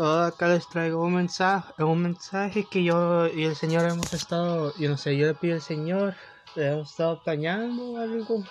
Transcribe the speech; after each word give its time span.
Acá 0.00 0.46
les 0.46 0.68
traigo 0.68 1.02
un 1.02 1.14
mensaje, 1.14 1.82
un 1.82 2.02
mensaje 2.02 2.64
que 2.70 2.84
yo 2.84 3.26
y 3.26 3.42
el 3.42 3.56
Señor 3.56 3.84
hemos 3.84 4.12
estado, 4.12 4.72
yo 4.78 4.88
no 4.88 4.96
sé, 4.96 5.16
yo 5.16 5.26
le 5.26 5.34
pido 5.34 5.56
al 5.56 5.60
Señor, 5.60 6.14
hemos 6.54 6.90
estado 6.90 7.20
planeando 7.20 7.96
algo. 7.96 8.44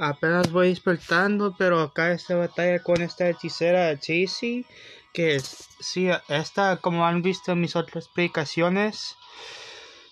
Apenas 0.00 0.50
voy 0.50 0.70
despertando, 0.70 1.54
pero 1.56 1.80
acá 1.80 2.10
esta 2.10 2.34
batalla 2.34 2.82
con 2.82 3.00
esta 3.00 3.28
hechicera 3.28 3.96
Chasey, 3.96 4.66
que 5.12 5.36
es, 5.36 5.68
sí, 5.78 6.10
esta, 6.26 6.78
como 6.78 7.06
han 7.06 7.22
visto 7.22 7.52
en 7.52 7.60
mis 7.60 7.76
otras 7.76 8.08
predicaciones, 8.08 9.16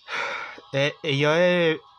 eh, 0.71 0.93
yo 1.03 1.33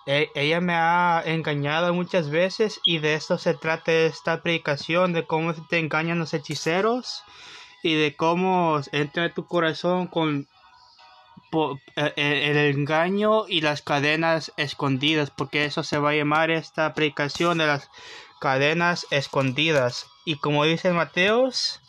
ella 0.06 0.60
me 0.62 0.74
ha 0.74 1.22
engañado 1.26 1.92
muchas 1.92 2.30
veces 2.30 2.80
y 2.86 3.00
de 3.00 3.14
esto 3.14 3.36
se 3.36 3.52
trata 3.52 3.92
esta 3.92 4.42
predicación, 4.42 5.12
de 5.12 5.26
cómo 5.26 5.52
te 5.52 5.78
engañan 5.78 6.18
los 6.18 6.32
hechiceros 6.32 7.22
y 7.82 7.94
de 7.94 8.14
cómo 8.14 8.80
entra 8.92 9.26
en 9.26 9.34
tu 9.34 9.46
corazón 9.46 10.06
con 10.06 10.46
eh, 11.96 12.12
eh, 12.16 12.50
el 12.50 12.56
engaño 12.76 13.46
y 13.46 13.60
las 13.60 13.82
cadenas 13.82 14.52
escondidas, 14.56 15.30
porque 15.30 15.66
eso 15.66 15.82
se 15.82 15.98
va 15.98 16.10
a 16.10 16.14
llamar 16.14 16.50
esta 16.50 16.94
predicación 16.94 17.58
de 17.58 17.66
las 17.66 17.90
cadenas 18.40 19.06
escondidas. 19.10 20.06
Y 20.24 20.36
como 20.36 20.64
dice 20.64 20.92
Mateos, 20.92 21.80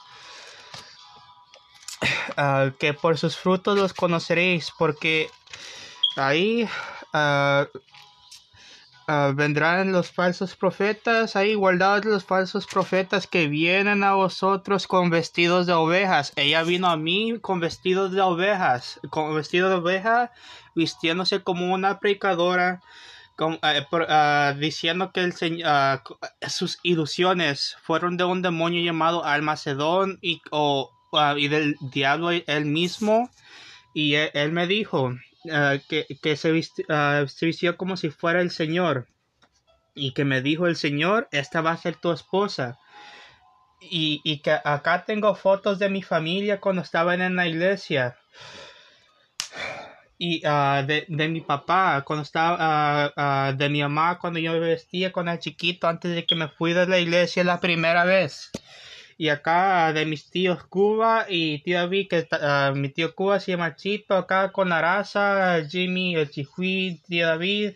ah, 2.35 2.71
que 2.77 2.93
por 2.93 3.17
sus 3.17 3.37
frutos 3.37 3.77
los 3.77 3.93
conoceréis, 3.93 4.71
porque 4.77 5.29
ahí 6.17 6.67
uh, 7.13 7.65
Ah, 9.05 9.33
vendrán 9.35 9.91
los 9.91 10.11
falsos 10.11 10.55
profetas, 10.55 11.35
ahí 11.35 11.55
guardados 11.55 12.05
los 12.05 12.23
falsos 12.23 12.65
profetas 12.65 13.27
que 13.27 13.47
vienen 13.47 14.01
a 14.01 14.13
vosotros 14.13 14.87
con 14.87 15.09
vestidos 15.09 15.65
de 15.65 15.73
ovejas. 15.73 16.31
Ella 16.37 16.63
vino 16.63 16.87
a 16.87 16.95
mí 16.95 17.37
con 17.41 17.59
vestidos 17.59 18.13
de 18.13 18.21
ovejas, 18.21 19.01
con 19.09 19.35
vestido 19.35 19.67
de 19.67 19.75
oveja, 19.75 20.31
vistiéndose 20.73 21.43
como 21.43 21.73
una 21.73 21.99
predicadora, 21.99 22.81
eh, 23.61 23.85
ah, 24.07 24.53
diciendo 24.57 25.11
que 25.11 25.19
el 25.19 25.33
señor, 25.33 26.01
sus 26.47 26.79
ilusiones 26.81 27.75
fueron 27.83 28.15
de 28.15 28.23
un 28.23 28.41
demonio 28.41 28.81
llamado 28.85 29.25
Almacedón 29.25 30.17
y, 30.21 30.41
y 31.35 31.47
del 31.49 31.75
diablo 31.81 32.31
él 32.31 32.65
mismo. 32.65 33.29
Y 33.93 34.15
él 34.15 34.53
me 34.53 34.65
dijo, 34.65 35.13
Ah, 35.51 35.77
que, 35.89 36.05
ah, 36.89 37.25
se, 37.27 37.45
vistió 37.45 37.77
como 37.77 37.97
si 37.97 38.09
fuera 38.09 38.41
el 38.41 38.51
Señor 38.51 39.07
y 39.93 40.13
que 40.13 40.25
me 40.25 40.41
dijo 40.41 40.67
el 40.67 40.75
Señor, 40.75 41.27
esta 41.31 41.61
va 41.61 41.71
a 41.71 41.77
ser 41.77 41.95
tu 41.95 42.11
esposa. 42.11 42.79
Y, 43.81 44.21
y 44.23 44.39
que 44.39 44.51
acá 44.51 45.03
tengo 45.05 45.35
fotos 45.35 45.77
de 45.77 45.89
mi 45.89 46.01
familia 46.01 46.61
cuando 46.61 46.81
estaban 46.81 47.21
en 47.21 47.35
la 47.35 47.47
iglesia. 47.47 48.17
Y 50.17 50.45
uh, 50.47 50.85
de, 50.85 51.05
de, 51.09 51.27
mi 51.27 51.41
papá, 51.41 52.01
cuando 52.05 52.23
estaba, 52.23 53.51
de 53.51 53.69
mi 53.69 53.81
mamá, 53.81 54.19
cuando 54.19 54.39
yo 54.39 54.57
vestía 54.59 55.11
con 55.11 55.27
el 55.27 55.39
chiquito 55.39 55.87
antes 55.87 56.15
de 56.15 56.25
que 56.25 56.35
me 56.35 56.47
fui 56.47 56.73
de 56.73 56.87
la 56.87 56.99
iglesia 56.99 57.43
la 57.43 57.59
primera 57.59 58.05
vez 58.05 58.51
y 59.23 59.29
acá 59.29 59.93
de 59.93 60.05
mis 60.05 60.29
tíos 60.29 60.65
Cuba 60.65 61.27
y 61.29 61.59
tío 61.59 61.77
David, 61.77 62.09
que 62.09 62.27
uh, 62.29 62.75
mi 62.75 62.89
tío 62.89 63.15
Cuba 63.15 63.39
se 63.39 63.51
llama 63.51 63.77
Chito, 63.77 64.17
acá 64.17 64.51
con 64.51 64.73
Arasa, 64.73 65.65
Jimmy, 65.65 66.13
el 66.17 66.29
Chihuí, 66.29 66.99
tío 67.07 67.27
David, 67.27 67.71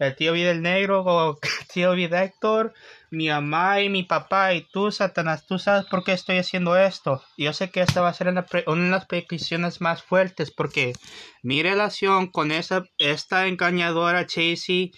el 0.00 0.16
tío 0.16 0.32
David 0.32 0.46
el 0.48 0.62
Negro, 0.62 1.38
tío 1.72 1.90
David 1.90 2.12
Héctor, 2.12 2.74
mi 3.12 3.28
mamá 3.28 3.80
y 3.80 3.90
mi 3.90 4.02
papá 4.02 4.54
y 4.54 4.62
tú, 4.72 4.90
Satanás, 4.90 5.46
tú 5.46 5.60
sabes 5.60 5.84
por 5.84 6.02
qué 6.02 6.14
estoy 6.14 6.38
haciendo 6.38 6.76
esto. 6.76 7.22
Yo 7.36 7.52
sé 7.52 7.70
que 7.70 7.80
esta 7.80 8.00
va 8.00 8.08
a 8.08 8.14
ser 8.14 8.26
una, 8.26 8.44
una 8.66 8.84
de 8.84 8.90
las 8.90 9.06
peticiones 9.06 9.80
más 9.80 10.02
fuertes 10.02 10.50
porque 10.50 10.94
mi 11.44 11.62
relación 11.62 12.26
con 12.26 12.50
esa, 12.50 12.82
esta 12.98 13.46
engañadora 13.46 14.26
Chasey 14.26 14.90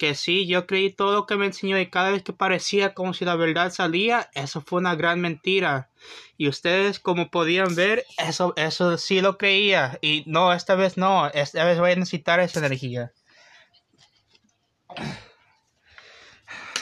que 0.00 0.14
sí, 0.14 0.46
yo 0.46 0.66
creí 0.66 0.90
todo 0.90 1.12
lo 1.12 1.26
que 1.26 1.36
me 1.36 1.44
enseñó 1.44 1.78
y 1.78 1.90
cada 1.90 2.10
vez 2.10 2.22
que 2.22 2.32
parecía 2.32 2.94
como 2.94 3.12
si 3.12 3.26
la 3.26 3.36
verdad 3.36 3.70
salía, 3.70 4.30
eso 4.32 4.62
fue 4.62 4.78
una 4.80 4.94
gran 4.94 5.20
mentira. 5.20 5.90
Y 6.38 6.48
ustedes, 6.48 6.98
como 6.98 7.30
podían 7.30 7.74
ver, 7.74 8.06
eso, 8.16 8.54
eso 8.56 8.96
sí 8.96 9.20
lo 9.20 9.36
creía. 9.36 9.98
Y 10.00 10.24
no, 10.26 10.54
esta 10.54 10.74
vez 10.74 10.96
no, 10.96 11.26
esta 11.28 11.64
vez 11.66 11.78
voy 11.78 11.92
a 11.92 11.96
necesitar 11.96 12.40
esa 12.40 12.60
energía. 12.60 13.12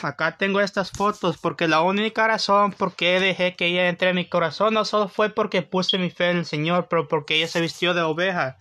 acá 0.01 0.37
tengo 0.37 0.61
estas 0.61 0.91
fotos 0.91 1.37
porque 1.37 1.67
la 1.67 1.81
única 1.81 2.25
razón 2.25 2.71
por 2.71 2.95
qué 2.95 3.19
dejé 3.19 3.57
que 3.57 3.65
ella 3.65 3.89
entre 3.89 4.11
en 4.11 4.15
mi 4.15 4.29
corazón 4.29 4.73
no 4.73 4.85
solo 4.85 5.09
fue 5.09 5.29
porque 5.29 5.61
puse 5.61 5.97
mi 5.97 6.09
fe 6.09 6.29
en 6.31 6.37
el 6.37 6.45
Señor, 6.45 6.87
pero 6.89 7.09
porque 7.09 7.35
ella 7.35 7.49
se 7.49 7.59
vistió 7.59 7.93
de 7.93 8.01
oveja 8.01 8.57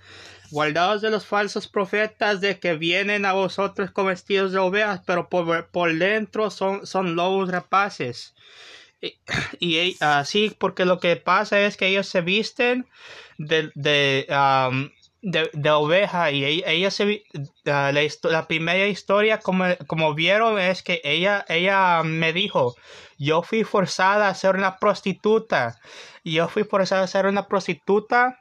guardados 0.50 1.02
de 1.02 1.10
los 1.10 1.26
falsos 1.26 1.68
profetas 1.68 2.40
de 2.40 2.58
que 2.58 2.74
vienen 2.74 3.24
a 3.24 3.32
vosotros 3.32 3.90
con 3.90 4.06
vestidos 4.06 4.52
de 4.52 4.58
ovejas, 4.58 5.02
pero 5.06 5.28
por, 5.28 5.68
por 5.68 5.94
dentro 5.94 6.50
son, 6.50 6.86
son 6.86 7.16
lobos 7.16 7.50
rapaces. 7.50 8.34
Y, 9.60 9.96
así, 10.00 10.54
porque 10.58 10.84
lo 10.84 10.98
que 10.98 11.16
pasa 11.16 11.60
es 11.60 11.76
que 11.76 11.86
ellos 11.86 12.08
se 12.08 12.20
visten 12.20 12.86
de, 13.38 13.70
de, 13.74 14.26
de, 15.22 15.70
oveja 15.70 16.30
y 16.30 16.62
ella, 16.64 16.90
se 16.90 17.22
la, 17.64 17.92
la, 17.92 18.46
primera 18.48 18.86
historia 18.86 19.38
como, 19.40 19.64
como 19.86 20.14
vieron 20.14 20.58
es 20.58 20.82
que 20.82 21.00
ella, 21.04 21.44
ella 21.48 22.02
me 22.04 22.32
dijo, 22.32 22.74
yo 23.18 23.42
fui 23.42 23.64
forzada 23.64 24.28
a 24.28 24.34
ser 24.34 24.56
una 24.56 24.78
prostituta. 24.78 25.78
Yo 26.24 26.48
fui 26.48 26.64
forzada 26.64 27.04
a 27.04 27.08
ser 27.08 27.26
una 27.26 27.48
prostituta 27.48 28.40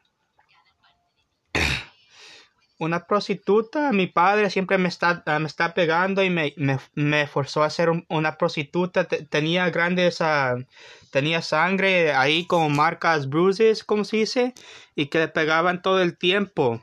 una 2.80 3.06
prostituta. 3.06 3.92
Mi 3.92 4.08
padre 4.08 4.50
siempre 4.50 4.78
me 4.78 4.90
está, 4.90 5.24
ah, 5.26 5.40
me 5.40 5.48
está 5.48 5.74
pegando 5.74 6.24
y 6.24 6.30
me, 6.30 6.54
me, 6.94 7.28
forzó 7.28 7.64
a 7.64 7.70
ser 7.70 7.90
una 8.10 8.38
prostituta. 8.38 9.06
tenía 9.06 9.70
grandes, 9.70 10.22
uh, 10.22 10.64
tenía 11.12 11.42
sangre 11.42 12.14
ahí 12.14 12.46
como 12.46 12.70
marcas, 12.70 13.30
bruises, 13.30 13.84
como 13.84 14.04
se 14.06 14.18
dice, 14.18 14.54
y 14.96 15.08
que 15.08 15.20
le 15.20 15.28
pegaban 15.28 15.82
todo 15.82 16.02
el 16.02 16.18
tiempo. 16.18 16.82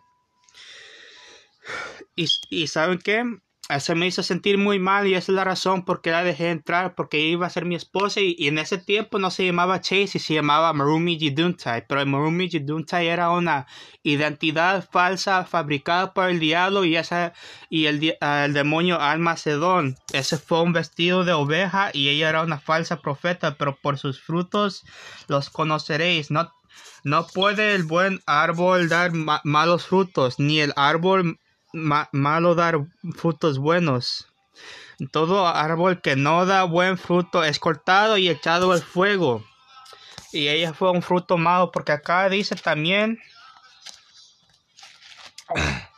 Y, 2.17 2.27
y 2.51 2.67
¿saben 2.67 2.99
qué? 2.99 3.25
Se 3.79 3.95
me 3.95 4.07
hizo 4.07 4.23
sentir 4.23 4.59
muy 4.59 4.79
mal 4.79 5.07
y 5.07 5.15
esa 5.15 5.33
es 5.33 5.37
la 5.37 5.45
razón 5.45 5.85
por 5.85 6.03
qué 6.03 6.11
la 6.11 6.23
dejé 6.23 6.51
entrar, 6.51 6.95
porque 6.95 7.21
iba 7.21 7.47
a 7.47 7.51
ser 7.51 7.65
mi 7.65 7.75
esposa 7.75 8.21
y, 8.21 8.37
en 8.47 8.59
ese 8.59 8.77
tiempo 8.77 9.19
no 9.19 9.31
se 9.31 9.47
llamaba 9.47 9.81
Chase 9.81 10.19
y 10.19 10.21
se 10.21 10.35
llamaba 10.35 10.73
Marumi 10.75 11.19
Jiduntai, 11.19 11.87
pero 11.87 12.05
Marumi 12.05 12.51
Jiduntai 12.51 13.09
era 13.09 13.31
una 13.31 13.67
identidad 14.03 14.87
falsa 14.91 15.47
fabricada 15.47 16.13
por 16.13 16.29
el 16.29 16.41
diablo 16.41 16.85
y, 16.85 16.97
esa, 16.97 17.33
y 17.71 17.87
el, 17.87 18.17
el 18.21 18.53
demonio 18.53 19.01
Almacedón. 19.01 19.97
Ese 20.13 20.37
fue 20.37 20.61
un 20.61 20.75
vestido 20.75 21.25
de 21.25 21.33
oveja 21.33 21.91
y 21.95 22.11
ella 22.11 22.29
era 22.29 22.43
una 22.43 22.59
falsa 22.59 23.01
profeta, 23.01 23.57
pero 23.57 23.77
por 23.81 23.99
sus 23.99 24.21
frutos 24.21 24.85
los 25.27 25.49
conoceréis. 25.49 26.31
No, 26.31 26.53
no 27.03 27.27
puede 27.27 27.75
el 27.75 27.85
buen 27.85 28.21
árbol 28.27 28.91
dar 28.91 29.13
malos 29.45 29.87
frutos, 29.87 30.39
ni 30.39 30.61
el 30.61 30.75
árbol 30.77 31.39
malo 31.75 32.55
dar 32.55 32.87
frutos 33.15 33.59
buenos. 33.59 34.29
Todo 35.11 35.47
árbol 35.47 36.01
que 36.01 36.17
no 36.17 36.47
da 36.47 36.63
buen 36.65 36.97
fruto 36.97 37.43
es 37.45 37.59
cortado 37.59 38.17
y 38.17 38.29
echado 38.29 38.73
al 38.73 38.81
fuego. 38.83 39.45
Y 40.33 40.49
ella 40.49 40.73
fue 40.73 40.91
un 40.91 41.03
fruto 41.03 41.37
malo 41.37 41.71
porque 41.73 41.93
acá 41.93 42.29
dice 42.29 42.57
también 42.57 43.21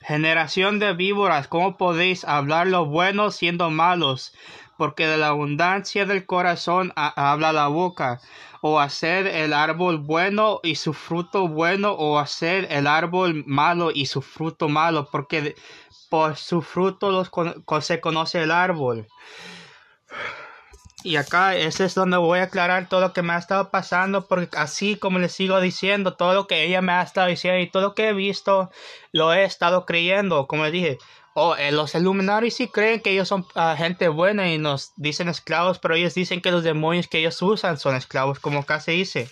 Generación 0.00 0.78
de 0.78 0.92
víboras, 0.92 1.48
¿cómo 1.48 1.78
podéis 1.78 2.24
hablar 2.24 2.66
lo 2.66 2.84
bueno 2.84 3.30
siendo 3.30 3.70
malos? 3.70 4.34
Porque 4.76 5.06
de 5.06 5.16
la 5.16 5.28
abundancia 5.28 6.04
del 6.04 6.26
corazón 6.26 6.92
habla 6.94 7.52
la 7.52 7.68
boca 7.68 8.20
o 8.66 8.80
hacer 8.80 9.26
el 9.26 9.52
árbol 9.52 9.98
bueno 9.98 10.60
y 10.62 10.76
su 10.76 10.94
fruto 10.94 11.48
bueno, 11.48 11.92
o 11.92 12.18
hacer 12.18 12.66
el 12.70 12.86
árbol 12.86 13.44
malo 13.46 13.90
y 13.94 14.06
su 14.06 14.22
fruto 14.22 14.70
malo, 14.70 15.06
porque 15.12 15.54
por 16.08 16.36
su 16.36 16.62
fruto 16.62 17.10
los 17.10 17.30
se 17.84 18.00
conoce 18.00 18.42
el 18.42 18.50
árbol. 18.50 19.06
Y 21.02 21.16
acá 21.16 21.54
ese 21.54 21.84
es 21.84 21.94
donde 21.94 22.16
voy 22.16 22.38
a 22.38 22.44
aclarar 22.44 22.88
todo 22.88 23.02
lo 23.02 23.12
que 23.12 23.20
me 23.20 23.34
ha 23.34 23.38
estado 23.38 23.70
pasando, 23.70 24.26
porque 24.28 24.56
así 24.56 24.96
como 24.96 25.18
les 25.18 25.32
sigo 25.32 25.60
diciendo, 25.60 26.14
todo 26.14 26.32
lo 26.32 26.46
que 26.46 26.64
ella 26.64 26.80
me 26.80 26.92
ha 26.92 27.02
estado 27.02 27.26
diciendo 27.26 27.60
y 27.60 27.70
todo 27.70 27.82
lo 27.82 27.94
que 27.94 28.08
he 28.08 28.12
visto, 28.14 28.70
lo 29.12 29.34
he 29.34 29.44
estado 29.44 29.84
creyendo, 29.84 30.46
como 30.46 30.64
les 30.64 30.72
dije, 30.72 30.98
Oh, 31.36 31.56
eh, 31.56 31.72
los 31.72 31.96
Illuminati 31.96 32.52
sí 32.52 32.68
creen 32.68 33.00
que 33.00 33.10
ellos 33.10 33.26
son 33.26 33.44
ah, 33.56 33.74
gente 33.76 34.06
buena 34.06 34.52
y 34.52 34.58
nos 34.58 34.92
dicen 34.94 35.28
esclavos, 35.28 35.80
pero 35.80 35.96
ellos 35.96 36.14
dicen 36.14 36.40
que 36.40 36.52
los 36.52 36.62
demonios 36.62 37.08
que 37.08 37.18
ellos 37.18 37.42
usan 37.42 37.76
son 37.76 37.96
esclavos, 37.96 38.38
como 38.38 38.64
se 38.78 38.92
dice. 38.92 39.28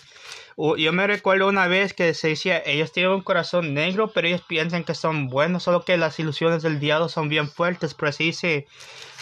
yo 0.57 0.91
me 0.91 1.07
recuerdo 1.07 1.47
una 1.47 1.67
vez 1.67 1.93
que 1.93 2.13
se 2.13 2.27
decía, 2.29 2.61
ellos 2.65 2.91
tienen 2.91 3.13
un 3.13 3.21
corazón 3.21 3.73
negro, 3.73 4.11
pero 4.11 4.27
ellos 4.27 4.41
piensan 4.41 4.83
que 4.83 4.95
son 4.95 5.29
buenos, 5.29 5.63
solo 5.63 5.85
que 5.85 5.95
las 5.95 6.19
ilusiones 6.19 6.61
del 6.61 6.81
diablo 6.81 7.07
son 7.07 7.29
bien 7.29 7.47
fuertes, 7.47 7.93
pero 7.93 8.11
se 8.11 8.23
dice 8.23 8.67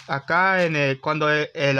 acá 0.08 0.64
en 0.64 0.74
el, 0.74 1.00
cuando 1.00 1.30
el, 1.30 1.78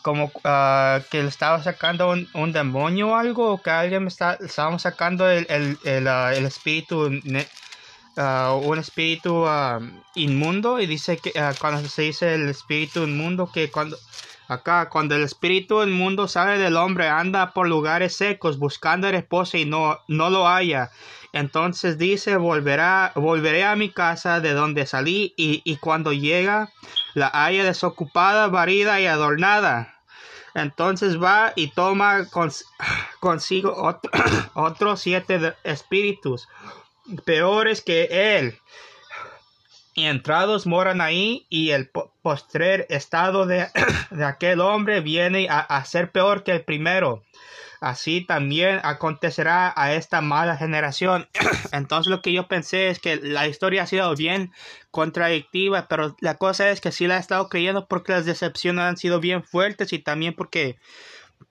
como 0.00 0.30
ah, 0.44 1.00
que 1.10 1.22
le 1.22 1.28
estaba 1.28 1.62
sacando 1.62 2.14
un, 2.32 2.52
demonio 2.52 3.08
o 3.10 3.14
algo, 3.14 3.52
o 3.52 3.62
que 3.62 3.70
alguien 3.70 4.04
me 4.04 4.08
está, 4.08 4.38
estábamos 4.40 4.82
sacando 4.82 5.28
el, 5.28 5.46
el, 5.50 5.78
el, 5.84 6.08
ah, 6.08 6.32
espíritu, 6.34 7.10
ne- 7.24 7.48
ah, 8.16 8.58
un 8.60 8.78
espíritu 8.78 9.46
ah, 9.46 9.80
inmundo, 10.14 10.80
y 10.80 10.86
dice 10.86 11.18
que 11.18 11.38
ah, 11.38 11.54
cuando 11.58 11.88
se 11.88 12.02
dice 12.02 12.34
el 12.34 12.48
espíritu 12.48 13.04
inmundo, 13.04 13.50
que 13.52 13.70
cuando, 13.70 13.96
acá, 14.48 14.88
cuando 14.88 15.14
el 15.14 15.22
espíritu 15.22 15.82
inmundo 15.82 16.28
sale 16.28 16.58
del 16.58 16.76
hombre, 16.76 17.08
anda 17.08 17.52
por 17.52 17.68
lugares 17.68 18.16
secos 18.16 18.58
buscando 18.58 19.10
reposo 19.10 19.56
y 19.56 19.64
no, 19.64 19.98
no 20.08 20.30
lo 20.30 20.48
haya. 20.48 20.90
Entonces 21.32 21.98
dice, 21.98 22.36
volverá, 22.36 23.12
volveré 23.14 23.64
a 23.64 23.76
mi 23.76 23.90
casa 23.90 24.40
de 24.40 24.52
donde 24.54 24.86
salí, 24.86 25.34
y, 25.36 25.60
y 25.64 25.76
cuando 25.76 26.12
llega, 26.12 26.70
la 27.14 27.30
haya 27.32 27.64
desocupada, 27.64 28.48
varida 28.48 29.00
y 29.00 29.06
adornada. 29.06 29.92
Entonces 30.54 31.22
va 31.22 31.52
y 31.54 31.68
toma 31.68 32.20
cons- 32.30 32.64
consigo 33.20 33.74
otro- 33.76 34.10
otros 34.54 35.00
siete 35.00 35.54
espíritus 35.64 36.48
peores 37.24 37.82
que 37.82 38.38
él. 38.38 38.58
Y 39.94 40.04
entrados 40.04 40.66
moran 40.66 41.00
ahí 41.00 41.46
y 41.48 41.70
el 41.70 41.88
po- 41.88 42.12
postrer 42.20 42.86
estado 42.90 43.46
de, 43.46 43.68
de 44.10 44.24
aquel 44.24 44.60
hombre 44.60 45.00
viene 45.00 45.48
a, 45.50 45.82
ser 45.84 46.12
peor 46.12 46.44
que 46.44 46.52
el 46.52 46.64
primero. 46.64 47.22
Así 47.80 48.22
también 48.22 48.80
acontecerá 48.82 49.72
a 49.74 49.94
esta 49.94 50.20
mala 50.20 50.56
generación. 50.56 51.28
Entonces 51.72 52.10
lo 52.10 52.20
que 52.20 52.32
yo 52.32 52.46
pensé 52.46 52.88
es 52.88 52.98
que 52.98 53.16
la 53.16 53.48
historia 53.48 53.84
ha 53.84 53.86
sido 53.86 54.14
bien 54.14 54.52
contradictiva, 54.90 55.86
pero 55.88 56.14
la 56.20 56.34
cosa 56.34 56.70
es 56.70 56.80
que 56.82 56.92
sí 56.92 57.06
la 57.06 57.16
he 57.16 57.20
estado 57.20 57.48
creyendo 57.48 57.86
porque 57.86 58.12
las 58.12 58.26
decepciones 58.26 58.84
han 58.84 58.96
sido 58.98 59.18
bien 59.18 59.44
fuertes 59.44 59.94
y 59.94 59.98
también 59.98 60.34
porque 60.34 60.78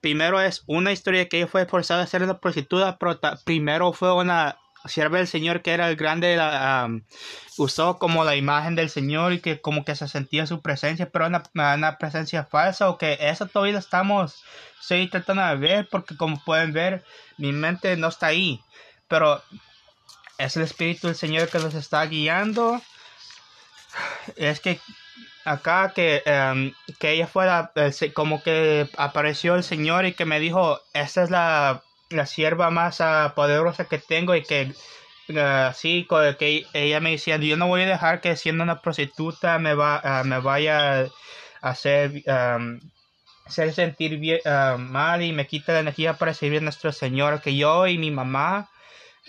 primero 0.00 0.40
es 0.40 0.62
una 0.66 0.92
historia 0.92 1.28
que 1.28 1.38
ella 1.38 1.46
fue 1.48 1.66
forzada 1.66 2.04
a 2.04 2.06
ser 2.06 2.22
una 2.22 2.38
prostituta, 2.38 2.96
pero 2.98 3.18
primero 3.44 3.92
fue 3.92 4.12
una 4.12 4.56
sierva 4.88 5.18
del 5.18 5.26
Señor 5.26 5.62
que 5.62 5.72
era 5.72 5.88
el 5.88 5.96
grande, 5.96 6.38
usó 7.58 7.98
como 7.98 8.24
la 8.24 8.36
imagen 8.36 8.74
del 8.76 8.90
Señor 8.90 9.32
y 9.32 9.40
que 9.40 9.60
como 9.60 9.84
que 9.84 9.96
se 9.96 10.08
sentía 10.08 10.46
su 10.46 10.60
presencia, 10.60 11.10
pero 11.10 11.26
una, 11.26 11.42
una 11.54 11.98
presencia 11.98 12.44
falsa 12.44 12.88
o 12.90 12.98
que 12.98 13.16
eso 13.20 13.46
todavía 13.46 13.78
estamos 13.78 14.42
estoy 14.80 15.08
tratando 15.08 15.46
de 15.46 15.56
ver 15.56 15.88
porque 15.90 16.16
como 16.16 16.42
pueden 16.44 16.72
ver 16.72 17.04
mi 17.38 17.52
mente 17.52 17.96
no 17.96 18.08
está 18.08 18.26
ahí, 18.28 18.60
pero 19.08 19.42
es 20.38 20.56
el 20.56 20.62
Espíritu 20.62 21.06
del 21.06 21.16
Señor 21.16 21.48
que 21.48 21.58
nos 21.58 21.74
está 21.74 22.04
guiando. 22.06 22.80
Es 24.36 24.60
que 24.60 24.80
acá 25.44 25.92
que, 25.94 26.22
em, 26.26 26.72
que 26.98 27.12
ella 27.12 27.26
fue 27.26 27.46
la- 27.46 27.72
el 27.76 27.92
se- 27.92 28.12
como 28.12 28.42
que 28.42 28.88
apareció 28.98 29.54
el 29.54 29.64
Señor 29.64 30.04
y 30.06 30.12
que 30.14 30.24
me 30.24 30.40
dijo, 30.40 30.80
esta 30.92 31.22
es 31.22 31.30
la, 31.30 31.82
la 32.10 32.26
sierva 32.26 32.70
más 32.70 33.00
ah, 33.00 33.32
poderosa 33.36 33.86
que 33.88 33.98
tengo 33.98 34.34
y 34.34 34.42
que 34.42 34.74
ah, 35.36 35.68
así 35.68 36.06
co- 36.08 36.20
que 36.38 36.66
ella 36.74 37.00
me 37.00 37.12
decía, 37.12 37.36
yo 37.38 37.56
no 37.56 37.68
voy 37.68 37.82
a 37.82 37.86
dejar 37.86 38.20
que 38.20 38.36
siendo 38.36 38.64
una 38.64 38.80
prostituta 38.82 39.58
me, 39.58 39.74
va, 39.74 40.00
ah, 40.04 40.24
me 40.24 40.40
vaya 40.40 41.02
a 41.02 41.08
hacer, 41.62 42.22
sentir 43.72 44.18
bien, 44.18 44.40
ah, 44.44 44.76
mal 44.78 45.22
y 45.22 45.32
me 45.32 45.46
quita 45.46 45.72
la 45.72 45.80
energía 45.80 46.14
para 46.18 46.34
servir 46.34 46.58
a 46.60 46.62
nuestro 46.62 46.92
Señor, 46.92 47.40
que 47.42 47.56
yo 47.56 47.86
y 47.86 47.98
mi 47.98 48.10
mamá 48.10 48.70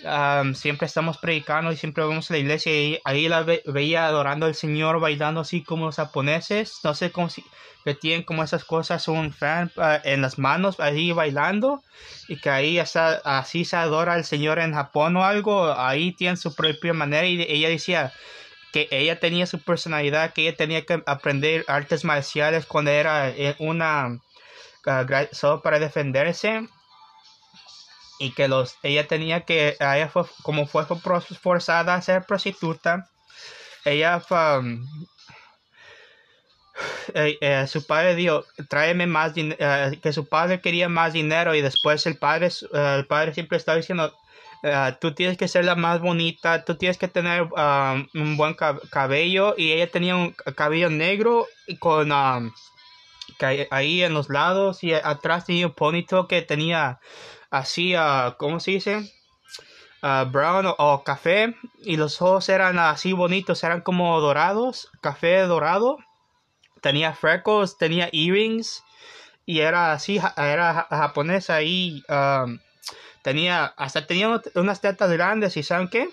Am, 0.04 0.54
siempre 0.54 0.86
estamos 0.86 1.18
predicando 1.18 1.72
y 1.72 1.76
siempre 1.76 2.04
vamos 2.04 2.30
a 2.30 2.34
la 2.34 2.38
iglesia 2.38 2.72
y 2.72 3.00
ahí 3.04 3.28
la 3.28 3.42
ve- 3.42 3.62
veía 3.66 4.06
adorando 4.06 4.46
al 4.46 4.54
Señor, 4.54 5.00
bailando 5.00 5.40
así 5.40 5.64
como 5.64 5.86
los 5.86 5.96
japoneses, 5.96 6.78
no 6.84 6.94
sé 6.94 7.10
cómo 7.10 7.28
si, 7.28 7.50
que 7.84 7.94
tienen 7.96 8.22
como 8.24 8.44
esas 8.44 8.64
cosas, 8.64 9.08
un 9.08 9.32
fan 9.32 9.72
ah, 9.76 10.00
en 10.04 10.22
las 10.22 10.38
manos 10.38 10.78
ahí 10.78 11.10
bailando. 11.10 11.84
Y 12.28 12.38
que 12.40 12.48
ahí 12.50 12.78
está, 12.78 13.20
así 13.24 13.64
se 13.64 13.74
adora 13.76 14.12
al 14.14 14.24
Señor 14.24 14.60
en 14.60 14.72
Japón 14.72 15.16
o 15.16 15.24
algo, 15.24 15.72
ahí 15.76 16.12
tienen 16.14 16.36
su 16.36 16.54
propia 16.54 16.92
manera. 16.94 17.26
Y 17.26 17.42
ella 17.42 17.68
decía 17.68 18.14
que 18.72 18.88
ella 18.92 19.20
tenía 19.20 19.46
su 19.46 19.62
personalidad, 19.64 20.32
que 20.34 20.42
ella 20.48 20.56
tenía 20.56 20.84
que 20.86 21.02
aprender 21.06 21.64
artes 21.68 22.04
marciales 22.04 22.66
cuando 22.66 22.90
era 22.92 23.30
eh, 23.30 23.56
una 23.60 24.20
gra- 24.84 25.28
solo 25.32 25.62
para 25.62 25.78
defenderse 25.78 26.68
y 28.18 28.32
que 28.32 28.48
los 28.48 28.76
ella 28.82 29.06
tenía 29.06 29.42
que 29.42 29.76
ella 29.80 30.08
fue 30.08 30.24
como 30.42 30.66
fue 30.66 30.84
for- 30.86 31.22
forzada 31.22 31.94
a 31.94 32.02
ser 32.02 32.24
prostituta 32.24 33.08
ella 33.84 34.22
um, 34.30 34.86
eh, 37.14 37.38
eh, 37.40 37.66
su 37.66 37.86
padre 37.86 38.14
dijo 38.14 38.44
tráeme 38.68 39.06
más 39.06 39.32
eh, 39.36 39.98
que 40.02 40.12
su 40.12 40.28
padre 40.28 40.60
quería 40.60 40.88
más 40.88 41.12
dinero 41.12 41.54
y 41.54 41.60
después 41.60 42.06
el 42.06 42.16
padre 42.18 42.48
eh, 42.48 42.94
el 42.98 43.06
padre 43.06 43.34
siempre 43.34 43.58
estaba 43.58 43.76
diciendo 43.76 44.12
tú 45.00 45.14
tienes 45.14 45.38
que 45.38 45.46
ser 45.46 45.64
la 45.64 45.76
más 45.76 46.00
bonita 46.00 46.64
tú 46.64 46.74
tienes 46.76 46.98
que 46.98 47.06
tener 47.06 47.42
um, 47.42 48.08
un 48.14 48.36
buen 48.36 48.54
cab- 48.56 48.80
cabello 48.90 49.54
y 49.56 49.70
ella 49.72 49.88
tenía 49.90 50.16
un 50.16 50.32
cabello 50.56 50.90
negro 50.90 51.46
y 51.68 51.76
con 51.78 52.10
um, 52.10 52.50
ahí 53.70 54.02
en 54.02 54.14
los 54.14 54.28
lados 54.28 54.82
y 54.82 54.94
atrás 54.94 55.44
tenía 55.46 55.66
un 55.68 55.74
ponytail 55.74 56.26
que 56.28 56.42
tenía 56.42 56.98
así, 57.50 57.94
ah, 57.94 58.36
¿cómo 58.38 58.60
se 58.60 58.72
dice? 58.72 59.12
Ah, 60.02 60.24
brown 60.30 60.66
o, 60.78 61.02
café 61.02 61.56
y 61.82 61.96
los 61.96 62.22
ojos 62.22 62.48
eran 62.48 62.78
así 62.78 63.12
bonitos, 63.12 63.64
eran 63.64 63.80
como 63.80 64.20
dorados, 64.20 64.90
café 65.00 65.38
dorado. 65.40 65.98
Tenía 66.80 67.12
freckles, 67.12 67.76
tenía 67.76 68.08
earrings 68.12 68.84
y 69.44 69.60
era 69.60 69.92
así, 69.92 70.20
era 70.36 70.74
ja- 70.74 70.86
japonesa 70.90 71.62
y 71.62 72.04
um, 72.08 72.58
tenía, 73.22 73.64
hasta 73.76 74.06
tenía 74.06 74.40
unas 74.54 74.80
tetas 74.80 75.10
grandes 75.10 75.56
y 75.56 75.64
¿saben 75.64 75.88
qué? 75.88 76.08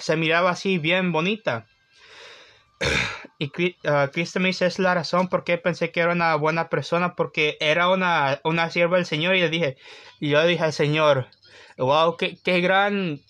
Se 0.00 0.16
miraba 0.16 0.50
así 0.50 0.76
bien 0.78 1.12
bonita. 1.12 1.66
Y 3.38 3.50
ah, 3.86 4.10
Cristo 4.12 4.40
me 4.40 4.48
dice, 4.48 4.66
es 4.66 4.78
la 4.78 4.94
razón 4.94 5.28
por 5.28 5.44
qué 5.44 5.58
pensé 5.58 5.90
que 5.92 6.00
era 6.00 6.12
una 6.12 6.34
buena 6.36 6.68
persona, 6.68 7.14
porque 7.16 7.56
era 7.60 7.88
una, 7.90 8.40
una 8.44 8.70
sierva 8.70 8.96
del 8.96 9.06
Señor. 9.06 9.36
Y 9.36 9.48
dije, 9.48 9.76
y 10.20 10.30
yo 10.30 10.44
dije 10.46 10.64
al 10.64 10.72
Señor, 10.72 11.28
wow, 11.78 12.16
qué, 12.16 12.36
qué 12.42 12.60
gran, 12.60 13.20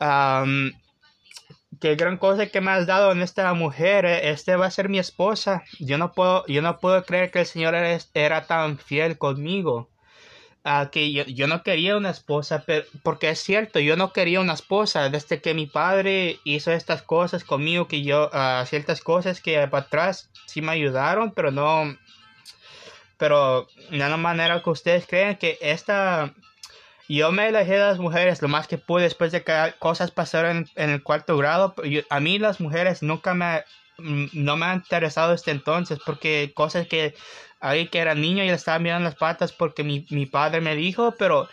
am, 0.00 0.72
qué 1.80 1.96
gran 1.96 2.16
cosa 2.18 2.46
que 2.48 2.60
me 2.60 2.70
has 2.70 2.86
dado 2.86 3.12
en 3.12 3.22
esta 3.22 3.52
mujer. 3.54 4.04
eh, 4.04 4.30
Este 4.30 4.56
va 4.56 4.66
a 4.66 4.70
ser 4.70 4.88
mi 4.88 4.98
esposa. 4.98 5.64
Yo 5.80 5.98
no 5.98 6.12
puedo, 6.12 6.46
yo 6.46 6.62
no 6.62 6.78
puedo 6.80 7.04
creer 7.04 7.30
que 7.30 7.40
el 7.40 7.46
Señor 7.46 7.74
era 8.14 8.46
tan 8.46 8.78
fiel 8.78 9.18
conmigo. 9.18 9.89
Ah, 10.62 10.90
que 10.92 11.10
yo, 11.10 11.24
yo 11.24 11.46
no 11.46 11.62
quería 11.62 11.96
una 11.96 12.10
esposa, 12.10 12.64
pero, 12.66 12.84
porque 13.02 13.30
es 13.30 13.38
cierto, 13.40 13.78
yo 13.80 13.96
no 13.96 14.12
quería 14.12 14.40
una 14.40 14.52
esposa 14.52 15.08
desde 15.08 15.40
que 15.40 15.54
mi 15.54 15.66
padre 15.66 16.38
hizo 16.44 16.70
estas 16.70 17.00
cosas 17.00 17.44
conmigo, 17.44 17.88
que 17.88 18.02
yo, 18.02 18.28
ah, 18.34 18.62
ciertas 18.66 19.00
cosas 19.00 19.40
que 19.40 19.54
para 19.68 19.84
atrás 19.84 20.28
sí 20.46 20.60
me 20.60 20.72
ayudaron, 20.72 21.32
pero 21.32 21.50
no, 21.50 21.96
pero 23.16 23.68
de 23.90 23.98
la 23.98 24.16
manera 24.16 24.62
que 24.62 24.70
ustedes 24.70 25.06
creen 25.06 25.36
que 25.36 25.58
esta, 25.62 26.32
yo 27.08 27.32
me 27.32 27.44
alejé 27.44 27.72
de 27.72 27.78
las 27.78 27.98
mujeres 27.98 28.42
lo 28.42 28.48
más 28.48 28.66
que 28.66 28.78
pude 28.78 29.04
después 29.04 29.32
de 29.32 29.42
que 29.42 29.74
cosas 29.78 30.10
pasaron 30.10 30.56
en, 30.58 30.70
en 30.76 30.90
el 30.90 31.02
cuarto 31.02 31.36
grado, 31.36 31.74
yo- 31.84 32.02
a 32.10 32.20
mí 32.20 32.38
las 32.38 32.60
mujeres 32.60 33.02
nunca 33.02 33.34
me, 33.34 33.64
mm, 33.98 34.26
no 34.32 34.56
me 34.56 34.66
han 34.66 34.76
interesado 34.78 35.32
desde 35.32 35.52
entonces, 35.52 35.98
porque 36.04 36.52
cosas 36.54 36.86
que 36.86 37.14
ahí 37.60 37.88
que 37.88 37.98
era 37.98 38.14
niño 38.14 38.42
y 38.44 38.48
le 38.48 38.54
estaba 38.54 38.78
mirando 38.78 39.04
las 39.04 39.16
patas 39.16 39.52
porque 39.52 39.84
mi, 39.84 40.06
mi 40.10 40.26
padre 40.26 40.60
me 40.60 40.74
dijo, 40.74 41.14
pero 41.18 41.48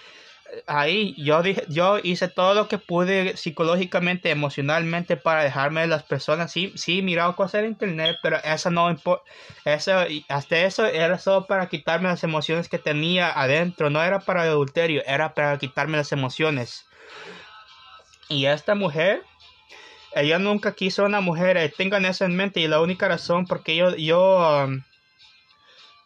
eh, 0.51 0.63
ahí 0.67 1.13
yo 1.17 1.41
dije, 1.43 1.63
yo 1.69 1.99
hice 2.01 2.27
todo 2.27 2.53
lo 2.53 2.67
que 2.67 2.77
pude 2.77 3.35
psicológicamente, 3.37 4.29
emocionalmente 4.31 5.17
para 5.17 5.43
dejarme 5.43 5.81
de 5.81 5.87
las 5.87 6.03
personas. 6.03 6.51
Sí, 6.51 6.73
sí, 6.75 7.01
miraba 7.01 7.35
cosas 7.35 7.61
en 7.63 7.69
internet, 7.69 8.17
pero 8.23 8.37
eso 8.43 8.71
no 8.71 8.89
importa. 8.89 9.23
Eso, 9.65 9.91
hasta 10.29 10.57
eso 10.59 10.85
era 10.85 11.19
solo 11.19 11.45
para 11.47 11.67
quitarme 11.67 12.09
las 12.09 12.23
emociones 12.23 12.69
que 12.69 12.79
tenía 12.79 13.29
adentro. 13.39 13.89
No 13.89 14.01
era 14.01 14.19
para 14.19 14.43
adulterio, 14.43 15.03
era 15.05 15.33
para 15.33 15.57
quitarme 15.57 15.97
las 15.97 16.11
emociones. 16.11 16.85
Y 18.29 18.45
esta 18.45 18.75
mujer, 18.75 19.23
ella 20.13 20.39
nunca 20.39 20.73
quiso 20.73 21.05
una 21.05 21.21
mujer. 21.21 21.57
eh, 21.57 21.69
tengan 21.75 22.05
eso 22.05 22.25
en 22.25 22.35
mente. 22.35 22.59
Y 22.59 22.67
la 22.67 22.81
única 22.81 23.07
razón 23.07 23.45
porque 23.45 23.75
yo, 23.75 23.95
yo, 23.95 24.65
um, 24.65 24.81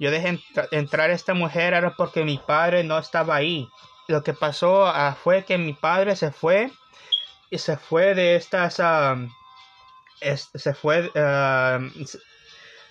yo 0.01 0.09
dejé 0.09 0.29
entra- 0.29 0.67
entrar 0.71 1.11
a 1.11 1.13
esta 1.13 1.35
mujer 1.35 1.75
era 1.75 1.95
porque 1.95 2.23
mi 2.23 2.39
padre 2.39 2.83
no 2.83 2.97
estaba 2.97 3.35
ahí. 3.35 3.69
Lo 4.07 4.23
que 4.23 4.33
pasó 4.33 4.87
ah, 4.87 5.15
fue 5.23 5.45
que 5.45 5.59
mi 5.59 5.73
padre 5.73 6.15
se 6.15 6.31
fue 6.31 6.71
y 7.51 7.59
se 7.59 7.77
fue 7.77 8.15
de 8.15 8.35
estas, 8.35 8.81
es- 10.19 10.49
se 10.55 10.73
fue, 10.73 11.11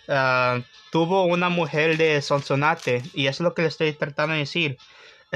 ah, 0.09 0.61
tuvo 0.93 1.25
una 1.25 1.49
mujer 1.49 1.97
de 1.97 2.23
Sonsonate 2.23 3.02
y 3.12 3.26
eso 3.26 3.43
es 3.43 3.45
lo 3.45 3.55
que 3.55 3.62
le 3.62 3.69
estoy 3.69 3.93
tratando 3.93 4.35
de 4.35 4.40
decir. 4.40 4.79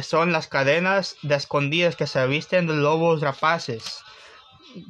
Son 0.01 0.31
las 0.31 0.47
cadenas 0.47 1.17
de 1.23 1.35
escondidas 1.35 1.97
que 1.97 2.07
se 2.07 2.25
visten 2.29 2.69
de 2.69 2.75
lobos 2.75 3.21
rapaces. 3.21 4.04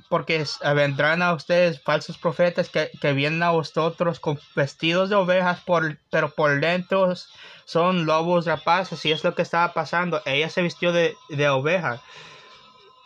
Porque 0.09 0.45
vendrán 0.75 1.23
a 1.23 1.33
ustedes 1.33 1.81
falsos 1.83 2.19
profetas 2.19 2.69
que, 2.69 2.91
que, 3.01 3.13
vienen 3.13 3.43
a 3.43 3.51
vosotros 3.51 4.21
con 4.21 4.39
vestidos 4.55 5.11
de 5.11 5.17
ovejas, 5.17 5.63
pero 6.11 6.31
por 6.31 6.61
dentro 6.61 7.13
son 7.65 8.07
lobos 8.07 8.47
rapaces, 8.47 9.05
y 9.05 9.13
es 9.13 9.25
lo 9.25 9.35
que 9.35 9.43
estaba 9.43 9.73
pasando. 9.73 10.23
Ella 10.25 10.51
se 10.51 10.63
vistió 10.63 10.93
de, 10.93 11.17
de 11.29 11.49
oveja. 11.49 12.01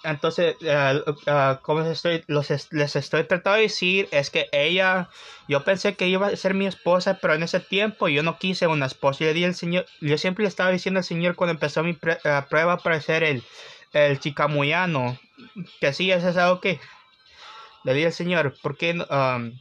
Entonces, 0.04 0.56
uh, 0.62 1.11
uh, 1.11 1.61
como 1.61 1.80
les 1.80 1.90
estoy, 2.04 2.25
les 2.28 2.97
estoy 2.97 3.25
tratando 3.25 3.56
de 3.56 3.62
decir, 3.62 4.08
es 4.12 4.30
que 4.30 4.49
ella, 4.52 5.08
yo 5.49 5.64
pensé 5.64 5.97
que 5.97 6.06
iba 6.06 6.28
a 6.28 6.37
ser 6.37 6.54
mi 6.54 6.66
esposa, 6.66 7.18
pero 7.20 7.35
en 7.35 7.42
ese 7.42 7.58
tiempo 7.61 8.08
yo 8.08 8.23
no 8.23 8.38
quise 8.38 8.68
una 8.68 8.87
esposa. 8.87 9.25
Yo, 9.25 9.35
di 9.35 9.44
al 9.44 9.54
Señor, 9.54 9.87
yo 10.00 10.16
siempre 10.16 10.44
le 10.44 10.49
estaba 10.49 10.70
diciendo 10.70 10.99
al 10.99 11.04
Señor 11.04 11.35
cuando 11.35 11.52
empezó 11.52 11.82
mi 11.82 11.94
prueba 11.94 12.78
para 12.78 13.00
ser 13.00 13.25
el, 13.25 13.42
el 13.92 14.20
chicamuyano, 14.20 15.18
que 15.80 15.92
sí, 15.92 16.11
eso 16.11 16.28
es 16.28 16.37
algo 16.37 16.61
que 16.61 16.80
le 17.85 17.95
dije 17.95 18.07
al 18.07 18.12
Señor, 18.12 18.54
porque 18.62 18.92
um, 18.92 19.52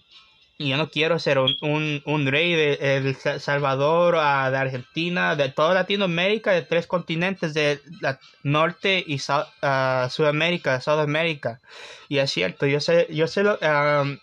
yo 0.60 0.77
no 0.77 0.89
quiero 0.89 1.19
ser 1.19 1.38
un, 1.39 1.55
un, 1.62 2.01
un 2.05 2.27
rey 2.27 2.53
de 2.53 2.98
El 2.98 3.15
Salvador, 3.15 4.15
uh, 4.15 4.51
de 4.51 4.57
Argentina, 4.57 5.36
de 5.36 5.50
toda 5.50 5.74
Latinoamérica, 5.74 6.51
de 6.51 6.63
tres 6.63 6.88
continentes, 6.88 7.53
de 7.53 7.79
la 8.01 8.19
Norte 8.43 9.03
y 9.05 9.15
uh, 9.15 10.10
Sudamérica, 10.10 10.81
Sudamérica. 10.81 11.62
Y 12.10 12.17
es 12.17 12.31
cierto, 12.31 12.65
yo 12.65 12.79
sé, 12.79 13.07
yo 13.12 13.27
sé 13.27 13.43
lo, 13.43 13.60
um, 13.60 14.17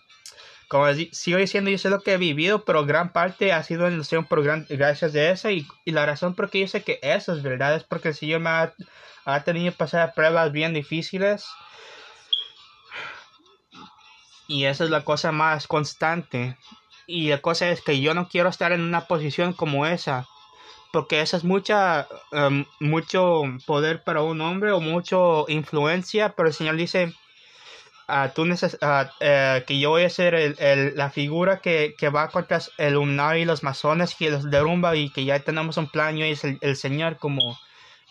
como 0.67 0.87
sigo 1.11 1.37
diciendo, 1.37 1.69
yo 1.69 1.77
sé 1.77 1.89
lo 1.89 2.01
que 2.01 2.13
he 2.13 2.17
vivido, 2.17 2.65
pero 2.65 2.85
gran 2.85 3.13
parte 3.13 3.53
ha 3.53 3.63
sido 3.63 3.87
en 3.87 4.01
por 4.27 4.43
gran, 4.43 4.65
gracias 4.69 5.13
de 5.13 5.31
eso. 5.31 5.49
Y, 5.49 5.65
y, 5.85 5.91
la 5.91 6.05
razón 6.05 6.35
por 6.35 6.49
qué 6.49 6.59
yo 6.59 6.67
sé 6.67 6.83
que 6.83 6.99
eso 7.01 7.33
es 7.33 7.43
verdad 7.43 7.75
es 7.75 7.83
porque 7.83 8.09
el 8.09 8.15
Señor 8.15 8.41
me 8.41 8.49
ha, 8.49 8.73
ha 9.25 9.43
tenido 9.43 9.71
que 9.71 9.77
pasar 9.77 10.13
pruebas 10.13 10.51
bien 10.51 10.73
difíciles 10.73 11.45
y 14.47 14.65
esa 14.65 14.83
es 14.83 14.89
la 14.89 15.03
cosa 15.03 15.31
más 15.31 15.67
constante. 15.67 16.57
Y 17.07 17.29
la 17.29 17.41
cosa 17.41 17.69
es 17.69 17.81
que 17.81 17.99
yo 17.99 18.13
no 18.13 18.27
quiero 18.29 18.49
estar 18.49 18.71
en 18.71 18.81
una 18.81 19.05
posición 19.05 19.53
como 19.53 19.85
esa. 19.85 20.27
Porque 20.91 21.21
esa 21.21 21.37
es 21.37 21.43
mucha, 21.43 22.07
um, 22.31 22.65
mucho 22.79 23.43
poder 23.65 24.03
para 24.03 24.21
un 24.21 24.41
hombre 24.41 24.71
o 24.71 24.79
mucha 24.79 25.17
influencia. 25.47 26.33
Pero 26.35 26.47
el 26.47 26.53
Señor 26.53 26.75
dice, 26.77 27.13
uh, 28.07 28.29
tú 28.33 28.45
neces 28.45 28.77
uh, 28.81 29.09
que 29.19 29.79
yo 29.79 29.89
voy 29.89 30.03
a 30.03 30.09
ser 30.09 30.35
el, 30.35 30.55
el, 30.59 30.95
la 30.95 31.09
figura 31.09 31.59
que, 31.59 31.95
va 32.15 32.29
contra 32.29 32.59
el 32.77 32.93
lunar 32.93 33.37
y 33.37 33.45
los 33.45 33.63
masones 33.63 34.15
que 34.15 34.29
los 34.29 34.49
derrumba 34.49 34.95
y 34.95 35.09
que 35.09 35.25
ya 35.25 35.39
tenemos 35.39 35.77
un 35.77 35.89
plan. 35.89 36.17
Y 36.17 36.23
es 36.23 36.43
el 36.43 36.75
Señor 36.75 37.17
como 37.17 37.57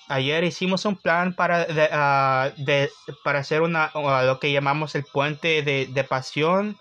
ayer 0.08 0.44
hicimos 0.44 0.84
un 0.84 0.96
plan 0.96 1.34
para, 1.34 1.64
de, 1.64 2.90
uh, 3.08 3.12
para 3.23 3.38
hacer 3.40 3.62
una, 3.62 3.90
uh, 3.94 4.26
lo 4.26 4.38
que 4.38 4.52
llamamos 4.52 4.94
el 4.94 5.04
puente 5.04 5.62
de, 5.62 5.87
de 5.87 6.04
pasión 6.04 6.78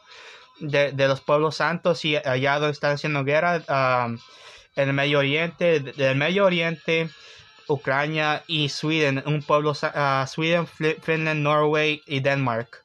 de, 0.60 0.92
de, 0.92 1.08
los 1.08 1.22
pueblos 1.22 1.58
santos 1.58 2.06
y 2.06 2.15
allá 2.15 2.60
donde 2.60 2.72
están 2.72 2.94
haciendo 2.94 3.24
guerra 3.24 3.63
uh, 3.68 4.18
en 4.75 4.89
el 4.89 4.94
Medio 4.94 5.20
Oriente, 5.20 5.80
del 5.80 6.15
Medio 6.15 6.46
Oriente, 6.46 7.10
Ucrania 7.68 8.44
y 8.48 8.70
Sweden, 8.70 9.24
un 9.25 9.42
pueblo, 9.42 9.74
Sweden, 9.74 10.68
Finland, 10.68 11.42
Norway 11.42 12.01
y 12.06 12.20
Denmark. 12.20 12.84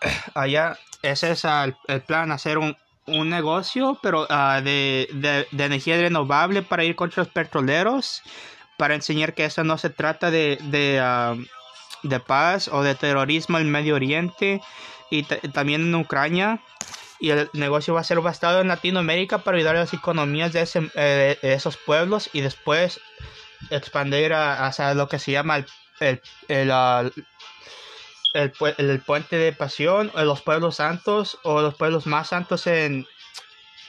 Allá, 0.34 0.78
ese 1.02 1.30
es 1.30 1.44
el, 1.44 1.76
el 1.86 2.00
plan, 2.02 2.32
hacer 2.32 2.58
un, 2.58 2.76
un 3.06 3.30
negocio, 3.30 3.98
pero 4.02 4.26
de, 4.26 5.08
de, 5.12 5.64
energía 5.64 5.96
renovable 5.96 6.62
para 6.62 6.84
ir 6.84 6.96
contra 6.96 7.22
los 7.22 7.32
petroleros 7.32 8.22
para 8.76 8.94
enseñar 8.94 9.34
que 9.34 9.44
eso 9.44 9.64
no 9.64 9.78
se 9.78 9.90
trata 9.90 10.30
de, 10.30 10.58
de, 10.62 11.00
uh, 11.00 12.08
de 12.08 12.20
paz 12.20 12.68
o 12.68 12.82
de 12.82 12.94
terrorismo 12.94 13.58
en 13.58 13.70
Medio 13.70 13.94
Oriente 13.94 14.60
y 15.10 15.22
también 15.22 15.82
en 15.82 15.94
Ucrania. 15.94 16.60
Y 17.18 17.30
el 17.30 17.48
negocio 17.54 17.94
va 17.94 18.00
a 18.00 18.04
ser 18.04 18.20
basado 18.20 18.60
en 18.60 18.68
Latinoamérica 18.68 19.38
para 19.38 19.56
ayudar 19.56 19.76
a 19.76 19.80
las 19.80 19.94
economías 19.94 20.52
de, 20.52 20.60
ese, 20.62 20.90
eh, 20.94 21.38
de 21.40 21.54
esos 21.54 21.78
pueblos 21.78 22.28
y 22.34 22.42
después 22.42 23.00
expandir 23.70 24.34
a, 24.34 24.66
a, 24.66 24.94
lo 24.94 25.08
que 25.08 25.18
se 25.18 25.32
llama 25.32 25.56
el, 25.56 25.66
el, 26.00 26.20
el, 26.48 26.70
uh, 26.70 27.10
el, 28.34 28.52
el, 28.76 29.00
puente 29.00 29.36
de 29.36 29.52
pasión 29.52 30.12
o 30.14 30.22
los 30.24 30.42
pueblos 30.42 30.76
santos 30.76 31.38
o 31.42 31.62
los 31.62 31.74
pueblos 31.74 32.06
más 32.06 32.28
santos 32.28 32.66
en, 32.66 33.06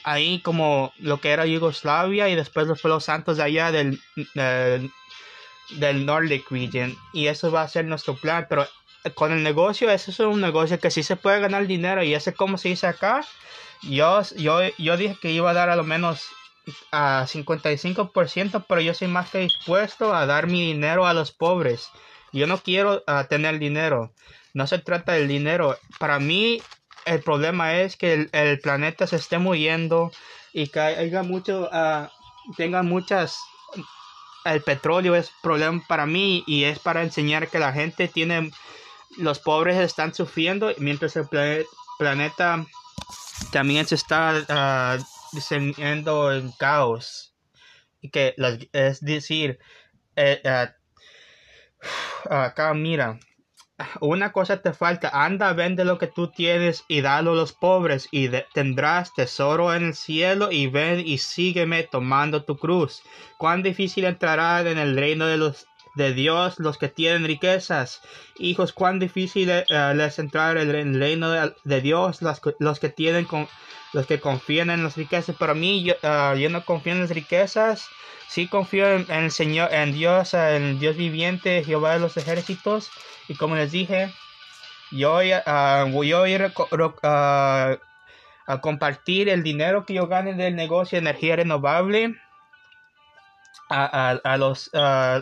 ahí 0.04 0.40
como 0.40 0.92
lo 0.98 1.20
que 1.20 1.30
era 1.30 1.46
Yugoslavia 1.46 2.28
y 2.28 2.34
después 2.34 2.66
los 2.66 2.80
pueblos 2.80 3.04
santos 3.04 3.36
de 3.36 3.42
allá 3.42 3.72
del, 3.72 4.00
del, 5.70 6.06
Nordic 6.06 6.50
Region. 6.50 6.96
Y 7.12 7.26
eso 7.26 7.50
va 7.50 7.62
a 7.62 7.68
ser 7.68 7.84
nuestro 7.84 8.16
plan, 8.16 8.46
pero 8.48 8.66
con 9.14 9.32
el 9.32 9.42
negocio, 9.42 9.90
eso 9.90 10.10
es 10.10 10.18
un 10.20 10.40
negocio 10.40 10.78
que 10.78 10.90
sí 10.90 11.02
se 11.02 11.16
puede 11.16 11.40
ganar 11.40 11.66
dinero 11.66 12.02
y 12.02 12.14
ese 12.14 12.34
como 12.34 12.58
se 12.58 12.68
dice 12.68 12.86
acá. 12.86 13.24
Yo, 13.82 14.22
yo, 14.36 14.60
yo 14.76 14.96
dije 14.96 15.16
que 15.20 15.30
iba 15.30 15.50
a 15.50 15.54
dar 15.54 15.70
a 15.70 15.76
lo 15.76 15.84
menos 15.84 16.28
a 16.90 17.26
55%, 17.26 18.64
pero 18.68 18.80
yo 18.80 18.94
soy 18.94 19.08
más 19.08 19.30
que 19.30 19.38
dispuesto 19.38 20.14
a 20.14 20.26
dar 20.26 20.46
mi 20.46 20.66
dinero 20.66 21.06
a 21.06 21.14
los 21.14 21.30
pobres. 21.30 21.90
Yo 22.32 22.46
no 22.46 22.58
quiero 22.58 23.04
uh, 23.06 23.24
tener 23.28 23.58
dinero. 23.58 24.12
No 24.54 24.66
se 24.66 24.78
trata 24.78 25.12
del 25.12 25.28
dinero. 25.28 25.78
Para 25.98 26.18
mí, 26.18 26.60
el 27.04 27.22
problema 27.22 27.76
es 27.76 27.96
que 27.96 28.28
el, 28.32 28.60
planeta 28.60 29.06
se 29.06 29.16
esté 29.16 29.38
muriendo 29.38 30.12
y 30.52 30.68
que 30.68 31.20
mucho, 31.24 31.68
uh, 31.72 32.08
tenga 32.56 32.82
muchas, 32.82 33.38
el 34.44 34.62
petróleo 34.62 35.14
es 35.14 35.30
problema 35.42 35.82
para 35.86 36.06
mí 36.06 36.44
y 36.46 36.64
es 36.64 36.78
para 36.78 37.02
enseñar 37.02 37.48
que 37.48 37.58
la 37.58 37.72
gente 37.72 38.08
tiene, 38.08 38.50
los 39.18 39.38
pobres 39.38 39.78
están 39.78 40.14
sufriendo 40.14 40.72
mientras 40.78 41.16
el 41.16 41.28
planeta 41.98 42.66
también 43.52 43.86
se 43.86 43.94
está 43.94 44.98
uh, 44.98 45.04
en 45.78 46.52
caos. 46.52 47.34
Y 48.00 48.10
que 48.10 48.34
es 48.72 49.00
decir, 49.00 49.58
eh, 50.14 50.40
uh, 50.44 52.32
acá 52.32 52.72
mira, 52.74 53.18
una 54.00 54.32
cosa 54.32 54.60
te 54.60 54.72
falta, 54.72 55.10
anda, 55.12 55.52
vende 55.52 55.84
lo 55.84 55.98
que 55.98 56.08
tú 56.08 56.28
tienes 56.28 56.84
y 56.88 57.00
dalo 57.00 57.32
a 57.32 57.36
los 57.36 57.52
pobres 57.52 58.08
y 58.10 58.28
tendrás 58.52 59.14
tesoro 59.14 59.74
en 59.74 59.84
el 59.86 59.94
cielo 59.94 60.50
y 60.50 60.66
ven 60.66 61.00
y 61.06 61.18
sígueme 61.18 61.84
tomando 61.84 62.44
tu 62.44 62.56
cruz. 62.56 63.02
Cuán 63.36 63.62
difícil 63.62 64.04
entrará 64.04 64.60
en 64.60 64.78
el 64.78 64.96
reino 64.96 65.26
de 65.26 65.36
los 65.36 65.68
de 65.94 66.14
Dios 66.14 66.58
los 66.58 66.78
que 66.78 66.88
tienen 66.88 67.24
riquezas. 67.24 68.00
Hijos, 68.38 68.72
cuán 68.72 68.98
difícil 68.98 69.50
eh, 69.50 69.64
les 69.94 70.18
entrar 70.18 70.56
en 70.56 70.70
el 70.70 70.98
reino 70.98 71.30
de, 71.30 71.80
Dios 71.80 72.22
los, 72.22 72.40
los, 72.58 72.78
que 72.78 72.88
tienen 72.88 73.24
con, 73.24 73.48
los 73.92 74.06
que 74.06 74.20
confían 74.20 74.70
en 74.70 74.84
las 74.84 74.96
riquezas. 74.96 75.36
Para 75.36 75.54
mí, 75.54 75.82
yo, 75.82 75.94
uh, 76.02 76.36
yo 76.36 76.50
no 76.50 76.64
confío 76.64 76.92
en 76.92 77.00
las 77.00 77.10
riquezas. 77.10 77.88
Sí 78.28 78.46
confío 78.46 78.86
en, 78.90 79.10
el 79.10 79.30
Señor, 79.30 79.72
en 79.72 79.92
Dios, 79.92 80.34
en 80.34 80.78
Dios 80.78 80.96
viviente, 80.96 81.64
Jehová 81.64 81.94
de 81.94 82.00
los 82.00 82.16
ejércitos. 82.18 82.90
Y 83.26 83.34
como 83.34 83.56
les 83.56 83.72
dije, 83.72 84.12
yo 84.90 85.12
voy 85.12 85.32
a, 85.32 85.86
voy 85.90 86.12
a 86.12 86.28
ir 86.28 86.52
a, 87.02 87.78
compartir 88.60 89.30
el 89.30 89.42
dinero 89.42 89.86
que 89.86 89.94
yo 89.94 90.06
gane 90.08 90.34
del 90.34 90.56
negocio 90.56 90.96
de 90.96 91.00
energía 91.00 91.36
renovable 91.36 92.16
a, 93.70 94.10
a, 94.22 94.36
los 94.36 94.70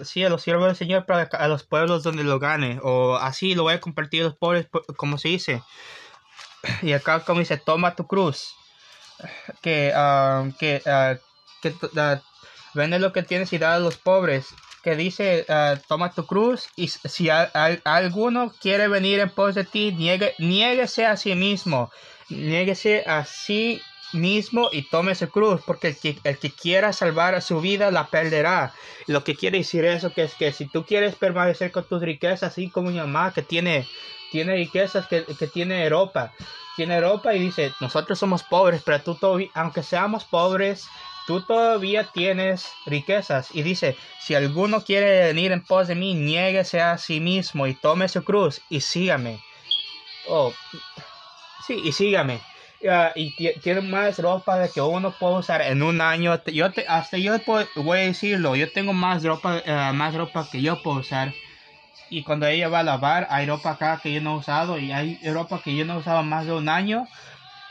sí, 0.03 0.25
a 0.25 0.29
los 0.29 0.43
siervos 0.43 0.67
del 0.67 0.77
Señor 0.77 1.07
para 1.07 1.23
a 1.23 1.49
los 1.49 1.63
pueblos 1.63 2.03
donde 2.03 2.25
lo 2.25 2.41
gane. 2.41 2.81
O 2.83 3.17
así 3.17 3.55
lo 3.55 3.63
voy 3.63 3.75
a 3.75 3.81
compartir 3.81 4.25
los 4.25 4.35
pobres 4.35 4.67
como 4.97 5.17
se 5.17 5.29
dice. 5.29 5.63
Y 6.83 6.93
acá 6.93 7.21
como 7.21 7.39
dice 7.39 7.57
toma 7.57 7.95
tu 7.95 8.09
cruz. 8.09 8.57
Que, 9.63 9.93
que 10.59 10.83
vende 12.77 13.01
lo 13.01 13.13
que 13.13 13.25
tienes 13.25 13.53
y 13.53 13.59
da 13.59 13.75
a 13.75 13.81
los 13.81 13.97
pobres 13.97 14.55
que 14.85 14.95
dice, 14.95 15.45
uh, 15.49 15.77
toma 15.89 16.13
tu 16.13 16.27
cruz 16.27 16.69
y 16.77 16.87
si 16.87 17.29
a, 17.29 17.51
a, 17.55 17.77
alguno 17.85 18.53
quiere 18.61 18.87
venir 18.87 19.19
en 19.19 19.31
pos 19.31 19.57
de 19.57 19.65
ti, 19.65 19.91
niegue, 19.91 20.37
niéguese 20.39 21.07
a 21.07 21.17
sí 21.17 21.35
mismo, 21.35 21.91
niéguese 22.29 23.03
a 23.05 23.25
sí 23.25 23.83
mismo 24.13 24.69
y 24.71 24.83
tome 24.83 25.17
su 25.17 25.29
cruz, 25.29 25.61
porque 25.67 25.89
el 25.89 25.97
que, 25.97 26.19
el 26.23 26.39
que 26.39 26.53
quiera 26.53 26.93
salvar 26.93 27.43
su 27.43 27.61
vida 27.61 27.91
la 27.91 28.07
perderá. 28.07 28.73
Lo 29.09 29.25
que 29.25 29.35
quiere 29.35 29.59
decir 29.59 29.85
eso 29.85 30.13
que 30.13 30.23
es 30.23 30.35
que 30.35 30.53
si 30.53 30.67
tú 30.67 30.85
quieres 30.85 31.17
permanecer 31.17 31.73
con 31.73 31.83
tus 31.83 32.01
riquezas, 32.01 32.53
así 32.53 32.71
como 32.71 32.91
mi 32.91 32.99
mamá 32.99 33.33
que 33.33 33.43
tiene, 33.43 33.89
tiene 34.31 34.55
riquezas, 34.55 35.09
que, 35.09 35.25
que 35.25 35.49
tiene 35.49 35.83
Europa, 35.83 36.33
tiene 36.77 36.95
Europa 36.95 37.35
y 37.35 37.41
dice, 37.41 37.73
nosotros 37.81 38.19
somos 38.19 38.45
pobres, 38.45 38.83
pero 38.85 39.01
tú 39.03 39.19
aunque 39.55 39.83
seamos 39.83 40.25
pobres, 40.25 40.87
tú 41.27 41.43
todavía 41.43 42.05
tienes 42.13 42.73
riquezas. 42.87 43.55
Y 43.55 43.63
dice, 43.63 43.97
si 44.21 44.35
alguno 44.35 44.83
quiere 44.85 45.27
venir 45.27 45.53
en 45.53 45.65
pos 45.65 45.89
de 45.89 45.95
mí, 45.95 46.15
niéguese 46.15 46.81
a 46.81 46.99
sí 46.99 47.21
mismo 47.21 47.67
y 47.67 47.75
tome 47.75 48.09
su 48.09 48.25
cruz 48.25 48.61
y 48.71 48.81
sígame. 48.81 49.41
Oh, 50.29 50.53
sí, 51.67 51.81
y 51.85 51.93
sígame. 51.93 52.41
Uh, 52.83 53.11
y 53.15 53.33
tiene 53.61 53.81
más 53.81 54.19
ropa 54.19 54.59
de 54.59 54.69
que 54.71 54.81
uno 54.83 55.11
puede 55.19 55.37
usar 55.37 55.63
en 55.63 55.83
un 55.83 56.01
año. 56.01 56.41
Yo 56.47 56.67
hasta 56.89 57.19
yo 57.19 57.37
voy 57.77 57.99
a 57.99 58.03
decirlo, 58.03 58.55
yo 58.55 58.71
tengo 58.71 58.93
más 58.93 59.25
ropa, 59.25 59.63
uh, 59.67 59.95
más 59.95 60.15
ropa 60.15 60.47
que 60.51 60.61
yo 60.63 60.83
puedo 60.83 60.99
usar. 61.01 61.33
y 62.11 62.23
cuando 62.23 62.47
ella 62.47 62.69
va 62.69 62.81
a 62.81 62.83
lavar, 62.85 63.27
hay 63.31 63.47
ropa 63.47 63.73
acá 63.73 64.01
que 64.03 64.13
yo 64.13 64.21
no 64.21 64.35
he 64.35 64.39
usado 64.39 64.79
y 64.79 64.93
hay 64.93 65.19
ropa 65.25 65.61
que 65.63 65.75
yo 65.75 65.85
no 65.85 65.95
he 65.95 65.99
usado 65.99 66.23
más 66.23 66.47
de 66.47 66.53
un 66.53 66.69
año. 66.69 67.07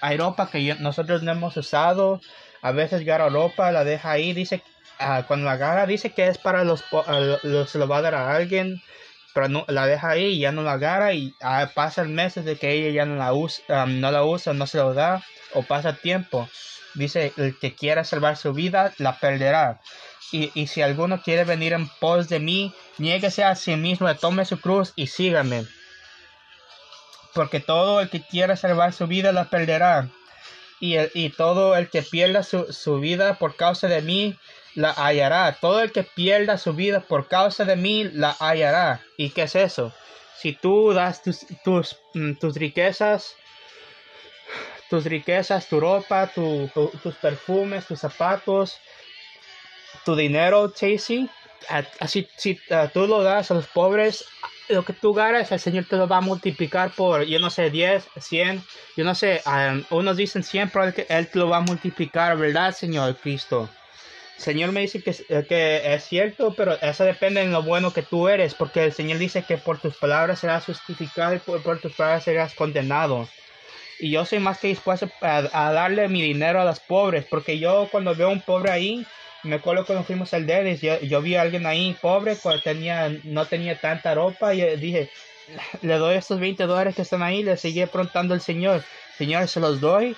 Hay 0.02 0.18
ropa 0.18 0.50
que 0.52 0.76
nosotros 0.76 1.24
no 1.24 1.32
hemos 1.32 1.58
usado. 1.58 2.20
A 2.66 2.72
veces 2.72 3.02
agarra 3.02 3.30
ropa, 3.30 3.72
la 3.72 3.84
deja 3.84 4.10
ahí, 4.10 4.34
dice, 4.34 4.64
uh, 5.00 5.22
cuando 5.28 5.46
la 5.46 5.52
agarra, 5.52 5.86
dice 5.86 6.14
que 6.14 6.26
es 6.26 6.40
para 6.40 6.64
los, 6.64 6.84
uh, 6.92 7.66
se 7.68 7.78
lo 7.78 7.88
va 7.88 7.98
a 7.98 8.02
dar 8.02 8.16
a 8.16 8.36
alguien, 8.36 8.82
pero 9.36 9.50
no, 9.50 9.66
la 9.68 9.86
deja 9.86 10.10
ahí 10.10 10.40
ya 10.40 10.52
no 10.52 10.64
la 10.64 10.72
agarra 10.72 11.14
y 11.14 11.36
uh, 11.44 11.68
pasan 11.76 12.16
meses 12.16 12.44
de 12.44 12.56
que 12.56 12.72
ella 12.72 12.90
ya 12.90 13.06
no 13.06 13.18
la 13.18 13.34
usa, 13.34 13.86
no 13.86 14.12
la 14.12 14.24
usa, 14.24 14.56
no 14.56 14.66
se 14.66 14.80
lo 14.80 14.96
da 14.96 15.24
o 15.54 15.62
pasa 15.62 15.98
tiempo. 15.98 16.50
Dice, 16.96 17.34
el 17.38 17.56
que 17.60 17.76
quiera 17.76 18.04
salvar 18.04 18.36
su 18.36 18.52
vida, 18.52 18.96
la 18.98 19.20
perderá. 19.20 19.80
Y, 20.32 20.50
y, 20.56 20.66
si 20.66 20.82
alguno 20.82 21.22
quiere 21.22 21.44
venir 21.44 21.74
en 21.74 21.88
pos 21.88 22.30
de 22.30 22.40
mí, 22.40 22.74
niéguese 22.98 23.44
a 23.44 23.54
sí 23.54 23.76
mismo, 23.76 24.12
tome 24.16 24.44
su 24.44 24.60
cruz 24.60 24.92
y 24.96 25.06
sígame. 25.06 25.68
Porque 27.36 27.60
todo 27.60 28.02
el 28.02 28.10
que 28.10 28.22
quiera 28.22 28.56
salvar 28.56 28.92
su 28.92 29.06
vida 29.06 29.32
la 29.32 29.52
perderá. 29.52 30.10
Y, 30.80 30.96
el, 30.96 31.12
y 31.14 31.30
todo 31.30 31.76
el 31.76 31.90
que 31.90 32.02
pierda 32.02 32.44
su, 32.44 32.72
su, 32.74 33.00
vida 33.00 33.38
por 33.40 33.56
causa 33.56 33.88
de 33.88 34.02
mí 34.02 34.38
la 34.76 34.92
hallará. 34.92 35.58
Todo 35.60 35.82
el 35.82 35.92
que 35.92 36.04
pierda 36.04 36.58
su 36.58 36.74
vida 36.74 37.00
por 37.00 37.28
causa 37.28 37.66
de 37.66 37.76
mí 37.76 38.04
la 38.04 38.36
hallará. 38.40 39.02
¿Y 39.18 39.30
qué 39.30 39.44
es 39.44 39.56
eso? 39.56 39.94
Si 40.38 40.54
tú 40.54 40.94
das 40.94 41.24
tus, 41.24 41.46
tus, 41.64 41.98
mm, 42.14 42.34
tus 42.34 42.56
riquezas, 42.56 43.36
tus 44.90 45.06
riquezas, 45.06 45.68
tu 45.68 45.80
ropa, 45.80 46.28
tu, 46.28 46.70
tu, 46.74 46.90
tus 47.02 47.16
perfumes, 47.16 47.88
tus 47.88 48.00
zapatos, 48.00 48.78
tu 50.04 50.16
dinero, 50.16 50.72
Chasey, 50.72 51.30
así 52.00 52.28
si 52.38 52.60
tú 52.94 53.08
lo 53.08 53.24
das 53.24 53.50
a 53.52 53.56
los 53.56 53.68
pobres, 53.68 54.26
lo 54.70 54.84
que 54.84 54.94
tú 54.94 55.14
ganas, 55.14 55.52
el 55.52 55.60
Señor 55.60 55.86
te 55.86 55.98
lo 55.98 56.08
va 56.08 56.18
a 56.18 56.22
multiplicar 56.22 56.92
por, 56.92 57.24
yo 57.24 57.40
no 57.40 57.50
sé, 57.50 57.70
10, 57.70 58.08
100, 58.20 58.64
yo 58.98 59.04
no 59.04 59.16
sé, 59.16 59.42
um, 59.46 59.84
unos 59.90 60.18
dicen 60.18 60.44
100, 60.44 60.70
pero 60.70 60.86
él, 60.86 61.28
te 61.28 61.40
lo 61.40 61.50
va 61.50 61.58
a 61.58 61.62
multiplicar, 61.62 62.38
¿verdad, 62.38 62.74
Señor 62.74 63.16
Cristo? 63.18 63.70
Señor 64.38 64.72
me 64.72 64.82
dice 64.82 65.02
que, 65.02 65.14
que 65.48 65.94
es 65.94 66.04
cierto, 66.04 66.54
pero 66.56 66.80
eso 66.82 67.06
depende 67.06 67.42
de 67.42 67.48
lo 67.48 67.64
bueno 67.64 67.94
que 67.94 68.02
tú 68.02 68.28
eres, 68.28 68.54
porque 68.54 68.84
el 68.84 68.94
Señor 68.94 69.18
dice 69.18 69.44
que 69.44 69.58
por 69.58 69.80
tus 69.80 69.96
palabras 69.96 70.40
serás 70.40 70.66
justificado 70.66 71.36
y 71.36 71.40
por, 71.40 71.62
por 71.64 71.80
tus 71.80 71.94
palabras 71.94 72.24
serás 72.24 72.54
condenado. 72.54 73.30
Y 73.98 74.12
yo 74.12 74.26
soy 74.26 74.40
más 74.40 74.60
que 74.60 74.68
dispuesto 74.68 75.10
a, 75.22 75.38
a, 75.38 75.72
darle 75.72 76.10
mi 76.10 76.22
dinero 76.22 76.60
a 76.60 76.66
los 76.66 76.82
pobres, 76.82 77.26
porque 77.30 77.60
yo 77.60 77.88
cuando 77.90 78.14
veo 78.14 78.28
a 78.28 78.32
un 78.32 78.42
pobre 78.42 78.72
ahí, 78.72 79.06
me 79.46 79.56
acuerdo 79.56 79.86
cuando 79.86 80.04
fuimos 80.04 80.34
al 80.34 80.46
Dennis, 80.46 80.82
yo, 80.82 81.00
yo, 81.00 81.22
vi 81.22 81.36
a 81.36 81.42
alguien 81.42 81.66
ahí 81.66 81.96
pobre, 82.02 82.36
cuando 82.36 82.62
tenía, 82.62 83.10
no 83.24 83.46
tenía 83.46 83.80
tanta 83.80 84.14
ropa, 84.14 84.54
y 84.54 84.76
dije, 84.78 85.10
le 85.82 85.98
doy 85.98 86.16
estos 86.16 86.40
20 86.40 86.66
dólares 86.66 86.96
que 86.96 87.04
están 87.04 87.24
ahí, 87.24 87.44
le 87.44 87.58
seguí 87.58 87.86
preguntando 87.86 88.34
al 88.34 88.42
Señor, 88.42 88.84
Señor, 89.18 89.48
¿se 89.48 89.60
los 89.60 89.80
doy? 89.80 90.16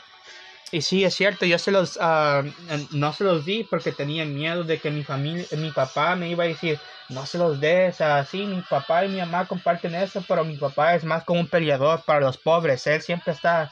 Y 0.72 0.82
sí, 0.82 1.06
es 1.06 1.16
cierto, 1.16 1.46
yo 1.46 1.58
se 1.60 1.72
los, 1.72 1.96
uh, 1.96 2.44
no 2.92 3.14
se 3.14 3.24
los 3.24 3.46
di 3.46 3.64
porque 3.64 3.94
tenía 3.94 4.26
miedo 4.26 4.64
de 4.64 4.80
que 4.80 4.92
mi 4.92 5.04
familia, 5.04 5.46
mi 5.58 5.72
papá 5.72 6.16
me 6.16 6.30
iba 6.30 6.44
a 6.44 6.48
decir, 6.48 6.78
no 7.10 7.26
se 7.26 7.38
los 7.38 7.60
des, 7.62 8.02
así, 8.02 8.46
mi 8.46 8.62
papá 8.62 9.06
y 9.06 9.10
mi 9.10 9.20
mamá 9.20 9.46
comparten 9.46 9.96
eso, 9.96 10.24
pero 10.28 10.44
mi 10.44 10.58
papá 10.58 10.96
es 10.96 11.06
más 11.06 11.24
como 11.24 11.40
un 11.40 11.48
peleador 11.48 12.04
para 12.04 12.20
los 12.20 12.38
pobres, 12.38 12.86
él 12.88 13.02
siempre 13.02 13.34
está, 13.34 13.72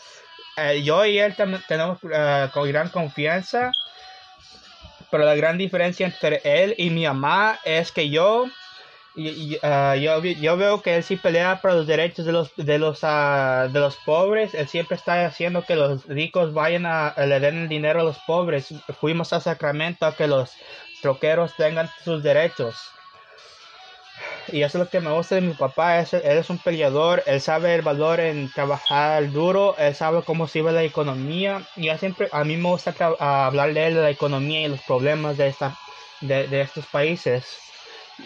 uh, 0.57 0.73
yo 0.81 1.05
y 1.05 1.19
él 1.19 1.35
tenemos 1.67 2.01
uh, 2.03 2.49
con 2.53 2.67
gran 2.69 2.87
confianza, 2.89 3.71
pero 5.11 5.25
la 5.25 5.35
gran 5.35 5.57
diferencia 5.57 6.05
entre 6.05 6.41
él 6.43 6.75
y 6.77 6.89
mi 6.89 7.05
mamá 7.05 7.59
es 7.63 7.91
que 7.91 8.09
yo 8.09 8.45
uh, 9.15 9.95
yo, 9.95 10.23
yo, 10.23 10.57
veo 10.57 10.81
que 10.81 10.97
él 10.97 11.03
sí 11.03 11.15
pelea 11.15 11.61
por 11.61 11.73
los 11.73 11.87
derechos 11.87 12.25
de 12.25 12.31
los 12.31 12.55
de 12.55 12.77
los 12.79 13.03
uh, 13.03 13.71
de 13.71 13.79
los 13.79 13.95
pobres. 13.97 14.53
Él 14.53 14.67
siempre 14.67 14.97
está 14.97 15.25
haciendo 15.25 15.63
que 15.63 15.75
los 15.75 16.05
ricos 16.05 16.53
vayan 16.53 16.85
a, 16.85 17.13
le 17.17 17.39
den 17.39 17.63
el 17.63 17.69
dinero 17.69 18.01
a 18.01 18.03
los 18.03 18.19
pobres. 18.19 18.73
Fuimos 18.99 19.33
a 19.33 19.39
Sacramento 19.39 20.05
a 20.05 20.15
que 20.15 20.27
los 20.27 20.53
troqueros 21.01 21.55
tengan 21.55 21.89
sus 22.03 22.23
derechos 22.23 22.75
y 24.51 24.61
eso 24.61 24.77
es 24.77 24.83
lo 24.85 24.89
que 24.89 24.99
me 24.99 25.11
gusta 25.11 25.35
de 25.35 25.41
mi 25.41 25.53
papá 25.53 25.99
es, 25.99 26.13
él 26.13 26.37
es 26.37 26.49
un 26.49 26.57
peleador 26.59 27.23
él 27.25 27.41
sabe 27.41 27.75
el 27.75 27.81
valor 27.81 28.19
en 28.19 28.51
trabajar 28.51 29.31
duro 29.31 29.75
él 29.77 29.95
sabe 29.95 30.23
cómo 30.23 30.47
va 30.47 30.71
la 30.71 30.83
economía 30.83 31.67
y 31.75 31.89
siempre 31.97 32.29
a 32.31 32.43
mí 32.43 32.57
me 32.57 32.69
gusta 32.69 32.93
hablar 33.19 33.73
de 33.73 33.87
él 33.87 33.95
de 33.95 34.01
la 34.01 34.09
economía 34.09 34.61
y 34.61 34.67
los 34.67 34.81
problemas 34.81 35.37
de 35.37 35.47
esta 35.47 35.77
de, 36.21 36.47
de 36.47 36.61
estos 36.61 36.85
países. 36.87 37.45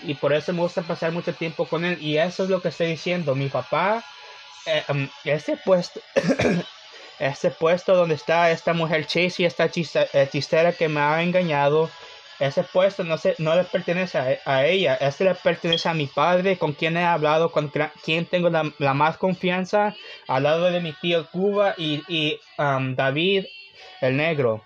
Y 0.04 0.14
por 0.16 0.34
eso 0.34 0.54
me 0.54 0.60
gusta 0.60 0.84
pasar 0.84 1.12
mucho 1.12 1.34
tiempo 1.34 1.66
con 1.66 1.84
él 1.84 1.98
y 2.02 2.18
eso 2.18 2.44
es 2.44 2.50
lo 2.50 2.62
que 2.62 2.70
estoy 2.70 2.88
diciendo 2.88 3.34
mi 3.34 3.50
papá 3.50 4.04
eh, 4.66 4.84
este 5.24 5.58
puesto 5.58 6.00
este 7.20 7.50
puesto 7.50 7.96
donde 7.96 8.16
está 8.16 8.52
esta 8.52 8.74
mujer 8.74 9.08
Chase 9.08 9.42
y 9.42 9.46
esta 9.46 9.66
hechicera 9.66 10.74
que 10.74 10.88
me 10.88 11.00
ha 11.00 11.24
engañado 11.24 11.90
ese 12.40 12.64
puesto 12.64 13.04
no, 13.04 13.18
se, 13.18 13.36
no 13.38 13.56
le 13.56 13.66
pertenece 13.66 14.18
a, 14.18 14.40
a, 14.46 14.66
ella, 14.66 14.96
este 14.96 15.26
le 15.26 15.36
pertenece 15.36 15.90
a 15.90 15.94
mi 15.94 16.08
padre, 16.08 16.58
con 16.58 16.74
quien 16.74 16.96
he 16.98 17.04
hablado, 17.04 17.52
con 17.52 17.72
quien 18.04 18.26
tengo 18.26 18.50
la, 18.50 18.94
más 18.94 19.18
confianza, 19.18 19.96
al 20.28 20.44
lado 20.44 20.72
de 20.72 20.80
mi 20.80 20.94
tío 20.94 21.28
Cuba 21.32 21.76
y, 21.78 22.04
y 22.08 22.40
um, 22.58 22.96
David 22.96 23.46
el 24.02 24.18
negro. 24.18 24.64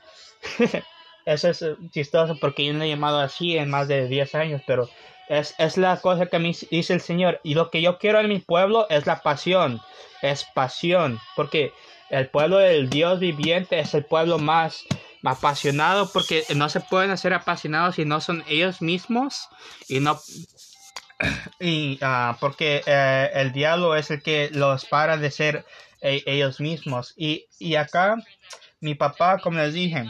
Eso 1.26 1.50
es 1.50 1.66
chistoso 1.92 2.38
porque 2.40 2.66
yo 2.66 2.74
no 2.74 2.84
he 2.84 2.90
llamado 2.90 3.20
así 3.20 3.58
en 3.58 3.70
más 3.70 3.88
de 3.88 4.08
10 4.08 4.36
años, 4.36 4.62
pero 4.68 4.90
es, 5.30 5.56
es 5.58 5.78
la 5.78 5.98
cosa 5.98 6.26
que 6.26 6.38
me 6.38 6.54
dice 6.70 6.94
el 6.94 7.02
Señor. 7.02 7.40
Y 7.44 7.56
lo 7.56 7.72
que 7.72 7.82
yo 7.82 7.98
quiero 7.98 8.20
en 8.20 8.30
mi 8.30 8.40
pueblo 8.40 8.88
es 8.90 9.06
la 9.08 9.22
pasión, 9.22 9.82
es 10.22 10.44
pasión, 10.54 11.20
porque 11.36 11.72
el 12.10 12.28
pueblo 12.28 12.58
del 12.58 12.90
Dios 12.90 13.20
viviente 13.20 13.80
es 13.80 13.94
el 13.94 14.06
pueblo 14.06 14.38
más 14.38 14.86
apasionado 15.24 16.12
porque 16.12 16.44
no 16.56 16.70
se 16.70 16.82
pueden 16.82 17.12
hacer 17.12 17.34
apasionados 17.34 17.96
si 17.96 18.06
no 18.06 18.20
son 18.22 18.44
ellos 18.48 18.82
mismos 18.82 19.50
y 19.88 20.00
no 20.00 20.20
y 21.60 22.00
uh, 22.04 22.36
porque 22.40 22.82
uh, 22.86 23.38
el 23.38 23.54
diablo 23.54 23.96
es 23.96 24.12
el 24.12 24.22
que 24.22 24.50
los 24.52 24.86
para 24.86 25.18
de 25.18 25.32
ser 25.32 25.66
eh, 26.02 26.22
ellos 26.26 26.60
mismos. 26.60 27.14
Y, 27.16 27.48
y, 27.60 27.76
acá 27.76 28.18
mi 28.82 28.96
papá 28.96 29.40
como 29.40 29.60
les 29.60 29.74
dije 29.74 30.06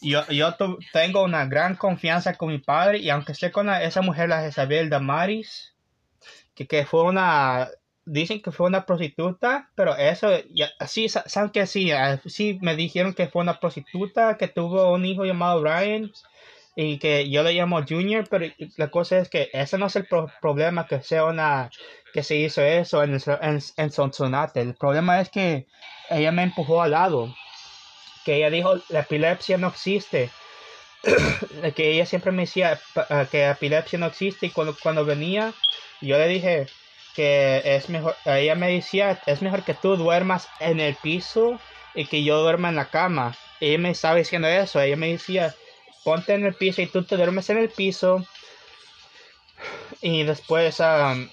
yo, 0.00 0.26
yo 0.28 0.54
tengo 0.92 1.22
una 1.22 1.46
gran 1.46 1.76
confianza 1.76 2.34
con 2.34 2.50
mi 2.50 2.58
padre 2.58 2.98
y 2.98 3.10
aunque 3.10 3.32
esté 3.32 3.50
con 3.50 3.68
esa 3.70 4.02
mujer 4.02 4.28
la 4.28 4.42
Jezabel 4.42 4.90
Damaris 4.90 5.74
que, 6.54 6.66
que 6.66 6.84
fue 6.84 7.02
una 7.02 7.68
dicen 8.06 8.42
que 8.42 8.52
fue 8.52 8.66
una 8.66 8.86
prostituta, 8.86 9.70
pero 9.74 9.96
eso, 9.96 10.28
ya, 10.50 10.70
sí, 10.86 11.08
saben 11.08 11.50
que 11.50 11.66
sí, 11.66 11.90
sí 12.26 12.58
me 12.60 12.76
dijeron 12.76 13.14
que 13.14 13.28
fue 13.28 13.42
una 13.42 13.60
prostituta, 13.60 14.36
que 14.36 14.48
tuvo 14.48 14.92
un 14.92 15.04
hijo 15.04 15.24
llamado 15.24 15.60
Brian 15.60 16.12
y 16.76 16.98
que 16.98 17.30
yo 17.30 17.42
le 17.42 17.52
llamo 17.52 17.84
Junior, 17.88 18.26
pero 18.28 18.46
la 18.76 18.90
cosa 18.90 19.18
es 19.18 19.28
que 19.28 19.48
ese 19.52 19.78
no 19.78 19.86
es 19.86 19.96
el 19.96 20.06
pro 20.06 20.30
problema 20.40 20.86
que 20.86 21.00
sea 21.02 21.24
una, 21.24 21.70
que 22.12 22.22
se 22.22 22.36
hizo 22.36 22.62
eso 22.62 23.02
en, 23.02 23.14
en, 23.14 23.60
en 23.76 23.90
Sonsonate, 23.92 24.60
el 24.60 24.74
problema 24.74 25.20
es 25.20 25.30
que 25.30 25.66
ella 26.10 26.32
me 26.32 26.42
empujó 26.42 26.82
al 26.82 26.90
lado, 26.90 27.34
que 28.24 28.36
ella 28.36 28.50
dijo, 28.50 28.74
la 28.88 29.00
epilepsia 29.00 29.56
no 29.56 29.68
existe, 29.68 30.30
que 31.76 31.92
ella 31.92 32.06
siempre 32.06 32.32
me 32.32 32.42
decía 32.42 32.80
que 33.30 33.38
la 33.38 33.52
epilepsia 33.52 33.98
no 33.98 34.06
existe 34.06 34.46
y 34.46 34.50
cuando, 34.50 34.76
cuando 34.82 35.04
venía, 35.04 35.52
yo 36.00 36.18
le 36.18 36.28
dije, 36.28 36.66
que 37.14 37.62
es 37.64 37.88
mejor, 37.88 38.16
ella 38.24 38.54
me 38.54 38.70
decía, 38.70 39.20
es 39.26 39.40
mejor 39.40 39.62
que 39.62 39.74
tú 39.74 39.96
duermas 39.96 40.48
en 40.60 40.80
el 40.80 40.94
piso 40.96 41.60
y 41.94 42.06
que 42.06 42.24
yo 42.24 42.42
duerma 42.42 42.68
en 42.68 42.76
la 42.76 42.90
cama. 42.90 43.36
Ella 43.60 43.78
me 43.78 43.90
estaba 43.90 44.16
diciendo 44.16 44.48
eso, 44.48 44.80
ella 44.80 44.96
me 44.96 45.12
decía, 45.12 45.54
ponte 46.02 46.34
en 46.34 46.44
el 46.44 46.54
piso 46.54 46.82
y 46.82 46.86
tú 46.86 47.04
te 47.04 47.16
duermes 47.16 47.48
en 47.50 47.58
el 47.58 47.70
piso 47.70 48.26
y 50.02 50.24
después 50.24 50.80
um, 50.80 51.28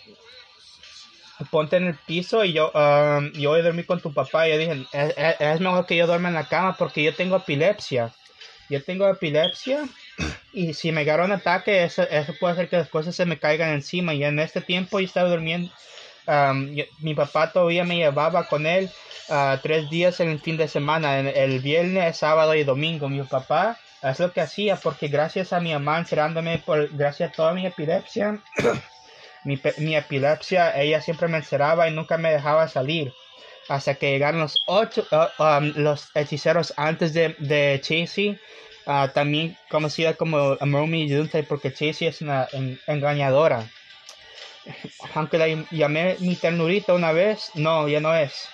ponte 1.50 1.78
en 1.78 1.88
el 1.88 1.96
piso 1.96 2.46
y 2.46 2.54
yo, 2.54 2.72
um, 2.72 3.32
yo 3.34 3.50
voy 3.50 3.62
a 3.62 3.63
dormir 3.63 3.86
con 3.86 4.00
tu 4.00 4.13
papá. 4.13 4.48
Y 4.48 4.52
yo 4.52 4.58
dije, 4.58 4.88
es, 4.94 5.36
es, 5.39 5.60
mejor 5.60 5.86
que 5.86 5.96
yo 5.96 6.08
duerma 6.08 6.30
en 6.30 6.36
la 6.36 6.48
cama 6.48 6.78
porque 6.78 7.04
yo 7.04 7.13
tengo 7.13 7.38
epilepsia. 7.38 8.13
Yo 8.70 8.84
tengo 8.84 9.10
epilepsia 9.10 9.84
y 10.54 10.74
si 10.74 10.92
me 10.92 11.02
agarra 11.02 11.26
un 11.26 11.32
ataque, 11.32 11.84
eso, 11.84 12.04
eso 12.04 12.34
puede 12.40 12.54
hacer 12.54 12.70
que 12.70 12.78
las 12.78 12.90
cosas 12.90 13.16
se 13.16 13.26
me 13.26 13.40
caigan 13.40 13.70
encima. 13.70 14.14
Y 14.14 14.24
en 14.24 14.40
este 14.40 14.62
tiempo 14.62 15.00
yo 15.00 15.06
estaba 15.06 15.30
durmiendo. 15.30 15.72
Mi 17.00 17.14
papá 17.14 17.52
todavía 17.52 17.84
me 17.84 17.98
llevaba 17.98 18.48
con 18.48 18.66
él 18.66 18.90
uh, 19.30 19.58
tres 19.62 19.90
días 19.90 20.20
en 20.20 20.30
el 20.30 20.40
fin 20.40 20.58
de 20.58 20.68
semana, 20.68 21.20
en 21.20 21.28
el 21.28 21.60
viernes, 21.60 22.18
sábado 22.18 22.56
y 22.56 22.64
domingo. 22.64 23.10
Mi 23.10 23.22
papá 23.24 23.80
es 24.04 24.20
lo 24.20 24.32
que 24.32 24.42
hacía 24.42 24.76
porque 24.76 25.08
gracias 25.08 25.54
a 25.54 25.60
mi 25.60 25.74
mamá 25.74 26.00
encerrándome, 26.00 26.60
por, 26.60 26.90
gracias 26.96 27.32
a 27.32 27.34
toda 27.34 27.54
mi 27.54 27.66
epilepsia, 27.66 28.42
mi, 29.44 29.60
mi, 29.78 29.96
epilepsia, 29.96 30.80
ella 30.80 31.02
siempre 31.02 31.28
me 31.28 31.38
encerraba 31.38 31.88
y 31.88 31.94
nunca 31.94 32.18
me 32.18 32.32
dejaba 32.32 32.68
salir. 32.68 33.14
Hasta 33.70 33.96
que 33.96 34.12
llegaron 34.12 34.42
los 34.42 34.58
ocho, 34.66 35.08
uh, 35.12 35.44
um, 35.44 35.74
los 35.76 36.10
hechiceros 36.16 36.74
antes 36.78 37.14
de, 37.14 37.36
de 37.40 37.80
Chasey 37.82 38.40
uh, 38.86 39.08
también 39.13 39.58
conocida 39.70 40.13
como 40.13 40.58
Amromi 40.60 41.08
Yuntai 41.08 41.44
porque 41.44 41.74
Chasey 41.74 42.08
es 42.08 42.22
una 42.22 42.48
en, 42.52 42.80
engañadora. 42.88 43.67
aunque 45.15 45.38
la 45.38 45.48
llamé 45.72 46.17
mi 46.20 46.36
ternurita 46.36 46.94
una 46.94 47.12
vez, 47.12 47.52
no, 47.56 47.88
ya 47.88 48.00
no 48.00 48.15
es. 48.15 48.50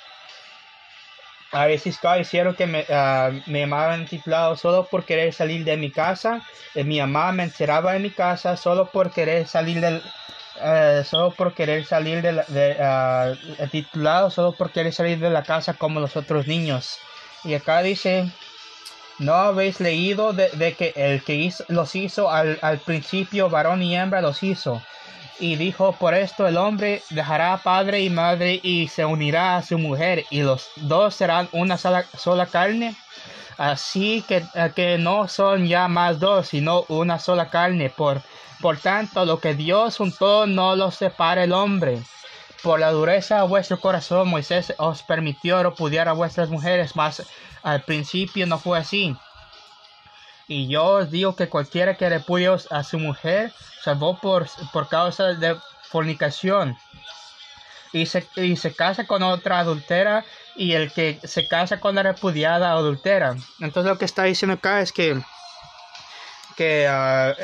A 1.51 1.65
veces 1.65 1.97
cada 1.97 2.19
hicieron 2.19 2.55
que 2.55 2.67
me, 2.67 2.81
uh, 2.81 3.41
me 3.45 3.61
llamaban 3.61 4.05
titulado 4.05 4.57
solo 4.57 4.85
por 4.85 5.05
querer 5.05 5.33
salir 5.33 5.63
de 5.63 5.77
mi 5.77 5.91
casa. 5.91 6.45
Y 6.75 6.83
mi 6.83 6.99
mamá 6.99 7.31
me 7.31 7.43
encerraba 7.43 7.95
en 7.95 8.01
mi 8.01 8.11
casa 8.11 8.57
solo 8.57 8.91
por 8.91 9.11
querer 9.11 9.47
salir 9.47 9.79
del, 9.79 10.01
uh, 10.61 11.03
solo 11.05 11.31
por 11.31 11.53
querer 11.53 11.85
salir 11.85 12.21
de, 12.21 12.31
la, 12.33 12.43
de 12.43 12.75
uh, 13.63 13.67
titulado, 13.67 14.29
solo 14.29 14.51
por 14.57 14.71
querer 14.71 14.93
salir 14.93 15.19
de 15.19 15.29
la 15.29 15.43
casa 15.43 15.73
como 15.73 16.01
los 16.01 16.17
otros 16.17 16.47
niños. 16.47 16.99
Y 17.45 17.53
acá 17.53 17.81
dice, 17.81 18.29
¿no 19.19 19.33
habéis 19.33 19.79
leído 19.79 20.33
de, 20.33 20.49
de 20.49 20.73
que 20.73 20.93
el 20.95 21.23
que 21.23 21.35
hizo, 21.35 21.63
los 21.67 21.95
hizo 21.95 22.29
al, 22.31 22.59
al 22.61 22.79
principio, 22.79 23.49
varón 23.49 23.81
y 23.81 23.95
hembra 23.95 24.21
los 24.21 24.43
hizo? 24.43 24.81
y 25.39 25.55
dijo, 25.55 25.93
por 25.93 26.13
esto 26.13 26.47
el 26.47 26.57
hombre 26.57 27.03
dejará 27.09 27.57
padre 27.57 28.01
y 28.01 28.09
madre 28.09 28.59
y 28.63 28.87
se 28.87 29.05
unirá 29.05 29.57
a 29.57 29.61
su 29.61 29.77
mujer 29.77 30.25
y 30.29 30.41
los 30.41 30.69
dos 30.77 31.15
serán 31.15 31.47
una 31.51 31.77
sola, 31.77 32.45
carne. 32.47 32.95
Así 33.57 34.23
que, 34.27 34.43
que 34.75 34.97
no 34.97 35.27
son 35.27 35.67
ya 35.67 35.87
más 35.87 36.19
dos, 36.19 36.49
sino 36.49 36.85
una 36.89 37.19
sola 37.19 37.49
carne. 37.49 37.89
Por, 37.89 38.21
por 38.61 38.77
tanto, 38.77 39.25
lo 39.25 39.39
que 39.39 39.55
Dios 39.55 39.97
juntó 39.97 40.45
no 40.45 40.75
lo 40.75 40.91
separa 40.91 41.43
el 41.43 41.53
hombre. 41.53 42.01
Por 42.67 42.81
la 42.81 42.91
dureza 42.91 43.37
de 43.37 43.47
vuestro 43.47 43.79
corazón, 43.79 44.27
Moisés 44.27 44.73
os 44.77 45.01
permitió 45.01 45.63
repudiar 45.63 46.09
a 46.09 46.11
vuestras 46.11 46.49
mujeres, 46.49 46.97
mas 46.97 47.25
al 47.63 47.83
principio 47.83 48.45
no 48.45 48.59
fue 48.59 48.77
así. 48.77 49.15
Y 50.49 50.67
yo 50.67 50.83
os 50.83 51.09
digo 51.09 51.33
que 51.37 51.47
cualquiera 51.47 51.95
que 51.95 52.09
repudie 52.09 52.49
a 52.69 52.83
su 52.83 52.99
mujer, 52.99 53.53
salvó 53.81 54.19
por, 54.19 54.49
por 54.73 54.89
causa 54.89 55.27
de 55.27 55.55
fornicación. 55.83 56.77
Y 57.93 58.05
se, 58.05 58.27
y 58.35 58.57
se 58.57 58.75
casa 58.75 59.07
con 59.07 59.23
otra 59.23 59.59
adultera 59.59 60.25
y 60.57 60.73
el 60.73 60.91
que 60.91 61.21
se 61.23 61.47
casa 61.47 61.79
con 61.79 61.95
la 61.95 62.03
repudiada 62.03 62.71
adultera. 62.71 63.37
Entonces 63.61 63.89
lo 63.89 63.97
que 63.97 64.03
está 64.03 64.23
diciendo 64.23 64.55
acá 64.55 64.81
es 64.81 64.91
que, 64.91 65.17
que 66.57 66.85
uh, 66.89 67.41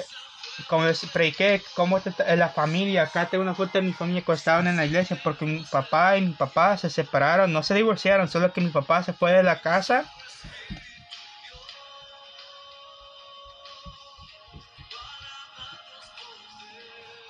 como 0.68 0.86
les 0.86 1.06
prediqué, 1.08 1.64
como 1.76 2.02
la 2.36 2.50
familia, 2.50 3.04
acá 3.04 3.30
tengo 3.30 3.44
una 3.44 3.56
foto 3.56 3.72
de 3.74 3.82
mi 3.82 3.94
familia 3.94 4.24
cuando 4.24 4.38
estaban 4.38 4.68
en 4.68 4.78
la 4.78 4.86
iglesia 4.86 5.20
porque 5.24 5.46
mi 5.46 5.64
papá 5.64 6.18
y 6.18 6.22
mi 6.22 6.34
papá 6.34 6.78
se 6.78 6.90
separaron, 6.90 7.52
no 7.52 7.64
se 7.64 7.74
divorciaron, 7.74 8.28
solo 8.28 8.54
que 8.54 8.62
mi 8.62 8.70
papá 8.70 9.04
se 9.04 9.14
fue 9.14 9.32
de 9.34 9.44
la 9.44 9.62
casa. 9.62 10.06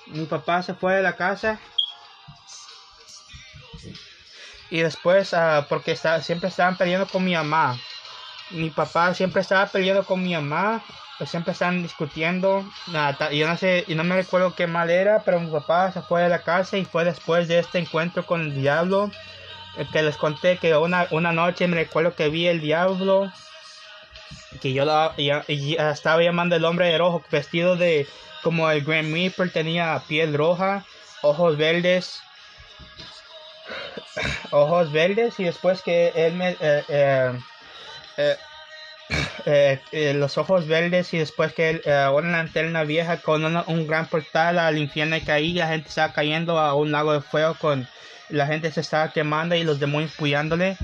Mi 0.06 0.26
papá 0.26 0.62
se 0.62 0.74
fue 0.74 0.94
de 0.94 1.02
la 1.02 1.16
casa. 1.16 1.58
Y 4.70 4.80
después 4.80 5.32
uh, 5.32 5.64
porque 5.68 5.96
siempre 5.96 6.48
estaban 6.48 6.76
peleando 6.76 7.06
con 7.06 7.24
mi 7.24 7.34
mamá. 7.34 7.78
Mi 8.50 8.70
papá 8.70 9.14
siempre 9.14 9.40
estaba 9.40 9.66
peleando 9.66 10.04
con 10.04 10.22
mi 10.22 10.34
mamá 10.34 10.84
siempre 11.26 11.52
estaban 11.52 11.82
discutiendo. 11.82 12.64
Nada 12.88 13.30
yo 13.32 13.46
no 13.46 13.56
sé 13.56 13.84
y 13.86 13.94
no 13.94 14.04
me 14.04 14.16
recuerdo 14.16 14.54
qué 14.54 14.66
mal 14.66 14.90
era 14.90 15.22
pero 15.24 15.40
mi 15.40 15.50
papá 15.50 15.92
se 15.92 16.02
fue 16.02 16.22
de 16.22 16.28
la 16.28 16.42
casa 16.42 16.76
y 16.76 16.84
fue 16.84 17.04
después 17.04 17.48
de 17.48 17.58
este 17.58 17.78
encuentro 17.78 18.26
con 18.26 18.40
el 18.40 18.54
diablo 18.54 19.10
eh, 19.76 19.86
que 19.92 20.02
les 20.02 20.16
conté 20.16 20.58
que 20.58 20.76
una, 20.76 21.06
una 21.10 21.32
noche 21.32 21.68
me 21.68 21.76
recuerdo 21.76 22.14
que 22.14 22.28
vi 22.28 22.46
el 22.46 22.60
diablo 22.60 23.32
que 24.60 24.72
yo 24.72 24.84
la, 24.84 25.14
estaba 25.16 26.22
llamando 26.22 26.56
el 26.56 26.64
hombre 26.64 26.88
de 26.88 26.98
rojo 26.98 27.24
vestido 27.30 27.76
de 27.76 28.06
como 28.42 28.70
el 28.70 28.84
Grand 28.84 29.12
Reaper 29.12 29.50
tenía 29.50 30.00
piel 30.06 30.34
roja, 30.34 30.84
ojos 31.22 31.56
verdes, 31.56 32.20
ojos 34.50 34.92
verdes 34.92 35.40
y 35.40 35.44
después 35.44 35.82
que 35.82 36.12
él 36.14 36.34
me 36.34 36.56
eh, 36.60 37.32
eh, 38.18 38.36
los 40.14 40.38
ojos 40.38 40.66
verdes 40.66 41.12
y 41.12 41.18
después 41.18 41.52
que 41.52 41.70
él, 41.70 41.82
una 41.86 42.38
lanterna 42.38 42.84
vieja 42.84 43.18
con 43.18 43.44
una, 43.44 43.64
un 43.66 43.86
gran 43.86 44.06
portal 44.06 44.58
al 44.58 44.78
infierno 44.78 45.16
caía, 45.24 45.64
la 45.64 45.70
gente 45.70 45.88
estaba 45.88 46.12
cayendo 46.12 46.58
a 46.58 46.74
un 46.74 46.92
lago 46.92 47.12
de 47.12 47.20
fuego 47.20 47.54
con 47.54 47.86
la 48.28 48.46
gente 48.46 48.70
se 48.72 48.80
estaba 48.80 49.12
quemando 49.12 49.54
y 49.54 49.64
los 49.64 49.80
demonios 49.80 50.12
puyándole 50.12 50.76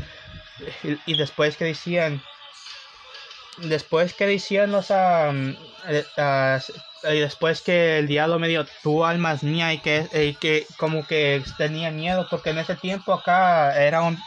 y, 1.06 1.16
después 1.16 1.56
que 1.56 1.64
decían 1.64 2.22
después 3.58 4.14
que 4.14 4.26
decían 4.26 4.72
los 4.72 4.90
um, 4.90 5.54
y 7.02 7.18
después 7.18 7.62
que 7.62 7.98
el 7.98 8.06
diablo 8.06 8.38
me 8.38 8.48
dio 8.48 8.66
tu 8.82 9.04
alma 9.04 9.38
mía 9.42 9.72
y 9.72 9.78
que, 9.78 10.06
y 10.12 10.34
que 10.34 10.66
como 10.76 11.06
que 11.06 11.42
tenía 11.56 11.90
miedo 11.90 12.26
porque 12.30 12.50
en 12.50 12.58
ese 12.58 12.76
tiempo 12.76 13.14
acá 13.14 13.74
era 13.82 14.02
un 14.02 14.18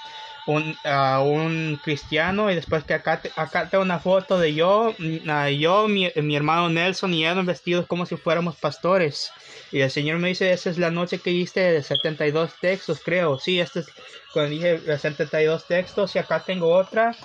un, 0.46 0.76
uh, 0.86 1.22
un 1.22 1.80
cristiano 1.84 2.52
y 2.52 2.56
después 2.56 2.84
que 2.84 2.94
acá, 2.94 3.22
te, 3.22 3.32
acá 3.36 3.70
tengo 3.70 3.84
una 3.84 4.00
foto 4.00 4.38
de 4.40 4.54
yo, 4.54 4.94
uh, 5.00 5.48
yo 5.50 5.88
mi, 5.88 6.12
mi, 6.16 6.36
hermano 6.36 6.70
Nelson 6.70 7.14
y 7.14 7.26
él 7.26 7.42
vestidos 7.44 7.88
como 7.88 8.06
si 8.06 8.18
fuéramos 8.18 8.56
pastores 8.56 9.32
y 9.72 9.80
el 9.82 9.90
Señor 9.90 10.20
me 10.20 10.30
dice 10.30 10.52
esa 10.52 10.70
es 10.70 10.78
la 10.78 10.92
noche 10.92 11.20
que 11.20 11.30
diste 11.30 11.60
de 11.60 11.82
72 11.82 12.54
textos 12.60 13.02
creo, 13.04 13.40
sí, 13.40 13.60
este 13.60 13.82
es 13.82 13.88
cuando 14.34 14.52
dije 14.52 14.80
72 14.98 15.68
textos 15.68 16.16
y 16.16 16.20
acá 16.20 16.44
tengo 16.44 16.74
otra 16.74 17.16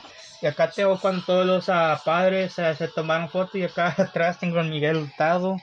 y 0.41 0.47
acá 0.47 0.71
tengo 0.71 0.99
cuando 1.01 1.25
todos 1.25 1.47
los 1.47 1.69
uh, 1.69 1.99
padres 2.05 2.57
uh, 2.59 2.75
se 2.77 2.89
tomaron 2.89 3.29
foto 3.29 3.59
y 3.59 3.65
acá 3.65 3.95
atrás 3.99 4.39
tengo 4.39 4.61
a 4.61 4.63
Miguel 4.63 4.97
Hurtado. 4.97 5.57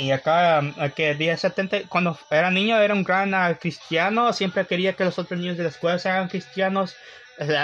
Y 0.00 0.12
acá, 0.12 0.62
que 0.96 1.14
día 1.14 1.36
70, 1.36 1.82
cuando 1.90 2.18
era 2.30 2.50
niño 2.50 2.80
era 2.80 2.94
un 2.94 3.04
gran 3.04 3.34
uh, 3.34 3.54
cristiano, 3.60 4.32
siempre 4.32 4.64
quería 4.64 4.94
que 4.94 5.04
los 5.04 5.18
otros 5.18 5.38
niños 5.38 5.58
de 5.58 5.64
la 5.64 5.68
escuela 5.68 5.98
sean 5.98 6.28
cristianos. 6.28 6.96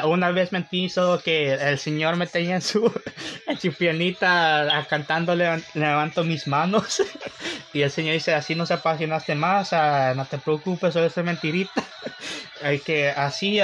Una 0.05 0.31
vez 0.33 0.53
mentí 0.53 0.91
solo 0.91 1.23
que 1.23 1.55
el 1.55 1.79
Señor 1.79 2.17
me 2.17 2.27
tenía 2.27 2.57
en 2.57 2.61
su, 2.61 2.93
en 3.47 3.59
su 3.59 3.73
piernita 3.73 4.87
cantándole 4.91 5.63
levanto 5.73 6.25
mis 6.25 6.47
manos. 6.47 7.03
y 7.73 7.81
el 7.81 7.91
Señor 7.91 8.13
dice, 8.13 8.35
así 8.35 8.55
no 8.55 8.67
se 8.67 8.75
apasionaste 8.75 9.35
más, 9.35 9.73
no 10.15 10.27
te 10.27 10.37
preocupes, 10.37 10.93
solo 10.93 11.07
es 11.07 11.17
mentirita. 11.17 11.83
y 12.71 12.81
que 12.81 13.09
así... 13.09 13.63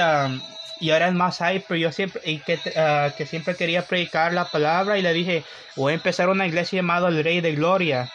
Y 0.79 0.89
ahora 0.89 1.07
es 1.07 1.13
más 1.13 1.39
hyper. 1.39 1.77
Yo 1.77 1.91
siempre, 1.91 2.21
y 2.25 2.39
que, 2.39 2.55
uh, 2.55 3.15
que 3.15 3.25
siempre 3.27 3.55
quería 3.55 3.85
predicar 3.85 4.33
la 4.33 4.45
palabra 4.45 4.97
y 4.97 5.03
le 5.03 5.13
dije, 5.13 5.43
voy 5.75 5.91
a 5.91 5.95
empezar 5.95 6.27
una 6.27 6.47
iglesia 6.47 6.77
llamada 6.77 7.07
el 7.07 7.23
Rey 7.23 7.39
de 7.39 7.53
Gloria. 7.53 8.11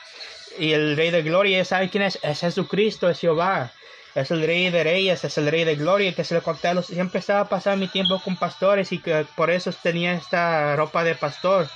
Y 0.58 0.72
el 0.72 0.96
Rey 0.96 1.10
de 1.10 1.22
Gloria, 1.22 1.64
¿sabe 1.64 1.88
quién 1.88 2.02
es? 2.02 2.18
Es 2.22 2.40
Jesucristo, 2.40 3.08
es 3.08 3.20
Jehová. 3.20 3.70
Es 4.14 4.30
el 4.30 4.44
Rey 4.44 4.70
de 4.70 4.82
Reyes, 4.82 5.22
es 5.24 5.38
el 5.38 5.50
Rey 5.50 5.64
de 5.64 5.76
Gloria, 5.76 6.12
que 6.12 6.24
se 6.24 6.34
le 6.34 6.40
conté. 6.40 6.70
Siempre 6.82 7.20
estaba 7.20 7.48
pasando 7.48 7.78
mi 7.78 7.88
tiempo 7.88 8.20
con 8.24 8.36
pastores 8.36 8.90
y 8.90 8.98
que 8.98 9.26
por 9.36 9.50
eso 9.50 9.70
tenía 9.82 10.14
esta 10.14 10.74
ropa 10.74 11.04
de 11.04 11.14
pastor, 11.14 11.68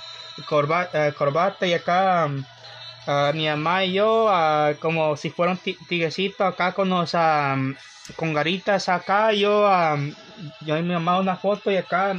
corbata, 0.47 1.07
uh, 1.09 1.13
corbata 1.13 1.65
y 1.65 1.73
acá... 1.73 2.29
Uh, 3.05 3.33
mi 3.33 3.47
mamá 3.47 3.83
y 3.83 3.93
yo, 3.93 4.27
uh, 4.27 4.79
como 4.79 5.17
si 5.17 5.29
fuera 5.29 5.51
un 5.51 5.59
acá 6.39 6.71
con 6.71 6.89
los, 6.89 7.13
um, 7.13 7.75
con 8.15 8.33
garitas 8.33 8.87
acá, 8.87 9.33
yo, 9.33 9.67
um, 9.67 10.15
yo 10.61 10.77
y 10.77 10.83
mi 10.83 10.93
mamá 10.93 11.19
una 11.19 11.35
foto 11.35 11.69
y 11.69 11.75
acá 11.75 12.15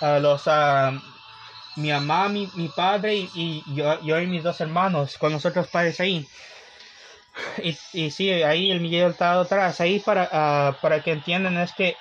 uh, 0.00 0.20
los, 0.20 0.42
mi 1.76 1.90
mamá, 1.90 2.28
mi, 2.28 2.48
mi 2.54 2.68
padre 2.68 3.14
y, 3.14 3.30
y, 3.34 3.62
yo, 3.74 4.00
yo 4.02 4.20
y 4.20 4.26
mis 4.26 4.42
dos 4.42 4.60
hermanos, 4.60 5.18
con 5.18 5.32
nosotros 5.32 5.68
padres 5.68 6.00
ahí. 6.00 6.26
Y, 7.62 7.76
y 7.92 8.10
sí, 8.10 8.30
ahí 8.30 8.70
el 8.70 8.80
Miguel 8.80 9.10
está 9.10 9.38
atrás, 9.38 9.80
ahí 9.80 10.00
para, 10.00 10.78
para 10.80 11.02
que 11.02 11.12
entiendan 11.12 11.58
es 11.58 11.72
que 11.74 11.96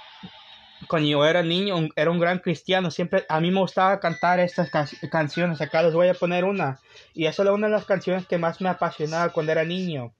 cuando 0.87 1.09
yo 1.09 1.25
era 1.25 1.43
niño, 1.43 1.89
era 1.95 2.11
un 2.11 2.19
gran 2.19 2.39
cristiano. 2.39 2.91
Siempre 2.91 3.25
a 3.29 3.39
mí 3.39 3.51
me 3.51 3.59
gustaba 3.59 3.99
cantar 3.99 4.39
estas 4.39 4.69
can 4.69 4.87
canciones. 5.11 5.61
Acá 5.61 5.81
les 5.83 5.93
voy 5.93 6.07
a 6.09 6.13
poner 6.13 6.45
una. 6.45 6.79
Y 7.13 7.25
esa 7.25 7.43
es 7.43 7.49
una 7.49 7.67
de 7.67 7.73
las 7.73 7.85
canciones 7.85 8.27
que 8.27 8.37
más 8.37 8.61
me 8.61 8.69
apasionaba 8.69 9.31
cuando 9.31 9.51
era 9.51 9.63
niño. 9.63 10.13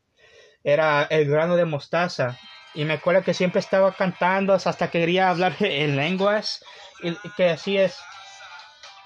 Era 0.63 1.03
El 1.03 1.29
grano 1.29 1.55
de 1.55 1.65
mostaza. 1.65 2.37
Y 2.73 2.85
me 2.85 2.93
acuerdo 2.93 3.23
que 3.23 3.33
siempre 3.33 3.59
estaba 3.59 3.93
cantando 3.93 4.53
hasta 4.53 4.89
que 4.89 4.99
quería 4.99 5.29
hablar 5.29 5.55
en 5.59 5.95
lenguas. 5.95 6.63
Y 7.03 7.15
que 7.37 7.49
así 7.49 7.77
es. 7.77 7.97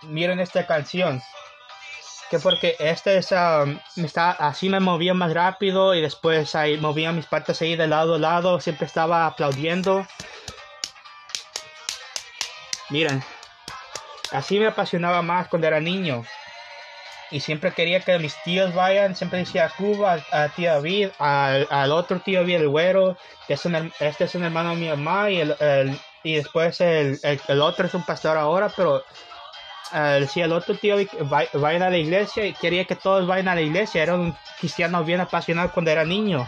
Miren 0.03 0.39
esta 0.39 0.65
canción. 0.65 1.21
Que 2.29 2.39
porque 2.39 2.75
este 2.79 3.17
es, 3.17 3.31
um, 3.31 3.79
está, 3.95 4.31
así 4.31 4.69
me 4.69 4.79
movía 4.79 5.13
más 5.13 5.33
rápido 5.33 5.95
y 5.95 6.01
después 6.01 6.53
ahí 6.53 6.77
movía 6.77 7.11
mis 7.11 7.25
patas 7.25 7.61
ahí 7.61 7.75
de 7.75 7.87
lado 7.87 8.15
a 8.15 8.19
lado. 8.19 8.59
Siempre 8.59 8.85
estaba 8.85 9.25
aplaudiendo. 9.25 10.05
Miren, 12.89 13.23
así 14.31 14.59
me 14.59 14.67
apasionaba 14.67 15.21
más 15.21 15.47
cuando 15.47 15.67
era 15.67 15.79
niño. 15.79 16.23
Y 17.31 17.41
siempre 17.41 17.71
quería 17.73 17.99
que 17.99 18.17
mis 18.17 18.35
tíos 18.43 18.73
vayan, 18.73 19.15
siempre 19.15 19.39
decía 19.39 19.65
a 19.65 19.69
Cuba, 19.69 20.17
a, 20.31 20.49
tío 20.49 20.71
David, 20.71 21.09
al, 21.19 21.67
al, 21.69 21.91
otro 21.91 22.19
tío 22.19 22.39
David, 22.39 22.55
el 22.55 22.69
güero, 22.69 23.17
que 23.47 23.53
es 23.53 23.65
un, 23.65 23.93
este 23.99 24.23
es 24.23 24.33
un 24.33 24.43
hermano 24.43 24.71
de 24.71 24.75
mi 24.77 24.89
mamá, 24.89 25.29
y, 25.29 25.41
el, 25.41 25.55
el 25.59 25.99
y 26.23 26.35
después 26.35 26.81
el, 26.81 27.19
el, 27.23 27.61
otro 27.61 27.85
es 27.85 27.93
un 27.93 28.03
pastor 28.03 28.35
ahora, 28.35 28.71
pero 28.75 29.03
ah, 29.91 30.17
decía 30.19 30.45
el 30.45 30.51
otro 30.51 30.75
tío, 30.75 30.95
vayan 31.53 31.83
a 31.83 31.89
la 31.89 31.97
iglesia, 31.97 32.45
y 32.45 32.53
quería 32.53 32.85
que 32.85 32.95
todos 32.95 33.27
vayan 33.27 33.47
a 33.47 33.55
la 33.55 33.61
iglesia, 33.61 34.03
era 34.03 34.15
un 34.15 34.35
cristiano 34.59 35.03
bien 35.03 35.21
apasionado 35.21 35.71
cuando 35.71 35.91
era 35.91 36.05
niño, 36.05 36.47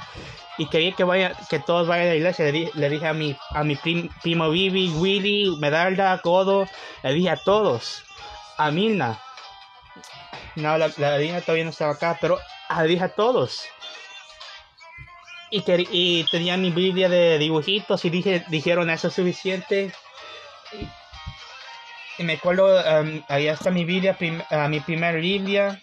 y 0.58 0.68
quería 0.68 0.94
que 0.94 1.04
vaya, 1.04 1.34
que 1.50 1.60
todos 1.60 1.88
vayan 1.88 2.08
a 2.08 2.10
la 2.10 2.16
iglesia, 2.16 2.46
le, 2.52 2.90
dije 2.90 3.08
a 3.08 3.14
mi, 3.14 3.36
a 3.50 3.64
mi 3.64 3.76
primo 3.76 4.50
Vivi, 4.50 4.90
Willy, 4.90 5.56
Medalda, 5.60 6.20
Codo, 6.20 6.68
le 7.04 7.14
dije 7.14 7.30
a 7.30 7.38
todos, 7.38 8.04
a 8.58 8.72
Milna, 8.72 9.20
no, 10.56 10.78
la, 10.78 10.88
la 10.98 11.42
todavía 11.42 11.64
no 11.64 11.70
estaba 11.70 11.94
acá, 11.94 12.18
pero 12.20 12.38
le 12.78 12.88
dije 12.88 13.04
a 13.04 13.16
todos, 13.16 13.66
y, 15.52 15.62
que, 15.62 15.86
y 15.92 16.24
tenía 16.32 16.58
mi 16.58 16.72
Biblia 16.72 17.10
de 17.10 17.38
dibujitos 17.38 18.04
y 18.06 18.10
dije, 18.10 18.44
dijeron 18.48 18.90
eso 18.90 19.10
es 19.10 19.14
suficiente. 19.14 19.92
Me 22.24 22.34
acuerdo, 22.34 22.66
um, 23.02 23.22
ahí 23.28 23.48
está 23.48 23.72
mi 23.72 23.86
Biblia, 23.86 24.18
uh, 24.20 24.68
mi 24.68 24.80
primer 24.80 25.20
Biblia. 25.22 25.80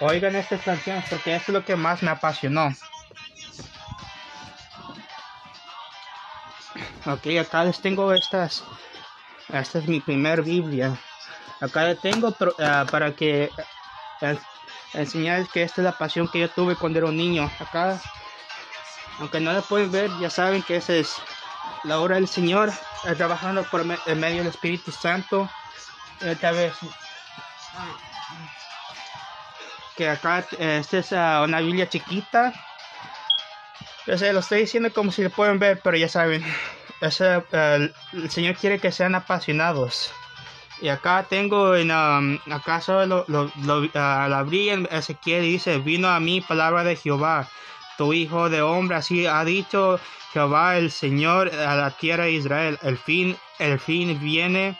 Oigan 0.00 0.36
estas 0.36 0.62
canciones 0.62 1.04
porque 1.10 1.34
eso 1.34 1.46
es 1.48 1.54
lo 1.54 1.64
que 1.64 1.74
más 1.74 2.02
me 2.02 2.10
apasionó. 2.10 2.68
Ok, 7.06 7.26
acá 7.40 7.64
les 7.64 7.80
tengo 7.80 8.12
estas. 8.12 8.62
Esta 9.52 9.78
es 9.78 9.88
mi 9.88 10.00
primer 10.00 10.42
Biblia. 10.42 10.96
Acá 11.60 11.94
tengo 11.94 12.34
ah, 12.60 12.86
para 12.90 13.14
que 13.16 13.50
uh, 14.22 14.36
enseñarles 14.92 15.48
que 15.48 15.62
esta 15.62 15.80
es 15.80 15.84
la 15.84 15.98
pasión 15.98 16.28
que 16.28 16.40
yo 16.40 16.50
tuve 16.50 16.76
cuando 16.76 16.98
era 16.98 17.08
un 17.08 17.16
niño. 17.16 17.50
Acá, 17.58 18.00
aunque 19.18 19.40
no 19.40 19.52
la 19.52 19.62
pueden 19.62 19.90
ver, 19.90 20.10
ya 20.20 20.30
saben 20.30 20.62
que 20.62 20.76
esa 20.76 20.94
es 20.94 21.16
la 21.84 21.98
obra 21.98 22.16
del 22.16 22.28
Señor, 22.28 22.70
eh, 23.04 23.14
trabajando 23.14 23.64
por 23.64 23.82
en 23.82 24.20
medio 24.20 24.38
del 24.38 24.48
Espíritu 24.48 24.90
Santo. 24.92 25.48
Esta 26.20 26.52
vez 26.52 26.74
que 29.96 30.08
acá 30.08 30.44
esta 30.58 30.98
es 30.98 31.12
ah, 31.12 31.42
una 31.44 31.60
Biblia 31.60 31.88
chiquita. 31.88 32.52
Yo 34.06 34.16
sé, 34.16 34.32
lo 34.32 34.40
estoy 34.40 34.60
diciendo 34.60 34.92
como 34.92 35.12
si 35.12 35.22
lo 35.22 35.30
pueden 35.30 35.58
ver, 35.58 35.80
pero 35.82 35.96
ya 35.96 36.08
saben, 36.08 36.42
el 37.00 38.30
Señor 38.30 38.54
quiere 38.56 38.78
que 38.78 38.90
sean 38.90 39.14
apasionados. 39.14 40.12
Y 40.80 40.88
acá 40.88 41.26
tengo 41.28 41.74
en 41.74 41.90
um, 41.90 42.38
acá 42.52 42.80
solo 42.80 43.24
lo, 43.26 43.50
lo, 43.56 43.80
uh, 43.80 44.34
abrí 44.34 44.70
en 44.70 44.88
Ezequiel 44.90 45.44
y 45.44 45.52
dice, 45.52 45.78
vino 45.78 46.08
a 46.08 46.20
mí 46.20 46.40
palabra 46.40 46.84
de 46.84 46.94
Jehová, 46.94 47.48
tu 47.98 48.14
hijo 48.14 48.48
de 48.48 48.62
hombre, 48.62 48.96
así 48.96 49.26
ha 49.26 49.44
dicho 49.44 50.00
Jehová 50.32 50.78
el 50.78 50.90
Señor 50.90 51.50
a 51.54 51.74
la 51.74 51.90
tierra 51.90 52.24
de 52.24 52.32
Israel. 52.32 52.78
El 52.80 52.96
fin, 52.96 53.36
el 53.58 53.78
fin 53.78 54.18
viene 54.20 54.78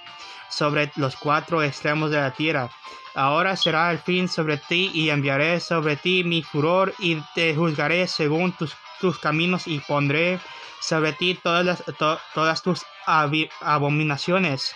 sobre 0.49 0.91
los 0.97 1.17
cuatro 1.17 1.63
extremos 1.63 2.11
de 2.11 2.17
la 2.17 2.31
tierra. 2.31 2.71
Ahora 3.15 3.57
será 3.57 3.91
el 3.91 3.99
fin 3.99 4.29
sobre 4.29 4.57
ti 4.57 4.91
y 4.95 5.11
enviaré 5.11 5.61
sobre 5.61 5.97
ti 5.97 6.25
mi 6.25 6.43
furor 6.43 6.95
y 6.99 7.17
te 7.35 7.55
juzgaré 7.55 8.07
según 8.07 8.53
tus, 8.53 8.75
tus 9.01 9.19
caminos 9.19 9.67
y 9.67 9.81
pondré 9.81 10.39
sobre 10.81 11.13
ti 11.13 11.35
todas, 11.35 11.65
las, 11.67 11.85
todas 12.33 12.63
tus 12.63 12.83
abominaciones 13.61 14.75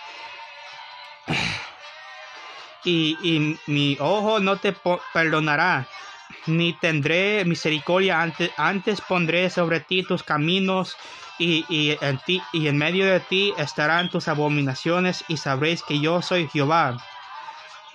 y, 2.85 3.59
mi 3.66 3.96
ojo 4.00 4.40
no 4.40 4.57
te 4.57 4.74
perdonará, 5.12 5.87
ni 6.46 6.72
tendré 6.72 7.44
misericordia 7.44 8.22
antes, 8.22 8.50
antes 8.57 9.00
pondré 9.00 9.50
sobre 9.50 9.81
ti 9.81 10.02
tus 10.02 10.22
caminos 10.22 10.96
y, 11.38 11.96
en 12.00 12.18
ti 12.18 12.42
y 12.52 12.68
en 12.68 12.76
medio 12.76 13.07
de 13.07 13.20
ti 13.20 13.52
estarán 13.59 14.11
tus 14.11 14.28
abominaciones 14.28 15.24
y 15.28 15.37
sabréis 15.37 15.83
que 15.83 16.00
yo 16.00 16.22
soy 16.22 16.48
Jehová. 16.48 16.98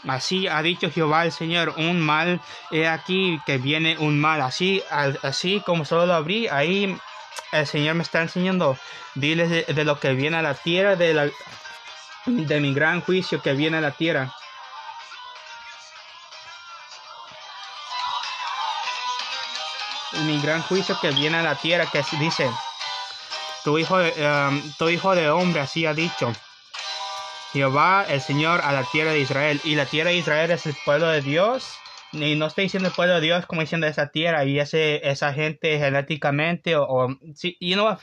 Así 0.08 0.48
ha 0.48 0.62
dicho 0.62 0.92
Jehová 0.92 1.26
el 1.26 1.32
Señor, 1.32 1.74
un 1.78 2.00
mal, 2.00 2.40
he 2.72 2.88
aquí 2.88 3.40
que 3.46 3.58
viene 3.58 3.98
un 3.98 4.20
mal, 4.20 4.42
así, 4.42 4.84
así 4.90 5.62
como 5.66 5.86
solo 5.86 6.06
lo 6.06 6.14
abrí, 6.14 6.48
ahí 6.48 6.98
el 7.52 7.68
Señor 7.68 7.96
me 7.96 8.04
está 8.04 8.22
enseñando, 8.22 8.78
diles 9.16 9.50
de, 9.50 9.64
de 9.64 9.84
lo 9.84 10.00
que 10.00 10.14
viene 10.14 10.38
a 10.38 10.42
la 10.42 10.54
tierra, 10.54 10.96
de 10.96 11.14
la, 11.14 11.30
de 12.26 12.60
mi 12.60 12.74
gran 12.74 13.02
juicio 13.02 13.42
que 13.42 13.54
viene 13.54 13.78
a 13.78 13.82
la 13.82 13.92
tierra. 13.92 14.34
Mi 20.28 20.42
gran 20.42 20.62
juicio 20.62 20.98
que 21.02 21.12
viene 21.12 21.38
a 21.38 21.42
la 21.42 21.56
tierra, 21.56 21.86
que 21.90 22.04
dice, 22.20 22.52
tu 23.64 23.78
hijo, 23.78 23.96
um, 23.96 24.62
tu 24.78 24.90
hijo 24.90 25.16
de 25.16 25.30
hombre 25.30 25.62
así 25.62 25.86
ha 25.86 25.94
dicho. 25.94 26.34
Jehová 27.54 28.06
el 28.10 28.20
Señor 28.20 28.60
a 28.62 28.74
la 28.74 28.84
tierra 28.84 29.12
de 29.12 29.22
Israel. 29.22 29.62
Y 29.64 29.76
la 29.76 29.86
tierra 29.86 30.10
de 30.10 30.18
Israel 30.18 30.52
es 30.52 30.66
el 30.66 30.76
pueblo 30.84 31.08
de 31.08 31.22
Dios 31.22 31.78
y 32.14 32.36
no 32.36 32.48
estoy 32.48 32.66
diciendo 32.66 32.88
el 32.88 32.96
pueblo 32.96 33.16
de 33.16 33.22
Dios 33.22 33.46
como 33.46 33.62
diciendo 33.62 33.86
esa 33.86 34.08
tierra 34.08 34.46
y 34.46 34.60
ese, 34.60 35.08
esa 35.10 35.34
gente 35.34 35.78
genéticamente 35.78 36.76
o, 36.76 36.86
o 36.88 37.18
sí, 37.36 37.58
you 37.60 37.76
know 37.76 37.98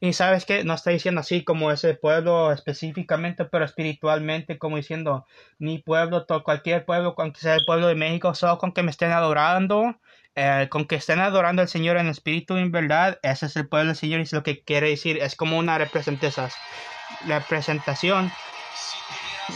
y 0.00 0.12
sabes 0.14 0.46
que 0.46 0.64
no 0.64 0.74
estoy 0.74 0.94
diciendo 0.94 1.20
así 1.20 1.44
como 1.44 1.70
ese 1.70 1.94
pueblo 1.94 2.52
específicamente, 2.52 3.44
pero 3.44 3.64
espiritualmente 3.64 4.58
como 4.58 4.76
diciendo 4.76 5.26
mi 5.58 5.78
pueblo, 5.78 6.24
todo, 6.24 6.42
cualquier 6.44 6.84
pueblo, 6.86 7.14
aunque 7.18 7.40
sea 7.40 7.54
el 7.56 7.64
pueblo 7.66 7.88
de 7.88 7.94
México, 7.94 8.34
solo 8.34 8.58
con 8.58 8.72
que 8.72 8.82
me 8.82 8.90
estén 8.90 9.12
adorando, 9.12 9.96
eh, 10.36 10.68
con 10.70 10.86
que 10.86 10.96
estén 10.96 11.18
adorando 11.18 11.62
al 11.62 11.68
Señor 11.68 11.96
en 11.96 12.08
espíritu 12.08 12.56
y 12.56 12.60
en 12.60 12.70
verdad, 12.70 13.18
ese 13.22 13.46
es 13.46 13.56
el 13.56 13.68
pueblo 13.68 13.88
del 13.88 13.96
Señor 13.96 14.20
y 14.20 14.24
es 14.24 14.32
lo 14.32 14.42
que 14.42 14.62
quiere 14.62 14.90
decir, 14.90 15.18
es 15.20 15.34
como 15.34 15.58
una 15.58 15.78
representación, 15.78 16.50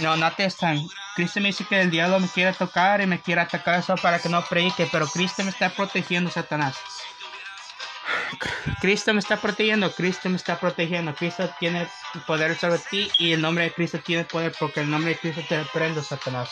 no, 0.00 0.16
no 0.16 0.32
te 0.32 0.46
están. 0.46 0.80
Cristo 1.16 1.40
me 1.40 1.48
dice 1.48 1.66
que 1.68 1.80
el 1.80 1.90
diablo 1.90 2.18
me 2.18 2.28
quiere 2.28 2.52
tocar 2.54 3.00
y 3.00 3.06
me 3.06 3.20
quiere 3.20 3.42
atacar 3.42 3.80
eso 3.80 3.94
para 3.96 4.18
que 4.20 4.28
no 4.28 4.42
predique, 4.42 4.88
pero 4.90 5.06
Cristo 5.06 5.44
me 5.44 5.50
está 5.50 5.68
protegiendo, 5.68 6.30
Satanás. 6.30 6.76
Cristo 8.80 9.12
me 9.12 9.20
está 9.20 9.36
protegiendo, 9.36 9.92
Cristo 9.92 10.28
me 10.30 10.36
está 10.36 10.58
protegiendo, 10.58 11.14
Cristo 11.14 11.50
tiene 11.58 11.86
poder 12.26 12.56
sobre 12.56 12.78
ti 12.78 13.10
y 13.18 13.32
el 13.32 13.42
nombre 13.42 13.64
de 13.64 13.72
Cristo 13.72 14.00
tiene 14.00 14.24
poder 14.24 14.54
porque 14.58 14.80
el 14.80 14.90
nombre 14.90 15.12
de 15.12 15.18
Cristo 15.18 15.42
te 15.48 15.62
reprende, 15.62 16.02
Satanás. 16.02 16.50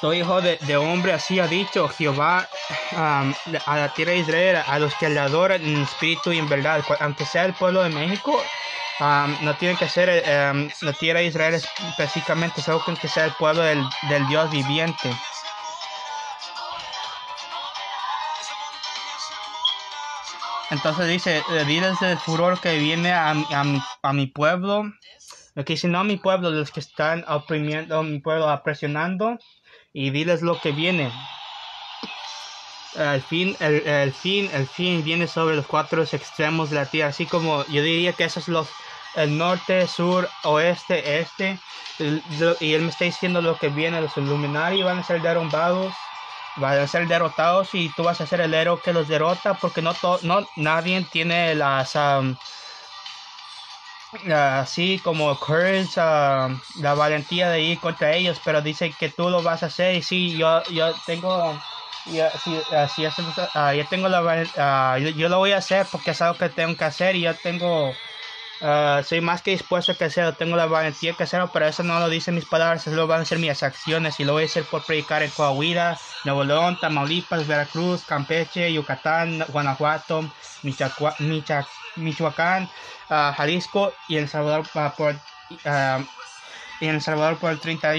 Tu 0.00 0.12
hijo 0.12 0.40
de, 0.40 0.76
hombre 0.76 1.12
así 1.12 1.40
ha 1.40 1.48
dicho 1.48 1.88
Jehová 1.88 2.48
um, 2.92 3.34
a 3.66 3.76
la 3.76 3.88
tierra 3.94 4.12
de 4.12 4.18
Israel, 4.18 4.62
a 4.64 4.78
los 4.78 4.94
que 4.94 5.08
le 5.08 5.18
adoran 5.18 5.60
en 5.60 5.82
espíritu 5.82 6.30
y 6.30 6.38
en 6.38 6.48
verdad, 6.48 6.84
aunque 7.00 7.26
sea 7.26 7.46
el 7.46 7.52
pueblo 7.52 7.82
de 7.82 7.88
México, 7.88 8.40
no 9.00 9.54
tiene 9.56 9.76
que 9.76 9.88
ser 9.88 10.22
um, 10.52 10.68
la 10.82 10.92
tierra 10.92 11.18
de 11.18 11.26
Israel 11.26 11.54
específicamente, 11.54 12.62
solo 12.62 12.80
que 13.00 13.08
sea 13.08 13.24
el 13.24 13.32
pueblo 13.32 13.62
del, 13.62 13.84
Dios 14.28 14.48
viviente. 14.52 15.10
Entonces 20.70 21.08
dice, 21.08 21.42
eh, 21.50 21.64
diles 21.64 22.00
el 22.02 22.18
furor 22.18 22.60
que 22.60 22.78
viene 22.78 23.12
a, 23.12 23.34
a, 24.02 24.12
mi, 24.12 24.26
pueblo, 24.26 24.84
lo 25.54 25.64
que 25.64 25.72
dice, 25.72 25.88
no 25.88 26.00
a 26.00 26.04
mi 26.04 26.18
pueblo, 26.18 26.50
los 26.50 26.70
que 26.70 26.80
están 26.80 27.24
oprimiendo, 27.26 28.02
mi 28.02 28.20
pueblo 28.20 28.62
presionando, 28.62 29.38
y 29.92 30.10
diles 30.10 30.42
lo 30.42 30.60
que 30.60 30.72
viene. 30.72 31.10
El 32.96 33.22
fin, 33.22 33.56
el, 33.60 33.86
el, 33.86 34.12
fin, 34.12 34.50
el 34.52 34.66
fin 34.66 35.04
viene 35.04 35.28
sobre 35.28 35.56
los 35.56 35.66
cuatro 35.66 36.02
extremos 36.02 36.70
de 36.70 36.76
la 36.76 36.86
tierra, 36.86 37.10
así 37.10 37.26
como 37.26 37.64
yo 37.66 37.82
diría 37.82 38.12
que 38.12 38.24
esos 38.24 38.48
los 38.48 38.68
el 39.14 39.36
norte, 39.36 39.86
sur, 39.86 40.28
oeste, 40.44 41.20
este. 41.20 41.58
Y 41.98 42.74
él 42.74 42.82
me 42.82 42.88
está 42.88 43.04
diciendo 43.04 43.42
lo 43.42 43.56
que 43.56 43.68
viene, 43.68 44.00
los 44.00 44.16
Illuminati 44.16 44.82
van 44.82 44.98
a 44.98 45.02
ser 45.02 45.20
derrumbados, 45.20 45.92
van 46.56 46.78
a 46.78 46.86
ser 46.86 47.08
derrotados 47.08 47.74
y 47.74 47.90
tú 47.96 48.04
vas 48.04 48.20
a 48.20 48.26
ser 48.26 48.40
el 48.40 48.54
héroe 48.54 48.80
que 48.82 48.92
los 48.92 49.08
derrota 49.08 49.54
porque 49.54 49.82
no, 49.82 49.94
no 50.22 50.46
nadie 50.56 51.04
tiene 51.10 51.54
las... 51.54 51.96
así 54.32 55.00
como 55.02 55.38
courage, 55.38 55.96
la 56.00 56.94
valentía 56.94 57.50
de 57.50 57.62
ir 57.62 57.80
contra 57.80 58.14
ellos, 58.16 58.40
pero 58.40 58.62
dice 58.62 58.96
que 58.96 59.10
tú 59.10 59.28
lo 59.30 59.42
vas 59.42 59.62
a 59.62 59.66
hacer 59.66 59.96
y 59.96 60.02
sí, 60.02 60.36
yo, 60.36 60.64
yo 60.68 61.00
tengo... 61.02 61.64
Y 62.04 62.20
así, 62.20 62.56
así, 62.70 63.02
yo 63.76 63.88
tengo 63.88 64.08
la 64.08 64.98
yo, 64.98 65.28
lo 65.28 65.38
voy 65.38 65.52
a 65.52 65.58
hacer 65.58 65.90
porque 65.90 66.12
es 66.12 66.22
algo 66.22 66.38
que 66.38 66.48
tengo 66.48 66.74
que 66.76 66.84
hacer 66.84 67.16
y 67.16 67.22
yo 67.22 67.38
tengo 67.38 68.00
Ah, 68.60 69.02
soy 69.04 69.20
más 69.20 69.42
que 69.42 69.52
dispuesto 69.52 69.92
a 69.92 70.04
hacerlo, 70.04 70.34
tengo 70.34 70.56
la 70.56 70.66
valentía 70.66 71.12
que 71.12 71.22
hacerlo, 71.22 71.50
pero 71.52 71.66
eso 71.66 71.84
no 71.84 72.00
lo 72.00 72.08
dicen 72.08 72.34
mis 72.34 72.44
palabras, 72.44 72.86
eso 72.86 72.96
lo 72.96 73.06
van 73.06 73.20
a 73.20 73.24
ser 73.24 73.38
mis 73.38 73.62
acciones 73.62 74.18
y 74.18 74.24
lo 74.24 74.32
voy 74.32 74.42
a 74.42 74.46
hacer 74.46 74.64
por 74.64 74.84
predicar 74.84 75.22
en 75.22 75.30
Coahuila, 75.30 75.98
Nuevo 76.24 76.42
León, 76.44 76.78
Tamaulipas, 76.80 77.46
Veracruz, 77.46 78.02
Campeche, 78.04 78.72
Yucatán, 78.72 79.44
Guanajuato, 79.48 80.28
Michoacán, 81.96 82.70
uh, 83.10 83.32
Jalisco 83.36 83.92
y 84.08 84.16
El 84.16 84.28
Salvador 84.28 84.66
uh, 84.74 84.90
por 84.96 85.14
y 86.80 86.86
en 86.86 86.94
El 86.94 87.00
Salvador 87.00 87.38
por 87.38 87.58
30, 87.58 87.92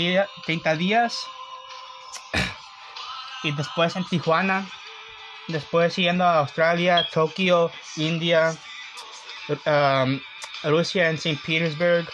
30 0.46 0.76
días. 0.76 1.26
Y 3.42 3.54
después 3.54 3.96
en 3.96 4.04
Tijuana 4.04 4.68
después 5.50 5.94
siguiendo 5.94 6.24
a 6.24 6.40
Australia, 6.40 7.08
Tokio, 7.12 7.72
India, 7.98 8.56
um, 9.50 10.20
Rusia 10.64 11.10
en 11.10 11.16
St. 11.16 11.40
Petersburg, 11.46 12.08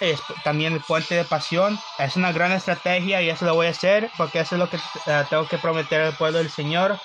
es 0.00 0.22
también 0.42 0.74
el 0.74 0.80
puente 0.80 1.14
de 1.14 1.24
pasión. 1.24 1.78
Es 1.98 2.16
una 2.16 2.32
gran 2.32 2.52
estrategia 2.52 3.22
y 3.22 3.30
eso 3.30 3.44
lo 3.46 3.54
voy 3.54 3.68
a 3.68 3.70
hacer 3.70 4.10
porque 4.16 4.40
eso 4.40 4.56
es 4.56 4.58
lo 4.58 4.68
que 4.68 4.76
uh, 4.76 5.24
tengo 5.28 5.46
que 5.46 5.58
prometer 5.58 6.00
al 6.00 6.16
pueblo 6.16 6.38
del 6.38 6.50
Señor. 6.50 6.98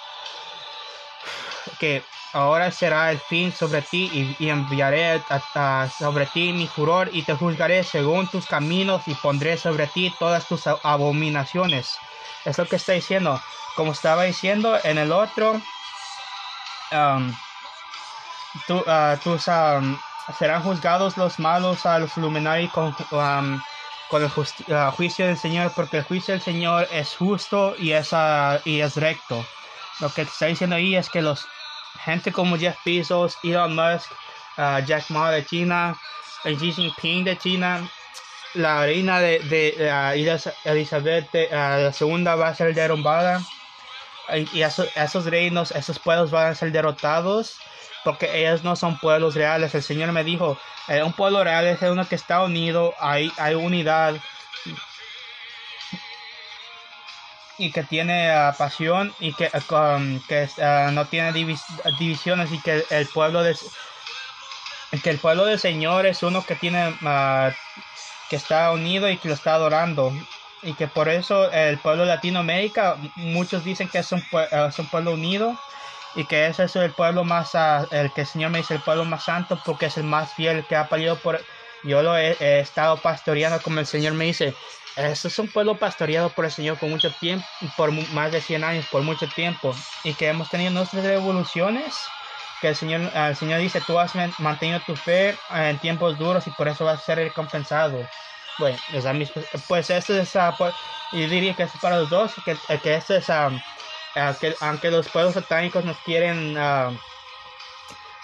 Que 1.79 2.03
ahora 2.33 2.71
será 2.71 3.11
el 3.11 3.19
fin 3.19 3.53
sobre 3.53 3.81
ti 3.81 4.35
y, 4.39 4.49
enviaré 4.49 5.23
sobre 5.97 6.25
ti 6.27 6.51
mi 6.51 6.67
furor 6.67 7.09
y 7.13 7.23
te 7.23 7.35
juzgaré 7.35 7.83
según 7.83 8.27
tus 8.27 8.45
caminos 8.45 9.07
y 9.07 9.15
pondré 9.15 9.57
sobre 9.57 9.87
ti 9.87 10.13
todas 10.19 10.47
tus 10.47 10.67
abominaciones. 10.67 11.97
Es 12.45 12.57
lo 12.57 12.67
que 12.67 12.77
está 12.77 12.93
diciendo. 12.93 13.39
Como 13.75 13.91
estaba 13.93 14.23
diciendo 14.23 14.77
en 14.83 14.97
el 14.97 15.11
otro, 15.11 15.61
um, 16.91 17.33
tu, 18.67 18.77
uh, 18.77 19.17
tus 19.23 19.47
um, 19.47 19.97
serán 20.37 20.63
juzgados 20.63 21.17
los 21.17 21.39
malos 21.39 21.85
a 21.85 21.99
los 21.99 22.15
luminarios 22.17 22.71
con, 22.71 22.95
um, 23.11 23.61
con 24.09 24.23
el 24.23 24.29
uh, 24.29 24.91
juicio 24.91 25.27
del 25.27 25.37
Señor, 25.37 25.71
porque 25.75 25.97
el 25.97 26.03
juicio 26.03 26.33
del 26.33 26.41
Señor 26.41 26.87
es 26.91 27.15
justo 27.15 27.75
y 27.77 27.91
es, 27.91 28.13
uh, 28.13 28.59
y 28.65 28.81
es 28.81 28.95
recto. 28.95 29.45
Lo 29.99 30.09
que 30.09 30.21
está 30.23 30.45
diciendo 30.45 30.75
ahí 30.75 30.95
es 30.95 31.09
que 31.09 31.21
los 31.21 31.47
gente 32.03 32.31
como 32.31 32.57
Jeff 32.57 32.77
Bezos, 32.85 33.37
Elon 33.43 33.75
Musk, 33.75 34.11
uh, 34.57 34.85
Jack 34.85 35.09
Ma 35.09 35.31
de 35.31 35.45
China, 35.45 35.95
Xi 36.43 36.71
Jinping 36.71 37.25
de 37.25 37.37
China, 37.37 37.89
la 38.53 38.81
reina 38.81 39.19
de, 39.19 39.39
de 39.39 40.49
Elizabeth 40.63 41.29
II 41.33 42.23
va 42.23 42.47
a 42.47 42.55
ser 42.55 42.73
derrumbada 42.73 43.41
y 44.53 44.61
esos 44.61 45.25
reinos, 45.25 45.71
esos 45.71 45.99
pueblos 45.99 46.31
van 46.31 46.51
a 46.51 46.55
ser 46.55 46.71
derrotados 46.71 47.57
porque 48.03 48.39
ellos 48.39 48.63
no 48.63 48.75
son 48.75 48.97
pueblos 48.99 49.35
reales. 49.35 49.75
El 49.75 49.83
Señor 49.83 50.11
me 50.11 50.23
dijo, 50.23 50.57
eh, 50.87 51.03
un 51.03 51.13
pueblo 51.13 51.43
real 51.43 51.67
es 51.67 51.81
uno 51.81 52.07
que 52.07 52.15
está 52.15 52.43
unido, 52.43 52.93
hay, 52.99 53.31
hay 53.37 53.55
unidad 53.55 54.15
y 57.59 57.71
que 57.71 57.83
tiene 57.83 58.31
uh, 58.31 58.55
pasión 58.57 59.13
y 59.19 59.33
que, 59.33 59.51
um, 59.69 60.19
que 60.27 60.49
uh, 60.57 60.91
no 60.91 61.05
tiene 61.05 61.33
divis 61.33 61.61
divisiones 61.99 62.51
y 62.53 62.59
que 62.61 62.85
el 62.89 63.05
pueblo 63.07 63.43
de 63.43 63.55
que 65.03 65.09
el 65.09 65.19
pueblo 65.19 65.45
del 65.45 65.59
Señor 65.59 66.05
es 66.05 66.23
uno 66.23 66.43
que 66.45 66.55
tiene 66.55 66.89
uh, 66.89 67.51
que 68.29 68.37
está 68.37 68.71
unido 68.71 69.09
y 69.09 69.17
que 69.17 69.27
lo 69.27 69.33
está 69.33 69.55
adorando 69.55 70.13
y 70.63 70.73
que 70.73 70.87
por 70.87 71.09
eso 71.09 71.51
el 71.51 71.77
pueblo 71.79 72.03
de 72.03 72.09
Latinoamérica 72.09 72.95
muchos 73.15 73.63
dicen 73.65 73.89
que 73.89 73.99
es 73.99 74.11
un, 74.11 74.23
es 74.51 74.79
un 74.79 74.87
pueblo 74.87 75.11
unido 75.11 75.59
y 76.15 76.25
que 76.25 76.47
ese 76.47 76.63
es 76.63 76.75
el 76.75 76.93
pueblo 76.93 77.23
más, 77.23 77.53
uh, 77.53 77.85
el 77.91 78.11
que 78.11 78.21
el 78.21 78.27
Señor 78.27 78.51
me 78.51 78.59
dice 78.59 78.75
el 78.75 78.81
pueblo 78.81 79.05
más 79.05 79.23
santo 79.23 79.59
porque 79.65 79.87
es 79.87 79.97
el 79.97 80.03
más 80.03 80.33
fiel 80.33 80.65
que 80.67 80.75
ha 80.75 80.89
parido 80.89 81.17
por, 81.19 81.39
yo 81.83 82.01
lo 82.01 82.17
he, 82.17 82.35
he, 82.39 82.59
estado 82.59 82.97
pastoreando 82.97 83.61
como 83.61 83.79
el 83.79 83.85
Señor 83.85 84.13
me 84.13 84.25
dice, 84.25 84.53
ese 84.95 85.27
es 85.27 85.39
un 85.39 85.47
pueblo 85.47 85.77
pastoreado 85.77 86.29
por 86.29 86.45
el 86.45 86.51
Señor 86.51 86.77
por 86.77 86.89
mucho 86.89 87.11
tiempo, 87.19 87.45
por 87.77 87.91
más 88.13 88.31
de 88.31 88.41
100 88.41 88.63
años, 88.63 88.85
por 88.91 89.01
mucho 89.03 89.27
tiempo 89.27 89.73
y 90.03 90.13
que 90.13 90.27
hemos 90.27 90.49
tenido 90.49 90.71
nuestras 90.71 91.03
revoluciones 91.05 91.95
que 92.61 92.69
el 92.69 92.75
Señor, 92.75 93.09
el 93.13 93.35
Señor 93.35 93.61
dice, 93.61 93.81
tú 93.85 93.97
has 93.99 94.13
mantenido 94.39 94.81
tu 94.85 94.95
fe 94.95 95.37
en 95.49 95.79
tiempos 95.79 96.17
duros 96.17 96.45
y 96.47 96.51
por 96.51 96.67
eso 96.67 96.85
vas 96.85 96.99
a 96.99 97.03
ser 97.03 97.17
recompensado. 97.19 98.05
Bueno, 98.57 98.77
pues 99.69 99.89
esto 99.89 100.13
es, 100.13 100.35
uh, 100.35 100.51
yo 101.13 101.29
diría 101.29 101.53
que 101.53 101.63
es 101.63 101.71
para 101.81 101.99
los 101.99 102.09
dos, 102.09 102.33
que, 102.43 102.57
que 102.79 102.95
esto 102.95 103.15
es... 103.15 103.29
Um, 103.29 103.57
aunque, 104.15 104.55
aunque 104.61 104.91
los 104.91 105.07
pueblos 105.09 105.33
satánicos 105.33 105.85
nos 105.85 105.97
quieren 105.99 106.57
uh, 106.57 106.95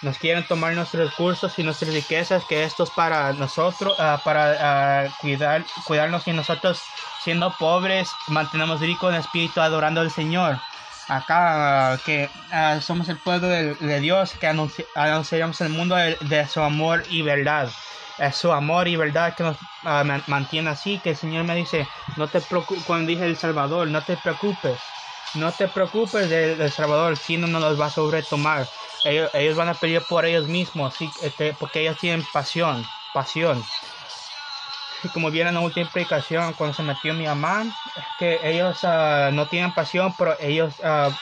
nos 0.02 0.18
quieren 0.18 0.46
tomar 0.46 0.74
nuestros 0.74 1.10
recursos 1.10 1.58
y 1.58 1.62
nuestras 1.62 1.92
riquezas 1.92 2.44
que 2.44 2.64
esto 2.64 2.84
es 2.84 2.90
para 2.90 3.32
nosotros 3.32 3.98
uh, 3.98 4.22
para 4.24 5.06
uh, 5.06 5.12
cuidar 5.20 5.64
cuidarnos 5.84 6.26
y 6.26 6.32
nosotros 6.32 6.82
siendo 7.22 7.50
pobres 7.58 8.10
mantenemos 8.28 8.80
rico 8.80 9.08
en 9.08 9.16
espíritu 9.16 9.60
adorando 9.60 10.00
al 10.00 10.10
Señor. 10.10 10.60
Acá 11.08 12.00
que 12.04 12.28
somos 12.80 13.08
el 13.08 13.16
pueblo 13.18 13.46
de, 13.46 14.00
Dios 14.00 14.32
que 14.40 14.48
anunci 14.48 14.84
anunciamos 14.96 15.60
el 15.60 15.68
mundo 15.68 15.94
de, 15.94 16.16
de, 16.22 16.48
su 16.48 16.60
amor 16.60 17.04
y 17.08 17.22
verdad. 17.22 17.68
Es 18.18 18.34
su 18.34 18.50
amor 18.50 18.88
y 18.88 18.96
verdad 18.96 19.36
que 19.36 19.44
nos 19.44 19.56
mantiene 20.26 20.70
así 20.70 20.98
que 20.98 21.10
el 21.10 21.16
Señor 21.16 21.44
me 21.44 21.54
dice 21.54 21.86
no 22.16 22.26
te 22.26 22.40
preocupes 22.40 22.82
cuando 22.84 23.08
dije 23.08 23.24
el 23.24 23.36
Salvador 23.36 23.86
no 23.86 24.02
te 24.02 24.16
preocupes 24.16 24.80
no 25.34 25.52
te 25.52 25.68
preocupes 25.68 26.30
del 26.30 26.58
de 26.58 26.70
Salvador, 26.70 27.16
si 27.16 27.36
no 27.36 27.46
los 27.60 27.80
va 27.80 27.86
a 27.86 27.90
sobretomar. 27.90 28.68
Ellos, 29.04 29.30
ellos 29.34 29.56
van 29.56 29.68
a 29.68 29.74
pedir 29.74 30.02
por 30.08 30.24
ellos 30.24 30.48
mismos, 30.48 30.94
este, 31.22 31.54
porque 31.54 31.80
ellos 31.80 31.98
tienen 31.98 32.26
pasión, 32.32 32.84
pasión. 33.12 33.62
Y 35.02 35.08
como 35.08 35.30
vieron 35.30 35.54
la 35.54 35.60
última 35.60 35.88
predicación, 35.90 36.54
cuando 36.54 36.74
se 36.74 36.82
metió 36.82 37.14
mi 37.14 37.26
mamá, 37.26 37.64
que 38.18 38.40
ellos 38.42 38.82
uh, 38.82 39.30
no 39.32 39.46
tienen 39.46 39.72
pasión, 39.72 40.14
pero 40.16 40.36
ellos, 40.40 40.74
uh, 40.80 41.12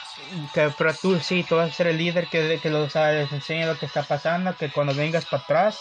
que, 0.53 0.71
pero 0.77 0.93
tú 0.93 1.19
sí, 1.19 1.43
tú 1.43 1.57
vas 1.57 1.69
a 1.69 1.73
ser 1.73 1.87
el 1.87 1.97
líder 1.97 2.27
que, 2.27 2.39
uh, 2.41 3.11
les 3.11 3.31
enseñe 3.31 3.65
lo 3.65 3.77
que 3.77 3.85
está 3.85 4.03
pasando, 4.03 4.55
que 4.55 4.71
cuando 4.71 4.95
vengas 4.95 5.25
para 5.25 5.43
atrás, 5.43 5.79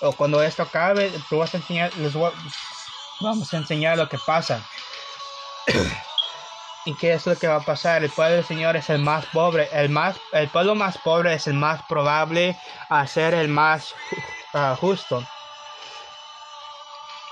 o 0.00 0.12
cuando 0.12 0.42
esto 0.42 0.62
acabe, 0.62 1.12
tú 1.28 1.38
vas 1.38 1.52
a 1.54 1.58
enseñar, 1.58 1.94
les 1.96 2.14
voy, 2.14 2.30
vamos 3.20 3.52
a 3.52 3.56
enseñar 3.56 3.98
lo 3.98 4.08
que 4.08 4.18
pasa. 4.18 4.64
¿Y 6.84 6.94
qué 6.94 7.12
es 7.12 7.26
lo 7.26 7.36
que 7.36 7.46
va 7.46 7.56
a 7.56 7.64
pasar? 7.64 8.02
El 8.02 8.10
pueblo 8.10 8.36
del 8.36 8.44
Señor 8.44 8.76
es 8.76 8.90
el 8.90 8.98
más 8.98 9.24
pobre. 9.26 9.68
El, 9.72 9.88
más, 9.88 10.16
el 10.32 10.48
pueblo 10.48 10.74
más 10.74 10.98
pobre 10.98 11.34
es 11.34 11.46
el 11.46 11.54
más 11.54 11.80
probable 11.88 12.56
a 12.88 13.06
ser 13.06 13.34
el 13.34 13.48
más 13.48 13.94
uh, 14.54 14.74
justo. 14.76 15.24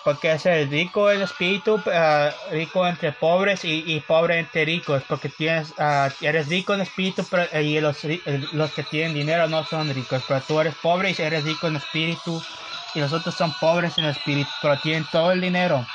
Porque 0.04 0.32
es 0.32 0.46
el 0.46 0.70
rico 0.70 1.10
en 1.10 1.22
espíritu, 1.22 1.74
uh, 1.74 2.52
rico 2.52 2.86
entre 2.86 3.12
pobres 3.12 3.64
y, 3.64 3.82
y, 3.92 4.00
pobre 4.00 4.38
entre 4.38 4.64
ricos. 4.64 5.02
Porque 5.08 5.28
tienes, 5.28 5.72
uh, 5.78 6.08
eres 6.20 6.48
rico 6.48 6.74
en 6.74 6.82
espíritu 6.82 7.26
pero, 7.28 7.60
y 7.60 7.80
los, 7.80 7.98
los 8.52 8.72
que 8.72 8.84
tienen 8.84 9.14
dinero 9.14 9.48
no 9.48 9.64
son 9.64 9.92
ricos. 9.92 10.22
Pero 10.28 10.40
tú 10.46 10.60
eres 10.60 10.76
pobre 10.76 11.10
y 11.10 11.20
eres 11.20 11.42
rico 11.42 11.66
en 11.66 11.76
espíritu. 11.76 12.40
Y 12.94 13.00
los 13.00 13.12
otros 13.12 13.34
son 13.34 13.52
pobres 13.54 13.98
en 13.98 14.04
espíritu, 14.04 14.50
pero 14.60 14.78
tienen 14.78 15.06
todo 15.10 15.32
el 15.32 15.40
dinero 15.40 15.86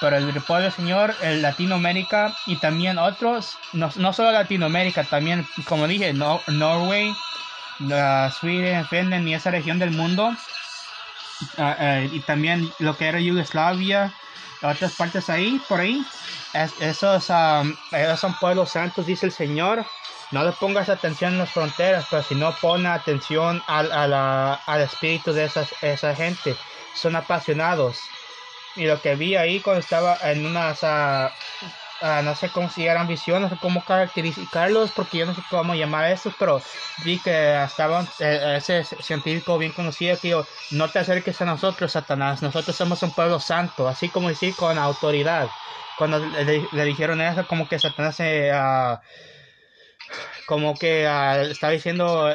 pero 0.00 0.16
el 0.18 0.42
pueblo 0.42 0.70
Señor, 0.70 1.14
el 1.22 1.42
Latinoamérica 1.42 2.34
y 2.46 2.56
también 2.56 2.98
otros, 2.98 3.56
no, 3.72 3.90
no 3.96 4.12
solo 4.12 4.32
Latinoamérica, 4.32 5.04
también, 5.04 5.46
como 5.66 5.86
dije, 5.86 6.12
no, 6.12 6.40
Norway, 6.46 7.10
uh, 7.80 8.30
Sweden, 8.30 8.86
Finland 8.86 9.26
y 9.26 9.34
esa 9.34 9.50
región 9.50 9.78
del 9.78 9.92
mundo, 9.92 10.34
uh, 11.58 11.62
uh, 11.62 12.14
y 12.14 12.20
también 12.20 12.70
lo 12.80 12.96
que 12.96 13.06
era 13.06 13.20
Yugoslavia, 13.20 14.12
otras 14.62 14.92
partes 14.92 15.30
ahí, 15.30 15.60
por 15.68 15.80
ahí, 15.80 16.04
es, 16.52 16.72
esos, 16.80 17.30
um, 17.30 17.74
esos 17.92 18.20
son 18.20 18.34
pueblos 18.38 18.70
santos, 18.70 19.06
dice 19.06 19.26
el 19.26 19.32
Señor. 19.32 19.86
No 20.30 20.44
le 20.44 20.52
pongas 20.52 20.88
atención 20.88 21.32
en 21.32 21.38
las 21.38 21.50
fronteras, 21.50 22.06
pero 22.10 22.22
si 22.22 22.34
no 22.34 22.52
pone 22.60 22.88
atención 22.88 23.62
al, 23.66 23.92
al, 23.92 24.12
al 24.12 24.80
espíritu 24.80 25.32
de 25.32 25.44
esas, 25.44 25.68
esa 25.82 26.14
gente. 26.14 26.56
Son 26.94 27.16
apasionados 27.16 27.98
y 28.76 28.86
lo 28.86 29.00
que 29.00 29.16
vi 29.16 29.36
ahí 29.36 29.60
cuando 29.60 29.80
estaba 29.80 30.16
en 30.22 30.46
unas, 30.46 30.82
uh, 30.82 31.28
uh, 32.02 32.22
no 32.22 32.34
sé 32.36 32.50
cómo 32.50 32.70
si 32.70 32.86
eran 32.86 33.08
visiones 33.08 33.52
o 33.52 33.58
cómo 33.58 33.84
caracterizarlos, 33.84 34.92
porque 34.92 35.18
yo 35.18 35.26
no 35.26 35.34
sé 35.34 35.42
cómo 35.50 35.74
llamar 35.74 36.10
eso, 36.10 36.32
pero 36.38 36.62
vi 37.04 37.18
que 37.18 37.62
estaba 37.62 38.06
eh, 38.20 38.54
ese 38.58 38.84
científico 38.84 39.58
bien 39.58 39.72
conocido 39.72 40.16
que 40.18 40.28
dijo, 40.28 40.46
no 40.70 40.88
te 40.88 41.00
acerques 41.00 41.40
a 41.40 41.44
nosotros, 41.44 41.92
Satanás, 41.92 42.42
nosotros 42.42 42.76
somos 42.76 43.02
un 43.02 43.12
pueblo 43.12 43.40
santo, 43.40 43.88
así 43.88 44.08
como 44.08 44.28
decir 44.28 44.54
con 44.54 44.78
autoridad. 44.78 45.48
Cuando 45.98 46.18
le, 46.20 46.66
le 46.70 46.84
dijeron 46.84 47.20
eso, 47.20 47.46
como 47.46 47.68
que 47.68 47.78
Satanás 47.78 48.16
se... 48.16 48.52
Uh, 48.52 48.98
como 50.46 50.74
que 50.74 51.04
estaba 51.50 51.72
diciendo 51.72 52.28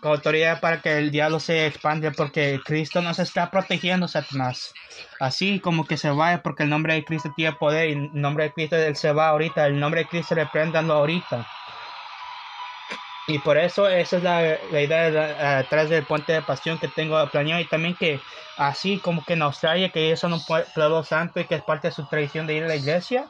con 0.00 0.12
autoridad 0.12 0.60
para 0.60 0.80
que 0.80 0.98
el 0.98 1.10
diablo 1.10 1.40
se 1.40 1.66
expande 1.66 2.10
porque 2.12 2.60
Cristo 2.64 3.00
nos 3.00 3.18
está 3.18 3.50
protegiendo, 3.50 4.06
Satanás. 4.06 4.74
Así 5.18 5.60
como 5.60 5.86
que 5.86 5.96
se 5.96 6.10
vaya 6.10 6.42
porque 6.42 6.62
el 6.62 6.70
nombre 6.70 6.94
de 6.94 7.04
Cristo 7.04 7.32
tiene 7.34 7.56
poder 7.56 7.88
y 7.88 7.92
el 7.92 8.10
nombre 8.12 8.44
de 8.44 8.52
Cristo 8.52 8.76
él 8.76 8.96
se 8.96 9.12
va 9.12 9.28
ahorita, 9.28 9.66
el 9.66 9.80
nombre 9.80 10.02
de 10.02 10.08
Cristo 10.08 10.34
repréndalo 10.34 10.94
ahorita. 10.94 11.46
Y 13.26 13.38
por 13.40 13.58
eso 13.58 13.88
esa 13.88 14.16
es 14.16 14.22
la, 14.22 14.80
idea 14.80 15.58
atrás 15.58 15.90
del 15.90 16.06
puente 16.06 16.32
de 16.32 16.42
pasión 16.42 16.78
que 16.78 16.88
tengo 16.88 17.24
planeado 17.28 17.60
y 17.60 17.66
también 17.66 17.94
que 17.94 18.20
así 18.56 18.98
como 19.00 19.22
que 19.22 19.34
en 19.34 19.42
Australia 19.42 19.90
que 19.90 20.06
ellos 20.06 20.20
son 20.20 20.32
un 20.32 20.42
pueblo 20.44 21.04
santo 21.04 21.38
y 21.38 21.44
que 21.44 21.56
es 21.56 21.62
parte 21.62 21.88
de 21.88 21.94
su 21.94 22.06
tradición 22.06 22.46
de 22.46 22.54
ir 22.54 22.64
a 22.64 22.68
la 22.68 22.76
iglesia 22.76 23.26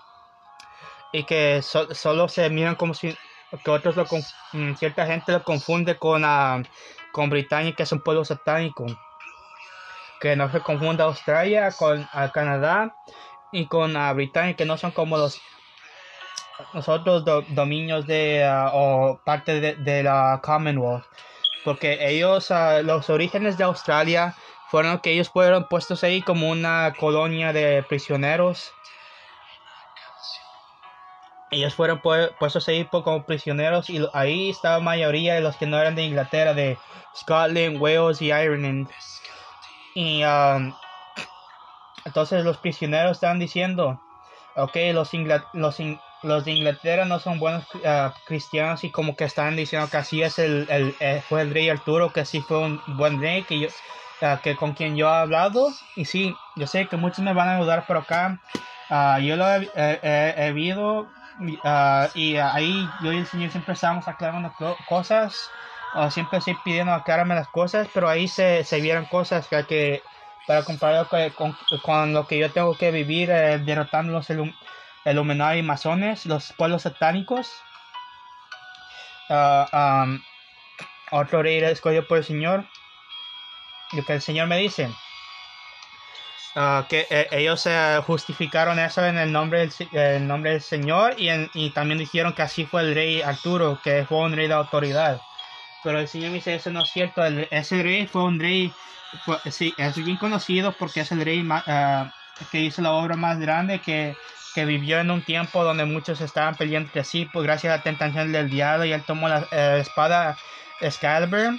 y 1.12 1.24
que 1.24 1.62
so, 1.62 1.92
solo 1.94 2.28
se 2.28 2.48
miran 2.48 2.76
como 2.76 2.94
si 2.94 3.16
que 3.56 3.70
otros 3.70 3.96
lo 3.96 4.04
mm, 4.52 4.74
cierta 4.74 5.06
gente 5.06 5.32
lo 5.32 5.42
confunde 5.42 5.96
con 5.96 6.24
uh, 6.24 6.62
con 7.12 7.30
que 7.30 7.82
es 7.82 7.92
un 7.92 8.00
pueblo 8.00 8.24
satánico. 8.24 8.86
Que 10.20 10.36
no 10.36 10.50
se 10.50 10.60
confunda 10.60 11.04
Australia 11.04 11.70
con 11.72 12.00
uh, 12.00 12.30
Canadá 12.32 12.94
y 13.52 13.66
con 13.66 13.96
uh, 13.96 14.56
que 14.56 14.64
no 14.64 14.76
son 14.76 14.90
como 14.90 15.16
los 15.16 15.40
nosotros 16.74 17.24
dominios 17.50 18.06
de 18.06 18.44
o 18.72 19.20
parte 19.24 19.60
de, 19.76 20.02
la 20.02 20.40
Commonwealth. 20.42 21.04
Porque 21.64 21.98
ellos 22.08 22.52
los 22.82 23.08
orígenes 23.10 23.56
de 23.56 23.64
Australia 23.64 24.34
fueron 24.68 24.98
que 24.98 25.12
ellos 25.12 25.28
fueron 25.28 25.68
puestos 25.68 26.02
ahí 26.02 26.20
como 26.20 26.50
una 26.50 26.92
colonia 26.98 27.52
de 27.52 27.84
prisioneros 27.84 28.72
ellos 31.50 31.74
fueron 31.74 32.00
puestos 32.00 32.68
ahí 32.68 32.84
como 32.84 33.24
prisioneros 33.24 33.88
y 33.90 34.04
ahí 34.12 34.50
estaba 34.50 34.80
mayoría 34.80 35.34
de 35.34 35.40
los 35.40 35.56
que 35.56 35.66
no 35.66 35.80
eran 35.80 35.94
de 35.94 36.04
Inglaterra, 36.04 36.54
de 36.54 36.78
Scotland, 37.16 37.80
Wales 37.80 38.20
y 38.20 38.26
Ireland. 38.26 38.88
Y 39.94 40.22
um, 40.24 40.74
entonces 42.04 42.44
los 42.44 42.58
prisioneros 42.58 43.12
estaban 43.12 43.38
diciendo, 43.38 44.00
ok, 44.56 44.76
los, 44.92 45.10
los, 45.52 45.76
los 46.22 46.44
de 46.44 46.52
Inglaterra 46.52 47.04
no 47.04 47.18
son 47.18 47.38
buenos 47.38 47.64
uh, 47.74 48.10
cristianos 48.26 48.84
y 48.84 48.90
como 48.90 49.16
que 49.16 49.24
estaban 49.24 49.56
diciendo 49.56 49.88
que 49.90 49.96
así 49.96 50.22
es 50.22 50.38
el, 50.38 50.66
el, 50.68 50.94
eh, 51.00 51.22
fue 51.28 51.42
el 51.42 51.52
rey 51.52 51.68
Arturo, 51.70 52.12
que 52.12 52.20
así 52.20 52.40
fue 52.40 52.58
un 52.58 52.80
buen 52.96 53.20
rey, 53.20 53.42
que 53.44 53.60
yo, 53.60 53.68
uh, 54.22 54.38
que 54.42 54.54
con 54.56 54.74
quien 54.74 54.96
yo 54.96 55.08
he 55.08 55.16
hablado. 55.16 55.68
Y 55.96 56.04
sí, 56.04 56.34
yo 56.56 56.66
sé 56.66 56.86
que 56.86 56.96
muchos 56.96 57.20
me 57.20 57.32
van 57.32 57.48
a 57.48 57.56
ayudar 57.56 57.86
por 57.86 57.96
acá. 57.96 58.40
Uh, 58.90 59.20
yo 59.20 59.36
lo 59.36 59.46
he, 59.46 59.68
he, 59.74 60.52
Ah, 61.64 62.08
y 62.14 62.36
ahí 62.36 62.88
yo 63.00 63.12
y 63.12 63.18
el 63.18 63.26
Señor 63.26 63.50
siempre 63.50 63.74
estábamos 63.74 64.08
aclarando 64.08 64.52
cosas, 64.88 65.50
uh, 65.94 66.10
siempre 66.10 66.38
estoy 66.38 66.56
pidiendo 66.64 66.92
aclararme 66.92 67.34
las 67.34 67.48
cosas, 67.48 67.88
pero 67.94 68.08
ahí 68.08 68.26
se, 68.26 68.64
se 68.64 68.80
vieron 68.80 69.04
cosas 69.06 69.46
que, 69.46 70.02
para 70.46 70.64
comparar 70.64 71.06
con, 71.34 71.56
con, 71.82 72.12
lo 72.12 72.26
que 72.26 72.38
yo 72.38 72.50
tengo 72.50 72.76
que 72.76 72.90
vivir 72.90 73.30
eh, 73.30 73.58
derrotando 73.58 74.12
los 74.12 74.28
Illuminati 75.04 75.62
masones, 75.62 76.26
los 76.26 76.52
pueblos 76.54 76.82
satánicos. 76.82 77.50
Uh, 79.30 80.18
otro 81.10 81.42
rey 81.42 81.58
escogido 81.58 82.06
por 82.06 82.18
el 82.18 82.24
Señor. 82.24 82.64
Lo 83.92 84.04
que 84.04 84.14
el 84.14 84.22
Señor 84.22 84.48
me 84.48 84.58
dice. 84.58 84.90
Ah, 86.60 86.86
que 86.88 87.06
eh, 87.08 87.28
ellos 87.30 87.66
uh, 87.66 88.02
justificaron 88.02 88.80
eso 88.80 89.06
en 89.06 89.16
el 89.16 89.30
nombre 89.30 89.60
del, 89.60 89.72
el 89.92 90.26
nombre 90.26 90.50
del 90.50 90.60
Señor 90.60 91.14
y, 91.16 91.28
y, 91.54 91.70
también 91.70 92.00
dijeron 92.00 92.32
que 92.32 92.42
así 92.42 92.66
fue 92.66 92.82
el 92.82 92.96
rey 92.96 93.22
Arturo, 93.22 93.78
que 93.84 94.04
fue 94.04 94.18
un 94.18 94.32
rey 94.32 94.48
de 94.48 94.54
autoridad. 94.54 95.20
Pero 95.84 96.00
el 96.00 96.08
Señor 96.08 96.32
dice, 96.32 96.56
eso 96.56 96.70
no 96.70 96.82
es 96.82 96.90
cierto, 96.90 97.24
ese 97.24 97.80
rey 97.84 98.08
fue 98.08 98.24
un 98.24 98.40
rey, 98.40 98.72
sí, 99.52 99.72
es 99.78 100.04
bien 100.04 100.16
conocido 100.16 100.72
porque 100.72 101.02
es 101.02 101.12
el 101.12 101.24
rey 101.24 101.46
ah, 101.48 102.12
que 102.50 102.58
hizo 102.58 102.82
la 102.82 102.90
obra 102.90 103.14
más 103.14 103.38
grande, 103.38 103.80
que, 103.80 104.16
que, 104.52 104.64
vivió 104.64 104.98
en 104.98 105.12
un 105.12 105.22
tiempo 105.22 105.62
donde 105.62 105.84
muchos 105.84 106.20
estaban 106.20 106.56
peleando 106.56 106.88
entre 106.88 107.04
sí, 107.04 107.24
pues 107.32 107.44
gracias 107.44 107.72
a 107.72 107.76
la 107.76 107.82
tentación 107.84 108.32
del 108.32 108.50
diablo 108.50 108.84
y 108.84 108.92
él 108.92 109.04
tomó 109.06 109.28
la 109.28 109.46
eh, 109.52 109.78
espada 109.80 110.36
Excalibur 110.80 111.56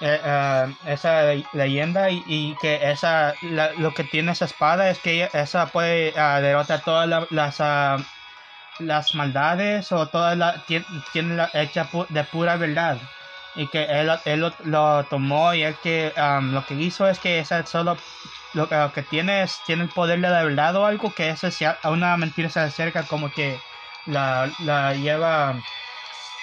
eh, 0.00 0.20
eh, 0.24 0.74
esa 0.86 1.22
leyenda 1.52 2.10
y, 2.10 2.54
que 2.60 2.90
esa 2.90 3.34
lo 3.40 3.92
que 3.94 4.04
tiene 4.04 4.32
esa 4.32 4.46
espada 4.46 4.90
es 4.90 4.98
que 4.98 5.28
esa 5.32 5.66
puede 5.66 6.10
uh, 6.10 6.40
derrotar 6.42 6.82
todas 6.84 7.08
las 7.30 7.60
uh, 7.60 8.02
las 8.80 9.14
maldades 9.14 9.92
o 9.92 10.08
todas 10.08 10.36
la 10.36 10.64
tiene, 10.66 11.36
la 11.36 11.50
hecha 11.54 11.88
de 12.08 12.24
pura 12.24 12.56
verdad. 12.56 12.98
Y 13.56 13.68
que 13.68 13.84
él, 13.84 14.10
él 14.24 14.52
lo, 14.64 15.04
tomó 15.04 15.54
y 15.54 15.62
él 15.62 15.76
que 15.80 16.12
um, 16.16 16.50
lo 16.52 16.64
que 16.66 16.74
hizo 16.74 17.08
es 17.08 17.20
que 17.20 17.38
esa 17.38 17.64
solo 17.64 17.96
lo, 18.52 18.68
que 18.92 19.02
tiene 19.02 19.42
es 19.42 19.60
tiene 19.64 19.84
el 19.84 19.90
poder 19.90 20.20
de 20.20 20.28
la 20.28 20.42
verdad 20.42 20.74
o 20.76 20.86
algo 20.86 21.12
que 21.12 21.30
eso 21.30 21.50
sea 21.50 21.78
una 21.84 22.16
mentira 22.16 22.48
se 22.48 22.60
acerca 22.60 23.06
como 23.06 23.30
que 23.30 23.56
la, 24.06 24.50
la 24.60 24.92
lleva 24.94 25.54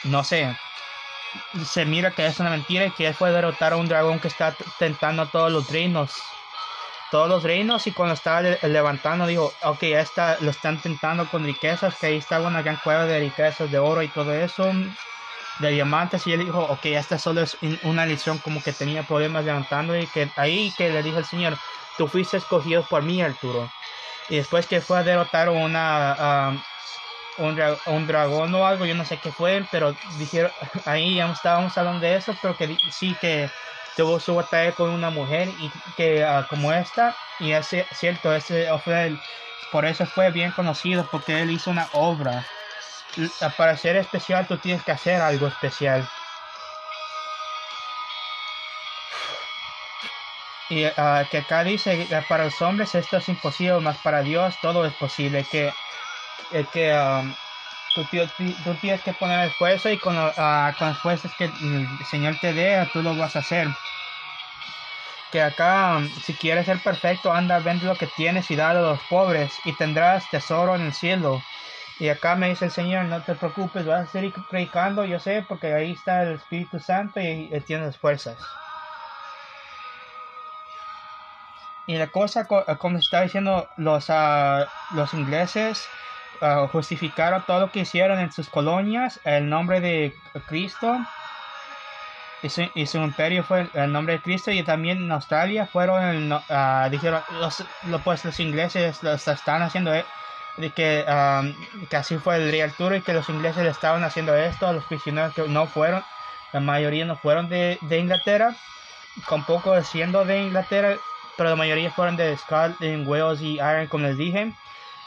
no 0.06 0.24
sé 0.24 0.48
se 1.66 1.86
mira 1.86 2.12
que 2.12 2.26
es 2.26 2.40
una 2.40 2.50
mentira 2.50 2.86
y 2.86 2.92
que 2.92 3.08
él 3.08 3.14
fue 3.14 3.32
derrotar 3.32 3.74
a 3.74 3.78
un 3.78 3.88
dragón 3.88 4.20
que 4.20 4.28
está 4.28 4.56
tentando 4.78 5.24
a 5.24 5.32
todos 5.32 5.52
los 5.52 5.70
reinos. 5.70 6.12
Todos 7.10 7.28
los 7.28 7.44
reinos 7.44 7.88
y 7.88 7.92
cuando 7.92 8.14
estaba 8.14 8.42
levantando 8.42 9.28
dijo, 9.28 9.54
ok, 9.64 9.84
esta 9.84 10.38
lo 10.40 10.52
están 10.52 10.82
tentando 10.82 11.30
con 11.30 11.44
riquezas, 11.44 11.96
que 11.98 12.08
ahí 12.08 12.18
estaba 12.18 12.48
una 12.48 12.62
gran 12.62 12.78
cueva 12.78 13.06
de 13.06 13.20
riquezas 13.20 13.70
de 13.70 13.80
oro 13.80 14.02
y 14.02 14.08
todo 14.08 14.34
eso, 14.34 14.72
de 15.60 15.72
diamantes 15.72 16.26
y 16.26 16.34
él 16.34 16.46
dijo, 16.46 16.60
ok, 16.60 16.86
esta 16.86 17.20
solo 17.20 17.42
es 17.42 17.58
una 17.84 18.06
lección 18.06 18.38
como 18.38 18.64
que 18.64 18.72
tenía 18.72 19.04
problemas 19.04 19.44
levantando 19.44 19.98
y 19.98 20.08
que 20.08 20.30
ahí 20.38 20.74
que 20.78 20.90
le 20.90 21.04
dijo 21.04 21.18
el 21.18 21.26
Señor, 21.26 21.58
tú 21.98 22.08
fuiste 22.08 22.38
escogido 22.38 22.84
por 22.84 23.04
mí 23.04 23.22
Arturo. 23.22 23.70
Y 24.30 24.38
después 24.38 24.66
que 24.66 24.80
fue 24.80 25.00
a 25.00 25.04
derrotar 25.04 25.50
una, 25.50 26.64
un, 27.42 28.08
dragón 28.08 28.54
o 28.54 28.66
algo, 28.66 28.86
yo 28.86 28.96
no 28.96 29.06
sé 29.06 29.18
qué 29.18 29.32
fue, 29.32 29.66
pero 29.72 29.96
dijeron, 30.18 30.52
ahí 30.86 31.16
ya 31.16 31.32
estábamos 31.32 31.78
hablando 31.78 32.00
de 32.00 32.16
eso, 32.16 32.36
pero 32.42 32.56
que 32.56 32.78
sí 32.92 33.16
que 33.20 33.50
tuvo 33.98 34.20
su 34.20 34.36
batalla 34.36 34.74
con 34.74 34.90
una 34.90 35.10
mujer 35.10 35.50
y 35.60 35.72
que 35.96 36.24
ah, 36.24 36.46
como 36.50 36.72
esta, 36.72 37.16
y 37.40 37.52
es 37.52 37.76
cierto, 37.94 38.34
ese 38.34 38.68
fue 38.84 39.18
por 39.72 39.86
eso 39.86 40.06
fue 40.06 40.32
bien 40.32 40.52
conocido, 40.52 41.08
porque 41.10 41.42
él 41.42 41.52
hizo 41.52 41.72
una 41.72 41.88
obra. 41.94 42.46
Para 43.58 43.76
ser 43.78 43.96
especial 43.96 44.48
tú 44.48 44.58
tienes 44.58 44.84
que 44.84 44.92
hacer 44.92 45.22
algo 45.22 45.48
especial. 45.48 46.08
Y 50.70 50.86
ah, 50.98 51.26
que 51.30 51.40
acá 51.40 51.64
dice 51.64 52.08
que 52.08 52.22
para 52.30 52.46
los 52.46 52.62
hombres 52.62 52.96
esto 52.96 53.18
es 53.18 53.28
imposible, 53.28 53.80
mas 53.80 53.98
para 53.98 54.22
Dios 54.22 54.58
todo 54.62 54.86
es 54.86 54.94
posible. 54.94 55.46
Que 55.50 55.74
es 56.52 56.68
que 56.70 56.94
um, 56.94 57.34
tú, 57.96 58.76
tienes 58.82 59.02
que 59.02 59.14
poner 59.14 59.48
esfuerzo 59.48 59.90
y 59.90 59.98
con, 59.98 60.18
uh, 60.18 60.32
con 60.78 60.90
esfuerzos 60.90 61.32
que 61.38 61.46
el 61.46 62.06
Señor 62.10 62.38
te 62.40 62.54
dé, 62.54 62.88
tú 62.94 63.02
lo 63.02 63.16
vas 63.16 63.36
a 63.36 63.40
hacer. 63.40 63.68
Que 65.32 65.42
acá, 65.42 65.98
um, 65.98 66.10
si 66.26 66.34
quieres 66.34 66.66
ser 66.66 66.80
perfecto, 66.80 67.32
anda, 67.32 67.60
vende 67.60 67.86
lo 67.86 67.96
que 67.96 68.08
tienes 68.08 68.50
y 68.52 68.56
dale 68.56 68.80
a 68.80 68.84
los 68.84 69.02
pobres 69.10 69.54
y 69.66 69.74
tendrás 69.74 70.30
tesoro 70.30 70.76
en 70.76 70.82
el 70.82 70.94
cielo. 70.94 71.42
Y 72.00 72.10
acá 72.10 72.36
me 72.36 72.50
dice 72.50 72.66
el 72.66 72.72
Señor, 72.72 73.06
no 73.06 73.22
te 73.22 73.36
preocupes, 73.36 73.86
vas 73.86 74.10
a 74.10 74.12
seguir 74.12 74.34
predicando, 74.50 75.06
yo 75.06 75.20
sé, 75.20 75.46
porque 75.48 75.72
ahí 75.72 75.92
está 75.92 76.24
el 76.24 76.34
Espíritu 76.34 76.80
Santo 76.80 77.20
y, 77.20 77.48
tienes 77.68 77.96
fuerzas. 77.96 78.38
Y 81.86 81.98
la 81.98 82.08
cosa, 82.08 82.48
como 82.48 82.98
está 82.98 83.22
diciendo 83.22 83.70
los, 83.78 84.10
uh, 84.10 84.66
los 84.96 85.14
ingleses, 85.14 85.88
uh, 86.42 86.68
justificaron 86.68 87.44
todo 87.46 87.60
lo 87.62 87.72
que 87.72 87.82
hicieron 87.82 88.20
en 88.20 88.32
sus 88.32 88.50
colonias, 88.50 89.20
el 89.24 89.50
nombre 89.50 89.82
de 89.82 90.14
Cristo 90.48 91.00
y 92.44 92.88
su, 92.88 92.98
imperio 92.98 93.44
fue 93.44 93.68
el 93.74 93.92
nombre 93.92 94.16
de 94.16 94.22
Cristo 94.22 94.50
y 94.52 94.64
también 94.64 94.98
en 94.98 95.12
Australia 95.12 95.68
fueron, 95.68 96.32
uh, 96.32 96.90
dijeron, 96.90 97.22
los, 97.40 97.64
pues 98.04 98.26
los 98.26 98.40
ingleses 98.40 99.04
lo 99.04 99.14
están 99.14 99.62
haciendo, 99.62 99.94
eh, 99.94 100.04
de 100.58 100.72
que, 100.72 101.06
um, 101.08 101.54
que 101.88 101.98
así 101.98 102.18
fue 102.18 102.38
el 102.38 102.50
rey 102.50 102.62
Arturo 102.62 102.96
y 102.96 103.02
que 103.02 103.14
los 103.14 103.30
ingleses 103.30 103.64
le 103.64 103.70
estaban 103.70 104.04
haciendo 104.04 104.36
esto 104.36 104.68
a 104.68 104.74
los 104.74 104.84
prisioneros 104.86 105.36
que 105.36 105.48
no 105.48 105.68
fueron, 105.68 106.04
la 106.52 106.60
mayoría 106.60 107.06
no 107.06 107.16
fueron 107.16 107.48
de, 107.48 107.78
de 107.82 108.00
Inglaterra, 108.00 108.56
con 109.28 109.44
poco 109.44 109.80
siendo 109.84 110.26
de 110.26 110.42
Inglaterra, 110.42 110.96
pero 111.38 111.50
la 111.50 111.56
mayoría 111.56 111.92
fueron 111.92 112.18
de 112.18 112.36
Scotland, 112.38 113.08
Wales 113.08 113.42
y 113.42 113.56
Ireland, 113.56 113.90
como 113.90 114.08
les 114.08 114.18
dije 114.18 114.52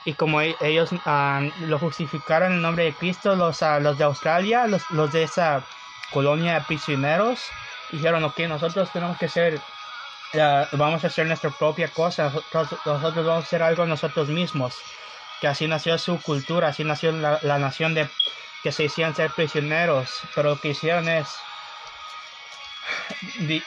y 0.04 0.14
como 0.14 0.40
e-, 0.40 0.56
ellos 0.60 0.90
ah, 1.04 1.42
lo 1.60 1.78
justificaron 1.78 2.52
en 2.52 2.62
nombre 2.62 2.84
de 2.84 2.94
Cristo, 2.94 3.34
los, 3.34 3.62
uh, 3.62 3.80
los 3.80 3.98
de 3.98 4.04
Australia, 4.04 4.66
los, 4.66 4.88
los, 4.90 5.12
de 5.12 5.24
esa 5.24 5.64
colonia 6.10 6.54
de 6.54 6.60
prisioneros, 6.62 7.40
dijeron, 7.90 8.24
ok, 8.24 8.40
nosotros 8.40 8.90
tenemos 8.92 9.18
que 9.18 9.28
ser, 9.28 9.60
vamos 10.72 11.04
a 11.04 11.06
hacer 11.06 11.26
nuestra 11.26 11.50
propia 11.50 11.88
cosa, 11.88 12.24
nosotros, 12.24 12.78
nosotros, 12.84 13.26
vamos 13.26 13.44
a 13.44 13.46
hacer 13.46 13.62
algo 13.62 13.86
nosotros 13.86 14.28
mismos, 14.28 14.76
que 15.40 15.48
así 15.48 15.66
nació 15.66 15.98
su 15.98 16.20
cultura, 16.20 16.68
así 16.68 16.84
nació 16.84 17.12
la, 17.12 17.38
la 17.42 17.58
nación 17.58 17.94
de 17.94 18.08
que 18.62 18.72
se 18.72 18.84
hicieron 18.84 19.14
ser 19.14 19.30
prisioneros, 19.32 20.20
pero 20.34 20.50
lo 20.50 20.60
que 20.60 20.68
hicieron 20.68 21.08
es 21.08 21.36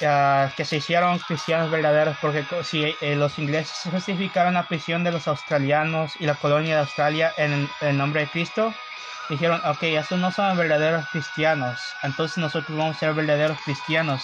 Ah, 0.04 0.52
que 0.56 0.66
se 0.66 0.78
hicieron 0.78 1.20
cristianos 1.20 1.72
verdaderos, 1.72 2.18
porque 2.22 2.46
si 2.64 2.84
eh, 2.84 3.16
los 3.16 3.38
ingleses 3.40 3.92
justificaron 3.92 4.54
la 4.54 4.68
prisión 4.68 5.04
de 5.04 5.12
los 5.12 5.28
australianos 5.28 6.14
y 6.20 6.26
la 6.26 6.36
colonia 6.36 6.76
de 6.76 6.82
Australia 6.82 7.34
en 7.38 7.70
el 7.82 7.98
nombre 7.98 8.22
de 8.22 8.30
Cristo, 8.30 8.74
dijeron, 9.30 9.62
ok, 9.66 9.84
estos 9.84 10.20
no 10.20 10.32
son 10.32 10.58
verdaderos 10.58 11.06
cristianos, 11.12 11.80
entonces 12.04 12.38
nosotros 12.38 12.78
vamos 12.78 12.98
a 12.98 13.00
ser 13.00 13.14
verdaderos 13.14 13.60
cristianos. 13.64 14.24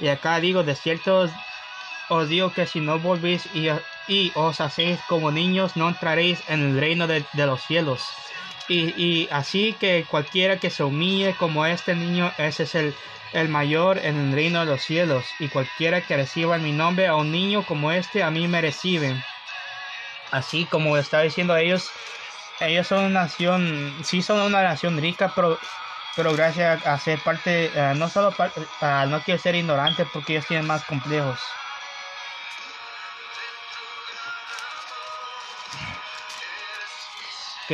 Y 0.00 0.08
acá 0.08 0.40
digo, 0.40 0.62
de 0.62 0.74
cierto 0.74 1.28
os 2.08 2.28
digo 2.28 2.52
que 2.52 2.66
si 2.66 2.80
no 2.80 2.98
volvéis 2.98 3.48
y, 3.54 3.68
os 4.34 4.60
hacéis 4.60 5.00
como 5.08 5.30
niños, 5.30 5.76
no 5.76 5.88
entraréis 5.88 6.42
en 6.48 6.62
el 6.62 6.80
reino 6.80 7.06
de, 7.06 7.24
de 7.32 7.46
los 7.46 7.62
cielos. 7.62 8.02
Y, 8.68 8.90
y, 8.96 9.28
así 9.30 9.74
que 9.74 10.04
cualquiera 10.10 10.58
que 10.58 10.70
se 10.70 10.82
humille 10.82 11.34
como 11.36 11.66
este 11.66 11.94
niño, 11.94 12.32
ese 12.38 12.64
es 12.64 12.74
el 12.74 12.94
el 13.32 13.48
mayor 13.48 13.98
en 13.98 14.16
el 14.16 14.32
reino 14.32 14.60
de 14.60 14.66
los 14.66 14.82
cielos, 14.82 15.34
y 15.38 15.48
cualquiera 15.48 16.02
que 16.02 16.16
reciba 16.16 16.56
en 16.56 16.62
mi 16.62 16.72
nombre 16.72 17.06
a 17.06 17.16
un 17.16 17.30
niño 17.32 17.64
como 17.64 17.92
este, 17.92 18.22
a 18.22 18.30
mí 18.30 18.48
me 18.48 18.60
recibe. 18.60 19.24
Así 20.30 20.66
como 20.66 20.96
está 20.96 21.20
diciendo 21.20 21.56
ellos, 21.56 21.92
ellos 22.60 22.86
son 22.86 23.04
una 23.04 23.22
nación, 23.22 23.98
sí 24.02 24.22
son 24.22 24.40
una 24.40 24.62
nación 24.62 24.96
rica, 24.98 25.32
pero, 25.34 25.58
pero 26.14 26.32
gracias 26.32 26.84
a, 26.84 26.98
ser 26.98 27.22
parte, 27.22 27.78
eh, 27.78 27.94
no 27.96 28.08
solo 28.08 28.34
uh, 28.38 29.08
no 29.08 29.22
quiero 29.22 29.38
ser 29.40 29.54
ignorante 29.56 30.06
porque 30.06 30.34
ellos 30.34 30.46
tienen 30.46 30.66
más 30.66 30.84
complejos. 30.84 31.61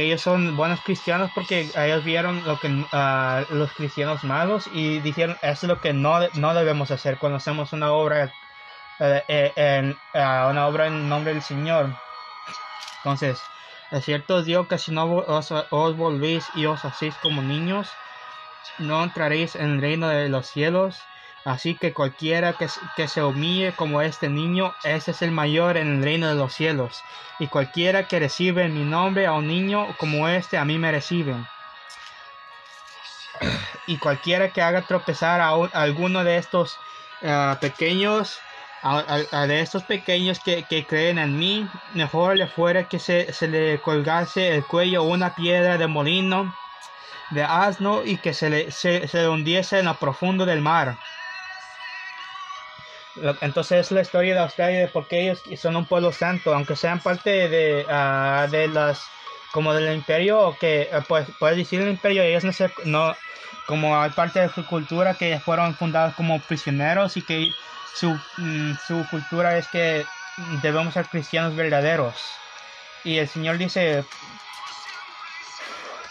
Ellos 0.02 0.20
son 0.22 0.56
buenos 0.56 0.82
cristianos 0.82 1.30
porque 1.34 1.70
ellos 1.74 2.04
vieron 2.04 2.44
lo 2.44 2.58
que 2.58 2.68
uh, 2.68 3.54
los 3.54 3.72
cristianos 3.74 4.24
malos 4.24 4.68
y 4.70 5.00
dijeron 5.00 5.36
es 5.42 5.62
lo 5.64 5.80
que 5.80 5.92
no, 5.94 6.20
no 6.34 6.54
debemos 6.54 6.90
hacer 6.90 7.18
cuando 7.18 7.36
hacemos 7.36 7.72
una 7.72 7.92
obra 7.92 8.32
uh, 9.00 9.04
en, 9.28 9.90
uh, 10.14 10.50
una 10.50 10.66
obra 10.68 10.86
en 10.88 11.08
nombre 11.08 11.32
del 11.34 11.42
Señor 11.42 11.96
entonces 13.04 13.40
es 13.90 14.04
cierto 14.04 14.42
Dios 14.42 14.66
que 14.68 14.78
si 14.78 14.92
no 14.92 15.10
os, 15.16 15.50
os 15.52 15.96
volvéis 15.96 16.50
y 16.54 16.66
os 16.66 16.84
hacéis 16.84 17.14
como 17.18 17.42
niños 17.42 17.90
no 18.78 19.02
entraréis 19.04 19.54
en 19.54 19.72
el 19.72 19.80
reino 19.80 20.08
de 20.08 20.28
los 20.28 20.46
cielos 20.46 21.07
Así 21.48 21.76
que 21.76 21.94
cualquiera 21.94 22.52
que, 22.52 22.66
que, 22.94 23.08
se 23.08 23.22
humille 23.22 23.72
como 23.72 24.02
este 24.02 24.28
niño, 24.28 24.74
ese 24.84 25.12
es 25.12 25.22
el 25.22 25.30
mayor 25.30 25.78
en 25.78 25.88
el 25.88 26.02
reino 26.02 26.28
de 26.28 26.34
los 26.34 26.52
cielos. 26.52 27.02
Y 27.38 27.46
cualquiera 27.46 28.06
que 28.06 28.18
recibe 28.20 28.68
mi 28.68 28.84
nombre 28.84 29.26
a 29.26 29.32
un 29.32 29.46
niño 29.46 29.96
como 29.96 30.28
este, 30.28 30.58
a 30.58 30.66
mí 30.66 30.78
me 30.78 30.92
reciben. 30.92 31.48
Y 33.86 33.96
cualquiera 33.96 34.50
que 34.50 34.60
haga 34.60 34.82
tropezar 34.82 35.40
a, 35.40 35.56
un, 35.56 35.70
a 35.72 35.80
alguno 35.80 36.22
de 36.22 36.36
estos 36.36 36.78
uh, 37.22 37.56
pequeños, 37.58 38.38
a, 38.82 39.46
de 39.46 39.60
estos 39.62 39.84
pequeños 39.84 40.40
que, 40.40 40.64
que, 40.64 40.84
creen 40.84 41.16
en 41.16 41.38
mí, 41.38 41.66
mejor 41.94 42.36
le 42.36 42.46
fuera 42.46 42.90
que 42.90 42.98
se, 42.98 43.32
se 43.32 43.48
le 43.48 43.80
colgase 43.80 44.54
el 44.54 44.66
cuello 44.66 45.02
una 45.02 45.34
piedra 45.34 45.78
de 45.78 45.86
molino 45.86 46.54
de 47.30 47.42
asno 47.42 48.04
y 48.04 48.18
que 48.18 48.34
se 48.34 48.50
le, 48.50 48.70
se, 48.70 49.08
se 49.08 49.22
le 49.22 49.28
hundiese 49.28 49.78
en 49.78 49.86
lo 49.86 49.94
profundo 49.94 50.44
del 50.44 50.60
mar. 50.60 50.98
Entonces 53.40 53.86
es 53.86 53.92
la 53.92 54.02
historia 54.02 54.34
de 54.34 54.40
Australia 54.40 54.80
de 54.80 54.88
por 54.88 55.06
qué 55.08 55.22
ellos 55.22 55.42
son 55.60 55.76
un 55.76 55.86
pueblo 55.86 56.12
santo, 56.12 56.54
aunque 56.54 56.76
sean 56.76 57.00
parte 57.00 57.48
de, 57.48 57.84
uh, 57.86 58.50
de 58.50 58.68
las 58.68 59.02
como 59.52 59.72
del 59.72 59.94
imperio, 59.94 60.56
que 60.60 60.88
uh, 60.92 61.02
pues 61.08 61.26
puedes 61.38 61.56
decir 61.56 61.80
el 61.80 61.88
imperio, 61.88 62.22
ellos 62.22 62.44
no, 62.44 62.52
se, 62.52 62.70
no 62.84 63.16
como 63.66 64.00
hay 64.00 64.10
parte 64.10 64.40
de 64.40 64.48
su 64.50 64.64
cultura 64.66 65.14
que 65.14 65.40
fueron 65.40 65.74
fundados 65.74 66.14
como 66.14 66.40
prisioneros 66.40 67.16
y 67.16 67.22
que 67.22 67.52
su, 67.94 68.18
mm, 68.36 68.74
su 68.86 69.06
cultura 69.10 69.58
es 69.58 69.68
que 69.68 70.06
debemos 70.62 70.94
ser 70.94 71.06
cristianos 71.06 71.56
verdaderos. 71.56 72.14
Y 73.04 73.18
el 73.18 73.28
Señor 73.28 73.58
dice, 73.58 74.04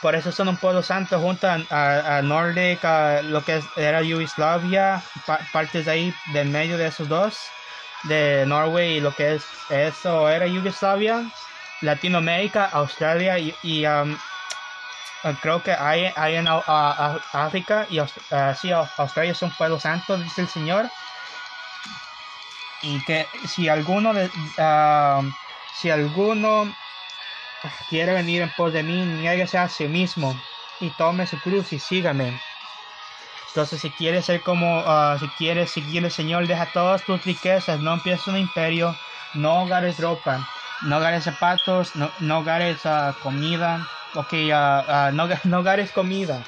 por 0.01 0.15
eso 0.15 0.31
son 0.31 0.47
un 0.47 0.57
pueblo 0.57 0.83
santo 0.83 1.19
junto 1.19 1.47
a, 1.47 2.17
a 2.17 2.21
Nordic, 2.21 2.83
lo 3.23 3.43
que 3.43 3.61
era 3.75 4.01
Yugoslavia, 4.01 5.01
pa, 5.25 5.39
partes 5.51 5.87
ahí 5.87 6.13
del 6.33 6.49
medio 6.49 6.77
de 6.77 6.87
esos 6.87 7.07
dos, 7.07 7.39
de 8.03 8.45
Norway 8.45 8.97
y 8.97 8.99
lo 8.99 9.13
que 9.15 9.35
es 9.35 9.45
eso 9.69 10.29
era 10.29 10.47
Yugoslavia, 10.47 11.23
Latinoamérica, 11.81 12.65
Australia 12.65 13.37
y, 13.39 13.55
y 13.63 13.85
um, 13.85 14.17
creo 15.41 15.61
que 15.63 15.71
hay, 15.71 16.11
hay 16.15 16.35
en 16.35 16.47
uh, 16.47 16.57
uh, 16.57 17.19
África 17.33 17.87
y 17.89 17.99
uh, 17.99 18.05
Australia 18.97 19.31
es 19.31 19.41
un 19.41 19.51
pueblo 19.51 19.79
santo, 19.79 20.17
dice 20.17 20.41
el 20.41 20.47
Señor. 20.47 20.89
Y 22.83 23.03
que 23.05 23.27
si 23.47 23.67
alguno 23.69 24.13
de, 24.13 24.29
si 25.75 25.89
alguno 25.89 26.71
quiere 27.87 28.13
venir 28.13 28.41
en 28.41 28.53
pos 28.53 28.73
de 28.73 28.83
mí, 28.83 29.05
nieguese 29.05 29.57
a 29.57 29.69
sí 29.69 29.87
mismo 29.87 30.47
y 30.79 30.91
tome 30.95 31.27
su 31.27 31.41
cruz 31.41 31.73
y 31.73 31.79
sígame. 31.79 32.43
Entonces, 33.47 33.81
si 33.81 33.95
quieres 33.95 34.25
ser 34.25 34.43
como, 34.43 34.81
uh, 34.83 35.17
si 35.19 35.33
quieres 35.33 35.71
seguir 35.71 36.03
al 36.05 36.11
Señor, 36.11 36.47
deja 36.47 36.71
todas 36.71 37.05
tus 37.05 37.23
riquezas, 37.25 37.79
no 37.81 37.93
empieces 37.93 38.27
un 38.27 38.37
imperio, 38.37 38.99
no 39.33 39.61
agarres 39.61 39.99
ropa, 39.99 40.47
no 40.79 40.97
agarres 40.97 41.23
zapatos, 41.23 41.95
no, 41.95 42.13
no 42.19 42.37
agarres 42.37 42.85
uh, 42.85 43.17
comida, 43.19 43.89
ok, 44.13 44.33
uh, 44.33 45.11
no, 45.13 45.27
no 45.45 45.57
agarres 45.57 45.91
comida, 45.91 46.45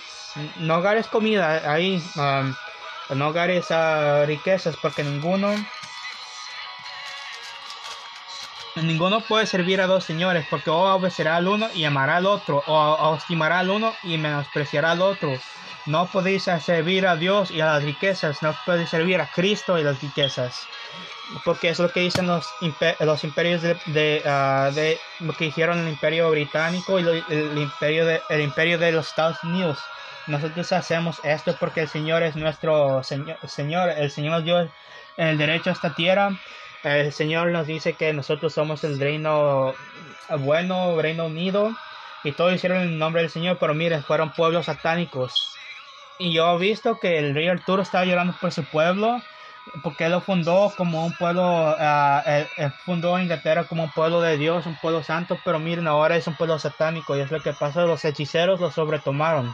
no 0.56 0.76
agarres 0.76 1.08
comida 1.08 1.72
ahí, 1.74 2.12
um, 2.16 2.56
no 3.18 3.26
agarres 3.28 3.70
riquezas, 4.28 4.78
porque 4.78 5.04
ninguno 5.04 5.72
Ninguno 8.84 9.22
puede 9.22 9.46
servir 9.46 9.82
a 9.82 9.88
dos 9.88 10.04
señores, 10.04 10.46
porque 10.50 10.70
o 10.70 10.94
obedecerá 10.96 11.36
al 11.36 11.48
uno 11.48 11.70
y 11.74 11.84
amará 11.86 12.18
al 12.18 12.26
otro, 12.26 12.64
o, 12.68 13.16
estimará 13.16 13.60
al 13.60 13.70
uno 13.70 13.94
y 14.04 14.18
menospreciará 14.18 14.92
al 14.92 15.02
otro. 15.02 15.34
No 15.86 16.08
podéis 16.08 16.44
servir 16.44 17.08
a 17.08 17.16
Dios 17.16 17.52
y 17.52 17.62
a 17.62 17.66
las 17.66 17.84
riquezas, 17.84 18.42
no 18.44 18.56
podéis 18.66 18.90
servir 18.90 19.20
a 19.22 19.30
Cristo 19.32 19.78
y 19.78 19.84
las 19.84 20.02
riquezas. 20.02 20.68
Porque 21.46 21.70
es 21.70 21.80
lo 21.80 21.92
que 21.92 22.02
dicen 22.02 22.28
los, 22.28 22.48
imperios 22.62 23.62
de, 23.62 23.76
de, 23.86 25.00
lo 25.20 25.34
que 25.34 25.46
hicieron 25.46 25.80
el 25.80 25.90
imperio 25.90 26.30
británico 26.32 27.00
y 27.00 27.24
el, 27.30 27.58
imperio 27.58 28.06
de, 28.06 28.22
el 28.30 28.42
imperio 28.42 28.78
de 28.78 28.92
los 28.92 29.08
Estados 29.08 29.44
Unidos. 29.44 29.80
Nosotros 30.28 30.72
hacemos 30.72 31.20
esto 31.24 31.56
porque 31.60 31.82
el 31.82 31.88
Señor 31.88 32.24
es 32.24 32.36
nuestro 32.36 33.04
Señor, 33.04 33.38
Señor 33.48 33.90
el 33.90 34.12
Señor 34.12 34.34
nos 34.34 34.44
dio 34.44 34.72
el 35.18 35.38
derecho 35.38 35.70
a 35.70 35.74
esta 35.74 35.94
tierra 35.96 36.32
el 36.84 37.12
Señor 37.12 37.50
nos 37.50 37.68
dice 37.68 37.94
que 37.94 38.14
nosotros 38.14 38.54
somos 38.54 38.84
el 38.84 39.00
reino 39.00 39.74
bueno, 40.38 41.02
reino 41.02 41.26
unido, 41.26 41.72
y 42.24 42.32
todos 42.34 42.54
hicieron 42.54 42.80
el 42.80 42.98
nombre 42.98 43.22
del 43.22 43.32
Señor, 43.32 43.58
pero 43.60 43.74
miren, 43.74 44.04
fueron 44.04 44.32
pueblos 44.32 44.66
satánicos. 44.66 45.56
Y 46.18 46.34
yo 46.34 46.56
he 46.56 46.58
visto 46.60 47.00
que 47.00 47.18
el 47.18 47.34
rey 47.34 47.48
Arturo 47.48 47.82
estaba 47.82 48.06
llorando 48.06 48.36
por 48.40 48.52
su 48.52 48.64
pueblo, 48.66 49.22
porque 49.84 50.06
él 50.06 50.12
lo 50.12 50.22
fundó 50.22 50.74
como 50.76 51.06
un 51.06 51.14
pueblo, 51.14 51.44
uh, 51.44 52.22
él, 52.26 52.48
él 52.58 52.72
fundó 52.86 53.20
Inglaterra 53.20 53.66
como 53.66 53.84
un 53.84 53.92
pueblo 53.92 54.20
de 54.22 54.38
Dios, 54.38 54.66
un 54.66 54.76
pueblo 54.78 55.04
santo, 55.04 55.40
pero 55.46 55.60
miren, 55.60 55.88
ahora 55.88 56.18
es 56.18 56.28
un 56.28 56.36
pueblo 56.36 56.60
satánico, 56.60 57.16
y 57.16 57.22
es 57.22 57.32
lo 57.32 57.42
que 57.42 57.54
pasa, 57.54 57.84
los 57.84 58.04
hechiceros 58.04 58.60
lo 58.60 58.72
sobretomaron. 58.72 59.54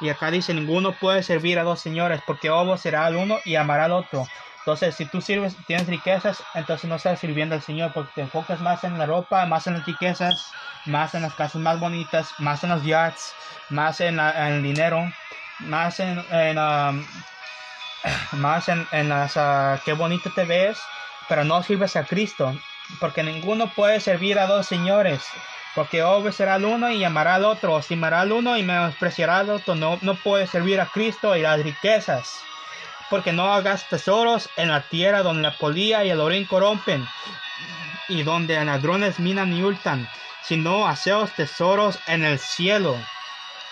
Y 0.00 0.08
acá 0.08 0.32
dice, 0.32 0.52
ninguno 0.52 0.92
puede 0.92 1.22
servir 1.22 1.60
a 1.60 1.62
dos 1.62 1.80
señores, 1.80 2.20
porque 2.26 2.50
Obo 2.50 2.76
será 2.76 3.06
al 3.06 3.16
uno 3.16 3.38
y 3.44 3.54
amará 3.54 3.84
al 3.84 3.92
otro. 3.92 4.26
Entonces, 4.64 4.94
si 4.94 5.06
tú 5.06 5.20
sirves, 5.20 5.56
tienes 5.66 5.88
riquezas, 5.88 6.40
entonces 6.54 6.88
no 6.88 6.94
estás 6.94 7.18
sirviendo 7.18 7.56
al 7.56 7.62
Señor 7.62 7.92
porque 7.92 8.12
te 8.14 8.20
enfocas 8.20 8.60
más 8.60 8.84
en 8.84 8.96
la 8.96 9.06
ropa, 9.06 9.44
más 9.46 9.66
en 9.66 9.74
las 9.74 9.84
riquezas, 9.84 10.52
más 10.86 11.16
en 11.16 11.22
las 11.22 11.34
casas 11.34 11.60
más 11.60 11.80
bonitas, 11.80 12.28
más 12.38 12.62
en 12.62 12.70
los 12.70 12.84
yachts, 12.84 13.34
más 13.70 14.00
en, 14.00 14.18
la, 14.18 14.46
en 14.46 14.54
el 14.54 14.62
dinero, 14.62 15.12
más 15.58 15.98
en, 15.98 16.24
en 16.30 16.58
um, 16.58 17.04
más 18.32 18.68
en, 18.68 18.86
en 18.92 19.08
las 19.08 19.36
uh, 19.36 19.82
qué 19.84 19.94
bonito 19.94 20.30
te 20.32 20.44
ves, 20.44 20.78
pero 21.28 21.42
no 21.42 21.64
sirves 21.64 21.96
a 21.96 22.04
Cristo, 22.04 22.56
porque 23.00 23.24
ninguno 23.24 23.66
puede 23.74 23.98
servir 23.98 24.38
a 24.38 24.46
dos 24.46 24.66
señores. 24.66 25.24
Porque 25.74 26.02
obedecerá 26.02 26.54
al 26.54 26.66
uno 26.66 26.90
y 26.90 27.02
amará 27.02 27.36
al 27.36 27.46
otro, 27.46 27.74
o 27.74 27.78
estimará 27.78 28.20
al 28.20 28.30
uno 28.30 28.58
y 28.58 28.62
menospreciará 28.62 29.38
al 29.38 29.50
otro. 29.50 29.74
No, 29.74 29.98
no 30.02 30.14
puede 30.16 30.46
servir 30.46 30.78
a 30.80 30.86
Cristo 30.86 31.34
y 31.34 31.40
las 31.40 31.62
riquezas 31.62 32.44
porque 33.12 33.34
no 33.34 33.52
hagas 33.52 33.90
tesoros 33.90 34.48
en 34.56 34.70
la 34.70 34.88
tierra 34.88 35.22
donde 35.22 35.42
la 35.42 35.58
polilla 35.58 36.02
y 36.02 36.08
el 36.08 36.18
orín 36.18 36.46
corrompen, 36.46 37.06
y 38.08 38.22
donde 38.22 38.64
ladrones 38.64 39.20
minan 39.20 39.52
y 39.52 39.62
hurtan, 39.62 40.08
sino 40.42 40.88
haceos 40.88 41.30
tesoros 41.34 41.98
en 42.06 42.24
el 42.24 42.38
cielo, 42.38 42.96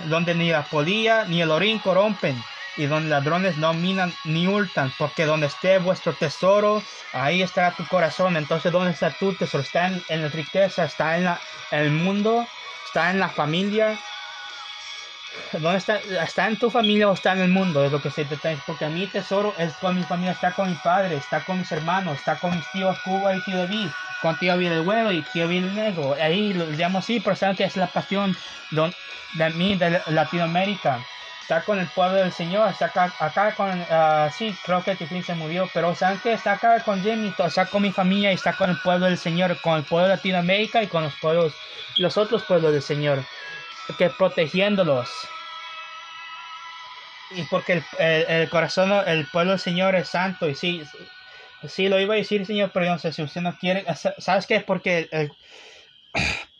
donde 0.01 0.35
ni 0.35 0.51
la 0.51 0.65
polilla 0.65 1.25
ni 1.25 1.41
el 1.41 1.51
orín 1.51 1.79
corrompen, 1.79 2.37
y 2.77 2.85
donde 2.85 3.09
ladrones 3.09 3.57
no 3.57 3.73
minan 3.73 4.13
ni 4.25 4.47
hurtan, 4.47 4.93
porque 4.99 5.25
donde 5.25 5.47
esté 5.47 5.79
vuestro 5.79 6.13
tesoro, 6.13 6.83
ahí 7.15 7.41
estará 7.41 7.75
tu 7.75 7.87
corazón. 7.87 8.37
Entonces, 8.37 8.71
¿dónde 8.71 8.91
está 8.91 9.11
tu 9.11 9.33
tesoro? 9.33 9.63
Está 9.63 9.87
en, 9.87 10.03
en 10.11 10.21
la 10.21 10.29
riqueza, 10.29 10.85
está 10.85 11.17
en, 11.17 11.25
la, 11.25 11.41
en 11.71 11.81
el 11.81 11.93
mundo, 11.93 12.47
está 12.85 13.11
en 13.11 13.19
la 13.19 13.31
familia, 13.31 13.99
¿Dónde 15.53 15.79
está? 15.79 15.97
¿Está 15.97 16.47
en 16.47 16.59
tu 16.59 16.71
familia 16.71 17.09
o 17.09 17.15
está 17.15 17.33
en 17.33 17.41
el 17.41 17.51
mundo? 17.51 17.85
Es 17.85 17.93
lo 17.93 18.01
que 18.01 18.11
se 18.11 18.25
te 18.25 18.37
Porque 18.67 18.85
a 18.85 18.89
mi 18.89 19.07
tesoro 19.07 19.55
es 19.59 19.73
con 19.75 19.97
mi 19.97 20.03
familia, 20.03 20.33
está 20.33 20.53
con 20.53 20.71
mi 20.71 20.77
padre, 20.77 21.17
está 21.17 21.45
con 21.45 21.59
mis 21.59 21.71
hermanos, 21.73 22.19
está 22.19 22.37
con 22.39 22.55
mis 22.55 22.67
tíos 22.73 22.99
Cuba 23.05 23.35
y 23.35 23.41
tío 23.43 23.59
David, 23.59 23.89
con 24.23 24.39
tío 24.39 24.55
el 24.55 24.83
Bueno 24.83 25.13
y 25.13 25.23
tío 25.23 25.51
el 25.51 25.75
Negro. 25.75 26.15
Ahí 26.15 26.53
lo 26.53 26.67
llamo 26.67 26.99
así, 26.99 27.21
pero 27.21 27.37
saben 27.37 27.57
que 27.57 27.65
es 27.65 27.77
la 27.77 27.89
pasión 27.89 28.37
de 28.71 29.51
mí, 29.51 29.77
de 29.77 30.01
Latinoamérica. 30.07 31.05
Está 31.43 31.63
con 31.63 31.81
el 31.81 31.89
pueblo 31.89 32.19
del 32.19 32.33
Señor, 32.33 32.71
está 32.71 32.87
acá, 32.87 33.13
acá 33.19 33.53
con, 33.57 33.81
uh, 33.81 34.31
sí, 34.31 34.57
creo 34.65 34.85
que 34.85 34.95
Tiflin 34.95 35.25
se 35.25 35.35
murió, 35.35 35.69
pero 35.75 35.97
saben 35.97 36.21
que 36.21 36.33
está 36.33 36.53
acá 36.53 36.81
con 36.85 37.03
Jimmy, 37.03 37.35
está 37.37 37.67
con 37.67 37.83
mi 37.83 37.91
familia 37.91 38.31
y 38.31 38.37
está 38.37 38.53
con 38.53 38.71
el 38.71 38.77
pueblo 38.81 39.07
del 39.07 39.19
Señor, 39.19 39.61
con 39.61 39.79
el 39.79 39.83
pueblo 39.83 40.07
de 40.07 40.15
Latinoamérica 40.15 40.81
y 40.81 40.87
con 40.87 41.03
los 41.03 41.15
pueblos, 41.17 41.53
los 41.97 42.17
otros 42.17 42.45
pueblos 42.45 42.73
del 42.73 42.83
Señor 42.83 43.25
que 43.97 44.11
protegiéndolos. 44.11 45.09
Y 47.33 47.43
porque 47.45 47.75
el, 47.75 47.85
el, 47.99 48.51
corazón, 48.51 48.93
el 49.07 49.27
pueblo 49.27 49.53
del 49.53 49.61
Señor 49.61 49.95
es 49.95 50.09
santo. 50.09 50.49
Y 50.49 50.55
sí, 50.55 50.83
sí 51.69 51.89
lo 51.89 52.01
iba 52.01 52.15
a 52.15 52.19
decir, 52.19 52.45
Señor, 52.45 52.71
pero 52.73 52.87
no 52.87 52.99
sé 52.99 53.13
si 53.13 53.23
usted 53.23 53.41
no 53.41 53.57
quiere. 53.59 53.85
¿Sabes 54.19 54.47
qué? 54.47 54.61
Porque 54.61 55.09
el, 55.13 55.33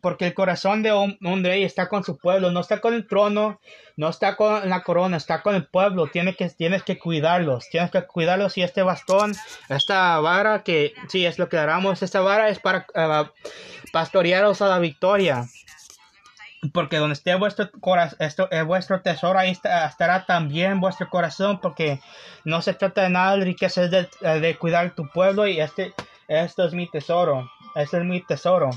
porque 0.00 0.26
el 0.26 0.34
corazón 0.34 0.82
de 0.82 0.92
un, 0.92 1.44
rey 1.44 1.64
está 1.64 1.88
con 1.88 2.04
su 2.04 2.18
pueblo, 2.18 2.50
no 2.50 2.60
está 2.60 2.80
con 2.80 2.94
el 2.94 3.06
trono, 3.06 3.60
no 3.96 4.08
está 4.08 4.36
con 4.36 4.68
la 4.68 4.82
corona, 4.82 5.16
está 5.16 5.42
con 5.42 5.54
el 5.54 5.66
pueblo. 5.66 6.08
Tienes 6.08 6.36
que, 6.36 6.48
tienes 6.50 6.82
que 6.82 6.98
cuidarlos, 6.98 7.68
tienes 7.70 7.90
que 7.90 8.02
cuidarlos 8.02 8.56
y 8.58 8.62
este 8.62 8.82
bastón, 8.82 9.34
esta 9.68 10.18
vara 10.20 10.62
que 10.62 10.94
sí 11.08 11.24
es 11.24 11.38
lo 11.38 11.48
que 11.48 11.58
haremos, 11.58 12.02
esta 12.02 12.20
vara 12.20 12.48
es 12.48 12.58
para 12.58 12.86
uh, 12.94 13.28
pastorearos 13.92 14.62
a 14.62 14.68
la 14.68 14.78
victoria. 14.78 15.46
Porque 16.72 16.96
donde 16.96 17.12
esté 17.12 17.34
vuestro 17.34 17.70
corazón, 17.80 18.18
es 18.18 18.64
vuestro 18.64 19.02
tesoro, 19.02 19.38
ahí 19.38 19.50
estará 19.50 20.24
también 20.26 20.80
vuestro 20.80 21.08
corazón, 21.08 21.60
porque 21.60 22.00
no 22.44 22.62
se 22.62 22.74
trata 22.74 23.02
de 23.02 23.10
nada 23.10 23.36
de 23.36 23.44
riqueza, 23.44 23.84
es 23.84 23.90
de, 23.90 24.08
de 24.40 24.56
cuidar 24.56 24.94
tu 24.94 25.08
pueblo 25.08 25.46
y 25.46 25.60
este, 25.60 25.92
esto 26.28 26.64
es 26.64 26.72
mi 26.72 26.88
tesoro, 26.90 27.50
este 27.74 27.98
es 27.98 28.04
mi 28.04 28.20
tesoro 28.20 28.70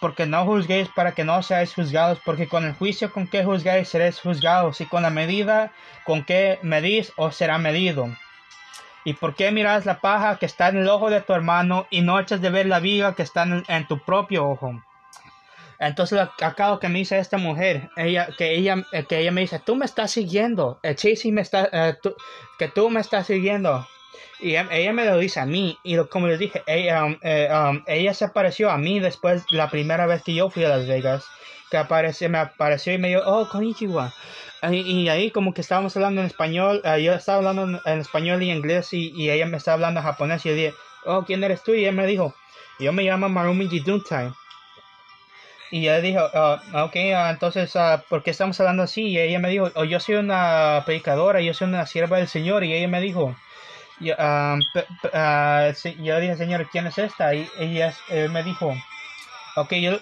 porque 0.00 0.26
no 0.26 0.44
juzguéis 0.44 0.88
para 0.94 1.12
que 1.12 1.24
no 1.24 1.42
seáis 1.42 1.74
juzgados, 1.74 2.18
porque 2.24 2.48
con 2.48 2.64
el 2.64 2.74
juicio 2.74 3.12
con 3.12 3.26
que 3.26 3.44
juzgáis 3.44 3.88
seréis 3.88 4.20
juzgados, 4.20 4.80
y 4.80 4.86
con 4.86 5.02
la 5.02 5.10
medida 5.10 5.72
con 6.04 6.24
que 6.24 6.58
medís 6.62 7.12
os 7.16 7.36
será 7.36 7.58
medido. 7.58 8.08
¿Y 9.04 9.14
por 9.14 9.34
qué 9.34 9.52
miras 9.52 9.86
la 9.86 10.00
paja 10.00 10.36
que 10.36 10.46
está 10.46 10.68
en 10.68 10.78
el 10.78 10.88
ojo 10.88 11.10
de 11.10 11.20
tu 11.20 11.32
hermano 11.32 11.86
y 11.90 12.02
no 12.02 12.18
echas 12.18 12.40
de 12.40 12.50
ver 12.50 12.66
la 12.66 12.80
viga 12.80 13.14
que 13.14 13.22
está 13.22 13.44
en, 13.44 13.86
tu 13.86 14.00
propio 14.00 14.48
ojo? 14.48 14.82
Entonces 15.78 16.18
acabo 16.40 16.78
que 16.78 16.88
me 16.88 16.98
dice 16.98 17.18
esta 17.18 17.38
mujer, 17.38 17.90
ella, 17.96 18.28
que 18.38 18.54
ella, 18.54 18.84
que 19.08 19.18
ella 19.18 19.30
me 19.30 19.42
dice, 19.42 19.60
tú 19.64 19.76
me 19.76 19.84
estás 19.84 20.10
siguiendo, 20.10 20.78
el 20.82 20.96
sí 20.98 21.32
me 21.32 21.42
está, 21.42 21.68
eh, 21.72 21.96
que 22.58 22.68
tú 22.68 22.88
me 22.90 23.00
estás 23.00 23.26
siguiendo. 23.26 23.86
Y 24.38 24.54
em, 24.54 24.68
ella 24.70 24.92
me 24.92 25.04
lo 25.04 25.18
dice 25.18 25.40
a 25.40 25.46
mí. 25.46 25.78
Y 25.82 25.96
como 26.06 26.26
les 26.26 26.38
dije, 26.38 26.62
ella, 26.66 27.04
um, 27.04 27.18
eh, 27.22 27.48
um, 27.50 27.82
ella 27.86 28.14
se 28.14 28.24
apareció 28.24 28.70
a 28.70 28.78
mí 28.78 29.00
después, 29.00 29.44
la 29.50 29.70
primera 29.70 30.06
vez 30.06 30.22
que 30.22 30.34
yo 30.34 30.50
fui 30.50 30.64
a 30.64 30.68
Las 30.68 30.86
Vegas. 30.86 31.24
Que 31.70 31.78
apareció, 31.78 32.28
me 32.30 32.38
apareció 32.38 32.92
y 32.92 32.98
me 32.98 33.08
dijo, 33.08 33.22
oh, 33.24 33.48
konnichiwa. 33.48 34.12
Y, 34.70 34.76
y 34.76 35.08
ahí 35.08 35.30
como 35.30 35.52
que 35.52 35.60
estábamos 35.60 35.96
hablando 35.96 36.20
en 36.20 36.26
español. 36.26 36.82
Eh, 36.84 37.02
yo 37.02 37.14
estaba 37.14 37.38
hablando 37.38 37.80
en, 37.84 37.98
español 37.98 38.42
y 38.42 38.50
inglés. 38.50 38.92
Y, 38.92 39.12
y, 39.16 39.30
ella 39.30 39.46
me 39.46 39.56
estaba 39.56 39.74
hablando 39.74 40.00
en 40.00 40.06
japonés. 40.06 40.44
Y 40.44 40.50
yo 40.50 40.54
dije, 40.54 40.74
oh, 41.06 41.24
¿quién 41.24 41.42
eres 41.42 41.62
tú? 41.62 41.72
Y 41.74 41.80
ella 41.80 41.92
me 41.92 42.06
dijo, 42.06 42.34
yo 42.78 42.92
me 42.92 43.04
llamo 43.04 43.28
Marumi 43.28 43.68
Jiduntai. 43.68 44.32
Y 45.70 45.80
ella 45.80 46.00
dijo, 46.00 46.20
uh, 46.20 46.78
ok, 46.84 46.94
uh, 46.94 47.30
entonces, 47.30 47.74
uh, 47.74 48.00
¿por 48.08 48.22
qué 48.22 48.30
estamos 48.30 48.58
hablando 48.60 48.84
así? 48.84 49.02
Y 49.08 49.18
ella 49.18 49.38
me 49.38 49.48
dijo, 49.48 49.70
oh, 49.74 49.84
yo 49.84 49.98
soy 50.00 50.16
una 50.16 50.82
predicadora, 50.84 51.40
yo 51.40 51.54
soy 51.54 51.68
una 51.68 51.86
sierva 51.86 52.18
del 52.18 52.28
Señor. 52.28 52.64
Y 52.64 52.72
ella 52.72 52.88
me 52.88 53.00
dijo, 53.00 53.34
yo, 54.00 54.14
yo 56.02 56.20
dije, 56.20 56.36
señor, 56.36 56.68
¿quién 56.70 56.86
es 56.86 56.98
esta? 56.98 57.34
Y 57.34 57.48
ella 57.58 57.94
me 58.30 58.42
dijo, 58.42 58.74
ok, 59.56 59.72
yo, 59.74 59.98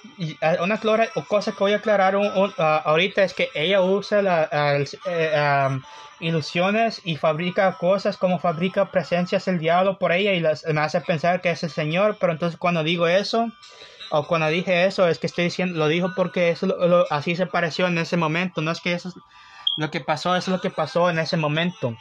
una 0.61 0.81
cosa 1.29 1.53
que 1.53 1.59
voy 1.59 1.73
a 1.73 1.77
aclarar 1.77 2.17
ahorita 2.59 3.23
es 3.23 3.35
que 3.35 3.49
ella 3.55 3.81
usa 3.83 4.21
la, 4.21 4.49
eh, 5.07 5.81
ilusiones 6.21 7.01
y 7.05 7.17
fabrica 7.17 7.77
cosas 7.79 8.17
como 8.17 8.39
fabrica 8.39 8.91
presencias 8.91 9.45
del 9.45 9.59
diablo 9.59 9.99
por 9.99 10.13
ella 10.13 10.33
y 10.33 10.41
las, 10.41 10.65
me 10.67 10.81
hace 10.81 11.01
pensar 11.01 11.41
que 11.41 11.51
es 11.51 11.63
el 11.63 11.71
Señor, 11.71 12.17
pero 12.21 12.33
entonces 12.33 12.59
cuando 12.59 12.83
digo 12.83 13.07
eso, 13.07 13.51
o 14.11 14.27
cuando 14.27 14.49
dije 14.49 14.87
eso, 14.87 15.09
es 15.09 15.19
que 15.19 15.27
estoy 15.27 15.45
diciendo, 15.45 15.79
lo 15.79 15.89
dijo 15.89 16.13
porque 16.15 16.51
eso 16.51 16.67
así 17.11 17.37
se 17.37 17.47
pareció 17.47 17.87
en 17.87 17.99
ese 17.99 18.17
momento, 18.17 18.61
no 18.61 18.71
es 18.71 18.81
que 18.81 18.93
eso 18.93 19.09
es 19.09 19.15
lo 19.77 19.91
que 19.91 20.01
pasó, 20.01 20.37
es 20.37 20.49
lo 20.49 20.61
que 20.61 20.71
pasó 20.71 21.11
en 21.11 21.19
ese 21.19 21.37
momento. 21.37 21.97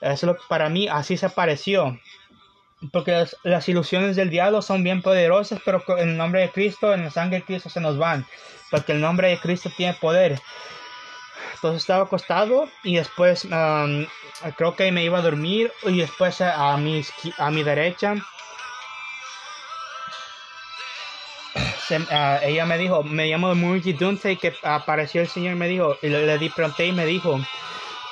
Eso 0.00 0.26
lo, 0.26 0.36
para 0.48 0.68
mí 0.68 0.88
así 0.88 1.16
se 1.16 1.28
pareció. 1.28 1.98
Porque 2.92 3.26
las, 3.42 3.68
ilusiones 3.68 4.16
del 4.16 4.30
diablo 4.30 4.62
son 4.62 4.82
bien 4.82 5.02
poderosas, 5.02 5.60
pero 5.64 5.82
en 5.98 6.10
el 6.10 6.16
nombre 6.16 6.40
de 6.40 6.50
Cristo, 6.50 6.94
en 6.94 7.04
la 7.04 7.10
sangre 7.10 7.40
de 7.40 7.44
Cristo 7.44 7.68
se 7.68 7.80
nos 7.80 7.98
van. 7.98 8.24
Porque 8.70 8.92
el 8.92 9.00
nombre 9.00 9.28
de 9.28 9.38
Cristo 9.38 9.70
tiene 9.76 9.94
poder. 9.94 10.40
Entonces 11.54 11.82
estaba 11.82 12.04
acostado 12.04 12.70
y 12.84 12.96
después 12.96 13.46
creo 14.56 14.76
que 14.76 14.92
me 14.92 15.04
iba 15.04 15.18
a 15.18 15.22
dormir 15.22 15.70
y 15.84 15.98
después 15.98 16.40
a, 16.40 16.74
mi, 16.78 17.04
a 17.36 17.50
mi 17.50 17.62
derecha 17.62 18.14
ella 21.90 22.66
me 22.66 22.78
dijo, 22.78 23.02
me 23.02 23.26
llamo 23.26 23.54
Muji 23.54 23.92
Dunce 23.94 24.36
que 24.36 24.54
apareció 24.62 25.20
el 25.20 25.28
Señor 25.28 25.56
me 25.56 25.68
dijo, 25.68 25.96
y 26.02 26.08
le, 26.08 26.38
di 26.38 26.48
pronto 26.50 26.82
y 26.82 26.92
me 26.92 27.06
dijo, 27.06 27.40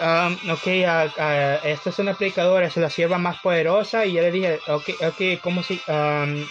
Um, 0.00 0.34
ok, 0.48 0.66
uh, 0.66 1.66
esta 1.66 1.90
es 1.90 1.98
una 1.98 2.14
predicadora, 2.14 2.66
es 2.66 2.76
la 2.76 2.88
sierva 2.88 3.18
más 3.18 3.40
poderosa. 3.40 4.06
Y 4.06 4.12
yo 4.12 4.22
le 4.22 4.30
dije, 4.30 4.60
ok, 4.68 4.90
ok, 5.08 5.40
como 5.42 5.62
si. 5.62 5.80
Um, 5.88 6.46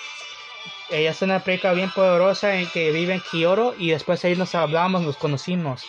ella 0.89 1.11
es 1.11 1.21
una 1.21 1.43
predicadora 1.43 1.78
bien 1.78 1.91
poderosa 1.91 2.55
en 2.55 2.67
que 2.67 2.91
vive 2.91 3.13
en 3.13 3.21
Kyoto. 3.21 3.73
Y 3.78 3.91
después 3.91 4.23
ahí 4.25 4.36
nos 4.36 4.53
hablamos, 4.53 5.01
nos 5.01 5.15
conocimos. 5.15 5.86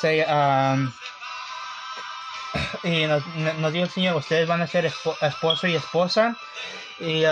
Se, 0.00 0.26
um, 0.26 0.92
y 2.82 3.04
nos, 3.06 3.26
nos, 3.58 3.72
dijo 3.72 3.84
el 3.84 3.90
Señor, 3.90 4.16
ustedes 4.16 4.48
van 4.48 4.62
a 4.62 4.66
ser 4.66 4.86
esposo 4.86 5.66
y 5.66 5.74
esposa. 5.74 6.36
Y 6.98 7.24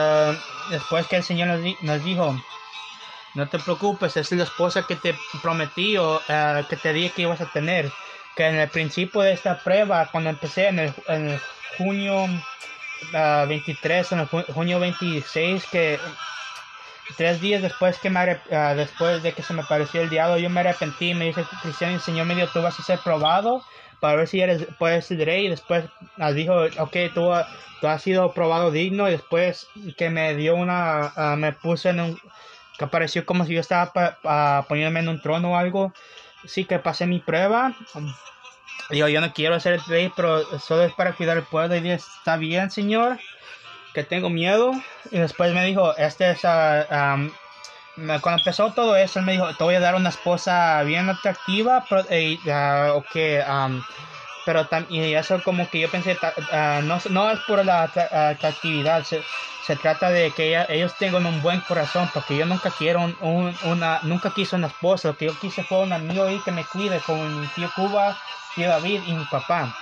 después 0.70 1.06
que 1.06 1.16
el 1.16 1.22
Señor 1.22 1.48
nos 1.82 2.04
dijo, 2.04 2.36
no 3.34 3.48
te 3.48 3.58
preocupes, 3.58 4.16
es 4.16 4.32
la 4.32 4.44
esposa 4.44 4.86
que 4.86 4.96
te 4.96 5.14
prometí 5.42 5.96
o 5.96 6.16
uh, 6.16 6.64
que 6.68 6.76
te 6.76 6.92
dije 6.92 7.12
que 7.14 7.22
ibas 7.22 7.40
a 7.40 7.50
tener. 7.52 7.90
Que 8.36 8.46
en 8.46 8.56
el 8.56 8.68
principio 8.68 9.20
de 9.22 9.32
esta 9.32 9.58
prueba, 9.58 10.08
cuando 10.10 10.30
empecé 10.30 10.68
en 10.68 10.78
el, 10.78 10.94
en 11.08 11.40
junio 11.76 12.26
23, 13.12 14.12
ah, 14.12 14.14
en 14.14 14.20
el 14.20 14.44
junio 14.54 14.80
26, 14.80 15.66
que 15.66 15.98
tres 17.16 17.40
días 17.40 17.62
después 17.62 17.98
que 17.98 18.10
me 18.10 18.20
uh, 18.32 18.76
después 18.76 19.22
de 19.22 19.32
que 19.32 19.42
se 19.42 19.52
me 19.52 19.62
apareció 19.62 20.00
el 20.00 20.10
diablo, 20.10 20.38
yo 20.38 20.50
me 20.50 20.60
arrepentí, 20.60 21.14
me 21.14 21.26
dice 21.26 21.44
Cristiano, 21.62 21.94
el 21.94 22.00
Señor 22.00 22.26
me 22.26 22.34
dijo, 22.34 22.48
tú 22.52 22.62
vas 22.62 22.78
a 22.78 22.82
ser 22.82 22.98
probado 23.00 23.64
para 24.00 24.16
ver 24.16 24.28
si 24.28 24.40
eres, 24.40 24.66
puedes 24.78 25.06
ser 25.06 25.18
rey, 25.24 25.46
y 25.46 25.50
después 25.50 25.84
uh, 26.18 26.32
dijo, 26.32 26.54
ok, 26.78 26.96
tú, 27.14 27.30
tú, 27.80 27.86
has 27.86 28.02
sido 28.02 28.32
probado 28.32 28.70
digno, 28.70 29.08
y 29.08 29.12
después 29.12 29.68
que 29.96 30.08
me 30.08 30.34
dio 30.34 30.54
una, 30.54 31.12
ah, 31.16 31.36
me 31.36 31.52
puse 31.52 31.90
en 31.90 32.00
un, 32.00 32.20
que 32.80 32.86
apareció 32.86 33.26
como 33.26 33.44
si 33.44 33.52
yo 33.52 33.60
estaba 33.60 33.92
poniéndome 34.66 35.00
en 35.00 35.10
un 35.10 35.20
trono 35.20 35.52
o 35.52 35.56
algo, 35.56 35.92
sí 36.46 36.64
que 36.64 36.78
pasé 36.78 37.04
mi 37.04 37.18
prueba. 37.18 37.74
Digo, 38.88 39.06
yo 39.06 39.20
no 39.20 39.34
quiero 39.34 39.60
ser 39.60 39.74
el 39.74 39.84
rey, 39.84 40.10
pero 40.16 40.58
solo 40.58 40.84
es 40.84 40.92
para 40.94 41.12
cuidar 41.12 41.36
el 41.36 41.42
pueblo. 41.42 41.76
Y 41.76 41.80
dije, 41.80 41.96
está 41.96 42.38
bien, 42.38 42.70
señor, 42.70 43.18
que 43.92 44.02
tengo 44.02 44.30
miedo. 44.30 44.72
Y 45.10 45.18
después 45.18 45.52
me 45.52 45.62
dijo, 45.66 45.94
este 45.98 46.30
es, 46.30 46.42
uh, 46.42 47.28
cuando 47.96 48.38
empezó 48.38 48.72
todo 48.72 48.96
eso, 48.96 49.18
él 49.18 49.26
me 49.26 49.32
dijo, 49.32 49.54
te 49.56 49.62
voy 49.62 49.74
a 49.74 49.80
dar 49.80 49.94
una 49.94 50.08
esposa 50.08 50.82
bien 50.82 51.10
atractiva, 51.10 51.84
pero, 51.86 52.00
uh, 52.04 52.96
okay, 52.96 53.40
um, 53.40 53.82
pero 54.44 54.66
también 54.68 55.16
eso 55.16 55.42
como 55.42 55.68
que 55.68 55.80
yo 55.80 55.90
pensé, 55.90 56.18
uh, 56.22 56.82
no, 56.82 56.98
no 57.10 57.30
es 57.30 57.40
por 57.40 57.64
la 57.64 57.84
atractividad, 57.84 59.04
se, 59.04 59.22
se 59.66 59.76
trata 59.76 60.10
de 60.10 60.32
que 60.32 60.64
ellos 60.68 60.96
tengan 60.96 61.26
un 61.26 61.42
buen 61.42 61.60
corazón, 61.60 62.08
porque 62.12 62.36
yo 62.36 62.46
nunca 62.46 62.70
quiero 62.70 63.00
un, 63.02 63.58
una, 63.64 64.00
nunca 64.02 64.32
quise 64.32 64.56
una 64.56 64.68
esposa, 64.68 65.08
lo 65.08 65.16
que 65.16 65.26
yo 65.26 65.38
quise 65.38 65.64
fue 65.64 65.82
un 65.82 65.92
amigo 65.92 66.24
ahí 66.24 66.42
que 66.42 66.52
me 66.52 66.66
cuide, 66.66 67.02
como 67.02 67.24
mi 67.24 67.48
tío 67.48 67.70
Cuba, 67.74 68.16
tío 68.54 68.68
David 68.68 69.02
y 69.04 69.14
mi 69.14 69.24
papá. 69.26 69.78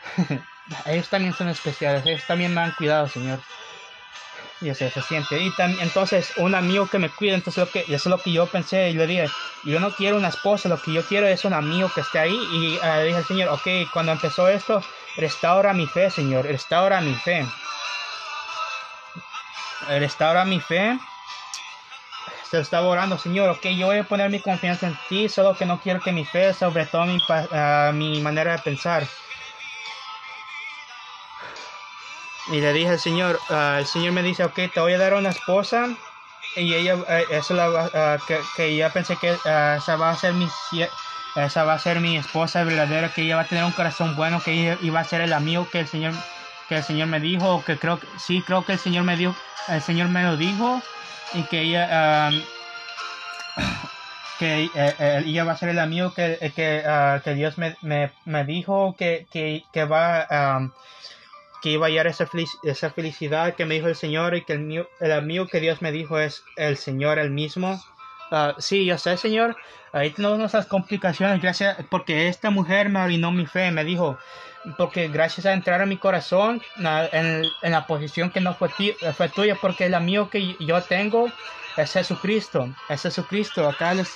ellos 0.86 1.08
también 1.08 1.34
son 1.34 1.48
especiales, 1.48 2.04
ellos 2.06 2.26
también 2.26 2.52
me 2.54 2.60
han 2.60 2.72
cuidado, 2.72 3.08
Señor. 3.08 3.44
Y 4.60 4.70
así 4.70 4.88
se 4.88 5.02
siente. 5.02 5.38
Y 5.40 5.50
también, 5.54 5.82
entonces, 5.82 6.32
un 6.36 6.54
amigo 6.54 6.88
que 6.88 6.98
me 6.98 7.10
cuide, 7.10 7.34
entonces 7.34 7.64
lo 7.64 7.70
que, 7.70 7.80
eso 7.80 7.94
es 7.94 8.06
lo 8.06 8.18
que 8.18 8.32
yo 8.32 8.46
pensé 8.46 8.90
y 8.90 8.94
le 8.94 9.06
dije, 9.06 9.28
yo 9.64 9.80
no 9.80 9.90
quiero 9.90 10.16
una 10.16 10.28
esposa, 10.28 10.68
lo 10.68 10.80
que 10.80 10.92
yo 10.92 11.02
quiero 11.02 11.26
es 11.26 11.44
un 11.44 11.52
amigo 11.52 11.90
que 11.94 12.00
esté 12.00 12.18
ahí. 12.18 12.34
Y 12.34 12.76
uh, 12.76 13.04
dije 13.04 13.16
al 13.16 13.24
Señor, 13.26 13.48
ok, 13.50 13.90
cuando 13.92 14.12
empezó 14.12 14.48
esto, 14.48 14.82
restaura 15.16 15.72
mi 15.74 15.86
fe, 15.86 16.10
Señor, 16.10 16.46
restaura 16.46 17.00
mi 17.00 17.14
fe 17.14 17.44
restaura 19.88 20.44
mi 20.44 20.60
fe. 20.60 20.98
Se 22.50 22.60
estaba 22.60 22.86
orando, 22.86 23.18
Señor, 23.18 23.50
ok, 23.50 23.66
yo 23.76 23.86
voy 23.86 23.98
a 23.98 24.04
poner 24.04 24.30
mi 24.30 24.40
confianza 24.40 24.86
en 24.86 24.96
ti, 25.08 25.28
solo 25.28 25.56
que 25.56 25.66
no 25.66 25.80
quiero 25.80 26.00
que 26.00 26.12
mi 26.12 26.24
fe 26.24 26.54
sobre 26.54 26.86
todo 26.86 27.04
mi, 27.04 27.16
uh, 27.16 27.92
mi 27.92 28.20
manera 28.20 28.52
de 28.52 28.58
pensar. 28.62 29.06
Y 32.48 32.60
le 32.60 32.72
dije 32.72 32.90
al 32.90 32.98
Señor, 32.98 33.40
uh, 33.50 33.78
el 33.78 33.86
Señor 33.86 34.12
me 34.12 34.22
dice, 34.22 34.44
ok, 34.44 34.54
te 34.72 34.80
voy 34.80 34.92
a 34.92 34.98
dar 34.98 35.14
una 35.14 35.30
esposa. 35.30 35.88
Y 36.56 36.74
ella, 36.74 36.96
uh, 36.96 37.04
eso 37.30 37.54
la, 37.54 38.18
que, 38.26 38.38
que 38.56 38.76
ya 38.76 38.90
pensé 38.92 39.16
que 39.16 39.32
esa 39.32 39.96
va 39.96 40.10
a 40.10 40.16
ser 40.16 40.34
mi 40.34 40.48
esa 41.36 41.64
va 41.64 41.74
a 41.74 41.78
ser 41.78 42.00
mi 42.00 42.16
esposa 42.16 42.64
verdadera, 42.64 43.12
que 43.12 43.22
ella 43.22 43.36
va 43.36 43.42
a 43.42 43.46
tener 43.46 43.64
un 43.64 43.72
corazón 43.72 44.16
bueno, 44.16 44.40
que 44.42 44.52
ella 44.52 44.78
iba 44.80 45.00
a 45.00 45.04
ser 45.04 45.20
el 45.20 45.34
amigo 45.34 45.68
que 45.70 45.80
el 45.80 45.86
Señor 45.86 46.14
que 46.68 46.76
el 46.76 46.82
Señor 46.82 47.08
me 47.08 47.20
dijo, 47.20 47.62
que 47.64 47.78
creo 47.78 48.00
que 48.00 48.06
sí, 48.18 48.42
creo 48.44 48.64
que 48.64 48.72
el 48.72 48.78
Señor 48.78 49.04
me 49.04 49.16
dio, 49.16 49.36
el 49.68 49.82
Señor 49.82 50.08
me 50.08 50.22
lo 50.22 50.36
dijo 50.36 50.82
y 51.34 51.42
que 51.44 51.60
ella 51.60 52.30
que 54.38 54.64
eh, 54.64 54.70
eh, 54.74 55.22
ella 55.24 55.44
va 55.44 55.52
a 55.52 55.56
ser 55.56 55.70
el 55.70 55.78
amigo 55.78 56.12
que, 56.12 56.52
que, 56.54 56.82
ah, 56.86 57.20
que 57.22 57.34
Dios 57.34 57.56
me, 57.58 57.76
me, 57.82 58.10
me, 58.24 58.44
dijo 58.44 58.94
que, 58.98 59.26
que, 59.30 59.64
que 59.72 59.84
va 59.84 60.26
que 61.66 61.72
iba 61.72 61.86
a 61.86 61.88
hallar 61.88 62.06
esa, 62.06 62.28
felicidad 62.90 63.56
que 63.56 63.66
me 63.66 63.74
dijo 63.74 63.88
el 63.88 63.96
Señor 63.96 64.36
y 64.36 64.44
que 64.44 64.52
el, 64.52 64.60
mío, 64.60 64.88
el 65.00 65.10
amigo 65.10 65.48
que 65.48 65.58
Dios 65.58 65.82
me 65.82 65.90
dijo 65.90 66.16
es 66.16 66.44
el 66.54 66.76
Señor 66.76 67.18
el 67.18 67.32
mismo. 67.32 67.82
Uh, 68.30 68.52
sí, 68.60 68.84
yo 68.84 68.96
sé, 68.98 69.16
Señor. 69.16 69.56
Ahí 69.92 70.10
tenemos 70.10 70.38
nuestras 70.38 70.66
complicaciones, 70.66 71.42
gracias, 71.42 71.76
porque 71.90 72.28
esta 72.28 72.50
mujer 72.50 72.88
me 72.88 73.00
arruinó 73.00 73.32
mi 73.32 73.46
fe, 73.46 73.72
me 73.72 73.82
dijo, 73.82 74.16
porque 74.78 75.08
gracias 75.08 75.44
a 75.44 75.54
entrar 75.54 75.82
a 75.82 75.86
mi 75.86 75.96
corazón 75.96 76.62
en, 77.10 77.42
en 77.62 77.72
la 77.72 77.88
posición 77.88 78.30
que 78.30 78.40
no 78.40 78.54
fue, 78.54 78.68
fue 79.16 79.28
tuya, 79.28 79.56
porque 79.60 79.86
el 79.86 79.94
amigo 79.94 80.30
que 80.30 80.54
yo 80.60 80.80
tengo 80.82 81.32
es 81.76 81.92
Jesucristo, 81.92 82.72
es 82.88 83.02
Jesucristo. 83.02 83.68
Acá 83.68 83.92
les, 83.92 84.14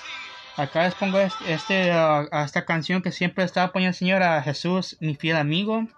acá 0.57 0.85
les 0.85 0.95
pongo 0.95 1.19
este, 1.19 1.53
este 1.53 1.93
uh, 1.97 2.29
esta 2.45 2.65
canción 2.65 3.03
que 3.03 3.11
siempre 3.11 3.43
estaba 3.43 3.73
poniendo 3.73 3.91
el 3.91 3.99
Señor 3.99 4.23
a 4.23 4.41
Jesús, 4.41 4.97
mi 5.01 5.17
fiel 5.17 5.37
amigo. 5.37 5.89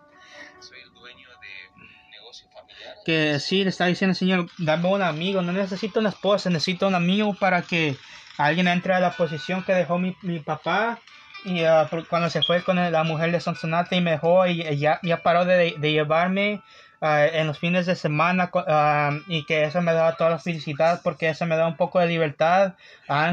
Que 3.05 3.41
sí, 3.41 3.65
le 3.65 3.71
está 3.71 3.87
diciendo 3.87 4.13
el 4.13 4.17
Señor, 4.17 4.47
dame 4.59 4.89
un 4.89 5.03
amigo, 5.03 5.43
no 5.43 5.53
necesito 5.53 6.01
una 6.01 6.11
esposa, 6.11 6.51
necesito 6.51 6.87
un 6.87 6.95
amigo 6.95 7.35
para 7.35 7.63
que 7.63 7.97
alguien 8.39 8.69
entre 8.69 8.95
a 8.95 9.01
la 9.01 9.13
posición 9.13 9.65
que 9.65 9.75
dejó 9.75 9.99
mi, 9.99 10.17
mi 10.23 10.39
papá. 10.39 10.99
Y 11.45 11.65
uh, 11.65 11.89
cuando 12.09 12.31
se 12.31 12.43
fue 12.43 12.63
con 12.63 12.77
la 12.77 13.03
mujer 13.03 13.33
de 13.33 13.41
Sonsonate 13.41 13.97
y 13.97 14.01
me 14.01 14.13
dejó 14.13 14.47
y, 14.47 14.79
ya, 14.79 15.01
ya 15.03 15.23
paró 15.23 15.45
de, 15.45 15.75
de 15.77 15.93
llevarme 15.93 16.63
uh, 17.01 17.07
en 17.33 17.49
los 17.49 17.59
fines 17.59 17.87
de 17.87 17.97
semana 17.97 18.49
uh, 18.55 19.21
y 19.27 19.45
que 19.45 19.65
eso 19.65 19.81
me 19.83 19.93
daba 19.93 20.17
toda 20.17 20.31
la 20.31 20.39
felicidad 20.39 21.01
porque 21.03 21.29
eso 21.29 21.45
me 21.47 21.57
da 21.57 21.67
un 21.67 21.77
poco 21.77 21.99
de 21.99 22.07
libertad, 22.07 22.75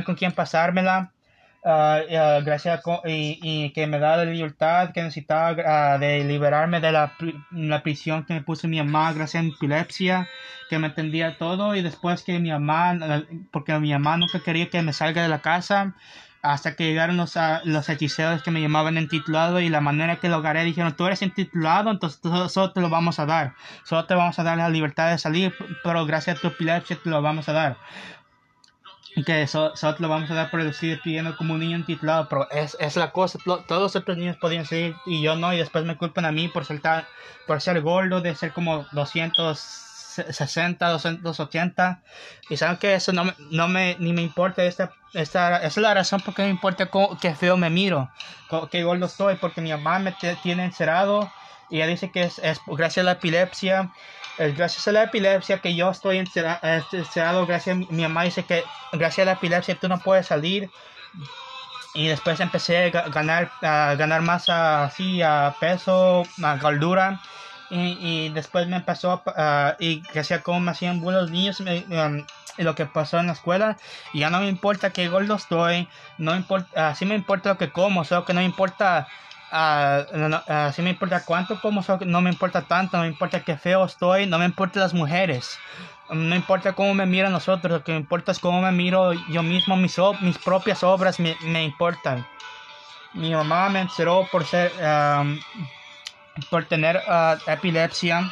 con 0.06 0.16
quien 0.16 0.32
pasármela. 0.32 1.12
Gracias 1.64 2.82
y, 3.06 3.40
y, 3.42 3.72
que 3.72 3.88
me 3.88 4.00
da 4.00 4.18
la 4.18 4.26
libertad 4.26 4.92
que 4.94 5.04
necesitaba 5.04 5.98
de 5.98 6.24
liberarme 6.24 6.80
de 6.80 6.92
la, 6.92 7.14
prisión 7.84 8.26
que 8.26 8.34
me 8.34 8.42
puso 8.42 8.68
mi 8.68 8.78
mamá 8.78 9.14
gracias 9.14 9.42
a 9.42 9.44
mi 9.44 9.52
epilepsia 9.52 10.28
que 10.70 10.80
me 10.80 10.88
entendía 10.88 11.38
todo 11.38 11.76
y 11.76 11.82
después 11.82 12.24
que 12.24 12.40
mi 12.40 12.52
mamá 12.52 12.98
porque 13.52 13.78
mi 13.80 13.92
mamá 13.92 14.18
nunca 14.18 14.40
quería 14.40 14.70
que 14.70 14.82
me 14.82 14.94
salga 14.94 15.24
de 15.24 15.30
la 15.30 15.40
casa 15.40 15.96
hasta 16.42 16.76
que 16.76 16.86
llegaron 16.86 17.18
los, 17.18 17.36
uh, 17.36 17.60
los 17.66 17.90
hechiceros 17.90 18.44
que 18.44 18.52
me 18.52 18.62
llamaban 18.62 18.98
intitulado 18.98 19.60
y 19.60 19.70
la 19.70 19.82
manera 19.82 20.18
que 20.18 20.30
lo 20.30 20.38
logré 20.38 20.64
dijeron, 20.64 20.96
tú 20.96 21.06
eres 21.06 21.22
intitulado, 21.22 21.92
entonces 21.92 22.22
solo 22.52 22.72
te 22.72 22.80
lo 22.80 22.90
vamos 22.90 23.20
a 23.20 23.26
dar, 23.26 23.54
solo 23.84 24.06
te 24.06 24.16
vamos 24.16 24.40
a 24.40 24.44
dar 24.44 24.58
la 24.58 24.70
libertad 24.70 25.12
de 25.12 25.18
salir, 25.18 25.54
pero 25.84 26.06
gracias 26.06 26.38
a 26.38 26.42
tu 26.42 26.48
epilepsia 26.48 26.98
te 27.04 27.10
lo 27.10 27.22
vamos 27.22 27.50
a 27.50 27.54
dar. 27.54 27.78
Que 29.26 29.48
solo 29.48 29.74
lo 30.00 30.10
vamos 30.10 30.30
a 30.32 30.34
dar 30.34 30.52
por 30.52 30.64
decir 30.64 31.00
pidiendo 31.04 31.36
como 31.36 31.54
un 31.56 31.60
niño 31.60 31.78
intitulado, 31.78 32.28
pero 32.30 32.50
es, 32.52 32.78
es 32.80 32.96
la 32.96 33.12
cosa, 33.12 33.40
todos 33.44 33.82
los 33.82 33.96
otros 33.96 34.18
niños 34.18 34.38
podían 34.38 34.66
salir 34.66 34.96
y 35.06 35.22
yo 35.22 35.36
no, 35.36 35.54
y 35.54 35.58
después 35.58 35.84
me 35.84 35.98
culpan 35.98 36.26
a 36.26 36.32
mí 36.32 36.48
por 36.48 36.66
ser, 36.66 36.82
por 37.48 37.62
ser 37.62 37.82
gordo, 37.82 38.22
de 38.22 38.36
ser 38.36 38.54
como 38.54 38.86
200 38.92 39.90
60, 40.30 40.90
280. 40.90 42.02
Y 42.50 42.58
saben 42.58 42.78
que 42.78 42.94
eso 42.94 43.14
no 43.14 43.26
me, 43.26 43.34
no 43.52 43.68
me, 43.68 43.96
ni 44.00 44.14
me 44.14 44.22
importa. 44.22 44.64
Esta, 44.64 44.92
esta, 45.14 45.58
esa 45.58 45.68
es 45.68 45.78
la 45.78 45.94
razón 45.94 46.22
por 46.22 46.34
qué 46.34 46.44
me 46.44 46.50
importa 46.50 46.88
cómo, 46.88 47.18
qué 47.20 47.36
feo 47.36 47.58
me 47.58 47.70
miro, 47.70 48.10
qué 48.72 48.84
gordo 48.84 49.06
estoy, 49.06 49.36
porque 49.36 49.62
mi 49.62 49.72
mamá 49.72 50.00
me 50.00 50.16
tiene 50.44 50.66
encerrado. 50.66 51.32
Y 51.70 51.78
ella 51.78 51.88
dice 51.88 52.12
que 52.12 52.24
es, 52.24 52.40
es 52.40 52.60
gracias 52.68 53.04
a 53.04 53.06
la 53.06 53.12
epilepsia. 53.14 53.92
Es 54.40 54.56
gracias 54.56 54.88
a 54.88 54.94
la 54.94 55.04
epilepsia 55.04 55.60
que 55.60 55.76
yo 55.76 55.90
estoy 55.90 56.18
encerrado. 56.18 57.46
Gracias 57.46 57.76
mi 57.76 58.02
mamá 58.04 58.24
dice 58.24 58.44
que 58.44 58.64
gracias 58.94 59.26
a 59.28 59.32
la 59.32 59.32
epilepsia 59.34 59.76
tú 59.76 59.90
no 59.90 60.00
puedes 60.00 60.28
salir 60.28 60.72
y 61.94 62.08
después 62.08 62.40
empecé 62.40 62.86
a 62.86 63.10
ganar 63.10 63.52
a 63.62 63.96
ganar 63.96 64.22
más 64.22 64.48
así 64.48 65.22
a 65.22 65.54
peso 65.60 66.24
a 66.42 66.56
gordura 66.58 67.20
y, 67.70 68.30
después 68.30 68.68
me 68.68 68.80
pasó 68.82 69.22
uh, 69.26 69.74
y 69.78 70.02
que 70.04 70.22
hacía 70.22 70.42
como 70.42 70.62
me 70.62 70.72
hacían 70.72 71.02
buenos 71.02 71.30
niños 71.30 71.60
um, 71.60 72.26
y 72.58 72.64
lo 72.64 72.74
que 72.76 72.86
pasó 72.86 73.20
en 73.20 73.28
la 73.28 73.34
escuela 73.34 73.78
y 74.14 74.20
ya 74.20 74.30
no 74.30 74.40
me 74.40 74.48
importa 74.48 74.92
qué 74.92 75.10
gordo 75.10 75.36
estoy 75.36 75.88
no 76.18 76.36
importa 76.36 76.90
así 76.90 77.06
me 77.06 77.16
importa 77.16 77.50
lo 77.50 77.58
que 77.58 77.72
como 77.72 78.06
solo 78.06 78.26
que 78.26 78.34
no 78.34 78.40
me 78.40 78.46
importa 78.46 79.08
así 79.52 80.82
me 80.82 80.92
importa 80.92 81.24
cuánto 81.26 81.60
como 81.62 81.84
que 81.98 82.06
no 82.06 82.22
me 82.22 82.30
importa 82.30 82.62
tanto 82.62 82.98
no 82.98 83.04
me 83.04 83.10
importa 83.10 83.44
qué 83.44 83.58
feo 83.58 83.86
estoy 83.86 84.28
no 84.28 84.38
me 84.38 84.46
importa 84.46 84.80
las 84.80 84.94
mujeres 84.94 85.58
no 86.10 86.36
importa 86.36 86.74
cómo 86.74 86.94
me 86.94 87.06
miran 87.06 87.32
nosotros 87.32 87.72
lo 87.72 87.84
que 87.84 87.94
me 87.94 87.98
importa 87.98 88.32
es 88.32 88.40
cómo 88.40 88.62
me 88.62 88.72
miro 88.72 89.14
yo 89.14 89.42
mismo 89.44 89.76
mis, 89.76 89.98
mis 90.22 90.38
propias 90.38 90.84
obras 90.84 91.20
me, 91.20 91.36
me 91.42 91.64
importan 91.64 92.26
mi 93.14 93.34
mamá 93.34 93.70
me 93.70 93.82
encerró 93.82 94.28
por 94.32 94.46
ser 94.46 94.72
por 96.50 96.66
tener 96.66 97.02
ah, 97.08 97.38
epilepsia. 97.48 98.32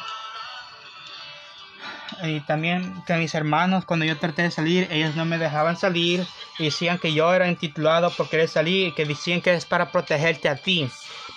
Y 2.24 2.40
también 2.42 3.04
que 3.06 3.16
mis 3.16 3.36
hermanos, 3.36 3.86
cuando 3.86 4.06
yo 4.06 4.18
traté 4.18 4.44
de 4.44 4.52
salir, 4.52 4.88
ellos 4.92 5.16
no 5.16 5.26
me 5.26 5.38
dejaban 5.38 5.78
salir. 5.78 6.26
Y 6.58 6.66
decían 6.66 6.98
que 6.98 7.14
yo 7.14 7.32
era 7.34 7.48
intitulado 7.48 8.10
por 8.12 8.30
querer 8.30 8.48
salir. 8.48 8.88
Y 8.88 8.92
que 8.94 9.06
decían 9.06 9.42
que 9.42 9.54
es 9.54 9.66
para 9.66 9.92
protegerte 9.92 10.50
a 10.50 10.56
ti. 10.56 10.90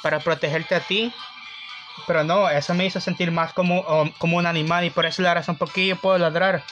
Para 0.02 0.20
protegerte 0.20 0.74
a 0.74 0.80
ti. 0.80 1.12
Pero 2.06 2.24
no, 2.24 2.48
eso 2.48 2.74
me 2.74 2.86
hizo 2.86 3.00
sentir 3.00 3.30
más 3.30 3.52
como, 3.52 3.84
como 4.18 4.36
un 4.36 4.46
animal. 4.46 4.84
Y 4.84 4.90
por 4.90 5.06
eso 5.06 5.22
es 5.22 5.24
la 5.24 5.34
razón 5.34 5.56
por 5.56 5.70
qué 5.70 5.86
yo 5.86 5.96
puedo 5.96 6.18
ladrar. 6.18 6.64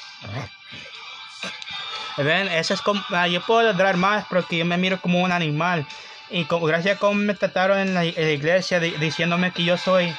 ¿Ven? 2.17 2.49
Eso 2.49 2.75
es 2.75 2.81
como, 2.81 3.03
ah, 3.11 3.29
yo 3.29 3.41
puedo 3.43 3.63
ladrar 3.63 3.97
más 3.97 4.25
porque 4.29 4.57
yo 4.57 4.65
me 4.65 4.77
miro 4.77 5.01
como 5.01 5.23
un 5.23 5.31
animal. 5.31 5.87
Y 6.31 6.47
gracias 6.49 6.97
a 6.97 6.99
cómo 6.99 7.15
me 7.15 7.35
trataron 7.35 7.79
en 7.79 7.95
la, 7.95 8.05
iglesia 8.05 8.81
diciéndome 8.81 9.53
que 9.53 9.65
yo 9.65 9.79
soy 9.79 10.15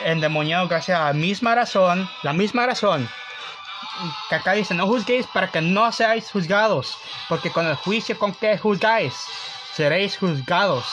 endemoniado, 0.00 0.68
gracias 0.68 0.98
a 0.98 1.06
la 1.06 1.12
misma 1.12 1.54
razón, 1.54 2.08
la 2.22 2.32
misma 2.32 2.66
razón. 2.66 3.08
Que 4.28 4.34
acá 4.34 4.52
dice, 4.52 4.74
no 4.74 4.86
juzguéis 4.86 5.26
para 5.26 5.48
que 5.48 5.60
no 5.60 5.90
seáis 5.92 6.30
juzgados, 6.30 6.96
porque 7.28 7.50
con 7.50 7.66
el 7.66 7.76
juicio 7.76 8.18
con 8.18 8.34
que 8.34 8.58
juzgáis, 8.58 9.14
seréis 9.74 10.18
juzgados. 10.18 10.84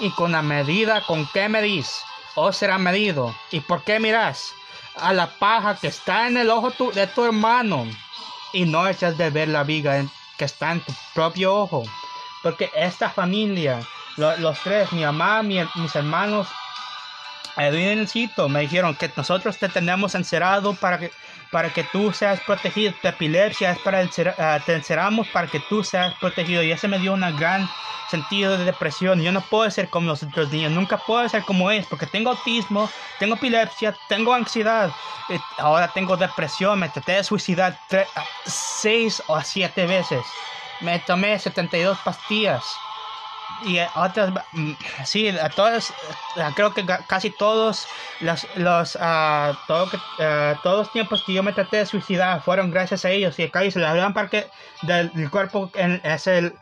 Y 0.00 0.10
con 0.10 0.32
la 0.32 0.42
medida 0.42 1.00
con 1.02 1.26
que 1.26 1.48
medís, 1.48 2.02
os 2.34 2.56
será 2.56 2.78
medido. 2.78 3.34
¿Y 3.50 3.60
por 3.60 3.82
qué 3.82 3.98
mirás 3.98 4.54
a 4.96 5.12
la 5.12 5.26
paja 5.38 5.76
que 5.76 5.88
está 5.88 6.26
en 6.26 6.36
el 6.36 6.50
ojo 6.50 6.72
de 6.92 7.06
tu 7.06 7.24
hermano 7.24 7.86
y 8.52 8.64
no 8.64 8.86
echas 8.88 9.16
de 9.16 9.30
ver 9.30 9.48
la 9.48 9.64
viga 9.64 10.04
que 10.36 10.44
está 10.44 10.72
en 10.72 10.80
tu 10.80 10.92
propio 11.14 11.54
ojo? 11.54 11.84
Porque 12.42 12.70
esta 12.76 13.10
familia, 13.10 13.80
los 14.16 14.60
tres, 14.60 14.92
mi 14.92 15.02
mamá, 15.02 15.42
mis 15.42 15.94
hermanos, 15.94 16.46
Edwin 17.56 18.02
y 18.02 18.06
Cito, 18.06 18.48
me 18.48 18.60
dijeron 18.60 18.94
que 18.94 19.10
nosotros 19.16 19.58
te 19.58 19.68
tenemos 19.68 20.14
encerrado 20.14 20.74
para 20.74 20.98
que, 20.98 21.10
para 21.50 21.72
que 21.72 21.84
tú 21.84 22.12
seas 22.12 22.40
protegido. 22.40 22.92
Tu 23.00 23.08
epilepsia 23.08 23.72
es 23.72 23.78
para 23.78 24.02
uh, 24.02 24.64
te 24.64 24.74
encerramos 24.74 25.28
para 25.28 25.46
que 25.46 25.60
tú 25.60 25.82
seas 25.84 26.14
protegido. 26.20 26.62
Y 26.62 26.72
ese 26.72 26.88
me 26.88 26.98
dio 26.98 27.14
un 27.14 27.20
gran 27.36 27.68
sentido 28.10 28.56
de 28.56 28.64
depresión. 28.64 29.20
Yo 29.20 29.32
no 29.32 29.40
puedo 29.40 29.70
ser 29.70 29.88
como 29.88 30.08
los 30.08 30.22
otros 30.22 30.50
niños, 30.50 30.72
nunca 30.72 30.98
puedo 30.98 31.28
ser 31.28 31.44
como 31.44 31.70
ellos, 31.70 31.86
porque 31.88 32.06
tengo 32.06 32.30
autismo, 32.30 32.88
tengo 33.18 33.34
epilepsia, 33.34 33.96
tengo 34.08 34.34
ansiedad, 34.34 34.92
ahora 35.58 35.92
tengo 35.92 36.16
depresión, 36.16 36.78
me 36.78 36.88
traté 36.88 37.12
de 37.12 37.24
suicidar 37.24 37.78
seis 38.44 39.22
o 39.26 39.40
siete 39.40 39.86
veces 39.86 40.24
me 40.80 40.98
tomé 41.00 41.38
72 41.38 41.98
pastillas 42.00 42.85
y 43.64 43.78
otras 43.94 44.32
mm, 44.52 44.72
sí 45.04 45.28
a 45.28 45.48
todas 45.48 45.92
creo 46.54 46.74
que 46.74 46.84
casi 47.06 47.30
todos 47.30 47.86
los 48.20 48.46
los 48.56 48.96
uh, 48.96 49.54
todo 49.66 49.90
que, 49.90 49.96
uh, 49.96 50.56
todos 50.62 50.78
los 50.78 50.92
tiempos 50.92 51.22
que 51.24 51.32
yo 51.32 51.42
me 51.42 51.52
traté 51.52 51.78
de 51.78 51.86
suicidar 51.86 52.42
fueron 52.42 52.70
gracias 52.70 53.04
a 53.04 53.10
ellos 53.10 53.38
y 53.38 53.50
dice 53.62 53.78
la 53.78 53.94
gran 53.94 54.14
parte 54.14 54.48
del 54.82 55.30
cuerpo 55.30 55.70
es 55.74 56.26
el 56.26 56.54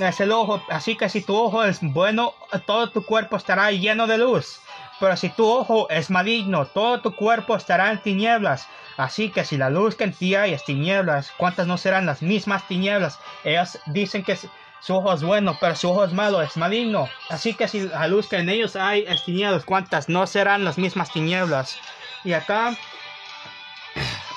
es 0.00 0.20
el 0.20 0.32
ojo 0.32 0.62
así 0.68 0.96
que 0.96 1.08
si 1.08 1.20
tu 1.22 1.36
ojo 1.36 1.64
es 1.64 1.80
bueno 1.80 2.34
todo 2.66 2.90
tu 2.90 3.04
cuerpo 3.04 3.36
estará 3.36 3.70
lleno 3.70 4.06
de 4.06 4.18
luz 4.18 4.60
pero 5.00 5.16
si 5.16 5.28
tu 5.28 5.46
ojo 5.46 5.88
es 5.90 6.10
maligno 6.10 6.66
todo 6.66 7.00
tu 7.00 7.14
cuerpo 7.14 7.56
estará 7.56 7.90
en 7.90 8.02
tinieblas 8.02 8.66
Así 8.96 9.30
que 9.30 9.44
si 9.44 9.56
la 9.56 9.70
luz 9.70 9.94
que 9.94 10.04
en 10.04 10.12
ti 10.12 10.34
hay 10.34 10.52
es 10.52 10.64
tinieblas, 10.64 11.32
¿cuántas 11.36 11.66
no 11.66 11.78
serán 11.78 12.06
las 12.06 12.22
mismas 12.22 12.66
tinieblas? 12.68 13.18
Ellas 13.44 13.78
dicen 13.86 14.22
que 14.22 14.36
su 14.82 14.94
ojo 14.96 15.12
es 15.12 15.22
bueno, 15.22 15.56
pero 15.60 15.76
su 15.76 15.90
ojo 15.90 16.04
es 16.04 16.12
malo, 16.12 16.42
es 16.42 16.56
maligno. 16.56 17.08
Así 17.30 17.54
que 17.54 17.68
si 17.68 17.88
la 17.88 18.08
luz 18.08 18.28
que 18.28 18.36
en 18.36 18.48
ellos 18.48 18.76
hay 18.76 19.04
es 19.08 19.24
tinieblas, 19.24 19.64
¿cuántas 19.64 20.08
no 20.08 20.26
serán 20.26 20.64
las 20.64 20.78
mismas 20.78 21.12
tinieblas? 21.12 21.78
Y 22.24 22.32
acá 22.32 22.76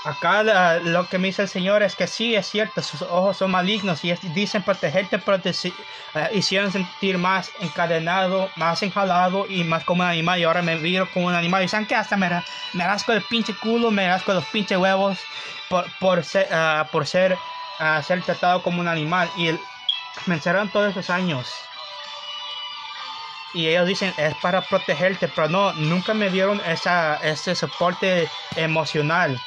Acá 0.05 0.43
lo 0.83 1.07
que 1.07 1.17
me 1.17 1.29
dice 1.29 1.41
el 1.41 1.47
Señor 1.47 1.81
es 1.81 1.95
que 1.95 2.05
sí, 2.05 2.35
es 2.35 2.45
cierto, 2.45 2.83
sus 2.83 3.01
ojos 3.01 3.37
son 3.37 3.49
malignos 3.49 4.05
y 4.05 4.13
dicen 4.35 4.61
protegerte, 4.61 5.17
pero 5.17 5.41
te 5.41 5.49
uh, 5.49 6.19
hicieron 6.31 6.71
sentir 6.71 7.17
más 7.17 7.49
encadenado, 7.59 8.51
más 8.55 8.83
enjalado 8.83 9.47
y 9.49 9.63
más 9.63 9.83
como 9.83 10.03
un 10.03 10.09
animal. 10.09 10.39
Y 10.39 10.43
ahora 10.43 10.61
me 10.61 10.77
viro 10.77 11.09
como 11.11 11.25
un 11.25 11.33
animal. 11.33 11.63
Y 11.63 11.67
saben 11.67 11.87
que 11.87 11.95
hasta 11.95 12.17
me, 12.17 12.29
me 12.73 12.85
rasco 12.85 13.13
el 13.13 13.23
pinche 13.23 13.55
culo, 13.55 13.89
me 13.89 14.07
rasco 14.07 14.31
los 14.35 14.45
pinches 14.45 14.77
huevos 14.77 15.17
por, 15.69 15.87
por 15.99 16.23
ser, 16.23 16.47
uh, 16.51 16.85
por 16.91 17.07
ser, 17.07 17.35
uh, 17.79 18.03
ser 18.03 18.21
tratado 18.21 18.61
como 18.61 18.81
un 18.81 18.87
animal. 18.87 19.27
Y 19.37 19.47
el, 19.47 19.59
me 20.25 20.35
encerraron 20.35 20.69
todos 20.69 20.91
esos 20.91 21.09
años. 21.09 21.53
y 23.53 23.69
ellos 23.69 23.87
dicen 23.87 24.13
es 24.17 24.35
para 24.35 24.61
protegerte, 24.61 25.29
pero 25.29 25.47
no, 25.47 25.71
nunca 25.73 26.13
me 26.13 26.29
dieron 26.29 26.61
esa, 26.67 27.15
ese 27.23 27.55
soporte 27.55 28.27
emocional. 28.57 29.39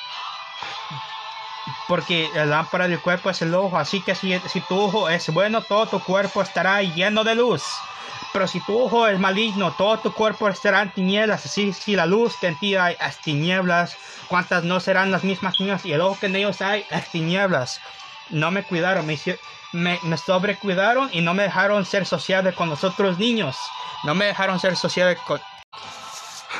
Porque 1.86 2.30
la 2.34 2.46
lámpara 2.46 2.88
del 2.88 3.00
cuerpo 3.00 3.28
es 3.28 3.42
el 3.42 3.54
ojo, 3.54 3.76
así 3.76 4.00
que 4.00 4.14
si, 4.14 4.38
si 4.48 4.60
tu 4.62 4.78
ojo 4.78 5.10
es 5.10 5.28
bueno, 5.28 5.62
todo 5.62 5.86
tu 5.86 6.00
cuerpo 6.00 6.40
estará 6.40 6.82
lleno 6.82 7.22
de 7.22 7.34
luz. 7.34 7.62
Pero 8.32 8.46
si 8.46 8.60
tu 8.60 8.78
ojo 8.78 9.06
es 9.06 9.18
maligno, 9.18 9.72
todo 9.72 9.98
tu 9.98 10.12
cuerpo 10.12 10.48
estará 10.48 10.82
en 10.82 10.92
tinieblas. 10.92 11.44
Así 11.44 11.72
si 11.72 11.94
la 11.94 12.06
luz 12.06 12.36
que 12.40 12.48
en 12.48 12.58
ti 12.58 12.76
hay 12.76 12.96
es 13.00 13.18
tinieblas, 13.18 13.96
¿cuántas 14.28 14.64
no 14.64 14.80
serán 14.80 15.10
las 15.10 15.24
mismas 15.24 15.56
tinieblas? 15.56 15.84
Y 15.84 15.92
el 15.92 16.00
ojo 16.00 16.18
que 16.18 16.26
en 16.26 16.36
ellos 16.36 16.60
hay 16.62 16.84
es 16.90 17.10
tinieblas. 17.10 17.80
No 18.30 18.50
me 18.50 18.62
cuidaron, 18.62 19.06
me, 19.06 20.16
sobrecuidaron 20.16 21.10
y 21.12 21.20
no 21.20 21.34
me 21.34 21.44
dejaron 21.44 21.84
ser 21.84 22.06
sociable 22.06 22.52
con 22.52 22.68
los 22.68 22.84
otros 22.84 23.18
niños. 23.18 23.56
No 24.04 24.14
me 24.14 24.26
dejaron 24.26 24.58
ser 24.60 24.76
sociable 24.76 25.16
con... 25.26 25.40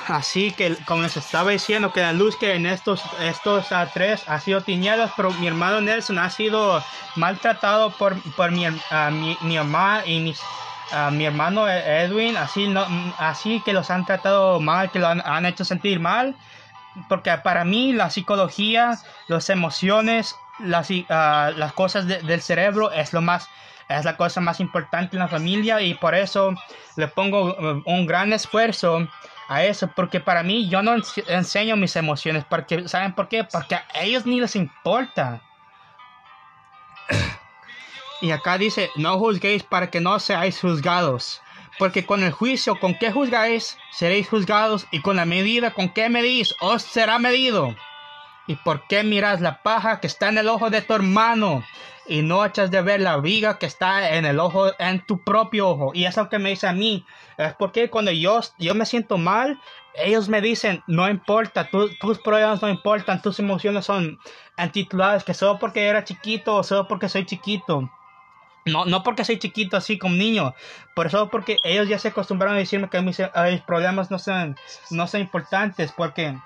Así 0.07 0.53
que 0.53 0.75
como 0.87 1.03
les 1.03 1.17
estaba 1.19 1.51
diciendo 1.51 1.93
que 1.93 2.01
la 2.01 2.15
luz 2.15 2.37
que 2.37 2.55
en 2.55 2.65
estos, 2.65 3.03
estos 3.21 3.67
tres 3.93 4.23
ha 4.27 4.41
sido 4.41 4.63
tinieblas, 4.63 5.13
pero 5.17 5.31
mi 5.33 5.47
hermano 5.47 5.83
Nelson 5.83 6.19
ha 6.19 6.31
sido 6.31 6.83
maltratado 7.17 7.91
por, 7.91 8.19
por 8.33 8.51
mi, 8.51 8.67
uh, 8.67 8.75
mi, 9.11 9.37
mi 9.43 9.57
mamá 9.57 10.03
y 10.07 10.21
mis 10.21 10.41
mi 11.13 11.25
hermano 11.25 11.69
Edwin, 11.69 12.37
así, 12.37 12.73
así 13.19 13.61
que 13.65 13.73
los 13.73 13.91
han 13.91 14.07
tratado 14.07 14.61
mal, 14.61 14.91
que 14.91 14.99
lo 14.99 15.09
han, 15.09 15.47
hecho 15.47 15.65
sentir 15.65 16.01
mal, 16.01 16.35
porque 17.09 17.31
para 17.39 17.65
mí 17.65 17.93
la 17.93 18.11
psicología, 18.11 18.99
las 19.29 19.51
emociones, 19.51 20.35
las, 20.61 20.89
ah, 21.11 21.53
las 21.57 21.73
cosas 21.73 22.07
del 22.07 22.43
cerebro 22.43 22.93
es 22.93 23.13
lo 23.13 23.21
más 23.21 23.49
es 23.89 24.05
la 24.05 24.19
cosa 24.19 24.43
más 24.43 24.61
importante 24.61 25.17
en 25.17 25.21
la 25.21 25.29
familia 25.29 25.81
y 25.81 25.95
por 25.95 26.15
eso 26.15 26.55
le 26.97 27.09
pongo 27.09 27.55
uh, 27.55 27.83
un 27.87 28.07
gran 28.07 28.35
esfuerzo 28.35 29.09
a 29.49 29.65
eso 29.65 29.91
porque 29.97 30.21
para 30.21 30.43
mí 30.43 30.69
yo 30.69 30.83
no 30.83 30.95
enseño 31.27 31.75
mis 31.77 31.97
emociones 31.97 32.45
porque 32.45 32.87
saben 32.87 33.15
por 33.15 33.29
qué 33.29 33.45
porque 33.45 33.77
a 33.77 33.87
ellos 34.03 34.27
ni 34.27 34.41
les 34.41 34.57
importa 34.57 35.41
y 38.21 38.31
acá 38.31 38.59
dice, 38.59 38.91
no 38.97 39.19
juzguéis 39.19 39.63
para 39.63 39.91
que 39.91 40.01
no 40.01 40.19
seáis 40.19 40.61
juzgados. 40.61 41.43
Porque 41.79 42.05
con 42.05 42.23
el 42.25 42.33
juicio 42.33 42.79
con 42.81 42.95
que 42.99 43.13
juzgáis, 43.13 43.79
seréis 43.93 44.29
juzgados, 44.29 44.87
y 44.91 45.01
con 45.01 45.17
la 45.17 45.25
medida 45.25 45.73
con 45.73 45.89
que 45.91 46.09
medís, 46.09 46.55
os 46.61 46.83
será 46.83 47.19
medido. 47.19 47.77
¿Y 48.49 48.57
por 48.57 48.87
qué 48.89 49.05
miras 49.05 49.43
la 49.43 49.63
paja 49.63 50.01
que 50.01 50.07
está 50.07 50.31
en 50.31 50.39
el 50.39 50.49
ojo 50.49 50.71
de 50.71 50.81
tu 50.81 50.95
hermano 50.95 51.63
y 52.07 52.23
no 52.23 52.47
echas 52.47 52.71
de 52.71 52.81
ver 52.81 53.01
la 53.01 53.19
viga 53.19 53.59
que 53.59 53.67
está 53.67 54.17
en 54.17 54.25
el 54.25 54.41
ojo, 54.41 54.73
en 54.79 55.05
tu 55.05 55.23
propio 55.23 55.69
ojo? 55.69 55.91
Y 55.95 56.07
eso 56.07 56.31
que 56.31 56.39
me 56.39 56.49
dice 56.49 56.67
a 56.67 56.73
mí 56.73 57.05
es 57.37 57.53
porque 57.53 57.91
cuando 57.91 58.11
yo, 58.11 58.41
yo 58.59 58.75
me 58.75 58.87
siento 58.87 59.19
mal, 59.19 59.61
ellos 59.95 60.31
me 60.31 60.41
dicen, 60.41 60.83
no 60.87 61.11
importa, 61.11 61.69
tus 61.69 62.19
problemas 62.21 62.63
no 62.63 62.71
importan, 62.71 63.21
tus 63.21 63.39
emociones 63.39 63.85
son 63.85 64.19
antituladas, 64.57 65.25
que 65.25 65.35
solo 65.35 65.59
porque 65.59 65.85
era 65.85 66.05
chiquito 66.05 66.57
o 66.57 66.63
solo 66.63 66.89
porque 66.89 67.11
soy 67.11 67.27
chiquito. 67.27 67.91
No, 68.65 68.87
no 68.87 69.03
porque 69.03 69.27
soy 69.27 69.39
chiquito 69.39 69.77
así 69.77 69.99
como 69.99 70.15
niño, 70.15 70.55
por 70.95 71.07
eso 71.07 71.29
porque 71.29 71.57
ellos 71.65 71.89
ya 71.89 71.99
se 71.99 72.09
acostumbraron 72.09 72.57
a 72.57 72.61
decirme 72.61 72.89
que 72.89 73.01
mis, 73.01 73.21
problemas 73.67 74.11
no 74.11 74.19
son, 74.19 74.57
no 74.91 75.07
son 75.07 75.21
importantes, 75.21 75.93
porque 75.93 76.37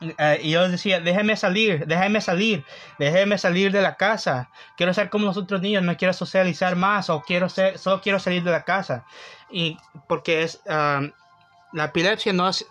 eh, 0.00 0.40
y 0.42 0.50
yo 0.50 0.68
decía, 0.68 1.00
déjeme 1.00 1.36
salir, 1.36 1.86
déjeme 1.86 2.20
salir, 2.20 2.64
déjeme 2.98 3.38
salir 3.38 3.72
de 3.72 3.80
la 3.82 3.96
casa. 3.96 4.50
Quiero 4.76 4.92
ser 4.92 5.08
como 5.08 5.26
los 5.26 5.36
otros 5.36 5.62
niños, 5.62 5.82
no 5.82 5.96
quiero 5.96 6.12
socializar 6.12 6.76
más 6.76 7.08
o 7.08 7.22
quiero 7.22 7.48
ser, 7.48 7.78
solo 7.78 8.00
quiero 8.00 8.18
salir 8.18 8.42
de 8.42 8.50
la 8.50 8.64
casa. 8.64 9.04
Y 9.50 9.78
porque 10.08 10.42
es, 10.42 10.60
ah, 10.68 11.00
la 11.72 11.84
epilepsia 11.86 12.32
no 12.32 12.48
es, 12.48 12.66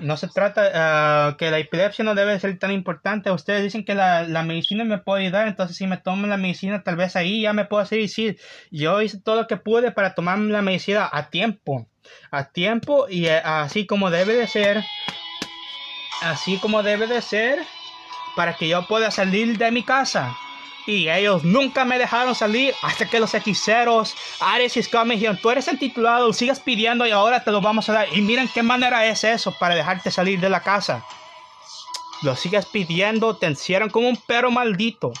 no 0.00 0.16
se 0.16 0.28
trata 0.28 1.30
uh, 1.32 1.36
que 1.36 1.50
la 1.50 1.58
epilepsia 1.58 2.04
no 2.04 2.14
debe 2.14 2.38
ser 2.40 2.58
tan 2.58 2.72
importante. 2.72 3.30
Ustedes 3.30 3.62
dicen 3.62 3.84
que 3.84 3.94
la, 3.94 4.24
la, 4.24 4.42
medicina 4.42 4.84
me 4.84 4.98
puede 4.98 5.24
ayudar, 5.24 5.48
entonces 5.48 5.76
si 5.76 5.86
me 5.86 5.96
tomo 5.96 6.26
la 6.26 6.36
medicina, 6.36 6.82
tal 6.82 6.96
vez 6.96 7.16
ahí 7.16 7.42
ya 7.42 7.52
me 7.52 7.64
puedo 7.64 7.82
hacer 7.82 8.00
decir, 8.00 8.38
yo 8.70 9.00
hice 9.02 9.20
todo 9.20 9.36
lo 9.36 9.46
que 9.46 9.56
pude 9.56 9.92
para 9.92 10.14
tomar 10.14 10.38
la 10.38 10.62
medicina 10.62 11.08
a 11.10 11.30
tiempo, 11.30 11.86
a 12.30 12.44
tiempo 12.44 13.06
y 13.08 13.26
uh, 13.26 13.40
así 13.44 13.86
como 13.86 14.10
debe 14.10 14.34
de 14.34 14.46
ser, 14.46 14.84
así 16.20 16.58
como 16.58 16.82
debe 16.82 17.06
de 17.06 17.22
ser, 17.22 17.60
para 18.36 18.56
que 18.56 18.68
yo 18.68 18.86
pueda 18.86 19.10
salir 19.10 19.58
de 19.58 19.70
mi 19.70 19.82
casa. 19.82 20.36
Y 20.86 21.08
ellos 21.08 21.44
nunca 21.44 21.84
me 21.84 21.98
dejaron 21.98 22.34
salir 22.34 22.74
hasta 22.82 23.06
que 23.06 23.20
los 23.20 23.34
hechiceros, 23.34 24.16
Ares 24.40 24.76
y 24.76 24.82
Scott 24.82 25.06
me 25.06 25.14
dijeron, 25.14 25.38
tú 25.40 25.50
eres 25.50 25.68
el 25.68 25.78
titulado, 25.78 26.32
sigas 26.32 26.58
pidiendo 26.58 27.06
y 27.06 27.12
ahora 27.12 27.44
te 27.44 27.52
lo 27.52 27.60
vamos 27.60 27.88
a 27.88 27.92
dar. 27.92 28.08
Y 28.12 28.20
miren 28.20 28.48
qué 28.48 28.64
manera 28.64 29.06
es 29.06 29.22
eso 29.22 29.54
para 29.58 29.76
dejarte 29.76 30.10
salir 30.10 30.40
de 30.40 30.48
la 30.48 30.60
casa. 30.60 31.04
Lo 32.22 32.34
sigues 32.34 32.66
pidiendo, 32.66 33.36
te 33.36 33.46
encierran 33.46 33.90
como 33.90 34.08
un 34.08 34.16
perro 34.16 34.50
maldito. 34.50 35.12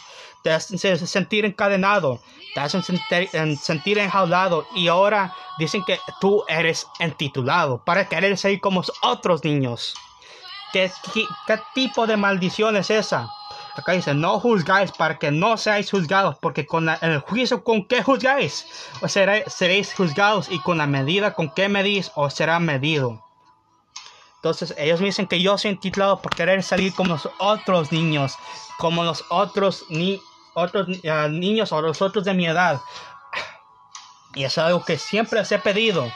Te 0.42 0.50
hacen 0.50 0.78
sentir 1.06 1.44
encadenado, 1.44 2.20
te 2.54 2.60
hacen 2.60 2.82
sentir, 2.82 3.98
enjaulado. 3.98 4.66
Y 4.74 4.88
ahora 4.88 5.34
dicen 5.58 5.84
que 5.84 5.98
tú 6.20 6.44
eres 6.48 6.86
entitulado 6.98 7.78
para 7.84 8.08
querer 8.08 8.36
salir 8.36 8.60
como 8.60 8.82
otros 9.02 9.44
niños. 9.44 9.94
¿Qué, 10.72 10.90
qué, 11.46 11.60
tipo 11.74 12.06
de 12.06 12.16
maldición 12.16 12.76
es 12.76 12.90
esa? 12.90 13.28
Acá 13.76 13.92
dice, 13.92 14.14
no 14.14 14.40
juzgáis 14.40 14.92
para 14.92 15.18
que 15.18 15.30
no 15.30 15.56
seáis 15.56 15.90
juzgados, 15.90 16.36
porque 16.40 16.66
con 16.66 16.88
el 16.88 17.20
juicio 17.20 17.62
con 17.62 17.86
que 17.86 18.02
juzgáis, 18.02 18.66
os 19.00 19.12
seréis 19.12 19.94
juzgados, 19.94 20.50
y 20.50 20.58
con 20.60 20.78
la 20.78 20.86
medida 20.86 21.34
con 21.34 21.50
que 21.50 21.68
medís, 21.68 22.10
os 22.14 22.34
será 22.34 22.58
medido. 22.58 23.22
Entonces 24.36 24.74
ellos 24.76 25.00
me 25.00 25.06
dicen 25.06 25.26
que 25.26 25.40
yo 25.40 25.56
soy 25.56 25.76
titulado 25.76 26.20
por 26.20 26.34
querer 26.34 26.62
salir 26.62 26.92
como 26.94 27.10
los 27.10 27.28
otros 27.38 27.92
niños, 27.92 28.36
como 28.76 29.04
los 29.04 29.24
otros, 29.30 29.84
ni 29.88 30.20
otros 30.54 30.88
uh, 30.88 31.28
niños 31.28 31.72
o 31.72 31.80
los 31.82 32.02
otros 32.02 32.24
de 32.24 32.34
mi 32.34 32.46
edad. 32.46 32.80
Y 34.34 34.44
es 34.44 34.56
algo 34.58 34.84
que 34.84 34.98
siempre 34.98 35.40
les 35.40 35.52
he 35.52 35.58
pedido. 35.58 36.10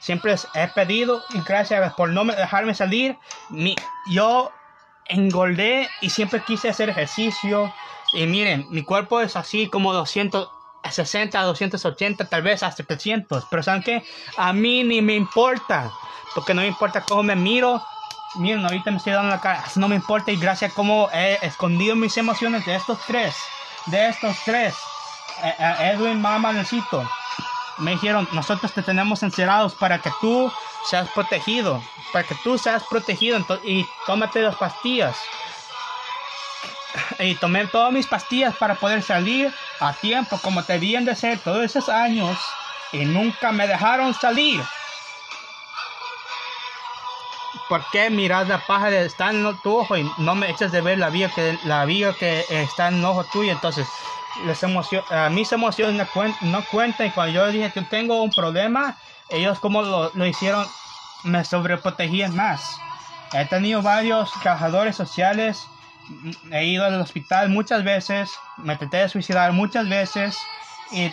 Siempre 0.00 0.32
les 0.32 0.48
he 0.54 0.68
pedido 0.68 1.22
y 1.34 1.40
gracias 1.40 1.92
por 1.94 2.10
no 2.10 2.24
dejarme 2.24 2.74
salir. 2.74 3.16
Mi, 3.50 3.76
yo 4.10 4.50
engordé 5.06 5.88
y 6.00 6.10
siempre 6.10 6.42
quise 6.46 6.70
hacer 6.70 6.90
ejercicio. 6.90 7.72
Y 8.12 8.26
miren, 8.26 8.66
mi 8.70 8.82
cuerpo 8.82 9.20
es 9.20 9.36
así 9.36 9.68
como 9.68 9.92
260, 9.92 11.42
280, 11.42 12.24
tal 12.28 12.42
vez 12.42 12.62
hasta 12.62 12.82
300. 12.82 13.44
Pero 13.50 13.62
¿saben 13.62 13.82
qué? 13.82 14.04
A 14.36 14.52
mí 14.52 14.84
ni 14.84 15.02
me 15.02 15.14
importa. 15.14 15.90
Porque 16.34 16.54
no 16.54 16.62
me 16.62 16.68
importa 16.68 17.02
cómo 17.02 17.22
me 17.22 17.36
miro. 17.36 17.82
Miren, 18.36 18.64
ahorita 18.64 18.90
me 18.90 18.98
estoy 18.98 19.12
dando 19.12 19.30
la 19.30 19.40
cara. 19.40 19.64
no 19.76 19.88
me 19.88 19.96
importa. 19.96 20.30
Y 20.30 20.36
gracias 20.36 20.72
a 20.72 20.74
cómo 20.74 21.08
he 21.12 21.38
escondido 21.42 21.96
mis 21.96 22.16
emociones 22.16 22.64
de 22.64 22.76
estos 22.76 22.98
tres. 23.06 23.34
De 23.90 24.08
estos 24.08 24.36
tres. 24.44 24.74
Eh, 25.42 25.54
eh, 25.58 25.92
Edwin, 25.92 26.20
necesito 26.20 27.08
me 27.78 27.92
dijeron, 27.92 28.28
nosotros 28.32 28.72
te 28.72 28.82
tenemos 28.82 29.22
encerrados 29.22 29.74
para 29.74 30.00
que 30.00 30.10
tú 30.20 30.52
seas 30.84 31.08
protegido, 31.10 31.82
para 32.12 32.26
que 32.26 32.34
tú 32.36 32.58
seas 32.58 32.82
protegido 32.84 33.38
y 33.64 33.86
tómate 34.06 34.42
las 34.42 34.56
pastillas. 34.56 35.16
Y 37.18 37.34
tomé 37.36 37.66
todas 37.66 37.92
mis 37.92 38.06
pastillas 38.06 38.56
para 38.56 38.74
poder 38.74 39.02
salir 39.02 39.52
a 39.80 39.92
tiempo, 39.92 40.38
como 40.42 40.64
te 40.64 40.78
de 40.78 41.14
ser 41.14 41.38
todos 41.38 41.62
esos 41.62 41.88
años, 41.88 42.38
y 42.92 43.04
nunca 43.04 43.52
me 43.52 43.68
dejaron 43.68 44.14
salir. 44.14 44.62
¿Por 47.68 47.84
qué 47.92 48.10
miras 48.10 48.48
la 48.48 48.58
paja 48.66 48.90
de 48.90 49.04
estar 49.04 49.34
en 49.34 49.44
tu 49.62 49.76
ojo 49.76 49.96
y 49.96 50.10
no 50.18 50.34
me 50.34 50.50
echas 50.50 50.72
de 50.72 50.80
ver 50.80 50.98
la 50.98 51.10
vida 51.10 51.30
que, 51.34 51.58
la 51.64 51.84
vida 51.84 52.14
que 52.18 52.44
está 52.48 52.88
en 52.88 52.96
el 52.96 53.04
ojo 53.04 53.24
tuyo? 53.24 53.52
Entonces, 53.52 53.86
les 54.44 54.64
a 55.10 55.28
mis 55.30 55.52
emociones 55.52 56.06
no, 56.42 56.64
cuentan 56.70 57.06
y 57.06 57.10
cuando 57.10 57.32
yo 57.32 57.46
dije 57.48 57.70
que 57.72 57.82
tengo 57.82 58.22
un 58.22 58.30
problema, 58.30 58.96
ellos 59.30 59.58
como 59.58 59.82
lo, 59.82 60.10
lo 60.14 60.26
hicieron, 60.26 60.66
me 61.24 61.44
sobreprotegían 61.44 62.34
más. 62.34 62.80
He 63.32 63.44
tenido 63.46 63.82
varios 63.82 64.32
trabajadores 64.40 64.96
sociales, 64.96 65.66
he 66.50 66.64
ido 66.64 66.84
al 66.84 67.00
hospital 67.00 67.50
muchas 67.50 67.84
veces, 67.84 68.38
me 68.56 68.76
traté 68.76 68.98
de 68.98 69.08
suicidar 69.08 69.52
muchas 69.52 69.88
veces 69.88 70.38
y, 70.90 71.12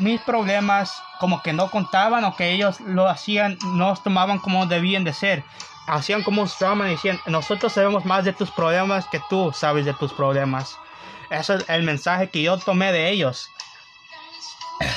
mis 0.00 0.20
problemas 0.20 1.02
como 1.18 1.42
que 1.42 1.52
no 1.52 1.70
contaban 1.70 2.24
o 2.24 2.36
que 2.36 2.50
ellos 2.50 2.80
lo 2.80 3.08
hacían, 3.08 3.56
no 3.74 3.88
los 3.90 4.02
tomaban 4.02 4.38
como 4.38 4.66
debían 4.66 5.04
de 5.04 5.12
ser. 5.12 5.44
Hacían 5.86 6.22
como 6.22 6.42
un 6.42 6.48
trauma 6.48 6.88
y 6.88 6.92
decían, 6.92 7.20
nosotros 7.26 7.72
sabemos 7.72 8.04
más 8.04 8.24
de 8.24 8.32
tus 8.32 8.50
problemas 8.50 9.06
que 9.06 9.20
tú 9.28 9.52
sabes 9.54 9.84
de 9.84 9.94
tus 9.94 10.12
problemas. 10.12 10.78
Eso 11.30 11.54
es 11.54 11.64
el 11.68 11.82
mensaje 11.82 12.28
que 12.28 12.42
yo 12.42 12.58
tomé 12.58 12.92
de 12.92 13.10
ellos. 13.10 13.50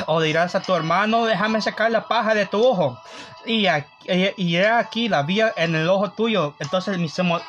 O 0.07 0.21
dirás 0.21 0.55
a 0.55 0.61
tu 0.61 0.73
hermano, 0.75 1.25
déjame 1.25 1.61
sacar 1.61 1.91
la 1.91 2.07
paja 2.07 2.33
de 2.33 2.45
tu 2.45 2.61
ojo. 2.65 2.99
Y, 3.45 3.67
y, 4.05 4.57
aquí 4.57 5.07
la 5.07 5.23
vía 5.23 5.53
en 5.55 5.75
el 5.75 5.87
ojo 5.87 6.11
tuyo. 6.11 6.53
Entonces 6.59 6.97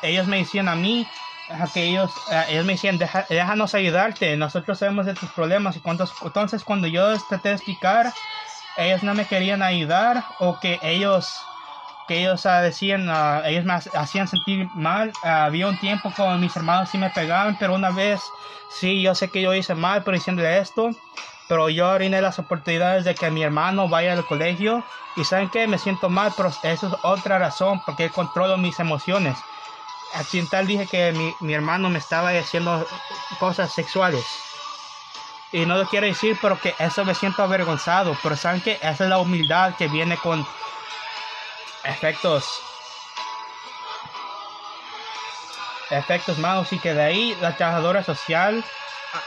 ellos 0.01 0.27
me 0.27 0.37
decían 0.37 0.69
a 0.69 0.75
mí, 0.75 1.07
que 1.73 1.83
ellos, 1.83 2.11
me 2.49 2.73
decían, 2.73 2.97
déjanos 3.29 3.75
ayudarte, 3.75 4.35
nosotros 4.37 4.79
sabemos 4.79 5.05
de 5.05 5.13
tus 5.13 5.29
problemas. 5.31 5.75
Y 5.75 5.81
entonces 6.23 6.63
cuando 6.63 6.87
yo 6.87 7.17
traté 7.27 7.49
de 7.49 7.55
explicar, 7.55 8.13
ellos 8.77 9.03
no 9.03 9.13
me 9.13 9.25
querían 9.25 9.61
ayudar 9.61 10.23
o 10.39 10.59
que 10.59 10.79
ellos 10.81 11.41
que 12.11 12.19
ellos 12.19 12.45
ah, 12.45 12.61
decían, 12.61 13.07
ah, 13.09 13.41
ellos 13.45 13.63
me 13.63 13.73
hacían 13.73 14.27
sentir 14.27 14.69
mal. 14.75 15.13
Ah, 15.23 15.45
había 15.45 15.69
un 15.69 15.77
tiempo 15.77 16.11
cuando 16.13 16.37
mis 16.39 16.53
hermanos 16.53 16.89
sí 16.89 16.97
me 16.97 17.09
pegaban, 17.09 17.55
pero 17.57 17.73
una 17.73 17.89
vez, 17.89 18.21
sí, 18.69 19.01
yo 19.01 19.15
sé 19.15 19.29
que 19.29 19.41
yo 19.41 19.53
hice 19.53 19.75
mal 19.75 20.03
por 20.03 20.13
diciéndole 20.13 20.57
esto, 20.57 20.89
pero 21.47 21.69
yo 21.69 21.89
oriné 21.89 22.21
las 22.21 22.37
oportunidades 22.37 23.05
de 23.05 23.15
que 23.15 23.31
mi 23.31 23.43
hermano 23.43 23.87
vaya 23.87 24.11
al 24.11 24.25
colegio 24.25 24.83
y 25.15 25.23
saben 25.23 25.47
que 25.47 25.65
me 25.67 25.77
siento 25.77 26.09
mal, 26.09 26.33
pero 26.35 26.49
eso 26.49 26.87
es 26.87 26.93
otra 27.01 27.39
razón 27.39 27.81
porque 27.85 28.09
controlo 28.09 28.57
mis 28.57 28.77
emociones. 28.81 29.37
Accidental 30.13 30.67
dije 30.67 30.87
que 30.87 31.13
mi, 31.13 31.33
mi 31.39 31.53
hermano 31.53 31.89
me 31.89 31.99
estaba 31.99 32.31
haciendo 32.31 32.85
cosas 33.39 33.71
sexuales. 33.71 34.25
Y 35.53 35.65
no 35.65 35.77
lo 35.77 35.87
quiero 35.87 36.07
decir, 36.07 36.37
pero 36.41 36.59
que 36.59 36.75
eso 36.77 37.05
me 37.05 37.15
siento 37.15 37.41
avergonzado. 37.41 38.17
Pero 38.21 38.35
saben 38.35 38.59
que 38.59 38.73
esa 38.81 39.05
es 39.05 39.09
la 39.09 39.19
humildad 39.19 39.75
que 39.77 39.87
viene 39.87 40.17
con 40.17 40.45
efectos. 41.83 42.61
Efectos 45.89 46.37
malos 46.37 46.71
y 46.71 46.79
que 46.79 46.93
de 46.93 47.03
ahí 47.03 47.37
la 47.41 47.57
trabajadora 47.57 48.03
social 48.03 48.63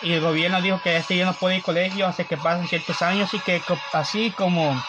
y 0.00 0.12
el 0.12 0.20
gobierno 0.20 0.62
dijo 0.62 0.80
que 0.82 0.96
este 0.96 1.16
ya 1.16 1.26
no 1.26 1.34
puede 1.34 1.57
ir 1.57 1.61
al 1.61 1.64
colegio 1.64 2.07
hace 2.07 2.24
que 2.24 2.36
pasen 2.36 2.66
ciertos 2.66 3.02
años 3.02 3.34
y 3.34 3.40
que 3.40 3.62
así 3.92 4.30
como 4.30 4.82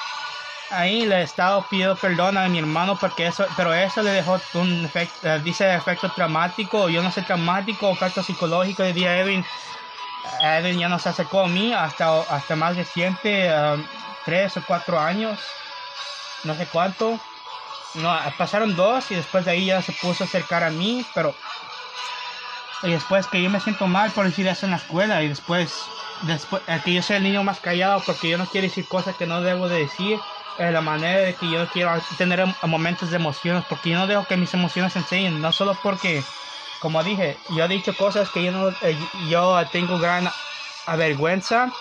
ahí 0.70 1.04
el 1.04 1.12
estado 1.14 1.66
pidió 1.70 1.96
perdón 1.96 2.38
a 2.38 2.48
mi 2.48 2.60
hermano 2.60 2.98
porque 2.98 3.28
eso 3.28 3.46
pero 3.56 3.74
eso 3.74 4.02
le 4.02 4.12
dejó 4.12 4.40
un 4.54 4.86
efecto 4.86 5.28
eh, 5.28 5.42
dice 5.44 5.76
efecto 5.76 6.10
traumático 6.12 6.90
yo 6.90 7.04
no 7.04 7.12
sé 7.12 7.22
traumático 7.22 7.92
efecto 7.92 8.24
psicológico 8.24 8.84
de 8.84 8.92
Edwin 8.92 9.46
ya 10.42 10.90
no 10.90 10.98
se 10.98 11.10
acercó 11.10 11.42
a 11.42 11.48
mí 11.48 11.74
hasta 11.74 12.22
hasta 12.22 12.56
más 12.56 12.76
reciente 12.76 13.54
um, 13.54 13.86
tres 14.26 14.58
o 14.58 14.64
cuatro 14.66 15.00
años 15.00 15.40
no 16.44 16.56
sé 16.56 16.68
cuánto 16.68 17.20
no, 17.96 18.16
pasaron 18.38 18.76
dos 18.76 19.10
y 19.12 19.16
después 19.16 19.46
de 19.46 19.52
ahí 19.52 19.66
ya 19.68 19.82
se 19.82 19.92
puso 19.94 20.24
a 20.24 20.28
acercar 20.28 20.64
a 20.64 20.70
mí, 20.70 21.06
pero... 21.14 21.36
Y 22.84 22.92
después 22.92 23.26
que 23.28 23.42
yo 23.42 23.50
me 23.50 23.60
siento 23.60 23.88
mal 23.88 24.12
por 24.12 24.26
decir 24.26 24.48
eso 24.48 24.66
en 24.66 24.72
la 24.72 24.78
escuela 24.78 25.24
y 25.24 25.30
después, 25.30 25.86
después 26.24 26.62
que 26.84 26.94
yo 26.94 27.02
soy 27.02 27.16
el 27.16 27.24
niño 27.24 27.44
más 27.44 27.60
callado 27.60 28.04
porque 28.06 28.30
yo 28.30 28.38
no 28.38 28.46
quiero 28.46 28.68
decir 28.68 28.86
cosas 28.88 29.16
que 29.16 29.26
no 29.26 29.42
debo 29.42 29.68
de 29.70 29.80
decir, 29.80 30.20
eh, 30.60 30.72
la 30.72 30.82
manera 30.82 31.22
de 31.22 31.34
que 31.34 31.50
yo 31.50 31.68
quiero 31.70 31.92
tener 32.18 32.46
momentos 32.64 33.10
de 33.10 33.16
emociones, 33.16 33.64
porque 33.68 33.90
yo 33.90 33.98
no 33.98 34.08
dejo 34.08 34.26
que 34.26 34.38
mis 34.38 34.54
emociones 34.54 34.94
se 34.94 35.00
enseñen, 35.00 35.42
no 35.42 35.52
solo 35.52 35.76
porque, 35.82 36.24
como 36.80 37.04
dije, 37.04 37.38
yo 37.50 37.66
he 37.66 37.68
dicho 37.68 37.96
cosas 37.96 38.30
que 38.30 38.44
yo, 38.44 38.52
no, 38.52 38.70
eh, 38.70 38.98
yo 39.30 39.66
tengo 39.72 39.98
gran 39.98 40.30
vergüenza 40.98 41.72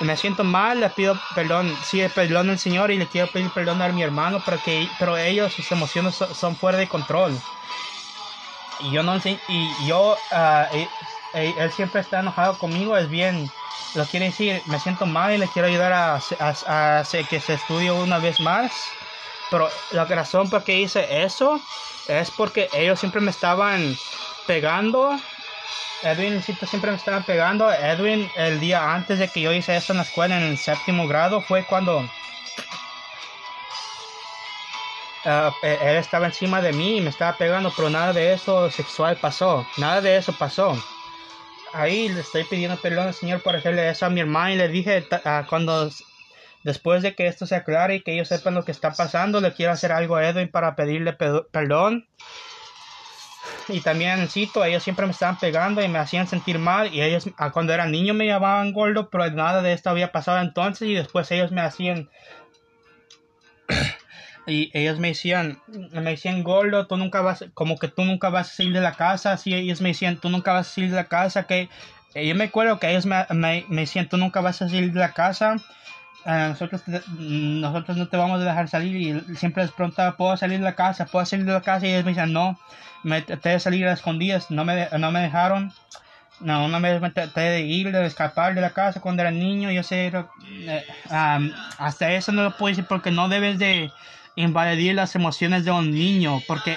me 0.00 0.16
siento 0.16 0.44
mal, 0.44 0.80
le 0.80 0.90
pido 0.90 1.16
perdón, 1.34 1.76
sí, 1.82 2.02
perdón 2.14 2.50
al 2.50 2.58
Señor 2.58 2.90
y 2.90 2.98
le 2.98 3.06
quiero 3.06 3.28
pedir 3.28 3.50
perdón 3.50 3.80
a 3.80 3.88
mi 3.88 4.02
hermano, 4.02 4.42
pero, 4.44 4.60
que, 4.62 4.88
pero 4.98 5.16
ellos, 5.16 5.52
sus 5.52 5.70
emociones 5.72 6.14
son, 6.14 6.56
fuera 6.56 6.78
de 6.78 6.88
control. 6.88 7.36
Y 8.80 8.90
yo 8.92 9.02
no 9.02 9.16
y 9.48 9.86
yo, 9.86 10.16
uh, 10.30 10.86
él, 11.32 11.72
siempre 11.72 12.00
está 12.00 12.20
enojado 12.20 12.58
conmigo, 12.58 12.96
es 12.96 13.08
bien, 13.08 13.50
lo 13.94 14.04
quiere 14.04 14.26
decir, 14.26 14.62
me 14.66 14.78
siento 14.78 15.06
mal 15.06 15.34
y 15.34 15.38
le 15.38 15.48
quiero 15.48 15.68
ayudar 15.68 15.92
a, 15.92 16.20
a, 16.40 17.02
que 17.28 17.40
se 17.40 17.54
estudie 17.54 17.90
una 17.90 18.18
vez 18.18 18.38
más. 18.40 18.72
Pero 19.50 19.68
la 19.92 20.04
razón 20.04 20.50
por 20.50 20.64
qué 20.64 20.80
hice 20.80 21.22
eso 21.22 21.60
es 22.08 22.30
porque 22.30 22.68
ellos 22.72 22.98
siempre 22.98 23.20
me 23.20 23.30
estaban 23.30 23.96
pegando 24.46 25.16
Edwin 26.02 26.42
siempre 26.42 26.90
me 26.90 26.96
estaba 26.96 27.22
pegando. 27.22 27.72
Edwin, 27.72 28.30
el 28.36 28.60
día 28.60 28.94
antes 28.94 29.18
de 29.18 29.28
que 29.28 29.40
yo 29.40 29.52
hice 29.52 29.76
esto 29.76 29.92
en 29.92 29.98
la 29.98 30.02
escuela, 30.04 30.36
en 30.36 30.44
el 30.44 30.58
séptimo 30.58 31.08
grado, 31.08 31.40
fue 31.40 31.64
cuando 31.64 32.00
uh, 35.24 35.52
él 35.62 35.96
estaba 35.96 36.26
encima 36.26 36.60
de 36.60 36.72
mí 36.72 36.98
y 36.98 37.00
me 37.00 37.10
estaba 37.10 37.36
pegando, 37.36 37.72
pero 37.74 37.90
nada 37.90 38.12
de 38.12 38.34
eso 38.34 38.70
sexual 38.70 39.16
pasó. 39.16 39.66
Nada 39.78 40.00
de 40.00 40.16
eso 40.16 40.32
pasó. 40.32 40.76
Ahí 41.72 42.08
le 42.08 42.20
estoy 42.20 42.44
pidiendo 42.44 42.76
perdón 42.76 43.08
al 43.08 43.14
Señor 43.14 43.42
por 43.42 43.56
hacerle 43.56 43.88
eso 43.88 44.06
a 44.06 44.10
mi 44.10 44.20
hermana 44.20 44.52
y 44.52 44.56
le 44.56 44.68
dije 44.68 45.06
uh, 45.10 45.46
cuando 45.48 45.90
después 46.62 47.02
de 47.02 47.14
que 47.14 47.26
esto 47.26 47.46
se 47.46 47.56
aclare 47.56 47.96
y 47.96 48.02
que 48.02 48.12
ellos 48.12 48.28
sepan 48.28 48.54
lo 48.54 48.64
que 48.64 48.72
está 48.72 48.92
pasando, 48.92 49.40
le 49.40 49.52
quiero 49.52 49.72
hacer 49.72 49.92
algo 49.92 50.16
a 50.16 50.26
Edwin 50.26 50.48
para 50.48 50.76
pedirle 50.76 51.12
perdón 51.12 52.06
y 53.68 53.80
también 53.80 54.28
cito, 54.28 54.64
ellos 54.64 54.82
siempre 54.82 55.06
me 55.06 55.12
estaban 55.12 55.38
pegando 55.38 55.82
y 55.82 55.88
me 55.88 55.98
hacían 55.98 56.28
sentir 56.28 56.58
mal 56.58 56.92
y 56.92 57.02
ellos 57.02 57.28
ah, 57.36 57.50
cuando 57.50 57.72
era 57.72 57.86
niño 57.86 58.14
me 58.14 58.26
llamaban 58.26 58.72
gordo, 58.72 59.08
pero 59.10 59.28
nada 59.30 59.62
de 59.62 59.72
esto 59.72 59.90
había 59.90 60.12
pasado 60.12 60.40
entonces 60.40 60.88
y 60.88 60.94
después 60.94 61.30
ellos 61.32 61.50
me 61.50 61.60
hacían 61.60 62.08
y 64.46 64.70
ellos 64.72 65.00
me 65.00 65.08
decían, 65.08 65.60
me 65.66 66.10
decían 66.10 66.44
gordo, 66.44 66.86
tú 66.86 66.96
nunca 66.96 67.20
vas, 67.22 67.44
como 67.54 67.78
que 67.78 67.88
tú 67.88 68.04
nunca 68.04 68.28
vas 68.28 68.52
a 68.52 68.54
salir 68.54 68.72
de 68.72 68.80
la 68.80 68.92
casa, 68.92 69.32
así 69.32 69.52
ellos 69.54 69.80
me 69.80 69.88
decían, 69.88 70.18
tú 70.20 70.30
nunca 70.30 70.52
vas 70.52 70.68
a 70.68 70.74
salir 70.74 70.90
de 70.90 70.96
la 70.96 71.08
casa, 71.08 71.46
que 71.46 71.68
yo 72.14 72.34
me 72.34 72.44
acuerdo 72.44 72.78
que 72.78 72.88
ellos 72.88 73.04
me, 73.04 73.26
me, 73.30 73.64
me 73.68 73.82
decían, 73.82 74.08
tú 74.08 74.16
nunca 74.16 74.40
vas 74.40 74.62
a 74.62 74.68
salir 74.68 74.92
de 74.92 75.00
la 75.00 75.12
casa, 75.12 75.56
nosotros, 76.26 76.82
nosotros 77.18 77.96
no 77.96 78.08
te 78.08 78.16
vamos 78.16 78.40
a 78.40 78.44
dejar 78.44 78.68
salir 78.68 78.96
y 78.96 79.36
siempre 79.36 79.62
les 79.62 79.72
preguntaba, 79.72 80.16
¿puedo 80.16 80.36
salir 80.36 80.58
de 80.58 80.64
la 80.64 80.74
casa? 80.74 81.06
¿Puedo 81.06 81.24
salir 81.24 81.46
de 81.46 81.52
la 81.52 81.60
casa? 81.60 81.86
Y 81.86 81.90
ellos 81.90 82.04
me 82.04 82.10
decían, 82.10 82.32
no, 82.32 82.58
me 83.04 83.22
traté 83.22 83.50
de 83.50 83.60
salir 83.60 83.86
a 83.86 83.92
escondidas, 83.92 84.50
no 84.50 84.64
me, 84.64 84.88
no 84.98 85.12
me 85.12 85.20
dejaron. 85.20 85.72
No, 86.40 86.66
una 86.66 86.80
vez 86.80 87.00
me 87.00 87.10
traté 87.10 87.40
de 87.40 87.60
ir, 87.62 87.92
de 87.92 88.04
escapar 88.04 88.54
de 88.54 88.60
la 88.60 88.70
casa 88.70 89.00
cuando 89.00 89.22
era 89.22 89.30
niño, 89.30 89.70
yo 89.70 89.82
sé, 89.82 90.12
eh, 90.12 90.84
hasta 91.78 92.12
eso 92.12 92.30
no 92.32 92.42
lo 92.42 92.56
puedo 92.56 92.68
decir 92.68 92.84
porque 92.86 93.10
no 93.10 93.28
debes 93.28 93.58
de 93.58 93.90
invadir 94.34 94.94
las 94.96 95.14
emociones 95.14 95.64
de 95.64 95.70
un 95.70 95.92
niño, 95.92 96.42
porque 96.46 96.76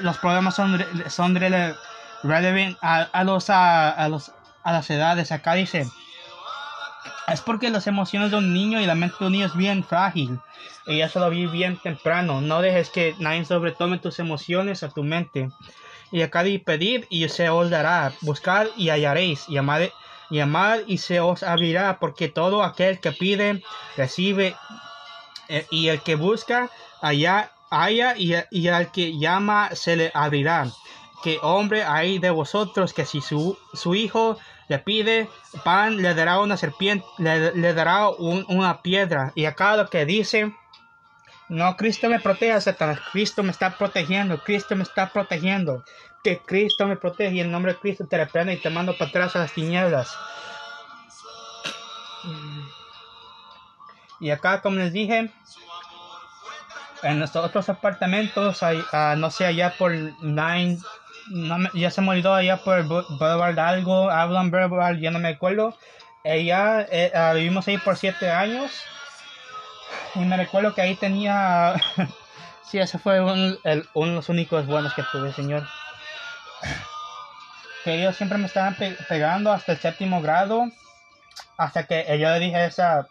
los 0.00 0.18
problemas 0.18 0.54
son, 0.54 0.84
son 1.08 1.34
relevant 1.36 2.76
a, 2.82 3.24
los, 3.24 3.48
a, 3.48 4.08
los, 4.10 4.32
a 4.62 4.72
las 4.72 4.90
edades. 4.90 5.32
Acá 5.32 5.54
dice, 5.54 5.86
es 7.32 7.40
porque 7.40 7.70
las 7.70 7.86
emociones 7.86 8.30
de 8.30 8.38
un 8.38 8.54
niño 8.54 8.80
y 8.80 8.86
la 8.86 8.94
mente 8.94 9.16
de 9.20 9.26
un 9.26 9.32
niño 9.32 9.46
es 9.46 9.56
bien 9.56 9.84
frágil. 9.84 10.40
Y 10.86 11.00
eso 11.00 11.20
lo 11.20 11.30
vi 11.30 11.46
bien 11.46 11.76
temprano. 11.76 12.40
No 12.40 12.62
dejes 12.62 12.88
que 12.90 13.14
nadie 13.18 13.44
sobretome 13.44 13.98
tus 13.98 14.18
emociones 14.18 14.82
a 14.82 14.88
tu 14.88 15.02
mente. 15.04 15.50
Y 16.10 16.22
acá 16.22 16.42
de 16.42 16.58
pedir 16.58 17.06
y 17.10 17.28
se 17.28 17.50
os 17.50 17.68
dará. 17.70 18.12
Buscar 18.22 18.68
y 18.76 18.88
hallaréis. 18.88 19.46
Llamad 19.48 20.78
y 20.86 20.98
se 20.98 21.20
os 21.20 21.42
abrirá. 21.42 21.98
Porque 22.00 22.28
todo 22.28 22.62
aquel 22.62 23.00
que 23.00 23.12
pide, 23.12 23.62
recibe. 23.96 24.56
Eh, 25.48 25.66
y 25.70 25.88
el 25.88 26.00
que 26.00 26.14
busca, 26.14 26.70
allá 27.02 27.52
haya. 27.70 28.14
Y, 28.16 28.68
al 28.68 28.90
que 28.90 29.18
llama, 29.18 29.70
se 29.74 29.96
le 29.96 30.10
abrirá. 30.14 30.66
Que 31.22 31.38
hombre 31.42 31.84
hay 31.84 32.18
de 32.18 32.30
vosotros 32.30 32.94
que 32.94 33.04
si 33.04 33.20
su 33.20 33.94
hijo 33.94 34.38
le 34.68 34.78
pide 34.78 35.28
pan, 35.64 35.96
le 35.96 36.14
dará 36.14 36.38
una 36.38 36.56
serpiente, 36.56 37.06
le, 37.18 37.74
dará 37.74 38.08
una 38.10 38.82
piedra. 38.82 39.32
Y 39.34 39.46
acá 39.46 39.76
lo 39.76 39.88
que 39.88 40.04
dice, 40.04 40.52
no, 41.48 41.76
Cristo 41.76 42.08
me 42.08 42.20
protege, 42.20 42.60
Satanás, 42.60 43.00
Cristo 43.12 43.42
me 43.42 43.50
está 43.50 43.76
protegiendo, 43.76 44.42
Cristo 44.44 44.76
me 44.76 44.82
está 44.82 45.10
protegiendo, 45.10 45.84
que 46.22 46.38
Cristo 46.38 46.86
me 46.86 46.96
protege 46.96 47.36
y 47.36 47.40
en 47.40 47.50
nombre 47.50 47.72
de 47.72 47.78
Cristo 47.78 48.06
te 48.06 48.18
reprende 48.18 48.52
y 48.52 48.58
te 48.58 48.70
mando 48.70 48.96
para 48.96 49.08
atrás 49.08 49.36
a 49.36 49.40
las 49.40 49.52
tinieblas. 49.52 50.14
Y 54.20 54.30
acá, 54.30 54.60
como 54.60 54.76
les 54.76 54.92
dije, 54.92 55.32
en 57.02 57.18
nuestros 57.18 57.44
otros 57.44 57.68
apartamentos, 57.68 58.62
ah, 58.62 59.14
no 59.16 59.30
sé, 59.30 59.46
allá 59.46 59.74
por 59.78 59.92
Nine 61.30 61.70
ya 61.74 61.90
se 61.90 62.00
me 62.00 62.10
olvidó 62.10 62.34
allá 62.34 62.58
por 62.58 62.82
Boulevard 62.84 63.58
algo, 63.58 64.10
hablan 64.10 64.50
Boulevard, 64.50 64.98
ya 64.98 65.10
no 65.10 65.18
me 65.18 65.28
acuerdo. 65.28 65.76
Ella, 66.24 66.86
eh, 66.90 67.12
ah, 67.14 67.32
vivimos 67.34 67.66
ahí 67.68 67.78
por 67.78 67.96
siete 67.96 68.30
años. 68.30 68.72
Y 70.14 70.20
me 70.20 70.36
recuerdo 70.36 70.74
que 70.74 70.82
ahí 70.82 70.94
tenía. 70.94 71.74
sí, 72.62 72.78
ese 72.78 72.98
fue 72.98 73.20
uno 73.20 73.56
de 73.64 73.86
los 73.94 74.28
únicos 74.28 74.66
buenos 74.66 74.94
que 74.94 75.02
tuve, 75.10 75.32
señor. 75.32 75.66
Que 77.84 77.94
ellos 77.94 78.16
siempre 78.16 78.38
me 78.38 78.46
estaban 78.46 78.76
pegando 79.08 79.52
hasta 79.52 79.72
el 79.72 79.78
séptimo 79.78 80.20
grado. 80.20 80.64
Hasta 81.56 81.84
que 81.84 82.04
yo 82.18 82.28
le 82.28 82.40
dije 82.40 82.66
esa 82.66 83.06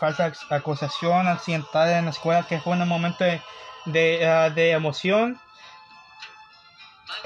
falsa 0.00 0.32
acusación 0.50 1.28
accidental 1.28 1.90
en 1.90 2.06
la 2.06 2.10
escuela 2.10 2.46
que 2.48 2.58
fue 2.60 2.72
un 2.72 2.88
momento 2.88 3.22
de, 3.24 3.42
de, 3.84 4.26
ah, 4.26 4.50
de 4.50 4.70
emoción 4.72 5.38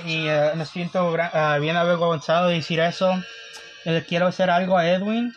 y 0.04 0.28
uh, 0.28 0.54
me 0.56 0.64
siento 0.66 1.10
uh, 1.10 1.60
bien 1.60 1.76
avergonzado 1.76 2.48
de 2.48 2.54
decir 2.54 2.80
eso. 2.80 3.22
Le 3.84 4.04
quiero 4.04 4.26
hacer 4.26 4.50
algo 4.50 4.76
a 4.76 4.88
Edwin 4.88 5.34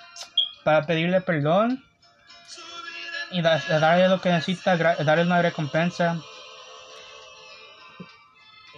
para 0.64 0.86
pedirle 0.86 1.22
perdón 1.22 1.84
y 3.32 3.42
darle 3.42 4.08
lo 4.10 4.20
que 4.22 4.30
necesita, 4.30 4.76
darle 4.78 5.24
una 5.24 5.42
recompensa. 5.42 6.18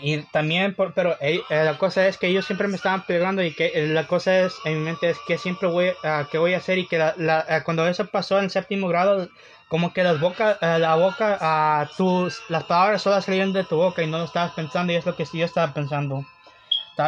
y 0.01 0.17
también, 0.32 0.76
por, 0.76 0.93
pero 0.93 1.15
eh, 1.21 1.41
eh, 1.49 1.63
la 1.63 1.78
cosa 1.78 2.05
es 2.07 2.17
que 2.17 2.28
ellos 2.28 2.45
siempre 2.45 2.67
me 2.67 2.76
estaban 2.76 3.05
pegando 3.05 3.41
y 3.41 3.53
que 3.53 3.71
eh, 3.74 3.88
la 3.88 4.05
cosa 4.05 4.41
es, 4.41 4.53
en 4.65 4.80
mi 4.80 4.86
mente 4.86 5.09
es 5.09 5.17
que 5.26 5.38
siempre 5.38 5.69
voy, 5.69 5.93
a 6.03 6.28
que 6.30 6.38
voy 6.38 6.53
a 6.53 6.57
hacer 6.57 6.78
y 6.78 6.88
que 6.88 6.97
la, 6.97 7.63
cuando 7.63 7.88
eso 7.88 8.05
pasó 8.07 8.39
en 8.39 8.49
séptimo 8.49 8.89
grado, 8.89 9.30
como 9.74 9.91
que 9.91 10.03
las 10.03 10.19
boca, 10.19 10.59
la 10.61 10.93
boca, 10.93 11.36
a 11.41 11.89
tus, 11.97 12.43
las 12.47 12.63
palabras 12.65 13.01
solo 13.01 13.19
salieron 13.19 13.53
de 13.53 13.63
tu 13.63 13.76
boca 13.76 14.03
y 14.03 14.07
no 14.07 14.19
lo 14.19 14.26
estabas 14.26 14.51
pensando 14.51 14.93
y 14.93 14.97
es 14.97 15.05
lo 15.07 15.15
que 15.15 15.26
yo 15.26 15.45
estaba 15.45 15.74
pensando. 15.74 16.24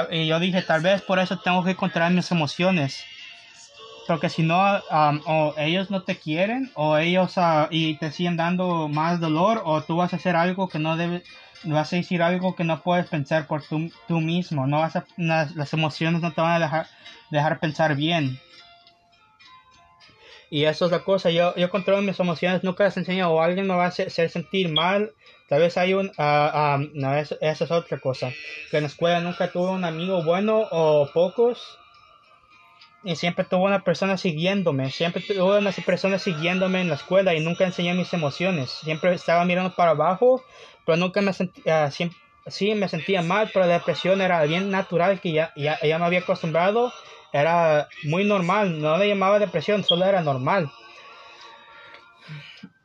Y 0.09 0.25
yo 0.25 0.39
dije, 0.39 0.63
tal 0.63 0.81
vez 0.81 1.03
por 1.03 1.19
eso 1.19 1.37
tengo 1.37 1.63
que 1.63 1.75
controlar 1.75 2.11
mis 2.11 2.31
emociones. 2.31 3.03
Porque 4.07 4.29
si 4.29 4.41
no, 4.41 4.81
o 5.27 5.53
ellos 5.59 5.91
no 5.91 6.01
te 6.01 6.17
quieren, 6.17 6.71
o 6.73 6.97
ellos 6.97 7.37
uh, 7.37 7.67
y 7.69 7.99
te 7.99 8.11
siguen 8.11 8.35
dando 8.35 8.87
más 8.87 9.19
dolor, 9.19 9.61
o 9.63 9.83
tú 9.83 9.97
vas 9.97 10.13
a 10.13 10.15
hacer 10.15 10.35
algo 10.35 10.67
que 10.67 10.79
no 10.79 10.97
debes 10.97 11.21
vas 11.65 11.93
a 11.93 11.97
decir 11.97 12.23
algo 12.23 12.55
que 12.55 12.63
no 12.63 12.81
puedes 12.81 13.05
pensar 13.05 13.45
por 13.45 13.61
tú, 13.61 13.91
tú 14.07 14.21
mismo, 14.21 14.65
no 14.65 14.79
vas 14.79 14.95
a, 14.95 15.05
las, 15.17 15.71
emociones 15.73 16.21
no 16.21 16.33
te 16.33 16.41
van 16.41 16.53
a 16.53 16.59
dejar, 16.59 16.87
dejar 17.29 17.59
pensar 17.59 17.95
bien. 17.95 18.39
Y 20.49 20.65
eso 20.65 20.85
es 20.85 20.91
la 20.91 20.99
cosa, 20.99 21.31
yo, 21.31 21.55
yo 21.55 21.69
controlo 21.69 22.01
mis 22.01 22.19
emociones, 22.19 22.63
nunca 22.63 22.83
les 22.83 22.97
enseño 22.97 23.29
o 23.29 23.41
alguien 23.41 23.67
me 23.67 23.75
va 23.75 23.85
a 23.85 23.87
hacer, 23.87 24.11
sentir 24.11 24.69
mal, 24.69 25.11
tal 25.49 25.61
vez 25.61 25.77
hay 25.77 25.93
un, 25.93 26.11
uh, 26.17 26.77
no, 26.93 27.15
esa 27.15 27.37
es 27.41 27.71
otra 27.71 27.99
cosa, 27.99 28.31
que 28.69 28.77
en 28.77 28.83
la 28.83 28.87
escuela 28.87 29.19
nunca 29.21 29.51
tuve 29.51 29.71
un 29.71 29.83
amigo 29.83 30.23
bueno 30.23 30.67
o 30.71 31.09
pocos, 31.13 31.79
y 33.03 33.15
siempre 33.15 33.45
tuve 33.45 33.63
una 33.63 33.83
persona 33.83 34.17
siguiéndome, 34.17 34.91
siempre 34.91 35.21
tuve 35.21 35.59
una 35.59 35.71
persona 35.71 36.19
siguiéndome 36.19 36.81
en 36.81 36.89
la 36.89 36.95
escuela 36.95 37.33
y 37.33 37.39
nunca 37.39 37.65
enseñé 37.65 37.93
mis 37.93 38.13
emociones, 38.13 38.69
siempre 38.69 39.13
estaba 39.13 39.45
mirando 39.45 39.75
para 39.75 39.91
abajo, 39.91 40.43
pero 40.85 40.97
nunca 40.97 41.21
me 41.21 41.33
sentía, 41.33 41.89
sí 41.91 42.75
me 42.75 42.87
sentía 42.87 43.21
mal, 43.21 43.49
pero 43.51 43.65
la 43.65 43.73
depresión 43.73 44.21
era 44.21 44.43
bien 44.43 44.69
natural 44.69 45.19
que 45.19 45.31
ya, 45.31 45.51
ya, 45.55 45.79
ya 45.81 45.97
me 45.97 46.05
había 46.05 46.19
acostumbrado, 46.19 46.93
era 47.35 47.89
muy 48.03 48.23
normal, 48.23 48.81
no 48.81 48.97
le 48.97 49.09
llamaba 49.09 49.39
depresión, 49.39 49.83
solo 49.83 50.05
era 50.05 50.21
normal. 50.21 50.71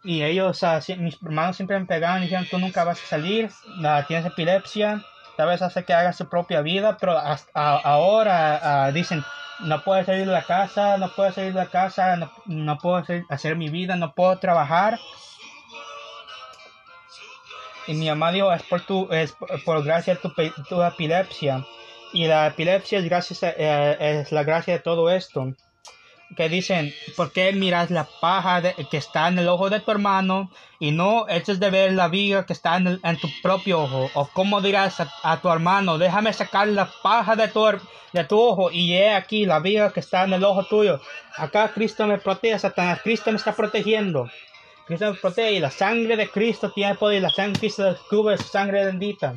Y 0.03 0.25
ellos, 0.25 0.61
mis 0.99 1.23
hermanos 1.23 1.57
siempre 1.57 1.79
me 1.79 1.87
pegaban 1.87 2.21
y 2.21 2.25
dijeron, 2.25 2.49
tú 2.51 2.59
nunca 2.59 2.83
vas 2.83 3.01
a 3.01 3.07
salir, 3.07 3.51
tienes 4.09 4.27
epilepsia, 4.27 5.05
tal 5.37 5.49
vez 5.49 5.63
hace 5.63 5.85
que 5.85 5.93
hagas 5.93 6.17
su 6.17 6.29
propia 6.29 6.63
vida, 6.63 6.97
pero 6.99 7.17
hasta 7.17 7.53
ahora 7.55 8.91
dicen, 8.93 9.23
no 9.61 9.85
puedo 9.85 10.03
salir 10.05 10.27
de 10.27 10.33
la 10.33 10.43
casa, 10.43 10.97
no 10.97 11.13
puedo 11.15 11.31
salir 11.33 11.53
de 11.53 11.61
la 11.61 11.71
casa, 11.71 12.17
no, 12.47 12.79
puedo 12.79 13.05
hacer, 13.29 13.57
mi 13.57 13.69
vida, 13.69 13.95
no 13.95 14.15
puedo 14.15 14.37
trabajar. 14.39 14.99
Y 17.87 17.95
mi 17.95 18.09
mamá 18.09 18.33
dijo, 18.33 18.53
es 18.53 18.65
por, 18.65 18.81
tu, 18.81 19.13
es 19.13 19.37
por 19.65 19.85
gracia 19.85 20.17
tu, 20.17 20.33
tu 20.69 20.83
epilepsia. 20.83 21.65
Y 22.13 22.27
la 22.27 22.49
epilepsia 22.49 22.99
es, 22.99 23.05
gracias 23.05 23.43
eh, 23.43 23.97
es 24.01 24.33
la 24.33 24.43
gracia 24.43 24.75
de 24.75 24.81
todo 24.81 25.11
esto 25.11 25.55
que 26.37 26.49
dicen, 26.49 26.95
¿por 27.17 27.33
qué 27.33 27.53
miras 27.53 27.91
la 27.91 28.07
paja 28.21 28.63
que 28.63 28.97
está 28.97 29.29
en 29.29 29.39
el 29.39 29.49
ojo 29.49 29.69
de 29.69 29.81
tu 29.81 29.91
hermano 29.91 30.51
y 30.79 30.93
no 30.93 31.29
eches 31.29 31.59
de 31.59 31.71
ver 31.71 31.93
la 31.93 32.09
viga 32.09 32.47
que 32.47 32.53
está 32.53 32.77
en, 32.77 33.01
tu 33.21 33.29
propio 33.43 33.83
ojo? 33.83 34.11
¿O 34.15 34.29
cómo 34.33 34.61
dirás 34.61 35.01
a, 35.23 35.41
tu 35.41 35.49
hermano, 35.51 35.99
déjame 35.99 36.33
sacar 36.33 36.69
la 36.69 36.91
paja 37.03 37.35
de 37.37 37.49
tu, 37.49 37.65
de 38.13 38.25
tu 38.25 38.41
ojo 38.41 38.71
y 38.71 38.93
he 38.95 39.13
aquí 39.13 39.45
la 39.45 39.59
viga 39.59 39.93
que 39.93 40.01
está 40.01 40.25
en 40.25 40.33
el 40.33 40.45
ojo 40.45 40.65
tuyo? 40.65 41.01
Acá 41.37 41.73
Cristo 41.73 42.07
me 42.07 42.19
protege, 42.19 42.59
Satanás, 42.59 43.01
Cristo 43.03 43.31
me 43.31 43.37
está 43.37 43.53
protegiendo. 43.53 44.31
Cristo 44.87 45.13
me 45.13 45.19
protege 45.19 45.53
y 45.53 45.61
la 45.61 45.71
sangre 45.71 46.17
de 46.17 46.29
Cristo 46.29 46.71
tiene 46.73 46.95
poder 46.95 47.19
y 47.19 47.21
la 47.21 47.31
sangre 47.31 47.55
de 47.55 47.61
Cristo 47.61 47.85
descubre 47.85 48.39
su 48.39 48.45
sangre 48.45 48.85
bendita. 48.85 49.35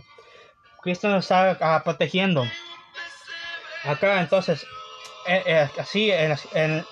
Cristo 0.83 1.07
nos 1.09 1.25
está 1.25 1.57
ah, 1.61 1.81
protegiendo. 1.83 2.45
Acá 3.85 4.21
entonces 4.21 4.65
eh, 5.25 5.41
eh, 5.45 5.69
así 5.79 6.11
en, 6.11 6.35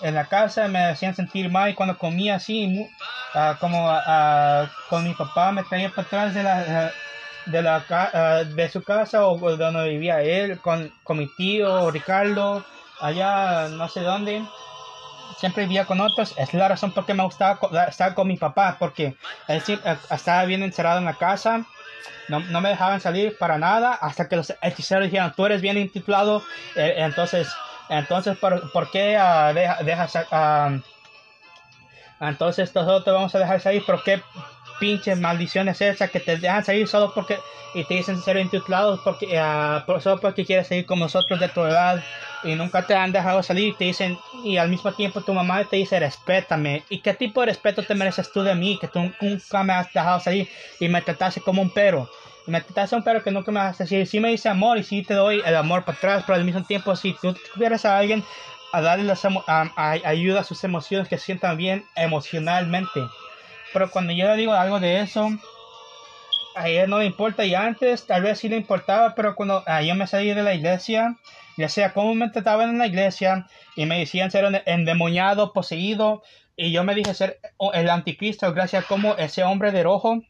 en, 0.02 0.16
la 0.16 0.26
casa 0.26 0.68
me 0.68 0.86
hacían 0.86 1.16
sentir 1.16 1.52
mal 1.52 1.70
y 1.70 1.74
cuando 1.74 1.98
comía 1.98 2.36
así 2.36 2.90
uh, 3.36 3.58
como 3.60 3.92
uh, 3.92 4.68
con 4.90 5.04
mi 5.04 5.14
papá 5.14 5.52
me 5.52 5.64
traía 5.64 5.90
para 5.90 6.08
atrás 6.08 6.34
de 6.34 6.44
la 6.44 6.92
de 7.46 7.62
la 7.62 8.44
de 8.46 8.70
su 8.70 8.84
casa 8.84 9.26
o 9.26 9.38
donde 9.58 9.90
vivía 9.90 10.22
él 10.22 10.60
con, 10.60 10.94
con 11.04 11.18
mi 11.18 11.28
tío 11.36 11.92
Ricardo 11.92 12.64
allá 13.02 13.68
no 13.70 13.90
sé 13.90 14.02
dónde. 14.02 14.44
Siempre 15.38 15.64
vivía 15.64 15.86
con 15.86 16.00
otros. 16.00 16.36
Es 16.38 16.54
la 16.54 16.68
razón 16.68 16.92
por 16.92 17.06
qué 17.06 17.14
me 17.14 17.24
gustaba 17.24 17.58
estar 17.88 18.14
con 18.14 18.28
mi 18.28 18.38
papá 18.38 18.76
porque 18.78 19.16
él 19.48 19.64
estaba 20.12 20.46
bien 20.46 20.62
encerrado 20.62 21.00
en 21.00 21.06
la 21.06 21.16
casa 21.16 21.66
no, 22.28 22.40
no, 22.40 22.62
me 22.62 22.70
dejaban 22.70 23.02
salir 23.02 23.38
para 23.38 23.58
nada 23.58 23.94
hasta 23.94 24.28
que 24.28 24.36
los 24.36 24.54
hechiceros 24.62 25.06
dijeron 25.06 25.34
tú 25.36 25.46
eres 25.46 25.62
bien 25.62 25.78
intitulado 25.78 26.44
eh, 26.76 26.96
entonces 26.98 27.48
entonces, 27.92 28.38
¿por, 28.38 28.72
por 28.72 28.90
qué 28.90 29.18
uh, 29.18 29.84
dejas... 29.84 30.16
Uh, 30.16 30.82
entonces 32.22 32.74
nosotros 32.74 33.04
te 33.04 33.12
vamos 33.12 33.36
a 33.36 33.40
dejar 33.40 33.60
salir. 33.60 33.86
¿Por 33.86 34.02
qué 34.04 34.22
pinches 34.82 35.20
maldiciones 35.20 35.80
esas 35.80 36.10
que 36.10 36.20
te 36.20 36.38
dejan 36.38 36.66
salir 36.66 36.88
solo 36.88 37.14
porque... 37.14 37.38
Y 37.74 37.86
te 37.86 37.94
dicen 37.94 38.22
ser 38.22 38.36
intitulados 38.36 39.00
porque, 39.02 39.40
uh, 39.40 40.00
solo 40.02 40.20
porque 40.20 40.44
quieres 40.44 40.68
seguir 40.68 40.86
con 40.86 41.00
nosotros 41.00 41.40
de 41.40 41.48
tu 41.48 41.62
edad. 41.62 42.04
Y 42.44 42.56
nunca 42.56 42.86
te 42.86 42.96
han 42.96 43.14
dejado 43.14 43.42
salir. 43.44 43.78
Te 43.78 43.86
dicen... 43.86 44.18
Y 44.44 44.58
al 44.58 44.70
mismo 44.70 44.92
tiempo 44.92 45.22
tu 45.22 45.34
mamá 45.34 45.64
te 45.64 45.78
dice 45.78 46.00
respétame. 46.00 46.84
¿Y 46.90 47.00
qué 47.00 47.14
tipo 47.14 47.42
de 47.42 47.48
respeto 47.48 47.84
te 47.84 47.96
mereces 47.96 48.32
tú 48.34 48.42
de 48.42 48.56
mí? 48.56 48.78
Que 48.82 48.88
tú 48.88 49.00
nunca 49.22 49.64
me 49.64 49.74
has 49.74 49.94
dejado 49.94 50.20
salir 50.20 50.50
y 50.80 50.90
me 50.90 51.02
trataste 51.02 51.40
como 51.42 51.62
un 51.62 51.70
perro 51.70 52.10
me 52.48 52.60
tratas 52.60 52.92
un 52.94 53.04
perro 53.04 53.24
que 53.24 53.30
nunca 53.30 53.52
me 53.52 53.60
vas 53.60 53.80
a 53.80 53.84
decir, 53.84 54.06
sí 54.08 54.20
me 54.20 54.30
dice 54.30 54.50
amor 54.50 54.80
y 54.80 54.84
sí 54.84 55.04
te 55.04 55.14
doy 55.14 55.44
el 55.46 55.56
amor 55.56 55.86
para 55.86 55.96
atrás, 55.96 56.24
pero 56.26 56.38
al 56.38 56.44
mismo 56.44 56.64
tiempo 56.64 56.96
si 56.96 57.14
tú 57.14 57.36
tuvieras 57.54 57.86
a 57.86 57.98
alguien 57.98 58.24
a 58.74 58.82
darle 58.82 59.14
ayuda 60.04 60.42
a 60.42 60.44
sus 60.44 60.64
emociones 60.64 61.08
que 61.08 61.18
sientan 61.18 61.58
bien 61.58 61.86
emocionalmente. 61.96 63.02
Pero 63.74 63.90
cuando 63.90 64.14
yo 64.14 64.28
le 64.28 64.36
digo 64.36 64.54
algo 64.54 64.80
de 64.80 65.02
eso, 65.02 65.30
a 66.56 66.68
ella 66.68 66.88
no 66.88 67.00
le 67.00 67.06
importa. 67.06 67.46
Y 67.46 67.56
antes 67.56 68.06
tal 68.06 68.24
vez 68.24 68.40
sí 68.40 68.50
le 68.50 68.58
importaba, 68.58 69.16
pero 69.16 69.36
cuando 69.36 69.64
yo 69.86 69.96
me 69.96 70.08
salí 70.08 70.34
de 70.34 70.44
la 70.44 70.54
iglesia, 70.54 71.18
ya 71.58 71.70
sea 71.70 71.94
como 71.94 72.14
me 72.16 72.30
trataban 72.30 72.70
en 72.70 72.78
la 72.78 72.88
iglesia 72.88 73.48
y 73.76 73.86
me 73.86 74.00
decían 74.00 74.32
ser 74.32 74.64
endemoniado, 74.66 75.54
poseído, 75.54 76.24
y 76.56 76.72
yo 76.72 76.84
me 76.84 76.96
dije 76.96 77.14
ser 77.14 77.40
el 77.74 77.90
anticristo 77.90 78.54
gracias 78.54 78.84
a 78.84 78.88
como 78.88 79.16
ese 79.16 79.44
hombre 79.44 79.72
de 79.72 79.84
rojo 79.84 80.22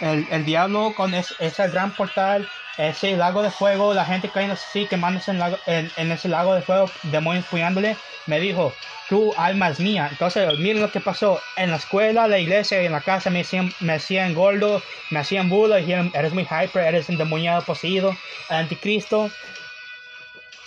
el, 0.00 0.26
el 0.30 0.44
diablo 0.44 0.94
con 0.96 1.12
ese 1.14 1.68
gran 1.68 1.94
portal, 1.94 2.48
ese 2.78 3.16
lago 3.16 3.42
de 3.42 3.50
fuego, 3.50 3.92
la 3.92 4.04
gente 4.04 4.28
cayendo 4.28 4.54
así, 4.54 4.86
quemándose 4.86 5.32
en, 5.32 5.38
lago, 5.38 5.58
en, 5.66 5.90
en, 5.96 6.12
ese 6.12 6.28
lago 6.28 6.54
de 6.54 6.62
fuego, 6.62 6.90
demonios 7.02 7.44
cuidándole, 7.46 7.96
me 8.26 8.38
dijo, 8.38 8.72
tu 9.08 9.34
alma 9.36 9.70
es 9.70 9.80
mía. 9.80 10.08
Entonces, 10.10 10.58
miren 10.58 10.82
lo 10.82 10.92
que 10.92 11.00
pasó. 11.00 11.40
En 11.56 11.70
la 11.70 11.76
escuela, 11.76 12.28
la 12.28 12.38
iglesia 12.38 12.82
y 12.82 12.86
en 12.86 12.92
la 12.92 13.00
casa 13.00 13.30
me 13.30 13.40
hacían, 13.40 13.72
me 13.80 13.94
hacían 13.94 14.34
gordo, 14.34 14.82
me 15.10 15.18
hacían 15.18 15.48
burla, 15.48 15.76
dijeron, 15.76 16.12
eres 16.14 16.32
muy 16.32 16.44
hyper, 16.44 16.84
eres 16.84 17.08
endemoniado, 17.08 17.62
poseído, 17.62 18.16
anticristo. 18.48 19.30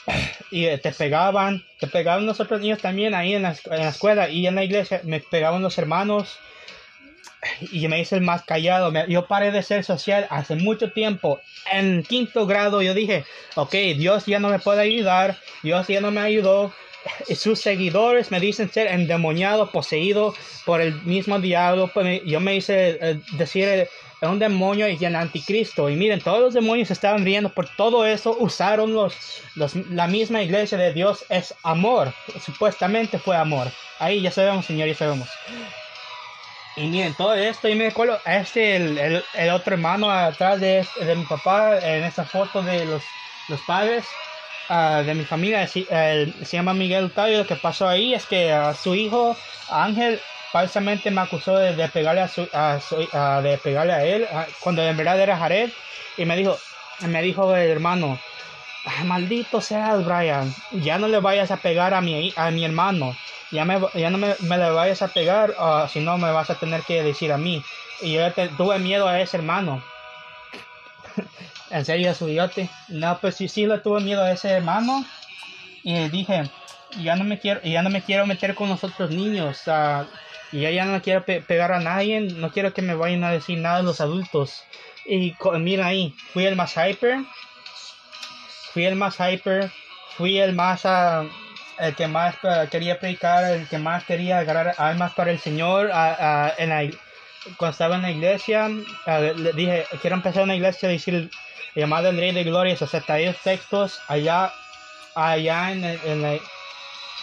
Y 0.53 0.65
te 0.79 0.91
pegaban, 0.91 1.63
te 1.79 1.87
pegaban 1.87 2.25
los 2.25 2.41
otros 2.41 2.59
niños 2.59 2.81
también 2.81 3.15
ahí 3.15 3.35
en 3.35 3.43
la, 3.43 3.55
en 3.67 3.79
la 3.79 3.87
escuela 3.87 4.27
y 4.27 4.45
en 4.45 4.55
la 4.55 4.65
iglesia, 4.65 4.99
me 5.05 5.21
pegaban 5.21 5.61
los 5.61 5.77
hermanos 5.77 6.39
y 7.71 7.87
me 7.87 7.99
hice 7.99 8.15
el 8.15 8.21
más 8.21 8.43
callado. 8.43 8.91
Yo 9.07 9.27
paré 9.27 9.51
de 9.51 9.63
ser 9.63 9.83
social 9.83 10.27
hace 10.29 10.55
mucho 10.55 10.91
tiempo. 10.91 11.39
En 11.71 12.03
quinto 12.03 12.45
grado 12.45 12.81
yo 12.81 12.93
dije, 12.93 13.25
ok, 13.55 13.73
Dios 13.97 14.25
ya 14.25 14.39
no 14.39 14.49
me 14.49 14.59
puede 14.59 14.81
ayudar, 14.81 15.37
Dios 15.63 15.87
ya 15.87 16.01
no 16.01 16.11
me 16.11 16.21
ayudó. 16.21 16.73
Sus 17.35 17.59
seguidores 17.59 18.31
me 18.31 18.39
dicen 18.39 18.71
ser 18.71 18.87
endemoniado, 18.87 19.71
poseído 19.71 20.35
por 20.65 20.81
el 20.81 21.01
mismo 21.01 21.39
diablo. 21.39 21.89
Pues 21.93 22.21
yo 22.25 22.39
me 22.39 22.55
hice 22.55 22.97
eh, 23.01 23.19
decir 23.33 23.67
eh, 23.67 23.89
un 24.21 24.37
demonio 24.37 24.87
y 24.87 25.03
el 25.03 25.15
anticristo. 25.15 25.89
Y 25.89 25.95
miren, 25.95 26.21
todos 26.21 26.41
los 26.41 26.53
demonios 26.53 26.91
estaban 26.91 27.25
riendo 27.25 27.49
por 27.49 27.67
todo 27.75 28.05
eso. 28.05 28.37
Usaron 28.39 28.93
los, 28.93 29.15
los, 29.55 29.75
la 29.75 30.07
misma 30.07 30.43
iglesia 30.43 30.77
de 30.77 30.93
Dios 30.93 31.25
es 31.29 31.55
amor. 31.63 32.13
Supuestamente 32.39 33.17
fue 33.17 33.35
amor. 33.35 33.67
Ahí 33.97 34.21
ya 34.21 34.31
sabemos, 34.31 34.65
Señor, 34.65 34.87
ya 34.87 34.95
sabemos. 34.95 35.27
Y 36.75 36.87
miren, 36.87 37.15
todo 37.15 37.33
esto, 37.35 37.67
y 37.67 37.75
me 37.75 37.87
acuerdo, 37.87 38.21
este, 38.25 38.77
el, 38.77 38.97
el, 38.97 39.23
el 39.33 39.49
otro 39.49 39.73
hermano 39.73 40.09
atrás 40.09 40.59
de, 40.61 40.87
de, 40.95 41.15
mi 41.15 41.25
papá, 41.25 41.77
en 41.79 42.03
esa 42.03 42.25
foto 42.25 42.63
de 42.63 42.85
los, 42.85 43.03
los 43.47 43.61
padres 43.63 44.07
uh, 44.69 45.03
de 45.03 45.13
mi 45.13 45.25
familia, 45.25 45.67
se, 45.67 45.85
se 46.45 46.57
llama 46.57 46.73
Miguel 46.73 47.05
Octavio. 47.05 47.39
Lo 47.39 47.45
que 47.45 47.57
pasó 47.57 47.89
ahí 47.89 48.13
es 48.13 48.25
que 48.25 48.57
su 48.81 48.95
hijo, 48.95 49.35
Ángel, 49.69 50.21
falsamente 50.53 51.11
me 51.11 51.21
acusó 51.21 51.57
de, 51.57 51.75
de 51.75 51.89
pegarle 51.89 52.21
a, 52.21 52.27
su, 52.29 52.47
a, 52.53 52.79
uh, 53.39 53.41
de 53.43 53.57
pegarle 53.57 53.93
a 53.93 54.05
él, 54.05 54.27
cuando 54.61 54.81
en 54.81 54.95
verdad 54.95 55.19
era 55.19 55.37
Jared, 55.37 55.71
y 56.15 56.25
me 56.25 56.37
dijo, 56.37 56.57
me 57.01 57.21
dijo 57.21 57.53
el 57.53 57.69
hermano, 57.69 58.17
maldito 59.03 59.59
seas, 59.59 60.05
Brian, 60.05 60.53
ya 60.71 60.97
no 60.97 61.09
le 61.09 61.19
vayas 61.19 61.51
a 61.51 61.57
pegar 61.57 61.93
a 61.93 62.01
mi, 62.01 62.33
a 62.37 62.49
mi 62.51 62.63
hermano 62.63 63.19
ya, 63.51 63.65
me, 63.65 63.79
ya 63.95 64.09
no 64.09 64.17
me, 64.17 64.35
me, 64.39 64.57
le 64.57 64.71
vayas 64.71 65.01
a 65.01 65.09
pegar, 65.09 65.53
o 65.57 65.87
si 65.87 65.99
no 65.99 66.17
me 66.17 66.31
vas 66.31 66.49
a 66.49 66.55
tener 66.55 66.81
que 66.83 67.03
decir 67.03 67.31
a 67.31 67.37
mí. 67.37 67.63
Y 68.01 68.13
yo 68.13 68.31
tuve 68.57 68.79
miedo 68.79 69.07
a 69.07 69.19
ese 69.19 69.37
hermano. 69.37 69.83
en 71.69 71.85
serio 71.85 72.13
su 72.13 72.25
bigote. 72.25 72.69
No, 72.89 73.17
pues 73.19 73.35
sí, 73.35 73.47
sí 73.47 73.65
le 73.65 73.79
tuve 73.79 74.01
miedo 74.01 74.23
a 74.23 74.31
ese 74.31 74.49
hermano. 74.49 75.05
Y 75.83 76.09
dije, 76.09 76.43
ya 77.01 77.15
no 77.15 77.23
me 77.23 77.39
quiero, 77.39 77.61
ya 77.63 77.81
no 77.81 77.89
me 77.89 78.01
quiero 78.01 78.25
meter 78.25 78.55
con 78.55 78.69
los 78.69 78.83
otros 78.83 79.09
niños. 79.09 79.63
y 80.51 80.61
ya 80.61 80.85
no 80.85 81.01
quiero 81.01 81.23
pegar 81.25 81.71
a 81.71 81.79
nadie. 81.79 82.21
No 82.21 82.51
quiero 82.51 82.73
que 82.73 82.81
me 82.81 82.95
vayan 82.95 83.23
a 83.23 83.31
decir 83.31 83.57
nada 83.59 83.81
los 83.81 84.01
adultos. 84.01 84.63
Y 85.05 85.35
mira 85.59 85.87
ahí, 85.87 86.13
fui 86.33 86.45
el 86.45 86.55
más 86.55 86.75
hyper. 86.75 87.19
Fui 88.73 88.85
el 88.85 88.95
más 88.95 89.17
hyper. 89.17 89.71
Fui 90.17 90.39
el 90.39 90.53
más... 90.53 90.85
Uh, 90.85 91.27
el 91.81 91.95
que 91.95 92.07
más 92.07 92.35
uh, 92.43 92.69
quería 92.69 92.99
predicar, 92.99 93.43
el 93.43 93.67
que 93.67 93.79
más 93.79 94.03
quería 94.05 94.39
agarrar 94.39 94.75
almas 94.77 95.13
para 95.13 95.31
el 95.31 95.39
Señor. 95.39 95.91
en 96.57 96.69
la, 96.69 96.89
cuando 97.57 97.71
estaba 97.71 97.95
en 97.95 98.03
la 98.03 98.11
iglesia, 98.11 98.67
le 98.67 99.53
dije, 99.53 99.85
quiero 99.99 100.15
empezar 100.15 100.43
una 100.43 100.55
iglesia 100.55 100.89
y 100.89 100.93
decir 100.93 101.31
llamado 101.73 102.09
el 102.09 102.17
Rey 102.17 102.31
de 102.33 102.43
Gloria, 102.43 102.77
62 102.77 103.35
textos 103.43 103.99
allá, 104.07 104.53
allá 105.15 105.71
en, 105.71 105.83
en 105.83 106.21
la... 106.21 106.37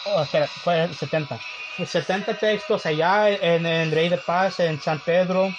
Oh, 0.06 0.22
espera, 0.22 0.47
fue 0.47 0.89
70. 0.93 1.39
70 1.86 2.35
textos 2.35 2.85
allá 2.86 3.28
en 3.28 3.64
el 3.64 3.93
Rey 3.93 4.09
de 4.09 4.18
Paz, 4.18 4.59
en 4.59 4.80
San 4.80 4.98
Pedro. 5.01 5.55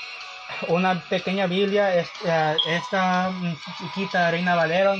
Una 0.67 0.99
pequeña 0.99 1.45
Biblia, 1.45 1.95
esta, 1.95 2.55
esta 2.67 3.31
chiquita 3.77 4.31
Reina 4.31 4.55
Valero. 4.55 4.95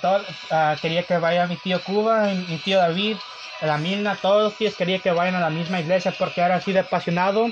Todo, 0.00 0.22
uh, 0.50 0.80
quería 0.80 1.02
que 1.04 1.18
vaya 1.18 1.46
mi 1.46 1.56
tío 1.56 1.82
Cuba, 1.84 2.28
mi 2.34 2.58
tío 2.58 2.78
David, 2.78 3.16
la 3.60 3.78
Milna, 3.78 4.16
todos 4.16 4.44
los 4.44 4.56
tíos 4.56 4.74
quería 4.76 5.00
que 5.00 5.10
vayan 5.10 5.34
a 5.34 5.40
la 5.40 5.50
misma 5.50 5.80
iglesia 5.80 6.12
porque 6.18 6.40
era 6.40 6.56
así 6.56 6.72
de 6.72 6.80
apasionado 6.80 7.50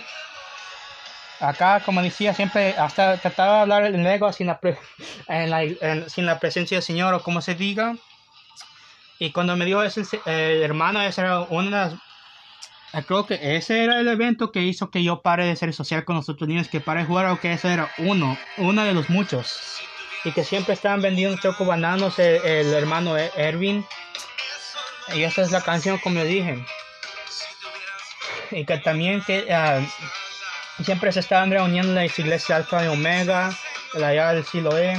acá, 1.40 1.80
como 1.80 2.02
decía, 2.02 2.34
siempre 2.34 2.74
hasta 2.76 3.16
trataba 3.18 3.56
de 3.56 3.60
hablar 3.62 3.84
en 3.86 4.04
lengua 4.04 4.32
sin 4.32 4.46
la, 4.46 4.60
sin 6.08 6.26
la 6.26 6.38
presencia 6.38 6.76
del 6.76 6.82
Señor 6.82 7.14
o 7.14 7.22
como 7.22 7.40
se 7.40 7.54
diga. 7.54 7.96
Y 9.18 9.32
cuando 9.32 9.56
me 9.56 9.64
dijo 9.64 9.82
ese 9.82 10.02
el 10.24 10.62
hermano, 10.62 11.02
ese 11.02 11.22
era 11.22 11.40
una 11.40 11.98
creo 13.06 13.26
que 13.26 13.56
ese 13.56 13.84
era 13.84 14.00
el 14.00 14.08
evento 14.08 14.50
que 14.50 14.62
hizo 14.62 14.90
que 14.90 15.04
yo 15.04 15.22
pare 15.22 15.46
de 15.46 15.56
ser 15.56 15.72
social 15.72 16.04
con 16.04 16.16
los 16.16 16.28
otros 16.28 16.48
niños, 16.48 16.68
que 16.68 16.80
pare 16.80 17.00
de 17.00 17.06
jugar, 17.06 17.26
o 17.26 17.38
que 17.38 17.52
ese 17.52 17.72
era 17.72 17.88
uno, 17.98 18.36
uno 18.56 18.84
de 18.84 18.94
los 18.94 19.08
muchos. 19.08 19.89
Y 20.24 20.32
que 20.32 20.44
siempre 20.44 20.74
estaban 20.74 21.00
vendiendo 21.00 21.40
choco 21.40 21.64
bananos 21.64 22.18
el, 22.18 22.72
hermano 22.74 23.16
e-, 23.16 23.32
Erwin. 23.36 23.86
Y 25.14 25.22
esa 25.24 25.42
es 25.42 25.50
la 25.50 25.62
canción, 25.62 25.98
como 25.98 26.22
dije. 26.22 26.64
Y 28.50 28.64
que 28.64 28.78
también 28.78 29.22
que 29.22 29.52
ah, 29.52 29.80
siempre 30.84 31.12
se 31.12 31.20
estaban 31.20 31.50
reuniendo 31.50 31.90
en 31.90 31.94
la 31.94 32.04
iglesia 32.06 32.56
Alfa 32.56 32.84
y 32.84 32.88
Omega, 32.88 33.50
allá 33.94 34.32
del 34.32 34.44
Siloé. 34.44 34.96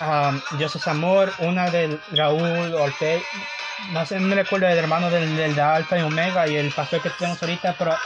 Um, 0.00 0.40
Joseph 0.58 0.88
Amor, 0.88 1.32
una 1.38 1.70
del 1.70 2.00
Raúl 2.10 2.74
Ortega, 2.74 3.22
no 3.90 4.06
sé, 4.06 4.18
me 4.20 4.34
recuerdo 4.34 4.68
el 4.68 4.78
hermano 4.78 5.10
del, 5.10 5.36
del, 5.36 5.54
de 5.54 5.60
Alfa 5.60 5.98
y 5.98 6.02
Omega 6.02 6.46
y 6.46 6.56
el 6.56 6.72
pastor 6.72 7.00
que 7.02 7.10
tenemos 7.10 7.42
ahorita, 7.42 7.74
pero 7.78 7.96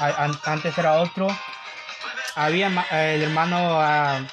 antes 0.45 0.77
era 0.79 0.95
otro. 0.95 1.29
Había 2.35 2.69
el 2.91 3.23
hermano, 3.23 3.79
uh, 3.79 4.27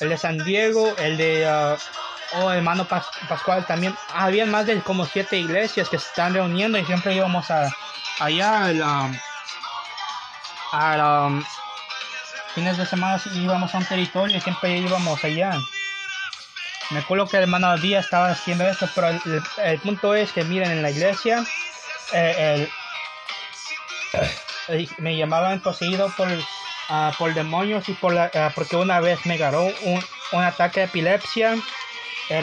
el 0.00 0.10
de 0.10 0.18
San 0.18 0.38
Diego, 0.38 0.94
el 0.98 1.16
de, 1.16 1.46
uh, 1.46 2.38
oh, 2.38 2.52
hermano 2.52 2.86
Pascual 2.86 3.66
también. 3.66 3.94
Había 4.12 4.46
más 4.46 4.66
de 4.66 4.80
como 4.80 5.06
siete 5.06 5.36
iglesias 5.38 5.88
que 5.88 5.98
se 5.98 6.06
están 6.06 6.34
reuniendo 6.34 6.78
y 6.78 6.84
siempre 6.84 7.14
íbamos 7.14 7.50
a, 7.50 7.74
allá 8.20 8.64
al, 8.64 8.80
um, 8.80 9.18
a 10.72 11.26
um, 11.26 11.44
fines 12.54 12.76
de 12.76 12.86
semana 12.86 13.20
íbamos 13.34 13.74
a 13.74 13.78
un 13.78 13.84
territorio 13.84 14.36
y 14.36 14.40
siempre 14.40 14.78
íbamos 14.78 15.22
allá. 15.24 15.52
Me 16.90 17.00
acuerdo 17.00 17.26
que 17.26 17.36
el 17.36 17.42
hermano 17.42 17.76
Díaz 17.76 18.06
estaba 18.06 18.30
haciendo 18.30 18.66
esto, 18.66 18.88
pero 18.94 19.08
el, 19.58 19.78
punto 19.80 20.14
es 20.14 20.32
que 20.32 20.42
miren 20.44 20.70
en 20.70 20.82
la 20.82 20.90
iglesia 20.90 21.44
eh, 22.12 22.68
me 24.98 25.16
llamaban 25.16 25.60
poseído 25.60 26.10
por, 26.16 26.28
uh, 26.90 27.12
por 27.16 27.34
demonios 27.34 27.88
y 27.88 27.94
por 27.94 28.12
la, 28.12 28.30
uh, 28.34 28.52
porque 28.54 28.76
una 28.76 29.00
vez 29.00 29.24
me 29.26 29.34
agarró 29.34 29.64
un, 29.64 30.04
un 30.32 30.42
ataque 30.42 30.80
de 30.80 30.86
epilepsia 30.86 31.56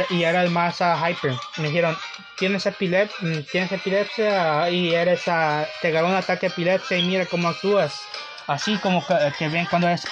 y 0.09 0.23
era 0.23 0.41
el 0.41 0.49
más 0.49 0.81
uh, 0.81 0.95
hyper. 1.05 1.33
Me 1.57 1.67
dijeron, 1.67 1.95
tienes, 2.37 2.65
epilepsia, 2.65 3.17
mm, 3.21 3.43
tienes 3.51 3.71
epilepsia 3.71 4.69
y 4.69 4.93
eres, 4.93 5.23
te 5.23 5.87
agarró 5.87 6.07
un 6.07 6.15
ataque 6.15 6.47
de 6.47 6.53
epilepsia 6.53 6.97
y 6.97 7.05
mira 7.05 7.25
cómo 7.25 7.49
actúas 7.49 8.01
así 8.47 8.77
como 8.77 9.03
que, 9.37 9.47
ven 9.47 9.65
cuando 9.69 9.89
es, 9.89 10.03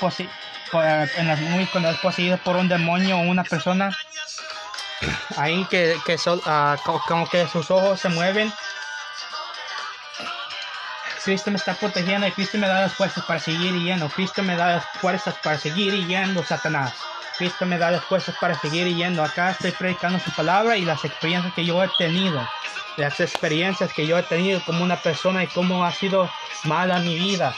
en 1.17 1.27
las 1.27 1.39
cuando 1.71 1.89
es 1.89 1.97
poseído 1.97 2.37
por 2.37 2.55
un 2.55 2.67
demonio 2.67 3.17
o 3.17 3.21
una 3.21 3.43
persona, 3.43 3.95
ahí 5.37 5.65
que, 5.69 5.95
que 6.05 6.17
ah, 6.45 6.77
como 7.07 7.27
que 7.27 7.47
sus 7.47 7.69
ojos 7.71 7.99
se 7.99 8.09
mueven. 8.09 8.51
Cristo 11.23 11.51
me 11.51 11.57
está 11.57 11.73
protegiendo 11.73 12.27
y 12.27 12.31
Cristo 12.31 12.57
me 12.57 12.67
da 12.67 12.81
las 12.81 12.93
fuerzas 12.93 13.23
para 13.25 13.39
seguir 13.39 13.73
yendo. 13.79 14.09
Cristo 14.09 14.43
me 14.43 14.55
da 14.55 14.75
las 14.75 14.85
fuerzas 14.99 15.35
para 15.43 15.57
seguir 15.57 15.93
yendo, 16.07 16.43
Satanás. 16.43 16.93
Cristo 17.37 17.65
me 17.65 17.77
da 17.77 17.91
las 17.91 18.03
fuerzas 18.03 18.35
para 18.39 18.59
seguir 18.59 18.87
yendo. 18.87 19.23
Acá 19.23 19.51
estoy 19.51 19.71
predicando 19.71 20.19
su 20.19 20.31
palabra 20.31 20.77
y 20.77 20.85
las 20.85 21.03
experiencias 21.05 21.53
que 21.53 21.65
yo 21.65 21.83
he 21.83 21.89
tenido. 21.97 22.47
Las 22.97 23.19
experiencias 23.19 23.91
que 23.93 24.05
yo 24.05 24.17
he 24.17 24.23
tenido 24.23 24.61
como 24.65 24.83
una 24.83 24.97
persona 24.97 25.43
y 25.43 25.47
cómo 25.47 25.83
ha 25.85 25.91
sido 25.91 26.29
mala 26.65 26.99
mi 26.99 27.17
vida 27.17 27.55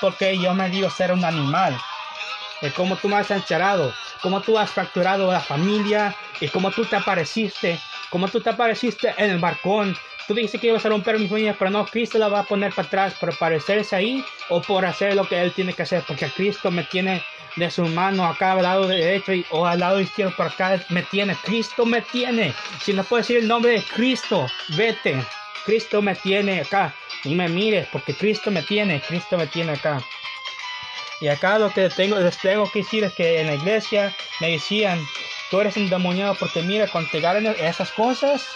porque 0.00 0.38
yo 0.38 0.54
me 0.54 0.70
digo 0.70 0.90
ser 0.90 1.12
un 1.12 1.24
animal. 1.24 1.76
De 2.60 2.72
cómo 2.72 2.96
tú 2.96 3.08
me 3.08 3.16
has 3.16 3.30
encharado, 3.30 3.94
cómo 4.20 4.40
tú 4.40 4.58
has 4.58 4.70
fracturado 4.70 5.30
la 5.30 5.40
familia 5.40 6.14
y 6.40 6.48
cómo 6.48 6.70
tú 6.72 6.84
te 6.84 6.96
apareciste, 6.96 7.78
cómo 8.10 8.28
tú 8.28 8.40
te 8.40 8.50
apareciste 8.50 9.14
en 9.16 9.30
el 9.30 9.38
balcón. 9.38 9.96
Tú 10.28 10.34
dices 10.34 10.60
que 10.60 10.66
ibas 10.66 10.84
a 10.84 10.90
romper 10.90 11.18
mi 11.18 11.26
familia, 11.26 11.56
pero 11.58 11.70
no, 11.70 11.86
Cristo 11.86 12.18
la 12.18 12.28
va 12.28 12.40
a 12.40 12.44
poner 12.44 12.74
para 12.74 12.86
atrás 12.86 13.14
por 13.14 13.32
aparecerse 13.32 13.96
ahí 13.96 14.22
o 14.50 14.60
por 14.60 14.84
hacer 14.84 15.16
lo 15.16 15.26
que 15.26 15.40
Él 15.40 15.52
tiene 15.54 15.72
que 15.72 15.82
hacer, 15.82 16.04
porque 16.06 16.30
Cristo 16.30 16.70
me 16.70 16.84
tiene 16.84 17.22
de 17.56 17.70
su 17.70 17.86
mano 17.86 18.26
acá 18.26 18.52
al 18.52 18.62
lado 18.62 18.86
derecho 18.86 19.32
y, 19.32 19.46
o 19.48 19.66
al 19.66 19.80
lado 19.80 19.98
izquierdo 19.98 20.36
por 20.36 20.48
acá 20.48 20.84
me 20.90 21.02
tiene. 21.02 21.34
Cristo 21.42 21.86
me 21.86 22.02
tiene. 22.02 22.52
Si 22.82 22.92
no 22.92 23.04
puedo 23.04 23.22
decir 23.22 23.38
el 23.38 23.48
nombre 23.48 23.72
de 23.72 23.82
Cristo, 23.82 24.46
vete. 24.76 25.24
Cristo 25.64 26.02
me 26.02 26.14
tiene 26.14 26.60
acá. 26.60 26.94
Y 27.24 27.34
me 27.34 27.48
mires, 27.48 27.88
porque 27.90 28.12
Cristo 28.14 28.50
me 28.50 28.62
tiene, 28.62 29.00
Cristo 29.00 29.38
me 29.38 29.46
tiene 29.46 29.72
acá. 29.72 30.02
Y 31.22 31.28
acá 31.28 31.58
lo 31.58 31.70
que 31.72 31.88
tengo, 31.88 32.18
les 32.18 32.38
tengo 32.38 32.70
que 32.70 32.80
decir 32.80 33.02
es 33.02 33.14
que 33.14 33.40
en 33.40 33.46
la 33.46 33.54
iglesia 33.54 34.14
me 34.40 34.50
decían, 34.50 35.00
tú 35.50 35.60
eres 35.60 35.78
endemoniado 35.78 36.34
porque 36.34 36.62
mira, 36.62 36.86
cuando 36.86 37.10
te 37.10 37.20
ganan 37.20 37.56
esas 37.58 37.90
cosas, 37.92 38.46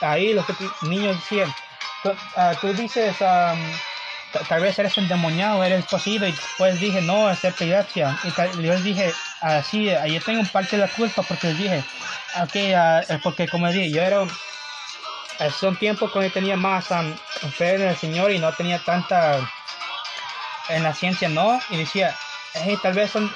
ahí 0.00 0.32
los 0.32 0.44
niños 0.82 1.16
decían, 1.16 1.54
tú, 2.02 2.12
ah, 2.36 2.54
dices, 2.76 3.16
tal 3.18 4.60
vez 4.60 4.78
eres 4.78 4.96
endemoniado, 4.98 5.62
eres 5.64 5.84
posible, 5.86 6.28
y 6.28 6.32
después 6.32 6.80
dije, 6.80 7.00
no, 7.02 7.30
es 7.30 7.44
epilepsia. 7.44 8.18
Y 8.24 8.62
yo 8.62 8.80
dije, 8.80 9.12
así, 9.40 9.90
ah, 9.90 10.06
yo 10.06 10.20
tengo 10.22 10.42
parte 10.52 10.76
de 10.76 10.82
la 10.82 10.88
culpa 10.88 11.22
porque 11.22 11.48
les 11.48 11.58
dije, 11.58 11.84
okay, 12.42 12.72
ah, 12.74 13.02
porque 13.22 13.48
como 13.48 13.70
dije, 13.70 13.90
yo 13.90 14.02
era 14.02 14.26
son 15.56 15.76
tiempos 15.76 16.10
cuando 16.10 16.32
tenía 16.32 16.56
más 16.56 16.88
fe 17.56 17.74
en 17.74 17.82
el 17.82 17.96
Señor 17.96 18.32
y 18.32 18.40
no 18.40 18.52
tenía 18.52 18.80
tanta 18.80 19.38
en 20.68 20.82
la 20.82 20.92
ciencia, 20.92 21.28
no, 21.28 21.58
y 21.70 21.78
decía, 21.78 22.14
hey, 22.54 22.78
tal 22.82 22.92
vez 22.92 23.10
son, 23.10 23.32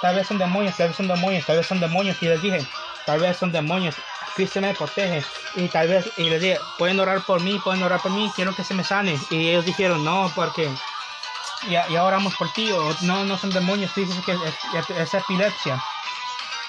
tal 0.00 0.14
vez 0.14 0.26
son 0.26 0.38
demonios, 0.38 0.76
tal 0.76 0.88
vez 0.88 0.96
son 0.96 1.08
demonios, 1.08 1.44
tal 1.46 1.56
vez 1.56 1.66
son 1.66 1.80
demonios, 1.80 2.22
y 2.22 2.26
les 2.26 2.40
dije, 2.42 2.64
tal 3.04 3.20
vez 3.20 3.36
son 3.36 3.50
demonios, 3.50 3.96
Cristo 4.36 4.60
me 4.60 4.74
protege, 4.74 5.24
y 5.54 5.66
tal 5.68 5.88
vez, 5.88 6.10
y 6.18 6.28
les 6.28 6.42
dije, 6.42 6.60
pueden 6.78 7.00
orar 7.00 7.24
por 7.24 7.40
mí, 7.40 7.58
pueden 7.58 7.82
orar 7.82 8.02
por 8.02 8.12
mí, 8.12 8.30
quiero 8.36 8.54
que 8.54 8.64
se 8.64 8.74
me 8.74 8.84
sane, 8.84 9.18
y 9.30 9.48
ellos 9.48 9.64
dijeron, 9.64 10.04
no, 10.04 10.30
porque 10.34 10.70
ya, 11.70 11.88
ya 11.88 12.04
oramos 12.04 12.34
por 12.36 12.50
ti, 12.50 12.70
o 12.70 12.94
no, 13.00 13.24
no 13.24 13.38
son 13.38 13.50
demonios, 13.50 13.92
tú 13.94 14.02
dices 14.02 14.22
que 14.24 14.32
es, 14.32 15.14
epilepsia, 15.14 15.82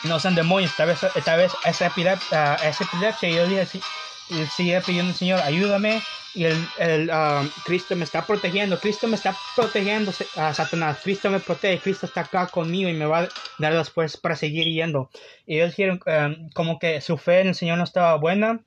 no 0.03 0.17
son 0.19 0.33
demonios, 0.33 0.73
tal 0.77 0.87
vez, 0.87 1.01
tal 1.25 1.37
vez 1.37 1.51
es 1.65 1.81
epilepsia, 1.81 2.55
es 2.55 2.79
epilepsia, 2.79 3.29
y 3.29 3.35
yo 3.35 3.45
dije, 3.45 3.65
sí, 3.65 3.81
y 4.29 4.45
sigue 4.47 4.81
pidiendo, 4.81 5.13
Señor, 5.13 5.39
ayúdame. 5.41 6.01
Y 6.33 6.45
el, 6.45 6.57
el 6.77 7.09
um, 7.09 7.49
Cristo 7.65 7.95
me 7.95 8.03
está 8.03 8.25
protegiendo, 8.25 8.79
Cristo 8.79 9.07
me 9.07 9.15
está 9.15 9.35
protegiendo 9.55 10.11
a 10.35 10.53
Satanás, 10.53 10.99
Cristo 11.03 11.31
me 11.31 11.39
protege, 11.39 11.79
Cristo 11.79 12.05
está 12.05 12.21
acá 12.21 12.45
conmigo 12.47 12.89
y 12.89 12.93
me 12.93 13.05
va 13.05 13.21
a 13.21 13.29
dar 13.57 13.73
las 13.73 13.89
fuerzas 13.89 14.21
para 14.21 14.35
seguir 14.35 14.67
yendo. 14.67 15.09
Y 15.47 15.55
ellos 15.55 15.75
dijeron 15.75 15.99
um, 16.05 16.49
como 16.49 16.77
que 16.77 17.01
su 17.01 17.17
fe 17.17 17.41
en 17.41 17.47
el 17.47 17.55
Señor 17.55 17.77
no 17.77 17.83
estaba 17.83 18.15
buena. 18.17 18.63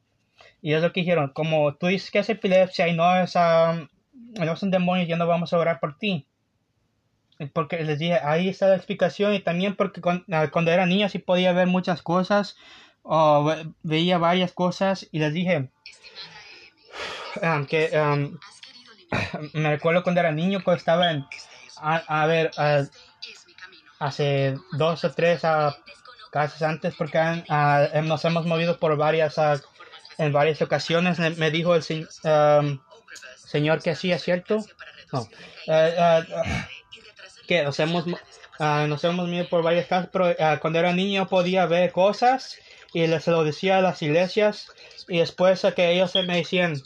Y 0.63 0.73
es 0.73 0.83
lo 0.83 0.93
que 0.93 1.01
dijeron, 1.01 1.31
como 1.33 1.75
tú 1.77 1.87
dices 1.87 2.11
que 2.11 2.19
es 2.19 2.29
epilepsia 2.29 2.89
y 2.89 2.95
no 2.95 3.17
es, 3.17 3.37
um, 3.37 3.89
no 4.13 4.57
son 4.57 4.71
demonios, 4.71 5.09
ya 5.09 5.17
no 5.17 5.27
vamos 5.27 5.53
a 5.53 5.59
orar 5.59 5.79
por 5.79 5.97
ti. 5.97 6.27
Porque 7.53 7.83
les 7.85 7.99
dije, 7.99 8.19
ahí 8.23 8.49
está 8.49 8.69
la 8.69 8.77
explicación 8.77 9.33
y 9.33 9.41
también 9.41 9.77
porque 9.77 10.01
cuando, 10.01 10.25
cuando 10.53 10.73
era 10.73 10.87
niño 10.87 11.09
sí 11.09 11.19
podía 11.19 11.53
ver 11.53 11.69
muchas 11.69 12.03
cosas 12.03 12.57
oh, 13.03 13.53
veía 13.83 14.19
varias 14.19 14.53
cosas 14.53 15.09
y 15.11 15.19
les 15.19 15.33
dije 15.33 15.69
um, 17.43 17.67
que 17.67 17.91
um, 17.99 18.39
me 19.55 19.71
recuerdo 19.71 20.03
cuando 20.03 20.21
era 20.21 20.33
niño, 20.33 20.63
cuando 20.63 20.79
estaba 20.79 21.11
en, 21.11 21.27
a, 21.77 22.27
ver, 22.27 22.51
hace 23.99 24.57
dos 24.73 25.05
o 25.05 25.13
tres, 25.13 25.43
casas 26.31 26.63
antes 26.63 26.95
porque 26.95 27.19
ah, 27.19 27.89
nos 28.05 28.25
hemos 28.25 28.47
movido 28.47 28.79
por 28.79 28.97
varias, 28.97 29.39
ah, 29.39 29.61
en 30.19 30.33
varias 30.33 30.63
ocasiones. 30.63 31.19
Me 31.39 31.51
dijo 31.51 31.75
el 31.75 31.83
señor 31.83 33.83
que 33.83 33.91
es 33.91 34.23
cierto. 34.23 34.65
No. 35.13 35.29
Eh, 35.67 36.25
que 37.49 37.65
nos 37.65 37.81
hemos, 37.81 38.07
nos 38.07 39.05
hemos 39.05 39.27
movido 39.27 39.49
por 39.49 39.63
varias 39.63 39.87
casas, 39.87 40.09
pero 40.13 40.35
cuando 40.61 40.79
era 40.79 40.93
niño 40.93 41.27
podía 41.27 41.67
ver 41.67 41.91
cosas 41.91 42.59
y 42.93 43.07
les 43.07 43.27
lo 43.27 43.45
decía 43.45 43.79
a 43.79 43.83
las 43.83 44.03
iglesias 44.03 44.69
y 45.09 45.19
después 45.19 45.67
que 45.75 45.93
ellos 45.93 46.15
me 46.15 46.37
decían 46.37 46.83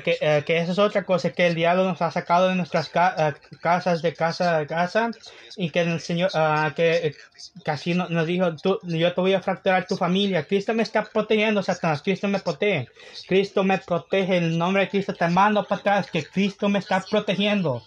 que, 0.00 0.42
que 0.46 0.58
eso 0.58 0.72
es 0.72 0.78
otra 0.78 1.04
cosa, 1.04 1.30
que 1.30 1.46
el 1.46 1.54
diablo 1.54 1.84
nos 1.84 2.00
ha 2.00 2.10
sacado 2.10 2.48
de 2.48 2.54
nuestras 2.54 2.88
casas, 2.88 4.02
de 4.02 4.14
casa 4.14 4.58
a 4.58 4.66
casa, 4.66 5.10
y 5.56 5.70
que 5.70 5.80
el 5.80 6.00
Señor, 6.00 6.30
uh, 6.34 6.72
que 6.74 7.14
casi 7.62 7.94
nos 7.94 8.26
dijo, 8.26 8.56
tú, 8.56 8.78
yo 8.84 9.12
te 9.12 9.20
voy 9.20 9.34
a 9.34 9.42
fracturar 9.42 9.86
tu 9.86 9.96
familia. 9.96 10.46
Cristo 10.46 10.72
me 10.72 10.82
está 10.82 11.04
protegiendo, 11.04 11.62
Satanás, 11.62 12.02
Cristo 12.02 12.28
me 12.28 12.38
protege. 12.38 12.88
Cristo 13.28 13.64
me 13.64 13.78
protege, 13.78 14.38
el 14.38 14.56
nombre 14.56 14.84
de 14.84 14.88
Cristo 14.88 15.14
te 15.14 15.28
mando 15.28 15.64
para 15.64 15.80
atrás, 15.80 16.10
que 16.10 16.24
Cristo 16.24 16.68
me 16.68 16.78
está 16.78 17.04
protegiendo. 17.08 17.82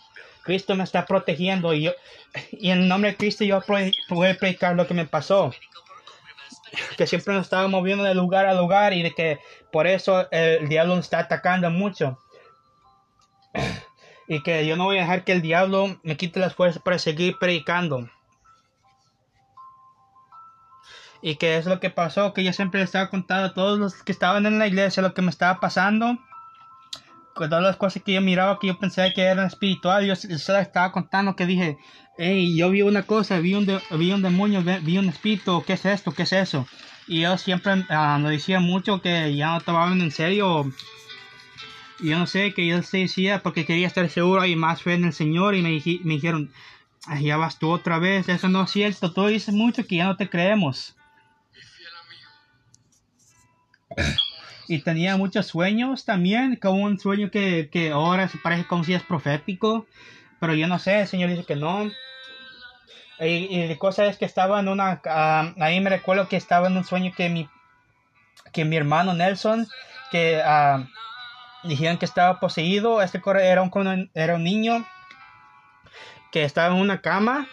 Cristo 0.46 0.76
me 0.76 0.84
está 0.86 1.06
protegiendo 1.06 1.74
y, 1.74 1.84
yo, 1.84 1.92
y 2.52 2.70
en 2.70 2.88
nombre 2.88 3.12
de 3.12 3.18
Cristo 3.18 3.44
yo 3.44 3.62
voy 4.10 4.28
a 4.28 4.38
predicar 4.38 4.76
lo 4.76 4.88
que 4.88 4.94
me 4.94 5.06
pasó 5.06 5.52
que 6.98 7.08
siempre 7.08 7.34
nos 7.34 7.44
estaba 7.44 7.68
moviendo 7.68 8.04
de 8.04 8.16
lugar 8.16 8.46
a 8.46 8.54
lugar 8.54 8.94
y 8.94 9.04
de 9.04 9.12
que 9.12 9.40
por 9.72 9.88
eso 9.88 10.30
el 10.32 10.68
diablo 10.70 10.96
nos 10.96 11.06
está 11.06 11.20
atacando 11.20 11.70
mucho. 11.70 12.20
Y 14.28 14.42
que 14.42 14.66
yo 14.66 14.76
no 14.76 14.86
voy 14.86 14.98
a 14.98 15.02
dejar 15.02 15.24
que 15.24 15.34
el 15.34 15.42
diablo 15.42 16.00
me 16.02 16.18
quite 16.18 16.40
las 16.40 16.56
fuerzas 16.56 16.82
para 16.82 16.98
seguir 16.98 17.38
predicando. 17.40 18.10
Y 21.22 21.36
que 21.36 21.58
es 21.58 21.66
lo 21.66 21.80
que 21.80 21.90
pasó, 21.90 22.34
que 22.34 22.44
yo 22.44 22.52
siempre 22.52 22.80
le 22.80 22.86
estaba 22.86 23.10
contando 23.10 23.48
a 23.48 23.54
todos 23.54 23.78
los 23.78 24.04
que 24.04 24.12
estaban 24.12 24.46
en 24.46 24.60
la 24.60 24.68
iglesia 24.68 25.04
lo 25.04 25.14
que 25.14 25.22
me 25.22 25.30
estaba 25.30 25.60
pasando. 25.60 26.18
Todas 27.36 27.62
las 27.62 27.76
cosas 27.76 28.02
que 28.02 28.14
yo 28.14 28.22
miraba 28.22 28.60
que 28.60 28.68
yo 28.68 28.80
pensé 28.80 29.12
que 29.14 29.22
eran 29.22 29.48
espirituales, 29.48 30.08
yo, 30.08 30.38
se 30.38 30.54
las 30.54 30.62
estaba 30.62 30.94
contando 30.94 31.36
que 31.36 31.46
dije, 31.46 31.78
hey, 32.18 32.56
yo 32.56 32.70
vi 32.70 32.82
una 32.82 33.04
cosa, 33.04 33.40
vi 33.40 33.54
un, 33.56 33.66
vi 33.92 34.12
un 34.14 34.22
demonio, 34.22 34.64
vi 34.82 34.98
un 34.98 35.10
espíritu, 35.10 35.62
¿qué 35.68 35.74
es 35.74 35.86
esto? 35.86 36.14
¿Qué 36.14 36.24
es 36.24 36.32
eso? 36.32 36.66
Y 37.08 37.22
yo 37.22 37.38
siempre 37.38 37.74
uh, 37.74 38.20
me 38.20 38.32
decía 38.32 38.60
mucho 38.62 39.02
que 39.02 39.36
ya 39.36 39.52
no 39.52 39.62
tomaban 39.62 40.02
en 40.02 40.12
serio. 40.12 40.72
Y 42.00 42.10
yo 42.10 42.18
no 42.18 42.26
sé, 42.26 42.54
que 42.54 42.66
yo 42.66 42.82
se 42.84 43.00
decía 43.00 43.44
porque 43.44 43.66
quería 43.66 43.88
estar 43.88 44.10
seguro 44.10 44.46
y 44.46 44.56
más 44.56 44.82
fe 44.82 44.94
en 44.94 45.06
el 45.06 45.14
Señor 45.14 45.56
y 45.56 45.62
me, 45.62 45.70
me 46.04 46.14
dijeron, 46.14 46.52
ya 47.22 47.38
vas 47.38 47.60
tú 47.60 47.70
otra 47.70 48.00
vez, 48.00 48.30
eso 48.30 48.48
no 48.48 48.64
es 48.64 48.72
cierto, 48.72 49.12
tú 49.14 49.28
dices 49.28 49.54
mucho 49.54 49.86
que 49.86 49.98
ya 49.98 50.06
no 50.06 50.16
te 50.16 50.30
creemos. 50.30 50.96
y 53.98 54.25
tenía 54.84 55.18
muchos 55.18 55.48
sueños 55.48 56.06
también, 56.06 56.56
como 56.56 56.84
un 56.84 57.00
sueño 57.00 57.30
que, 57.32 57.70
que 57.72 57.92
ahora 57.92 58.28
se 58.28 58.38
parece 58.38 58.66
como 58.66 58.84
si 58.84 58.94
es 58.94 59.04
profético, 59.04 59.86
pero 60.40 60.54
yo 60.54 60.68
no 60.68 60.80
sé, 60.80 61.02
el 61.02 61.08
Señor 61.08 61.30
dice 61.30 61.46
que 61.46 61.56
no. 61.56 61.90
Y, 63.20 63.68
la 63.68 63.78
cosa 63.78 64.06
es 64.06 64.18
que 64.18 64.26
estaba 64.26 64.60
en 64.60 64.68
una, 64.68 65.02
uh, 65.06 65.64
ahí 65.64 65.80
me 65.80 65.90
recuerdo 65.90 66.28
que 66.28 66.36
estaba 66.36 66.68
en 66.68 66.78
un 66.78 66.84
sueño 66.84 67.14
que 67.16 67.30
mi, 67.30 67.50
que 68.52 68.66
mi 68.66 68.76
hermano 68.76 69.14
Nelson, 69.14 69.68
que 70.12 70.42
uh, 70.46 70.86
dijeron 71.68 71.98
que 71.98 72.06
estaba 72.06 72.40
poseído, 72.40 73.02
este 73.02 73.22
era 73.42 73.62
un, 73.62 74.10
era 74.14 74.36
un 74.36 74.44
niño 74.44 74.86
que 76.32 76.44
estaba 76.44 76.76
en 76.76 76.82
una 76.82 77.02
cama, 77.02 77.48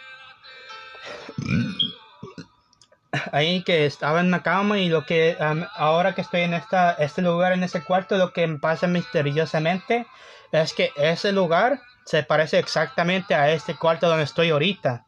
ahí 3.31 3.63
que 3.63 3.85
estaba 3.85 4.19
en 4.19 4.27
una 4.27 4.43
cama 4.43 4.79
y 4.79 4.89
lo 4.89 5.05
que 5.05 5.37
ahora 5.75 6.15
que 6.15 6.21
estoy 6.21 6.41
en 6.41 6.53
esta, 6.53 6.93
este 6.93 7.21
lugar, 7.21 7.53
en 7.53 7.63
ese 7.63 7.83
cuarto, 7.83 8.17
lo 8.17 8.33
que 8.33 8.47
me 8.47 8.59
pasa 8.59 8.87
misteriosamente 8.87 10.05
es 10.51 10.73
que 10.73 10.91
ese 10.95 11.31
lugar 11.31 11.81
se 12.05 12.23
parece 12.23 12.59
exactamente 12.59 13.35
a 13.35 13.51
este 13.51 13.75
cuarto 13.75 14.07
donde 14.07 14.23
estoy 14.23 14.49
ahorita. 14.49 15.05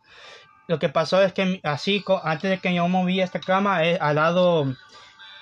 Lo 0.68 0.80
que 0.80 0.90
pasó 0.90 1.22
es 1.22 1.34
que 1.34 1.60
así, 1.64 2.04
antes 2.24 2.50
de 2.50 2.60
que 2.60 2.74
yo 2.74 2.88
moví 2.88 3.22
esta 3.22 3.40
cama, 3.40 3.84
eh, 3.86 3.98
al 4.02 4.16
lado 4.16 4.74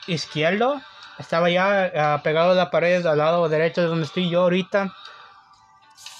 izquierdo, 0.07 0.81
estaba 1.17 1.49
ya 1.49 1.91
ah, 1.95 2.21
pegado 2.23 2.51
a 2.51 2.55
la 2.55 2.71
pared 2.71 3.05
al 3.05 3.19
lado 3.19 3.47
derecho 3.47 3.81
de 3.81 3.87
donde 3.87 4.05
estoy 4.05 4.29
yo 4.29 4.41
ahorita. 4.41 4.93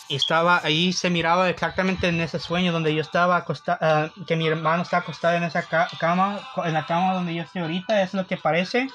Estaba 0.10 0.62
ahí, 0.64 0.94
se 0.94 1.10
miraba 1.10 1.50
exactamente 1.50 2.08
en 2.08 2.22
ese 2.22 2.40
sueño 2.40 2.72
donde 2.72 2.94
yo 2.94 3.02
estaba 3.02 3.38
acostado, 3.38 3.78
ah, 3.82 4.10
que 4.28 4.36
mi 4.36 4.48
hermano 4.48 4.84
está 4.84 4.98
acostado 4.98 5.36
en 5.38 5.44
esa 5.44 5.64
cama, 6.00 6.40
en 6.64 6.74
la 6.74 6.86
cama 6.86 7.14
donde 7.14 7.34
yo 7.34 7.44
estoy 7.44 7.62
ahorita, 7.62 8.02
es 8.04 8.14
lo 8.14 8.28
que 8.28 8.38
parece. 8.38 8.90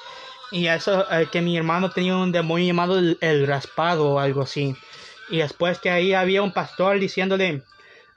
Y 0.50 0.66
eso, 0.66 1.10
eh, 1.12 1.28
que 1.30 1.40
mi 1.42 1.56
hermano 1.56 1.90
tenía 1.90 2.16
un 2.16 2.32
demonio 2.32 2.66
llamado 2.66 2.98
el 2.98 3.46
raspado 3.46 4.10
o 4.10 4.18
algo 4.18 4.42
así. 4.42 4.76
Y 5.30 5.38
después 5.38 5.78
que 5.78 5.90
ahí 5.90 6.14
había 6.14 6.42
un 6.42 6.52
pastor 6.52 6.98
diciéndole, 6.98 7.62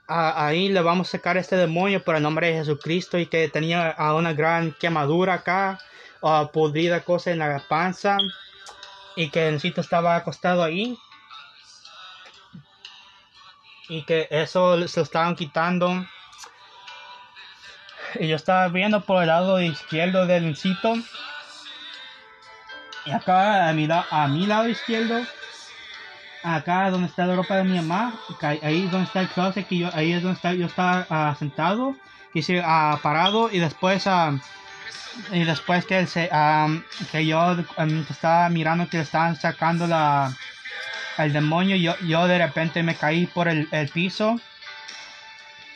ahí 0.06 0.68
le 0.68 0.80
vamos 0.80 1.08
a 1.08 1.12
sacar 1.12 1.36
este 1.36 1.56
demonio 1.56 2.02
por 2.02 2.16
el 2.16 2.22
nombre 2.22 2.48
de 2.48 2.54
Jesucristo 2.54 3.18
y 3.18 3.26
que 3.26 3.48
tenía 3.48 3.96
una 3.98 4.32
gran 4.32 4.72
quemadura 4.72 5.34
acá, 5.34 5.78
o 6.20 6.50
podrida 6.52 7.00
cosa 7.00 7.32
en 7.32 7.40
la 7.40 7.62
panza 7.68 8.16
y 9.16 9.28
que 9.28 9.48
el 9.48 9.60
sitio 9.60 9.80
estaba 9.80 10.16
acostado 10.16 10.62
ahí 10.62 10.96
y 13.92 14.04
que 14.04 14.26
eso 14.30 14.88
se 14.88 15.00
lo 15.00 15.04
estaban 15.04 15.36
quitando. 15.36 16.06
Y 18.18 18.28
yo 18.28 18.36
estaba 18.36 18.68
viendo 18.68 19.02
por 19.02 19.22
el 19.22 19.28
lado 19.28 19.60
izquierdo 19.60 20.26
del 20.26 20.56
sitio 20.56 20.94
y 23.04 23.10
acá 23.10 23.68
a 23.68 23.72
mi, 23.74 23.86
a 23.90 24.28
mi 24.28 24.46
lado 24.46 24.68
izquierdo 24.68 25.22
acá 26.42 26.90
donde 26.90 27.08
está 27.08 27.26
la 27.26 27.36
ropa 27.36 27.56
de 27.56 27.64
mi 27.64 27.76
mamá, 27.76 28.14
ahí 28.40 28.88
donde 28.88 29.06
está 29.06 29.20
el 29.20 29.28
closet, 29.28 29.66
que 29.66 29.78
yo, 29.78 29.90
ahí 29.94 30.12
es 30.12 30.22
donde 30.22 30.36
está, 30.36 30.54
yo 30.54 30.66
estaba 30.66 31.06
uh, 31.08 31.36
sentado, 31.36 31.94
y 32.34 32.42
se, 32.42 32.58
uh, 32.58 32.98
parado, 33.00 33.48
y 33.52 33.60
después, 33.60 34.06
uh, 34.06 34.38
y 35.30 35.44
después 35.44 35.84
que, 35.86 36.04
se, 36.06 36.28
que 37.12 37.26
yo 37.26 37.56
estaba 38.10 38.48
mirando 38.48 38.88
que 38.88 39.00
estaban 39.00 39.36
sacando 39.36 39.86
la, 39.86 40.34
el 41.18 41.32
demonio, 41.32 41.76
yo, 41.76 41.94
yo 42.06 42.26
de 42.26 42.38
repente 42.38 42.82
me 42.82 42.94
caí 42.94 43.26
por 43.26 43.48
el, 43.48 43.68
el 43.72 43.88
piso, 43.88 44.40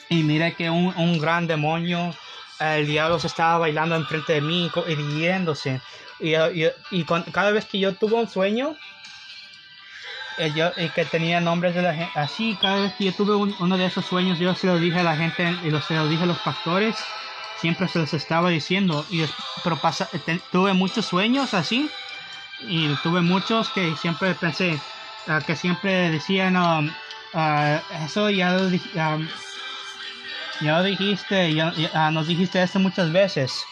y 0.08 0.22
miré 0.22 0.54
que 0.54 0.70
un, 0.70 0.94
un, 0.96 1.18
gran 1.18 1.46
demonio, 1.46 2.14
el 2.60 2.86
diablo 2.86 3.18
se 3.18 3.26
estaba 3.26 3.58
bailando 3.58 3.96
enfrente 3.96 4.34
de 4.34 4.40
mí 4.40 4.70
y 4.86 4.94
riéndose. 4.94 5.80
Y, 6.20 6.34
y, 6.34 6.70
y 6.90 7.04
con, 7.04 7.22
cada 7.24 7.50
vez 7.50 7.64
que 7.66 7.78
yo 7.78 7.94
tuve 7.94 8.14
un 8.14 8.28
sueño, 8.28 8.76
eh, 10.38 10.52
yo, 10.54 10.70
y 10.76 10.88
que 10.90 11.04
tenía 11.06 11.40
nombres 11.40 11.74
de 11.74 11.82
la 11.82 11.94
gente. 11.94 12.12
Así, 12.14 12.56
cada 12.60 12.82
vez 12.82 12.94
que 12.94 13.04
yo 13.06 13.12
tuve 13.12 13.34
uno 13.58 13.78
de 13.78 13.86
esos 13.86 14.04
sueños, 14.04 14.38
yo 14.38 14.54
se 14.54 14.66
lo 14.66 14.78
dije 14.78 15.00
a 15.00 15.02
la 15.02 15.16
gente 15.16 15.56
y 15.64 15.70
lo, 15.70 15.80
se 15.80 15.94
lo 15.94 16.08
dije 16.08 16.24
a 16.24 16.26
los 16.26 16.38
pastores. 16.38 16.96
Siempre 17.60 17.88
se 17.88 17.98
los 17.98 18.12
estaba 18.12 18.50
diciendo. 18.50 19.06
Y, 19.10 19.24
pero 19.64 19.76
pasa, 19.76 20.08
tuve 20.52 20.74
muchos 20.74 21.06
sueños 21.06 21.54
así. 21.54 21.90
Y 22.60 22.88
tuve 22.96 23.22
muchos 23.22 23.70
que 23.70 23.96
siempre 23.96 24.34
pensé, 24.34 24.78
uh, 25.28 25.44
que 25.46 25.56
siempre 25.56 26.10
decían, 26.10 26.56
um, 26.56 26.88
uh, 27.34 28.04
eso 28.04 28.30
ya 28.30 28.52
lo, 28.52 28.66
um, 28.66 29.28
ya 30.60 30.78
lo 30.78 30.82
dijiste, 30.82 31.54
ya, 31.54 31.72
nos 32.10 32.26
dijiste 32.26 32.62
esto 32.62 32.78
muchas 32.78 33.12
veces. 33.12 33.64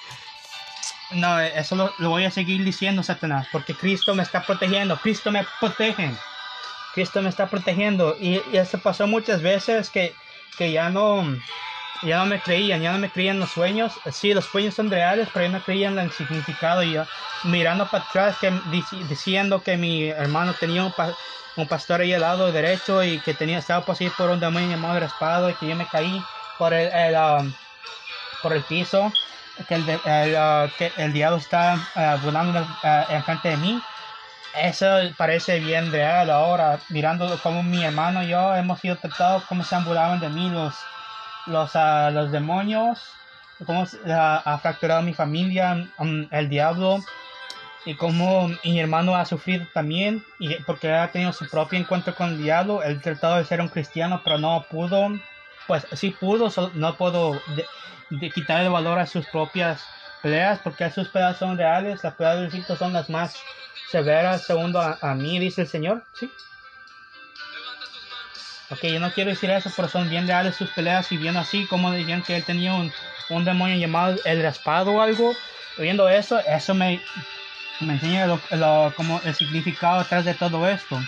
No, 1.10 1.38
eso 1.38 1.76
lo, 1.98 2.08
voy 2.08 2.24
a 2.24 2.30
seguir 2.30 2.64
diciendo, 2.64 3.02
Satanás, 3.02 3.46
porque 3.52 3.74
Cristo 3.74 4.14
me 4.14 4.22
está 4.22 4.44
protegiendo, 4.44 4.96
Cristo 4.98 5.30
me 5.30 5.46
protege. 5.60 6.12
Cristo 6.94 7.22
me 7.22 7.28
está 7.28 7.48
protegiendo. 7.48 8.16
Y, 8.20 8.40
eso 8.52 8.78
pasó 8.78 9.06
muchas 9.06 9.42
veces 9.42 9.90
que, 9.90 10.14
que 10.56 10.72
ya 10.72 10.90
no 10.90 11.24
ya 12.02 12.18
no 12.18 12.26
me 12.26 12.40
creían, 12.40 12.80
ya 12.80 12.92
no 12.92 12.98
me 12.98 13.10
creían 13.10 13.38
los 13.38 13.50
sueños. 13.50 14.00
Sí, 14.10 14.34
los 14.34 14.44
sueños 14.46 14.74
son 14.74 14.90
reales, 14.90 15.28
pero 15.32 15.46
ya 15.46 15.52
no 15.52 15.62
creían 15.62 15.98
el 15.98 16.10
significado. 16.12 16.82
Y 16.82 16.96
mirando 17.44 17.88
para 17.88 18.04
atrás, 18.04 18.38
que, 18.38 18.50
diciendo 19.08 19.62
que 19.62 19.76
mi 19.76 20.08
hermano 20.08 20.52
tenía 20.58 20.84
un, 20.84 20.92
pastor 21.68 22.00
ahí 22.00 22.12
al 22.12 22.22
lado 22.22 22.50
derecho 22.52 23.02
y 23.02 23.18
que 23.20 23.34
tenía, 23.34 23.58
estaba 23.58 23.84
poseído 23.84 24.12
por 24.16 24.30
un 24.30 24.40
demonio 24.40 24.68
llamado 24.68 25.00
raspado 25.00 25.50
y 25.50 25.54
que 25.54 25.68
yo 25.68 25.76
me 25.76 25.86
caí 25.86 26.20
por 26.58 26.74
el, 26.74 26.90
um, 27.14 27.52
por 28.42 28.52
el 28.54 28.64
piso, 28.64 29.12
que 29.68 29.74
el, 29.74 29.82
uh, 29.82 30.68
que 30.76 30.92
el 30.96 31.12
diablo 31.12 31.38
está 31.38 31.76
uh, 31.94 32.24
volando 32.24 32.60
uh, 32.60 33.12
enfrente 33.12 33.48
de 33.50 33.56
mí 33.56 33.80
eso 34.54 34.86
parece 35.16 35.58
bien 35.60 35.90
real 35.90 36.30
ahora, 36.30 36.78
mirando 36.88 37.40
como 37.42 37.62
mi 37.62 37.84
hermano 37.84 38.22
y 38.22 38.28
yo 38.28 38.54
hemos 38.54 38.80
sido 38.80 38.96
tratados, 38.96 39.44
cómo 39.48 39.64
se 39.64 39.74
han 39.74 39.84
burlado 39.84 40.18
de 40.18 40.30
mí 40.30 40.48
los, 40.48 40.74
los, 41.46 41.74
uh, 41.74 42.10
los 42.12 42.30
demonios, 42.32 43.00
cómo 43.64 43.86
ha 44.06 44.58
fracturado 44.60 45.02
mi 45.02 45.14
familia, 45.14 45.88
um, 45.98 46.26
el 46.30 46.48
diablo, 46.48 47.00
y 47.84 47.94
cómo 47.96 48.48
mi 48.64 48.80
hermano 48.80 49.14
ha 49.16 49.24
sufrido 49.24 49.66
también, 49.74 50.24
y 50.38 50.54
porque 50.64 50.92
ha 50.92 51.10
tenido 51.10 51.32
su 51.32 51.48
propio 51.48 51.78
encuentro 51.78 52.14
con 52.14 52.30
el 52.30 52.38
diablo, 52.38 52.82
él 52.82 53.00
tratado 53.00 53.36
de 53.36 53.44
ser 53.44 53.60
un 53.60 53.68
cristiano, 53.68 54.22
pero 54.24 54.38
no 54.38 54.64
pudo, 54.70 55.10
pues 55.66 55.86
sí 55.92 56.10
pudo, 56.10 56.50
no 56.74 56.96
puedo 56.96 57.40
de, 58.10 58.30
quitar 58.30 58.62
el 58.62 58.70
valor 58.70 58.98
a 58.98 59.06
sus 59.06 59.26
propias 59.26 59.84
peleas, 60.22 60.60
porque 60.64 60.90
sus 60.90 61.08
peleas 61.08 61.36
son 61.36 61.58
reales, 61.58 62.02
las 62.02 62.14
peleas 62.14 62.36
de 62.36 62.42
Luisito 62.42 62.76
son 62.76 62.92
las 62.92 63.10
más 63.10 63.36
severas, 63.90 64.44
segundo 64.44 64.80
a, 64.80 64.98
a 65.00 65.14
mí, 65.14 65.38
dice 65.38 65.62
el 65.62 65.68
Señor, 65.68 66.04
¿sí? 66.14 66.30
Ok, 68.74 68.82
yo 68.86 68.98
no 68.98 69.12
quiero 69.12 69.30
decir 69.30 69.50
eso, 69.50 69.70
pero 69.76 69.86
son 69.88 70.10
bien 70.10 70.26
reales 70.26 70.56
sus 70.56 70.68
peleas 70.70 71.10
y 71.12 71.16
bien 71.16 71.36
así, 71.36 71.64
como 71.66 71.92
decían 71.92 72.22
que 72.22 72.34
él 72.34 72.42
tenía 72.42 72.74
un, 72.74 72.92
un 73.28 73.44
demonio 73.44 73.76
llamado 73.76 74.16
el 74.24 74.42
raspado 74.42 74.94
o 74.94 75.00
algo. 75.00 75.36
Viendo 75.78 76.08
eso, 76.08 76.40
eso 76.40 76.74
me, 76.74 77.00
me 77.80 77.92
enseña 77.92 78.26
lo, 78.26 78.92
como 78.96 79.20
el 79.24 79.32
significado 79.34 80.00
detrás 80.00 80.24
de 80.24 80.34
todo 80.34 80.68
esto. 80.68 80.98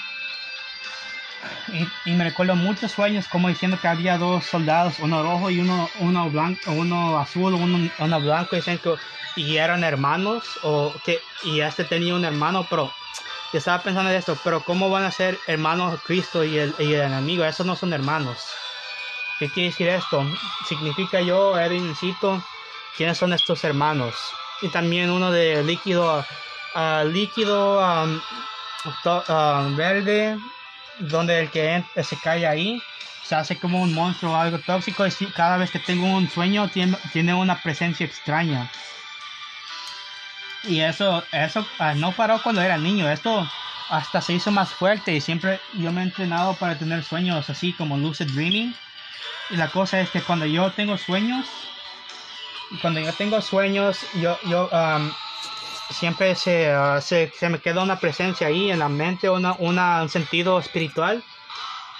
Y, 1.72 1.88
y, 2.08 2.14
me 2.14 2.22
recuerdo 2.22 2.54
muchos 2.54 2.92
sueños 2.92 3.26
como 3.26 3.48
diciendo 3.48 3.78
que 3.80 3.88
había 3.88 4.16
dos 4.16 4.44
soldados, 4.44 5.00
uno 5.00 5.24
rojo 5.24 5.50
y 5.50 5.58
uno, 5.58 5.90
uno 5.98 6.30
blanco, 6.30 6.70
uno 6.70 7.18
azul, 7.18 7.54
uno, 7.54 7.90
uno 7.98 8.20
blanco, 8.20 8.54
y, 8.54 8.60
dicen 8.60 8.78
que, 8.78 8.94
y 9.34 9.56
eran 9.56 9.82
hermanos, 9.82 10.44
o 10.62 10.94
que, 11.04 11.18
y 11.42 11.60
este 11.60 11.82
tenía 11.82 12.14
un 12.14 12.24
hermano, 12.24 12.64
pero 12.70 12.92
estaba 13.52 13.82
pensando 13.82 14.10
en 14.10 14.16
esto, 14.16 14.36
pero 14.42 14.62
¿cómo 14.62 14.90
van 14.90 15.04
a 15.04 15.10
ser 15.10 15.38
hermanos 15.46 16.00
Cristo 16.04 16.44
y 16.44 16.58
el, 16.58 16.74
y 16.78 16.94
el 16.94 17.02
enemigo? 17.02 17.44
Esos 17.44 17.66
no 17.66 17.76
son 17.76 17.92
hermanos. 17.92 18.44
¿Qué 19.38 19.48
quiere 19.50 19.70
decir 19.70 19.88
esto? 19.88 20.24
Significa 20.66 21.20
yo, 21.20 21.58
Erincito, 21.58 22.42
quiénes 22.96 23.18
son 23.18 23.32
estos 23.32 23.64
hermanos. 23.64 24.14
Y 24.62 24.68
también 24.68 25.10
uno 25.10 25.30
de 25.30 25.62
líquido, 25.62 26.24
uh, 26.74 27.04
líquido 27.06 27.80
um, 27.80 29.76
verde, 29.76 30.38
donde 30.98 31.40
el 31.40 31.50
que 31.50 31.84
se 32.02 32.16
cae 32.16 32.46
ahí 32.46 32.82
se 33.22 33.34
hace 33.34 33.58
como 33.58 33.82
un 33.82 33.92
monstruo 33.92 34.32
o 34.32 34.36
algo 34.36 34.58
tóxico. 34.58 35.04
Y 35.06 35.26
cada 35.26 35.56
vez 35.56 35.70
que 35.70 35.80
tengo 35.80 36.06
un 36.06 36.30
sueño, 36.30 36.68
tiene, 36.68 36.96
tiene 37.12 37.34
una 37.34 37.60
presencia 37.60 38.06
extraña. 38.06 38.70
Y 40.64 40.80
eso, 40.80 41.22
eso 41.32 41.66
ah, 41.78 41.94
no 41.94 42.12
paró 42.12 42.42
cuando 42.42 42.60
era 42.60 42.76
niño. 42.76 43.08
Esto 43.10 43.48
hasta 43.88 44.20
se 44.20 44.34
hizo 44.34 44.50
más 44.50 44.72
fuerte 44.72 45.14
y 45.14 45.20
siempre 45.20 45.60
yo 45.74 45.92
me 45.92 46.00
he 46.00 46.04
entrenado 46.04 46.54
para 46.54 46.76
tener 46.76 47.04
sueños 47.04 47.48
así 47.48 47.72
como 47.72 47.96
lucid 47.96 48.30
dreaming. 48.32 48.74
Y 49.50 49.56
la 49.56 49.68
cosa 49.68 50.00
es 50.00 50.10
que 50.10 50.20
cuando 50.22 50.46
yo 50.46 50.72
tengo 50.72 50.98
sueños, 50.98 51.46
cuando 52.80 53.00
yo 53.00 53.12
tengo 53.12 53.40
sueños, 53.40 54.04
yo, 54.14 54.38
yo 54.44 54.68
siempre 55.90 56.34
se, 56.34 56.72
ah, 56.72 57.00
se, 57.00 57.32
se, 57.38 57.48
me 57.48 57.60
queda 57.60 57.82
una 57.82 58.00
presencia 58.00 58.48
ahí 58.48 58.70
en 58.70 58.80
la 58.80 58.88
mente, 58.88 59.30
una, 59.30 59.54
una, 59.58 60.02
un 60.02 60.08
sentido 60.08 60.58
espiritual. 60.58 61.22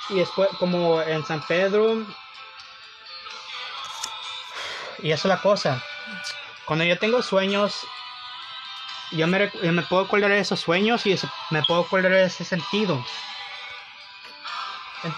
Y 0.08 0.14
después, 0.14 0.48
como 0.58 1.02
en 1.02 1.24
San 1.24 1.44
Pedro, 1.46 2.04
y 5.02 5.10
eso 5.10 5.28
es 5.28 5.34
la 5.34 5.40
cosa. 5.40 5.82
Cuando 6.64 6.84
yo 6.84 6.98
tengo 6.98 7.22
sueños, 7.22 7.86
yo 9.12 9.26
me, 9.26 9.50
me 9.62 9.82
puedo 9.82 10.04
acordar 10.04 10.32
esos 10.32 10.60
sueños 10.60 11.06
y 11.06 11.16
me 11.50 11.62
puedo 11.62 11.82
acordar 11.82 12.12
ese 12.12 12.44
sentido. 12.44 13.02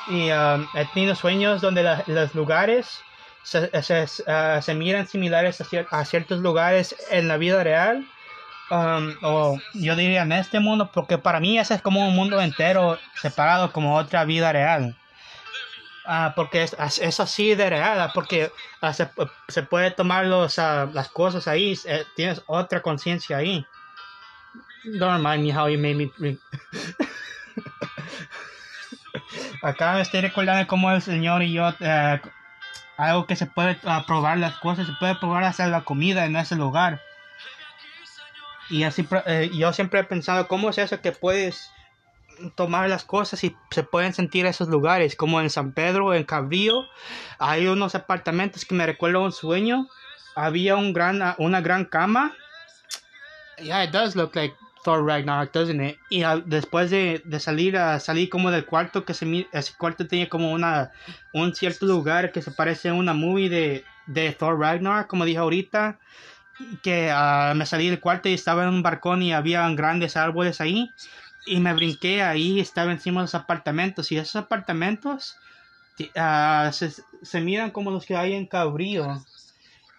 Y 0.08 0.30
um, 0.30 0.66
he 0.74 0.84
tenido 0.86 1.14
sueños 1.14 1.60
donde 1.60 1.82
los 2.06 2.34
lugares 2.34 3.02
se, 3.42 3.70
se, 3.82 4.06
se, 4.06 4.74
miran 4.74 5.06
similares 5.06 5.62
a, 5.90 6.04
ciertos 6.04 6.40
lugares 6.40 6.94
en 7.10 7.28
la 7.28 7.36
vida 7.36 7.62
real. 7.64 8.06
Um, 8.70 9.14
o 9.22 9.58
yo 9.72 9.96
diría 9.96 10.22
en 10.22 10.32
este 10.32 10.60
mundo, 10.60 10.90
porque 10.92 11.16
para 11.16 11.40
mí 11.40 11.58
ese 11.58 11.74
es 11.74 11.80
como 11.80 12.06
un 12.06 12.14
mundo 12.14 12.38
entero 12.40 12.98
separado 13.14 13.72
como 13.72 13.96
otra 13.96 14.24
vida 14.24 14.52
real. 14.52 14.94
Uh, 16.06 16.32
porque 16.34 16.62
es, 16.62 16.74
es, 17.00 17.20
así 17.20 17.54
de 17.54 17.70
real, 17.70 18.10
porque 18.14 18.50
uh, 18.82 18.92
se, 18.92 19.10
se, 19.48 19.62
puede 19.62 19.90
tomar 19.90 20.26
los, 20.26 20.56
las 20.56 21.08
cosas 21.10 21.46
ahí, 21.48 21.78
eh, 21.86 22.04
tienes 22.16 22.42
otra 22.46 22.82
conciencia 22.82 23.38
ahí. 23.38 23.66
Don't 24.96 25.16
remind 25.16 25.42
me 25.42 25.50
how 25.50 25.68
you 25.68 25.78
made 25.78 25.96
me 25.96 26.38
Acá 29.62 29.94
me 29.94 30.02
estoy 30.02 30.20
recordando 30.20 30.66
cómo 30.66 30.90
el 30.92 31.02
Señor 31.02 31.42
y 31.42 31.52
yo, 31.52 31.68
eh, 31.80 32.20
algo 32.96 33.26
que 33.26 33.36
se 33.36 33.46
puede 33.46 33.72
uh, 33.84 34.04
probar 34.06 34.38
las 34.38 34.56
cosas, 34.58 34.86
se 34.86 34.92
puede 34.94 35.16
probar 35.16 35.44
hacer 35.44 35.68
la 35.68 35.82
comida 35.82 36.24
en 36.24 36.36
ese 36.36 36.54
lugar. 36.54 37.00
Y 38.70 38.84
así, 38.84 39.06
eh, 39.26 39.50
yo 39.52 39.72
siempre 39.72 40.00
he 40.00 40.04
pensado, 40.04 40.46
¿cómo 40.46 40.70
es 40.70 40.78
eso 40.78 41.00
que 41.00 41.12
puedes 41.12 41.70
tomar 42.54 42.88
las 42.88 43.04
cosas 43.04 43.42
y 43.42 43.56
se 43.70 43.82
pueden 43.82 44.14
sentir 44.14 44.46
esos 44.46 44.68
lugares? 44.68 45.16
Como 45.16 45.40
en 45.40 45.50
San 45.50 45.72
Pedro, 45.72 46.14
en 46.14 46.24
Cabrillo, 46.24 46.84
hay 47.38 47.66
unos 47.66 47.94
apartamentos 47.94 48.64
que 48.64 48.74
me 48.74 48.86
recuerdo 48.86 49.22
un 49.22 49.32
sueño. 49.32 49.88
Había 50.36 50.76
un 50.76 50.92
gran, 50.92 51.34
una 51.38 51.60
gran 51.60 51.84
cama. 51.84 52.32
Yeah, 53.60 53.82
it 53.82 53.90
does 53.90 54.14
look 54.14 54.36
like 54.36 54.54
Thor 54.84 55.04
Ragnarok, 55.04 55.52
doesn't 55.52 55.80
it? 55.80 55.98
Y 56.10 56.22
después 56.46 56.90
de, 56.90 57.22
de, 57.24 57.40
salir 57.40 57.76
a 57.76 58.00
salir 58.00 58.28
como 58.28 58.50
del 58.50 58.64
cuarto 58.64 59.04
que 59.04 59.14
se 59.14 59.46
ese 59.52 59.72
cuarto 59.76 60.06
tenía 60.06 60.28
como 60.28 60.52
una 60.52 60.92
un 61.32 61.54
cierto 61.54 61.86
lugar 61.86 62.32
que 62.32 62.42
se 62.42 62.50
parece 62.50 62.88
a 62.88 62.94
una 62.94 63.14
movie 63.14 63.48
de, 63.48 63.84
de 64.06 64.32
Thor 64.32 64.58
Ragnarok, 64.58 65.06
como 65.06 65.24
dije 65.24 65.38
ahorita, 65.38 65.98
que 66.82 67.12
uh, 67.12 67.54
me 67.54 67.66
salí 67.66 67.88
del 67.88 68.00
cuarto 68.00 68.28
y 68.28 68.34
estaba 68.34 68.64
en 68.64 68.70
un 68.70 68.82
balcón 68.82 69.22
y 69.22 69.32
había 69.32 69.68
grandes 69.70 70.16
árboles 70.16 70.60
ahí 70.60 70.90
y 71.46 71.60
me 71.60 71.72
brinqué 71.72 72.22
ahí, 72.22 72.60
estaba 72.60 72.92
encima 72.92 73.20
de 73.20 73.24
los 73.24 73.34
apartamentos 73.34 74.12
y 74.12 74.18
esos 74.18 74.36
apartamentos 74.36 75.36
se, 75.96 76.92
se 77.22 77.40
miran 77.40 77.70
como 77.70 77.90
los 77.90 78.04
que 78.04 78.16
hay 78.16 78.34
en 78.34 78.46
Cabrillo. 78.46 79.22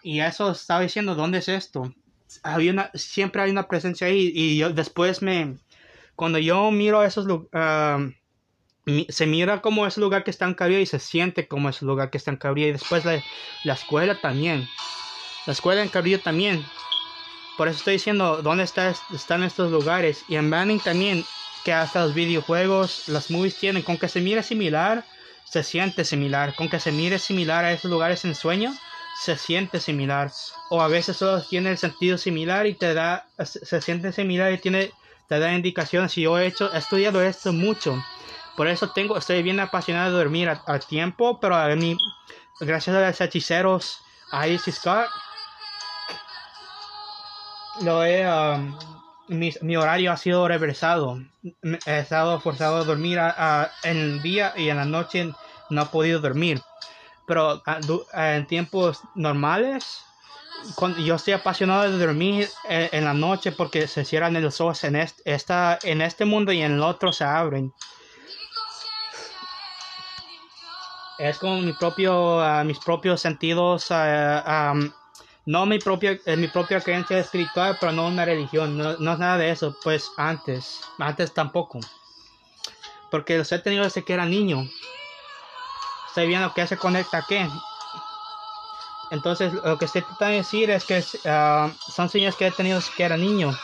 Y 0.02 0.20
eso 0.20 0.50
estaba 0.52 0.80
diciendo, 0.80 1.14
¿dónde 1.14 1.38
es 1.38 1.48
esto? 1.48 1.92
Había 2.42 2.72
una, 2.72 2.90
siempre 2.94 3.42
hay 3.42 3.50
una 3.50 3.68
presencia 3.68 4.06
ahí 4.06 4.30
y 4.34 4.58
yo 4.58 4.70
después 4.70 5.22
me, 5.22 5.56
cuando 6.14 6.38
yo 6.38 6.70
miro 6.70 7.02
esos 7.02 7.26
lugares, 7.26 8.14
se 9.08 9.26
mira 9.26 9.60
como 9.60 9.86
ese 9.86 10.00
lugar 10.00 10.24
que 10.24 10.30
está 10.30 10.46
en 10.46 10.54
Cabrillo 10.54 10.80
y 10.80 10.86
se 10.86 10.98
siente 10.98 11.46
como 11.46 11.68
ese 11.68 11.84
lugar 11.84 12.10
que 12.10 12.18
está 12.18 12.30
en 12.30 12.36
Cabrillo 12.36 12.68
y 12.68 12.72
después 12.72 13.04
la, 13.04 13.22
la 13.64 13.74
escuela 13.74 14.20
también, 14.20 14.68
la 15.46 15.52
escuela 15.52 15.82
en 15.82 15.88
Cabrillo 15.88 16.20
también, 16.20 16.64
por 17.56 17.68
eso 17.68 17.78
estoy 17.78 17.94
diciendo 17.94 18.40
dónde 18.42 18.64
está, 18.64 18.94
están 19.14 19.42
estos 19.42 19.70
lugares 19.70 20.24
y 20.28 20.36
en 20.36 20.50
Banning 20.50 20.80
también, 20.80 21.24
que 21.64 21.72
hasta 21.72 22.04
los 22.04 22.14
videojuegos, 22.14 23.08
las 23.08 23.30
movies 23.30 23.56
tienen, 23.56 23.82
con 23.82 23.98
que 23.98 24.08
se 24.08 24.20
mire 24.20 24.42
similar, 24.42 25.04
se 25.44 25.62
siente 25.62 26.04
similar, 26.04 26.54
con 26.54 26.68
que 26.68 26.80
se 26.80 26.90
mire 26.90 27.18
similar 27.18 27.64
a 27.64 27.72
esos 27.72 27.90
lugares 27.90 28.24
en 28.24 28.34
sueño, 28.34 28.72
se 29.20 29.36
siente 29.36 29.80
similar 29.80 30.32
o 30.70 30.80
a 30.80 30.88
veces 30.88 31.18
solo 31.18 31.42
tiene 31.42 31.72
el 31.72 31.76
sentido 31.76 32.16
similar 32.16 32.66
y 32.66 32.72
te 32.72 32.94
da 32.94 33.26
se 33.44 33.82
siente 33.82 34.12
similar 34.12 34.50
y 34.50 34.56
tiene 34.56 34.92
te 35.28 35.38
da 35.38 35.52
indicaciones 35.52 36.16
y 36.16 36.22
yo 36.22 36.38
he 36.38 36.46
hecho 36.46 36.72
he 36.72 36.78
estudiado 36.78 37.20
esto 37.20 37.52
mucho 37.52 38.02
por 38.56 38.66
eso 38.66 38.92
tengo 38.92 39.18
estoy 39.18 39.42
bien 39.42 39.60
apasionado 39.60 40.10
de 40.10 40.16
dormir 40.16 40.48
a, 40.48 40.78
tiempo 40.78 41.38
pero 41.38 41.54
a 41.54 41.68
mí 41.76 41.98
gracias 42.60 42.96
a 42.96 43.06
los 43.06 43.20
hechiceros 43.20 43.98
a 44.30 44.48
Isis 44.48 44.76
Scott 44.76 45.10
lo 47.82 48.02
he 48.02 48.26
um, 48.26 48.74
mi, 49.28 49.52
mi, 49.60 49.76
horario 49.76 50.12
ha 50.12 50.16
sido 50.16 50.48
reversado 50.48 51.20
he 51.42 51.98
estado 51.98 52.40
forzado 52.40 52.78
a 52.78 52.84
dormir 52.84 53.18
en 53.82 53.96
el 53.98 54.22
día 54.22 54.54
y 54.56 54.70
en 54.70 54.78
la 54.78 54.86
noche 54.86 55.30
no 55.68 55.82
he 55.82 55.86
podido 55.86 56.20
dormir 56.20 56.62
pero 57.30 57.62
ah, 57.64 57.78
ah, 58.12 58.34
en 58.34 58.44
tiempos 58.48 59.02
normales, 59.14 60.02
cuando 60.74 60.98
yo 60.98 61.14
estoy 61.14 61.34
apasionado 61.34 61.84
de 61.84 61.96
dormir 61.96 62.48
eh, 62.68 62.88
en, 62.90 63.04
la 63.04 63.14
noche 63.14 63.52
porque 63.52 63.86
se 63.86 64.04
cierran 64.04 64.34
los 64.42 64.60
ojos 64.60 64.82
en 64.82 64.96
este, 64.96 65.22
esta, 65.32 65.78
en 65.84 66.02
este 66.02 66.24
mundo 66.24 66.50
y 66.50 66.60
en 66.60 66.72
el 66.72 66.82
otro 66.82 67.12
se 67.12 67.22
abren. 67.22 67.72
Es 71.18 71.38
como 71.38 71.60
mi 71.60 71.72
propio, 71.72 72.38
uh, 72.38 72.64
mis 72.64 72.80
propios 72.80 73.20
sentidos, 73.20 73.92
um, 73.92 74.90
no 75.46 75.66
mi 75.66 75.78
propia, 75.78 76.18
eh, 76.26 76.36
mi 76.36 76.48
propia 76.48 76.80
creencia 76.80 77.16
espiritual, 77.20 77.76
pero 77.78 77.92
no 77.92 78.08
una 78.08 78.24
religión, 78.24 78.76
no, 78.76 78.98
no, 78.98 79.12
es 79.12 79.18
nada 79.20 79.38
de 79.38 79.52
eso, 79.52 79.72
pues 79.84 80.10
antes, 80.16 80.80
antes 80.98 81.32
tampoco. 81.32 81.78
Porque 83.08 83.38
los 83.38 83.52
he 83.52 83.60
tenido 83.60 83.84
desde 83.84 84.02
que 84.02 84.14
era 84.14 84.26
niño 84.26 84.68
estoy 86.10 86.26
viendo 86.26 86.52
que 86.52 86.66
se 86.66 86.76
conecta 86.76 87.18
aquí. 87.18 87.38
Entonces, 89.10 89.52
lo 89.52 89.78
que 89.78 89.84
estoy 89.86 90.02
tratando 90.02 90.32
de 90.32 90.36
decir 90.38 90.70
es 90.70 90.84
que 90.84 90.98
uh, 90.98 91.72
son 91.90 92.08
sueños 92.08 92.36
que 92.36 92.48
he 92.48 92.50
tenido 92.50 92.78
desde 92.78 92.92
que 92.94 93.04
era 93.04 93.16
niño. 93.16 93.56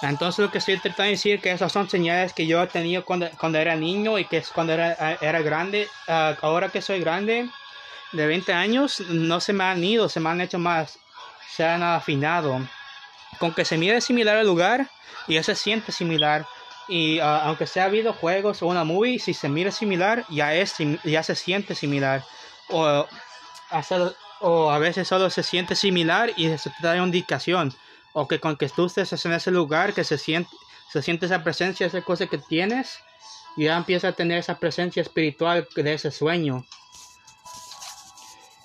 Entonces 0.00 0.44
lo 0.44 0.50
que 0.52 0.58
estoy 0.58 0.78
tratando 0.78 1.04
de 1.04 1.10
decir 1.10 1.34
es 1.36 1.42
que 1.42 1.50
esas 1.50 1.72
son 1.72 1.90
señales 1.90 2.32
que 2.32 2.46
yo 2.46 2.62
he 2.62 2.68
tenido 2.68 3.04
cuando, 3.04 3.28
cuando 3.36 3.58
era 3.58 3.74
niño 3.74 4.16
y 4.16 4.26
que 4.26 4.36
es 4.36 4.50
cuando 4.50 4.72
era, 4.72 5.18
era 5.20 5.42
grande. 5.42 5.88
Uh, 6.06 6.34
ahora 6.40 6.68
que 6.68 6.82
soy 6.82 7.00
grande, 7.00 7.50
de 8.12 8.26
20 8.26 8.52
años, 8.52 9.00
no 9.00 9.40
se 9.40 9.52
me 9.52 9.64
han 9.64 9.82
ido, 9.82 10.08
se 10.08 10.20
me 10.20 10.30
han 10.30 10.40
hecho 10.40 10.58
más, 10.58 10.98
se 11.48 11.64
han 11.64 11.82
afinado. 11.82 12.60
Con 13.38 13.54
que 13.54 13.64
se 13.64 13.78
mire 13.78 14.00
similar 14.00 14.36
al 14.36 14.46
lugar 14.46 14.90
y 15.26 15.34
ya 15.34 15.42
se 15.42 15.54
siente 15.54 15.92
similar. 15.92 16.46
Y 16.88 17.18
ah, 17.20 17.42
aunque 17.44 17.66
sea 17.66 17.88
videojuegos 17.88 18.62
o 18.62 18.66
una 18.66 18.84
movie, 18.84 19.18
si 19.18 19.34
se 19.34 19.48
mira 19.48 19.70
similar, 19.70 20.24
ya, 20.30 20.54
es, 20.54 20.74
ya 21.04 21.22
se 21.22 21.34
siente 21.34 21.74
similar. 21.74 22.24
O, 22.70 23.06
a 24.70 24.78
veces 24.78 25.08
solo 25.08 25.30
se 25.30 25.42
siente 25.42 25.74
similar 25.74 26.32
y 26.36 26.56
se 26.56 26.70
te 26.70 26.86
da 26.86 26.94
una 26.94 27.04
indicación. 27.04 27.74
O 28.12 28.26
que 28.26 28.40
con 28.40 28.56
que 28.56 28.68
tú 28.68 28.86
estés 28.86 29.24
en 29.24 29.32
ese 29.32 29.50
lugar, 29.50 29.92
que 29.92 30.04
se 30.04 30.16
siente, 30.16 30.50
se 30.90 31.02
siente 31.02 31.26
esa 31.26 31.44
presencia, 31.44 31.86
esa 31.86 32.00
cosa 32.00 32.26
que 32.26 32.38
tienes, 32.38 32.98
y 33.56 33.64
ya 33.64 33.76
empieza 33.76 34.08
a 34.08 34.12
tener 34.12 34.38
esa 34.38 34.58
presencia 34.58 35.02
espiritual 35.02 35.68
de 35.74 35.94
ese 35.94 36.10
sueño. 36.10 36.64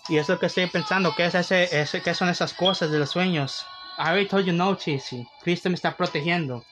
Y 0.08 0.18
es 0.18 0.30
lo 0.30 0.40
que 0.40 0.48
estoy 0.48 0.68
pensando, 0.68 1.14
¿qué, 1.16 1.26
es 1.26 1.36
ese, 1.36 1.82
ese, 1.82 2.02
qué 2.02 2.14
son 2.14 2.30
esas 2.30 2.54
cosas 2.54 2.92
de 2.92 3.00
los 3.00 3.12
sueños? 3.12 3.66
I 3.98 4.10
already 4.10 4.28
told 4.28 4.46
you 4.46 4.54
no, 4.54 4.76
Chisi. 4.76 5.28
Cristo 5.44 5.70
me 5.70 5.76
está 5.76 5.96
protegiendo. 5.96 6.64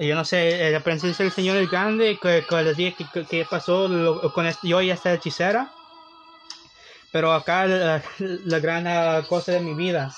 Yo 0.00 0.14
no 0.14 0.24
sé, 0.24 0.70
la 0.72 0.80
presencia 0.80 1.24
del 1.24 1.32
Señor 1.32 1.56
es 1.56 1.70
grande, 1.70 2.18
que, 2.20 2.44
que 2.48 2.62
les 2.62 2.76
dije 2.76 3.06
que, 3.28 3.44
pasó 3.44 3.88
con 4.34 4.46
yo 4.62 4.82
y 4.82 4.90
esta 4.90 5.14
hechicera. 5.14 5.70
Pero 7.12 7.32
acá 7.32 7.66
la, 7.66 8.02
gran 8.58 9.22
cosa 9.24 9.52
de 9.52 9.60
mi 9.60 9.74
vida. 9.74 10.12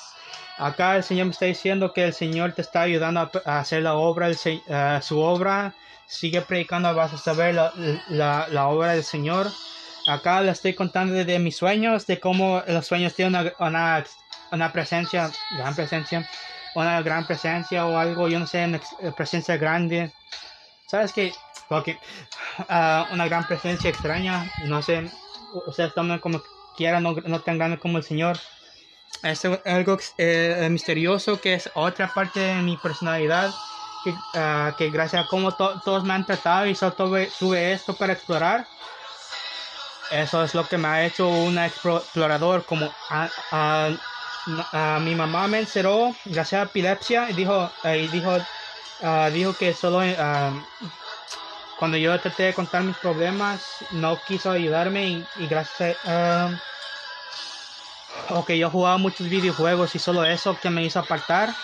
Acá 0.59 0.97
el 0.97 1.03
Señor 1.03 1.27
me 1.27 1.33
está 1.33 1.47
diciendo 1.47 1.93
que 1.93 2.05
el 2.05 2.13
Señor 2.13 2.53
te 2.53 2.63
está 2.63 2.83
ayudando 2.83 3.31
a, 3.45 3.59
hacer 3.59 3.83
la 3.83 3.95
obra, 3.95 4.29
uh, 4.29 5.03
su 5.03 5.21
obra. 5.21 5.75
Sigue 6.07 6.43
predicando, 6.43 6.93
vas 6.95 7.13
a 7.13 7.19
saber 7.19 7.55
la, 7.55 7.73
la, 8.09 8.47
la, 8.51 8.69
obra 8.69 8.93
del 8.93 9.05
Señor. 9.05 9.47
Acá 10.07 10.41
le 10.43 10.51
estoy 10.51 10.75
contando 10.75 11.15
de, 11.15 11.39
mis 11.39 11.57
sueños, 11.57 12.07
de 12.07 12.19
cómo 12.19 12.63
los 12.67 12.87
sueños 12.87 13.15
tienen 13.15 13.41
una, 13.41 13.53
una, 13.59 14.05
una 14.51 14.73
presencia, 14.73 15.31
gran 15.59 15.75
presencia 15.75 16.27
una 16.75 17.03
gran 17.03 17.27
presencia 17.27 17.87
o 17.87 17.99
algo, 17.99 18.29
yo 18.29 18.39
no 18.39 18.47
sé, 18.47 18.65
eh, 18.65 19.13
presencia 19.17 19.57
grande. 19.57 20.13
¿Sabes 20.87 21.13
qué? 21.13 21.33
Okay. 21.69 21.99
Uh, 22.69 23.13
una 23.13 23.29
gran 23.29 23.47
presencia 23.47 23.91
extraña, 23.91 24.51
no 24.65 24.83
sé, 24.83 25.09
ustedes 25.67 25.95
tomen 25.95 26.19
como 26.19 26.43
quieran, 26.77 27.05
no, 27.05 27.15
no 27.25 27.41
tan 27.41 27.59
grande 27.59 27.79
como 27.79 27.99
el 27.99 28.05
Señor. 28.05 28.39
Es 29.23 29.45
algo 29.45 29.99
eh, 30.19 30.67
misterioso 30.69 31.41
que 31.41 31.55
es 31.55 31.71
otra 31.75 32.13
parte 32.13 32.41
de 32.41 32.55
mi 32.57 32.77
personalidad, 32.77 33.53
que, 34.03 34.11
uh, 34.11 34.75
que 34.77 34.91
gracias 34.91 35.25
a 35.25 35.29
cómo 35.29 35.53
todos 35.53 36.03
me 36.03 36.15
han 36.15 36.27
tratado 36.27 36.67
y 36.67 36.75
solo 36.75 36.93
tuve, 36.93 37.73
esto 37.73 37.95
para 37.95 38.15
explorar. 38.15 38.67
Eso 40.11 40.43
es 40.43 40.55
lo 40.57 40.67
que 40.67 40.77
me 40.77 40.89
ha 40.89 41.07
hecho 41.07 41.29
un 41.29 41.57
explorador 41.57 42.65
como 42.65 42.93
uh, 44.47 45.01
mi 45.01 45.15
mamá 45.15 45.47
me 45.49 45.61
encerró 45.61 46.15
gracias 46.25 46.61
a 46.61 46.65
epilepsia 46.65 47.31
y 47.31 47.35
dijo, 47.35 47.71
y 47.85 48.07
dijo, 48.09 48.37
uh, 49.01 49.31
dijo 49.33 49.55
que 49.55 49.75
solo 49.75 49.99
uh, 49.99 50.63
cuando 51.79 51.97
yo 51.97 52.19
traté 52.21 52.45
de 52.45 52.55
contar 52.55 52.83
mis 52.83 52.97
problemas 52.97 53.63
no 53.93 54.21
quiso 54.27 54.51
ayudarme 54.51 55.25
y, 55.37 55.47
gracias 55.49 55.97
a... 56.07 56.51
ok, 58.31 58.51
yo 58.51 58.71
jugaba 58.71 58.99
muchos 58.99 59.29
videojuegos 59.29 59.95
y 59.95 59.99
solo 59.99 60.25
eso 60.25 60.59
que 60.61 60.71
me 60.71 60.85
hizo 60.85 60.99
apartar. 60.99 61.55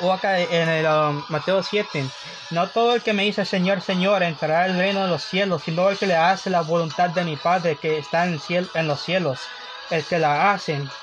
O 0.00 0.12
acá 0.12 0.38
en 0.38 0.68
el 0.68 0.86
Mateo 1.28 1.60
7, 1.60 2.08
no 2.50 2.68
todo 2.68 2.94
el 2.94 3.02
que 3.02 3.12
me 3.12 3.24
dice 3.24 3.44
Señor, 3.44 3.80
Señor 3.80 4.22
entrará 4.22 4.66
el 4.66 4.78
reino 4.78 5.02
de 5.02 5.08
los 5.08 5.24
cielos, 5.24 5.64
sino 5.64 5.88
el 5.88 5.98
que 5.98 6.06
le 6.06 6.14
hace 6.14 6.50
la 6.50 6.60
voluntad 6.60 7.10
de 7.10 7.24
mi 7.24 7.34
Padre 7.34 7.74
que 7.74 7.98
está 7.98 8.24
en, 8.24 8.38
cielo, 8.38 8.68
en 8.74 8.86
los 8.86 9.00
cielos 9.00 9.40
el 9.90 10.06
que 10.06 10.18
la 10.18 10.52
hacen. 10.52 10.96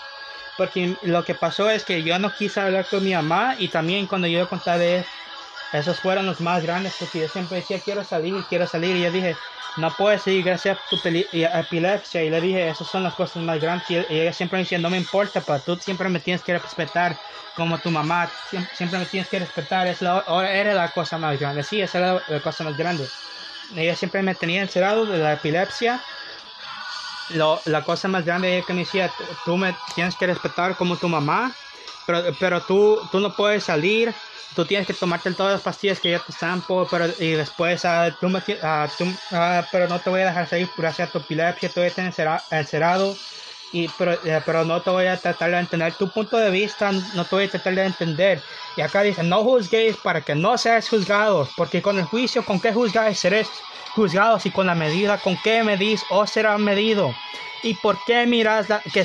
Porque 0.56 0.98
lo 1.04 1.24
que 1.26 1.36
pasó 1.36 1.70
es 1.70 1.86
que 1.86 2.04
yo 2.04 2.20
no 2.20 2.34
quise 2.34 2.60
hablar 2.62 2.88
con 2.90 3.04
mi 3.04 3.14
mamá 3.14 3.56
y 3.60 3.70
también 3.72 4.08
cuando 4.08 4.28
yo 4.28 4.48
conté 4.50 4.72
de 4.78 5.12
esos 5.72 6.00
fueron 6.02 6.26
los 6.26 6.40
más 6.42 6.62
grandes 6.64 6.96
porque 6.96 7.20
yo 7.20 7.28
siempre 7.28 7.58
decía 7.58 7.82
quiero 7.82 8.04
salir, 8.04 8.46
quiero 8.48 8.68
salir 8.68 8.96
y 8.96 9.02
yo 9.02 9.12
dije 9.12 9.42
no 9.76 9.96
puedes 9.98 10.22
seguir 10.24 10.44
gracias 10.46 10.78
a 10.78 10.82
tu 10.88 11.02
epilepsia 11.04 12.24
y 12.24 12.30
le 12.30 12.40
dije 12.42 12.70
esas 12.70 12.88
son 12.88 13.04
las 13.04 13.16
cosas 13.16 13.44
más 13.44 13.60
grandes 13.60 13.90
y 13.90 13.96
ella 13.98 14.32
siempre 14.34 14.58
me 14.58 14.64
decía 14.64 14.80
no 14.80 14.90
me 14.90 14.98
importa 14.98 15.44
pero 15.46 15.64
tú 15.64 15.78
siempre 15.82 16.08
me 16.10 16.22
tienes 16.22 16.44
que 16.44 16.58
respetar 16.58 17.20
como 17.54 17.82
tu 17.82 17.92
mamá 17.92 18.38
siempre, 18.44 19.00
me 19.00 19.08
tienes 19.08 19.30
que 19.30 19.40
respetar 19.40 19.88
es 19.88 20.02
la, 20.02 20.24
era 20.52 20.74
la 20.74 20.92
cosa 20.92 21.18
más 21.18 21.38
grande 21.40 21.64
sí 21.64 21.82
esa 21.82 21.98
era 22.00 22.24
la 22.28 22.42
cosa 22.42 22.64
más 22.64 22.76
grande 22.78 23.12
ella 23.76 23.96
siempre 23.96 24.24
me 24.24 24.36
tenía 24.36 24.62
encerrado 24.62 25.06
de 25.08 25.18
la 25.18 25.34
epilepsia 25.34 26.08
lo, 27.30 27.60
la 27.66 27.84
cosa 27.84 28.08
más 28.08 28.26
grande 28.26 28.60
es 28.60 28.66
que 28.66 28.74
me 28.74 28.80
decía, 28.80 29.12
tú 29.44 29.58
me 29.58 29.76
tienes 29.94 30.16
que 30.16 30.28
respetar 30.28 30.76
como 30.76 30.98
tu 30.98 31.08
mamá, 31.08 31.54
pero, 32.06 32.24
pero 32.40 32.62
tú, 32.62 33.00
tú 33.12 33.20
no 33.20 33.36
puedes 33.36 33.64
salir, 33.64 34.14
tú 34.56 34.66
tienes 34.66 34.88
que 34.88 34.94
tomarte 34.94 35.32
todas 35.34 35.54
las 35.54 35.62
pastillas 35.62 36.00
que 36.00 36.12
yo 36.12 36.22
te 36.22 36.32
zampo, 36.32 36.88
pero 36.90 37.08
y 37.20 37.32
después 37.32 37.84
uh, 37.84 38.12
tú 38.20 38.30
me, 38.30 38.40
uh, 38.40 38.88
tú, 38.98 39.06
uh, 39.06 39.64
pero 39.72 39.88
no 39.88 40.00
te 40.00 40.10
voy 40.10 40.22
a 40.22 40.28
dejar 40.28 40.48
salir 40.48 40.70
gracias 40.78 41.10
a 41.10 41.12
tu 41.12 41.20
epilepsia, 41.20 41.70
tú 41.70 41.82
estás 41.82 42.20
encerrado. 42.52 43.16
Y, 43.72 43.90
pero, 43.98 44.14
eh, 44.14 44.42
pero 44.46 44.64
no 44.64 44.82
te 44.82 44.90
voy 44.90 45.08
a 45.08 45.18
tratar 45.18 45.52
de 45.52 45.60
entender 45.60 45.94
tu 45.96 46.10
punto 46.10 46.38
de 46.38 46.50
vista, 46.50 46.94
no 46.94 47.26
te 47.26 47.36
voy 47.36 47.46
a 47.46 47.50
tratar 47.50 47.76
de 47.76 47.84
entender. 47.84 48.42
Y 48.78 48.82
acá 48.82 49.02
dice, 49.02 49.22
no 49.22 49.44
juzguéis 49.44 49.98
para 49.98 50.22
que 50.22 50.34
no 50.34 50.58
seas 50.58 50.88
juzgados, 50.88 51.50
porque 51.58 51.82
con 51.82 51.98
el 51.98 52.06
juicio 52.06 52.46
con 52.46 52.62
que 52.62 52.72
juzgáis 52.72 53.20
seréis 53.20 53.50
juzgados 53.96 54.46
y 54.46 54.52
con 54.52 54.68
la 54.68 54.76
medida 54.76 55.18
con 55.18 55.38
que 55.38 55.64
medís 55.64 56.04
os 56.10 56.30
será 56.30 56.58
medido. 56.58 57.16
¿Y 57.64 57.74
por 57.74 57.98
qué 58.06 58.28
miras 58.28 58.70
la, 58.70 58.82
que, 58.82 59.04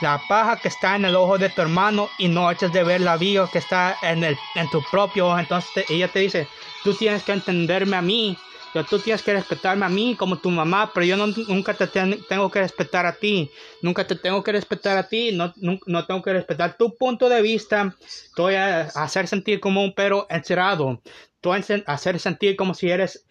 la 0.00 0.20
paja 0.28 0.56
que 0.56 0.68
está 0.68 0.96
en 0.96 1.04
el 1.04 1.14
ojo 1.14 1.38
de 1.38 1.48
tu 1.48 1.62
hermano 1.62 2.08
y 2.18 2.26
no 2.26 2.50
echas 2.50 2.72
de 2.72 2.82
ver 2.82 3.00
la 3.00 3.16
viga 3.16 3.48
que 3.52 3.58
está 3.58 3.96
en, 4.02 4.24
el, 4.24 4.36
en 4.56 4.68
tu 4.70 4.82
propio 4.90 5.28
ojo? 5.28 5.38
Entonces 5.38 5.84
ella 5.88 6.08
te 6.08 6.18
dice, 6.18 6.48
tú 6.82 6.94
tienes 6.94 7.22
que 7.22 7.32
entenderme 7.32 7.96
a 7.96 8.02
mí, 8.02 8.36
yo, 8.74 8.84
tú 8.84 8.98
tienes 8.98 9.22
que 9.22 9.34
respetarme 9.34 9.84
a 9.84 9.90
mí 9.90 10.16
como 10.16 10.38
tu 10.38 10.50
mamá, 10.50 10.90
pero 10.92 11.04
yo 11.04 11.16
no, 11.16 11.26
nunca 11.26 11.74
te 11.74 11.86
tengo 11.86 12.50
que 12.50 12.60
respetar 12.60 13.04
a 13.04 13.12
ti, 13.12 13.50
nunca 13.82 14.06
te 14.06 14.16
tengo 14.16 14.42
que 14.42 14.52
respetar 14.52 14.96
a 14.96 15.06
ti, 15.06 15.30
no, 15.32 15.52
no, 15.56 16.06
tengo 16.06 16.22
que 16.22 16.32
respetar 16.32 16.76
tu 16.78 16.96
punto 16.96 17.28
de 17.28 17.42
vista, 17.42 17.94
te 18.34 18.42
voy 18.42 18.54
a 18.54 18.80
hacer 18.94 19.28
sentir 19.28 19.60
como 19.60 19.84
un 19.84 19.94
perro 19.94 20.26
encerrado, 20.30 21.02
te 21.40 21.48
voy 21.48 21.58
a 21.58 21.92
hacer 21.92 22.18
sentir 22.18 22.56
como 22.56 22.72
si 22.72 22.90
eres 22.90 23.26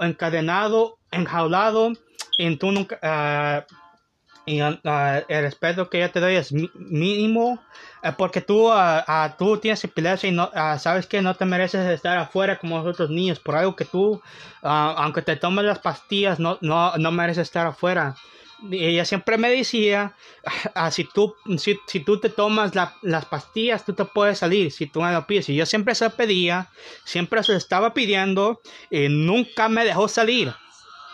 encadenado, 0.00 0.98
enjaulado, 1.10 1.92
y 2.38 2.56
tú 2.56 2.72
nunca, 2.72 2.98
ah, 3.02 3.64
y 4.46 4.60
ah, 4.60 5.22
el 5.28 5.42
respeto 5.42 5.88
que 5.88 6.00
yo 6.00 6.10
te 6.10 6.20
doy 6.20 6.36
es 6.36 6.52
mínimo, 6.52 7.62
eh, 8.02 8.12
porque 8.16 8.40
tú, 8.40 8.70
uh, 8.70 9.02
tú 9.38 9.56
tienes 9.58 9.82
epilepsia 9.84 10.28
y 10.28 10.32
no, 10.32 10.50
sabes 10.78 11.06
que 11.06 11.22
no 11.22 11.34
te 11.34 11.46
mereces 11.46 11.88
estar 11.90 12.18
afuera 12.18 12.58
como 12.58 12.78
los 12.78 12.86
otros 12.86 13.10
niños, 13.10 13.40
por 13.40 13.56
algo 13.56 13.74
que 13.74 13.86
tú, 13.86 14.20
aunque 14.62 15.22
te 15.22 15.36
tomes 15.36 15.64
las 15.64 15.78
pastillas, 15.78 16.38
no, 16.38 16.58
no, 16.60 16.96
no 16.98 17.10
mereces 17.12 17.42
estar 17.42 17.66
afuera 17.66 18.16
ella 18.70 19.04
siempre 19.04 19.38
me 19.38 19.50
decía, 19.50 20.14
ah, 20.74 20.90
si, 20.90 21.04
tú, 21.04 21.34
si, 21.58 22.00
tú 22.00 22.20
te 22.20 22.28
tomas 22.28 22.72
las 22.74 23.24
pastillas, 23.26 23.84
tú 23.84 23.92
te 23.92 24.04
puedes 24.04 24.38
salir, 24.38 24.70
si 24.72 24.86
tú 24.86 25.02
me 25.02 25.12
lo 25.12 25.26
pides. 25.26 25.48
Y 25.48 25.56
yo 25.56 25.66
siempre 25.66 25.94
se 25.94 26.10
pedía, 26.10 26.68
siempre 27.04 27.42
se 27.42 27.56
estaba 27.56 27.94
pidiendo, 27.94 28.60
y 28.90 29.08
nunca 29.08 29.68
me 29.68 29.84
dejó 29.84 30.08
salir. 30.08 30.54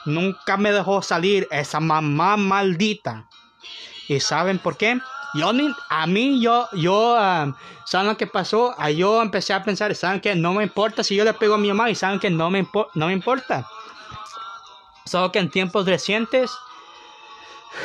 Nunca 0.06 0.56
me 0.56 0.72
dejó 0.72 1.02
salir 1.02 1.46
esa 1.50 1.80
mamá 1.80 2.36
maldita. 2.36 3.28
¿Y 4.08 4.20
saben 4.20 4.58
por 4.58 4.76
qué? 4.76 4.98
Yo 5.34 5.52
ni, 5.52 5.72
a 5.88 6.06
mí, 6.06 6.42
yo, 6.42 6.68
yo, 6.72 7.14
um, 7.14 7.54
¿saben 7.84 8.08
lo 8.08 8.16
que 8.16 8.26
pasó? 8.26 8.74
A 8.78 8.90
yo 8.90 9.22
empecé 9.22 9.52
a 9.52 9.62
pensar, 9.62 9.94
¿saben 9.94 10.20
que 10.20 10.34
No 10.34 10.54
me 10.54 10.64
importa 10.64 11.04
si 11.04 11.14
yo 11.14 11.24
le 11.24 11.34
pego 11.34 11.54
a 11.54 11.58
mi 11.58 11.68
mamá 11.68 11.90
y 11.90 11.94
saben 11.94 12.18
que 12.18 12.30
no 12.30 12.50
me, 12.50 12.66
no 12.94 13.06
me 13.06 13.12
importa. 13.12 13.68
Solo 15.04 15.30
que 15.30 15.38
en 15.38 15.50
tiempos 15.50 15.86
recientes, 15.86 16.50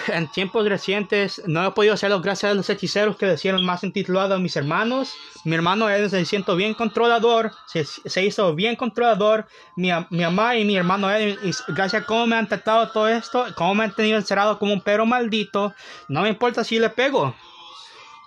en 0.07 0.27
tiempos 0.27 0.67
recientes 0.67 1.41
no 1.45 1.65
he 1.65 1.71
podido 1.71 1.93
hacerlo 1.93 2.21
gracias 2.21 2.51
a 2.51 2.55
los 2.55 2.69
hechiceros 2.69 3.17
que 3.17 3.25
decían 3.25 3.63
más 3.63 3.83
intitulado 3.83 4.35
a 4.35 4.39
mis 4.39 4.55
hermanos. 4.55 5.13
Mi 5.43 5.55
hermano 5.55 5.89
él 5.89 6.09
se 6.09 6.25
siento 6.25 6.55
bien 6.55 6.73
controlador, 6.73 7.51
se, 7.67 8.25
hizo 8.25 8.55
bien 8.55 8.75
controlador. 8.75 9.47
Mi, 9.75 9.89
mi, 10.09 10.23
mamá 10.23 10.55
y 10.55 10.65
mi 10.65 10.75
hermano 10.75 11.11
él, 11.11 11.37
gracias 11.69 12.03
a 12.03 12.05
cómo 12.05 12.27
me 12.27 12.35
han 12.35 12.47
tratado 12.47 12.89
todo 12.89 13.07
esto, 13.07 13.45
cómo 13.55 13.75
me 13.75 13.83
han 13.85 13.95
tenido 13.95 14.17
encerrado 14.17 14.57
como 14.59 14.73
un 14.73 14.81
perro 14.81 15.05
maldito, 15.05 15.73
no 16.07 16.21
me 16.21 16.29
importa 16.29 16.63
si 16.63 16.79
le 16.79 16.89
pego. 16.89 17.35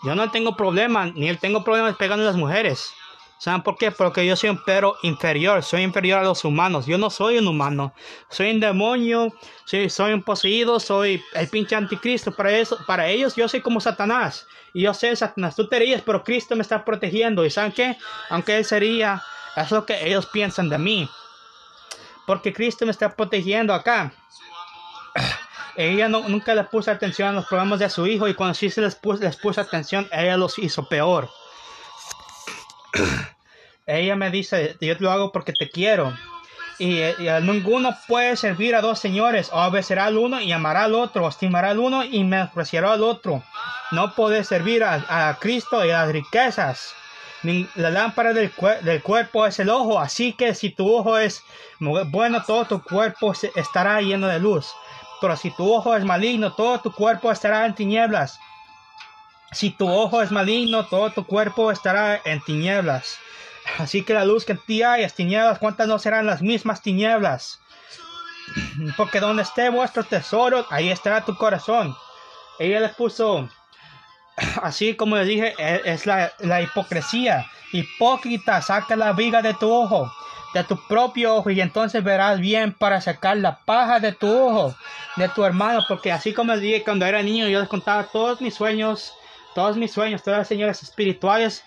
Yo 0.04 0.14
no 0.14 0.30
tengo 0.30 0.56
problema, 0.56 1.06
ni 1.06 1.28
él 1.28 1.38
tengo 1.38 1.64
problemas 1.64 1.96
pegando 1.96 2.22
a 2.22 2.26
las 2.28 2.36
mujeres. 2.36 2.92
¿Saben 3.38 3.62
por 3.62 3.76
qué? 3.76 3.92
Porque 3.92 4.26
yo 4.26 4.34
soy 4.34 4.50
un 4.50 4.62
perro 4.64 4.96
inferior, 5.02 5.62
soy 5.62 5.82
inferior 5.82 6.18
a 6.18 6.24
los 6.24 6.44
humanos. 6.44 6.86
Yo 6.86 6.98
no 6.98 7.08
soy 7.08 7.38
un 7.38 7.46
humano, 7.46 7.94
soy 8.28 8.50
un 8.50 8.58
demonio, 8.60 9.32
soy, 9.64 9.88
soy 9.88 10.12
un 10.12 10.22
poseído, 10.22 10.80
soy 10.80 11.22
el 11.34 11.48
pinche 11.48 11.76
anticristo. 11.76 12.32
Para, 12.32 12.50
eso, 12.50 12.78
para 12.86 13.08
ellos 13.08 13.36
yo 13.36 13.48
soy 13.48 13.60
como 13.60 13.80
Satanás. 13.80 14.46
Y 14.74 14.82
yo 14.82 14.92
sé, 14.92 15.14
Satanás, 15.14 15.54
tú 15.54 15.68
te 15.68 15.78
ríes, 15.78 16.02
pero 16.02 16.24
Cristo 16.24 16.56
me 16.56 16.62
está 16.62 16.84
protegiendo. 16.84 17.44
¿Y 17.44 17.50
saben 17.50 17.70
qué? 17.70 17.96
Aunque 18.28 18.56
Él 18.56 18.64
sería, 18.64 19.22
es 19.56 19.70
lo 19.70 19.86
que 19.86 20.04
ellos 20.04 20.26
piensan 20.26 20.68
de 20.68 20.78
mí. 20.78 21.08
Porque 22.26 22.52
Cristo 22.52 22.84
me 22.86 22.90
está 22.90 23.14
protegiendo 23.14 23.72
acá. 23.72 24.12
ella 25.76 26.08
no, 26.08 26.28
nunca 26.28 26.56
le 26.56 26.64
puso 26.64 26.90
atención 26.90 27.28
a 27.28 27.32
los 27.32 27.46
problemas 27.46 27.78
de 27.78 27.88
su 27.88 28.04
hijo 28.06 28.26
y 28.26 28.34
cuando 28.34 28.54
sí 28.54 28.68
se 28.68 28.80
les 28.80 28.96
puso, 28.96 29.22
les 29.22 29.36
puso 29.36 29.60
atención, 29.60 30.08
ella 30.10 30.36
los 30.36 30.58
hizo 30.58 30.88
peor. 30.88 31.30
Ella 33.86 34.16
me 34.16 34.30
dice, 34.30 34.76
yo 34.80 34.94
lo 34.98 35.10
hago 35.10 35.32
porque 35.32 35.52
te 35.52 35.70
quiero. 35.70 36.12
Y, 36.78 37.00
ninguno 37.42 37.96
puede 38.06 38.36
servir 38.36 38.76
a 38.76 38.80
dos 38.80 39.00
señores, 39.00 39.50
o 39.52 39.60
obedecerá 39.60 40.06
al 40.06 40.16
uno 40.16 40.40
y 40.40 40.52
amará 40.52 40.84
al 40.84 40.94
otro, 40.94 41.26
estimará 41.28 41.70
al 41.70 41.78
uno 41.78 42.04
y 42.04 42.22
menospreciará 42.22 42.92
al 42.92 43.02
otro. 43.02 43.42
No 43.90 44.14
puede 44.14 44.44
servir 44.44 44.84
a, 44.84 45.36
Cristo 45.40 45.84
y 45.84 45.90
a 45.90 46.04
las 46.04 46.12
riquezas. 46.12 46.94
La 47.74 47.90
lámpara 47.90 48.32
del, 48.32 48.52
del, 48.82 49.02
cuerpo 49.02 49.46
es 49.46 49.58
el 49.58 49.70
ojo, 49.70 49.98
así 49.98 50.32
que 50.32 50.54
si 50.54 50.70
tu 50.70 50.92
ojo 50.92 51.18
es 51.18 51.42
bueno, 51.78 52.42
todo 52.44 52.64
tu 52.64 52.82
cuerpo 52.82 53.32
estará 53.54 54.00
lleno 54.00 54.26
de 54.26 54.38
luz. 54.38 54.72
Pero 55.20 55.36
si 55.36 55.50
tu 55.50 55.72
ojo 55.72 55.96
es 55.96 56.04
maligno, 56.04 56.52
todo 56.52 56.80
tu 56.80 56.92
cuerpo 56.92 57.32
estará 57.32 57.66
en 57.66 57.74
tinieblas. 57.74 58.38
Si 59.52 59.70
tu 59.70 59.88
ojo 59.88 60.22
es 60.22 60.30
maligno, 60.30 60.86
todo 60.86 61.10
tu 61.10 61.24
cuerpo 61.24 61.70
estará 61.70 62.20
en 62.24 62.40
tinieblas. 62.42 63.18
Así 63.78 64.02
que 64.02 64.14
la 64.14 64.24
luz 64.24 64.44
que 64.44 64.52
en 64.52 64.58
ti 64.58 64.82
hay 64.82 65.04
es 65.04 65.14
tinieblas, 65.14 65.58
¿cuántas 65.58 65.88
no 65.88 65.98
serán 65.98 66.26
las 66.26 66.42
mismas 66.42 66.82
tinieblas? 66.82 67.60
Porque 68.96 69.20
donde 69.20 69.42
esté 69.42 69.68
vuestro 69.70 70.04
tesoro, 70.04 70.66
ahí 70.70 70.90
estará 70.90 71.24
tu 71.24 71.36
corazón. 71.36 71.94
Ella 72.58 72.80
le 72.80 72.88
puso, 72.90 73.48
así 74.62 74.94
como 74.94 75.16
les 75.16 75.26
dije, 75.26 75.54
e, 75.58 75.82
es 75.84 76.06
la, 76.06 76.32
la 76.38 76.62
hipocresía. 76.62 77.46
Hipócrita, 77.72 78.62
saca 78.62 78.96
la 78.96 79.12
viga 79.12 79.42
de 79.42 79.54
tu 79.54 79.70
ojo 79.70 80.10
de 80.54 80.64
tu 80.64 80.76
propio 80.86 81.36
ojo 81.36 81.50
y 81.50 81.60
entonces 81.60 82.02
verás 82.02 82.40
bien 82.40 82.72
para 82.72 83.00
sacar 83.00 83.36
la 83.36 83.58
paja 83.60 84.00
de 84.00 84.12
tu 84.12 84.28
ojo, 84.28 84.74
de 85.16 85.28
tu 85.28 85.44
hermano, 85.44 85.84
porque 85.86 86.10
así 86.12 86.32
como 86.32 86.52
les 86.52 86.62
dije 86.62 86.84
cuando 86.84 87.06
era 87.06 87.22
niño, 87.22 87.48
yo 87.48 87.60
les 87.60 87.68
contaba 87.68 88.04
todos 88.04 88.40
mis 88.40 88.54
sueños, 88.54 89.12
todos 89.58 89.76
mis 89.76 89.90
sueños, 89.90 90.22
todas 90.22 90.38
las 90.38 90.48
señales 90.48 90.82
espirituales 90.82 91.64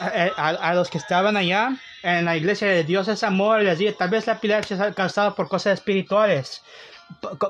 eh, 0.00 0.30
a, 0.36 0.74
los 0.74 0.88
que 0.88 0.98
estaban 0.98 1.36
allá 1.36 1.76
en 2.02 2.24
la 2.24 2.36
iglesia 2.36 2.68
de 2.68 2.84
Dios 2.84 3.06
es 3.08 3.22
amor, 3.22 3.60
les 3.60 3.78
dije, 3.78 3.92
tal 3.92 4.10
vez 4.10 4.26
la 4.26 4.34
epilepsia 4.34 4.88
es 4.88 4.94
causada 4.94 5.34
por 5.34 5.48
cosas 5.48 5.74
espirituales 5.74 6.62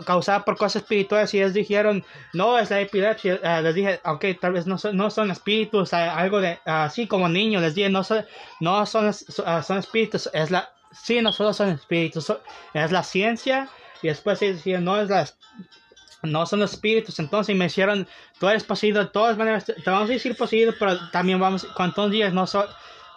causada 0.05 0.45
por 0.45 0.57
cosas 0.57 0.83
espirituales 0.83 1.33
y 1.33 1.39
ellos 1.39 1.55
dijeron 1.55 2.05
no 2.33 2.59
es 2.59 2.71
la 2.71 2.81
epilepsia 2.81 3.39
eh, 3.41 3.62
les 3.62 3.75
dije 3.75 4.01
ok 4.05 4.25
tal 4.41 4.53
vez 4.53 4.66
no 4.66 4.77
son, 4.79 4.97
no 4.97 5.11
son 5.11 5.31
espíritus 5.31 5.93
algo 5.95 6.41
de 6.41 6.59
así 6.65 7.07
como 7.07 7.29
niños 7.29 7.62
les 7.62 7.77
dije 7.77 7.89
no 7.89 8.03
son 8.03 8.27
no 8.59 8.85
son, 8.85 9.15
son 9.15 9.79
espíritus 9.79 10.29
es 10.35 10.51
la 10.51 10.75
sí, 10.95 11.21
no 11.21 11.33
solo 11.33 11.53
son 11.53 11.71
espíritus, 11.71 12.33
es 12.73 12.93
la 12.93 13.03
ciencia. 13.03 13.69
Y 14.03 14.09
después 14.09 14.39
se 14.39 14.55
decían, 14.55 14.85
no 14.85 15.01
es 15.01 15.09
las 15.09 15.37
no 16.24 16.46
son 16.46 16.62
espíritus, 16.62 17.18
entonces 17.18 17.55
me 17.56 17.66
hicieron, 17.66 18.06
tú 18.38 18.48
eres 18.48 18.64
poseído 18.64 19.05
de 19.05 19.10
todas 19.10 19.36
maneras, 19.36 19.64
te 19.64 19.90
vamos 19.90 20.09
a 20.09 20.12
decir 20.12 20.36
poseído, 20.36 20.72
pero 20.78 21.10
también 21.10 21.38
vamos, 21.38 21.66
cuántos 21.76 22.10
días 22.10 22.32
no 22.32 22.46
son, 22.46 22.66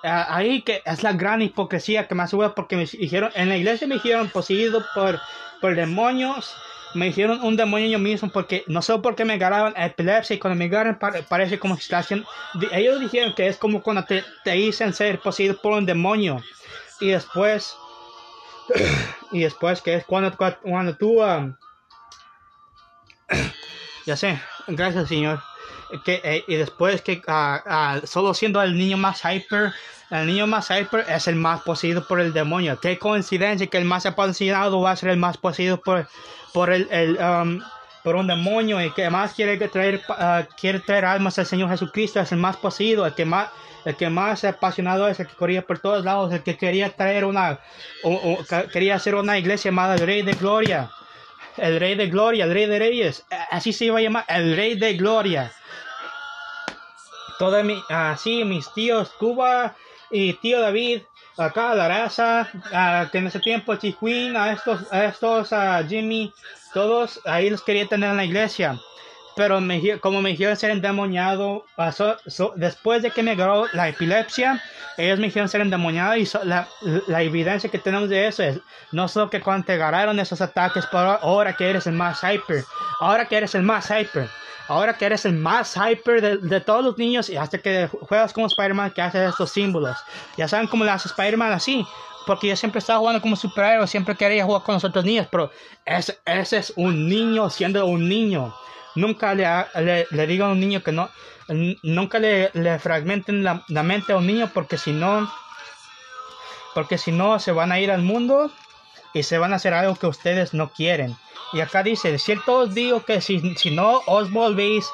ahí 0.04 0.62
que 0.62 0.82
es 0.86 1.04
la 1.04 1.14
gran 1.14 1.42
hipocresía 1.42 2.08
que 2.08 2.16
me 2.16 2.28
sube 2.28 2.50
porque 2.52 2.76
me 2.76 2.86
dijeron, 2.86 3.32
en 3.36 3.50
la 3.50 3.58
iglesia 3.58 3.88
me 3.88 3.96
dijeron 3.96 4.30
poseído 4.30 4.86
por, 4.94 5.20
por 5.62 5.76
demonios, 5.76 6.56
me 6.94 7.08
dijeron 7.08 7.42
un 7.44 7.58
demonio 7.58 7.88
yo 7.88 8.00
mismo 8.00 8.30
porque 8.30 8.64
no 8.68 8.82
sé 8.82 8.98
por 9.00 9.16
qué 9.16 9.26
me 9.26 9.34
agarraban 9.34 9.74
epilepsia 9.78 10.36
y 10.36 10.40
cuando 10.40 10.58
me 10.58 10.66
agarran 10.66 10.98
parece 11.28 11.60
como 11.60 11.76
si 11.76 11.82
están 11.82 12.26
ellos 12.72 13.00
dijeron 13.00 13.34
que 13.36 13.48
es 13.48 13.58
como 13.58 13.84
cuando 13.84 14.06
te, 14.06 14.24
te 14.44 14.52
dicen 14.52 14.94
ser 14.94 15.20
poseído 15.20 15.58
por 15.62 15.74
un 15.74 15.86
demonio. 15.86 16.42
Y 17.00 17.10
después 17.10 17.76
y 19.32 19.42
después 19.42 19.82
que 19.82 19.96
es 19.96 20.06
cuando, 20.06 20.36
cuando 20.36 20.96
tú 20.96 21.22
um, 21.22 21.56
ya 24.06 24.16
sé 24.18 24.40
gracias 24.68 25.10
señor. 25.10 25.42
Que 26.04 26.22
eh, 26.24 26.44
y 26.48 26.56
después 26.56 27.02
que 27.02 27.22
uh, 27.28 28.02
uh, 28.02 28.06
solo 28.06 28.34
siendo 28.34 28.62
el 28.62 28.78
niño 28.78 28.98
más 28.98 29.22
hyper 29.24 29.74
el 30.10 30.28
niño 30.28 30.48
más 30.48 30.70
hyper 30.70 31.06
es 31.10 31.28
el 31.28 31.36
más 31.36 31.62
poseído 31.62 32.08
por 32.08 32.20
el 32.22 32.34
demonio. 32.34 32.80
Qué 32.80 32.98
coincidencia 32.98 33.68
que 33.68 33.78
el 33.78 33.86
más 33.86 34.06
apasionado 34.06 34.82
va 34.82 34.92
a 34.92 34.96
ser 34.96 35.10
el 35.10 35.18
más 35.18 35.38
poseído 35.38 35.80
por 35.82 36.08
por 36.54 36.72
el, 36.72 37.18
um, 37.20 37.62
por 38.04 38.16
un 38.16 38.28
demonio. 38.28 38.82
Y 38.82 38.92
que 38.92 39.10
más 39.10 39.34
quiere 39.34 39.58
traer 39.68 40.02
uh, 40.10 40.44
quiere 40.60 40.80
traer 40.80 41.06
almas 41.06 41.40
al 41.40 41.46
Señor 41.46 41.70
Jesucristo 41.70 42.20
es 42.20 42.32
el 42.32 42.38
más 42.38 42.58
poseído 42.58 43.06
el 43.06 43.14
que 43.14 43.26
más 43.26 43.50
el 43.88 43.96
que 43.96 44.10
más 44.10 44.44
apasionado 44.44 45.08
es 45.08 45.18
el 45.22 45.28
que 45.28 45.36
corría 45.36 45.62
por 45.62 45.80
todos 45.80 46.04
lados, 46.04 46.34
el 46.34 46.44
que 46.44 46.58
quería 46.58 46.90
traer 46.90 47.24
una, 47.24 47.60
quería 48.74 48.96
hacer 48.96 49.16
una 49.16 49.38
iglesia 49.38 49.72
llamada 49.72 49.96
Rey 49.96 50.24
de 50.24 50.34
Gloria, 50.34 50.92
el 51.58 51.80
Rey 51.80 51.96
de 51.96 52.08
Gloria, 52.08 52.46
el 52.46 52.54
Rey 52.54 52.66
de 52.66 52.80
Reyes, 52.80 53.26
así 53.52 53.74
se 53.74 53.86
iba 53.86 54.00
a 54.00 54.02
llamar, 54.02 54.26
el 54.28 54.56
Rey 54.56 54.76
de 54.76 54.94
Gloria. 54.94 55.52
Todos 57.40 57.64
mi, 57.64 57.82
así 57.90 58.44
mis 58.44 58.72
tíos 58.74 59.10
Cuba 59.20 59.76
y 60.10 60.34
tío 60.34 60.60
David, 60.60 61.02
acá 61.38 61.76
la 61.76 61.88
raza, 61.88 62.50
que 63.12 63.18
en 63.18 63.28
ese 63.28 63.40
tiempo 63.40 63.76
Chihuín, 63.76 64.36
a 64.36 64.54
estos, 64.54 64.92
a 64.92 65.06
estos, 65.06 65.54
a 65.54 65.84
Jimmy, 65.84 66.34
todos 66.74 67.20
ahí 67.26 67.50
los 67.50 67.62
quería 67.62 67.88
tener 67.88 68.10
en 68.10 68.18
la 68.18 68.26
iglesia 68.26 68.80
pero 69.38 69.62
me, 69.62 70.00
como 70.00 70.22
me 70.22 70.32
dijeron 70.32 70.58
ser 70.58 70.72
endemoniado, 70.72 71.64
pasó, 71.76 72.18
después 72.56 73.04
de 73.04 73.12
que 73.12 73.22
me 73.22 73.32
agarró 73.32 73.68
la 73.72 73.88
epilepsia, 73.88 74.62
ellos 74.98 75.20
me 75.20 75.28
dijeron 75.28 75.48
ser 75.48 75.62
endemoniado 75.62 76.18
y 76.18 76.28
la, 76.44 76.68
la, 77.08 77.22
evidencia 77.22 77.70
que 77.70 77.78
tenemos 77.78 78.10
de 78.10 78.28
eso 78.28 78.42
es 78.42 78.60
no 78.92 79.08
solo 79.08 79.30
que 79.30 79.40
cuando 79.40 79.68
te 79.68 79.74
agarraron 79.74 80.20
esos 80.20 80.42
ataques, 80.42 80.86
pero 80.92 81.20
ahora 81.22 81.56
que 81.56 81.70
eres 81.70 81.86
el 81.86 81.94
más 81.94 82.22
hyper, 82.24 82.66
ahora 83.00 83.26
que 83.26 83.38
eres 83.38 83.54
el 83.54 83.62
más 83.62 83.92
hyper, 83.92 84.28
ahora 84.68 84.98
que 84.98 85.06
eres 85.06 85.24
el 85.26 85.34
más 85.34 85.76
hyper 85.76 86.20
de, 86.20 86.38
de 86.38 86.60
todos 86.60 86.84
los 86.84 86.98
niños 86.98 87.30
y 87.30 87.38
hasta 87.38 87.60
que 87.60 87.88
juegas 87.88 88.34
como 88.34 88.48
Spider-Man 88.48 88.92
que 88.92 89.04
hace 89.04 89.24
estos 89.24 89.52
símbolos. 89.52 89.98
Ya 90.36 90.48
saben 90.48 90.68
cómo 90.68 90.84
le 90.84 90.90
hace 90.90 91.10
Spider-Man 91.10 91.52
así 91.52 91.86
porque 92.26 92.48
yo 92.48 92.56
siempre 92.56 92.80
estaba 92.80 93.00
jugando 93.00 93.22
como 93.22 93.36
superhéroe, 93.36 93.88
siempre 93.88 94.16
quería 94.16 94.44
jugar 94.44 94.64
con 94.64 94.74
los 94.74 94.84
otros 94.84 95.06
niños, 95.06 95.28
pero 95.32 95.50
ese, 95.86 96.20
ese 96.26 96.58
es 96.58 96.74
un 96.76 97.08
niño 97.08 97.50
siendo 97.50 97.86
un 97.86 98.10
niño. 98.10 98.54
Nunca 98.98 99.36
le, 99.36 99.46
le, 99.76 100.08
le 100.10 100.28
diga 100.28 100.48
a 100.48 100.50
un 100.50 100.60
niño 100.60 100.82
que 100.82 100.92
no, 100.92 101.10
nunca 101.84 102.20
le, 102.20 102.50
le 102.54 102.80
fragmenten 102.80 103.44
la, 103.44 103.64
la, 103.68 103.84
mente 103.84 104.14
a 104.14 104.18
un 104.18 104.26
niño 104.28 104.50
porque 104.54 104.78
si 104.78 104.92
no, 104.92 105.32
porque 106.74 106.98
si 106.98 107.12
no 107.12 107.40
se 107.40 107.52
van 107.52 107.72
a 107.72 107.80
ir 107.80 107.92
al 107.92 108.02
mundo 108.02 108.52
y 109.14 109.24
se 109.24 109.38
van 109.38 109.54
a 109.54 109.58
hacer 109.58 109.74
algo 109.74 109.96
que 109.96 110.08
ustedes 110.08 110.54
no 110.54 110.72
quieren. 110.72 111.16
Y 111.54 111.62
acá 111.62 111.84
dice, 111.84 112.18
cierto 112.18 112.58
os 112.58 112.74
digo 112.74 113.06
que 113.06 113.22
si, 113.22 113.56
si 113.56 113.72
no 113.72 114.02
os 114.08 114.32
volvéis 114.32 114.90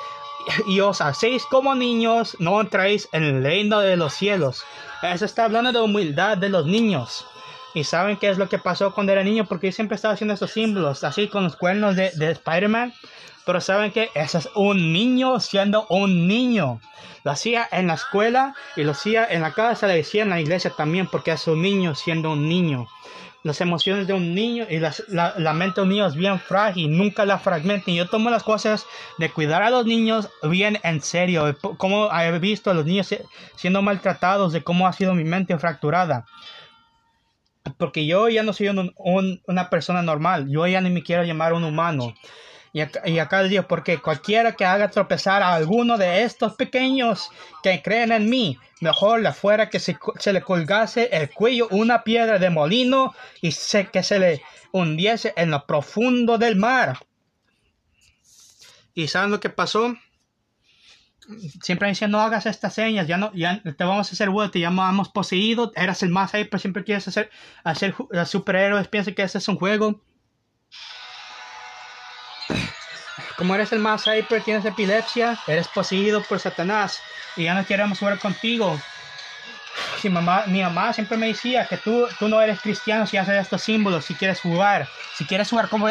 y 0.68 0.82
os 0.82 1.02
hacéis 1.02 1.46
como 1.46 1.74
niños, 1.74 2.36
no 2.40 2.60
entráis 2.60 3.08
en 3.14 3.24
el 3.24 3.44
reino 3.44 3.80
de 3.80 3.98
los 3.98 4.14
cielos. 4.14 4.64
Eso 5.02 5.26
está 5.26 5.46
hablando 5.46 5.72
de 5.72 5.82
humildad 5.82 6.38
de 6.38 6.50
los 6.50 6.66
niños. 6.66 7.26
Y 7.74 7.86
saben 7.86 8.18
qué 8.18 8.30
es 8.30 8.38
lo 8.38 8.50
que 8.50 8.60
pasó 8.60 8.94
cuando 8.94 9.14
era 9.14 9.24
niño, 9.24 9.46
porque 9.46 9.68
yo 9.68 9.74
siempre 9.74 9.96
estaba 9.96 10.14
haciendo 10.14 10.36
esos 10.36 10.52
símbolos, 10.52 11.04
así 11.04 11.28
con 11.28 11.44
los 11.44 11.56
cuernos 11.56 11.96
de, 11.96 12.12
de 12.12 12.32
Spider-Man. 12.32 12.94
Pero 13.46 13.62
saben 13.62 13.92
que 13.92 14.10
ese 14.16 14.38
es 14.38 14.50
un 14.56 14.94
niño 14.94 15.40
siendo 15.40 15.86
un 15.90 16.28
niño. 16.28 16.80
Lo 17.24 17.32
hacía 17.32 17.68
en 17.72 17.88
la 17.88 17.96
escuela 17.96 18.56
y 18.76 18.84
lo 18.84 18.92
hacía 18.92 19.26
en 19.26 19.42
la 19.42 19.54
casa, 19.54 19.88
le 19.88 19.96
decía 19.96 20.24
en 20.24 20.30
la 20.30 20.42
iglesia 20.42 20.72
también, 20.72 21.08
porque 21.08 21.32
es 21.32 21.48
un 21.48 21.62
niño 21.62 21.96
siendo 21.96 22.32
un 22.32 22.48
niño. 22.48 22.88
Las 23.44 23.60
emociones 23.60 24.08
de 24.08 24.14
un 24.14 24.34
niño 24.34 24.66
y 24.70 24.80
la, 24.80 24.94
la, 25.10 25.54
mente 25.54 25.76
de 25.76 25.82
un 25.82 25.90
niño 25.90 26.08
es 26.08 26.16
bien 26.16 26.40
frágil, 26.40 26.96
nunca 26.96 27.26
la 27.26 27.40
fragmenten. 27.40 27.96
Yo 27.96 28.08
tomo 28.08 28.30
las 28.30 28.44
cosas 28.44 28.86
de 29.18 29.30
cuidar 29.30 29.64
a 29.64 29.70
los 29.70 29.86
niños 29.86 30.30
bien 30.44 30.80
en 30.84 31.02
serio, 31.02 31.54
como 31.78 32.10
he 32.14 32.40
visto 32.40 32.72
a 32.72 32.74
los 32.74 32.86
niños 32.86 33.14
siendo 33.58 33.82
maltratados, 33.82 34.54
de 34.54 34.64
cómo 34.64 34.88
ha 34.88 34.94
sido 34.94 35.14
mi 35.14 35.26
mente 35.26 35.58
fracturada 35.58 36.26
porque 37.78 38.06
yo 38.06 38.30
ya 38.30 38.44
no 38.44 38.54
soy 38.54 38.68
una 38.68 39.70
persona 39.70 40.02
normal, 40.02 40.50
yo 40.50 40.68
ya 40.68 40.82
ni 40.82 40.90
me 40.90 41.04
quiero 41.04 41.24
llamar 41.24 41.54
un 41.54 41.64
humano. 41.64 42.14
Y 42.76 42.82
acá, 42.82 43.08
y 43.08 43.20
acá 43.20 43.44
porque 43.68 44.00
cualquiera 44.00 44.54
que 44.54 44.66
haga 44.66 44.90
tropezar 44.90 45.44
a 45.44 45.54
alguno 45.54 45.96
de 46.00 46.24
estos 46.24 46.54
pequeños 46.56 47.30
que 47.62 47.84
creen 47.84 48.12
en 48.12 48.28
mí, 48.28 48.58
mejor 48.82 49.22
le 49.22 49.32
fuera 49.32 49.70
que 49.70 49.80
se, 49.80 49.96
le 50.34 50.42
colgase 50.42 51.08
el 51.12 51.30
cuello 51.30 51.68
una 51.70 52.04
piedra 52.04 52.40
de 52.40 52.50
molino 52.50 53.14
y 53.42 53.52
se, 53.52 53.86
que 53.86 54.02
se 54.02 54.18
le 54.18 54.42
hundiese 54.72 55.34
en 55.38 55.52
lo 55.52 55.68
profundo 55.68 56.40
del 56.40 56.56
mar. 56.56 56.98
¿Y 58.96 59.08
saben 59.08 59.30
lo 59.30 59.40
que 59.40 59.50
pasó? 59.50 59.96
Siempre 61.62 61.90
dicen, 61.90 62.10
no 62.10 62.22
hagas 62.22 62.48
estas 62.48 62.74
señas, 62.74 63.08
ya 63.08 63.18
no, 63.18 63.32
ya 63.36 63.62
te 63.62 63.84
vamos 63.84 64.10
a 64.10 64.14
hacer 64.14 64.32
bueno, 64.32 64.50
te 64.50 64.60
llamamos 64.60 65.10
poseído, 65.10 65.72
eras 65.76 66.02
el 66.02 66.10
más 66.10 66.34
ahí, 66.34 66.46
pero 66.46 66.60
siempre 66.60 66.84
quieres 66.84 67.08
hacer, 67.08 67.30
hacer 67.64 67.94
superhéroes, 68.26 68.88
piensa 68.88 69.12
que 69.12 69.22
ese 69.22 69.38
es 69.38 69.48
un 69.48 69.58
juego. 69.58 70.02
Como 73.36 73.56
eres 73.56 73.72
el 73.72 73.80
más 73.80 74.06
hyper, 74.06 74.44
tienes 74.44 74.66
epilepsia, 74.66 75.40
eres 75.48 75.68
poseído 75.68 76.22
por 76.24 76.40
Satanás 76.40 77.00
y 77.36 77.46
ya 77.46 77.56
no 77.56 77.66
queremos 77.66 78.00
jugar 78.00 78.20
contigo. 78.20 78.78
Si 80.02 80.10
mamá, 80.10 80.44
mi 80.48 80.62
mamá 80.62 80.94
siempre 80.94 81.18
me 81.18 81.28
decía 81.28 81.66
que 81.66 81.78
tú, 81.78 82.08
tú 82.20 82.28
no 82.28 82.42
eres 82.42 82.60
cristiano 82.62 83.08
si 83.08 83.18
haces 83.18 83.42
estos 83.42 83.62
símbolos, 83.62 84.06
si 84.06 84.16
quieres 84.16 84.40
jugar, 84.42 84.88
si 85.18 85.26
quieres 85.26 85.50
jugar 85.50 85.70
como, 85.70 85.90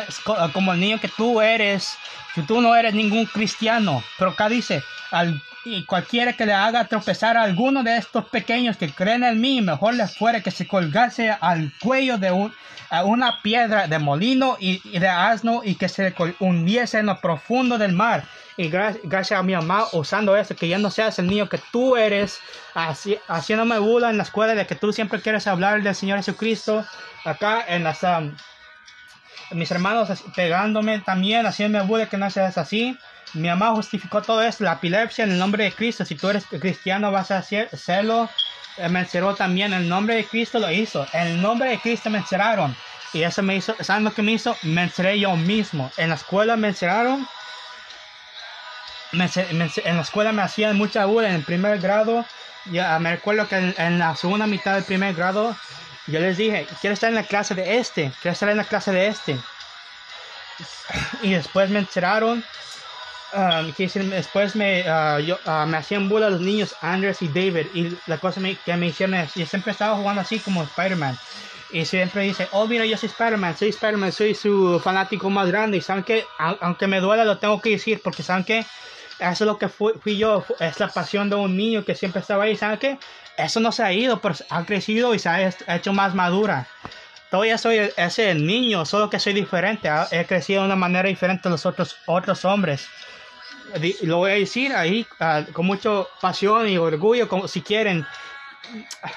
como 0.53 0.73
el 0.73 0.81
niño 0.81 1.01
que 1.01 1.09
tú 1.09 1.41
eres, 1.41 1.97
si 2.35 2.43
tú 2.43 2.61
no 2.61 2.75
eres 2.75 2.95
ningún 2.95 3.27
cristiano. 3.27 4.03
Pero 4.19 4.33
acá 4.33 4.49
dice, 4.49 4.83
al, 5.11 5.41
y 5.65 5.85
cualquiera 5.85 6.33
que 6.33 6.47
le 6.47 6.53
haga 6.53 6.87
tropezar 6.87 7.37
a 7.37 7.43
alguno 7.43 7.83
de 7.83 7.97
estos 7.97 8.25
pequeños 8.27 8.77
que 8.77 8.91
creen 8.91 9.23
en 9.23 9.41
mí, 9.41 9.61
mejor 9.61 9.95
les 9.95 10.17
fuera 10.17 10.41
que 10.41 10.51
se 10.51 10.67
colgase 10.67 11.31
al 11.31 11.73
cuello 11.81 12.19
de 12.19 12.33
un, 12.33 12.53
a 12.91 13.05
una 13.05 13.41
piedra 13.43 13.87
de 13.87 13.99
molino 13.99 14.57
y, 14.59 14.81
de 14.99 15.09
asno 15.09 15.63
y 15.65 15.77
que 15.77 15.89
se 15.89 16.15
hundiese 16.41 16.99
en 16.99 17.07
lo 17.07 17.21
profundo 17.21 17.79
del 17.79 17.93
mar. 17.93 18.25
Y 18.57 18.69
gracias 18.69 19.33
a 19.33 19.43
mi 19.43 19.55
mamá 19.55 19.87
usando 19.93 20.37
eso, 20.37 20.55
que 20.55 20.69
ya 20.69 20.79
no 20.79 20.91
seas 20.91 21.19
el 21.19 21.27
niño 21.27 21.49
que 21.49 21.59
tú 21.73 21.97
eres, 21.97 22.39
así, 22.75 23.19
haciéndome 23.29 23.79
burla 23.79 24.11
en 24.11 24.19
la 24.19 24.25
escuela 24.25 24.55
de 24.55 24.67
que 24.67 24.75
tú 24.75 24.93
siempre 24.93 25.21
quieres 25.21 25.47
hablar 25.47 25.83
del 25.83 25.95
Señor 25.95 26.19
Jesucristo. 26.19 26.85
Acá 27.25 27.65
en 27.67 27.85
las... 27.85 28.03
Um, 28.03 28.35
mis 29.53 29.71
hermanos 29.71 30.09
pegándome 30.35 31.01
también, 31.01 31.47
haciéndome 31.47 31.85
burla 31.85 32.07
que 32.07 32.17
no 32.17 32.31
seas 32.31 32.59
así. 32.59 32.97
Mi 33.35 33.49
mamá 33.49 33.71
justificó 33.71 34.21
todo 34.21 34.43
esto, 34.43 34.65
la 34.65 34.75
epilepsia 34.75 35.25
en 35.25 35.33
el 35.33 35.39
nombre 35.39 35.65
de 35.65 35.73
Cristo. 35.73 36.05
Si 36.05 36.15
tú 36.15 36.29
eres 36.29 36.47
cristiano 36.47 37.11
vas 37.11 37.31
a 37.31 37.39
hacerlo. 37.39 38.29
Eh, 38.79 38.89
me 38.89 39.01
encerró 39.01 39.35
también, 39.35 39.73
el 39.73 39.89
nombre 39.89 40.17
de 40.17 40.25
Cristo 40.25 40.59
lo 40.59 40.71
hizo. 40.71 41.07
En 41.13 41.29
el 41.29 41.43
nombre 41.43 41.71
de 41.71 41.79
Cristo 41.79 42.11
me 42.11 42.19
encerraron. 42.19 42.75
Y 43.13 43.23
eso 43.23 43.43
me 43.43 43.57
hizo, 43.57 43.75
¿saben 43.81 44.05
lo 44.05 44.15
que 44.15 44.23
me 44.23 44.33
hizo? 44.33 44.57
Me 44.63 44.85
encerré 44.85 45.19
yo 45.19 45.37
mismo. 45.37 45.91
En 45.99 46.09
la 46.09 46.15
escuela 46.15 46.57
me 49.13 49.25
encerraron. 49.25 49.71
en 49.85 49.97
la 49.97 50.03
escuela 50.03 50.33
me 50.33 50.43
hacían 50.43 50.77
mucha 50.77 51.05
burla 51.05 51.29
en 51.29 51.37
el 51.37 51.45
primer 51.45 51.79
grado. 51.79 52.25
Ya 52.67 52.99
me 52.99 53.11
recuerdo 53.11 53.49
que 53.49 53.57
en, 53.57 53.75
en, 53.77 53.99
la 53.99 54.15
segunda 54.17 54.47
mitad 54.47 54.75
del 54.75 54.85
primer 54.85 55.15
grado 55.15 55.57
yo 56.07 56.21
les 56.21 56.37
dije, 56.37 56.67
quiero 56.81 56.95
estar 56.95 57.09
en 57.09 57.17
la 57.17 57.25
clase 57.25 57.55
de 57.55 57.79
este, 57.79 58.13
quiero 58.21 58.33
estar 58.33 58.49
en 58.49 58.57
la 58.57 58.65
clase 58.65 58.93
de 58.93 59.09
este. 59.09 59.39
Y 61.23 61.33
después 61.33 61.71
me 61.71 61.81
encerraron 61.81 62.45
Um, 63.35 63.73
después 64.11 64.55
me, 64.55 64.83
uh, 64.83 65.19
yo, 65.19 65.39
uh, 65.47 65.65
me 65.67 65.79
hacían 65.79 66.07
burla 66.07 66.29
los 66.29 66.43
niños 66.43 66.77
Andrés 66.83 67.23
y 67.23 67.29
David 67.29 67.67
y 67.73 67.97
la 68.07 68.19
cosa 68.19 68.43
que 68.63 68.77
me 68.77 68.89
hicieron 68.89 69.15
es, 69.15 69.33
yo 69.35 69.47
siempre 69.47 69.73
estaba 69.73 69.97
jugando 69.97 70.21
así 70.21 70.39
como 70.39 70.63
Spider-Man 70.63 71.19
y 71.71 71.87
siempre 71.87 72.25
dice, 72.25 72.47
oh 72.53 72.67
mira 72.67 72.85
yo 72.85 72.99
soy 72.99 73.09
Spider-Man, 73.09 73.57
soy 73.57 73.71
Spider-Man, 73.71 74.13
soy 74.13 74.35
su 74.35 74.79
fanático 74.85 75.31
más 75.31 75.49
grande 75.49 75.79
y 75.79 75.81
saben 75.81 76.05
que 76.05 76.27
aunque 76.61 76.87
me 76.87 77.01
duela 77.01 77.25
lo 77.25 77.39
tengo 77.39 77.59
que 77.63 77.71
decir 77.71 78.03
porque 78.05 78.23
saben 78.23 78.45
que 78.45 78.67
eso 79.31 79.45
es 79.45 79.49
lo 79.49 79.59
que 79.59 79.69
fui, 79.69 79.93
fui, 80.01 80.17
yo, 80.17 80.45
es 80.61 80.81
la 80.81 80.89
pasión 80.89 81.31
de 81.31 81.37
un 81.37 81.57
niño 81.57 81.85
que 81.85 81.95
siempre 81.95 82.21
estaba 82.21 82.45
ahí, 82.45 82.57
saben 82.57 82.79
que 82.79 82.99
eso 83.37 83.61
no 83.61 83.73
se 83.73 83.83
ha 83.83 83.93
ido, 83.93 84.21
pero 84.21 84.35
ha 84.51 84.65
crecido 84.65 85.15
y 85.15 85.19
se 85.19 85.29
ha 85.29 85.49
hecho 85.75 85.93
más 85.93 86.15
madura. 86.15 86.67
Todavía 87.31 87.57
soy 87.57 87.91
ese 87.97 88.35
niño, 88.35 88.85
solo 88.85 89.09
que 89.09 89.19
soy 89.19 89.33
diferente, 89.33 89.89
he 90.11 90.27
crecido 90.27 90.61
de 90.61 90.67
una 90.67 90.77
manera 90.77 91.09
diferente 91.09 91.49
a 91.49 91.51
los 91.51 91.65
otros, 91.65 91.97
otros 92.07 92.45
hombres 92.45 92.89
lo 94.03 94.19
voy 94.19 94.31
a 94.31 94.35
decir 94.35 94.73
ahí 94.75 95.07
ah, 95.21 95.45
con 95.53 95.67
mucha 95.67 95.91
pasión 96.21 96.69
y 96.69 96.79
orgullo, 96.79 97.29
como 97.29 97.49
si 97.49 97.63
quieren. 97.63 98.07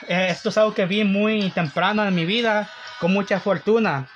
Eh, 0.07 0.27
esto 0.29 0.49
es 0.49 0.57
algo 0.57 0.73
que 0.73 0.85
vi 0.85 1.03
muy 1.03 1.49
temprano 1.51 2.05
en 2.05 2.15
mi 2.15 2.25
vida, 2.25 2.69
con 2.99 3.13
mucha 3.13 3.39
fortuna. 3.39 4.07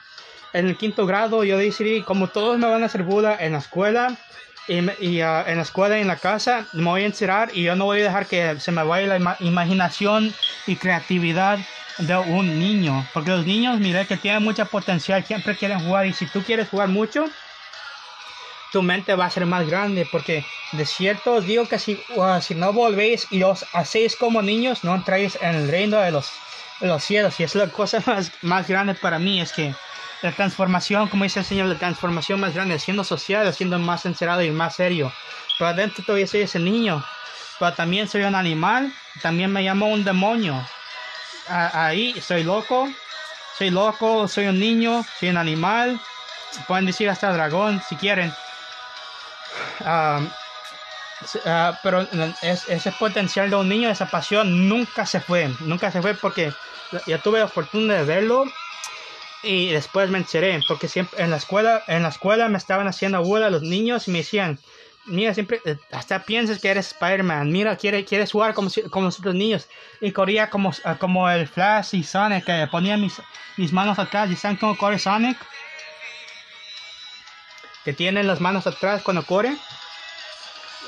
En 0.54 0.68
el 0.68 0.78
quinto 0.78 1.06
grado 1.06 1.44
yo 1.44 1.58
decidí, 1.58 2.02
como 2.02 2.28
todos 2.28 2.58
me 2.58 2.68
van 2.68 2.82
a 2.82 2.88
hacer 2.88 3.04
Buda 3.04 3.38
en 3.40 3.54
la 3.54 3.60
escuela, 3.60 4.18
y, 4.70 5.22
ah, 5.22 5.44
en 5.48 5.58
la 5.58 5.64
escuela 5.64 5.98
y 5.98 6.02
en 6.02 6.08
la 6.08 6.18
casa, 6.18 6.68
me 6.74 6.84
voy 6.84 7.04
a 7.04 7.08
encerrar 7.08 7.50
y 7.54 7.64
yo 7.64 7.76
no 7.76 7.86
voy 7.86 8.02
a 8.02 8.04
dejar 8.04 8.28
que 8.28 8.60
se 8.60 8.72
me 8.72 8.84
vaya 8.84 9.08
la 9.08 9.38
imaginación 9.40 10.34
y 10.68 10.76
creatividad 10.76 11.58
de 11.98 12.18
un 12.18 12.60
niño. 12.60 13.06
Porque 13.14 13.32
los 13.32 13.46
niños, 13.46 13.80
mire 13.80 14.06
que 14.06 14.18
tienen 14.18 14.44
mucha 14.44 14.66
potencial, 14.66 15.26
siempre 15.26 15.58
quieren 15.58 15.80
jugar 15.80 16.06
y 16.06 16.14
si 16.14 16.28
tú 16.28 16.44
quieres 16.44 16.70
jugar 16.70 16.88
mucho, 16.88 17.26
tu 18.72 18.84
mente 18.84 19.16
va 19.16 19.26
a 19.26 19.32
ser 19.32 19.48
más 19.48 19.68
grande, 19.68 20.08
porque 20.12 20.44
de 20.74 20.86
cierto 20.86 21.34
os 21.34 21.46
digo 21.46 21.68
que 21.68 21.80
si, 21.80 22.00
uh, 22.16 22.40
si 22.40 22.54
no 22.54 22.72
volvéis 22.72 23.26
y 23.32 23.42
os 23.42 23.66
hacéis 23.74 24.16
como 24.16 24.44
niños, 24.44 24.84
no 24.84 24.94
entráis 24.94 25.36
en 25.42 25.56
el 25.56 25.68
reino 25.68 26.00
de 26.00 26.12
los, 26.12 26.30
los 26.80 27.04
cielos. 27.04 27.40
Y 27.40 27.44
es 27.44 27.56
la 27.56 27.68
cosa 27.70 28.04
más, 28.06 28.32
más 28.44 28.68
grande 28.68 28.94
para 28.94 29.18
mí, 29.18 29.42
es 29.42 29.52
que 29.52 29.74
la 30.22 30.32
transformación, 30.34 31.08
como 31.08 31.24
dice 31.24 31.40
el 31.40 31.46
Señor, 31.46 31.68
la 31.68 31.78
transformación 31.78 32.40
más 32.40 32.54
grande, 32.54 32.78
siendo 32.80 33.04
social, 33.04 33.54
siendo 33.54 33.80
más 33.80 34.06
encerrado 34.06 34.42
y 34.42 34.52
más 34.52 34.76
serio. 34.76 35.12
Pero 35.58 35.70
adentro 35.70 36.04
todavía 36.04 36.28
soy 36.28 36.42
ese 36.42 36.60
niño, 36.60 37.04
pero 37.58 37.74
también 37.74 38.08
soy 38.08 38.24
un 38.24 38.36
animal, 38.36 38.94
también 39.22 39.52
me 39.52 39.62
llamo 39.62 39.88
un 39.88 40.04
demonio. 40.04 40.62
ahí 41.48 42.20
soy 42.22 42.44
loco, 42.44 42.90
soy 43.58 43.70
loco, 43.70 44.28
soy 44.28 44.48
un 44.48 44.60
niño, 44.60 45.06
soy 45.20 45.30
un 45.30 45.38
animal, 45.38 46.00
pueden 46.68 46.86
decir 46.86 47.10
hasta 47.10 47.32
dragón 47.32 47.82
si 47.88 47.96
quieren. 47.96 48.34
Ah, 49.86 50.20
pero 51.84 52.08
ese 52.42 52.92
potencial 52.94 53.50
de 53.50 53.56
un 53.56 53.68
niño, 53.68 53.90
esa 53.90 54.06
pasión 54.06 54.70
nunca 54.70 55.06
se 55.06 55.20
fue, 55.20 55.54
nunca 55.60 55.92
se 55.92 56.02
fue 56.02 56.14
porque 56.14 56.54
ya 57.06 57.18
tuve 57.20 57.40
la 57.40 57.48
fortuna 57.48 57.96
de 57.96 58.04
verlo 58.04 58.46
y 59.44 59.70
después 59.70 60.10
me 60.10 60.18
enteré 60.18 60.60
porque 60.68 60.88
siempre 60.88 61.24
en 61.24 61.32
la 61.32 61.38
escuela, 61.38 61.84
en 61.88 62.04
la 62.04 62.10
escuela 62.10 62.50
me 62.50 62.58
estaban 62.58 62.88
haciendo 62.88 63.20
abuela 63.20 63.50
los 63.50 63.62
niños 63.62 64.08
y 64.08 64.12
me 64.12 64.20
decían, 64.20 64.60
mira, 65.06 65.34
siempre, 65.34 65.62
eh, 65.66 65.78
hasta 65.92 66.24
piensas 66.24 66.60
que 66.60 66.70
eres 66.70 66.94
Spider-Man, 66.94 67.52
mira, 67.52 67.76
quieres, 67.76 68.06
quieres 68.06 68.32
jugar 68.32 68.54
como, 68.54 68.70
como 68.90 69.06
los 69.06 69.20
otros 69.20 69.36
niños 69.36 69.68
y 70.02 70.12
corría 70.12 70.50
como, 70.50 70.72
ah, 70.84 70.96
como 70.96 71.30
el 71.30 71.48
Flash 71.48 71.96
y 71.96 72.04
Sonic, 72.04 72.46
que 72.46 72.68
ponía 72.72 72.98
mis, 72.98 73.22
mis 73.58 73.72
manos 73.72 74.00
atrás 74.00 74.30
y 74.30 74.36
saben 74.36 74.58
cómo 74.58 74.78
corre 74.78 75.00
Sonic 75.00 75.38
que 77.84 77.94
tienen 77.94 78.28
las 78.28 78.40
manos 78.40 78.68
atrás 78.68 79.02
cuando 79.04 79.24
corre. 79.24 79.58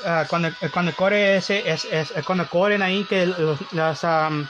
Uh, 0.04 0.26
cuando, 0.28 0.50
cuando 0.72 0.92
corre 0.94 1.36
ese, 1.36 1.70
es, 1.70 1.84
es, 1.84 2.12
cuando 2.26 2.48
corren 2.48 2.82
ahí 2.82 3.04
que 3.04 3.24
los, 3.26 3.60
las 3.72 4.02
um, 4.02 4.46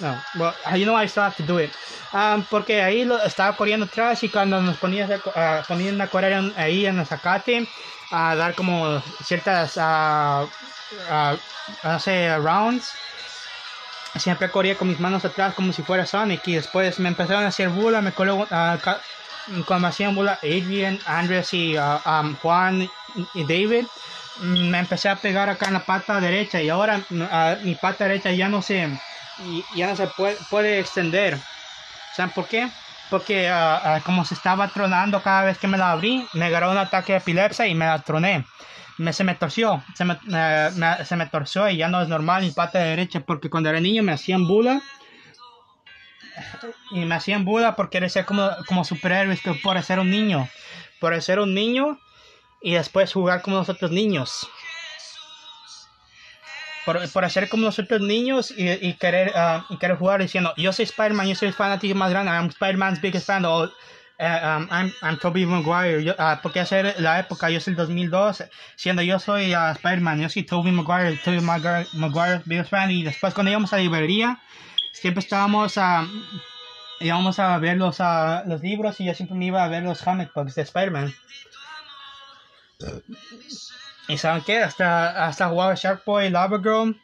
no, 0.00 0.20
well, 0.38 0.54
you 0.76 0.84
know 0.84 0.94
I 0.94 1.06
still 1.06 1.22
have 1.22 1.36
to 1.36 1.42
do 1.42 1.58
it. 1.58 1.70
Um, 2.12 2.44
porque 2.48 2.82
ahí 2.82 3.08
estaba 3.24 3.56
corriendo 3.56 3.86
atrás 3.86 4.22
y 4.22 4.28
cuando 4.28 4.60
nos 4.60 4.76
ponían 4.76 5.10
a, 5.12 5.16
uh, 5.16 5.64
ponían 5.66 6.00
a 6.00 6.06
correr 6.06 6.32
en, 6.32 6.52
ahí 6.56 6.86
en 6.86 6.98
el 6.98 7.06
zacate, 7.06 7.68
a 8.10 8.34
dar 8.34 8.54
como 8.54 9.02
ciertas, 9.24 9.76
uh, 9.76 10.46
no 11.82 11.98
sé, 11.98 12.36
rounds, 12.38 12.92
siempre 14.16 14.50
corría 14.50 14.76
con 14.76 14.88
mis 14.88 15.00
manos 15.00 15.24
atrás 15.24 15.54
como 15.54 15.72
si 15.72 15.82
fuera 15.82 16.06
Sonic 16.06 16.46
y 16.46 16.54
después 16.54 16.98
me 16.98 17.08
empezaron 17.08 17.44
a 17.44 17.48
hacer 17.48 17.68
burla, 17.68 18.00
me 18.00 18.12
coló, 18.12 18.46
cuando 19.66 19.88
hacían 19.88 20.14
bola 20.14 20.38
Adrian, 20.42 20.98
Andrés 21.06 21.52
y 21.52 21.76
uh, 21.76 22.00
um, 22.06 22.36
Juan 22.36 22.88
y 23.34 23.42
David, 23.42 23.86
me 24.40 24.78
empecé 24.78 25.08
a 25.08 25.16
pegar 25.16 25.48
acá 25.48 25.66
en 25.66 25.74
la 25.74 25.84
pata 25.84 26.20
derecha 26.20 26.60
y 26.62 26.68
ahora 26.68 27.00
uh, 27.10 27.64
mi 27.64 27.74
pata 27.74 28.04
derecha 28.04 28.30
ya 28.32 28.48
no 28.48 28.62
se, 28.62 28.88
ya 29.74 29.86
no 29.88 29.96
se 29.96 30.08
puede, 30.50 30.78
extender. 30.78 31.38
¿Saben 32.14 32.32
por 32.32 32.46
qué? 32.46 32.68
Porque 33.10 33.50
uh, 33.50 34.02
como 34.04 34.24
se 34.24 34.34
estaba 34.34 34.68
tronando 34.68 35.22
cada 35.22 35.44
vez 35.44 35.58
que 35.58 35.68
me 35.68 35.78
la 35.78 35.92
abrí, 35.92 36.26
me 36.32 36.46
agarró 36.46 36.70
un 36.70 36.78
ataque 36.78 37.12
de 37.12 37.18
epilepsia 37.18 37.66
y 37.66 37.74
me 37.74 37.86
la 37.86 37.98
troné. 38.00 38.44
Me, 38.96 39.12
se 39.12 39.24
me 39.24 39.34
torció, 39.34 39.82
se 39.94 40.04
me, 40.04 40.16
se 41.04 41.16
me 41.16 41.26
torció 41.26 41.68
y 41.68 41.76
ya 41.76 41.88
no 41.88 42.00
es 42.00 42.08
normal 42.08 42.42
mi 42.42 42.52
pata 42.52 42.78
derecha 42.78 43.20
porque 43.20 43.50
cuando 43.50 43.68
era 43.68 43.80
niño 43.80 44.04
me 44.04 44.12
hacían 44.12 44.46
bula 44.46 44.80
y 46.90 47.04
me 47.04 47.14
hacían 47.14 47.44
Buda 47.44 47.76
por 47.76 47.90
querer 47.90 48.10
ser 48.10 48.24
como, 48.24 48.48
como 48.66 48.84
superhéroes, 48.84 49.40
por 49.62 49.82
ser 49.82 49.98
un 49.98 50.10
niño, 50.10 50.48
por 51.00 51.20
ser 51.22 51.38
un 51.38 51.54
niño 51.54 51.98
y 52.62 52.74
después 52.74 53.12
jugar 53.12 53.42
como 53.42 53.58
los 53.58 53.68
otros 53.68 53.90
niños. 53.90 54.48
Por, 56.84 57.08
por 57.10 57.24
hacer 57.24 57.48
como 57.48 57.64
los 57.64 57.78
otros 57.78 58.00
niños 58.00 58.52
y, 58.56 58.68
y 58.70 58.94
querer, 58.94 59.32
uh, 59.34 59.78
querer 59.78 59.96
jugar 59.96 60.20
diciendo, 60.20 60.52
yo 60.56 60.72
soy 60.72 60.84
Spider-Man, 60.84 61.28
yo 61.28 61.34
soy 61.34 61.48
el 61.48 61.54
fanático 61.54 61.94
más 61.94 62.10
grande, 62.10 62.30
I'm 62.30 62.48
Spider-Man's 62.48 63.00
biggest 63.00 63.26
fan, 63.26 63.46
uh, 63.46 63.62
um, 63.62 64.68
I'm, 64.70 64.92
I'm 65.00 65.18
Tobey 65.18 65.46
Maguire, 65.46 66.10
uh, 66.10 66.40
porque 66.42 66.60
hacer 66.60 66.94
la 66.98 67.20
época, 67.20 67.48
yo 67.48 67.58
soy 67.58 67.72
el 67.72 67.76
2002, 67.76 68.44
siendo 68.76 69.00
yo 69.00 69.18
soy 69.18 69.54
uh, 69.54 69.70
Spider-Man, 69.72 70.20
yo 70.20 70.28
soy 70.28 70.42
Tobey 70.42 70.72
Maguire, 70.72 71.18
Tobey 71.24 71.40
Maguire, 71.40 71.86
Maguire's 71.94 72.44
biggest 72.44 72.70
fan, 72.70 72.90
y 72.90 73.02
después 73.02 73.32
cuando 73.32 73.50
íbamos 73.50 73.72
a 73.72 73.76
la 73.76 73.82
librería, 73.82 74.42
siempre 74.92 75.20
estábamos 75.20 75.78
a... 75.78 76.06
íbamos 77.00 77.38
a 77.38 77.58
ver 77.58 77.76
los, 77.76 77.98
los 78.46 78.60
libros 78.60 79.00
y 79.00 79.06
yo 79.06 79.14
siempre 79.14 79.36
me 79.36 79.46
iba 79.46 79.64
a 79.64 79.68
ver 79.68 79.82
los 79.82 80.02
comic 80.02 80.32
books 80.34 80.54
de 80.54 80.62
Spider-Man. 80.62 81.14
¿Y 84.08 84.18
saben 84.18 84.42
qué? 84.42 84.62
Hasta, 84.62 85.26
hasta 85.26 85.48
jugaba 85.48 85.74
Shark 85.74 86.04
Boy, 86.04 86.30
Lava 86.30 86.58
Girl. 86.58 87.00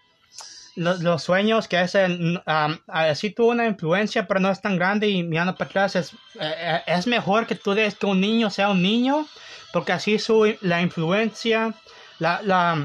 Los, 0.76 1.00
los, 1.00 1.22
sueños 1.22 1.66
que 1.66 1.76
hacen, 1.76 2.36
um, 2.46 2.78
así 2.86 3.30
tuvo 3.30 3.48
una 3.50 3.66
influencia, 3.66 4.26
pero 4.26 4.40
no 4.40 4.50
es 4.50 4.62
tan 4.62 4.76
grande 4.76 5.08
y 5.08 5.22
mirando 5.24 5.56
para 5.56 5.68
atrás 5.68 5.96
es, 5.96 6.12
eh, 6.38 6.82
es 6.86 7.06
mejor 7.06 7.46
que 7.46 7.56
tú 7.56 7.74
des 7.74 7.96
que 7.96 8.06
un 8.06 8.20
niño 8.20 8.50
sea 8.50 8.70
un 8.70 8.80
niño, 8.80 9.26
porque 9.72 9.92
así 9.92 10.18
su, 10.18 10.56
la 10.60 10.80
influencia, 10.80 11.74
la, 12.18 12.40
la, 12.42 12.82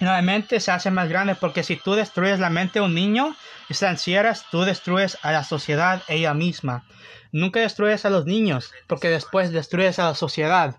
la 0.00 0.22
mente 0.22 0.58
se 0.58 0.70
hace 0.72 0.90
más 0.90 1.08
grande 1.08 1.34
porque 1.34 1.62
si 1.62 1.76
tú 1.76 1.94
destruyes 1.94 2.40
la 2.40 2.50
mente 2.50 2.80
de 2.80 2.86
un 2.86 2.94
niño 2.94 3.36
y 3.68 3.74
se 3.74 3.86
encierras, 3.86 4.46
tú 4.50 4.62
destruyes 4.62 5.18
a 5.22 5.32
la 5.32 5.44
sociedad 5.44 6.02
ella 6.08 6.34
misma. 6.34 6.84
Nunca 7.30 7.60
destruyes 7.60 8.04
a 8.04 8.10
los 8.10 8.24
niños 8.24 8.72
porque 8.86 9.08
después 9.08 9.52
destruyes 9.52 9.98
a 9.98 10.04
la 10.06 10.14
sociedad. 10.14 10.76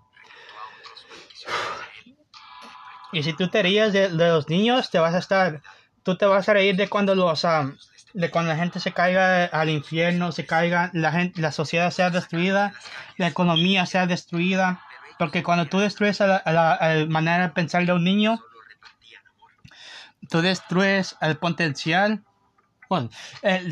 Y 3.14 3.24
si 3.24 3.34
tú 3.34 3.48
te 3.48 3.62
ríes 3.62 3.94
de, 3.94 4.10
los 4.10 4.50
niños, 4.50 4.90
te 4.90 5.00
vas 5.00 5.14
a 5.14 5.20
estar, 5.20 5.62
tú 6.02 6.18
te 6.18 6.26
vas 6.26 6.50
a 6.50 6.54
reír 6.54 6.76
de 6.76 6.90
cuando 6.90 7.14
los, 7.16 7.46
ah, 7.46 7.72
de 8.14 8.30
cuando 8.32 8.52
la 8.52 8.58
gente 8.58 8.80
se 8.80 8.92
caiga 8.92 9.46
al 9.46 9.70
infierno, 9.70 10.32
se 10.32 10.46
caiga, 10.46 10.90
la 10.94 11.12
gente, 11.12 11.40
la 11.40 11.52
sociedad 11.52 11.92
sea 11.92 12.10
destruida, 12.10 12.74
la 13.18 13.28
economía 13.28 13.86
sea 13.86 14.08
destruida, 14.08 14.82
porque 15.20 15.44
cuando 15.44 15.68
tú 15.68 15.80
destruyes 15.80 16.22
a 16.22 16.42
la 16.46 17.06
manera 17.08 17.48
de 17.48 17.54
pensar 17.54 17.86
de 17.86 17.94
un 17.94 18.04
niño, 18.04 18.44
tú 20.30 20.42
destruyes 20.42 21.16
el 21.22 21.38
potencial, 21.38 22.24
bueno, 22.90 23.10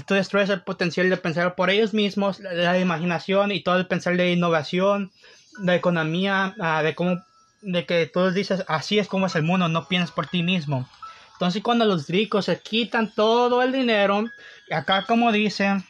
tú 0.05 0.13
destruyes 0.13 0.49
el 0.49 0.61
potencial 0.61 1.09
de 1.09 1.18
pensar 1.18 1.55
por 1.55 1.72
ellos 1.72 1.93
mismos, 1.93 2.39
la, 2.39 2.77
imaginación 2.77 3.51
y 3.51 3.61
todo 3.61 3.77
el 3.77 3.88
pensar 3.88 4.18
de 4.18 4.31
innovación, 4.31 5.11
de 5.59 5.76
economía, 5.76 6.55
ah, 6.59 6.84
de 6.84 6.95
cómo, 6.95 7.22
de 7.61 7.85
que 7.85 8.07
tú 8.07 8.31
dices, 8.31 8.63
así 8.67 8.99
es 8.99 9.07
como 9.07 9.27
es 9.27 9.35
el 9.35 9.43
mundo, 9.43 9.67
no 9.67 9.88
piensas 9.88 10.11
por 10.11 10.27
ti 10.27 10.43
mismo. 10.43 10.88
Entonces 11.33 11.63
cuando 11.63 11.85
los 11.85 12.07
ricos 12.07 12.45
se 12.45 12.59
quitan 12.59 13.11
todo 13.13 13.61
el 13.61 13.71
dinero, 13.71 14.25
acá 14.71 15.05
como 15.07 15.31
dice, 15.31 15.83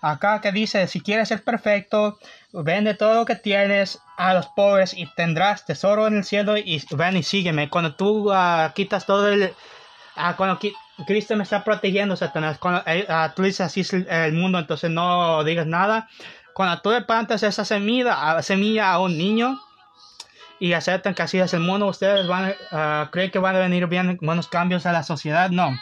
acá 0.00 0.40
que 0.40 0.52
dice, 0.52 0.86
si 0.86 1.00
quieres 1.00 1.28
ser 1.28 1.42
perfecto, 1.42 2.18
vende 2.52 2.94
todo 2.94 3.14
lo 3.14 3.24
que 3.24 3.36
tienes 3.36 4.00
a 4.16 4.34
los 4.34 4.46
pobres 4.48 4.94
y 4.94 5.06
tendrás 5.14 5.64
tesoro 5.64 6.06
en 6.06 6.18
el 6.18 6.24
cielo 6.24 6.56
y 6.56 6.82
ven 6.90 7.16
y 7.16 7.22
sígueme. 7.22 7.70
Cuando 7.70 7.94
tú 7.94 8.32
ah, 8.32 8.72
quitas 8.74 9.06
todo 9.06 9.28
el... 9.28 9.54
Uh, 10.16 10.36
cuando 10.36 10.58
Cristo 11.06 11.34
me 11.36 11.42
está 11.42 11.64
protegiendo, 11.64 12.16
Satanás, 12.16 12.58
cuando 12.58 12.82
eh, 12.86 13.06
ah, 13.08 13.32
tú 13.34 13.42
dices 13.42 13.62
así 13.62 13.80
es 13.80 13.92
el, 13.92 14.32
mundo, 14.32 14.58
entonces 14.58 14.90
no 14.90 15.42
digas 15.42 15.66
nada. 15.66 16.08
Cuando 16.54 16.80
tú 16.82 16.90
le 16.90 17.02
plantas 17.02 17.42
esa 17.42 17.64
semilla, 17.64 18.40
semilla 18.42 18.92
a 18.92 19.00
un 19.00 19.16
niño 19.16 19.60
y 20.58 20.72
aceptan 20.72 21.14
que 21.14 21.22
así 21.22 21.38
es 21.38 21.52
el 21.54 21.60
mundo, 21.60 21.86
ustedes 21.86 22.26
van 22.26 22.54
a 22.70 23.08
creer 23.12 23.30
que 23.30 23.38
van 23.38 23.56
a 23.56 23.60
venir 23.60 23.86
bien 23.86 24.18
buenos 24.22 24.48
cambios 24.48 24.86
a 24.86 24.92
la 24.92 25.02
sociedad. 25.02 25.50
No. 25.50 25.76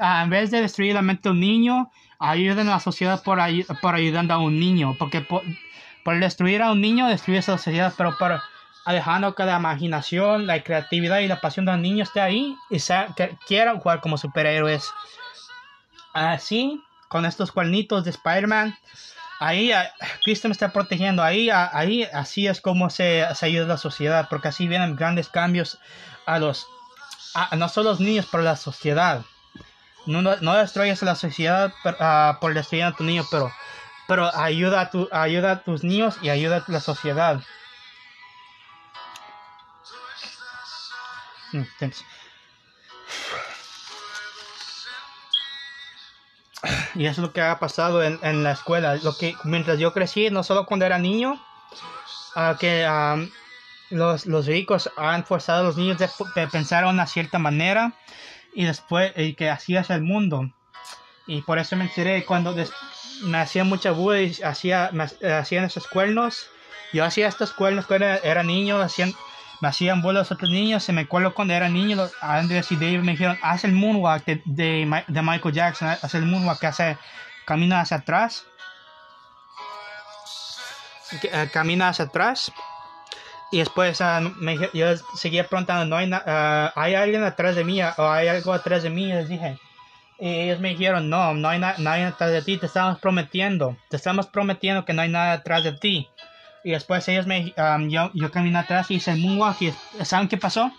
En 0.00 0.30
vez 0.30 0.50
de 0.50 0.60
destruir 0.60 0.94
la 0.94 1.02
mente 1.02 1.28
de 1.28 1.32
un 1.32 1.40
niño, 1.40 1.90
ayuden 2.18 2.68
a 2.68 2.72
la 2.72 2.80
sociedad 2.80 3.22
por, 3.22 3.38
por 3.80 3.94
ayudando 3.94 4.34
a 4.34 4.38
un 4.38 4.58
niño, 4.58 4.94
porque 4.98 5.22
por, 5.22 5.42
destruir 6.20 6.62
a 6.62 6.72
un 6.72 6.80
niño, 6.80 7.06
destruye 7.08 7.38
a 7.38 7.52
la 7.52 7.58
sociedad, 7.58 7.94
pero 7.96 8.16
por 8.18 8.40
dejando 8.86 9.34
que 9.34 9.44
la 9.44 9.58
imaginación, 9.58 10.46
la 10.46 10.62
creatividad 10.62 11.18
y 11.18 11.28
la 11.28 11.40
pasión 11.40 11.66
de 11.66 11.72
un 11.72 11.82
niño 11.82 12.02
esté 12.02 12.20
ahí 12.20 12.56
y 12.70 12.78
quieran 13.46 13.78
jugar 13.80 14.00
como 14.00 14.16
superhéroes. 14.16 14.90
Así, 16.14 16.82
con 17.08 17.26
estos 17.26 17.52
cuernitos 17.52 18.04
de 18.04 18.10
Spider-Man, 18.10 18.76
ahí 19.38 19.72
Cristo 20.24 20.48
me 20.48 20.52
está 20.52 20.72
protegiendo, 20.72 21.22
ahí, 21.22 21.50
ahí 21.50 22.04
así 22.12 22.46
es 22.46 22.60
como 22.60 22.90
se, 22.90 23.26
se 23.34 23.46
ayuda 23.46 23.64
a 23.64 23.68
la 23.68 23.76
sociedad, 23.78 24.28
porque 24.28 24.48
así 24.48 24.68
vienen 24.68 24.96
grandes 24.96 25.28
cambios 25.28 25.78
a 26.26 26.38
los, 26.38 26.66
a, 27.34 27.54
no 27.56 27.68
solo 27.68 27.90
los 27.90 28.00
niños, 28.00 28.26
pero 28.30 28.42
a 28.42 28.46
la 28.46 28.56
sociedad. 28.56 29.22
No, 30.06 30.22
no, 30.22 30.54
destruyes 30.54 31.02
la 31.02 31.14
sociedad 31.14 31.72
uh, 31.84 32.40
por 32.40 32.54
destruir 32.54 32.84
a 32.84 32.92
tu 32.92 33.04
niño, 33.04 33.26
pero, 33.30 33.52
pero 34.06 34.34
ayuda, 34.34 34.80
a 34.80 34.90
tu, 34.90 35.08
ayuda 35.12 35.52
a 35.52 35.62
tus 35.62 35.84
niños 35.84 36.16
y 36.22 36.30
ayuda 36.30 36.64
a 36.66 36.72
la 36.72 36.80
sociedad. 36.80 37.42
Mm, 41.52 41.62
y 46.94 47.06
es 47.06 47.18
lo 47.18 47.32
que 47.32 47.40
ha 47.40 47.58
pasado 47.58 48.02
en, 48.02 48.18
en, 48.22 48.42
la 48.42 48.52
escuela. 48.52 48.96
Lo 48.96 49.16
que 49.16 49.34
mientras 49.44 49.78
yo 49.78 49.92
crecí, 49.92 50.30
no 50.30 50.42
solo 50.42 50.66
cuando 50.66 50.86
era 50.86 50.98
niño, 50.98 51.40
uh, 52.36 52.56
que 52.58 52.86
um, 52.88 53.28
los, 53.90 54.26
los, 54.26 54.46
ricos 54.46 54.90
han 54.96 55.24
forzado 55.24 55.60
a 55.60 55.62
los 55.64 55.76
niños 55.76 55.98
de, 55.98 56.08
de 56.34 56.48
pensar 56.48 56.84
de 56.84 56.90
una 56.90 57.06
cierta 57.06 57.38
manera 57.38 57.92
y 58.54 58.64
después 58.64 59.12
y 59.16 59.34
que 59.34 59.50
así 59.50 59.76
es 59.76 59.90
el 59.90 60.02
mundo. 60.02 60.50
Y 61.26 61.42
por 61.42 61.58
eso 61.58 61.76
me 61.76 61.84
enteré 61.84 62.24
cuando 62.24 62.54
me 63.22 63.38
hacían 63.38 63.68
mucha 63.68 63.92
bulla 63.92 64.22
y 64.22 64.42
hacía, 64.42 64.90
me, 64.92 65.04
hacían 65.30 65.64
esos 65.64 65.86
cuernos. 65.86 66.48
Yo 66.92 67.04
hacía 67.04 67.28
estos 67.28 67.52
cuernos 67.52 67.86
cuando 67.86 68.06
era, 68.06 68.42
niño, 68.42 68.80
hacían, 68.80 69.12
me 69.60 69.68
hacían 69.68 70.02
bolas 70.02 70.22
los 70.22 70.32
otros 70.32 70.50
niños. 70.50 70.82
Se 70.82 70.92
me 70.92 71.02
acuerdo 71.02 71.34
cuando 71.34 71.54
era 71.54 71.68
niño, 71.68 72.08
Andrés 72.20 72.70
y 72.72 72.76
Dave 72.76 72.98
me 72.98 73.12
dijeron, 73.12 73.38
haz 73.42 73.64
el 73.64 73.72
moonwalk 73.72 74.24
de, 74.24 74.42
de, 74.44 75.04
de 75.06 75.22
Michael 75.22 75.54
Jackson, 75.54 75.88
haz 75.88 76.14
el 76.14 76.26
moonwalk 76.26 76.60
que 76.60 76.66
hace, 76.66 76.98
camina 77.44 77.80
hacia 77.80 77.98
atrás. 77.98 78.44
Eh, 81.22 81.48
camina 81.52 81.88
hacia 81.88 82.04
atrás 82.04 82.52
y 83.50 83.58
después 83.58 83.98
uh, 84.00 84.30
me, 84.36 84.58
yo 84.74 84.94
seguía 85.16 85.46
preguntando, 85.46 85.86
¿no 85.86 85.96
hay, 85.96 86.12
uh, 86.12 86.70
¿hay 86.74 86.94
alguien 86.94 87.24
atrás 87.24 87.56
de 87.56 87.64
mí 87.64 87.80
o 87.82 88.10
hay 88.10 88.28
algo 88.28 88.52
atrás 88.52 88.82
de 88.82 88.90
mí? 88.90 89.06
Les 89.06 89.28
dije. 89.28 89.58
Y 90.18 90.28
ellos 90.28 90.60
me 90.60 90.70
dijeron, 90.70 91.08
no, 91.08 91.32
no 91.32 91.48
hay 91.48 91.58
nadie 91.58 92.04
atrás 92.04 92.30
de 92.32 92.42
ti, 92.42 92.58
te 92.58 92.66
estamos 92.66 92.98
prometiendo, 92.98 93.76
te 93.88 93.96
estamos 93.96 94.26
prometiendo 94.26 94.84
que 94.84 94.92
no 94.92 95.02
hay 95.02 95.08
nada 95.08 95.32
atrás 95.32 95.64
de 95.64 95.72
ti. 95.72 96.08
Y 96.64 96.72
después 96.72 97.06
ellos 97.08 97.26
me, 97.26 97.54
um, 97.56 97.88
yo, 97.88 98.10
yo 98.14 98.30
caminé 98.30 98.58
atrás 98.58 98.90
y 98.90 98.96
hice 98.96 99.12
el 99.12 99.20
moonwalk 99.20 99.62
y 99.62 99.72
¿saben 100.04 100.28
qué 100.28 100.36
pasó? 100.36 100.72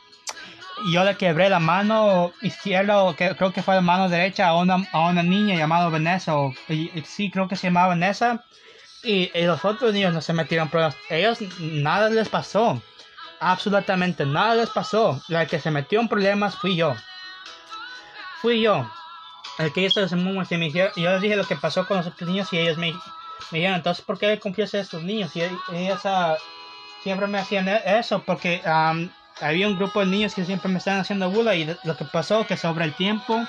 Yo 0.92 1.04
le 1.04 1.16
quebré 1.16 1.50
la 1.50 1.60
mano 1.60 2.32
izquierda, 2.42 3.04
o 3.04 3.16
que, 3.16 3.36
creo 3.36 3.52
que 3.52 3.62
fue 3.62 3.76
la 3.76 3.82
mano 3.82 4.08
derecha, 4.08 4.48
a 4.48 4.56
una, 4.56 4.88
a 4.92 5.10
una 5.10 5.24
niña 5.24 5.56
llamada 5.56 5.90
Vanessa, 5.90 6.38
o, 6.38 6.54
sí, 7.04 7.32
creo 7.32 7.48
que 7.48 7.56
se 7.56 7.68
llamaba 7.68 7.88
Vanessa 7.90 8.46
y, 9.04 9.32
los 9.46 9.64
otros 9.66 9.94
niños 9.94 10.14
no 10.14 10.22
se 10.22 10.34
metieron 10.34 10.70
problemas. 10.70 10.96
Ellos 11.10 11.40
nada 11.60 12.10
les 12.10 12.30
pasó. 12.30 12.82
Absolutamente 13.40 14.26
nada 14.26 14.56
les 14.56 14.70
pasó. 14.70 15.22
La 15.28 15.46
que 15.46 15.60
se 15.60 15.72
metió 15.72 16.00
en 16.02 16.08
problemas 16.08 16.56
fui 16.56 16.76
yo. 16.76 16.96
Fui 18.42 18.62
yo. 18.62 18.90
El 19.58 19.74
que 19.74 19.82
hizo 19.82 20.02
ese 20.02 20.16
mundo 20.16 20.46
me 20.50 20.58
dijeron, 20.58 20.92
yo 20.96 21.12
les 21.12 21.22
dije 21.22 21.36
lo 21.36 21.46
que 21.46 21.56
pasó 21.56 21.86
con 21.86 21.98
los 21.98 22.08
otros 22.08 22.30
niños 22.30 22.52
y 22.54 22.60
ellos 22.60 22.78
me, 22.78 22.94
me 23.52 23.60
dijeron, 23.60 23.78
entonces, 23.78 24.04
¿por 24.06 24.18
qué 24.18 24.40
confías 24.40 24.74
en 24.74 24.82
estos 24.82 25.04
niños? 25.04 25.36
Y 25.36 25.42
ellos 25.42 26.06
uh, 26.06 26.36
siempre 27.04 27.28
me 27.28 27.40
hacían 27.40 27.68
e-, 27.68 27.82
eso 27.86 28.22
porque 28.24 28.62
había 29.42 29.68
un 29.68 29.78
grupo 29.78 30.02
de 30.02 30.08
niños 30.08 30.36
que 30.36 30.46
siempre 30.46 30.70
me 30.70 30.78
estaban 30.78 31.02
haciendo 31.02 31.30
burla 31.30 31.56
y 31.56 31.66
lo 31.84 31.98
que 31.98 32.06
pasó 32.06 32.46
que 32.46 32.58
sobre 32.58 32.86
el 32.86 32.94
tiempo 32.94 33.40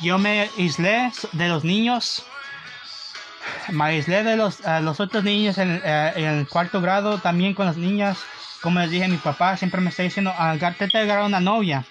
yo 0.00 0.18
me 0.18 0.50
aislé 0.58 1.10
de 1.32 1.48
los 1.48 1.64
niños 1.64 2.24
me 3.72 3.84
aislé 3.84 4.22
de 4.22 4.36
los, 4.36 4.60
los 4.82 5.00
otros 5.00 5.24
niños 5.24 5.58
en, 5.58 5.80
eh, 5.84 6.12
en, 6.16 6.24
el 6.24 6.48
cuarto 6.48 6.80
grado, 6.80 7.18
también 7.18 7.54
con 7.54 7.66
las 7.66 7.76
niñas. 7.76 8.18
Como 8.60 8.80
les 8.80 8.90
dije, 8.90 9.08
mi 9.08 9.16
papá 9.16 9.56
siempre 9.56 9.80
me 9.80 9.90
está 9.90 10.02
diciendo, 10.02 10.32
de 10.32 10.98
agarrar 10.98 11.24
una 11.24 11.40
novia. 11.40 11.84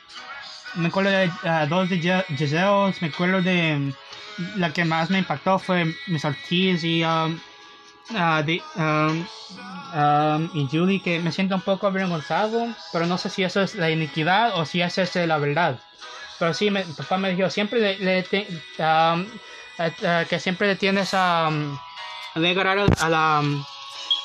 Me 0.76 0.88
acuerdo 0.88 1.12
de 1.12 1.28
uh, 1.28 1.68
dos 1.70 1.90
de 1.90 2.24
Giselle, 2.28 2.94
me 3.00 3.08
acuerdo 3.08 3.42
de 3.42 3.94
la 4.56 4.72
que 4.74 4.86
más 4.86 5.10
me 5.10 5.20
impactó 5.20 5.60
fue 5.60 5.94
Miss 6.08 6.26
Ortiz 6.26 6.84
y, 6.84 7.04
um, 7.04 7.40
uh, 8.12 8.44
de, 8.44 8.62
um, 8.76 9.26
um, 9.94 10.50
y 10.54 10.68
Julie, 10.72 11.02
que 11.02 11.20
me 11.20 11.32
siento 11.32 11.56
un 11.56 11.62
poco 11.62 11.88
avergonzado, 11.88 12.68
pero 12.92 13.06
no 13.06 13.18
sé 13.18 13.30
si 13.30 13.44
eso 13.44 13.62
es 13.62 13.76
la 13.76 13.90
iniquidad 13.90 14.60
o 14.60 14.66
si 14.66 14.82
eso 14.82 15.02
es 15.02 15.16
la 15.16 15.38
verdad. 15.38 15.80
Pero 16.40 16.54
sí, 16.54 16.70
mi 16.70 16.82
papá 16.84 17.18
me 17.18 17.34
dijo, 17.34 17.50
siempre 17.50 17.80
le, 17.80 17.98
le 18.00 18.20
eh, 18.20 19.92
eh, 20.02 20.26
que 20.30 20.40
siempre 20.40 20.68
le 20.68 20.76
tienes 20.76 21.14
a, 21.14 21.48
um, 21.50 21.78
agarrar 22.36 22.86
a 23.00 23.10
la 23.10 23.40
um, 23.42 23.64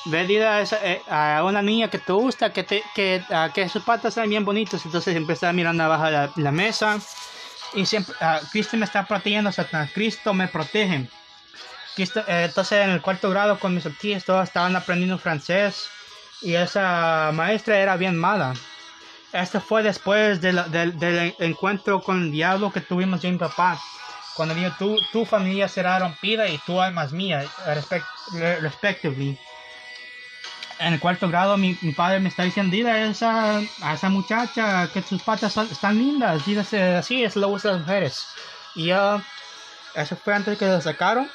medida 0.06 0.62
eh, 0.62 1.02
a 1.08 1.42
una 1.44 1.62
niña 1.62 1.88
que 1.88 1.98
te 1.98 2.12
gusta, 2.12 2.52
que, 2.52 2.64
te, 2.64 2.82
que, 2.94 3.22
que 3.54 3.68
sus 3.68 3.82
patas 3.82 4.14
sean 4.14 4.28
bien 4.28 4.44
bonitos, 4.44 4.84
entonces 4.84 5.12
siempre 5.12 5.34
está 5.34 5.52
mirando 5.52 5.84
abajo 5.84 6.04
de 6.04 6.42
la, 6.42 6.52
mesa 6.52 6.98
y 7.74 7.86
siempre 7.86 8.14
Cristo 8.52 8.76
me 8.76 8.84
está 8.84 9.06
protegiendo, 9.06 9.52
Satanás, 9.52 9.90
Cristo 9.92 10.34
me 10.34 10.48
protege. 10.48 11.08
Cristo, 11.94 12.22
entonces 12.26 12.84
en 12.84 12.90
el 12.90 13.02
cuarto 13.02 13.30
grado 13.30 13.58
con 13.58 13.74
mis 13.74 13.84
tíos 13.98 14.24
todos 14.24 14.44
estaban 14.44 14.76
aprendiendo 14.76 15.18
francés 15.18 15.88
y 16.40 16.54
esa 16.54 17.30
maestra 17.32 17.78
era 17.78 17.96
bien 17.96 18.16
mala. 18.16 18.54
Esto 19.32 19.60
fue 19.60 19.82
después 19.82 20.40
del 20.40 20.58
encuentro 21.38 22.00
con 22.00 22.22
el 22.24 22.32
diablo 22.32 22.72
que 22.72 22.80
tuvimos 22.80 23.22
yo 23.22 23.28
y 23.28 23.32
mi 23.32 23.38
papá 23.38 23.78
cuando 24.40 24.54
digo 24.54 24.70
tu, 24.78 24.96
tu 25.12 25.26
familia 25.26 25.68
será 25.68 25.98
rompida 25.98 26.48
y 26.48 26.56
tu 26.58 26.80
alma 26.80 27.04
es 27.04 27.12
mía, 27.12 27.44
respect, 27.66 28.06
respectively. 28.62 29.38
En 30.80 30.94
el 30.94 31.00
cuarto 31.00 31.28
grado 31.28 31.58
mi, 31.58 31.76
mi, 31.82 31.92
padre 31.92 32.20
me 32.20 32.30
está 32.30 32.42
diciendo, 32.42 32.74
dile 32.74 32.90
a 32.90 33.04
esa, 33.04 33.58
a 33.82 33.94
esa 33.94 34.08
muchacha 34.08 34.88
que 34.90 35.02
sus 35.02 35.22
patas 35.22 35.54
están 35.58 35.98
lindas, 35.98 36.46
dile 36.46 36.62
así, 36.96 37.22
es 37.22 37.36
lo 37.36 37.48
usan 37.48 37.72
las 37.72 37.80
mujeres. 37.82 38.26
Y 38.74 38.86
yo, 38.86 39.20
eso 39.94 40.16
fue 40.16 40.34
antes 40.34 40.56
que 40.56 40.66
lo 40.66 40.80
sacaron. 40.80 41.28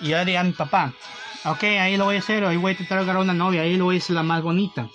Y 0.00 0.08
yo 0.08 0.24
dije 0.24 0.38
a 0.38 0.42
mi 0.42 0.52
papá, 0.52 0.92
ok, 1.44 1.62
ahí 1.62 1.96
lo 1.96 2.06
voy 2.06 2.16
a 2.16 2.18
hacer, 2.18 2.44
ahí 2.44 2.56
voy 2.56 2.70
a 2.70 2.72
intentar 2.72 2.98
agarrar 2.98 3.22
una 3.22 3.34
novia, 3.34 3.62
ahí 3.62 3.76
lo 3.76 3.84
voy 3.84 3.96
a 3.96 3.98
hacer 3.98 4.16
la 4.16 4.24
más 4.24 4.42
bonita. 4.42 4.88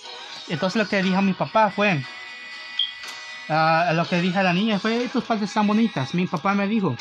Entonces 0.49 0.81
lo 0.81 0.89
que 0.89 1.01
dijo 1.01 1.21
mi 1.21 1.33
papá 1.33 1.71
fue, 1.71 2.03
ah, 3.47 3.91
lo 3.93 4.05
que 4.05 4.19
dije 4.19 4.37
a 4.37 4.43
la 4.43 4.53
niña 4.53 4.79
fue, 4.79 5.07
tus 5.07 5.23
partes 5.23 5.47
están 5.49 5.65
bonitas. 5.65 6.13
Mi 6.13 6.27
papá 6.27 6.53
me 6.53 6.67
dijo. 6.67 6.95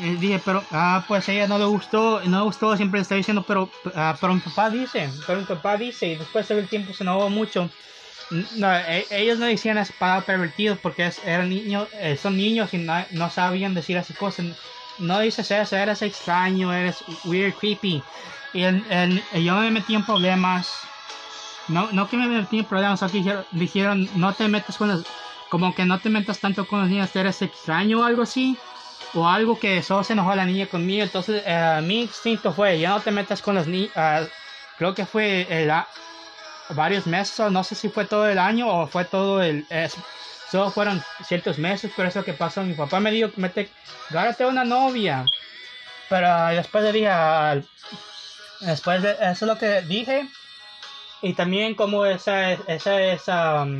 Y 0.00 0.16
dije, 0.16 0.40
pero, 0.44 0.64
ah, 0.72 1.04
pues 1.06 1.28
ella 1.28 1.46
no 1.46 1.56
le 1.56 1.66
gustó, 1.66 2.20
no 2.24 2.38
le 2.38 2.44
gustó, 2.44 2.76
siempre 2.76 2.98
le 2.98 3.02
está 3.02 3.14
diciendo, 3.14 3.44
pero, 3.46 3.70
ah, 3.94 4.16
pero 4.20 4.34
mi 4.34 4.40
papá 4.40 4.68
dice, 4.68 5.08
pero 5.26 5.40
mi 5.40 5.46
papá 5.46 5.76
dice, 5.76 6.08
y 6.08 6.16
después 6.16 6.48
de 6.48 6.58
el 6.58 6.68
tiempo 6.68 6.92
se 6.92 7.04
enojó 7.04 7.30
mucho. 7.30 7.70
No, 8.56 8.74
e, 8.74 9.06
ellos 9.10 9.38
no 9.38 9.46
decían 9.46 9.78
es 9.78 9.92
para 9.92 10.22
pervertidos 10.22 10.78
porque 10.78 11.12
eran 11.24 11.48
niños, 11.48 11.88
eh, 11.92 12.16
son 12.20 12.36
niños 12.36 12.72
y 12.74 12.78
no, 12.78 13.30
sabían 13.30 13.74
decir 13.74 13.96
así 13.96 14.14
cosas. 14.14 14.46
No 14.98 15.20
dices 15.20 15.50
eso, 15.50 15.76
eres 15.76 16.02
extraño, 16.02 16.72
eres 16.72 17.04
weird, 17.24 17.54
creepy. 17.54 18.02
Y 18.52 18.62
el, 18.62 19.22
yo 19.34 19.56
me 19.56 19.70
metí 19.70 19.94
en 19.94 20.04
problemas. 20.04 20.70
No, 21.68 21.90
no 21.92 22.08
que 22.08 22.16
me 22.16 22.26
metí 22.26 22.60
en 22.60 22.64
problemas, 22.64 23.00
solo 23.00 23.12
dijeron, 23.12 23.44
dijeron, 23.52 24.08
no 24.16 24.32
te 24.32 24.48
metas 24.48 24.76
con 24.76 24.88
los, 24.88 25.04
como 25.48 25.74
que 25.74 25.84
no 25.84 26.00
te 26.00 26.10
metas 26.10 26.40
tanto 26.40 26.66
con 26.66 26.80
los 26.80 26.88
niños, 26.88 27.14
eres 27.14 27.40
extraño 27.42 28.00
o 28.00 28.04
algo 28.04 28.22
así. 28.22 28.58
O 29.14 29.28
algo 29.28 29.58
que 29.58 29.82
solo 29.82 30.02
se 30.02 30.14
enojó 30.14 30.34
la 30.34 30.44
niña 30.44 30.66
conmigo. 30.66 31.04
Entonces, 31.04 31.42
eh, 31.46 31.80
mi 31.82 32.02
instinto 32.02 32.52
fue, 32.52 32.78
ya 32.78 32.90
no 32.90 33.00
te 33.00 33.10
metas 33.10 33.40
con 33.42 33.54
los 33.54 33.66
niños. 33.66 33.92
Ah, 33.94 34.22
creo 34.76 34.94
que 34.94 35.06
fue 35.06 35.46
el, 35.48 35.70
varios 36.70 37.06
meses, 37.06 37.50
no 37.50 37.62
sé 37.62 37.74
si 37.74 37.88
fue 37.88 38.04
todo 38.04 38.28
el 38.28 38.38
año 38.38 38.68
o 38.68 38.86
fue 38.86 39.04
todo 39.04 39.42
el... 39.42 39.66
solo 40.50 40.70
fueron 40.70 41.02
ciertos 41.24 41.58
meses, 41.58 41.92
pero 41.96 42.08
eso 42.08 42.24
que 42.24 42.32
pasó, 42.32 42.62
mi 42.62 42.74
papá 42.74 43.00
me 43.00 43.10
dijo, 43.10 43.30
mete, 43.36 43.70
gárate 44.10 44.46
una 44.46 44.64
novia. 44.64 45.24
Pero 46.08 46.46
después 46.48 46.84
de 46.84 46.92
día, 46.92 47.62
después 48.60 49.02
de 49.02 49.12
eso 49.12 49.26
es 49.30 49.42
lo 49.42 49.58
que 49.58 49.82
dije. 49.82 50.28
Y 51.22 51.32
también 51.34 51.74
como 51.74 52.04
esa, 52.04 52.52
esa, 52.52 53.00
esa, 53.00 53.62
um, 53.62 53.78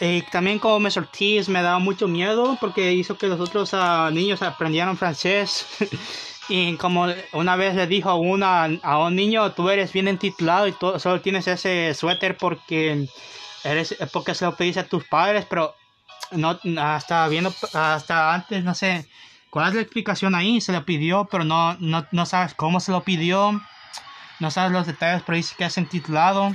Y 0.00 0.22
también 0.22 0.58
como 0.58 0.80
me 0.80 0.90
Ortiz 0.96 1.48
me 1.48 1.62
daba 1.62 1.78
mucho 1.78 2.08
miedo 2.08 2.56
porque 2.60 2.92
hizo 2.92 3.16
que 3.18 3.28
los 3.28 3.40
otros 3.40 3.72
uh, 3.72 4.10
niños 4.10 4.42
aprendieran 4.42 4.96
francés. 4.96 5.66
Y 6.48 6.76
como 6.76 7.08
una 7.32 7.56
vez 7.56 7.74
le 7.74 7.86
dijo 7.88 8.08
a, 8.08 8.14
una, 8.14 8.68
a 8.82 8.98
un 8.98 9.16
niño, 9.16 9.50
tú 9.52 9.68
eres 9.68 9.92
bien 9.92 10.06
intitulado 10.06 10.68
y 10.68 10.72
tú 10.72 10.98
solo 11.00 11.20
tienes 11.20 11.48
ese 11.48 11.92
suéter 11.94 12.36
porque, 12.36 13.08
eres, 13.64 13.96
porque 14.12 14.34
se 14.34 14.44
lo 14.44 14.54
pediste 14.54 14.80
a 14.80 14.88
tus 14.88 15.04
padres, 15.08 15.44
pero 15.48 15.74
no, 16.30 16.58
hasta 16.80 17.26
viendo, 17.28 17.52
hasta 17.72 18.32
antes, 18.32 18.62
no 18.62 18.74
sé, 18.74 19.08
cuál 19.50 19.70
es 19.70 19.74
la 19.74 19.80
explicación 19.80 20.36
ahí, 20.36 20.60
se 20.60 20.72
lo 20.72 20.84
pidió, 20.84 21.26
pero 21.30 21.44
no, 21.44 21.74
no, 21.80 22.06
no 22.12 22.26
sabes 22.26 22.54
cómo 22.54 22.78
se 22.78 22.92
lo 22.92 23.02
pidió, 23.02 23.60
no 24.38 24.50
sabes 24.50 24.70
los 24.70 24.86
detalles, 24.86 25.22
pero 25.26 25.36
dice 25.36 25.56
que 25.58 25.64
es 25.64 25.78
intitulado, 25.78 26.54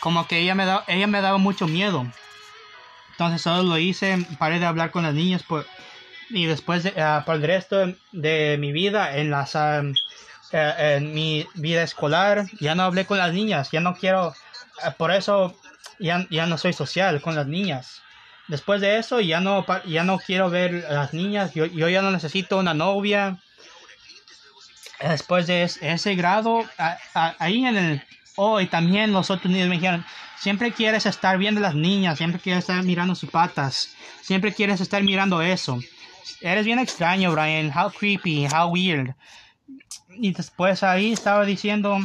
como 0.00 0.26
que 0.26 0.38
ella 0.38 0.54
me, 0.54 0.66
da, 0.66 0.84
ella 0.88 1.06
me 1.06 1.20
daba 1.20 1.38
mucho 1.38 1.66
miedo. 1.66 2.06
Entonces 3.12 3.42
solo 3.42 3.62
lo 3.62 3.78
hice, 3.78 4.26
paré 4.38 4.58
de 4.58 4.66
hablar 4.66 4.90
con 4.90 5.02
las 5.02 5.14
niñas, 5.14 5.44
pues 5.46 5.66
y 6.30 6.46
después 6.46 6.84
de, 6.84 6.90
uh, 6.90 7.24
por 7.24 7.36
el 7.36 7.42
resto 7.42 7.92
de 8.12 8.56
mi 8.58 8.72
vida 8.72 9.16
en 9.16 9.30
las 9.30 9.54
uh, 9.54 9.92
en 10.52 11.14
mi 11.14 11.46
vida 11.54 11.82
escolar 11.82 12.46
ya 12.60 12.74
no 12.74 12.84
hablé 12.84 13.04
con 13.04 13.18
las 13.18 13.32
niñas 13.32 13.70
ya 13.70 13.80
no 13.80 13.94
quiero 13.96 14.28
uh, 14.28 14.92
por 14.96 15.10
eso 15.12 15.56
ya, 15.98 16.26
ya 16.30 16.46
no 16.46 16.56
soy 16.56 16.72
social 16.72 17.20
con 17.20 17.34
las 17.34 17.46
niñas 17.46 18.02
después 18.48 18.80
de 18.80 18.98
eso 18.98 19.20
ya 19.20 19.40
no 19.40 19.66
ya 19.86 20.04
no 20.04 20.18
quiero 20.18 20.50
ver 20.50 20.86
a 20.88 20.94
las 20.94 21.12
niñas 21.12 21.52
yo, 21.54 21.66
yo 21.66 21.88
ya 21.88 22.02
no 22.02 22.10
necesito 22.10 22.58
una 22.58 22.74
novia 22.74 23.38
después 25.00 25.46
de 25.46 25.64
ese 25.64 26.14
grado 26.14 26.64
ahí 27.14 27.64
en 27.64 27.76
el 27.76 28.02
oh 28.36 28.60
y 28.60 28.66
también 28.66 29.12
los 29.12 29.30
otros 29.30 29.52
niños 29.52 29.68
me 29.68 29.76
dijeron 29.76 30.04
siempre 30.38 30.72
quieres 30.72 31.06
estar 31.06 31.38
viendo 31.38 31.60
las 31.60 31.74
niñas 31.74 32.18
siempre 32.18 32.40
quieres 32.40 32.60
estar 32.60 32.82
mirando 32.82 33.14
sus 33.14 33.30
patas 33.30 33.94
siempre 34.22 34.52
quieres 34.52 34.80
estar 34.80 35.02
mirando 35.02 35.42
eso 35.42 35.78
Eres 36.40 36.64
bien 36.64 36.78
extraño, 36.78 37.32
Brian. 37.32 37.70
How 37.70 37.90
creepy, 37.90 38.46
how 38.46 38.68
weird. 38.68 39.14
Y 40.08 40.32
después 40.32 40.82
ahí 40.82 41.12
estaba 41.12 41.44
diciendo... 41.44 41.98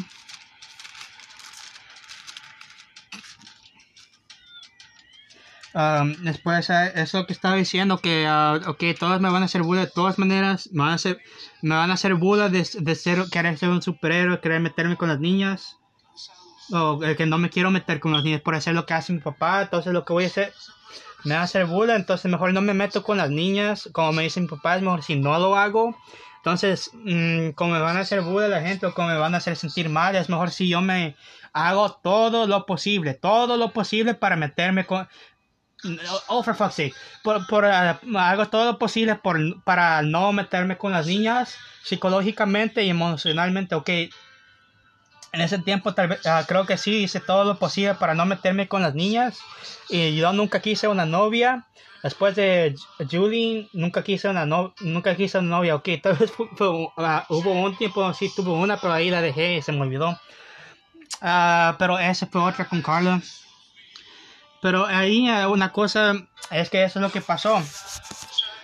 Um, 5.73 6.13
después 6.23 6.69
eso 6.69 7.25
que 7.25 7.33
estaba 7.33 7.55
diciendo 7.55 7.97
que 7.97 8.25
uh, 8.25 8.93
todos 8.97 9.19
me 9.19 9.29
van 9.29 9.41
a 9.41 9.45
hacer 9.45 9.61
burla 9.61 9.81
de 9.81 9.91
todas 9.91 10.17
maneras 10.17 10.69
me 10.71 10.83
van 10.83 10.91
a 10.93 10.95
hacer 10.95 11.19
me 11.61 11.75
van 11.75 11.91
a 11.91 11.95
hacer 11.95 12.15
burla 12.15 12.47
de, 12.47 12.65
de 12.79 12.95
ser 12.95 13.25
querer 13.29 13.57
ser 13.57 13.67
un 13.67 13.81
superhéroe 13.81 14.39
querer 14.39 14.61
meterme 14.61 14.95
con 14.95 15.09
las 15.09 15.19
niñas 15.19 15.77
o 16.71 17.03
eh, 17.03 17.15
que 17.15 17.25
no 17.25 17.37
me 17.37 17.49
quiero 17.49 17.71
meter 17.71 17.99
con 17.99 18.13
las 18.13 18.23
niñas 18.23 18.41
por 18.41 18.55
hacer 18.55 18.73
lo 18.73 18.85
que 18.85 18.93
hace 18.93 19.13
mi 19.13 19.19
papá 19.19 19.61
entonces 19.61 19.93
lo 19.93 20.03
que 20.05 20.13
voy 20.13 20.23
a 20.23 20.27
hacer 20.27 20.53
me 21.25 21.33
va 21.33 21.41
a 21.41 21.45
hacer 21.45 21.65
burla, 21.65 21.95
entonces 21.95 22.31
mejor 22.31 22.53
no 22.53 22.61
me 22.61 22.73
meto 22.73 23.03
con 23.03 23.17
las 23.17 23.31
niñas, 23.31 23.89
como 23.91 24.13
me 24.13 24.23
dicen 24.23 24.43
mi 24.43 24.49
papá, 24.49 24.75
es 24.75 24.83
mejor 24.83 25.03
si 25.03 25.15
no 25.15 25.37
lo 25.39 25.57
hago. 25.57 25.97
Entonces, 26.37 26.91
mm, 26.93 27.49
como 27.51 27.73
me 27.73 27.79
van 27.79 27.97
a 27.97 28.01
hacer 28.01 28.21
burla 28.21 28.47
la 28.47 28.61
gente 28.61 28.85
o 28.85 28.93
como 28.93 29.07
me 29.07 29.17
van 29.17 29.33
a 29.33 29.37
hacer 29.37 29.55
sentir 29.55 29.89
mal, 29.89 30.15
es 30.15 30.29
mejor 30.29 30.51
si 30.51 30.69
yo 30.69 30.81
me 30.81 31.15
hago 31.51 31.93
todo 31.93 32.45
lo 32.45 32.67
posible, 32.67 33.15
todo 33.15 33.57
lo 33.57 33.73
posible 33.73 34.13
para 34.13 34.35
meterme 34.35 34.85
con... 34.85 35.07
Oh, 36.27 36.43
for 36.43 36.55
fuck's 36.55 36.75
sake. 36.75 36.95
Por, 37.23 37.45
por, 37.47 37.63
uh, 37.63 38.17
hago 38.17 38.47
todo 38.47 38.65
lo 38.65 38.79
posible 38.79 39.15
por, 39.15 39.63
para 39.63 40.01
no 40.03 40.31
meterme 40.31 40.77
con 40.77 40.91
las 40.91 41.07
niñas 41.07 41.55
psicológicamente 41.83 42.83
y 42.83 42.89
emocionalmente. 42.89 43.75
Ok, 43.75 43.89
en 45.31 45.41
ese 45.41 45.59
tiempo 45.59 45.93
tal 45.93 46.07
vez, 46.09 46.25
ah, 46.25 46.45
creo 46.47 46.65
que 46.65 46.77
sí 46.77 47.03
hice 47.03 47.19
todo 47.19 47.43
lo 47.43 47.59
posible 47.59 47.95
para 47.95 48.13
no 48.13 48.25
meterme 48.25 48.67
con 48.67 48.81
las 48.81 48.95
niñas. 48.95 49.39
Y 49.89 50.15
yo 50.15 50.33
nunca 50.33 50.61
quise 50.61 50.87
una 50.87 51.05
novia. 51.05 51.67
Después 52.03 52.35
de 52.35 52.75
Julie, 53.09 53.67
nunca 53.73 54.03
quise 54.03 54.29
una, 54.29 54.45
no, 54.45 54.73
nunca 54.79 55.15
quise 55.15 55.39
una 55.39 55.49
novia. 55.49 55.75
Ok, 55.75 55.89
tal 56.01 56.15
vez 56.15 56.31
ah, 56.97 57.25
hubo 57.29 57.51
un 57.51 57.75
tiempo, 57.77 58.13
sí 58.13 58.31
tuve 58.35 58.51
una, 58.51 58.77
pero 58.77 58.93
ahí 58.93 59.09
la 59.09 59.21
dejé 59.21 59.57
y 59.57 59.61
se 59.61 59.71
me 59.71 59.81
olvidó. 59.81 60.19
Ah, 61.21 61.75
pero 61.79 61.97
esa 61.97 62.27
fue 62.27 62.41
otra 62.41 62.65
con 62.65 62.81
Carla. 62.81 63.21
Pero 64.61 64.85
ahí 64.85 65.27
una 65.47 65.71
cosa 65.71 66.13
es 66.51 66.69
que 66.69 66.83
eso 66.83 66.99
es 66.99 67.03
lo 67.03 67.11
que 67.11 67.21
pasó. 67.21 67.61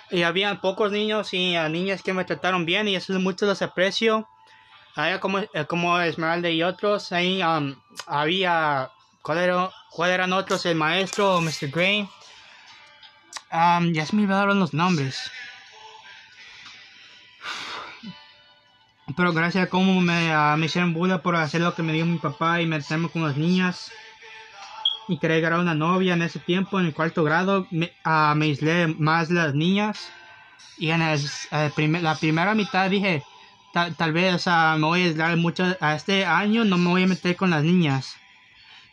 Y 0.10 0.24
había 0.24 0.60
pocos 0.62 0.92
niños 0.92 1.34
y 1.34 1.56
niñas 1.70 2.02
que 2.02 2.14
me 2.14 2.26
trataron 2.26 2.66
bien 2.66 2.88
y 2.88 2.96
eso 2.96 3.14
es 3.14 3.20
mucho 3.20 3.46
los 3.46 3.62
aprecio 3.62 4.28
había 4.96 5.20
como, 5.20 5.40
eh, 5.40 5.66
como 5.68 6.00
Esmeralda 6.00 6.50
y 6.50 6.64
otros, 6.64 7.12
ahí 7.12 7.42
um, 7.44 7.76
había, 8.08 8.90
¿cuál, 9.22 9.70
¿cuál, 9.90 10.12
eran 10.12 10.34
otros? 10.34 10.66
El 10.66 10.76
maestro, 10.76 11.40
Mr. 11.42 11.70
Gray. 11.70 12.10
Um, 13.52 13.94
ya 13.94 14.06
se 14.06 14.16
me 14.16 14.24
olvidaron 14.24 14.60
los 14.60 14.74
nombres. 14.74 15.32
Pero 19.16 19.34
gracias 19.34 19.66
a 19.66 19.70
cómo 19.70 20.00
me, 20.00 20.36
uh, 20.36 20.58
me 20.58 20.68
hicieron 20.68 20.94
burla 20.94 21.22
por 21.22 21.36
hacer 21.36 21.62
lo 21.62 21.76
que 21.76 21.84
me 21.84 21.94
dio 21.94 22.06
mi 22.06 22.18
papá 22.18 22.62
y 22.62 22.66
meterme 22.66 23.10
con 23.10 23.24
las 23.24 23.36
niñas. 23.36 23.92
Y 25.08 25.18
quería 25.18 25.38
llegar 25.38 25.54
a 25.54 25.60
una 25.60 25.76
novia 25.76 26.14
en 26.14 26.22
ese 26.22 26.40
tiempo, 26.40 26.80
en 26.80 26.86
el 26.86 26.94
cuarto 26.94 27.24
grado, 27.24 27.68
me, 27.72 27.92
uh, 28.06 28.36
me 28.36 28.46
aislé 28.46 28.88
más 28.88 29.30
las 29.30 29.54
niñas. 29.54 30.10
Y 30.78 30.92
en 30.92 31.02
el, 31.02 31.22
la 32.02 32.16
primera 32.16 32.56
mitad 32.56 32.90
dije, 32.90 33.24
tal, 33.74 34.14
vez 34.14 34.46
me 34.48 34.80
voy 34.80 35.02
a 35.02 35.06
aislar 35.06 35.38
mucho 35.38 35.76
a 35.80 35.96
este 35.96 36.26
año, 36.26 36.66
no 36.66 36.78
me 36.78 36.90
voy 36.90 37.04
a 37.04 37.08
meter 37.08 37.36
con 37.36 37.50
las 37.50 37.64
niñas. 37.64 38.16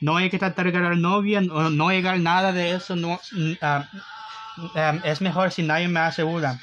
No 0.01 0.13
voy 0.13 0.27
a 0.27 0.31
tratar 0.31 0.67
de 0.67 0.71
ganar 0.71 0.97
novia, 0.97 1.41
no, 1.41 1.71
no 1.71 1.89
a 1.89 1.93
llegar 1.93 2.19
nada 2.21 2.53
de 2.53 2.75
eso. 2.75 2.95
No, 2.95 3.21
ah, 3.61 3.89
mm, 4.57 5.01
es 5.05 5.21
mejor 5.21 5.51
si 5.51 5.63
nadie 5.63 5.89
me 5.89 6.01
asegura. 6.01 6.59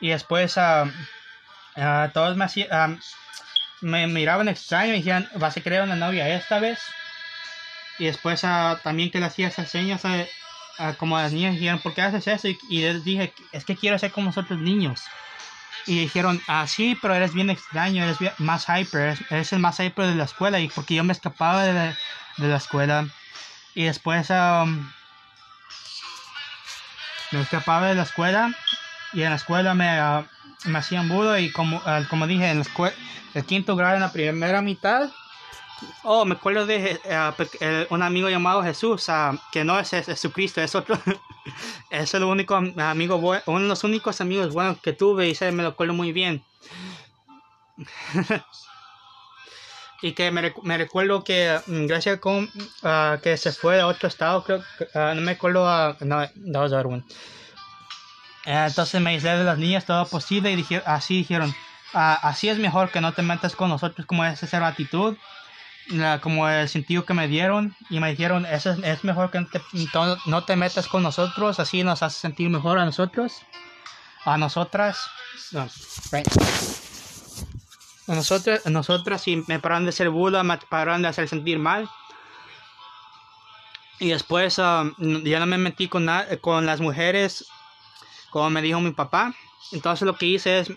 Y 0.00 0.08
después 0.08 0.56
uh, 0.56 0.90
todos 2.12 2.36
me, 2.36 2.46
me 3.82 4.06
miraban 4.06 4.48
extraño 4.48 4.94
y 4.94 4.98
decían, 4.98 5.28
¿vas 5.36 5.56
a 5.56 5.60
querer 5.60 5.82
una 5.82 5.96
novia 5.96 6.28
esta 6.28 6.58
vez? 6.58 6.80
Y 7.98 8.06
después 8.06 8.40
también 8.82 9.10
que 9.10 9.20
le 9.20 9.26
hacía 9.26 9.48
esas 9.48 9.70
señas 9.70 10.02
como 10.98 11.18
las 11.18 11.32
niñas 11.32 11.54
dijeron, 11.54 11.80
¿por 11.80 11.94
qué 11.94 12.02
haces 12.02 12.26
eso? 12.26 12.48
Y, 12.48 12.58
y 12.70 12.80
les 12.80 13.04
dije, 13.04 13.34
es 13.52 13.64
que 13.64 13.76
quiero 13.76 13.98
ser 13.98 14.10
como 14.10 14.26
nosotros 14.26 14.58
niños. 14.58 15.02
Y 15.86 16.00
dijeron, 16.00 16.40
ah, 16.46 16.66
sí, 16.66 16.96
pero 17.00 17.14
eres 17.14 17.34
bien 17.34 17.50
extraño, 17.50 18.04
eres 18.04 18.18
más 18.38 18.66
hyper, 18.68 19.18
eres, 19.30 19.52
el 19.52 19.58
más 19.58 19.78
hyper 19.80 20.06
de 20.06 20.14
la 20.14 20.24
escuela. 20.24 20.60
Y 20.60 20.68
porque 20.68 20.94
yo 20.94 21.04
me 21.04 21.12
escapaba 21.12 21.64
de 21.64 21.72
la, 21.72 21.96
de 22.36 22.48
la 22.48 22.56
escuela. 22.56 23.08
Y 23.74 23.84
después 23.84 24.30
um, 24.30 24.90
me 27.32 27.40
escapaba 27.40 27.88
de 27.88 27.94
la 27.94 28.02
escuela. 28.02 28.54
Y 29.12 29.22
en 29.22 29.30
la 29.30 29.36
escuela 29.36 29.74
me, 29.74 30.00
uh, 30.00 30.24
me 30.64 30.78
hacían 30.78 31.08
budo. 31.08 31.38
Y 31.38 31.50
como, 31.50 31.78
uh, 31.78 32.06
como 32.08 32.26
dije, 32.26 32.50
en 32.50 32.58
la 32.58 32.62
escuela, 32.62 32.94
el 33.34 33.44
quinto 33.44 33.74
grado, 33.76 33.94
en 33.94 34.02
la 34.02 34.12
primera 34.12 34.62
mitad, 34.62 35.10
Oh, 36.02 36.24
me 36.24 36.34
acuerdo 36.34 36.66
de 36.66 37.00
uh, 37.04 37.94
un 37.94 38.02
amigo 38.02 38.28
llamado 38.28 38.62
Jesús, 38.62 39.08
uh, 39.08 39.38
que 39.50 39.64
no 39.64 39.78
es, 39.78 39.90
Jesucristo, 39.90 40.60
es 40.60 40.74
otro. 40.74 40.98
es 41.90 42.14
el 42.14 42.24
único 42.24 42.54
amigo, 42.54 43.16
uno 43.16 43.60
de 43.60 43.68
los 43.68 43.84
únicos 43.84 44.20
amigos 44.20 44.52
buenos 44.52 44.78
que 44.80 44.92
tuve 44.92 45.28
y 45.28 45.34
se 45.34 45.50
me 45.52 45.62
lo 45.62 45.70
acuerdo 45.70 45.94
muy 45.94 46.12
bien. 46.12 46.44
y 50.02 50.12
que 50.12 50.30
me, 50.30 50.54
me 50.62 50.78
recuerdo 50.78 51.24
que 51.24 51.60
mm, 51.66 51.86
gracias 51.86 52.20
con 52.20 52.50
ah, 52.82 53.18
que 53.22 53.36
se 53.36 53.52
fue 53.52 53.80
a 53.80 53.86
otro 53.86 54.08
estado, 54.08 54.42
creo, 54.44 54.62
que, 54.78 54.86
ah, 54.94 55.12
no 55.14 55.20
me 55.22 55.32
acuerdo, 55.32 55.68
ah, 55.68 55.96
no. 56.00 56.22
Eh, 56.22 56.26
entonces 58.66 59.00
me 59.00 59.10
aislé 59.10 59.36
de 59.36 59.44
las 59.44 59.58
niñas 59.58 59.84
todo 59.84 60.06
posible 60.06 60.50
y 60.50 60.56
dije, 60.56 60.82
así 60.86 61.18
dijeron, 61.18 61.54
"Ah, 61.92 62.18
así 62.22 62.48
es 62.48 62.58
mejor 62.58 62.90
que 62.90 63.00
no 63.00 63.12
te 63.12 63.22
metas 63.22 63.54
con 63.54 63.68
nosotros 63.68 64.06
como 64.06 64.24
es 64.24 64.42
esa 64.42 64.66
actitud, 64.66 65.16
como 66.22 66.48
el 66.48 66.68
sentido 66.68 67.04
que 67.04 67.14
me 67.14 67.26
dieron 67.28 67.74
y 67.88 67.98
me 68.00 68.10
dijeron, 68.10 68.46
es, 68.46 68.66
es 68.66 69.04
mejor 69.04 69.30
que 69.30 69.40
te, 69.40 69.60
no- 70.26 70.44
te 70.44 70.56
metas 70.56 70.86
con 70.88 71.02
nosotros, 71.02 71.58
así 71.60 71.82
nos 71.82 72.02
hace 72.02 72.20
sentir 72.20 72.48
mejor 72.50 72.78
a 72.78 72.84
nosotros, 72.84 73.42
a 74.24 74.36
nosotras. 74.38 74.98
A 78.06 78.14
nosotros, 78.14 78.66
nosotras 78.66 79.26
y 79.28 79.36
me 79.46 79.58
pararon 79.60 79.86
de 79.86 79.92
ser 79.92 80.10
burla, 80.10 80.42
me 80.42 80.56
pararon 80.58 81.02
de 81.02 81.08
hacer 81.08 81.28
sentir 81.28 81.58
mal. 81.58 81.88
Y 83.98 84.08
después 84.10 84.58
ah, 84.58 84.84
ya 84.98 85.38
no 85.40 85.46
me 85.46 85.58
metí 85.58 85.88
con, 85.88 86.08
con 86.40 86.66
las 86.66 86.80
mujeres, 86.80 87.46
como 88.30 88.48
me 88.50 88.62
dijo 88.62 88.80
mi 88.80 88.92
papá. 88.92 89.34
Entonces 89.72 90.06
lo 90.06 90.16
que 90.16 90.26
hice 90.26 90.60
es, 90.60 90.72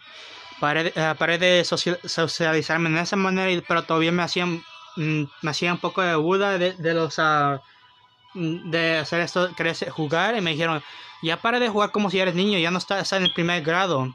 paré, 0.60 0.92
eh, 0.96 1.16
paré 1.18 1.38
de 1.38 1.64
socia- 1.64 2.00
socializarme 2.04 2.90
de 2.90 3.02
esa 3.02 3.16
manera, 3.16 3.64
pero 3.68 3.84
todavía 3.84 4.12
me 4.12 4.24
hacían, 4.24 4.62
mm, 4.96 5.24
me 5.42 5.52
hacía 5.52 5.74
un 5.74 5.80
poco 5.80 6.02
de 6.02 6.16
burla 6.16 6.58
de, 6.58 6.94
los... 6.94 7.16
ah, 7.20 7.64
mm, 8.34 8.70
de 8.72 8.98
hacer 8.98 9.22
esto, 9.22 9.50
jugar, 9.92 10.36
y 10.38 10.42
me 10.42 10.52
dijeron, 10.52 10.84
ya 11.22 11.42
para 11.42 11.60
de 11.60 11.70
jugar 11.70 11.92
como 11.92 12.10
si 12.10 12.20
eres 12.20 12.36
niño, 12.36 12.60
ya 12.60 12.72
no 12.72 12.78
estás 12.80 13.12
en 13.14 13.24
el 13.24 13.34
primer 13.34 13.64
grado 13.64 14.14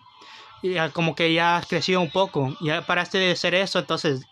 y 0.62 0.74
ya 0.74 0.92
como 0.92 1.14
que 1.14 1.32
ya 1.34 1.56
has 1.58 1.66
crecido 1.66 2.00
un 2.00 2.12
poco, 2.12 2.56
ya 2.60 2.86
paraste 2.86 3.18
de 3.18 3.32
hacer 3.32 3.54
eso, 3.54 3.78
entonces, 3.80 4.28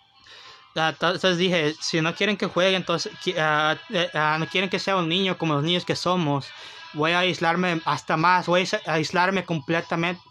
ah, 0.76 0.96
to- 0.98 1.06
entonces 1.14 1.38
dije, 1.38 1.76
si 1.80 2.00
no 2.00 2.14
quieren 2.14 2.36
que 2.36 2.46
juegue, 2.46 2.76
entonces, 2.76 3.12
ah, 3.38 3.78
eh, 3.90 4.10
ah, 4.14 4.36
no 4.40 4.48
quieren 4.48 4.70
que 4.70 4.78
sea 4.78 4.96
un 4.96 5.08
niño 5.08 5.38
como 5.38 5.54
los 5.54 5.64
niños 5.64 5.84
que 5.84 5.96
somos, 5.96 6.54
voy 6.92 7.12
a 7.12 7.20
aislarme 7.20 7.82
hasta 7.84 8.16
más, 8.16 8.46
voy 8.46 8.60
a 8.62 8.64
ais- 8.64 8.82
aislarme 8.86 9.44
completamente. 9.46 10.22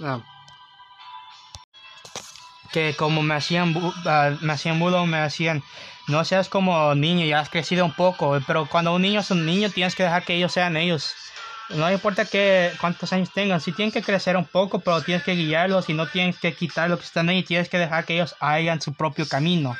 ah, 0.00 0.24
que 2.74 2.92
como 2.96 3.22
me 3.22 3.36
hacían, 3.36 3.72
ah, 4.04 4.32
me 4.40 4.52
hacían 4.52 4.80
bulo, 4.80 5.06
me 5.06 5.18
hacían, 5.18 5.62
no 6.08 6.24
seas 6.24 6.48
como 6.48 6.92
niño, 6.96 7.24
ya 7.24 7.38
has 7.38 7.48
crecido 7.48 7.84
un 7.84 7.92
poco, 7.92 8.36
pero 8.48 8.66
cuando 8.66 8.92
un 8.92 9.02
niño 9.02 9.20
es 9.20 9.30
un 9.30 9.46
niño, 9.46 9.70
tienes 9.70 9.94
que 9.94 10.02
dejar 10.02 10.24
que 10.24 10.34
ellos 10.34 10.52
sean 10.52 10.76
ellos. 10.76 11.14
No 11.68 11.88
importa 11.90 12.24
que, 12.24 12.72
cuántos 12.80 13.12
años 13.12 13.30
tengan, 13.32 13.60
si 13.60 13.70
tienen 13.70 13.92
que 13.92 14.02
crecer 14.02 14.36
un 14.36 14.44
poco, 14.44 14.80
pero 14.80 15.02
tienes 15.02 15.22
que 15.22 15.36
guiarlos 15.36 15.88
y 15.88 15.94
no 15.94 16.08
tienes 16.08 16.36
que 16.40 16.52
quitar 16.52 16.90
lo 16.90 16.98
que 16.98 17.04
están 17.04 17.28
ahí, 17.28 17.44
tienes 17.44 17.68
que 17.68 17.78
dejar 17.78 18.04
que 18.04 18.14
ellos 18.14 18.34
hagan 18.40 18.80
su 18.80 18.92
propio 18.92 19.28
camino. 19.28 19.76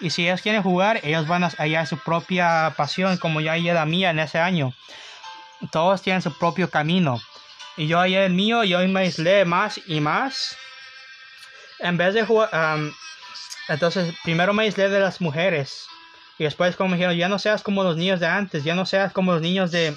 Y 0.00 0.10
si 0.10 0.26
ellos 0.26 0.42
quieren 0.42 0.64
jugar, 0.64 0.98
ellos 1.04 1.28
van 1.28 1.44
a 1.44 1.50
hallar 1.50 1.86
su 1.86 1.98
propia 1.98 2.74
pasión, 2.76 3.16
como 3.16 3.40
yo 3.40 3.52
hallé 3.52 3.72
la 3.72 3.86
mía 3.86 4.10
en 4.10 4.18
ese 4.18 4.40
año. 4.40 4.74
Todos 5.70 6.02
tienen 6.02 6.20
su 6.20 6.36
propio 6.36 6.68
camino. 6.68 7.20
Y 7.76 7.86
yo 7.86 8.00
hallé 8.00 8.26
el 8.26 8.32
mío, 8.32 8.64
yo 8.64 8.80
me 8.88 9.00
aislé 9.00 9.44
más 9.44 9.80
y 9.86 10.00
más. 10.00 10.56
En 11.82 11.96
vez 11.96 12.14
de 12.14 12.24
jugar, 12.24 12.48
am, 12.54 12.92
entonces 13.68 14.14
primero 14.24 14.52
me 14.52 14.62
aislé 14.64 14.88
de 14.88 15.00
las 15.00 15.20
mujeres. 15.20 15.86
Y 16.38 16.44
después 16.44 16.76
como 16.76 16.90
me 16.90 16.96
dijeron, 16.96 17.16
ya 17.16 17.28
no 17.28 17.38
seas 17.38 17.62
como 17.62 17.82
los 17.84 17.96
niños 17.96 18.20
de 18.20 18.26
antes, 18.26 18.64
ya 18.64 18.74
no 18.74 18.86
seas 18.86 19.12
como 19.12 19.32
los 19.32 19.42
niños 19.42 19.70
de 19.70 19.96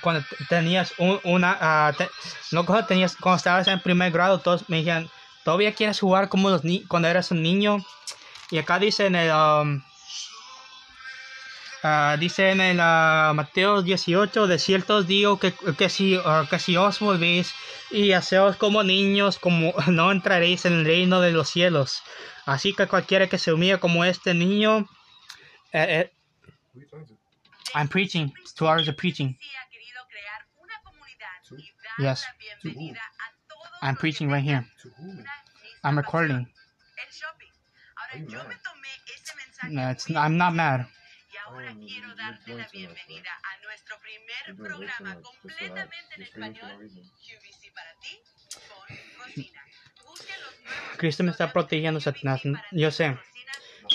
cuando 0.00 0.22
tenías 0.48 0.92
un- 0.98 1.20
una, 1.24 1.94
te- 1.96 2.10
no 2.52 2.66
cuando 2.66 2.86
tenías, 2.86 3.16
cuando 3.16 3.36
estabas 3.36 3.66
en 3.68 3.80
primer 3.80 4.10
grado, 4.12 4.38
todos 4.40 4.68
me 4.68 4.78
dijeron, 4.78 5.08
todavía 5.44 5.74
quieres 5.74 6.00
jugar 6.00 6.28
como 6.28 6.50
los 6.50 6.64
ni 6.64 6.84
cuando 6.86 7.08
eras 7.08 7.30
un 7.30 7.42
niño. 7.42 7.78
Y 8.50 8.58
acá 8.58 8.78
dice 8.78 9.06
en 9.06 9.14
el, 9.14 9.30
um, 9.32 9.82
ah, 11.84 12.16
dice 12.18 12.50
en 12.50 12.60
el 12.60 12.78
ah, 12.80 13.32
Mateo 13.34 13.82
18, 13.82 14.46
de 14.46 14.58
cierto 14.58 14.96
os 14.96 15.06
digo 15.06 15.38
que, 15.38 15.52
que, 15.52 15.88
si, 15.88 16.18
ah, 16.24 16.46
que 16.50 16.58
si 16.58 16.76
os 16.76 16.98
volvéis 16.98 17.54
y 17.90 18.12
haceos 18.12 18.56
como 18.56 18.82
niños, 18.82 19.38
como 19.38 19.72
no 19.86 20.10
entraréis 20.10 20.64
en 20.64 20.72
el 20.72 20.84
reino 20.84 21.20
de 21.20 21.30
los 21.30 21.48
cielos. 21.48 22.02
Así 22.46 22.74
que 22.74 22.86
cualquiera 22.86 23.28
que 23.28 23.38
se 23.38 23.52
humilla 23.52 23.78
como 23.78 24.04
este 24.04 24.34
niño, 24.34 24.88
eh, 25.72 25.86
eh? 26.00 26.12
I'm 27.74 27.88
preaching, 27.88 28.32
two 28.56 28.66
hours 28.66 28.88
of 28.88 28.96
preaching. 28.96 29.36
Yes. 31.98 32.24
I'm 33.82 33.96
preaching 33.96 34.28
right 34.28 34.42
here. 34.42 34.66
I'm 35.84 35.96
recording. 35.96 36.46
Mensaje 38.14 39.70
No, 39.70 39.90
it's, 39.90 40.10
I'm 40.10 40.36
not 40.36 40.54
mad. 40.54 40.86
Ahora 41.54 41.74
quiero 41.74 42.14
darte 42.16 42.54
la 42.54 42.68
bienvenida 42.72 43.30
a 43.44 43.64
nuestro 43.64 43.96
primer 44.00 44.56
programa 44.56 45.20
completamente 45.22 46.14
en 46.16 46.22
español. 46.22 46.90
QVC 46.90 47.72
para 47.72 47.94
ti 48.00 48.18
con 48.58 48.96
Rosina. 49.18 49.62
Busque 50.04 50.32
los 50.40 50.60
nuevos 50.64 50.96
Cristo 50.96 51.22
me 51.22 51.30
está 51.30 51.52
protegiendo, 51.52 52.00
Satanás. 52.00 52.42
Yo 52.72 52.90
sé. 52.90 53.16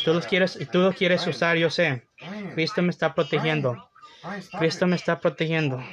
Tú 0.05 0.13
los 0.13 0.25
quieres, 0.25 0.57
tú 0.71 0.79
los 0.79 0.95
quieres 0.95 1.27
usar, 1.27 1.57
yo 1.57 1.69
sé. 1.69 2.07
Cristo 2.55 2.81
me 2.81 2.91
está 2.91 3.13
protegiendo. 3.13 3.91
Cristo 4.57 4.87
me 4.87 4.95
está 4.95 5.19
protegiendo. 5.19 5.83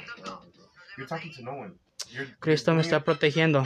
You're 0.97 1.07
talking 1.07 1.33
to 1.33 1.43
no 1.43 1.51
one. 1.51 1.73
You're, 1.73 1.86
Cristo 2.39 2.73
me 2.73 2.81
está 2.81 3.01
protegiendo. 3.01 3.63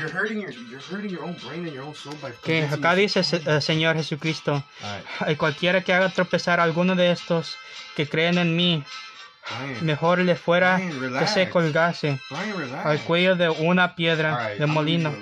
Que 2.43 2.63
acá 2.63 2.95
dice 2.95 3.21
eh, 3.21 3.61
Señor 3.61 3.95
Jesucristo, 3.95 4.63
Alright, 4.81 5.31
y 5.31 5.35
cualquiera 5.35 5.81
que 5.81 5.93
haga 5.93 6.09
tropezar 6.09 6.59
a 6.59 6.63
alguno 6.63 6.95
de 6.95 7.11
estos 7.11 7.57
que 7.95 8.07
creen 8.07 8.37
en 8.37 8.55
mí, 8.55 8.83
Brian, 9.49 9.85
mejor 9.85 10.19
le 10.19 10.35
fuera 10.35 10.77
Brian, 10.77 11.19
que 11.19 11.27
se 11.27 11.49
colgase 11.49 12.19
Brian, 12.29 12.81
al 12.83 12.99
cuello 13.01 13.35
de 13.35 13.49
una 13.49 13.95
piedra 13.95 14.49
de 14.57 14.65
molino. 14.65 15.13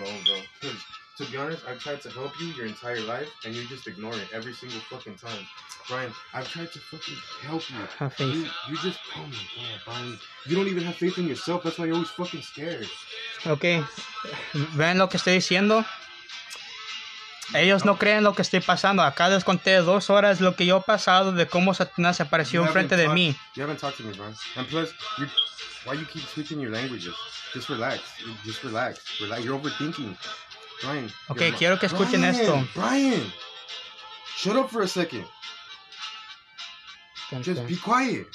To 1.20 1.26
be 1.26 1.36
honest, 1.36 1.68
I've 1.68 1.80
tried 1.80 2.02
to 2.04 2.10
help 2.12 2.32
you 2.40 2.48
your 2.56 2.66
entire 2.66 3.02
life, 3.02 3.28
and 3.44 3.54
you 3.54 3.68
just 3.68 3.88
ignore 3.88 4.14
it 4.14 4.30
every 4.34 4.54
single 4.54 4.80
fucking 4.80 5.16
time. 5.16 5.46
Brian, 5.90 6.14
I've 6.34 6.48
tried 6.48 6.72
to 6.72 6.80
fucking 6.80 7.18
help 7.41 7.70
you. 7.70 7.76
Have 7.98 8.14
faith. 8.14 8.36
You, 8.36 8.46
you 8.70 8.78
just, 8.78 9.00
oh 9.18 9.28
my 9.28 9.28
god, 9.28 9.82
Brian. 9.84 10.20
You 10.46 10.56
don't 10.56 10.70
even 10.70 10.84
have 10.86 10.96
faith 10.96 11.18
in 11.18 11.28
yourself. 11.28 11.64
That's 11.64 11.78
why 11.78 11.88
you're 11.88 11.96
always 11.96 12.10
fucking 12.12 12.41
scared. 12.41 12.88
Ok, 13.46 13.84
ven 14.78 14.98
lo 14.98 15.10
que 15.10 15.18
estoy 15.18 15.34
diciendo. 15.34 15.84
Ellos 17.54 17.84
no 17.84 17.98
creen 17.98 18.24
lo 18.24 18.34
que 18.34 18.44
estoy 18.44 18.62
pasando. 18.62 19.04
Acá 19.04 19.28
les 19.28 19.44
conté 19.44 19.76
dos 19.82 20.10
horas 20.10 20.40
lo 20.40 20.56
que 20.56 20.66
yo 20.66 20.78
he 20.78 20.82
pasado 20.82 21.34
de 21.34 21.48
cómo 21.48 21.74
Satanás 21.74 22.16
se 22.16 22.24
apareció 22.24 22.64
enfrente 22.66 22.96
de 22.96 23.10
mí. 23.10 23.36
You 23.58 23.64
haven't 23.64 23.82
talked 23.82 23.98
to 23.98 24.04
me, 24.04 24.14
Brian. 24.16 24.36
And 24.56 24.66
plus, 24.70 24.94
you 25.18 25.28
why 25.84 25.96
you 25.96 26.06
keep 26.06 26.24
switching 26.24 26.62
your 26.62 26.72
languages? 26.72 27.14
Just 27.54 27.68
relax. 27.68 28.00
Just 28.46 28.64
relax. 28.64 29.20
Relax. 29.20 29.44
You're 29.44 29.60
overthinking. 29.60 30.16
Brian. 30.84 31.11
Ok, 31.30 31.41
quiero 31.57 31.77
que 31.77 31.88
escuchen 31.88 32.22
Brian, 32.22 32.35
esto. 32.35 32.68
Brian, 32.73 33.34
shut 34.35 34.56
up 34.56 34.69
for 34.69 34.81
a 34.81 34.88
second. 34.88 35.26
Just 37.41 37.68
be 37.68 37.76
quiet. 37.76 38.26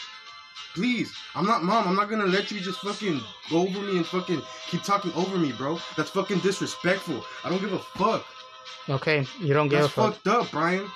Please. 0.74 1.12
I'm 1.34 1.46
not 1.46 1.62
mom. 1.62 1.86
I'm 1.88 1.96
not 1.96 2.08
gonna 2.10 2.26
let 2.26 2.50
you 2.50 2.60
just 2.60 2.80
fucking 2.80 3.20
go 3.50 3.62
over 3.62 3.80
me 3.80 3.96
and 3.96 4.06
fucking 4.06 4.42
keep 4.68 4.82
talking 4.82 5.12
over 5.14 5.36
me, 5.36 5.52
bro. 5.52 5.78
That's 5.96 6.10
fucking 6.10 6.40
disrespectful. 6.40 7.24
I 7.44 7.48
don't 7.48 7.60
give 7.60 7.72
a 7.72 7.78
fuck. 7.78 8.24
Ok, 8.88 9.26
you 9.40 9.54
don't 9.54 9.68
give 9.68 9.78
a 9.80 9.82
That's 9.82 9.94
fuck. 9.94 10.14
fucked 10.14 10.26
up, 10.28 10.50
Brian. 10.50 10.86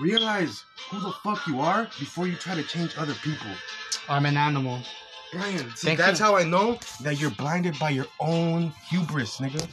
Realize 0.00 0.64
who 0.90 1.00
the 1.00 1.12
fuck 1.24 1.46
you 1.46 1.60
are 1.60 1.84
before 1.98 2.26
you 2.26 2.36
try 2.36 2.54
to 2.54 2.62
change 2.62 2.96
other 2.96 3.14
people. 3.14 3.50
I'm 4.08 4.26
an 4.26 4.36
animal. 4.36 4.78
Brian, 5.32 5.58
see, 5.76 5.88
Thank 5.88 5.98
that's 5.98 6.18
you. 6.20 6.24
how 6.24 6.36
I 6.36 6.44
know 6.44 6.78
that 7.02 7.20
you're 7.20 7.30
blinded 7.32 7.78
by 7.78 7.90
your 7.90 8.06
own 8.20 8.72
hubris, 8.88 9.38
nigga. 9.38 9.68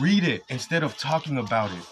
Read 0.00 0.24
it 0.24 0.44
instead 0.48 0.82
of 0.82 0.96
talking 0.98 1.38
about 1.38 1.70
it. 1.72 1.84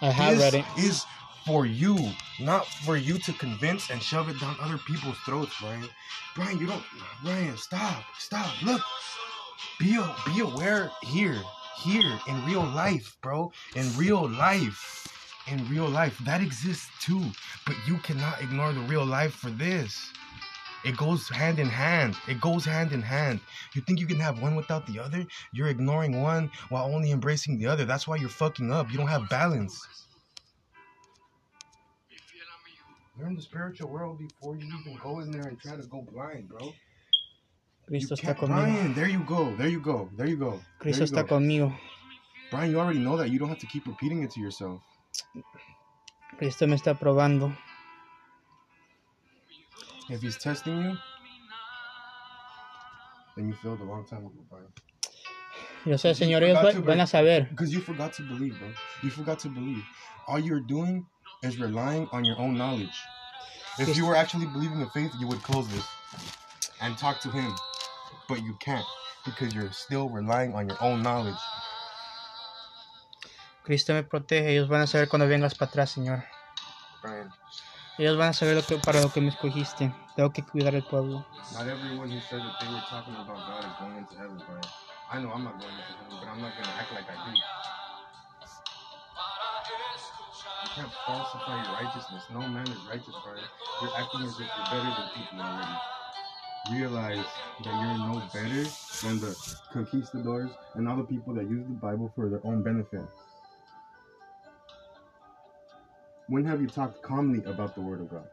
I 0.00 0.10
have 0.10 0.38
this 0.38 0.52
read 0.52 0.64
it. 0.64 0.84
is 0.84 1.04
for 1.46 1.64
you, 1.64 1.96
not 2.40 2.66
for 2.66 2.96
you 2.96 3.18
to 3.18 3.32
convince 3.34 3.90
and 3.90 4.02
shove 4.02 4.28
it 4.28 4.40
down 4.40 4.56
other 4.60 4.78
people's 4.78 5.18
throats, 5.18 5.54
Brian. 5.60 5.88
Brian, 6.34 6.58
you 6.58 6.66
don't. 6.66 6.82
Brian, 7.22 7.56
stop, 7.56 8.02
stop. 8.18 8.50
Look, 8.62 8.82
be 9.78 9.98
be 10.26 10.40
aware 10.40 10.90
here, 11.02 11.40
here 11.82 12.18
in 12.28 12.44
real 12.44 12.64
life, 12.64 13.16
bro. 13.22 13.52
In 13.76 13.86
real 13.96 14.28
life, 14.28 15.06
in 15.46 15.68
real 15.68 15.88
life, 15.88 16.18
that 16.24 16.40
exists 16.40 16.90
too. 17.00 17.22
But 17.64 17.76
you 17.86 17.98
cannot 17.98 18.42
ignore 18.42 18.72
the 18.72 18.80
real 18.80 19.06
life 19.06 19.34
for 19.34 19.50
this. 19.50 20.10
It 20.86 20.96
goes 20.96 21.28
hand 21.28 21.58
in 21.58 21.66
hand. 21.66 22.14
It 22.28 22.40
goes 22.40 22.64
hand 22.64 22.92
in 22.92 23.02
hand. 23.02 23.40
You 23.74 23.82
think 23.82 23.98
you 23.98 24.06
can 24.06 24.20
have 24.20 24.40
one 24.40 24.54
without 24.54 24.86
the 24.86 25.00
other? 25.00 25.26
You're 25.52 25.66
ignoring 25.66 26.22
one 26.22 26.48
while 26.68 26.84
only 26.94 27.10
embracing 27.10 27.58
the 27.58 27.66
other. 27.66 27.84
That's 27.84 28.06
why 28.06 28.14
you're 28.16 28.28
fucking 28.28 28.70
up. 28.70 28.92
You 28.92 28.98
don't 28.98 29.08
have 29.08 29.28
balance. 29.28 29.84
Learn 33.18 33.34
the 33.34 33.42
spiritual 33.42 33.88
world 33.88 34.20
before 34.20 34.56
you 34.56 34.66
even 34.66 34.96
go 35.02 35.18
in 35.20 35.32
there 35.32 35.48
and 35.48 35.58
try 35.58 35.74
to 35.74 35.82
go 35.88 36.02
blind, 36.02 36.48
bro. 36.48 36.72
Cristo 37.88 38.14
You 38.14 38.22
está 38.22 38.36
conmigo. 38.36 38.46
Brian, 38.46 38.94
there 38.94 39.08
you 39.08 39.24
go. 39.24 39.56
There 39.56 39.68
you 39.68 39.80
go. 39.80 40.08
There 40.16 40.28
you 40.28 40.36
go. 40.36 40.60
Cristo 40.78 41.04
you 41.04 41.10
está 41.10 41.26
go. 41.26 41.36
conmigo. 41.36 41.76
Brian, 42.52 42.70
you 42.70 42.78
already 42.78 43.00
know 43.00 43.16
that. 43.16 43.30
You 43.30 43.40
don't 43.40 43.48
have 43.48 43.58
to 43.58 43.66
keep 43.66 43.86
repeating 43.88 44.22
it 44.22 44.30
to 44.32 44.40
yourself. 44.40 44.80
Cristo 46.38 46.66
me 46.68 46.76
está 46.76 46.94
probando. 46.94 47.56
If 50.08 50.22
he's 50.22 50.36
testing 50.36 50.82
you, 50.82 50.96
then 53.36 53.48
you 53.48 53.54
failed 53.54 53.80
a 53.80 53.84
long 53.84 54.06
time 54.06 54.20
ago, 54.20 54.44
Brian. 54.48 54.66
Yo 55.84 55.96
sé, 55.98 56.08
You 56.10 56.14
Señor, 56.14 56.42
ellos 56.42 56.58
forgot 56.58 56.74
va- 56.74 56.80
to 56.80 56.86
van 56.86 57.00
a 57.00 57.06
saber. 57.06 57.48
Because 57.50 57.72
you 57.72 57.80
forgot 57.80 58.12
to 58.14 58.22
believe, 58.22 58.58
bro. 58.58 58.72
You 59.02 59.10
forgot 59.10 59.38
to 59.40 59.48
believe. 59.48 59.82
All 60.28 60.38
you're 60.38 60.60
doing 60.60 61.06
is 61.42 61.58
relying 61.58 62.08
on 62.12 62.24
your 62.24 62.38
own 62.38 62.56
knowledge. 62.56 62.96
If 63.78 63.96
you 63.96 64.06
were 64.06 64.16
actually 64.16 64.46
believing 64.46 64.80
in 64.80 64.88
faith, 64.90 65.12
you 65.20 65.26
would 65.28 65.42
close 65.42 65.68
this 65.68 65.84
and 66.80 66.96
talk 66.96 67.20
to 67.20 67.30
him. 67.30 67.54
But 68.28 68.42
you 68.42 68.54
can't 68.60 68.84
because 69.24 69.54
you're 69.54 69.72
still 69.72 70.08
relying 70.08 70.54
on 70.54 70.68
your 70.68 70.78
own 70.80 71.02
knowledge. 71.02 71.38
Cristo 73.64 73.94
me 73.94 74.02
protege. 74.02 74.52
Ellos 74.56 74.68
van 74.68 74.82
a 74.82 74.86
saber 74.86 75.08
cuando 75.08 75.26
vengas 75.28 75.54
para 75.54 75.68
atrás, 75.70 75.90
Señor. 75.90 76.24
Brian, 77.02 77.30
Ellos 77.98 78.16
van 78.18 78.28
a 78.30 78.32
saber 78.34 78.56
lo 78.56 78.62
que, 78.62 78.76
para 78.78 79.00
lo 79.00 79.10
que 79.10 79.20
me 79.20 79.28
escogiste. 79.28 79.92
Tengo 80.14 80.30
que 80.30 80.42
cuidar 80.42 80.74
el 80.74 80.82
pueblo. 80.84 81.24
not 81.54 81.66
everyone 81.68 82.10
who 82.10 82.20
said 82.28 82.40
that 82.40 82.60
they 82.60 82.68
were 82.68 82.84
talking 82.90 83.14
about 83.14 83.38
God 83.48 83.64
is 83.64 83.72
going 83.80 83.96
into 83.96 84.14
heaven, 84.16 84.36
Brian. 84.46 84.62
I 85.10 85.20
know 85.22 85.30
I'm 85.32 85.44
not 85.44 85.58
going 85.58 85.72
into 85.72 85.94
heaven, 85.96 86.18
but 86.20 86.28
I'm 86.28 86.40
not 86.42 86.52
going 86.52 86.68
to 86.68 86.76
act 86.76 86.92
like 86.92 87.08
I 87.08 87.16
do. 87.24 87.32
You 90.62 90.70
can't 90.74 90.92
falsify 91.06 91.62
your 91.62 91.72
righteousness. 91.80 92.24
No 92.32 92.40
man 92.40 92.66
is 92.68 92.78
righteous, 92.90 93.14
Brian. 93.24 93.48
You're 93.80 93.96
acting 93.96 94.22
as 94.22 94.34
if 94.34 94.40
you're 94.40 94.68
better 94.68 94.92
than 94.92 95.08
people 95.16 95.40
already. 95.40 95.78
Realize 96.72 97.26
that 97.64 97.74
you're 97.80 97.98
no 97.98 98.22
better 98.34 98.64
than 99.02 99.20
the 99.20 99.32
conquistadors 99.72 100.50
and 100.74 100.88
all 100.88 100.96
the 100.96 101.04
people 101.04 101.32
that 101.34 101.44
use 101.48 101.64
the 101.66 101.74
Bible 101.74 102.12
for 102.14 102.28
their 102.28 102.44
own 102.44 102.62
benefit. 102.62 103.06
When 106.28 106.44
have 106.44 106.60
you 106.60 106.66
talked 106.66 107.02
calmly 107.02 107.42
about 107.46 107.74
the 107.76 107.80
Word 107.80 108.00
of 108.00 108.10
God? 108.10 108.24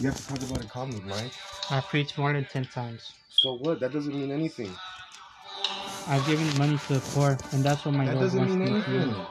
You 0.00 0.06
have 0.06 0.16
to 0.16 0.28
talk 0.28 0.42
about 0.50 0.64
it 0.64 0.70
calmly, 0.70 1.00
right? 1.06 1.32
I 1.70 1.80
preached 1.80 2.16
more 2.16 2.32
than 2.32 2.44
10 2.44 2.66
times. 2.66 3.12
So 3.28 3.56
what? 3.56 3.80
That 3.80 3.92
doesn't 3.92 4.14
mean 4.14 4.30
anything. 4.30 4.72
I've 6.06 6.24
given 6.26 6.46
money 6.58 6.78
to 6.86 6.94
the 6.94 7.00
poor, 7.12 7.36
and 7.52 7.64
that's 7.64 7.84
what 7.84 7.94
my 7.94 8.04
That 8.06 8.14
Lord 8.14 8.24
doesn't 8.26 8.38
wants 8.38 8.54
mean 8.54 8.60
me 8.74 8.82
to 8.82 8.88
anything. 8.90 9.10
do. 9.14 9.26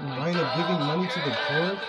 Line 0.00 0.36
of 0.36 0.56
giving 0.56 0.86
money 0.86 1.08
to 1.08 1.18
the 1.20 1.36
poor 1.48 1.80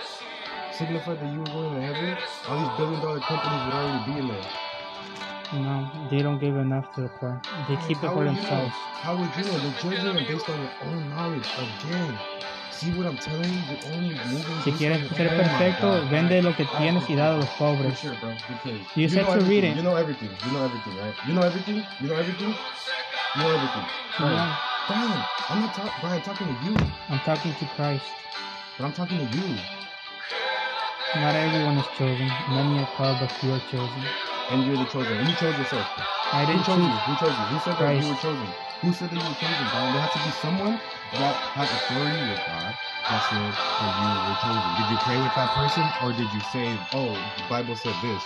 signified 0.72 1.20
that 1.20 1.32
you 1.32 1.38
were 1.40 1.46
going 1.46 1.74
to 1.74 1.80
heaven. 1.80 2.16
All 2.48 2.58
these 2.58 2.76
billion 2.76 3.00
dollar 3.00 3.20
companies 3.20 3.64
would 3.66 3.74
already 3.74 4.12
be 4.12 4.18
in 4.18 4.28
there. 4.28 4.59
No, 5.52 5.90
they 6.10 6.22
don't 6.22 6.38
give 6.38 6.56
enough 6.56 6.94
to 6.94 7.02
the 7.02 7.08
poor. 7.08 7.40
They 7.68 7.76
keep 7.88 7.98
it 7.98 8.06
How 8.06 8.14
for 8.14 8.20
you 8.24 8.30
know? 8.30 8.34
themselves. 8.36 8.74
How 9.02 9.16
would 9.16 9.30
you 9.36 9.44
know? 9.50 9.58
You're 9.58 9.72
judging 9.82 10.14
them 10.14 10.24
based 10.24 10.48
on 10.48 10.60
your 10.60 10.70
own 10.86 11.10
knowledge. 11.10 11.46
Again, 11.58 12.18
see 12.70 12.90
what 12.92 13.06
I'm 13.06 13.16
telling 13.18 13.50
you? 13.50 13.58
You're 13.66 13.94
only 13.96 14.14
moving. 14.30 14.62
Si 14.62 14.70
quieres 14.72 15.08
ser 15.08 15.28
perfecto, 15.28 16.06
vende 16.08 16.40
lo 16.42 16.54
que 16.54 16.66
tienes 16.66 17.08
y 17.10 17.16
da 17.16 17.34
a 17.34 17.38
los 17.38 17.48
pobres. 17.58 17.98
sure, 17.98 18.14
bro. 18.20 18.32
Because 18.48 18.80
You 18.94 19.08
said 19.08 19.26
know 19.26 19.34
to 19.34 19.40
read 19.42 19.64
everything. 19.64 19.72
it. 19.72 19.76
You 19.76 19.82
know 19.82 19.96
everything. 19.96 20.30
You 20.46 20.52
know 20.52 20.64
everything, 20.64 20.96
right? 20.98 21.14
You 21.26 21.34
know 21.34 21.42
everything. 21.42 21.82
You 22.00 22.08
know 22.08 22.16
everything. 22.16 22.54
You 23.34 23.42
know 23.42 23.50
everything. 23.50 23.86
Brian, 24.86 25.24
I'm 25.50 25.60
not 25.62 25.74
talking. 25.74 25.92
Brian, 26.00 26.16
I'm 26.16 26.22
talking 26.22 26.46
to 26.46 26.64
you. 26.64 26.76
I'm 27.10 27.20
talking 27.20 27.54
to 27.54 27.64
Christ. 27.74 28.06
But 28.78 28.84
I'm 28.86 28.92
talking 28.92 29.18
to 29.18 29.36
you. 29.36 29.56
Not 31.16 31.34
everyone 31.34 31.76
is 31.78 31.86
chosen. 31.98 32.28
Many 32.50 32.78
are 32.78 32.88
called, 32.96 33.18
but 33.18 33.32
few 33.32 33.52
are 33.52 33.62
chosen. 33.70 34.29
And 34.50 34.64
you're 34.66 34.78
the 34.78 34.86
chosen. 34.86 35.20
You 35.20 35.34
chose 35.34 35.58
yourself. 35.58 35.88
I 36.32 36.46
didn't 36.46 36.64
chose 36.64 36.86
you? 36.86 37.00
Who 37.06 37.16
chose 37.16 37.38
you? 37.40 37.46
Who 37.46 37.60
said 37.60 37.78
that 37.78 37.90
you 37.98 38.06
were 38.08 38.16
chosen? 38.16 38.56
Who 38.82 38.92
said 38.94 39.10
that 39.10 39.16
you 39.16 39.26
were 39.28 39.34
chosen, 39.34 39.68
Brian? 39.70 39.92
There 39.92 40.02
has 40.02 40.12
to 40.14 40.20
be 40.20 40.32
someone 40.32 40.80
that 41.16 41.40
has 41.54 41.72
authority 41.72 42.22
with 42.22 42.44
God 42.44 42.76
that 43.08 43.22
says 43.22 43.60
that 43.80 43.94
you 43.96 44.20
were 44.26 44.36
chosen. 44.36 44.74
Did 44.76 44.90
you 44.90 44.98
pray 44.98 45.18
with 45.18 45.34
that 45.34 45.52
person 45.54 45.94
or 46.00 46.12
did 46.14 46.32
you 46.32 46.42
say, 46.42 46.78
oh, 46.92 47.24
the 47.36 47.44
Bible 47.44 47.76
said 47.76 48.02
this? 48.02 48.24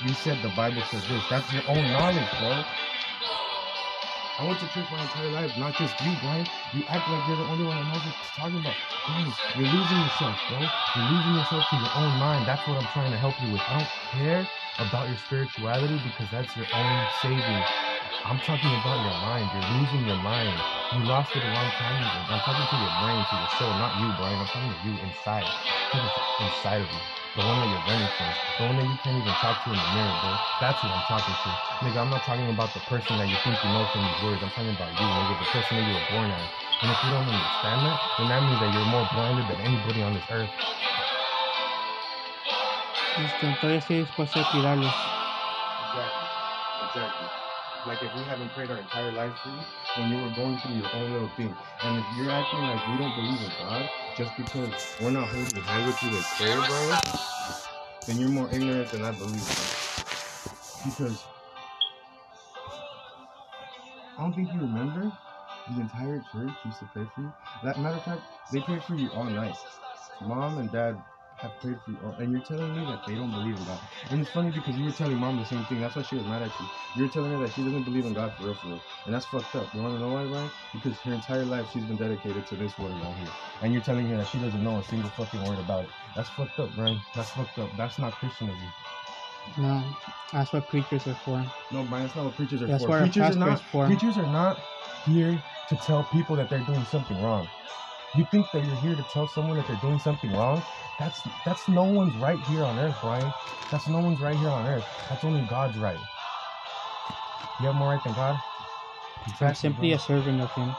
You 0.00 0.14
said 0.14 0.42
the 0.42 0.50
Bible 0.50 0.84
said 0.84 1.08
this. 1.08 1.26
That's 1.28 1.52
your 1.52 1.64
own 1.68 1.92
knowledge, 1.92 2.30
bro. 2.38 2.66
I 4.38 4.44
went 4.44 4.60
to 4.60 4.68
church 4.68 4.90
my 4.90 5.02
entire 5.02 5.30
life, 5.30 5.56
not 5.56 5.76
just 5.76 6.00
you, 6.00 6.16
Brian. 6.16 6.50
You 6.72 6.84
act 6.88 7.08
like 7.08 7.26
you're 7.26 7.36
the 7.36 7.44
only 7.44 7.64
one 7.64 7.78
that 7.78 7.86
knows 7.86 8.04
what 8.04 8.16
you're 8.20 8.44
talking 8.44 8.58
about. 8.58 8.78
Brian, 9.06 9.36
you're 9.54 9.68
losing 9.68 10.00
yourself, 10.00 10.40
bro. 10.48 10.72
You're 10.94 11.06
losing 11.06 11.34
yourself 11.34 11.68
to 11.68 11.76
your 11.76 11.92
own 11.94 12.18
mind. 12.18 12.46
That's 12.48 12.66
what 12.66 12.78
I'm 12.78 12.88
trying 12.88 13.12
to 13.12 13.18
help 13.18 13.40
you 13.40 13.50
with. 13.50 13.62
I 13.68 13.74
don't 13.74 13.90
care 14.12 14.50
about 14.78 15.08
your 15.08 15.16
spirituality 15.16 15.98
because 15.98 16.30
that's 16.30 16.56
your 16.56 16.68
own 16.72 17.08
saving. 17.10 17.68
I'm 18.24 18.40
talking 18.40 18.74
about 18.74 19.00
your 19.00 19.14
mind. 19.14 19.52
You're 19.52 19.64
losing 19.64 20.04
your 20.04 20.16
mind. 20.16 20.64
You 20.90 21.04
lost 21.06 21.36
it 21.36 21.44
a 21.44 21.48
long 21.48 21.72
time 21.72 22.02
ago. 22.02 22.26
I'm 22.30 22.42
talking 22.42 22.66
to 22.68 22.76
your 22.76 22.90
brain, 22.90 23.24
to 23.26 23.36
your 23.36 23.48
soul, 23.48 23.74
not 23.74 23.96
you, 23.96 24.12
Brian. 24.12 24.40
I'm 24.40 24.48
talking 24.50 24.70
to 24.70 24.80
you 24.80 25.00
inside. 25.00 25.54
Inside 26.38 26.82
of 26.82 26.92
you. 26.92 27.02
The 27.34 27.42
one 27.42 27.60
that 27.60 27.68
you're 27.68 27.80
running 27.80 28.10
from. 28.10 28.36
The 28.58 28.64
one 28.64 28.76
that 28.76 28.86
you 28.86 28.98
can't 28.98 29.16
even 29.18 29.36
talk 29.36 29.62
to 29.62 29.72
in 29.72 29.80
the 29.80 29.86
mirror, 29.86 30.14
bro. 30.14 30.42
That's 30.60 30.82
who 30.82 30.92
I'm 30.92 31.02
talking 31.02 31.36
to. 31.44 31.58
Nigga, 31.82 31.98
I'm 32.00 32.10
not 32.10 32.24
talking 32.24 32.48
about 32.50 32.74
the 32.74 32.80
person 32.80 33.16
that 33.18 33.30
you 33.30 33.38
think 33.38 33.62
you 33.62 33.70
know 33.70 33.86
from 33.86 34.04
these 34.04 34.18
words. 34.18 34.42
I'm 34.42 34.50
talking 34.52 34.70
about 34.70 34.98
you, 34.98 35.08
nigga, 35.10 35.38
the 35.38 35.46
person 35.46 35.76
that 35.76 35.84
you 35.84 35.94
were 35.94 36.00
born 36.00 36.32
as. 36.32 36.50
And 36.82 36.90
if 36.92 37.02
you 37.02 37.10
don't 37.10 37.28
understand 37.28 37.86
that, 37.86 38.00
then 38.18 38.28
that 38.28 38.44
means 38.44 38.60
that 38.60 38.70
you're 38.70 38.84
more 38.84 39.06
blinded 39.06 39.48
than 39.48 39.60
anybody 39.60 40.02
on 40.02 40.14
this 40.14 40.26
earth. 40.30 40.52
A 43.14 43.18
cuidarlos. 44.44 44.88
Exactly. 45.84 46.28
Exactly. 46.86 47.28
Like 47.86 48.02
if 48.02 48.14
we 48.14 48.22
haven't 48.22 48.48
prayed 48.54 48.70
our 48.70 48.78
entire 48.78 49.12
life 49.12 49.34
for 49.42 49.50
you, 49.50 49.60
when 49.98 50.10
you 50.10 50.16
were 50.16 50.30
going 50.30 50.56
through 50.58 50.76
your 50.76 50.88
own 50.94 51.12
little 51.12 51.28
thing. 51.36 51.54
And 51.82 51.98
if 51.98 52.06
you're 52.16 52.30
acting 52.30 52.60
like 52.60 52.80
we 52.88 52.96
don't 52.96 53.14
believe 53.14 53.38
in 53.42 53.50
God 53.60 53.90
just 54.16 54.34
because 54.38 54.96
we're 55.02 55.10
not 55.10 55.28
holding 55.28 55.62
hands 55.62 55.86
with 55.86 56.02
you 56.02 56.16
in 56.16 56.22
prayer, 56.22 56.56
Brian, 56.66 56.98
then 58.06 58.18
you're 58.18 58.30
more 58.30 58.48
ignorant 58.50 58.90
than 58.90 59.02
I 59.02 59.10
believe. 59.12 59.46
Because 60.86 61.22
I 64.16 64.22
don't 64.22 64.32
think 64.32 64.48
you 64.54 64.60
remember 64.60 65.12
the 65.74 65.80
entire 65.82 66.24
church 66.32 66.50
used 66.64 66.78
to 66.78 66.86
pray 66.94 67.06
for 67.14 67.20
you. 67.20 67.32
That 67.62 67.78
matter 67.78 67.96
of 67.96 68.04
fact, 68.04 68.22
they 68.50 68.60
prayed 68.60 68.82
for 68.84 68.94
you 68.94 69.10
all 69.14 69.24
night. 69.24 69.56
Mom 70.22 70.56
and 70.56 70.72
dad 70.72 70.96
have 71.42 71.58
prayed 71.60 71.76
for 71.84 71.90
you, 71.90 71.98
all, 72.04 72.14
and 72.18 72.30
you're 72.30 72.40
telling 72.40 72.72
me 72.74 72.84
that 72.86 73.04
they 73.06 73.14
don't 73.14 73.32
believe 73.32 73.56
in 73.56 73.64
God. 73.64 73.80
And 74.10 74.20
it's 74.20 74.30
funny 74.30 74.50
because 74.50 74.76
you 74.78 74.84
were 74.84 74.92
telling 74.92 75.18
mom 75.18 75.38
the 75.38 75.44
same 75.44 75.64
thing. 75.66 75.80
That's 75.80 75.96
why 75.96 76.02
she 76.02 76.16
was 76.16 76.26
mad 76.26 76.42
at 76.42 76.58
you. 76.60 76.68
You 76.96 77.02
were 77.02 77.08
telling 77.08 77.32
her 77.32 77.38
that 77.40 77.52
she 77.52 77.62
doesn't 77.62 77.82
believe 77.82 78.06
in 78.06 78.14
God 78.14 78.32
for 78.36 78.44
real, 78.44 78.54
for 78.54 78.68
real. 78.68 78.82
And 79.06 79.14
that's 79.14 79.26
fucked 79.26 79.54
up. 79.56 79.68
You 79.74 79.82
want 79.82 79.94
to 79.96 80.00
know 80.00 80.10
why, 80.10 80.22
Ryan? 80.22 80.50
Because 80.72 81.00
her 81.02 81.12
entire 81.12 81.44
life 81.44 81.68
she's 81.70 81.84
been 81.84 81.96
dedicated 81.96 82.46
to 82.46 82.56
this 82.56 82.78
word 82.78 83.00
right 83.02 83.16
here. 83.18 83.30
And 83.60 83.72
you're 83.72 83.82
telling 83.82 84.08
her 84.08 84.16
that 84.18 84.28
she 84.28 84.38
doesn't 84.38 84.62
know 84.62 84.78
a 84.78 84.84
single 84.84 85.10
fucking 85.10 85.42
word 85.44 85.58
about 85.58 85.84
it. 85.84 85.90
That's 86.16 86.30
fucked 86.30 86.58
up, 86.60 86.74
Brian. 86.76 87.02
That's 87.14 87.30
fucked 87.30 87.58
up. 87.58 87.70
That's 87.76 87.98
not 87.98 88.16
Christian 88.18 88.48
of 88.48 88.56
you. 88.56 88.68
No, 89.56 89.84
that's 90.32 90.52
what 90.52 90.68
preachers 90.68 91.06
are 91.06 91.14
for. 91.14 91.44
No, 91.72 91.82
Brian, 91.84 92.04
that's 92.04 92.16
not 92.16 92.26
what 92.26 92.36
preachers 92.36 92.62
are 92.62 92.68
That's 92.68 92.84
for. 92.84 92.90
what 92.90 93.00
preachers 93.00 93.36
are 93.36 93.38
not 93.38 93.60
for. 93.60 93.86
preachers 93.86 94.18
are 94.18 94.26
not 94.26 94.58
here 95.04 95.42
to 95.68 95.76
tell 95.76 96.04
people 96.04 96.36
that 96.36 96.48
they're 96.48 96.60
doing 96.60 96.84
something 96.84 97.20
wrong. 97.20 97.48
You 98.14 98.26
think 98.30 98.50
that 98.52 98.64
you're 98.64 98.76
here 98.76 98.94
to 98.94 99.04
tell 99.12 99.26
someone 99.26 99.56
that 99.56 99.66
they're 99.66 99.76
doing 99.76 99.98
something 99.98 100.30
wrong? 100.32 100.62
That's 100.98 101.22
that's 101.46 101.68
no 101.68 101.84
one's 101.84 102.14
right 102.16 102.38
here 102.40 102.64
on 102.64 102.78
earth, 102.78 102.96
Brian. 103.00 103.32
That's 103.70 103.88
no 103.88 104.00
one's 104.00 104.20
right 104.20 104.36
here 104.36 104.50
on 104.50 104.66
earth. 104.66 104.84
That's 105.08 105.24
only 105.24 105.40
God's 105.46 105.78
right. 105.78 105.98
You 107.60 107.66
have 107.68 107.76
more 107.76 107.88
right 107.88 108.04
than 108.04 108.12
God? 108.14 108.38
I'm 109.40 109.54
simply 109.54 109.92
a 109.92 109.98
servant 109.98 110.40
of 110.42 110.50
Him. 110.52 110.74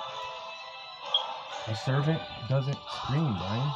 a 1.67 1.75
servant 1.75 2.21
doesn't 2.49 2.77
scream, 3.03 3.35
Brian. 3.39 3.71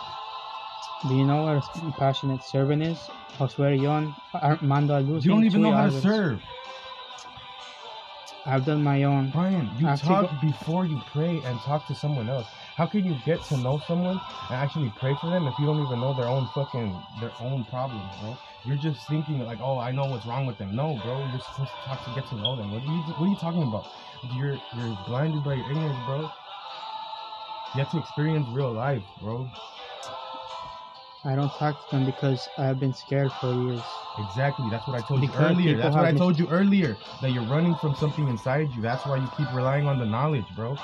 Do 1.08 1.16
you 1.16 1.26
know 1.26 1.44
what 1.44 1.58
a 1.58 1.92
passionate 1.94 2.44
servant 2.44 2.84
is? 2.84 3.10
Josué 3.40 3.80
Yon, 3.82 4.16
Armando 4.36 5.00
Luz. 5.02 5.26
You 5.26 5.32
don't 5.32 5.46
even 5.46 5.62
know 5.62 5.72
how 5.72 5.86
to 5.86 6.02
serve. 6.02 6.42
I've 8.46 8.66
done 8.66 8.84
my 8.84 9.04
own. 9.04 9.30
Brian, 9.30 9.70
you 9.78 9.88
talk 9.98 10.30
before 10.42 10.86
you 10.86 11.02
pray 11.08 11.42
and 11.46 11.60
talk 11.62 11.86
to 11.88 11.96
someone 11.96 12.30
else. 12.30 12.48
How 12.78 12.86
can 12.86 13.06
you 13.06 13.16
get 13.26 13.44
to 13.50 13.58
know 13.58 13.82
someone 13.88 14.22
and 14.50 14.52
actually 14.52 14.92
pray 14.92 15.16
for 15.16 15.30
them 15.32 15.48
if 15.48 15.58
you 15.60 15.66
don't 15.66 15.84
even 15.84 16.00
know 16.00 16.14
their 16.14 16.30
own 16.30 16.48
fucking 16.54 17.04
their 17.20 17.34
own 17.42 17.66
problems, 17.66 18.12
bro? 18.22 18.38
You're 18.66 18.78
just 18.78 19.08
thinking 19.08 19.44
like, 19.46 19.60
oh, 19.62 19.80
I 19.80 19.92
know 19.92 20.06
what's 20.06 20.26
wrong 20.28 20.46
with 20.46 20.58
them. 20.60 20.76
No, 20.76 21.00
bro, 21.04 21.26
you're 21.32 21.40
supposed 21.40 21.74
to 21.74 21.90
talk 21.90 22.04
to 22.04 22.12
get 22.12 22.28
to 22.28 22.36
know 22.36 22.56
them. 22.56 22.72
What 22.72 22.84
are 22.84 22.86
you 22.86 23.02
What 23.18 23.26
are 23.26 23.30
you 23.30 23.36
talking 23.36 23.64
about? 23.64 23.86
You're 24.36 24.60
you're 24.78 24.96
blinded 25.08 25.44
by 25.44 25.56
your 25.56 25.72
ignorance, 25.72 26.00
bro. 26.06 26.30
You 27.74 27.80
have 27.82 27.90
to 27.92 27.98
experience 27.98 28.48
real 28.50 28.74
life, 28.74 29.04
bro. 29.22 29.50
I 31.28 31.36
don't 31.36 31.52
talk 31.52 31.90
to 31.90 31.96
them 31.98 32.06
because 32.06 32.48
I've 32.58 32.80
been 32.80 32.94
scared 32.94 33.34
for 33.42 33.54
years. 33.54 33.82
Exactly. 34.18 34.66
That's 34.72 34.88
what 34.88 34.96
I 34.96 35.06
told 35.06 35.22
you 35.22 35.30
earlier. 35.36 35.76
That's 35.76 35.94
what 35.94 36.04
I 36.04 36.06
have 36.06 36.14
mis- 36.14 36.22
told 36.22 36.40
you 36.40 36.48
earlier. 36.48 36.96
That 37.22 37.32
you're 37.32 37.44
running 37.44 37.76
from 37.76 37.96
something 37.96 38.30
inside 38.30 38.70
you. 38.74 38.82
That's 38.82 39.06
why 39.06 39.18
you 39.18 39.28
keep 39.36 39.52
relying 39.54 39.88
on 39.88 40.00
the 40.00 40.06
knowledge, 40.06 40.46
bro. 40.56 40.78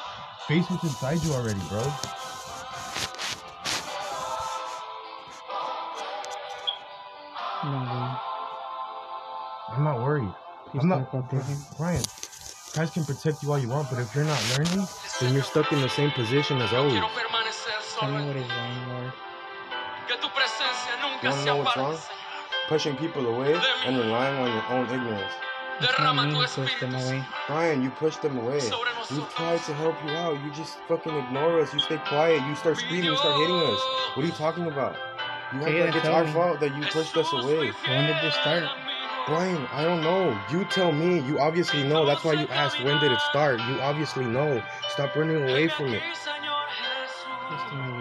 Face 0.49 0.69
what's 0.69 0.83
inside 0.83 1.23
you 1.23 1.31
already, 1.31 1.61
bro. 1.69 1.79
No, 7.63 7.79
güey. 7.87 8.19
I'm 9.69 9.83
not 9.85 10.01
worried. 10.03 10.33
Please 10.71 10.83
I'm 10.83 10.89
not 10.89 11.09
talk 11.09 11.23
about 11.23 11.47
them. 11.47 11.65
Brian. 11.77 12.03
Christ 12.73 12.93
can 12.95 13.05
protect 13.05 13.43
you 13.43 13.51
all 13.53 13.59
you 13.59 13.69
want, 13.69 13.89
but 13.89 13.99
if 13.99 14.13
you're 14.13 14.25
not 14.25 14.41
learning, 14.57 14.85
then 15.21 15.33
you're 15.33 15.43
stuck 15.43 15.71
in 15.71 15.79
the 15.79 15.87
same 15.87 16.11
position 16.11 16.61
as 16.61 16.73
always. 16.73 16.91
Quiero 16.91 17.07
permanecer 17.07 17.97
Tell 17.97 18.09
me 18.11 18.17
en 18.17 18.27
what 18.27 18.33
ti. 18.33 18.39
wrong, 18.41 18.89
Lord. 18.89 19.13
Que 20.07 20.17
tu 20.17 20.27
presencia 20.29 20.93
Wanna 21.23 21.45
know 21.45 21.57
what's 21.57 21.77
wrong? 21.77 21.97
Pushing 22.67 22.95
people 22.97 23.25
away 23.27 23.53
and 23.85 23.97
relying 23.97 24.37
on 24.39 24.51
your 24.51 24.65
own 24.69 24.85
ignorance. 24.89 25.33
It's 25.79 25.99
not 25.99 26.15
me 26.15 26.31
tu 26.45 26.61
who 26.61 26.79
them 26.79 26.95
away. 26.95 27.25
Brian, 27.47 27.81
you 27.81 27.89
push 27.89 28.17
them 28.17 28.37
away. 28.37 28.59
We 28.59 29.17
nosotros. 29.17 29.33
tried 29.33 29.59
to 29.63 29.73
help 29.73 29.95
you 30.05 30.11
out. 30.11 30.41
You 30.43 30.51
just 30.51 30.77
fucking 30.87 31.13
ignore 31.15 31.59
us. 31.61 31.73
You 31.73 31.79
stay 31.79 31.97
quiet. 32.07 32.41
You 32.47 32.55
start 32.55 32.77
screaming. 32.77 33.05
You 33.05 33.17
start 33.17 33.35
hitting 33.39 33.55
us. 33.55 33.79
What 34.15 34.23
are 34.23 34.27
you 34.27 34.31
talking 34.33 34.67
about? 34.67 34.95
You 35.53 35.59
act 35.59 35.67
Okay, 35.67 35.83
like 35.83 35.93
then 35.93 35.99
it's 35.99 36.07
our 36.09 36.23
me. 36.25 36.31
fault 36.31 36.59
that 36.59 36.75
you 36.77 36.83
pushed 36.87 37.17
us 37.17 37.31
away. 37.33 37.71
When 37.87 38.07
did 38.07 38.17
this 38.23 38.33
start? 38.35 38.63
Brian, 39.27 39.65
I 39.71 39.83
don't 39.83 40.01
know. 40.01 40.37
You 40.51 40.65
tell 40.65 40.91
me. 40.91 41.19
You 41.21 41.39
obviously 41.39 41.83
know. 41.83 42.05
That's 42.05 42.23
why 42.23 42.33
you 42.33 42.47
asked 42.47 42.83
when 42.83 42.99
did 42.99 43.11
it 43.11 43.19
start. 43.31 43.59
You 43.59 43.79
obviously 43.81 44.25
know. 44.25 44.61
Stop 44.89 45.15
running 45.15 45.41
away 45.49 45.67
from 45.69 45.93
it. 45.93 46.01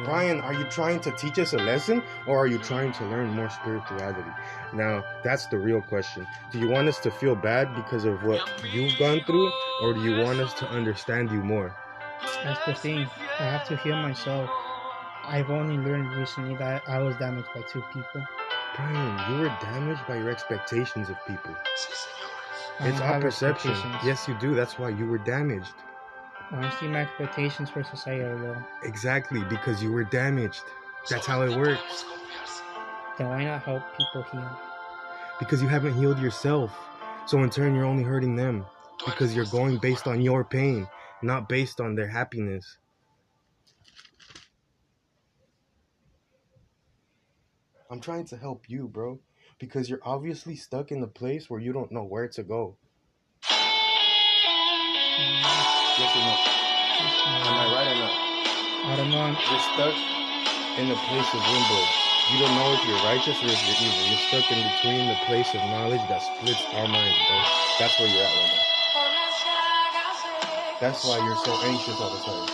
Brian, 0.05 0.41
are 0.41 0.53
you 0.53 0.65
trying 0.65 1.01
to 1.01 1.11
teach 1.13 1.39
us 1.39 1.53
a 1.53 1.59
lesson 1.59 2.03
or 2.27 2.39
are 2.39 2.47
you 2.47 2.59
trying 2.59 2.93
to 2.93 3.05
learn 3.07 3.31
more 3.31 3.51
spirituality? 3.51 4.31
Now, 4.73 5.05
that's 5.23 5.47
the 5.47 5.59
real 5.59 5.81
question. 5.81 6.27
Do 6.51 6.59
you 6.59 6.69
want 6.69 6.89
us 6.89 6.99
to 7.01 7.11
feel 7.11 7.35
bad 7.35 7.75
because 7.75 8.05
of 8.05 8.23
what 8.25 8.41
you've 8.73 8.99
gone 8.99 9.21
through 9.25 9.51
or 9.83 9.95
do 9.95 10.03
you 10.03 10.23
want 10.23 10.41
us 10.41 10.55
to 10.55 10.69
understand 10.69 11.31
you 11.31 11.43
more? 11.43 11.75
That's 12.45 12.65
the 12.67 12.75
thing. 12.75 13.09
I 13.39 13.45
have 13.45 13.67
to 13.69 13.77
heal 13.77 13.97
myself. 13.97 14.51
I've 15.25 15.51
only 15.51 15.77
learned 15.77 16.13
recently 16.17 16.57
that 16.57 16.83
I 16.89 16.99
was 16.99 17.17
damaged 17.17 17.49
by 17.55 17.63
two 17.63 17.83
people. 17.93 18.27
Brian, 18.77 19.33
you 19.33 19.41
were 19.41 19.57
damaged 19.61 20.03
by 20.09 20.17
your 20.17 20.31
expectations 20.31 21.09
of 21.11 21.17
people. 21.27 21.55
I 22.81 22.89
It's 22.89 23.01
our 23.01 23.21
perception. 23.21 23.73
Yes, 24.05 24.27
you 24.27 24.35
do. 24.39 24.55
That's 24.55 24.79
why 24.79 24.89
you 24.89 25.07
were 25.07 25.19
damaged. 25.19 25.75
Honestly, 26.53 26.89
my 26.89 27.01
expectations 27.01 27.71
for 27.71 27.83
society 27.83 28.23
are 28.23 28.37
low. 28.37 28.57
Exactly, 28.83 29.43
because 29.45 29.83
you 29.83 29.91
were 29.91 30.05
damaged. 30.05 30.65
That's 31.09 31.27
how 31.27 31.43
it 31.43 31.57
works. 31.57 32.05
Podemos 32.05 32.61
confiar, 32.61 33.19
Then 33.19 33.29
why 33.29 33.45
not 33.45 33.63
help 33.63 33.83
people 33.97 34.23
heal? 34.31 34.59
Because 35.39 35.63
you 35.63 35.69
haven't 35.69 35.95
healed 35.95 36.19
yourself. 36.19 36.71
So 37.27 37.43
in 37.43 37.49
turn, 37.49 37.75
you're 37.75 37.87
only 37.87 38.03
hurting 38.03 38.37
them. 38.37 38.67
Because 39.07 39.35
you're 39.35 39.47
going 39.47 39.79
based 39.79 40.07
on 40.07 40.21
your 40.21 40.45
pain, 40.45 40.87
not 41.23 41.49
based 41.49 41.81
on 41.81 41.95
their 41.95 42.07
happiness. 42.09 42.77
I'm 47.91 48.01
trying 48.01 48.27
to 48.27 48.37
help 48.37 48.69
you, 48.69 48.89
bro. 48.89 49.21
Because 49.59 49.89
you're 49.89 50.01
obviously 50.03 50.57
stuck 50.57 50.93
in 50.93 51.01
the 51.01 51.07
place 51.07 51.49
where 51.49 51.61
you 51.61 51.73
don't 51.73 51.93
know 51.93 52.05
where 52.05 52.29
to 52.29 52.43
go. 52.43 52.77
Yes 56.03 56.17
or 56.17 56.23
no? 56.23 56.37
Am 57.49 57.59
I 57.59 57.67
right 57.73 57.89
or 57.89 57.97
not? 57.97 58.19
I 58.93 58.97
don't 58.97 59.11
know. 59.13 59.37
You're 59.51 59.61
stuck 59.61 59.97
in 60.79 60.89
the 60.89 60.97
place 60.97 61.35
of 61.35 61.47
limbo. 61.49 61.87
You 62.33 62.39
don't 62.41 62.57
know 62.57 62.73
if 62.75 62.85
you're 62.87 63.03
righteous 63.05 63.43
or 63.43 63.49
if 63.51 63.61
you're 63.67 63.89
evil. 63.89 64.09
You're 64.09 64.19
stuck 64.19 64.51
in 64.53 64.63
between 64.63 65.09
the 65.09 65.17
place 65.27 65.55
of 65.55 65.65
knowledge 65.71 66.03
that 66.09 66.23
splits 66.23 66.67
our 66.75 66.89
minds, 66.89 67.19
bro. 67.29 67.41
That's 67.79 67.99
where 68.01 68.09
you're 68.09 68.25
at 68.25 68.37
right 68.37 68.53
now. 68.53 68.65
That's 70.81 71.05
why 71.05 71.19
you're 71.25 71.37
so 71.37 71.57
anxious 71.63 72.01
all 72.01 72.11
the 72.11 72.19
time. 72.21 72.49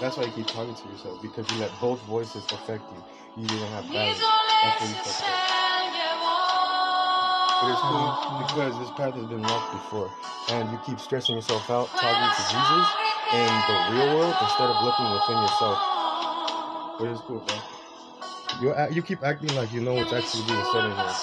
That's 0.00 0.16
why 0.18 0.24
you 0.24 0.32
keep 0.32 0.48
talking 0.48 0.74
to 0.74 0.88
yourself 0.88 1.20
because 1.22 1.50
you 1.50 1.58
let 1.58 1.78
both 1.80 2.02
voices 2.02 2.46
affect 2.52 2.90
you. 2.92 3.04
You 3.36 3.48
didn't 3.48 3.70
have 3.72 3.92
balance. 3.92 4.24
That's 4.62 4.80
where 4.80 4.90
you 4.90 4.96
fucked 4.96 5.28
up. 5.28 5.53
But 7.64 7.72
it's 7.72 7.82
cool 7.82 8.16
because 8.38 8.78
this 8.78 8.90
path 8.92 9.14
has 9.16 9.26
been 9.26 9.42
walked 9.42 9.72
before, 9.72 10.12
and 10.50 10.70
you 10.70 10.78
keep 10.86 11.00
stressing 11.00 11.36
yourself 11.36 11.70
out 11.70 11.88
talking 11.98 12.30
to 12.36 12.42
Jesus 12.52 12.88
in 13.32 13.48
the 13.68 13.86
real 13.92 14.14
world 14.16 14.36
instead 14.42 14.68
of 14.70 14.76
looking 14.84 15.10
within 15.12 15.42
yourself. 15.42 15.78
But 16.98 17.08
it's 17.08 17.22
cool, 17.22 17.40
bro. 17.40 17.62
You 18.60 18.72
uh, 18.72 18.88
you 18.92 19.02
keep 19.02 19.22
acting 19.24 19.54
like 19.56 19.72
you 19.72 19.80
know 19.80 19.94
what's 19.94 20.12
actually 20.12 20.44
being 20.44 20.64
said 20.72 20.84
in 20.84 20.92
here 20.96 21.14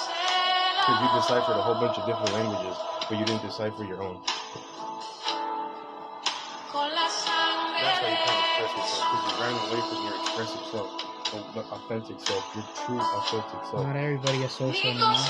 because 0.70 1.02
you 1.02 1.08
deciphered 1.14 1.56
a 1.58 1.62
whole 1.62 1.74
bunch 1.76 1.98
of 1.98 2.06
different 2.06 2.32
languages, 2.34 2.76
but 3.08 3.18
you 3.18 3.24
didn't 3.26 3.42
decipher 3.42 3.84
your 3.84 4.02
own. 4.02 4.20
That's 7.80 8.02
why 8.02 8.10
you 8.10 8.16
can't 8.16 8.40
express 8.40 8.76
yourself 8.76 9.06
because 9.12 9.26
you 9.26 9.42
ran 9.42 9.58
away 9.68 9.80
from 9.88 10.04
your 10.06 10.16
expressive 10.16 10.64
self, 10.66 10.90
the 11.32 11.44
the 11.54 11.62
authentic 11.70 12.20
self, 12.20 12.44
your 12.54 12.64
true 12.74 13.00
authentic 13.00 13.64
self. 13.66 13.86
Not 13.86 13.96
everybody 13.96 14.42
is 14.42 14.52
social 14.54 14.90
anymore. 14.90 15.26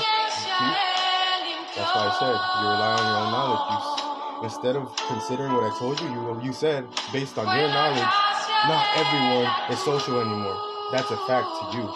That's 1.75 1.95
why 1.95 2.07
I 2.07 2.09
said 2.11 2.39
you 2.59 2.67
rely 2.67 2.93
on 3.01 3.07
your 3.07 3.17
own 3.19 3.31
knowledge. 3.31 3.61
You, 3.69 3.77
instead 4.43 4.75
of 4.75 4.91
considering 5.07 5.53
what 5.53 5.63
I 5.65 5.71
told 5.79 6.01
you, 6.01 6.09
you 6.09 6.41
you 6.41 6.53
said 6.53 6.89
based 7.11 7.37
on 7.39 7.51
your 7.51 7.69
knowledge, 7.69 8.13
not 8.65 8.87
everyone 8.95 9.55
is 9.69 9.83
social 9.83 10.19
anymore. 10.19 10.59
That's 10.91 11.11
a 11.11 11.17
fact 11.17 11.49
to 11.59 11.77
you. 11.77 11.93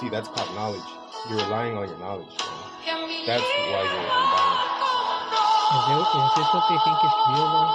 See, 0.00 0.08
that's 0.10 0.28
called 0.28 0.54
knowledge. 0.54 0.88
You're 1.28 1.44
relying 1.44 1.76
on 1.78 1.88
your 1.88 1.98
knowledge. 1.98 2.34
man. 2.46 2.70
That's 3.26 3.50
why 3.70 3.84
you're 3.84 4.10
unbalanced. 4.18 4.68
Is, 5.74 5.88
it, 5.88 5.98
is 6.18 6.30
this 6.36 6.48
what 6.54 6.64
they 6.68 6.78
think 6.84 6.98
is 7.04 7.12
real, 7.28 7.48
though? 7.50 7.72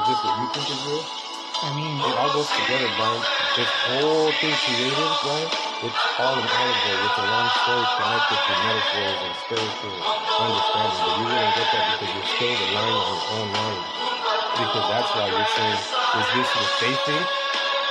Is 0.00 0.06
this 0.08 0.24
what 0.24 0.36
you 0.38 0.48
think 0.54 0.70
is 0.70 0.82
real? 0.84 1.06
I 1.62 1.72
mean, 1.72 2.04
It 2.04 2.16
all 2.16 2.30
goes 2.30 2.52
together, 2.52 2.88
Brian. 2.88 3.26
This 3.56 3.70
whole 3.72 4.32
thing 4.34 4.56
created, 4.58 5.10
Brian, 5.22 5.50
it's 5.82 6.06
all 6.18 6.40
an 6.40 6.50
allegory. 6.50 7.04
It's 7.06 7.18
a 7.18 7.24
long 7.24 7.50
story 7.50 7.86
connected 7.88 8.42
to 8.44 8.56
metaphors 8.56 9.22
and 9.22 9.36
spiritual 9.36 10.08
understanding. 10.38 11.04
But 11.04 11.14
you 11.16 11.28
wouldn't 11.28 11.54
get 11.54 11.70
that 11.72 11.86
because 11.86 12.14
you're 12.14 12.24
still 12.24 12.56
relying 12.56 13.00
on 13.00 13.14
your 13.14 13.28
own 13.28 13.52
knowledge. 13.52 14.06
Because 14.56 14.86
that's 14.86 15.14
why 15.14 15.28
you're 15.28 15.46
saying, 15.46 15.88
is 16.12 16.30
this 16.30 16.56
what 16.56 16.78
they 16.80 16.96
think? 16.96 17.32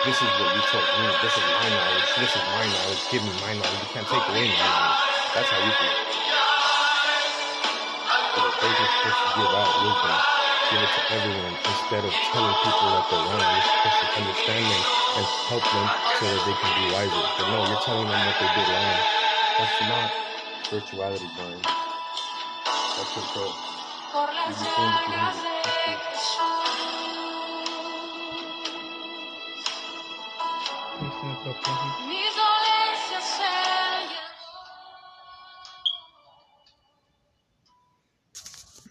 This 0.04 0.22
is 0.22 0.36
what 0.36 0.52
you 0.52 0.64
told 0.64 0.96
me. 0.96 1.16
This 1.16 1.38
is 1.38 1.48
my 1.48 1.70
knowledge. 1.70 2.16
This 2.16 2.36
is 2.36 2.48
my 2.48 2.68
knowledge. 2.68 3.08
Give 3.10 3.24
me 3.24 3.34
my 3.34 3.54
knowledge. 3.54 3.82
You 3.82 3.90
can't 3.90 4.08
take 4.10 4.28
away 4.28 4.48
my 4.48 4.68
knowledge. 4.68 5.08
That's 5.34 5.52
how 5.52 5.60
you 5.60 5.74
feel. 5.74 5.98
But 8.36 8.44
the 8.44 8.52
faith 8.52 8.80
is 8.80 8.94
supposed 8.94 9.24
to 9.24 9.30
give 9.30 9.54
out 9.54 9.78
wisdom. 9.78 10.26
Give 10.70 10.84
it 10.84 10.92
to 10.94 11.04
everyone 11.12 11.58
instead 11.68 12.06
of 12.06 12.14
telling 12.22 12.56
people 12.56 12.92
that 12.92 13.10
they're 13.10 13.22
wrong. 13.22 13.54
You're 13.54 13.62
supposed 13.64 14.00
to 14.02 14.10
understand 14.18 14.72
them 14.72 14.86
and 15.16 15.28
help 15.48 15.64
them 15.72 15.88
so 16.20 16.26
that 16.32 16.46
they 16.46 16.56
can 16.56 16.74
be 16.76 16.84
wiser. 16.86 17.24
But 17.38 17.48
no, 17.50 17.64
you're 17.64 17.78
telling 17.78 18.10
them 18.10 18.26
what 18.26 18.40
they 18.40 18.50
did 18.50 18.68
wrong. 18.70 19.06
That's 19.60 19.82
not 19.82 20.12
spirituality, 20.68 21.28
Brian. 21.38 21.62
That's 22.98 23.12
control. 23.14 23.54
You 24.50 24.56
became 24.56 24.94
what 24.94 25.08
you 25.08 25.14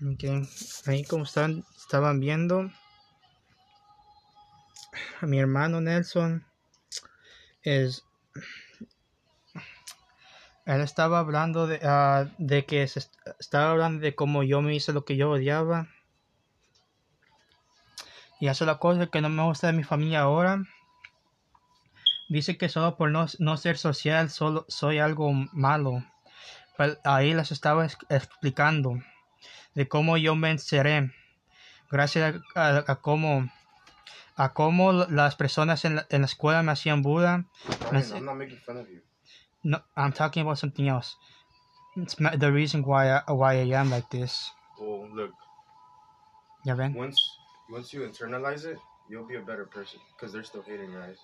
Ok, 0.00 0.24
ahí 0.86 1.04
como 1.04 1.24
están, 1.24 1.64
estaban 1.76 2.20
viendo, 2.20 2.70
a 5.20 5.26
mi 5.26 5.38
hermano 5.40 5.80
Nelson 5.80 6.44
es... 7.62 8.04
Él 10.66 10.82
estaba 10.82 11.18
hablando 11.18 11.66
de, 11.66 11.80
ah, 11.82 12.26
de 12.38 12.64
que 12.64 12.86
se 12.86 13.00
est- 13.00 13.16
estaba 13.40 13.70
hablando 13.70 14.00
de 14.02 14.14
cómo 14.14 14.42
yo 14.44 14.62
me 14.62 14.74
hice 14.74 14.92
lo 14.92 15.04
que 15.04 15.16
yo 15.16 15.30
odiaba. 15.30 15.88
Y 18.38 18.46
es 18.46 18.60
la 18.60 18.78
cosa 18.78 19.06
que 19.08 19.20
no 19.20 19.28
me 19.30 19.42
gusta 19.42 19.66
de 19.66 19.72
mi 19.72 19.82
familia 19.82 20.20
ahora. 20.20 20.62
Dice 22.28 22.56
que 22.56 22.68
solo 22.68 22.96
por 22.96 23.10
no, 23.10 23.26
no 23.40 23.56
ser 23.56 23.78
social 23.78 24.30
solo 24.30 24.64
soy 24.68 24.98
algo 24.98 25.32
malo. 25.52 26.04
Ahí 27.02 27.34
les 27.34 27.50
estaba 27.50 27.84
ex- 27.86 27.98
explicando 28.10 29.00
de 29.78 29.86
cómo 29.86 30.16
yo 30.16 30.34
venceré 30.36 31.12
gracias 31.88 32.34
a, 32.56 32.60
a- 32.78 32.84
a 32.88 32.96
cómo 32.96 33.48
a 34.36 34.52
cómo 34.52 34.92
las 34.92 35.36
personas 35.36 35.84
en 35.84 35.96
la, 35.96 36.06
en 36.10 36.22
la 36.22 36.26
escuela 36.26 36.62
me 36.64 36.72
hacían 36.72 37.02
burla. 37.02 37.44
I'm 37.92 38.24
not 38.24 38.36
making 38.36 38.58
fun 38.58 38.76
of 38.78 38.88
you. 38.88 39.00
No, 39.62 39.78
I'm 39.96 40.12
talking 40.12 40.42
about 40.42 40.58
something 40.58 40.88
else. 40.88 41.16
It's 41.96 42.14
the 42.16 42.50
reason 42.52 42.82
why 42.84 43.10
I, 43.10 43.22
why 43.32 43.54
I 43.60 43.72
am 43.74 43.90
like 43.90 44.08
this. 44.10 44.50
Well, 44.80 45.08
look, 45.14 45.32
Ya 46.64 46.74
ven? 46.74 46.94
once 46.94 47.16
once 47.70 47.92
you 47.92 48.00
internalize 48.02 48.64
it, 48.64 48.78
you'll 49.08 49.26
be 49.28 49.36
a 49.36 49.42
better 49.42 49.64
person 49.66 50.00
because 50.16 50.32
they're 50.32 50.44
still 50.46 50.62
hating 50.62 50.90
your 50.90 51.02
eyes. 51.02 51.18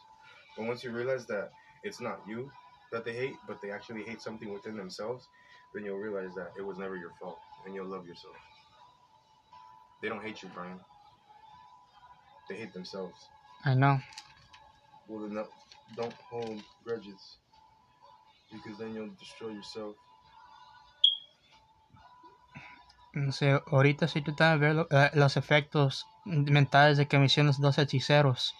But 0.56 0.66
once 0.66 0.85
you 0.85 0.93
realize 0.93 1.26
that 1.26 1.51
it's 1.82 2.01
not 2.01 2.18
you 2.26 2.51
that 2.93 3.05
they 3.05 3.14
hate, 3.14 3.36
but 3.48 3.59
they 3.62 3.70
actually 3.72 4.05
hate 4.05 4.20
something 4.22 4.52
within 4.52 4.76
themselves, 4.76 5.26
then 5.72 5.85
you'll 5.85 5.98
realize 5.98 6.35
that 6.36 6.52
it 6.59 6.62
was 6.64 6.78
never 6.78 6.97
your 6.97 7.10
fault 7.20 7.39
and 7.65 7.74
you'll 7.74 7.86
love 7.89 8.07
yourself. 8.07 8.36
They 10.03 10.09
don't 10.09 10.23
hate 10.23 10.43
you, 10.43 10.51
Brian. 10.55 10.78
They 12.49 12.57
hate 12.57 12.73
themselves. 12.73 13.28
I 13.65 13.74
know. 13.74 14.01
Well, 15.09 15.20
then 15.20 15.35
no- 15.35 15.49
don't 15.97 16.15
hold 16.31 16.62
grudges 16.85 17.39
because 18.53 18.78
then 18.78 18.95
you'll 18.95 19.15
destroy 19.19 19.51
yourself. 19.51 19.97
No 23.15 23.31
sé, 23.31 23.62
ahorita 23.70 24.07
estoy 24.07 24.23
tratando 24.23 24.59
de 24.59 24.66
ver 24.66 24.74
lo- 24.74 24.89
eh, 24.91 25.11
los 25.15 25.36
efectos 25.36 26.05
mentales 26.24 26.97
de 26.99 27.07
que 27.07 27.19
me 27.19 27.27
hicieron 27.27 27.47
los 27.47 27.61
dos 27.61 27.78
hechiceros, 27.78 28.55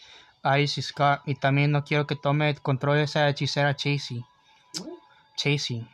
Ice 0.59 0.81
y 0.81 0.82
Scott, 0.82 1.22
y 1.26 1.35
también 1.35 1.72
no 1.72 1.82
quiero 1.85 2.06
que 2.06 2.14
tome 2.14 2.48
el 2.51 2.60
control 2.62 2.98
de 2.98 3.02
esa 3.02 3.28
hechicera 3.28 3.74
Chasey. 3.74 4.24
Chasey. 5.36 5.89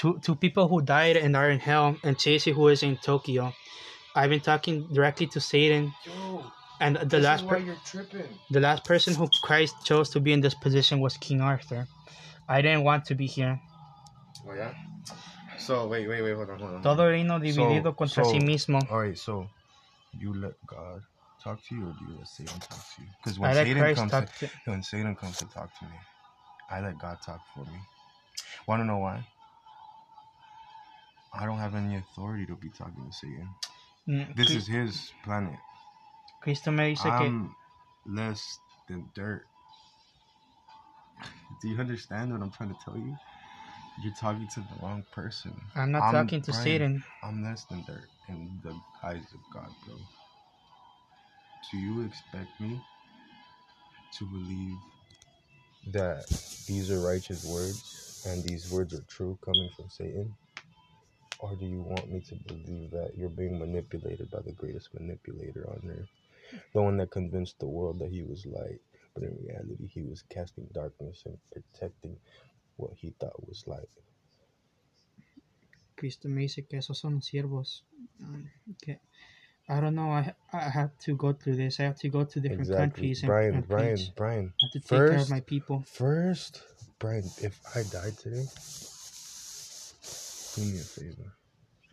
Who 0.00 0.14
the 0.14 0.14
fuck 0.14 0.18
are 0.18 0.18
they? 0.18 0.20
Two, 0.20 0.20
two 0.20 0.34
people 0.36 0.68
who 0.68 0.82
died 0.82 1.16
and 1.16 1.36
are 1.36 1.50
in 1.50 1.58
hell, 1.58 1.96
and 2.02 2.16
Chasey 2.16 2.52
who 2.52 2.68
is 2.68 2.82
in 2.82 2.96
Tokyo. 2.96 3.52
I've 4.14 4.30
been 4.30 4.40
talking 4.40 4.86
directly 4.92 5.26
to 5.28 5.40
Satan, 5.40 5.92
Yo, 6.06 6.44
and 6.80 6.96
the 6.96 7.18
last 7.18 7.46
per- 7.48 7.62
the 8.50 8.60
last 8.60 8.84
person 8.84 9.14
who 9.14 9.28
Christ 9.42 9.74
chose 9.84 10.10
to 10.10 10.20
be 10.20 10.32
in 10.32 10.40
this 10.40 10.54
position 10.54 11.00
was 11.00 11.16
King 11.16 11.40
Arthur. 11.40 11.86
I 12.48 12.60
didn't 12.62 12.84
want 12.84 13.06
to 13.06 13.14
be 13.14 13.26
here. 13.26 13.58
Oh 14.46 14.54
yeah. 14.54 14.74
So 15.58 15.86
wait, 15.88 16.08
wait, 16.08 16.22
wait, 16.22 16.34
hold 16.34 16.50
on, 16.50 16.58
hold 16.58 16.74
on. 16.74 16.82
Todo 16.82 17.08
reino 17.08 17.38
dividido 17.38 17.84
So- 17.84 17.92
contra 17.92 18.24
so- 18.24 18.32
sí 18.32 18.40
mismo. 18.42 18.80
All 18.90 19.00
right, 19.00 19.16
so 19.16 19.48
you 20.18 20.34
let 20.34 20.52
God 20.66 21.02
talk 21.42 21.62
to 21.68 21.74
you, 21.74 21.88
or 21.88 21.92
do 21.98 22.04
you 22.04 22.18
let 22.18 22.28
Satan 22.28 22.58
talk 22.60 22.78
to 22.96 23.02
you? 23.02 23.08
Because 23.22 23.38
when 23.38 23.54
Satan 23.54 23.78
Christ 23.78 24.10
comes, 24.10 24.12
to, 24.12 24.46
to. 24.46 24.52
when 24.66 24.82
Satan 24.82 25.14
comes 25.16 25.38
to 25.38 25.46
talk 25.46 25.70
to 25.78 25.84
me, 25.86 25.96
I 26.70 26.80
let 26.80 26.98
God 26.98 27.16
talk 27.24 27.40
for 27.54 27.64
me. 27.64 27.78
Want 28.66 28.80
to 28.82 28.84
know 28.84 28.98
why? 28.98 29.24
I 31.34 31.46
don't 31.46 31.58
have 31.58 31.74
any 31.74 31.96
authority 31.96 32.46
to 32.46 32.54
be 32.56 32.68
talking 32.68 33.06
to 33.08 33.12
Satan. 33.12 33.48
Mm, 34.08 34.36
This 34.36 34.50
is 34.50 34.66
his 34.66 35.12
planet. 35.24 35.58
Cristo 36.42 36.70
me 36.70 36.94
dice 36.94 37.02
que 37.02 37.10
I'm 37.10 37.54
less 38.06 38.58
than 38.88 39.08
dirt. 39.14 39.46
Do 41.62 41.68
you 41.68 41.78
understand 41.78 42.32
what 42.32 42.42
I'm 42.42 42.50
trying 42.50 42.70
to 42.74 42.76
tell 42.84 42.96
you? 42.96 43.16
You're 44.02 44.14
talking 44.14 44.48
to 44.54 44.60
the 44.60 44.82
wrong 44.82 45.04
person. 45.12 45.52
I'm 45.76 45.92
not 45.92 46.02
I'm 46.02 46.12
talking 46.12 46.42
to 46.42 46.50
Brian. 46.50 46.64
Satan. 46.64 47.04
I'm 47.22 47.44
less 47.44 47.64
than 47.64 47.84
dirt 47.86 48.08
in 48.28 48.50
the 48.64 48.74
eyes 49.06 49.24
of 49.32 49.40
God, 49.54 49.70
bro. 49.86 49.94
Do 51.70 51.78
you 51.78 52.04
expect 52.04 52.60
me 52.60 52.80
to 54.18 54.24
believe 54.26 54.76
that 55.92 56.26
these 56.66 56.90
are 56.90 57.00
righteous 57.00 57.44
words 57.44 58.24
and 58.28 58.42
these 58.44 58.70
words 58.70 58.94
are 58.94 59.04
true 59.08 59.38
coming 59.44 59.70
from 59.76 59.88
Satan? 59.88 60.34
Or 61.42 61.56
do 61.56 61.66
you 61.66 61.82
want 61.82 62.08
me 62.08 62.20
to 62.28 62.36
believe 62.36 62.92
that 62.92 63.14
you're 63.16 63.28
being 63.28 63.58
manipulated 63.58 64.30
by 64.30 64.40
the 64.42 64.52
greatest 64.52 64.94
manipulator 64.94 65.68
on 65.68 65.90
earth? 65.90 66.08
The 66.72 66.80
one 66.82 66.96
that 66.98 67.10
convinced 67.10 67.58
the 67.58 67.66
world 67.66 67.98
that 67.98 68.10
he 68.12 68.22
was 68.22 68.46
light, 68.46 68.80
but 69.12 69.24
in 69.24 69.36
reality, 69.44 69.88
he 69.88 70.02
was 70.02 70.22
casting 70.30 70.68
darkness 70.72 71.24
and 71.26 71.36
protecting 71.50 72.16
what 72.76 72.92
he 72.96 73.12
thought 73.18 73.48
was 73.48 73.64
light. 73.66 73.88
Cristo 75.96 76.28
me 76.28 76.46
dice 76.46 76.62
que 76.68 76.78
esos 76.78 76.98
son 77.00 77.20
siervos. 77.20 77.82
Que 78.80 78.98
I 79.68 79.80
don't 79.80 79.94
know. 79.96 80.10
I 80.10 80.32
I 80.52 80.68
have 80.70 80.96
to 81.06 81.16
go 81.16 81.32
through 81.32 81.56
this. 81.56 81.80
I 81.80 81.84
have 81.84 81.98
to 81.98 82.08
go 82.08 82.22
to 82.24 82.40
different 82.40 82.60
Exactly. 82.62 82.86
countries 82.86 83.22
and, 83.22 83.28
Brian, 83.28 83.54
and 83.56 83.68
Brian, 83.68 83.96
preach. 83.96 84.10
Brian. 84.16 84.52
I 84.62 84.66
have 84.66 84.72
to 84.72 84.80
take 84.80 84.88
care 84.88 85.06
of 85.12 85.18
First- 85.18 85.30
my 85.30 85.40
people. 85.40 85.82
First, 85.86 86.62
Brian, 87.00 87.24
if 87.42 87.60
I 87.74 87.82
died 87.82 88.16
today, 88.18 88.46
do 90.54 90.62
me 90.62 90.78
a 90.78 90.84
favor, 90.84 91.32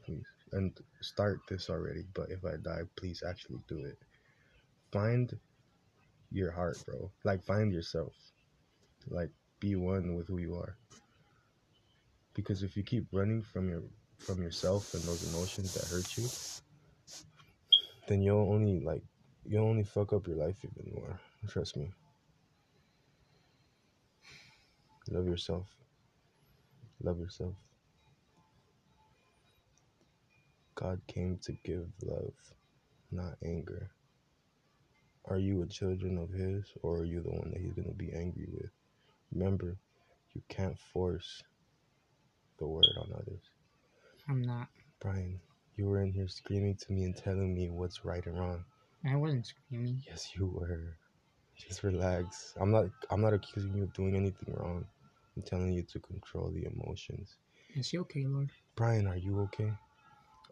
please. 0.06 0.26
And 0.52 0.77
start 1.02 1.40
this 1.48 1.69
already, 1.69 2.03
but 2.14 2.30
if 2.30 2.44
I 2.45 2.57
die, 2.61 2.81
please 2.95 3.23
actually 3.27 3.60
do 3.68 3.86
it. 3.86 3.98
Find 4.91 5.38
your 6.31 6.52
heart, 6.52 6.77
bro. 6.86 7.11
Like, 7.23 7.44
find 7.44 7.72
yourself. 7.72 8.14
Like, 9.07 9.30
be 9.60 9.76
one 9.76 10.15
with 10.15 10.27
who 10.27 10.38
you 10.40 10.56
are. 10.56 10.76
Because 12.34 12.64
if 12.64 12.76
you 12.77 12.84
keep 12.84 13.06
running 13.11 13.41
from 13.41 13.69
your 13.69 13.84
from 14.18 14.41
yourself 14.41 14.94
and 14.94 15.03
those 15.03 15.34
emotions 15.34 15.73
that 15.73 15.86
hurt 15.88 16.18
you, 16.18 16.27
then 18.07 18.22
you'll 18.22 18.52
only 18.52 18.80
like 18.80 19.03
you'll 19.45 19.68
only 19.68 19.84
fuck 19.84 20.14
up 20.14 20.27
your 20.27 20.38
life 20.38 20.57
even 20.64 20.94
more. 20.94 21.19
Trust 21.48 21.77
me. 21.77 21.91
Love 25.10 25.26
yourself. 25.26 25.65
Love 27.02 27.19
yourself. 27.19 27.56
God 30.80 31.01
came 31.07 31.38
to 31.43 31.51
give 31.65 31.88
love, 32.03 32.34
not 33.11 33.34
anger. 33.43 33.91
Are 35.26 35.38
you 35.38 35.61
a 35.61 35.68
children 35.68 36.18
of 36.18 36.30
His, 36.30 36.64
or 36.81 36.99
are 36.99 37.06
you 37.06 37.22
the 37.22 37.31
one 37.31 37.51
that 37.51 37.60
He's 37.60 37.73
going 37.73 37.89
to 37.89 37.93
be 37.93 38.14
angry 38.14 38.47
with? 38.49 38.72
Remember, 39.34 39.76
you 40.34 40.41
can't 40.47 40.77
force 40.93 41.43
the 42.60 42.68
word 42.68 42.85
on 42.97 43.11
others. 43.14 43.41
I'm 44.30 44.41
not. 44.41 44.69
Brian, 45.01 45.41
you 45.76 45.88
were 45.88 46.01
in 46.01 46.14
here 46.14 46.30
screaming 46.30 46.77
to 46.77 46.93
me 46.93 47.03
and 47.03 47.15
telling 47.15 47.53
me 47.53 47.69
what's 47.69 48.06
right 48.06 48.26
and 48.26 48.39
wrong. 48.39 48.64
I 49.06 49.18
wasn't 49.18 49.47
screaming. 49.47 50.01
Yes, 50.07 50.30
you 50.35 50.45
were. 50.45 50.95
Just 51.57 51.84
relax. 51.84 52.53
I'm 52.57 52.72
not. 52.72 52.85
I'm 53.11 53.22
not 53.22 53.34
accusing 53.34 53.76
you 53.76 53.84
of 53.84 53.93
doing 53.93 54.15
anything 54.15 54.53
wrong. 54.56 54.85
I'm 55.35 55.43
telling 55.43 55.73
you 55.73 55.84
to 55.84 55.99
control 55.99 56.51
the 56.51 56.65
emotions. 56.65 57.35
Is 57.76 57.88
she 57.88 57.97
okay, 57.99 58.26
Lord? 58.26 58.49
Brian, 58.76 59.07
are 59.07 59.18
you 59.18 59.41
okay? 59.41 59.73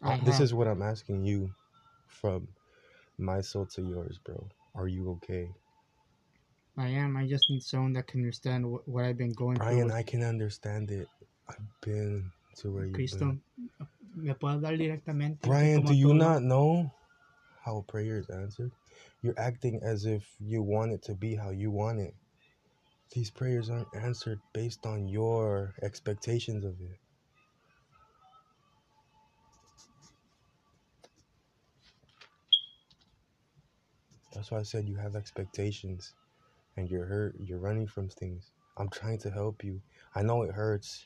I 0.02 0.14
Uh, 0.14 0.18
this 0.24 0.36
have- 0.36 0.44
is 0.44 0.54
what 0.54 0.68
I'm 0.68 0.82
asking 0.82 1.24
you 1.26 1.54
from 2.08 2.48
my 3.18 3.42
soul 3.42 3.66
to 3.68 3.82
yours, 3.82 4.20
bro. 4.20 4.48
Are 4.76 4.88
you 4.88 5.10
okay? 5.12 5.54
I 6.78 6.90
am. 6.90 7.18
I 7.18 7.26
just 7.28 7.50
need 7.50 7.64
someone 7.64 7.94
that 7.94 8.06
can 8.06 8.22
understand 8.22 8.70
what, 8.70 8.88
what 8.88 9.06
I've 9.06 9.18
been 9.18 9.34
going 9.34 9.58
Brian, 9.58 9.78
through. 9.80 9.88
Brian, 9.88 10.00
I 10.00 10.04
can 10.04 10.22
understand 10.22 10.92
it. 10.92 11.08
I've 11.50 11.82
been 11.82 12.32
to 12.58 12.72
where 12.72 12.86
you've 12.86 12.94
Cristo, 12.94 13.26
been. 13.26 13.42
¿me 14.16 14.34
puedes 14.36 14.62
dar 14.62 14.78
directamente? 14.78 15.42
Brian, 15.48 15.82
do 15.82 15.94
you 15.94 16.10
todo? 16.10 16.18
not 16.18 16.44
know 16.44 16.92
how 17.64 17.78
a 17.78 17.84
prayer 17.84 18.20
is 18.20 18.30
answered? 18.30 18.72
You're 19.24 19.40
acting 19.40 19.82
as 19.82 20.06
if 20.06 20.24
you 20.40 20.62
want 20.62 20.92
it 20.92 21.02
to 21.04 21.16
be 21.16 21.36
how 21.36 21.50
you 21.50 21.72
want 21.72 22.00
it. 22.00 22.14
These 23.14 23.32
prayers 23.32 23.70
aren't 23.70 23.94
answered 23.96 24.40
based 24.54 24.86
on 24.86 25.08
your 25.08 25.74
expectations 25.82 26.64
of 26.64 26.80
it. 26.82 27.00
That's 34.38 34.52
why 34.52 34.60
I 34.60 34.64
said 34.64 34.88
you 34.88 34.96
have 34.98 35.16
expectations 35.16 36.14
and 36.78 36.88
you're 36.88 37.08
hurt, 37.08 37.34
you're 37.44 37.58
running 37.58 37.88
from 37.88 38.08
things. 38.08 38.52
I'm 38.78 38.88
trying 38.88 39.18
to 39.22 39.32
help 39.32 39.64
you. 39.64 39.82
I 40.14 40.22
know 40.22 40.44
it 40.44 40.52
hurts, 40.52 41.04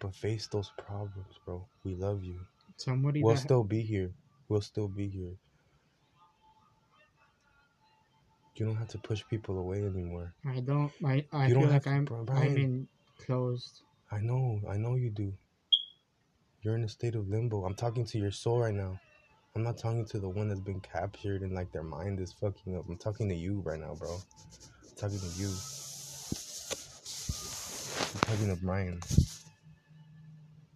but 0.00 0.14
face 0.14 0.46
those 0.46 0.70
problems, 0.78 1.40
bro. 1.44 1.66
We 1.82 1.96
love 1.96 2.22
you. 2.22 2.36
Somebody 2.76 3.20
We'll 3.20 3.34
that, 3.34 3.40
still 3.40 3.64
be 3.64 3.80
here. 3.80 4.12
We'll 4.48 4.60
still 4.60 4.86
be 4.86 5.08
here. 5.08 5.34
You 8.54 8.64
don't 8.64 8.76
have 8.76 8.88
to 8.90 8.98
push 8.98 9.24
people 9.28 9.58
away 9.58 9.84
anymore. 9.84 10.32
I 10.46 10.60
don't. 10.60 10.92
I, 11.04 11.24
I 11.32 11.48
You 11.48 11.54
don't 11.54 11.64
feel 11.64 11.72
like 11.72 11.82
to, 11.82 11.90
I'm. 11.90 12.08
I'm 12.08 12.26
Brian. 12.26 12.56
in 12.56 12.88
closed. 13.26 13.82
I 14.12 14.20
know, 14.20 14.60
I 14.70 14.76
know 14.76 14.94
you 14.94 15.10
do. 15.10 15.32
You're 16.62 16.76
in 16.76 16.84
a 16.84 16.88
state 16.88 17.16
of 17.16 17.28
limbo. 17.28 17.64
I'm 17.64 17.74
talking 17.74 18.04
to 18.06 18.18
your 18.18 18.30
soul 18.30 18.60
right 18.60 18.72
now. 18.72 19.00
I'm 19.56 19.62
not 19.62 19.78
talking 19.78 20.04
to 20.04 20.18
the 20.18 20.28
one 20.28 20.48
that's 20.48 20.60
been 20.60 20.80
captured 20.80 21.40
and 21.40 21.54
like 21.54 21.72
their 21.72 21.82
mind 21.82 22.20
is 22.20 22.30
fucking 22.30 22.76
up. 22.76 22.84
I'm 22.90 22.98
talking 22.98 23.26
to 23.30 23.34
you 23.34 23.62
right 23.64 23.80
now, 23.80 23.94
bro. 23.94 24.10
I'm 24.14 24.96
talking 24.96 25.18
to 25.18 25.40
you. 25.40 25.48
I'm 28.12 28.20
talking 28.20 28.54
to 28.54 28.56
Brian. 28.62 29.00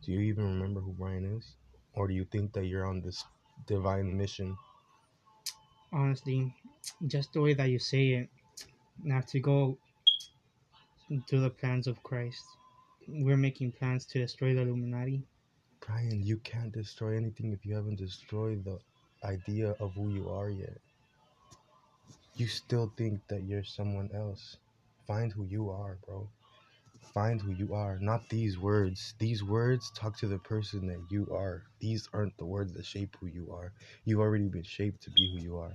Do 0.02 0.12
you 0.12 0.20
even 0.20 0.44
remember 0.44 0.80
who 0.80 0.92
Brian 0.92 1.36
is? 1.36 1.56
Or 1.92 2.08
do 2.08 2.14
you 2.14 2.24
think 2.24 2.54
that 2.54 2.68
you're 2.68 2.86
on 2.86 3.02
this 3.02 3.22
divine 3.66 4.16
mission? 4.16 4.56
Honestly, 5.92 6.54
just 7.06 7.34
the 7.34 7.42
way 7.42 7.52
that 7.52 7.68
you 7.68 7.78
say 7.78 8.08
it, 8.12 8.30
not 9.04 9.28
to 9.28 9.40
go 9.40 9.76
to 11.26 11.38
the 11.38 11.50
plans 11.50 11.86
of 11.86 12.02
Christ. 12.02 12.44
We're 13.06 13.36
making 13.36 13.72
plans 13.72 14.06
to 14.06 14.20
destroy 14.20 14.54
the 14.54 14.62
Illuminati. 14.62 15.26
Brian, 15.90 16.22
you 16.22 16.36
can't 16.36 16.70
destroy 16.70 17.16
anything 17.16 17.52
if 17.52 17.66
you 17.66 17.74
haven't 17.74 17.98
destroyed 17.98 18.64
the 18.64 18.78
idea 19.24 19.74
of 19.80 19.92
who 19.94 20.08
you 20.08 20.28
are 20.28 20.48
yet. 20.48 20.78
You 22.36 22.46
still 22.46 22.92
think 22.96 23.26
that 23.26 23.42
you're 23.42 23.64
someone 23.64 24.08
else. 24.14 24.56
Find 25.08 25.32
who 25.32 25.42
you 25.42 25.68
are, 25.70 25.98
bro. 26.06 26.28
Find 27.12 27.40
who 27.40 27.50
you 27.50 27.74
are, 27.74 27.98
not 28.00 28.28
these 28.28 28.56
words. 28.56 29.14
These 29.18 29.42
words 29.42 29.90
talk 29.96 30.16
to 30.18 30.28
the 30.28 30.38
person 30.38 30.86
that 30.86 31.02
you 31.10 31.26
are. 31.34 31.64
These 31.80 32.08
aren't 32.12 32.38
the 32.38 32.46
words 32.46 32.72
that 32.74 32.86
shape 32.86 33.16
who 33.18 33.26
you 33.26 33.52
are. 33.52 33.72
You've 34.04 34.20
already 34.20 34.46
been 34.46 34.62
shaped 34.62 35.02
to 35.02 35.10
be 35.10 35.32
who 35.32 35.42
you 35.42 35.58
are. 35.58 35.74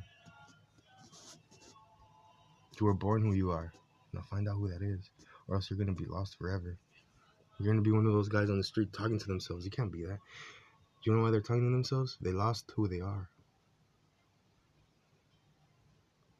You 2.79 2.85
were 2.85 2.93
born 2.93 3.21
who 3.21 3.33
you 3.33 3.51
are. 3.51 3.73
Now 4.13 4.21
find 4.21 4.47
out 4.47 4.55
who 4.55 4.69
that 4.69 4.81
is, 4.81 5.09
or 5.49 5.55
else 5.55 5.69
you're 5.69 5.77
gonna 5.77 5.91
be 5.91 6.05
lost 6.05 6.37
forever. 6.37 6.77
You're 7.59 7.73
gonna 7.73 7.81
be 7.81 7.91
one 7.91 8.05
of 8.05 8.13
those 8.13 8.29
guys 8.29 8.49
on 8.49 8.57
the 8.57 8.63
street 8.63 8.91
talking 8.91 9.17
to 9.17 9.27
themselves. 9.27 9.63
You 9.65 9.71
can't 9.71 9.91
be 9.91 10.03
that. 10.03 10.19
Do 11.03 11.11
You 11.11 11.17
know 11.17 11.23
why 11.23 11.31
they're 11.31 11.41
talking 11.41 11.65
to 11.65 11.71
themselves? 11.71 12.17
They 12.21 12.31
lost 12.31 12.71
who 12.75 12.87
they 12.87 12.99
are. 12.99 13.29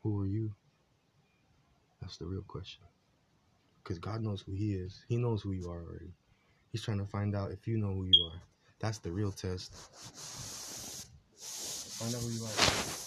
Who 0.03 0.21
are 0.21 0.27
you? 0.27 0.53
That's 2.01 2.17
the 2.17 2.25
real 2.25 2.43
question. 2.47 2.83
Because 3.83 3.99
God 3.99 4.21
knows 4.21 4.41
who 4.41 4.53
He 4.53 4.73
is. 4.73 5.03
He 5.07 5.17
knows 5.17 5.41
who 5.41 5.51
you 5.51 5.69
are 5.69 5.81
already. 5.81 6.13
He's 6.71 6.83
trying 6.83 6.99
to 6.99 7.05
find 7.05 7.35
out 7.35 7.51
if 7.51 7.67
you 7.67 7.77
know 7.77 7.93
who 7.93 8.05
you 8.05 8.25
are. 8.25 8.41
That's 8.79 8.97
the 8.97 9.11
real 9.11 9.31
test. 9.31 9.73
Find 11.99 12.13
out 12.13 12.21
who 12.21 12.29
you 12.29 12.43
are. 12.43 13.04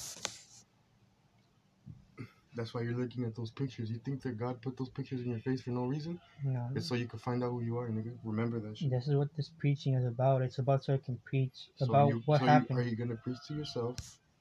That's 2.58 2.74
why 2.74 2.80
you're 2.82 2.98
looking 2.98 3.24
at 3.24 3.36
those 3.36 3.52
pictures. 3.52 3.88
You 3.88 3.98
think 4.04 4.20
that 4.22 4.36
God 4.36 4.60
put 4.60 4.76
those 4.76 4.88
pictures 4.88 5.20
in 5.20 5.30
your 5.30 5.38
face 5.38 5.60
for 5.60 5.70
no 5.70 5.84
reason? 5.86 6.18
No. 6.44 6.68
It's 6.74 6.86
so 6.88 6.96
you 6.96 7.06
can 7.06 7.20
find 7.20 7.44
out 7.44 7.50
who 7.50 7.60
you 7.62 7.78
are, 7.78 7.88
nigga. 7.88 8.12
Remember 8.24 8.58
that 8.58 8.76
shit. 8.76 8.90
This 8.90 9.06
is 9.06 9.14
what 9.14 9.28
this 9.36 9.48
preaching 9.60 9.94
is 9.94 10.04
about. 10.04 10.42
It's 10.42 10.58
about 10.58 10.82
so 10.82 10.94
I 10.94 10.96
can 10.96 11.18
preach 11.24 11.54
So 11.76 11.86
about 11.86 12.08
you- 12.08 12.22
what 12.26 12.38
so 12.40 12.46
you- 12.46 12.50
happened. 12.50 12.78
are 12.80 12.82
you 12.82 12.96
gonna 12.96 13.14
preach 13.14 13.36
to 13.46 13.54
yourself? 13.54 13.94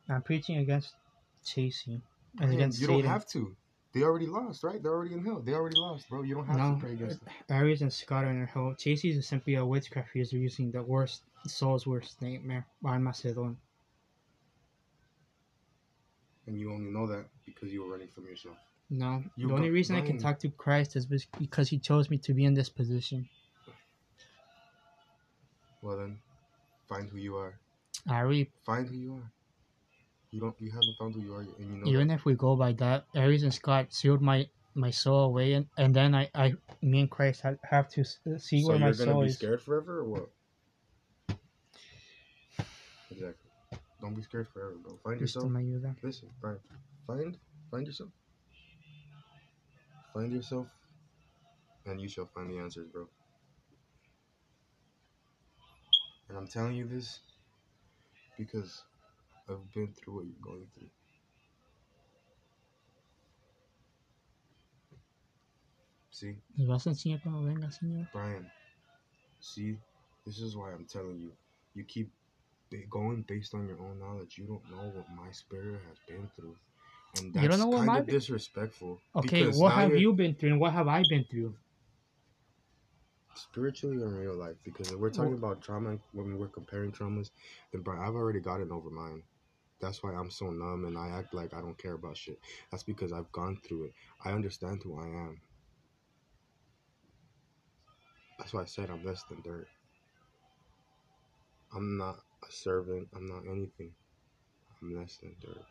I'm 0.10 0.24
preaching 0.24 0.58
against 0.58 0.96
chasing 1.46 2.02
and 2.40 2.50
Man, 2.50 2.54
against 2.58 2.80
you 2.82 2.88
Satan. 2.88 3.04
don't 3.04 3.12
have 3.12 3.28
to. 3.28 3.56
They 3.94 4.02
already 4.02 4.26
lost, 4.26 4.64
right? 4.64 4.82
They're 4.82 4.94
already 4.94 5.14
in 5.14 5.24
hell. 5.24 5.40
They 5.42 5.54
already 5.54 5.78
lost, 5.78 6.10
bro. 6.10 6.24
You 6.24 6.34
don't 6.36 6.48
have 6.48 6.58
No. 6.58 6.74
to 6.74 6.80
pray 6.80 6.94
against 6.94 7.20
them. 7.24 7.30
Aries 7.50 7.84
and 7.84 7.94
Scott 7.94 8.26
are 8.26 8.32
in 8.32 8.48
hell. 8.48 8.74
Chasing 8.76 9.12
is 9.12 9.28
simply 9.28 9.54
a 9.56 9.66
witchcraft 9.66 10.16
user 10.16 10.38
using 10.38 10.72
the 10.72 10.82
worst 10.82 11.22
soul's 11.46 11.86
worst 11.86 12.20
nightmare. 12.22 12.66
Armageddon. 12.84 13.58
And 16.48 16.60
you 16.60 16.72
only 16.72 16.92
know 16.92 17.06
that 17.08 17.26
because 17.46 17.72
you 17.72 17.84
were 17.84 17.92
running 17.92 18.08
from 18.08 18.26
yourself. 18.26 18.56
No, 18.90 19.22
You 19.36 19.50
the 19.50 19.54
only 19.54 19.70
reason 19.70 19.98
I 19.98 20.02
can 20.02 20.18
talk 20.18 20.40
to 20.40 20.50
Christ 20.50 20.96
is 20.96 21.06
because 21.06 21.68
He 21.68 21.78
chose 21.78 22.10
me 22.10 22.18
to 22.20 22.34
be 22.34 22.46
in 22.46 22.54
this 22.54 22.70
position. 22.70 23.28
Well 25.82 25.98
then, 25.98 26.20
find 26.88 27.10
who 27.10 27.18
you 27.18 27.36
are. 27.36 27.60
I 28.10 28.22
really, 28.22 28.50
Find 28.66 28.88
who 28.88 28.96
you 28.96 29.14
are. 29.16 29.32
You 30.32 30.40
don't. 30.40 30.56
You 30.60 30.72
haven't 30.72 30.96
found 30.98 31.16
who 31.16 31.22
you 31.22 31.34
are, 31.36 31.44
yet, 31.44 31.58
and 31.60 31.70
you 31.70 31.78
know. 31.78 31.88
even 31.88 32.08
that. 32.08 32.16
if 32.16 32.26
we 32.26 32.34
go 32.34 32.56
by 32.56 32.74
that, 32.74 33.06
Aries 33.16 33.44
and 33.44 33.54
Scott 33.54 33.94
sealed 33.94 34.22
my 34.22 34.48
my 34.76 34.92
soul 34.92 35.26
away, 35.26 35.54
and, 35.54 35.68
and 35.78 35.94
then 35.94 36.14
I, 36.14 36.30
I, 36.36 36.54
me 36.82 37.02
and 37.02 37.10
Christ 37.10 37.42
have, 37.42 37.58
have 37.64 37.90
to 37.90 38.02
uh, 38.02 38.38
see 38.38 38.62
So 38.62 38.70
where 38.70 38.80
my 38.80 38.92
soul 38.92 38.92
is. 38.92 38.98
So 38.98 39.04
you're 39.06 39.14
gonna 39.14 39.26
be 39.26 39.32
scared 39.32 39.62
forever, 39.62 40.00
or 40.00 40.06
what? 40.06 40.30
Exactly. 43.10 43.47
Don't 44.02 44.14
be 44.16 44.22
scared 44.22 44.48
forever, 44.54 44.76
bro. 44.84 44.98
Find 45.04 45.20
yourself. 45.20 45.52
Listen, 46.04 46.30
Brian. 46.40 46.60
Find, 47.08 47.38
find 47.72 47.88
yourself. 47.88 48.10
Find 50.14 50.32
yourself, 50.32 50.68
and 51.86 52.02
you 52.02 52.08
shall 52.10 52.26
find 52.34 52.50
the 52.50 52.58
answers, 52.60 52.88
bro. 52.92 53.08
And 56.30 56.38
I'm 56.38 56.48
telling 56.48 56.76
you 56.76 56.86
this 56.88 57.20
because 58.38 58.84
I've 59.50 59.72
been 59.74 59.94
through 59.94 60.16
what 60.16 60.26
you're 60.26 60.36
going 60.42 60.68
through. 60.76 60.90
See, 66.12 66.36
¿Nos 66.58 66.68
vas 66.68 66.88
a 66.88 66.90
enseñar 66.90 67.22
cuando 67.22 67.44
venga, 67.44 67.68
Señor? 67.72 68.10
Brian. 68.12 68.50
See, 69.40 69.78
this 70.26 70.40
is 70.40 70.56
why 70.56 70.72
I'm 70.72 70.86
telling 70.86 71.20
you. 71.20 71.32
You 71.76 71.84
keep 71.84 72.12
going 72.90 73.24
based 73.28 73.54
on 73.54 73.68
your 73.68 73.80
own 73.80 74.00
knowledge. 74.00 74.38
You 74.38 74.46
don't 74.46 74.70
know 74.72 74.90
what 74.92 75.06
my 75.16 75.32
spirit 75.32 75.80
has 75.88 75.98
been 76.08 76.30
through, 76.36 76.56
and 77.18 77.34
that's 77.34 77.44
You 77.44 77.50
don't 77.50 77.60
know 77.60 77.68
what 77.68 77.78
kind 77.78 77.88
my- 77.88 78.00
of 78.00 78.08
disrespectful. 78.08 79.00
Okay, 79.16 79.48
what 79.52 79.74
have 79.74 79.90
you're- 79.90 80.02
you 80.02 80.14
been 80.14 80.36
through 80.36 80.52
and 80.52 80.60
what 80.60 80.74
have 80.74 80.88
I 80.88 81.04
been 81.10 81.26
through? 81.26 81.56
spiritually 83.36 84.02
in 84.02 84.16
real 84.16 84.34
life 84.36 84.56
because 84.64 84.92
if 84.92 84.98
we're 84.98 85.12
talking 85.12 85.34
about 85.36 85.62
trauma 85.62 85.96
when 86.12 86.40
we're 86.40 86.48
comparing 86.48 86.92
traumas 86.92 87.30
then 87.72 87.82
bro 87.84 87.96
i've 88.02 88.16
already 88.16 88.40
gotten 88.40 88.72
over 88.72 88.90
mine 88.90 89.22
that's 89.80 90.02
why 90.02 90.12
i'm 90.12 90.32
so 90.32 90.50
numb 90.50 90.86
and 90.86 90.98
i 90.98 91.08
act 91.10 91.36
like 91.36 91.54
i 91.54 91.62
don't 91.62 91.78
care 91.78 91.94
about 91.94 92.18
shit 92.18 92.40
that's 92.72 92.82
because 92.82 93.14
i've 93.14 93.32
gone 93.32 93.56
through 93.64 93.84
it 93.86 93.92
i 94.26 94.32
understand 94.32 94.82
who 94.84 95.00
i 95.00 95.06
am 95.06 95.40
that's 98.40 98.54
why 98.54 98.62
i 98.64 98.66
said 98.66 98.90
i'm 98.90 99.04
less 99.06 99.22
than 99.30 99.40
dirt 99.42 99.68
i'm 101.76 101.96
not 101.96 102.18
a 102.48 102.52
servant 102.52 103.08
i'm 103.16 103.26
not 103.28 103.44
anything 103.50 103.92
i'm 104.82 104.96
less 104.96 105.18
than 105.18 105.36
dirt 105.42 105.66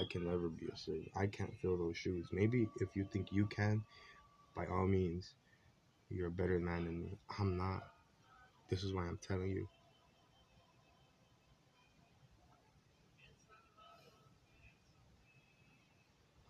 i 0.00 0.04
can 0.10 0.24
never 0.24 0.48
be 0.48 0.66
a 0.72 0.76
servant 0.76 1.10
i 1.16 1.26
can't 1.26 1.54
fill 1.60 1.76
those 1.76 1.96
shoes 1.96 2.26
maybe 2.32 2.68
if 2.80 2.88
you 2.94 3.04
think 3.12 3.32
you 3.32 3.46
can 3.46 3.82
by 4.56 4.66
all 4.66 4.86
means 4.86 5.34
you're 6.10 6.28
a 6.28 6.30
better 6.30 6.58
man 6.60 6.84
than 6.84 7.00
me. 7.00 7.18
I'm 7.38 7.56
not. 7.56 7.82
This 8.70 8.84
is 8.84 8.92
why 8.92 9.02
I'm 9.02 9.18
telling 9.26 9.50
you. 9.50 9.66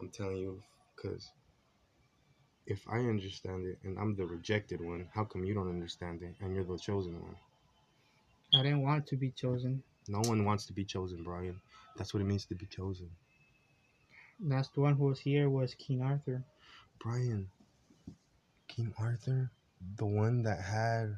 I'm 0.01 0.11
telling 0.11 0.37
you 0.37 0.63
because 0.95 1.31
if 2.67 2.87
I 2.89 2.99
understand 2.99 3.67
it 3.67 3.79
and 3.85 3.99
I'm 3.99 4.17
the 4.17 4.27
rejected 4.27 4.81
one, 4.81 5.09
how 5.15 5.25
come 5.25 5.45
you 5.45 5.55
don't 5.55 5.71
understand 5.71 6.23
it 6.23 6.35
and 6.41 6.55
you're 6.55 6.65
the 6.65 6.79
chosen 6.79 7.15
one? 7.23 7.37
I 8.55 8.63
didn't 8.63 8.83
want 8.83 9.07
to 9.09 9.17
be 9.17 9.31
chosen. 9.31 9.83
No 10.09 10.21
one 10.21 10.45
wants 10.45 10.67
to 10.67 10.73
be 10.73 10.85
chosen, 10.85 11.25
Brian. 11.25 11.61
That's 11.97 12.15
what 12.15 12.21
it 12.21 12.27
means 12.27 12.45
to 12.47 12.55
be 12.55 12.67
chosen. 12.67 13.11
Last 14.41 14.77
one 14.77 14.95
who 14.95 15.05
was 15.05 15.19
here 15.19 15.51
was 15.51 15.75
King 15.75 16.03
Arthur. 16.03 16.45
Brian, 17.01 17.49
King 18.69 18.95
Arthur, 18.99 19.51
the 19.97 20.07
one 20.07 20.43
that 20.43 20.61
had 20.61 21.17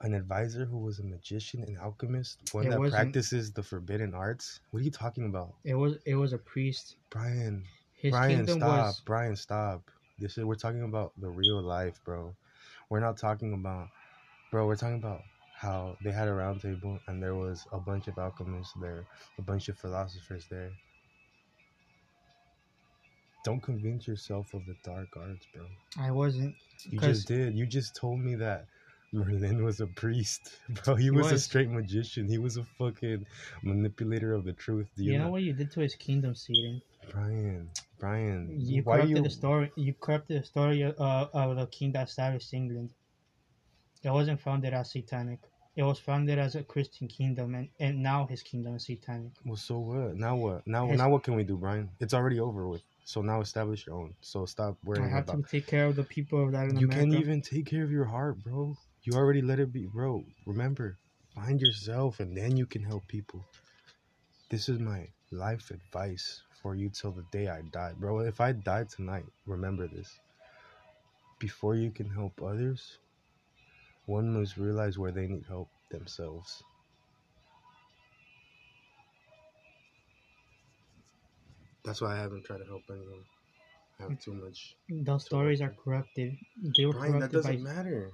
an 0.00 0.14
advisor 0.14 0.64
who 0.64 0.78
was 0.78 0.98
a 0.98 1.04
magician 1.04 1.62
and 1.62 1.78
alchemist, 1.78 2.38
one 2.52 2.66
It 2.66 2.70
that 2.70 2.90
practices 2.90 3.52
the 3.52 3.62
forbidden 3.62 4.12
arts. 4.14 4.60
What 4.70 4.80
are 4.80 4.84
you 4.84 4.90
talking 4.90 5.26
about, 5.26 5.54
It 5.64 5.74
was 5.74 5.96
it 6.04 6.14
was 6.16 6.32
a 6.32 6.38
priest. 6.38 6.96
Brian? 7.10 7.64
His 7.94 8.10
Brian, 8.10 8.46
stop. 8.46 8.60
was 8.60 9.00
Brian, 9.00 9.36
stop. 9.36 9.90
This 10.18 10.36
is 10.36 10.44
we're 10.44 10.56
talking 10.56 10.82
about 10.82 11.12
the 11.18 11.28
real 11.28 11.62
life, 11.62 12.00
bro. 12.04 12.34
We're 12.90 13.00
not 13.00 13.16
talking 13.16 13.54
about, 13.54 13.88
bro. 14.50 14.66
We're 14.66 14.76
talking 14.76 14.96
about 14.96 15.22
how 15.54 15.96
they 16.02 16.10
had 16.12 16.28
a 16.28 16.32
round 16.34 16.60
table 16.60 16.98
and 17.06 17.22
there 17.22 17.34
was 17.34 17.66
a 17.72 17.78
bunch 17.78 18.08
of 18.08 18.18
alchemists 18.18 18.74
there, 18.80 19.06
a 19.38 19.42
bunch 19.42 19.68
of 19.68 19.78
philosophers 19.78 20.46
there. 20.50 20.72
Don't 23.44 23.62
convince 23.62 24.06
yourself 24.08 24.54
of 24.54 24.64
the 24.66 24.74
dark 24.82 25.08
arts, 25.16 25.46
bro. 25.54 25.66
I 25.98 26.10
wasn't 26.10 26.54
You 26.88 26.98
just 26.98 27.28
did. 27.28 27.54
You 27.54 27.66
just 27.66 27.94
told 27.94 28.20
me 28.20 28.34
that 28.36 28.66
Merlin 29.12 29.62
was 29.62 29.80
a 29.80 29.86
priest, 29.86 30.56
bro. 30.84 30.96
He, 30.96 31.10
was, 31.10 31.30
a 31.30 31.38
straight 31.38 31.70
magician. 31.70 32.26
He 32.28 32.38
was 32.38 32.56
a 32.56 32.64
fucking 32.64 33.26
manipulator 33.62 34.32
of 34.32 34.44
the 34.44 34.54
truth. 34.54 34.88
Do 34.96 35.04
you, 35.04 35.12
you 35.12 35.18
know 35.18 35.26
know, 35.26 35.30
what 35.30 35.42
you 35.42 35.52
did 35.52 35.70
to 35.72 35.80
his 35.80 35.94
kingdom, 35.94 36.34
Satan. 36.34 36.82
Brian? 37.10 37.70
Brian, 38.00 38.54
You 38.58 38.82
corrupted 38.82 39.10
you? 39.10 39.22
the 39.22 39.30
story. 39.30 39.70
You 39.76 39.94
corrupted 39.94 40.42
the 40.42 40.46
story 40.46 40.82
uh, 40.82 41.26
of 41.32 41.56
the 41.56 41.66
king 41.66 41.92
that 41.92 42.08
established 42.08 42.52
England. 42.52 42.90
It 44.04 44.10
wasn't 44.12 44.40
founded 44.40 44.74
as 44.74 44.90
satanic. 44.90 45.40
It 45.76 45.82
was 45.82 45.98
founded 45.98 46.38
as 46.38 46.54
a 46.54 46.62
Christian 46.62 47.08
kingdom, 47.08 47.54
and, 47.54 47.68
and 47.80 48.02
now 48.02 48.26
his 48.26 48.42
kingdom 48.42 48.76
is 48.76 48.84
satanic. 48.84 49.32
Well, 49.44 49.56
so 49.56 49.78
what? 49.78 50.14
Now 50.16 50.36
what? 50.36 50.66
Now 50.66 50.86
His- 50.86 50.98
now 50.98 51.10
what 51.10 51.22
can 51.24 51.34
we 51.34 51.42
do, 51.42 51.56
Brian? 51.56 51.90
It's 52.00 52.14
already 52.14 52.38
over 52.38 52.68
with. 52.68 52.82
So 53.04 53.22
now 53.22 53.40
establish 53.40 53.86
your 53.86 53.96
own. 53.96 54.14
So 54.20 54.46
stop 54.46 54.76
worrying 54.84 55.06
I 55.06 55.08
have 55.08 55.24
about. 55.28 55.44
to 55.44 55.50
take 55.50 55.66
care 55.66 55.86
of 55.86 55.96
the 55.96 56.04
people 56.04 56.42
of 56.44 56.52
Latin 56.52 56.76
You 56.78 56.86
America. 56.86 57.10
can't 57.10 57.20
even 57.20 57.42
take 57.42 57.66
care 57.66 57.82
of 57.82 57.90
your 57.90 58.04
heart, 58.04 58.42
bro. 58.42 58.76
You 59.02 59.14
already 59.14 59.42
let 59.42 59.58
it 59.58 59.72
be, 59.72 59.86
bro. 59.86 60.24
Remember, 60.46 60.96
find 61.34 61.60
yourself, 61.60 62.20
and 62.20 62.36
then 62.36 62.56
you 62.56 62.66
can 62.66 62.82
help 62.82 63.06
people. 63.08 63.44
This 64.50 64.68
is 64.68 64.78
my 64.78 65.08
life 65.30 65.70
advice 65.70 66.42
for 66.62 66.74
you 66.74 66.88
till 66.88 67.10
the 67.12 67.24
day 67.30 67.48
I 67.48 67.62
die, 67.62 67.92
bro. 67.98 68.20
If 68.20 68.40
I 68.40 68.52
die 68.52 68.84
tonight, 68.84 69.26
remember 69.46 69.86
this. 69.88 70.20
Before 71.38 71.74
you 71.74 71.90
can 71.90 72.08
help 72.08 72.40
others, 72.42 72.98
one 74.06 74.32
must 74.38 74.56
realize 74.56 74.98
where 74.98 75.12
they 75.12 75.26
need 75.26 75.44
help 75.48 75.68
themselves. 75.90 76.62
That's 81.84 82.00
why 82.00 82.14
I 82.14 82.20
haven't 82.20 82.44
tried 82.44 82.58
to 82.58 82.64
help 82.64 82.82
anyone. 82.90 83.24
I 84.00 84.04
have 84.04 84.20
too 84.20 84.34
much. 84.34 84.76
Those 84.88 85.24
stories 85.24 85.60
are 85.60 85.74
corrupted. 85.84 86.36
They 86.76 86.86
were 86.86 86.92
Brian, 86.92 87.12
corrupted 87.12 87.42
by. 87.42 87.50
doesn't 87.52 87.64
matter. 87.64 88.10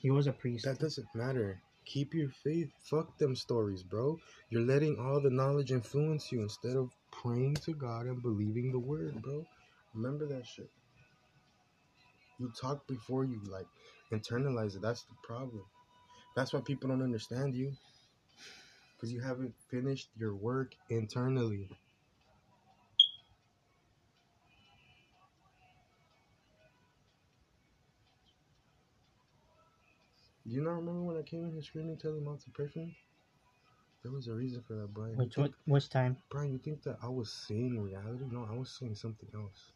He 0.00 0.10
was 0.10 0.26
a 0.26 0.32
priest. 0.32 0.64
That 0.64 0.78
doesn't 0.78 1.08
matter. 1.14 1.60
Keep 1.86 2.14
your 2.14 2.28
faith. 2.44 2.68
Fuck 2.90 3.18
them 3.18 3.34
stories, 3.34 3.82
bro. 3.82 4.18
You're 4.50 4.62
letting 4.66 4.98
all 4.98 5.20
the 5.20 5.30
knowledge 5.30 5.72
influence 5.72 6.30
you 6.30 6.42
instead 6.42 6.76
of 6.76 6.90
praying 7.10 7.54
to 7.64 7.72
God 7.72 8.06
and 8.06 8.22
believing 8.22 8.70
the 8.72 8.78
word, 8.78 9.20
bro. 9.22 9.44
Remember 9.94 10.26
that 10.26 10.46
shit. 10.46 10.70
You 12.38 12.52
talk 12.60 12.86
before 12.86 13.24
you 13.24 13.40
like 13.50 13.66
internalize 14.12 14.76
it. 14.76 14.82
That's 14.82 15.02
the 15.02 15.14
problem. 15.22 15.64
That's 16.36 16.52
why 16.52 16.60
people 16.60 16.88
don't 16.88 17.02
understand 17.02 17.54
you. 17.54 17.72
Because 18.96 19.12
you 19.12 19.20
haven't 19.20 19.54
finished 19.70 20.08
your 20.16 20.34
work 20.34 20.74
internally. 20.90 21.68
Do 30.46 30.54
you 30.54 30.62
not 30.62 30.70
remember 30.70 31.02
when 31.02 31.16
I 31.16 31.22
came 31.22 31.44
in 31.44 31.52
here 31.52 31.62
screaming, 31.62 31.98
telling 31.98 32.24
mom 32.24 32.38
to 32.38 32.50
pray 32.50 32.68
for 32.68 32.78
me? 32.78 32.96
There 34.02 34.12
was 34.12 34.28
a 34.28 34.32
reason 34.32 34.62
for 34.66 34.74
that, 34.74 34.94
Brian. 34.94 35.16
Which 35.16 35.36
what? 35.36 35.52
Which 35.66 35.90
time? 35.90 36.16
Brian, 36.30 36.52
you 36.52 36.58
think 36.58 36.82
that 36.84 36.96
I 37.02 37.08
was 37.08 37.32
seeing 37.32 37.82
reality? 37.82 38.24
No, 38.30 38.48
I 38.50 38.56
was 38.56 38.70
seeing 38.78 38.94
something 38.94 39.28
else. 39.34 39.72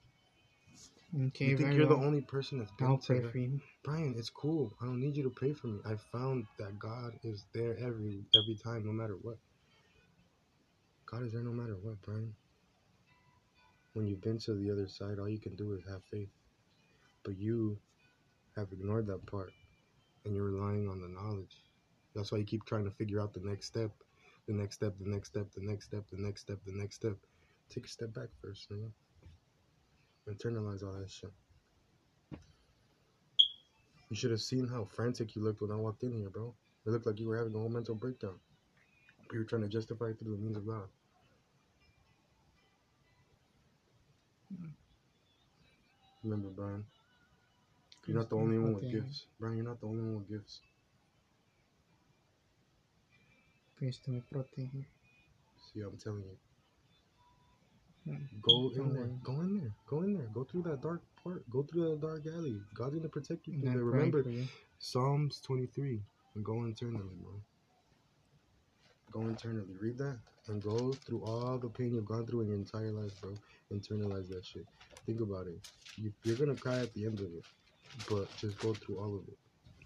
Okay, 1.14 1.46
you 1.46 1.56
think 1.58 1.74
you're 1.74 1.86
the 1.86 1.94
only 1.94 2.22
person 2.22 2.58
that's 2.58 2.70
been 2.72 2.86
I'll 2.88 2.96
pray 2.98 3.20
that? 3.20 3.32
for 3.32 3.38
you. 3.38 3.60
Brian, 3.84 4.14
it's 4.16 4.30
cool. 4.30 4.72
I 4.80 4.86
don't 4.86 5.00
need 5.00 5.16
you 5.16 5.22
to 5.24 5.30
pray 5.30 5.52
for 5.52 5.66
me. 5.68 5.80
I 5.84 5.96
found 6.10 6.46
that 6.58 6.78
God 6.78 7.12
is 7.22 7.44
there 7.54 7.76
every 7.78 8.24
every 8.34 8.56
time, 8.62 8.86
no 8.86 8.92
matter 8.92 9.16
what. 9.20 9.36
God 11.06 11.24
is 11.24 11.32
there 11.32 11.42
no 11.42 11.52
matter 11.52 11.76
what, 11.82 12.00
Brian. 12.02 12.34
When 13.94 14.06
you've 14.06 14.22
been 14.22 14.38
to 14.40 14.54
the 14.54 14.70
other 14.70 14.88
side, 14.88 15.18
all 15.18 15.28
you 15.28 15.40
can 15.40 15.56
do 15.56 15.74
is 15.74 15.84
have 15.88 16.02
faith. 16.10 16.30
But 17.24 17.38
you 17.38 17.78
have 18.56 18.68
ignored 18.72 19.06
that 19.08 19.26
part 19.26 19.52
and 20.24 20.34
you're 20.34 20.50
relying 20.50 20.88
on 20.88 21.00
the 21.00 21.08
knowledge. 21.08 21.56
That's 22.14 22.32
why 22.32 22.38
you 22.38 22.44
keep 22.44 22.64
trying 22.66 22.84
to 22.84 22.90
figure 22.90 23.20
out 23.20 23.34
the 23.34 23.40
next 23.42 23.66
step, 23.66 23.90
the 24.48 24.54
next 24.54 24.76
step, 24.76 24.94
the 25.00 25.10
next 25.10 25.28
step, 25.30 25.46
the 25.54 25.62
next 25.62 25.86
step, 25.86 26.04
the 26.10 26.22
next 26.22 26.42
step, 26.42 26.58
the 26.66 26.72
next 26.74 26.96
step. 26.96 27.16
Take 27.70 27.86
a 27.86 27.88
step 27.88 28.14
back 28.14 28.28
first, 28.42 28.66
you 28.70 28.76
know? 28.78 28.92
Internalize 30.28 30.82
all 30.82 30.92
that 30.92 31.10
shit. 31.10 31.32
You 34.10 34.16
should 34.16 34.30
have 34.30 34.40
seen 34.40 34.68
how 34.68 34.84
frantic 34.84 35.34
you 35.34 35.42
looked 35.42 35.62
when 35.62 35.70
I 35.70 35.76
walked 35.76 36.02
in 36.02 36.12
here, 36.12 36.30
bro. 36.30 36.54
It 36.86 36.90
looked 36.90 37.06
like 37.06 37.18
you 37.18 37.28
were 37.28 37.36
having 37.36 37.54
a 37.54 37.58
whole 37.58 37.68
mental 37.68 37.94
breakdown. 37.94 38.38
You 39.32 39.38
were 39.38 39.44
trying 39.44 39.62
to 39.62 39.68
justify 39.68 40.06
it 40.06 40.18
through 40.18 40.32
the 40.36 40.42
means 40.42 40.56
of 40.56 40.66
God. 40.66 40.88
Remember, 46.22 46.50
Brian, 46.50 46.84
you're 48.06 48.16
not 48.16 48.28
the 48.30 48.36
only 48.36 48.58
one 48.58 48.74
with 48.74 48.90
gifts. 48.90 49.26
Brian, 49.40 49.56
you're 49.56 49.66
not 49.66 49.80
the 49.80 49.86
only 49.86 50.02
one 50.02 50.16
with 50.18 50.28
gifts. 50.28 50.60
Cristo 53.78 54.12
me 54.12 54.22
protege. 54.30 54.86
See, 55.72 55.80
I'm 55.80 55.96
telling 55.96 56.22
you. 56.22 56.51
Go 58.42 58.72
in 58.76 58.92
there. 58.92 59.10
Go 59.22 59.40
in 59.40 59.58
there. 59.58 59.72
Go 59.88 60.02
in 60.02 60.14
there. 60.14 60.28
Go 60.34 60.44
through 60.44 60.62
that 60.62 60.80
dark 60.82 61.02
part. 61.22 61.48
Go 61.50 61.62
through 61.62 61.90
that 61.90 62.00
dark 62.00 62.22
alley. 62.26 62.60
God's 62.74 62.96
gonna 62.96 63.08
protect 63.08 63.46
you 63.46 63.54
And 63.54 63.62
through 63.64 63.72
there. 63.72 63.84
Remember. 63.84 64.24
Psalms 64.78 65.40
23 65.46 66.00
and 66.34 66.44
go 66.44 66.64
internally, 66.64 67.14
bro. 67.22 67.40
Go 69.12 69.28
internally. 69.28 69.74
Read 69.80 69.98
that 69.98 70.18
and 70.48 70.62
go 70.62 70.92
through 71.06 71.24
all 71.24 71.58
the 71.58 71.68
pain 71.68 71.94
you've 71.94 72.04
gone 72.06 72.26
through 72.26 72.42
in 72.42 72.48
your 72.48 72.56
entire 72.56 72.90
life, 72.92 73.12
bro. 73.20 73.38
Internalize 73.72 74.28
that 74.28 74.44
shit. 74.44 74.66
Think 75.06 75.20
about 75.20 75.46
it. 75.46 75.60
You, 75.96 76.12
you're 76.24 76.36
gonna 76.36 76.56
cry 76.56 76.80
at 76.80 76.92
the 76.94 77.04
end 77.04 77.20
of 77.20 77.26
it, 77.26 77.44
but 78.08 78.34
just 78.36 78.58
go 78.58 78.74
through 78.74 78.98
all 78.98 79.16
of 79.16 79.28
it. 79.28 79.38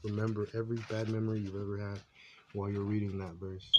Remember 0.04 0.48
every 0.54 0.78
bad 0.88 1.08
memory 1.08 1.40
you've 1.40 1.56
ever 1.56 1.78
had 1.78 2.00
while 2.54 2.70
you're 2.70 2.82
reading 2.84 3.18
that 3.18 3.34
verse. 3.40 3.70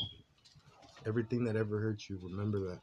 Everything 1.07 1.45
that 1.45 1.55
ever 1.55 1.79
hurt 1.79 2.03
you, 2.09 2.19
remember 2.21 2.59
that. 2.69 2.81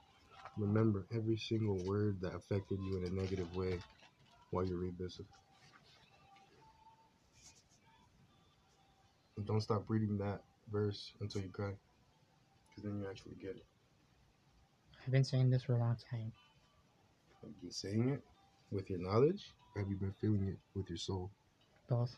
Remember 0.56 1.06
every 1.12 1.36
single 1.36 1.78
word 1.85 2.20
that 2.20 2.35
affected 2.35 2.78
you 2.81 2.98
in 2.98 3.05
a 3.05 3.10
negative 3.10 3.55
way 3.56 3.78
while 4.51 4.64
you 4.64 4.76
read 4.76 4.97
this. 4.98 5.20
And 9.36 9.47
don't 9.47 9.60
stop 9.60 9.85
reading 9.89 10.16
that 10.18 10.40
verse 10.70 11.12
until 11.20 11.43
you 11.43 11.48
cry. 11.48 11.72
Because 12.70 12.85
then 12.85 13.01
you 13.01 13.09
actually 13.10 13.35
get 13.40 13.56
it. 13.56 13.64
I've 15.05 15.12
been 15.12 15.24
saying 15.24 15.51
this 15.51 15.64
for 15.64 15.74
a 15.74 15.78
long 15.78 15.97
time. 16.10 16.32
Have 17.43 17.51
you 17.51 17.56
been 17.60 17.72
saying 17.72 18.10
it 18.10 18.22
with 18.70 18.89
your 18.89 19.01
knowledge? 19.01 19.52
Or 19.74 19.82
have 19.82 19.90
you 19.90 19.97
been 19.97 20.14
feeling 20.20 20.48
it 20.48 20.59
with 20.78 20.89
your 20.89 20.98
soul? 20.98 21.31
Both. 21.89 22.14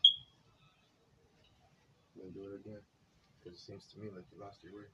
Then 2.15 2.31
do 2.33 2.41
it 2.53 2.61
again. 2.61 2.81
Because 3.43 3.59
it 3.59 3.63
seems 3.63 3.85
to 3.93 3.99
me 3.99 4.09
like 4.15 4.25
you 4.31 4.39
lost 4.39 4.63
your 4.63 4.73
way. 4.73 4.85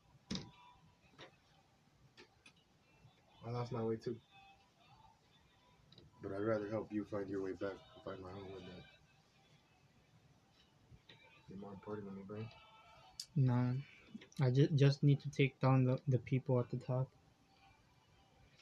I 3.45 3.51
lost 3.51 3.71
my 3.71 3.81
way 3.83 3.95
too. 3.97 4.15
But 6.21 6.31
I'd 6.31 6.41
rather 6.41 6.69
help 6.69 6.91
you 6.91 7.05
find 7.11 7.29
your 7.29 7.43
way 7.43 7.51
back 7.51 7.71
and 7.71 8.03
find 8.05 8.21
my 8.21 8.29
own 8.29 8.45
way 8.53 8.61
back. 8.61 8.85
You're 11.49 11.59
more 11.59 11.73
important 11.73 12.07
than 12.07 12.15
me, 12.15 12.23
Brian. 12.27 12.47
Nah. 13.35 13.73
I 14.41 14.49
just 14.51 14.75
just 14.75 15.03
need 15.03 15.19
to 15.21 15.29
take 15.29 15.59
down 15.59 15.85
the, 15.85 15.99
the 16.07 16.19
people 16.19 16.59
at 16.59 16.69
the 16.69 16.77
top. 16.77 17.07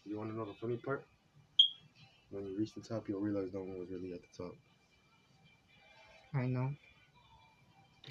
You 0.06 0.18
want 0.18 0.32
to 0.32 0.36
know 0.36 0.46
the 0.46 0.54
funny 0.54 0.78
part? 0.78 1.06
When 2.32 2.48
you 2.48 2.58
reach 2.58 2.74
the 2.74 2.82
top, 2.82 3.08
you'll 3.08 3.20
realize 3.20 3.50
no 3.54 3.60
one 3.62 3.78
was 3.78 3.90
really 3.92 4.14
at 4.14 4.22
the 4.22 4.44
top. 4.44 4.56
I 6.34 6.46
know. 6.48 6.74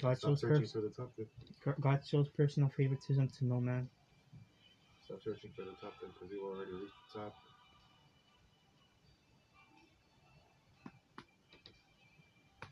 God 0.01 0.17
Stop 0.17 0.29
shows, 0.31 0.41
searching 0.41 0.61
pers- 0.61 0.71
for 0.71 0.81
the 0.81 0.89
top. 0.89 1.11
God 1.81 2.01
shows 2.07 2.27
personal 2.29 2.69
favoritism 2.69 3.27
to 3.39 3.45
no 3.45 3.59
man. 3.59 3.89
Stop 5.11 5.35
searching 5.35 5.51
for 5.57 5.67
the 5.67 5.75
top 5.83 5.91
then, 5.99 6.07
because 6.15 6.31
you 6.31 6.39
already 6.39 6.71
reached 6.71 6.95
the 7.11 7.19
top. 7.19 7.35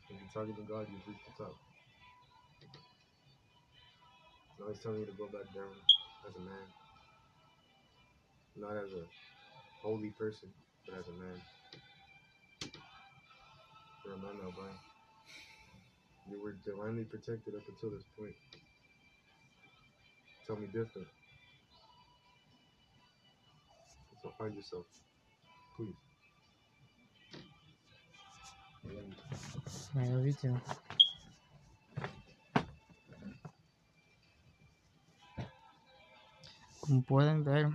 If 0.08 0.16
you're 0.32 0.64
God, 0.64 0.88
you've 0.88 1.04
reached 1.04 1.26
the 1.36 1.44
top. 1.44 1.52
Now 4.58 4.72
he's 4.72 4.78
telling 4.78 5.00
you 5.00 5.04
to 5.04 5.12
go 5.20 5.26
back 5.26 5.52
down 5.52 5.68
as 6.26 6.34
a 6.34 6.40
man. 6.40 6.64
Not 8.56 8.72
as 8.80 8.88
a 8.88 9.04
holy 9.82 10.08
person, 10.16 10.48
but 10.88 10.96
as 10.96 11.08
a 11.08 11.12
man. 11.20 11.36
You're 14.06 14.14
a 14.14 14.16
man 14.16 14.40
now, 14.40 14.48
Brian. 14.56 14.80
You 16.32 16.40
were 16.42 16.56
divinely 16.64 17.04
protected 17.04 17.54
up 17.54 17.68
until 17.68 17.90
this 17.90 18.08
point. 18.16 18.34
Tell 20.46 20.56
me 20.56 20.68
different. 20.72 21.19
So 24.22 24.32
find 24.38 24.54
yourself. 24.54 24.86
Please. 25.76 25.94
I 29.96 30.06
love 30.08 30.26
you. 30.42 30.60
Como 36.80 37.02
pueden 37.02 37.44
ver, 37.44 37.68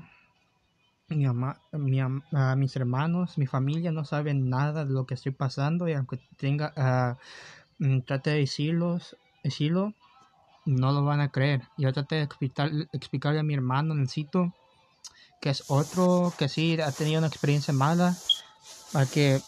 mi 1.09 1.25
ama- 1.25 1.61
mi 1.72 1.99
ah, 2.01 2.56
mis 2.56 2.75
hermanos, 2.75 3.38
mi 3.38 3.45
familia 3.48 3.91
no 3.91 4.03
saben 4.06 4.49
nada 4.49 4.85
de 4.85 4.93
lo 4.93 5.06
que 5.06 5.14
estoy 5.14 5.32
pasando 5.32 5.88
y 5.88 5.93
aunque 5.93 6.19
tenga, 6.38 7.17
mm, 7.80 8.01
trate 8.01 8.32
de 8.32 8.38
decirlos, 8.40 9.17
decirlo, 9.43 9.93
no 10.65 10.91
lo 10.91 11.03
van 11.06 11.22
a 11.22 11.30
creer. 11.32 11.69
Yo 11.77 11.93
traté 11.93 12.15
de 12.15 12.24
explicar, 12.24 12.72
explicarle 12.91 13.40
a 13.40 13.43
mi 13.43 13.53
hermano 13.53 13.95
Nelsito, 13.95 14.53
que 15.41 15.49
es 15.49 15.64
otro 15.67 16.33
que 16.38 16.49
sí 16.49 16.80
ha 16.81 16.91
tenido 16.91 17.19
una 17.19 17.27
experiencia 17.27 17.73
mala, 17.73 18.15
a 18.93 19.05
que 19.05 19.41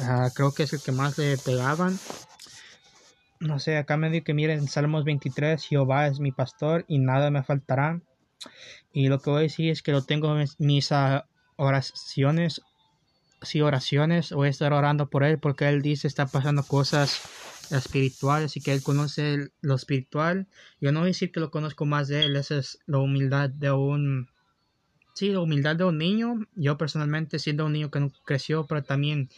Ah, 0.00 0.30
creo 0.32 0.52
que 0.52 0.62
es 0.62 0.72
el 0.72 0.80
que 0.80 0.92
más 0.92 1.18
le 1.18 1.36
pegaban. 1.38 1.98
No 3.40 3.58
sé, 3.58 3.76
acá 3.76 3.96
me 3.96 4.10
dice 4.10 4.24
que 4.24 4.34
miren, 4.34 4.68
Salmos 4.68 5.04
23, 5.04 5.62
Jehová 5.64 6.06
es 6.06 6.20
mi 6.20 6.32
pastor 6.32 6.84
y 6.88 6.98
nada 6.98 7.30
me 7.30 7.42
faltará. 7.42 8.00
Y 8.92 9.08
lo 9.08 9.20
que 9.20 9.30
voy 9.30 9.38
a 9.40 9.42
decir 9.42 9.70
es 9.70 9.82
que 9.82 9.92
lo 9.92 10.04
tengo 10.04 10.38
en 10.38 10.48
mis, 10.58 10.92
ah, 10.92 11.26
oraciones, 11.56 12.62
sí, 13.42 13.60
oraciones, 13.60 14.32
voy 14.32 14.48
a 14.48 14.50
estar 14.50 14.72
orando 14.72 15.10
por 15.10 15.24
él 15.24 15.38
porque 15.38 15.68
él 15.68 15.82
dice 15.82 16.06
está 16.06 16.26
pasando 16.26 16.62
cosas 16.62 17.20
espirituales 17.70 18.56
y 18.56 18.60
que 18.60 18.72
él 18.72 18.82
conoce 18.82 19.50
lo 19.60 19.74
espiritual. 19.74 20.46
Yo 20.80 20.92
no 20.92 21.04
decir 21.04 21.32
que 21.32 21.40
lo 21.40 21.50
conozco 21.50 21.86
más 21.86 22.08
de 22.08 22.24
él, 22.24 22.36
esa 22.36 22.58
es 22.58 22.78
la 22.86 22.98
humildad 22.98 23.50
de 23.50 23.70
un... 23.70 24.28
Sí, 25.14 25.30
la 25.30 25.40
humildad 25.40 25.76
de 25.76 25.84
un 25.84 25.98
niño. 25.98 26.46
Yo 26.54 26.78
personalmente 26.78 27.38
siendo 27.38 27.66
un 27.66 27.72
niño 27.72 27.90
que 27.90 28.00
no 28.00 28.12
creció, 28.24 28.66
pero 28.66 28.84
también 28.84 29.30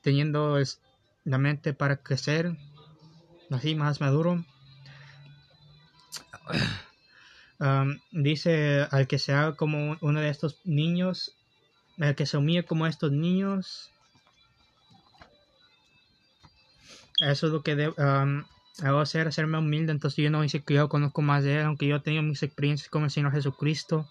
teniendo 0.00 0.58
la 1.24 1.38
mente 1.38 1.72
para 1.72 1.96
crecer 1.96 2.56
así 3.50 3.74
más 3.74 4.00
maduro. 4.00 4.44
Am, 7.58 8.00
dice 8.12 8.86
al 8.90 9.06
que 9.06 9.18
se 9.18 9.32
haga 9.32 9.54
como 9.54 9.96
uno 10.00 10.20
de 10.20 10.28
estos 10.28 10.60
niños, 10.64 11.36
al 11.98 12.14
que 12.14 12.26
se 12.26 12.36
humille 12.36 12.64
como 12.64 12.86
estos 12.86 13.12
niños. 13.12 13.90
Eso 17.20 17.46
es 17.46 17.52
lo 17.52 17.62
que 17.62 17.76
de- 17.76 17.94
am, 17.98 18.44
hago 18.82 19.00
hacer, 19.00 19.28
hacerme 19.28 19.58
humilde. 19.58 19.92
Entonces 19.92 20.22
yo 20.24 20.30
no 20.30 20.42
dice 20.42 20.62
que 20.62 20.74
yo 20.74 20.88
conozco 20.88 21.22
más 21.22 21.44
de 21.44 21.60
él, 21.60 21.66
aunque 21.66 21.86
yo 21.86 21.96
he 21.96 22.00
tenido 22.00 22.22
mis 22.22 22.42
experiencias 22.42 22.88
con 22.90 23.04
el 23.04 23.10
Señor 23.10 23.32
Jesucristo, 23.32 24.06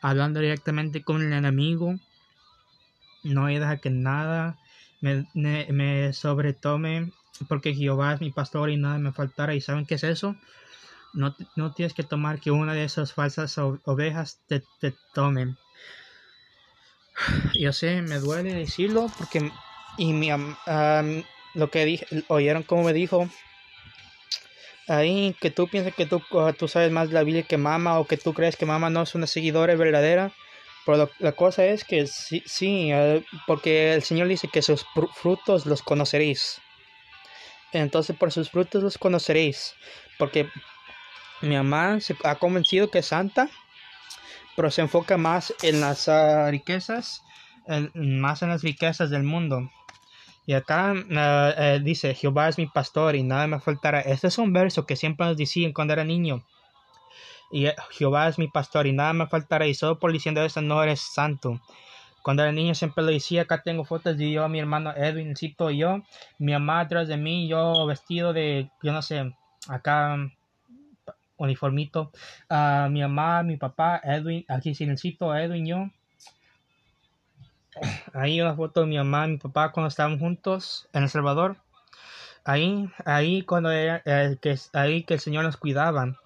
hablando 0.00 0.40
directamente 0.40 1.02
con 1.02 1.22
el 1.22 1.32
enemigo. 1.32 1.98
No 3.22 3.42
voy 3.42 3.56
a 3.56 3.76
que 3.76 3.90
nada 3.90 4.58
me, 5.00 5.26
me, 5.34 5.66
me 5.70 6.12
sobretome, 6.14 7.12
porque 7.48 7.74
Jehová 7.74 8.14
es 8.14 8.20
mi 8.20 8.30
pastor 8.30 8.70
y 8.70 8.76
nada 8.76 8.98
me 8.98 9.12
faltará. 9.12 9.54
¿Y 9.54 9.60
saben 9.60 9.84
qué 9.84 9.96
es 9.96 10.04
eso? 10.04 10.36
No, 11.12 11.34
no 11.56 11.72
tienes 11.72 11.92
que 11.92 12.02
tomar 12.04 12.40
que 12.40 12.50
una 12.50 12.72
de 12.72 12.84
esas 12.84 13.12
falsas 13.12 13.58
ovejas 13.58 14.40
te, 14.46 14.62
te 14.80 14.94
tomen. 15.12 15.58
Yo 17.58 17.72
sé, 17.72 18.00
me 18.00 18.18
duele 18.18 18.54
decirlo, 18.54 19.06
porque 19.18 19.52
y 19.98 20.12
mi, 20.12 20.30
am, 20.30 20.56
lo 21.54 21.70
que 21.70 21.84
dije, 21.84 22.06
oyeron 22.28 22.62
como 22.62 22.84
me 22.84 22.92
dijo, 22.92 23.28
ahí 24.88 25.36
que 25.40 25.50
tú 25.50 25.68
piensas 25.68 25.94
que 25.94 26.06
tú, 26.06 26.22
ah, 26.38 26.52
tú 26.56 26.68
sabes 26.68 26.90
más 26.90 27.08
de 27.08 27.14
la 27.14 27.22
Biblia 27.22 27.42
que 27.44 27.56
mamá 27.56 27.98
o 27.98 28.06
que 28.06 28.16
tú 28.16 28.34
crees 28.34 28.56
que 28.56 28.66
mamá 28.66 28.90
no 28.90 29.02
es 29.02 29.14
una 29.14 29.26
seguidora 29.26 29.74
verdadera. 29.74 30.32
Pero 30.86 31.10
la 31.18 31.32
cosa 31.32 31.66
es 31.66 31.84
que 31.84 32.06
sí, 32.06 32.42
sí, 32.46 32.90
eh, 32.90 33.22
porque 33.46 33.92
el 33.94 34.02
Señor 34.02 34.28
dice 34.28 34.48
que 34.48 34.62
sus 34.62 34.84
fru- 34.86 35.12
frutos 35.12 35.66
los 35.66 35.82
conoceréis. 35.82 36.60
Entonces 37.72 38.16
por 38.16 38.32
sus 38.32 38.50
frutos 38.50 38.82
los 38.82 38.98
conoceréis. 38.98 39.74
Porque 40.18 40.48
mi 41.42 41.54
mamá 41.54 42.00
se 42.00 42.16
ha 42.24 42.34
convencido 42.36 42.90
que 42.90 43.00
es 43.00 43.06
santa, 43.06 43.50
pero 44.56 44.70
se 44.70 44.80
enfoca 44.80 45.16
más 45.18 45.54
en 45.62 45.80
las 45.80 46.08
ah, 46.08 46.50
riquezas, 46.50 47.22
en- 47.66 47.90
más 48.20 48.42
en 48.42 48.48
las 48.48 48.62
riquezas 48.62 49.10
del 49.10 49.22
mundo. 49.22 49.70
Y 50.46 50.54
acá 50.54 50.94
ah, 51.16 51.54
eh, 51.56 51.80
dice, 51.82 52.14
Jehová 52.14 52.48
es 52.48 52.58
mi 52.58 52.66
pastor 52.66 53.14
y 53.16 53.22
nada 53.22 53.46
me 53.46 53.60
faltará. 53.60 54.00
Este 54.00 54.28
es 54.28 54.38
un 54.38 54.52
verso 54.52 54.86
que 54.86 54.96
siempre 54.96 55.26
nos 55.26 55.36
decían 55.36 55.72
cuando 55.72 55.92
era 55.92 56.04
niño. 56.04 56.44
Y 57.50 57.66
eh, 57.66 57.74
Jehová 57.90 58.28
es 58.28 58.38
mi 58.38 58.48
pastor 58.48 58.86
y 58.86 58.92
nada 58.92 59.12
me 59.12 59.26
faltará. 59.26 59.66
Y 59.66 59.74
solo 59.74 59.98
por 59.98 60.12
diciendo 60.12 60.42
eso 60.42 60.60
no 60.62 60.82
eres 60.82 61.00
santo. 61.00 61.60
Cuando 62.22 62.42
era 62.42 62.52
niño 62.52 62.74
siempre 62.74 63.04
lo 63.04 63.10
decía, 63.10 63.42
acá 63.42 63.62
tengo 63.62 63.84
fotos 63.84 64.16
de 64.18 64.30
yo, 64.30 64.48
mi 64.48 64.58
hermano 64.58 64.92
Edwincito 64.94 65.70
y 65.70 65.78
yo, 65.78 66.02
mi 66.38 66.52
mamá 66.52 66.80
atrás 66.80 67.08
de 67.08 67.16
mí, 67.16 67.48
yo 67.48 67.86
vestido 67.86 68.34
de, 68.34 68.70
yo 68.82 68.92
no 68.92 69.00
sé, 69.00 69.34
acá 69.68 70.16
uniformito, 71.38 72.12
Ah, 72.48 72.88
mi 72.90 73.00
mamá, 73.00 73.42
mi 73.42 73.56
papá, 73.56 74.00
Edwin, 74.04 74.44
aquí 74.48 74.74
Silencito, 74.74 75.34
Edwin, 75.34 75.66
yo. 75.66 75.90
Ahí 78.12 78.40
una 78.40 78.54
foto 78.54 78.80
de 78.80 78.86
mi 78.86 78.96
mamá 78.96 79.26
y 79.26 79.32
mi 79.32 79.36
papá 79.38 79.72
cuando 79.72 79.88
estaban 79.88 80.18
juntos 80.18 80.88
en 80.92 81.04
El 81.04 81.08
Salvador. 81.08 81.56
Ahí, 82.44 82.90
ahí 83.04 83.42
cuando 83.42 83.70
era, 83.70 84.02
eh, 84.04 84.36
ahí 84.72 85.04
que 85.04 85.14
el 85.14 85.20
Señor 85.20 85.44
nos 85.44 85.56
cuidaba. 85.56 86.18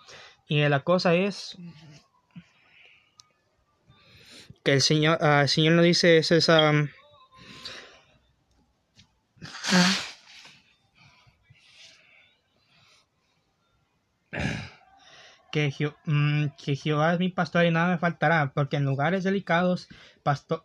Y 0.47 0.67
la 0.69 0.81
cosa 0.81 1.15
es 1.15 1.57
que 4.63 4.75
el 4.75 4.81
Señor, 4.81 5.19
ah, 5.21 5.43
el 5.43 5.49
Señor 5.49 5.75
nos 5.75 5.85
dice 5.85 6.19
es 6.19 6.31
esa 6.31 6.73
que, 15.55 15.71
Je- 15.77 15.95
mm, 16.07 16.47
que 16.63 16.75
Jehová 16.83 17.13
es 17.15 17.19
mi 17.21 17.29
pastor 17.29 17.65
y 17.65 17.71
nada 17.71 17.89
me 17.93 17.99
faltará, 17.99 18.53
porque 18.55 18.77
en 18.77 18.85
lugares 18.85 19.23
delicados 19.25 19.89
pasto- 20.25 20.61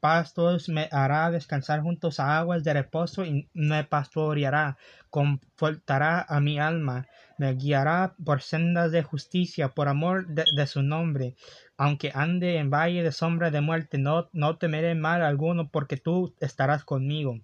pastos 0.00 0.68
me 0.70 0.88
hará 0.90 1.30
descansar 1.30 1.82
juntos 1.82 2.18
a 2.20 2.38
aguas 2.38 2.64
de 2.64 2.72
reposo 2.80 3.24
y 3.26 3.48
me 3.52 3.84
pastoreará, 3.84 4.78
confortará 5.10 6.24
a 6.28 6.40
mi 6.40 6.58
alma, 6.58 7.06
me 7.38 7.54
guiará 7.54 8.14
por 8.24 8.40
sendas 8.42 8.90
de 8.92 9.02
justicia, 9.02 9.68
por 9.68 9.88
amor 9.88 10.26
de, 10.28 10.44
de 10.56 10.66
su 10.66 10.82
nombre. 10.82 11.34
Aunque 11.76 12.10
ande 12.14 12.56
en 12.56 12.70
valle 12.70 13.02
de 13.02 13.12
sombra 13.12 13.50
de 13.50 13.60
muerte, 13.60 13.98
no, 13.98 14.30
no 14.32 14.56
temeré 14.56 14.94
mal 14.94 15.22
alguno, 15.22 15.68
porque 15.68 15.96
tú 15.98 16.34
estarás 16.40 16.84
conmigo 16.84 17.38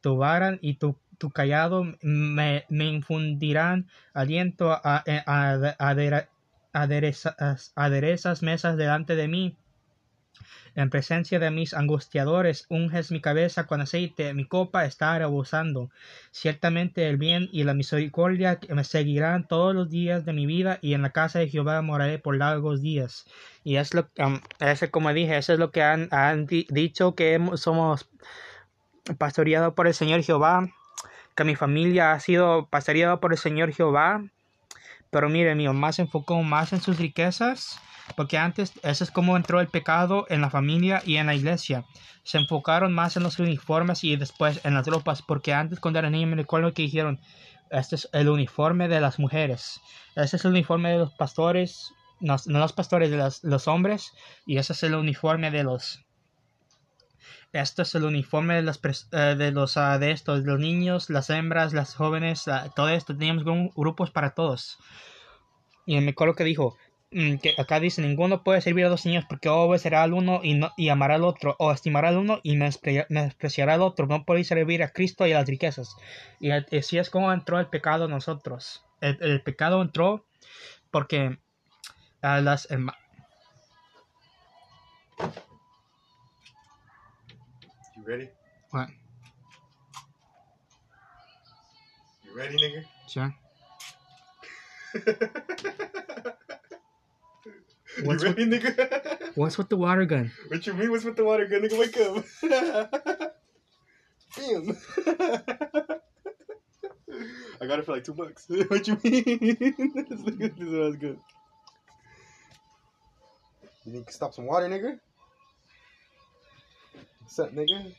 tu 0.00 0.16
vara 0.16 0.58
y 0.60 0.74
tu, 0.74 0.98
tu 1.18 1.30
callado 1.30 1.84
me, 2.02 2.64
infundirán 2.68 3.86
aliento 4.12 4.72
a, 4.72 5.04
adere- 5.04 6.28
aderezas, 6.72 8.42
mesas 8.42 8.76
delante 8.76 9.16
de 9.16 9.28
mí. 9.28 9.56
En 10.76 10.90
presencia 10.90 11.38
de 11.38 11.52
mis 11.52 11.72
angustiadores, 11.72 12.66
unges 12.68 13.12
mi 13.12 13.20
cabeza 13.20 13.66
con 13.68 13.80
aceite, 13.80 14.34
mi 14.34 14.44
copa 14.44 14.84
está 14.84 15.16
rebosando. 15.16 15.90
Ciertamente 16.32 17.08
el 17.08 17.16
bien 17.16 17.48
y 17.52 17.62
la 17.62 17.74
misericordia 17.74 18.58
me 18.70 18.82
seguirán 18.82 19.46
todos 19.46 19.72
los 19.72 19.88
días 19.88 20.24
de 20.24 20.32
mi 20.32 20.46
vida, 20.46 20.80
y 20.82 20.94
en 20.94 21.02
la 21.02 21.10
casa 21.10 21.38
de 21.38 21.48
Jehová 21.48 21.80
moraré 21.80 22.18
por 22.18 22.36
largos 22.36 22.82
días. 22.82 23.24
Y 23.62 23.76
es 23.76 23.94
lo 23.94 24.08
um, 24.18 24.40
ese, 24.58 24.90
como 24.90 25.12
dije, 25.12 25.36
eso 25.36 25.52
es 25.52 25.60
lo 25.60 25.70
que 25.70 25.82
han, 25.82 26.08
han 26.10 26.46
di- 26.46 26.66
dicho 26.70 27.14
que 27.14 27.40
somos 27.54 28.08
pastoreado 29.16 29.76
por 29.76 29.86
el 29.86 29.94
Señor 29.94 30.22
Jehová, 30.24 30.68
que 31.34 31.44
mi 31.44 31.56
familia 31.56 32.12
ha 32.12 32.20
sido 32.20 32.66
pastoreada 32.66 33.20
por 33.20 33.32
el 33.32 33.38
Señor 33.38 33.72
Jehová, 33.72 34.22
pero 35.10 35.28
mire, 35.28 35.54
mi 35.54 35.66
mamá 35.66 35.92
se 35.92 36.02
enfocó 36.02 36.42
más 36.42 36.72
en 36.72 36.80
sus 36.80 36.98
riquezas, 36.98 37.78
porque 38.16 38.38
antes 38.38 38.72
eso 38.82 39.04
es 39.04 39.10
como 39.10 39.36
entró 39.36 39.60
el 39.60 39.68
pecado 39.68 40.26
en 40.28 40.40
la 40.40 40.50
familia 40.50 41.02
y 41.04 41.16
en 41.16 41.26
la 41.26 41.34
iglesia. 41.34 41.84
Se 42.22 42.38
enfocaron 42.38 42.92
más 42.92 43.16
en 43.16 43.22
los 43.22 43.38
uniformes 43.38 44.04
y 44.04 44.16
después 44.16 44.60
en 44.64 44.74
las 44.74 44.86
ropas, 44.86 45.22
porque 45.22 45.52
antes 45.52 45.80
cuando 45.80 45.98
era 45.98 46.10
niño 46.10 46.26
me 46.26 46.36
recuerdo 46.36 46.72
que 46.72 46.82
dijeron, 46.82 47.20
este 47.70 47.96
es 47.96 48.08
el 48.12 48.28
uniforme 48.28 48.88
de 48.88 49.00
las 49.00 49.18
mujeres, 49.18 49.80
este 50.16 50.36
es 50.36 50.44
el 50.44 50.52
uniforme 50.52 50.90
de 50.90 50.98
los 50.98 51.14
pastores, 51.14 51.92
no, 52.20 52.36
los 52.46 52.72
pastores, 52.72 53.10
de 53.10 53.16
los, 53.16 53.42
los 53.42 53.68
hombres, 53.68 54.12
y 54.46 54.58
ese 54.58 54.72
es 54.72 54.82
el 54.82 54.94
uniforme 54.94 55.50
de 55.50 55.64
los 55.64 56.03
este 57.54 57.82
es 57.82 57.94
el 57.94 58.04
uniforme 58.04 58.54
de 58.56 58.62
los, 58.62 58.80
eh, 59.12 59.34
de 59.38 59.52
los 59.52 59.74
de 59.74 60.10
estos, 60.10 60.44
los 60.44 60.58
niños, 60.58 61.08
las 61.08 61.30
hembras, 61.30 61.72
las 61.72 61.94
jóvenes, 61.94 62.44
todo 62.76 62.88
esto. 62.88 63.16
Teníamos 63.16 63.44
gru- 63.44 63.72
grupos 63.74 64.10
para 64.10 64.30
todos. 64.34 64.78
Y 65.86 66.00
me 66.00 66.10
acuerdo 66.10 66.34
que 66.34 66.44
dijo, 66.44 66.76
mm, 67.12 67.36
que 67.36 67.54
acá 67.58 67.78
dice, 67.80 68.02
ninguno 68.02 68.42
puede 68.42 68.60
servir 68.60 68.86
a 68.86 68.88
dos 68.88 69.06
niños 69.06 69.24
porque 69.28 69.48
obedecerá 69.48 70.02
al 70.02 70.12
uno 70.14 70.40
y, 70.42 70.54
no, 70.54 70.72
y 70.76 70.88
amará 70.88 71.14
al 71.14 71.24
otro, 71.24 71.56
o 71.58 71.70
estimará 71.72 72.08
al 72.08 72.16
uno 72.18 72.40
y 72.42 72.56
despreciará 72.56 73.74
al 73.74 73.82
otro. 73.82 74.06
No 74.06 74.24
podéis 74.24 74.48
servir 74.48 74.82
a 74.82 74.90
Cristo 74.90 75.26
y 75.26 75.32
a 75.32 75.38
las 75.38 75.48
riquezas. 75.48 75.96
Y 76.40 76.50
así 76.50 76.98
es 76.98 77.08
como 77.10 77.32
entró 77.32 77.60
el 77.60 77.66
pecado 77.68 78.08
nosotros. 78.08 78.82
El, 79.00 79.18
el 79.22 79.42
pecado 79.42 79.80
entró 79.82 80.26
porque 80.90 81.38
a 82.22 82.40
las 82.40 82.68
herma- 82.70 82.96
You 85.20 85.53
ready? 88.06 88.28
What? 88.70 88.88
You 92.24 92.36
ready, 92.36 92.56
nigga? 92.56 92.84
Sure. 93.08 93.34
you 97.98 98.04
What's 98.04 98.22
ready, 98.24 98.46
nigga? 98.46 99.30
What's 99.34 99.58
with 99.58 99.68
the 99.68 99.76
water 99.76 100.04
gun? 100.04 100.30
what 100.48 100.66
you 100.66 100.74
mean? 100.74 100.90
What's 100.90 101.04
with 101.04 101.16
the 101.16 101.24
water 101.24 101.46
gun, 101.46 101.62
nigga? 101.62 101.78
Wake 101.78 101.96
up. 101.98 102.24
Bam. 104.36 104.76
I 107.60 107.66
got 107.66 107.78
it 107.78 107.84
for 107.86 107.92
like 107.92 108.04
two 108.04 108.14
bucks. 108.14 108.46
what 108.48 108.86
you 108.86 108.98
mean? 109.02 109.56
this, 109.58 110.52
was 110.58 110.96
good. 110.96 111.18
You 113.84 113.92
need 113.92 114.06
to 114.06 114.12
stop 114.12 114.34
some 114.34 114.46
water, 114.46 114.68
nigga? 114.68 114.98
What's 117.24 117.38
up, 117.38 117.54
nigga? 117.54 117.92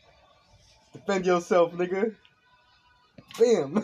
Defend 0.94 1.26
yourself, 1.26 1.74
nigga. 1.74 2.14
Bam. 3.40 3.74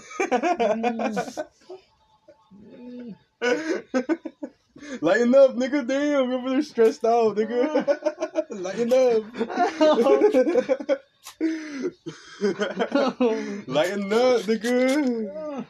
Lighten 5.02 5.34
up, 5.36 5.56
nigga. 5.56 5.88
Damn, 5.88 6.30
you're 6.30 6.40
over 6.40 6.50
there 6.52 6.61
stressed 6.61 7.03
out, 7.06 7.36
nigga. 7.36 7.88
Lighten 8.52 8.94
up. 8.94 9.24
Lighten 13.68 14.14
up, 14.14 14.42
nigga. 14.44 15.66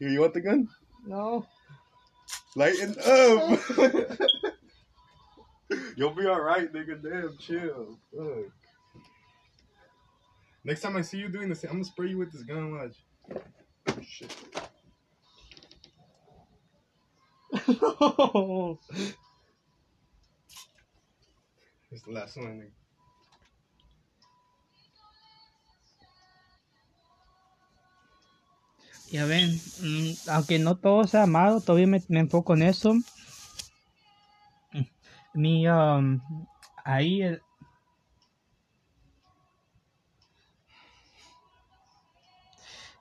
Here, 0.00 0.08
you 0.08 0.20
want 0.20 0.34
the 0.34 0.40
gun? 0.40 0.68
No. 1.06 1.46
Lighten 2.56 2.96
up. 3.06 3.60
You'll 5.96 6.10
be 6.10 6.26
alright, 6.26 6.72
nigga. 6.72 7.00
Damn, 7.00 7.36
chill. 7.38 7.96
Fuck. 8.14 8.50
Next 10.64 10.80
time 10.80 10.96
I 10.96 11.02
see 11.02 11.18
you 11.18 11.28
doing 11.28 11.50
this, 11.50 11.62
I'm 11.64 11.72
gonna 11.72 11.84
spray 11.84 12.08
you 12.08 12.18
with 12.18 12.32
this 12.32 12.42
gun. 12.42 12.72
Watch. 12.72 12.96
Oh, 13.88 14.00
shit. 14.02 14.34
no. 17.68 18.78
It's 21.92 22.02
the 22.02 22.12
last 22.12 22.36
one, 22.38 22.46
nigga. 22.60 22.72
Ya 29.12 29.26
ven, 29.26 29.50
mm, 29.50 30.28
aunque 30.30 30.58
no 30.58 30.76
todo 30.76 31.04
sea 31.06 31.24
amado, 31.24 31.60
todavía 31.60 31.86
me, 31.86 32.02
me 32.08 32.20
enfoco 32.20 32.54
en 32.54 32.62
eso. 32.62 32.94
Mi, 35.34 35.68
um, 35.68 36.20
ahí, 36.84 37.22
el- 37.22 37.43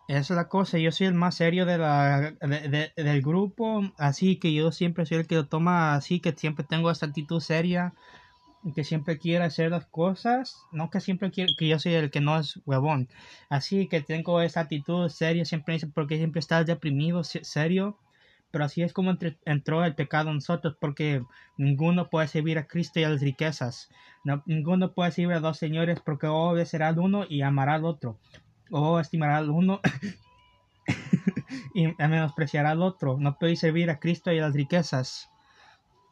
es 0.08 0.30
la 0.30 0.48
cosa, 0.50 0.78
yo 0.78 0.92
soy 0.92 1.08
el 1.08 1.14
más 1.14 1.36
serio 1.36 1.66
de 1.66 1.78
la, 1.78 2.32
de- 2.42 2.92
de- 2.96 3.04
del 3.04 3.22
grupo, 3.22 3.82
así 3.98 4.38
que 4.38 4.54
yo 4.54 4.72
siempre 4.72 5.06
soy 5.06 5.18
el 5.20 5.28
que 5.28 5.36
lo 5.36 5.48
toma 5.48 5.96
así, 5.96 6.20
que 6.20 6.34
siempre 6.34 6.66
tengo 6.66 6.92
esta 6.92 7.06
actitud 7.08 7.40
seria, 7.40 7.94
que 8.76 8.84
siempre 8.86 9.20
quiere 9.20 9.46
hacer 9.46 9.72
las 9.72 9.86
cosas, 9.88 10.68
no 10.72 10.90
que 10.90 11.02
siempre 11.02 11.32
quiere, 11.32 11.54
que 11.58 11.68
yo 11.68 11.80
soy 11.80 11.94
el 11.96 12.12
que 12.12 12.22
no 12.22 12.40
es 12.40 12.60
huevón, 12.66 13.10
así 13.50 13.88
que 13.90 14.02
tengo 14.02 14.42
esa 14.42 14.62
actitud 14.62 15.10
seria, 15.10 15.46
siempre 15.46 15.76
dice, 15.76 15.88
porque 15.88 16.18
siempre 16.18 16.40
estás 16.40 16.66
deprimido, 16.66 17.24
se- 17.24 17.44
serio, 17.46 18.00
Pero 18.52 18.66
así 18.66 18.84
es 18.84 18.94
como 18.94 19.18
entró 19.46 19.84
el 19.84 19.96
pecado 19.96 20.30
en 20.30 20.36
nosotros, 20.36 20.78
porque 20.80 21.26
ninguno 21.58 22.10
puede 22.10 22.28
servir 22.28 22.58
a 22.60 22.68
Cristo 22.68 23.00
y 23.00 23.04
a 23.04 23.10
las 23.10 23.22
riquezas. 23.22 23.90
No- 24.24 24.44
ninguno 24.46 24.94
puede 24.94 25.12
servir 25.12 25.34
a 25.36 25.40
dos 25.40 25.58
señores, 25.58 26.00
porque 26.06 26.28
o 26.28 26.36
obedecerá 26.52 26.90
al 26.90 27.00
uno 27.00 27.26
y 27.28 27.42
amará 27.42 27.76
al 27.76 27.86
otro, 27.86 28.20
o 28.74 29.00
estimará 29.00 29.38
al 29.38 29.50
uno 29.52 29.80
y 31.74 31.88
menospreciará 31.88 32.72
al 32.72 32.82
otro. 32.82 33.18
No 33.20 33.38
puede 33.38 33.56
servir 33.56 33.90
a 33.90 34.00
Cristo 34.00 34.32
y 34.32 34.40
a 34.40 34.44
las 34.44 34.54
riquezas. 34.54 35.30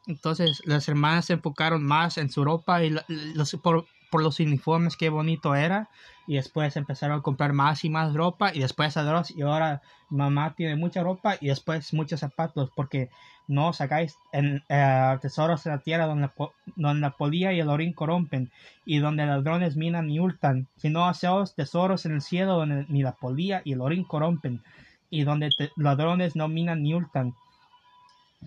Entonces 0.06 0.62
las 0.64 0.88
hermanas 0.88 1.26
se 1.26 1.34
enfocaron 1.34 1.84
más 1.84 2.18
en 2.18 2.30
su 2.30 2.44
ropa 2.44 2.82
y 2.82 2.96
los, 3.34 3.52
por, 3.62 3.86
por 4.10 4.22
los 4.22 4.40
uniformes, 4.40 4.96
qué 4.96 5.08
bonito 5.08 5.54
era. 5.54 5.90
Y 6.26 6.36
después 6.36 6.76
empezaron 6.76 7.18
a 7.18 7.22
comprar 7.22 7.52
más 7.52 7.84
y 7.84 7.90
más 7.90 8.14
ropa 8.14 8.54
y 8.54 8.60
después 8.60 8.96
arroz. 8.96 9.32
Y 9.32 9.42
ahora 9.42 9.82
mamá 10.08 10.54
tiene 10.54 10.76
mucha 10.76 11.02
ropa 11.02 11.36
y 11.40 11.48
después 11.48 11.92
muchos 11.92 12.20
zapatos 12.20 12.70
porque 12.76 13.10
no 13.52 13.72
sacáis 13.72 14.16
en, 14.32 14.62
eh, 14.68 15.18
tesoros 15.20 15.64
en 15.66 15.72
la 15.72 15.78
tierra 15.78 16.06
donde, 16.06 16.30
donde 16.76 17.00
la 17.00 17.10
polilla 17.10 17.52
y 17.52 17.60
el 17.60 17.68
orín 17.68 17.92
corrompen 17.92 18.50
y 18.84 18.98
donde 18.98 19.26
ladrones 19.26 19.76
minan 19.76 20.10
y 20.10 20.18
hurtan, 20.20 20.66
sino 20.76 21.06
haceos 21.06 21.54
tesoros 21.54 22.06
en 22.06 22.12
el 22.12 22.22
cielo 22.22 22.54
donde 22.56 22.86
ni 22.88 23.02
la 23.02 23.12
polilla 23.12 23.62
y 23.64 23.72
el 23.72 23.80
orín 23.80 24.04
corrompen 24.04 24.62
y 25.10 25.24
donde 25.24 25.50
ladrones 25.76 26.34
no 26.36 26.48
minan 26.48 26.82
ni 26.82 26.94
hurtan. 26.94 27.34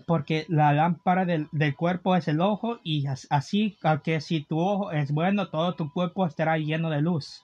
Porque 0.06 0.44
la 0.48 0.72
lámpara 0.72 1.24
del, 1.24 1.48
del 1.52 1.74
cuerpo 1.74 2.16
es 2.16 2.28
el 2.28 2.40
ojo 2.40 2.80
y 2.84 3.06
as- 3.06 3.26
así 3.30 3.76
que 4.04 4.20
si 4.20 4.42
tu 4.42 4.58
ojo 4.58 4.90
es 4.90 5.10
bueno 5.12 5.48
todo 5.48 5.74
tu 5.74 5.90
cuerpo 5.92 6.26
estará 6.26 6.58
lleno 6.58 6.90
de 6.90 7.00
luz. 7.00 7.42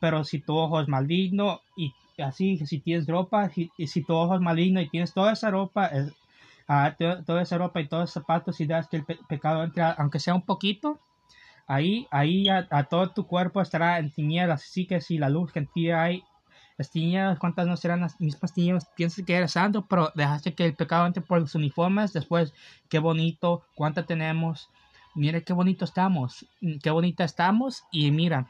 Pero 0.00 0.24
si 0.24 0.38
tu 0.38 0.56
ojo 0.56 0.80
es 0.80 0.88
maligno 0.88 1.60
y 1.76 1.92
así 2.22 2.58
si 2.66 2.80
tienes 2.80 3.06
ropa 3.06 3.48
si- 3.50 3.70
si 3.86 4.02
tu 4.04 4.14
ojo 4.14 4.34
es 4.34 4.40
maligno 4.40 4.80
y 4.80 4.88
tienes 4.90 5.12
toda 5.14 5.32
esa 5.32 5.50
ropa 5.50 5.90
ah, 6.68 6.94
to- 6.98 7.24
toda 7.24 7.42
esa 7.42 7.58
ropa 7.58 7.80
y 7.80 7.88
todos 7.88 8.02
los 8.04 8.12
zapatos 8.12 8.60
y 8.60 8.66
das 8.66 8.88
que 8.88 8.98
el 8.98 9.04
pe- 9.04 9.18
pecado 9.28 9.64
entra 9.64 9.92
aunque 9.92 10.18
sea 10.20 10.34
un 10.34 10.42
poquito 10.42 11.00
ahí 11.66 12.06
ahí 12.10 12.48
a, 12.48 12.66
todo 12.84 13.10
tu 13.10 13.26
cuerpo 13.26 13.60
estará 13.60 13.98
en 13.98 14.10
tinieblas. 14.10 14.62
Así 14.64 14.86
que 14.86 15.00
si 15.00 15.18
la 15.18 15.28
luz 15.28 15.52
que 15.52 15.60
en 15.60 15.66
ti 15.68 15.90
hay 15.90 16.24
las 16.78 16.90
tinieblas, 16.90 17.38
cuántas 17.38 17.66
no 17.66 17.76
serán 17.76 18.00
las 18.00 18.20
mismas 18.20 18.52
tinieblas, 18.54 18.86
piensas 18.96 19.24
que 19.24 19.34
eres 19.36 19.52
santo, 19.52 19.86
pero 19.86 20.10
dejaste 20.14 20.54
que 20.54 20.64
el 20.64 20.74
pecado 20.74 21.06
entre 21.06 21.22
por 21.22 21.38
los 21.40 21.54
uniformes, 21.54 22.12
después, 22.12 22.54
qué 22.88 22.98
bonito, 22.98 23.62
cuánta 23.74 24.04
tenemos, 24.06 24.70
mire 25.14 25.42
qué 25.44 25.52
bonito 25.52 25.84
estamos, 25.84 26.46
qué 26.82 26.90
bonita 26.90 27.24
estamos, 27.24 27.84
y 27.92 28.10
mira, 28.10 28.48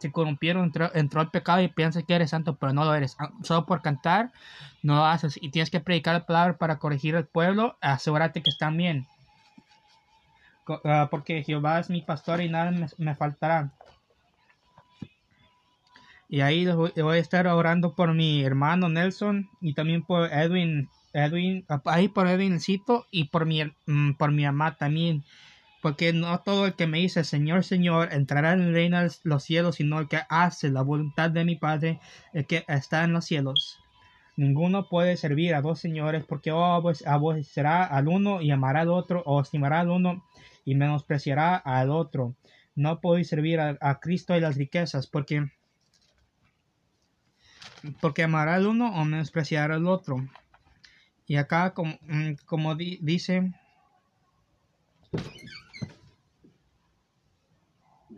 se 0.00 0.10
corrompieron, 0.10 0.64
entró, 0.64 0.90
entró 0.94 1.20
el 1.20 1.28
pecado 1.28 1.62
y 1.62 1.68
piensas 1.68 2.04
que 2.04 2.14
eres 2.14 2.30
santo, 2.30 2.56
pero 2.56 2.72
no 2.72 2.84
lo 2.84 2.94
eres, 2.94 3.16
Ah, 3.18 3.30
solo 3.42 3.66
por 3.66 3.82
cantar, 3.82 4.32
no 4.82 4.96
lo 4.96 5.04
haces, 5.04 5.38
y 5.40 5.50
tienes 5.50 5.70
que 5.70 5.80
predicar 5.80 6.14
la 6.14 6.26
palabra 6.26 6.56
para 6.58 6.78
corregir 6.78 7.16
al 7.16 7.26
pueblo, 7.26 7.76
asegúrate 7.80 8.42
que 8.42 8.50
están 8.50 8.76
bien, 8.76 9.06
ah, 10.84 11.08
porque 11.10 11.42
Jehová 11.44 11.78
es 11.80 11.90
mi 11.90 12.02
pastor 12.02 12.40
y 12.40 12.48
nada 12.48 12.70
me, 12.70 12.86
me 12.98 13.14
faltará. 13.14 13.72
Y 16.32 16.40
ahí 16.40 16.64
voy, 16.64 16.92
a 16.96 17.16
estar 17.16 17.46
orando 17.46 17.94
por 17.94 18.14
mi 18.14 18.42
hermano 18.42 18.88
Nelson 18.88 19.50
y 19.60 19.74
también 19.74 20.02
por 20.02 20.32
Edwin, 20.32 20.88
Edwin, 21.12 21.66
ahí 21.84 22.08
por 22.08 22.26
Edwincito 22.26 23.06
y 23.10 23.24
por 23.24 23.44
mi, 23.44 23.62
mm, 23.84 24.12
por 24.14 24.32
mi 24.32 24.46
mamá 24.46 24.74
también. 24.76 25.24
Porque 25.82 26.12
no 26.12 26.38
todo 26.40 26.66
el 26.66 26.74
que 26.74 26.86
me 26.86 26.98
dice 26.98 27.24
Señor, 27.24 27.64
Señor 27.64 28.12
entrará 28.12 28.52
en 28.52 28.62
el 28.62 28.72
reino 28.72 29.02
de 29.02 29.10
los 29.24 29.42
cielos, 29.42 29.76
sino 29.76 29.98
el 29.98 30.08
que 30.08 30.20
hace 30.28 30.70
la 30.70 30.82
voluntad 30.82 31.30
de 31.30 31.44
mi 31.44 31.56
Padre, 31.56 31.98
el 32.32 32.46
que 32.46 32.64
está 32.68 33.02
en 33.02 33.12
los 33.12 33.24
cielos. 33.24 33.80
Ninguno 34.36 34.88
puede 34.88 35.16
servir 35.16 35.54
a 35.54 35.60
dos 35.60 35.80
señores, 35.80 36.24
porque 36.24 36.52
o 36.52 36.62
abue- 36.64 37.04
aborrecerá 37.06 37.84
al 37.84 38.08
uno 38.08 38.40
y 38.40 38.50
amará 38.52 38.82
al 38.82 38.90
otro, 38.90 39.22
o 39.26 39.40
estimará 39.40 39.80
al 39.80 39.90
uno 39.90 40.24
y 40.64 40.74
menospreciará 40.76 41.56
al 41.56 41.90
otro. 41.90 42.34
No 42.74 43.00
podéis 43.00 43.28
servir 43.28 43.60
a, 43.60 43.98
Cristo 44.00 44.36
y 44.36 44.40
las 44.40 44.56
riquezas, 44.56 45.06
porque 45.06 45.50
porque 48.00 48.22
amará 48.22 48.54
al 48.54 48.66
uno 48.66 48.94
o 48.94 49.04
menospreciará 49.04 49.74
al 49.74 49.86
otro. 49.88 50.16
Y 51.26 51.36
acá, 51.36 51.74
como, 51.74 51.98
mm, 52.02 52.34
como 52.46 52.74
di- 52.76 52.98
dice, 53.02 53.52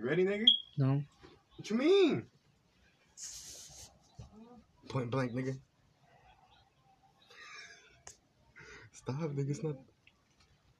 You 0.04 0.10
ready, 0.10 0.24
nigga? 0.26 0.44
no, 0.76 1.02
What 1.56 1.70
you 1.70 1.76
mean? 1.78 2.26
Point 4.90 5.10
blank, 5.10 5.32
nigga. 5.32 5.56
Stop, 8.92 9.32
nigga. 9.32 9.48
It's 9.48 9.62
not. 9.62 9.76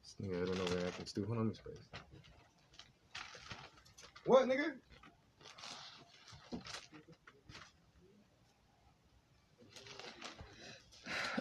This 0.03 0.17
nigga, 0.21 0.43
I 0.43 0.45
don't 0.45 0.59
know 0.59 0.65
where 0.77 0.87
I 0.87 0.91
can 0.91 1.07
stew. 1.07 1.25
Hold 1.25 1.39
on, 1.39 1.49
Miss 1.49 1.57
Space. 1.57 1.89
What, 4.27 4.47
nigga? 4.47 4.77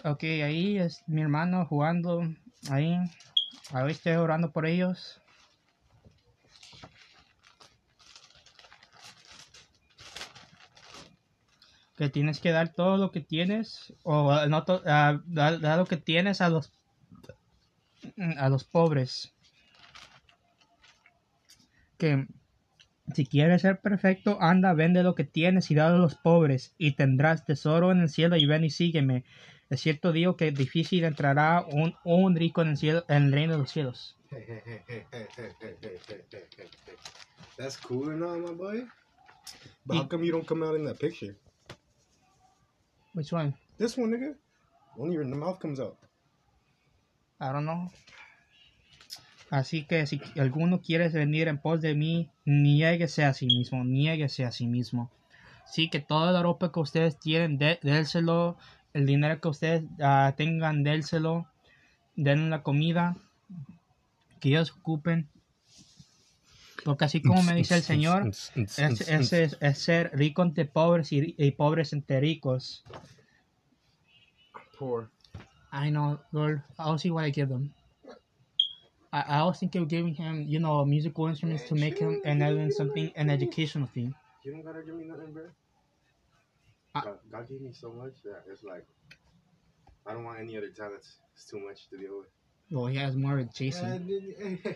ok, 0.04 0.22
ahí 0.42 0.78
es 0.78 1.02
mi 1.06 1.20
hermano 1.20 1.66
jugando, 1.66 2.22
ahí, 2.70 2.96
ahí 3.72 3.90
estoy 3.90 4.14
orando 4.14 4.52
por 4.52 4.64
ellos. 4.64 5.20
Que 11.96 12.08
tienes 12.08 12.40
que 12.40 12.50
dar 12.50 12.72
todo 12.72 12.96
lo 12.96 13.12
que 13.12 13.20
tienes, 13.20 13.94
o 14.02 14.32
ah, 14.32 14.46
no 14.46 14.64
to- 14.64 14.82
ah, 14.86 15.20
dar, 15.26 15.60
dar 15.60 15.78
lo 15.78 15.86
que 15.86 15.96
tienes 15.96 16.40
a 16.40 16.48
los 16.48 16.72
a 18.36 18.48
los 18.48 18.64
pobres. 18.64 19.32
Que 21.98 22.26
si 23.14 23.26
quieres 23.26 23.62
ser 23.62 23.80
perfecto, 23.80 24.38
anda, 24.40 24.72
vende 24.74 25.02
lo 25.02 25.14
que 25.14 25.24
tienes 25.24 25.70
y 25.70 25.74
dalo 25.74 25.96
a 25.96 25.98
los 25.98 26.16
pobres, 26.16 26.74
y 26.78 26.92
tendrás 26.92 27.44
tesoro 27.44 27.92
en 27.92 28.00
el 28.00 28.08
cielo, 28.08 28.36
y 28.36 28.46
ven 28.46 28.64
y 28.64 28.70
sígueme. 28.70 29.24
Es 29.70 29.80
cierto 29.80 30.12
digo 30.12 30.36
que 30.36 30.50
difícil 30.52 31.04
entrará 31.04 31.64
un, 31.66 31.94
un 32.04 32.34
rico 32.36 32.62
en 32.62 32.68
el 32.70 32.76
cielo, 32.76 33.04
en 33.08 33.24
el 33.24 33.32
reino 33.32 33.52
de 33.54 33.58
los 33.60 33.70
cielos. 33.70 34.16
That's 37.56 37.76
cool 37.76 38.10
and 38.10 38.22
all, 38.24 38.38
my 38.38 38.52
boy. 38.52 38.82
But 39.86 39.94
how 39.96 40.02
Y- 40.02 40.08
come 40.08 40.24
you 40.24 40.32
don't 40.32 40.46
come 40.46 40.62
out 40.64 40.74
in 40.74 40.84
that 40.86 40.98
picture? 40.98 41.36
Which 43.14 43.32
one? 43.32 43.54
This 43.78 43.96
one, 43.96 44.10
nigga. 44.10 44.34
Only 44.98 45.14
your 45.14 45.24
mouth 45.24 45.58
comes 45.60 45.80
out. 45.80 45.96
I 47.40 47.52
don't 47.52 47.64
know. 47.64 47.90
Así 49.50 49.84
que 49.86 50.06
si 50.06 50.20
alguno 50.36 50.80
quiere 50.80 51.08
venir 51.10 51.48
en 51.48 51.58
pos 51.58 51.80
de 51.80 51.94
mí, 51.94 52.28
niéguese 52.44 53.24
a 53.24 53.32
sí 53.34 53.46
mismo, 53.46 53.84
niéguese 53.84 54.44
a 54.44 54.50
sí 54.50 54.66
mismo. 54.66 55.10
Sí, 55.66 55.88
que 55.90 56.00
toda 56.00 56.32
la 56.32 56.42
ropa 56.42 56.72
que 56.72 56.80
ustedes 56.80 57.18
tienen, 57.18 57.58
dé- 57.58 57.78
déselo, 57.82 58.56
el 58.94 59.06
dinero 59.06 59.40
que 59.40 59.48
ustedes 59.48 59.84
ah, 60.00 60.34
tengan, 60.36 60.82
déselo, 60.82 61.46
den 62.16 62.50
la 62.50 62.62
comida, 62.62 63.16
que 64.40 64.48
ellos 64.50 64.72
ocupen. 64.72 65.28
Porque 66.84 67.04
así 67.06 67.22
como 67.22 67.42
me 67.42 67.54
dice 67.54 67.74
el 67.76 67.82
Señor, 67.82 68.26
es, 68.28 68.52
es, 68.78 69.32
es- 69.32 69.56
es 69.60 69.78
ser 69.78 70.10
rico 70.14 70.42
entre 70.42 70.64
pobres 70.66 71.12
y, 71.12 71.34
y 71.38 71.50
pobres 71.52 71.92
entre 71.92 72.20
ricos. 72.20 72.84
Poor. 74.78 75.10
I 75.72 75.90
know, 75.90 76.20
Lord. 76.32 76.62
I'll 76.78 76.98
see 76.98 77.10
what 77.10 77.24
I 77.24 77.30
give 77.30 77.48
them. 77.48 77.72
I, 79.12 79.20
I 79.40 79.42
was 79.44 79.58
thinking 79.58 79.82
of 79.82 79.88
giving 79.88 80.14
him, 80.14 80.44
you 80.46 80.58
know, 80.60 80.84
musical 80.84 81.26
instruments 81.28 81.64
to 81.68 81.74
make 81.74 81.98
him 81.98 82.20
and 82.24 82.40
then 82.40 82.70
something, 82.72 83.12
an 83.16 83.30
educational 83.30 83.88
thing. 83.88 84.14
You 84.44 84.52
don't 84.52 84.62
gotta 84.64 84.82
give 84.82 84.94
me 84.96 85.04
nothing, 85.04 85.32
bro. 85.32 85.44
I- 86.94 87.00
God, 87.02 87.18
God 87.30 87.48
gave 87.48 87.60
me 87.60 87.72
so 87.72 87.90
much 87.92 88.22
that 88.24 88.44
it's 88.50 88.62
like 88.62 88.86
I 90.06 90.12
don't 90.12 90.24
want 90.24 90.38
any 90.40 90.56
other 90.58 90.68
talents. 90.70 91.16
It's 91.34 91.46
too 91.46 91.58
much 91.60 91.88
to 91.90 91.96
deal 91.96 92.18
with. 92.18 92.28
Well, 92.70 92.86
he 92.86 92.96
has 92.98 93.14
more 93.16 93.36
with 93.36 93.54
Jason. 93.54 94.06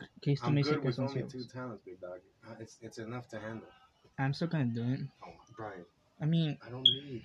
I'm 0.00 0.08
Que 0.20 0.32
esto 0.34 0.50
me 0.50 0.62
good 0.62 0.82
with 0.84 0.98
only 0.98 1.22
two 1.24 1.44
talents, 1.44 1.82
big 1.84 2.00
dog. 2.00 2.20
Uh, 2.46 2.54
It's 2.60 2.78
it's 2.82 2.98
enough 2.98 3.28
to 3.28 3.38
handle. 3.38 3.68
I'm 4.18 4.32
still 4.34 4.48
gonna 4.48 4.66
do 4.66 4.82
it. 4.82 5.00
Oh, 5.24 5.32
Brian, 5.56 5.84
I 6.20 6.26
mean, 6.26 6.58
I 6.66 6.70
don't 6.70 6.82
need 6.82 7.22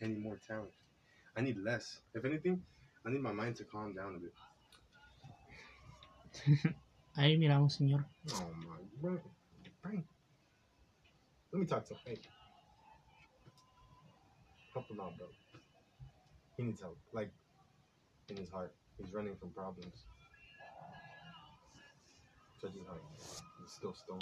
any 0.00 0.14
more 0.14 0.38
talent. 0.46 0.70
I 1.36 1.40
need 1.40 1.56
less. 1.58 2.00
If 2.14 2.24
anything, 2.24 2.62
I 3.04 3.10
need 3.10 3.20
my 3.20 3.32
mind 3.32 3.56
to 3.56 3.64
calm 3.64 3.94
down 3.94 4.14
a 4.16 4.18
bit. 4.18 4.34
ahí 7.16 7.38
miramos, 7.38 7.72
señor. 7.76 8.04
Oh 8.32 8.50
my, 8.66 8.78
Brian, 9.00 9.20
Brian. 9.82 10.04
Let 11.52 11.60
me 11.60 11.66
talk 11.66 11.84
to 11.86 11.94
him. 11.94 12.00
Hey, 12.04 12.18
help 14.72 14.88
him 14.90 15.00
out, 15.00 15.16
bro. 15.16 15.26
He 16.56 16.62
needs 16.62 16.80
help, 16.80 16.98
like 17.12 17.30
in 18.28 18.36
his 18.36 18.50
heart. 18.50 18.72
He's 18.98 19.12
running 19.12 19.36
from 19.36 19.50
problems 19.50 20.04
because 22.66 22.76
you 22.76 22.84
like, 22.88 23.00
you're 23.58 23.68
still 23.68 23.92
stone. 23.94 24.20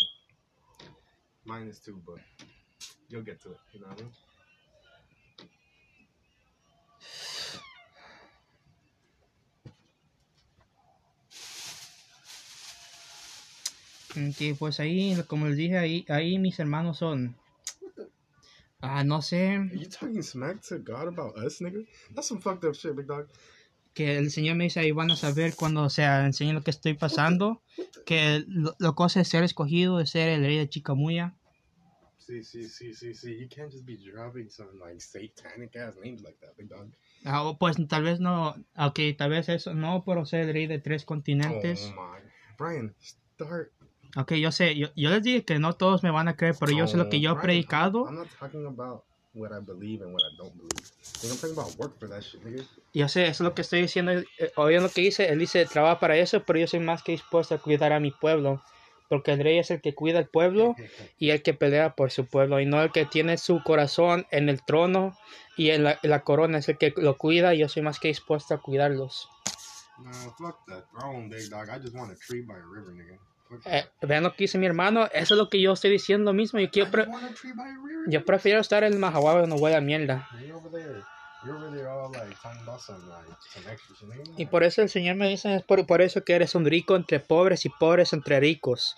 Mine 1.44 1.68
is 1.68 1.78
too, 1.78 2.00
but 2.06 2.18
you'll 3.08 3.22
get 3.22 3.40
to 3.42 3.50
it. 3.50 3.58
You 3.72 3.80
know 3.80 3.88
what 3.88 4.00
I 4.00 4.02
mean? 4.02 4.12
Que 14.32 14.54
pues 14.54 14.78
ahí, 14.78 15.20
como 15.26 15.46
les 15.46 15.56
dije, 15.56 15.76
ahí, 15.76 16.04
ahí 16.08 16.38
mis 16.38 16.56
hermanos 16.58 16.98
son. 16.98 17.34
Ah, 18.80 19.02
no 19.02 19.20
sé. 19.20 19.56
Are 19.56 19.74
you 19.74 19.86
talking 19.86 20.22
smack 20.22 20.62
to 20.68 20.78
God 20.78 21.08
about 21.08 21.36
us, 21.38 21.58
nigga? 21.60 21.84
That's 22.14 22.28
some 22.28 22.38
fucked 22.38 22.64
up 22.64 22.76
shit, 22.76 22.94
big 22.94 23.08
dog. 23.08 23.26
Que 23.94 24.18
el 24.18 24.30
Señor 24.30 24.56
me 24.56 24.64
dice 24.64 24.80
ahí 24.80 24.90
van 24.90 25.10
a 25.10 25.16
saber 25.16 25.54
cuando, 25.54 25.82
o 25.82 25.90
sea, 25.90 26.26
enseñe 26.26 26.52
lo 26.52 26.62
que 26.62 26.70
estoy 26.70 26.94
pasando. 26.94 27.62
Que 28.04 28.44
lo, 28.46 28.74
lo 28.78 28.94
cosa 28.94 29.20
de 29.20 29.24
ser 29.24 29.44
escogido, 29.44 29.98
de 29.98 30.06
ser 30.06 30.28
el 30.28 30.42
rey 30.42 30.58
de 30.58 30.68
Chicamuya. 30.68 31.34
See, 32.18 32.42
see, 32.42 32.64
see, 32.64 32.94
see, 32.94 33.14
see. 33.14 33.38
You 33.38 33.48
can't 33.48 33.70
just 33.70 33.84
be 33.84 33.96
dropping 33.96 34.48
some 34.48 34.78
like 34.80 34.98
satanic 34.98 35.76
ass 35.76 35.94
names 36.02 36.22
like 36.22 36.38
that, 36.40 36.56
big 36.56 36.68
dog. 36.68 36.90
Ah, 37.26 37.54
pues 37.58 37.76
tal 37.86 38.02
vez 38.02 38.18
no, 38.18 38.54
ok, 38.76 38.98
tal 39.16 39.30
vez 39.30 39.48
eso 39.50 39.74
no, 39.74 40.04
pero 40.06 40.24
ser 40.24 40.40
el 40.40 40.54
rey 40.54 40.66
de 40.66 40.78
tres 40.78 41.04
continentes. 41.04 41.92
Oh 41.94 42.00
my, 42.00 42.30
Brian, 42.58 42.94
start. 43.02 43.72
Ok, 44.16 44.32
yo 44.34 44.52
sé, 44.52 44.74
yo, 44.74 44.88
yo 44.96 45.10
les 45.10 45.22
dije 45.22 45.44
que 45.44 45.58
no 45.58 45.74
todos 45.74 46.02
me 46.02 46.10
van 46.10 46.28
a 46.28 46.36
creer, 46.36 46.56
pero 46.58 46.72
yo 46.72 46.86
sé 46.86 46.96
lo 46.96 47.10
que 47.10 47.20
yo 47.20 47.30
he 47.30 47.32
Brian, 47.34 47.42
predicado. 47.42 48.06
I'm 48.06 48.16
not 48.16 48.28
talking 48.38 48.64
about 48.64 49.04
what 49.34 49.52
I 49.52 49.60
believe 49.60 50.02
and 50.02 50.12
what 50.12 50.22
I 50.22 50.36
don't 50.36 50.54
believe. 50.56 50.90
Nigga, 51.22 51.32
I'm 51.32 51.36
talking 51.38 51.58
about 51.58 51.78
work 51.78 51.98
for 51.98 52.08
that 52.08 52.22
shit, 52.22 52.42
nigga. 52.44 52.64
Yo 52.92 53.08
sé, 53.08 53.22
eso 53.24 53.30
es 53.30 53.40
lo 53.40 53.54
que 53.54 53.62
estoy 53.62 53.82
diciendo. 53.82 54.12
eh, 54.12 54.52
Oye 54.56 54.80
lo 54.80 54.88
que 54.88 55.00
dice, 55.02 55.28
él 55.28 55.38
dice, 55.38 55.64
trabaja 55.66 55.98
para 56.00 56.16
eso, 56.16 56.42
pero 56.44 56.58
yo 56.58 56.66
soy 56.66 56.80
más 56.80 57.02
que 57.02 57.12
dispuesto 57.12 57.54
a 57.54 57.58
cuidar 57.58 57.92
a 57.92 58.00
mi 58.00 58.10
pueblo. 58.10 58.62
Porque 59.08 59.32
el 59.32 59.40
rey 59.44 59.58
es 59.58 59.70
el 59.70 59.80
que 59.82 59.94
cuida 59.94 60.18
al 60.18 60.28
pueblo 60.28 60.76
y 61.18 61.30
el 61.30 61.42
que 61.42 61.52
pelea 61.54 61.94
por 61.94 62.10
su 62.10 62.26
pueblo, 62.26 62.60
y 62.60 62.66
no 62.66 62.82
el 62.82 62.90
que 62.92 63.04
tiene 63.04 63.36
su 63.38 63.62
corazón 63.62 64.26
en 64.30 64.48
el 64.48 64.64
trono 64.64 65.16
y 65.56 65.70
en 65.70 65.84
la, 65.84 65.98
en 66.02 66.10
la 66.10 66.22
corona, 66.22 66.58
es 66.58 66.68
el 66.68 66.78
que 66.78 66.94
lo 66.96 67.16
cuida 67.18 67.54
y 67.54 67.58
yo 67.58 67.68
soy 67.68 67.82
más 67.82 67.98
que 68.00 68.08
dispuesto 68.08 68.54
a 68.54 68.62
cuidarlos. 68.62 69.28
No, 69.98 70.10
fuck 70.38 70.64
that 70.66 70.84
throne, 70.90 71.28
big 71.28 71.48
dog. 71.50 71.68
I 71.70 71.78
just 71.80 71.94
want 71.94 72.10
a 72.10 72.16
tree 72.16 72.40
by 72.42 72.54
a 72.54 72.66
river, 72.66 72.92
nigga. 72.92 73.18
Eh, 73.66 73.84
vean 74.02 74.22
lo 74.24 74.30
que 74.32 74.44
dice 74.44 74.58
mi 74.58 74.66
hermano, 74.66 75.06
eso 75.12 75.34
es 75.34 75.38
lo 75.38 75.48
que 75.48 75.60
yo 75.60 75.72
estoy 75.72 75.90
diciendo 75.90 76.32
mismo. 76.32 76.60
Yo, 76.60 76.70
quiero 76.70 76.90
pre- 76.90 77.06
yo 78.06 78.24
prefiero 78.24 78.60
estar 78.60 78.84
en 78.84 78.98
Mahahual 78.98 79.40
donde 79.42 79.56
huele 79.56 79.76
a 79.76 79.80
mierda. 79.80 80.28
Y 84.36 84.46
por 84.46 84.64
eso 84.64 84.82
el 84.82 84.88
Señor 84.88 85.16
me 85.16 85.28
dice, 85.28 85.54
es 85.54 85.62
por, 85.62 85.86
por 85.86 86.02
eso 86.02 86.24
que 86.24 86.34
eres 86.34 86.54
un 86.54 86.64
rico 86.64 86.96
entre 86.96 87.20
pobres 87.20 87.64
y 87.64 87.68
pobres 87.68 88.12
entre 88.12 88.40
ricos. 88.40 88.96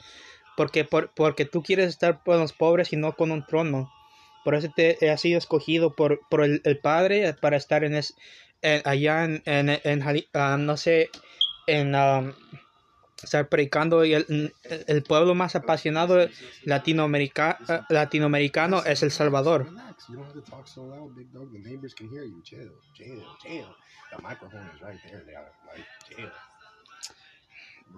Porque, 0.56 0.84
por, 0.84 1.10
porque 1.14 1.44
tú 1.44 1.62
quieres 1.62 1.88
estar 1.88 2.22
con 2.24 2.38
los 2.40 2.52
pobres 2.52 2.92
y 2.92 2.96
no 2.96 3.12
con 3.14 3.30
un 3.30 3.44
trono. 3.44 3.90
Por 4.42 4.54
eso 4.54 4.68
te 4.74 5.10
has 5.10 5.20
sido 5.20 5.38
escogido 5.38 5.94
por, 5.94 6.20
por 6.28 6.42
el, 6.44 6.60
el 6.64 6.78
Padre 6.78 7.34
para 7.34 7.56
estar 7.56 7.84
en 7.84 7.94
es, 7.94 8.14
en- 8.62 8.82
allá 8.84 9.24
en, 9.24 9.42
en, 9.44 9.68
en 9.68 10.02
ah, 10.34 10.56
no 10.58 10.76
sé, 10.76 11.10
en 11.66 11.94
um, 11.94 12.32
estar 13.22 13.48
predicando 13.48 14.04
y 14.04 14.14
el, 14.14 14.54
el 14.86 15.02
pueblo 15.02 15.34
más 15.34 15.56
apasionado 15.56 16.28
latinoamerica, 16.64 17.58
latinoamericano 17.88 18.84
es 18.84 19.02
El 19.02 19.10
Salvador. 19.10 19.68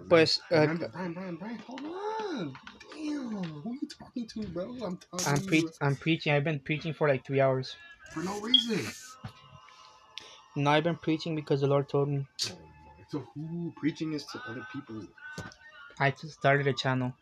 Pues, 0.07 0.41
bro? 4.53 4.97
I'm 5.81 5.95
preaching, 5.95 6.33
I've 6.33 6.43
been 6.43 6.59
preaching 6.59 6.93
for 6.93 7.07
like 7.07 7.23
three 7.25 7.41
hours. 7.41 7.75
for 8.11 8.23
no 8.23 8.39
reason. 8.41 8.79
No, 10.55 10.71
I've 10.71 10.83
been 10.83 10.95
preaching 10.95 11.35
because 11.35 11.61
the 11.61 11.67
Lord 11.67 11.87
told 11.87 12.09
me. 12.09 12.25
Oh. 12.49 12.68
So 13.09 13.23
who 13.33 13.73
preaching 13.75 14.13
is 14.13 14.23
to 14.27 14.41
other 14.47 14.65
people? 14.71 15.01
I 15.99 16.11
just 16.11 16.33
started 16.33 16.67
a 16.67 16.73
channel. 16.73 17.13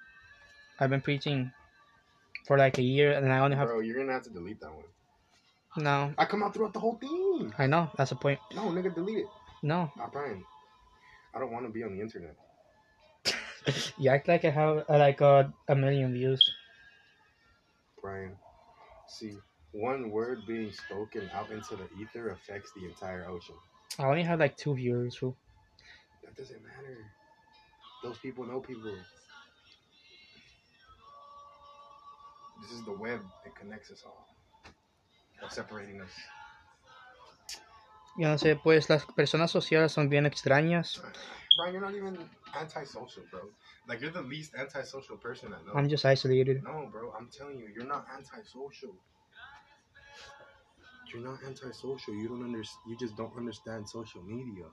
I've 0.80 0.90
been 0.90 1.02
preaching 1.02 1.52
for 2.46 2.58
like 2.58 2.78
a 2.78 2.82
year, 2.82 3.14
and 3.14 3.32
I 3.32 3.40
only 3.40 3.56
have 3.56 3.70
Bro, 3.70 3.80
you're 3.80 3.98
gonna 3.98 4.12
have 4.12 4.24
to 4.24 4.30
delete 4.30 4.60
that 4.60 4.74
one. 4.74 4.84
no. 5.78 6.14
I 6.18 6.26
come 6.26 6.44
out 6.44 6.54
throughout 6.54 6.74
the 6.74 6.80
whole 6.80 6.96
thing. 6.96 7.54
I 7.58 7.68
know 7.68 7.90
that's 7.98 8.10
the 8.10 8.18
point. 8.18 8.40
No, 8.54 8.64
nigga, 8.64 8.94
delete 8.94 9.20
it. 9.20 9.28
No, 9.64 9.90
Brian. 10.12 10.44
I 11.34 11.40
don't 11.40 11.52
want 11.52 11.66
to 11.66 11.72
be 11.72 11.84
on 11.84 11.96
the 11.96 12.02
internet. 12.02 12.36
you 13.98 14.10
act 14.10 14.28
like 14.28 14.44
I 14.44 14.50
have 14.50 14.84
uh, 14.90 14.98
like 14.98 15.22
a, 15.22 15.54
a 15.70 15.76
million 15.76 16.14
views. 16.14 16.42
Brian. 18.02 18.36
See, 19.08 19.38
one 19.72 20.12
word 20.12 20.46
being 20.46 20.72
spoken 20.74 21.30
out 21.34 21.50
into 21.50 21.78
the 21.78 21.88
ether 22.02 22.32
affects 22.32 22.72
the 22.76 22.86
entire 22.86 23.26
ocean. 23.26 23.56
I 24.00 24.04
only 24.04 24.24
have 24.24 24.40
like 24.40 24.58
two 24.58 24.76
viewers. 24.76 25.16
Who? 25.16 25.36
That 26.28 26.36
doesn't 26.36 26.62
matter. 26.62 26.98
Those 28.04 28.18
people 28.20 28.46
know 28.46 28.60
people. 28.60 28.94
This 32.62 32.72
is 32.72 32.84
the 32.84 32.92
web 32.92 33.22
that 33.46 33.56
connects 33.56 33.92
us 33.92 34.04
all. 34.06 34.28
What's 35.40 35.56
separating 35.56 36.02
us? 36.02 36.12
Yo 38.18 38.28
no 38.28 38.38
sé, 38.38 38.56
pues 38.56 38.90
las 38.90 39.06
personas 39.06 39.52
sociales 39.52 39.94
son 39.94 40.10
bien 40.10 40.26
extrañas. 40.26 41.02
Brian, 41.56 41.74
you're 41.74 41.82
not 41.82 41.94
even 41.96 42.18
antisocial, 42.60 43.24
bro. 43.32 43.42
Like 43.88 44.02
you're 44.02 44.12
the 44.12 44.24
least 44.24 44.56
antisocial 44.56 45.18
person 45.18 45.54
I 45.54 45.66
know. 45.66 45.74
I'm 45.76 45.88
just 45.88 46.04
isolated. 46.04 46.62
No, 46.64 46.90
bro, 46.92 47.14
I'm 47.18 47.30
telling 47.30 47.58
you, 47.60 47.68
you're 47.74 47.88
not 47.88 48.06
antisocial. 48.14 48.96
You're 51.14 51.24
not 51.24 51.40
antisocial. 51.46 52.14
You 52.14 52.28
don't 52.28 52.44
under, 52.44 52.64
You 52.88 52.98
just 53.00 53.16
don't 53.16 53.36
understand 53.38 53.88
social 53.88 54.24
media. 54.24 54.66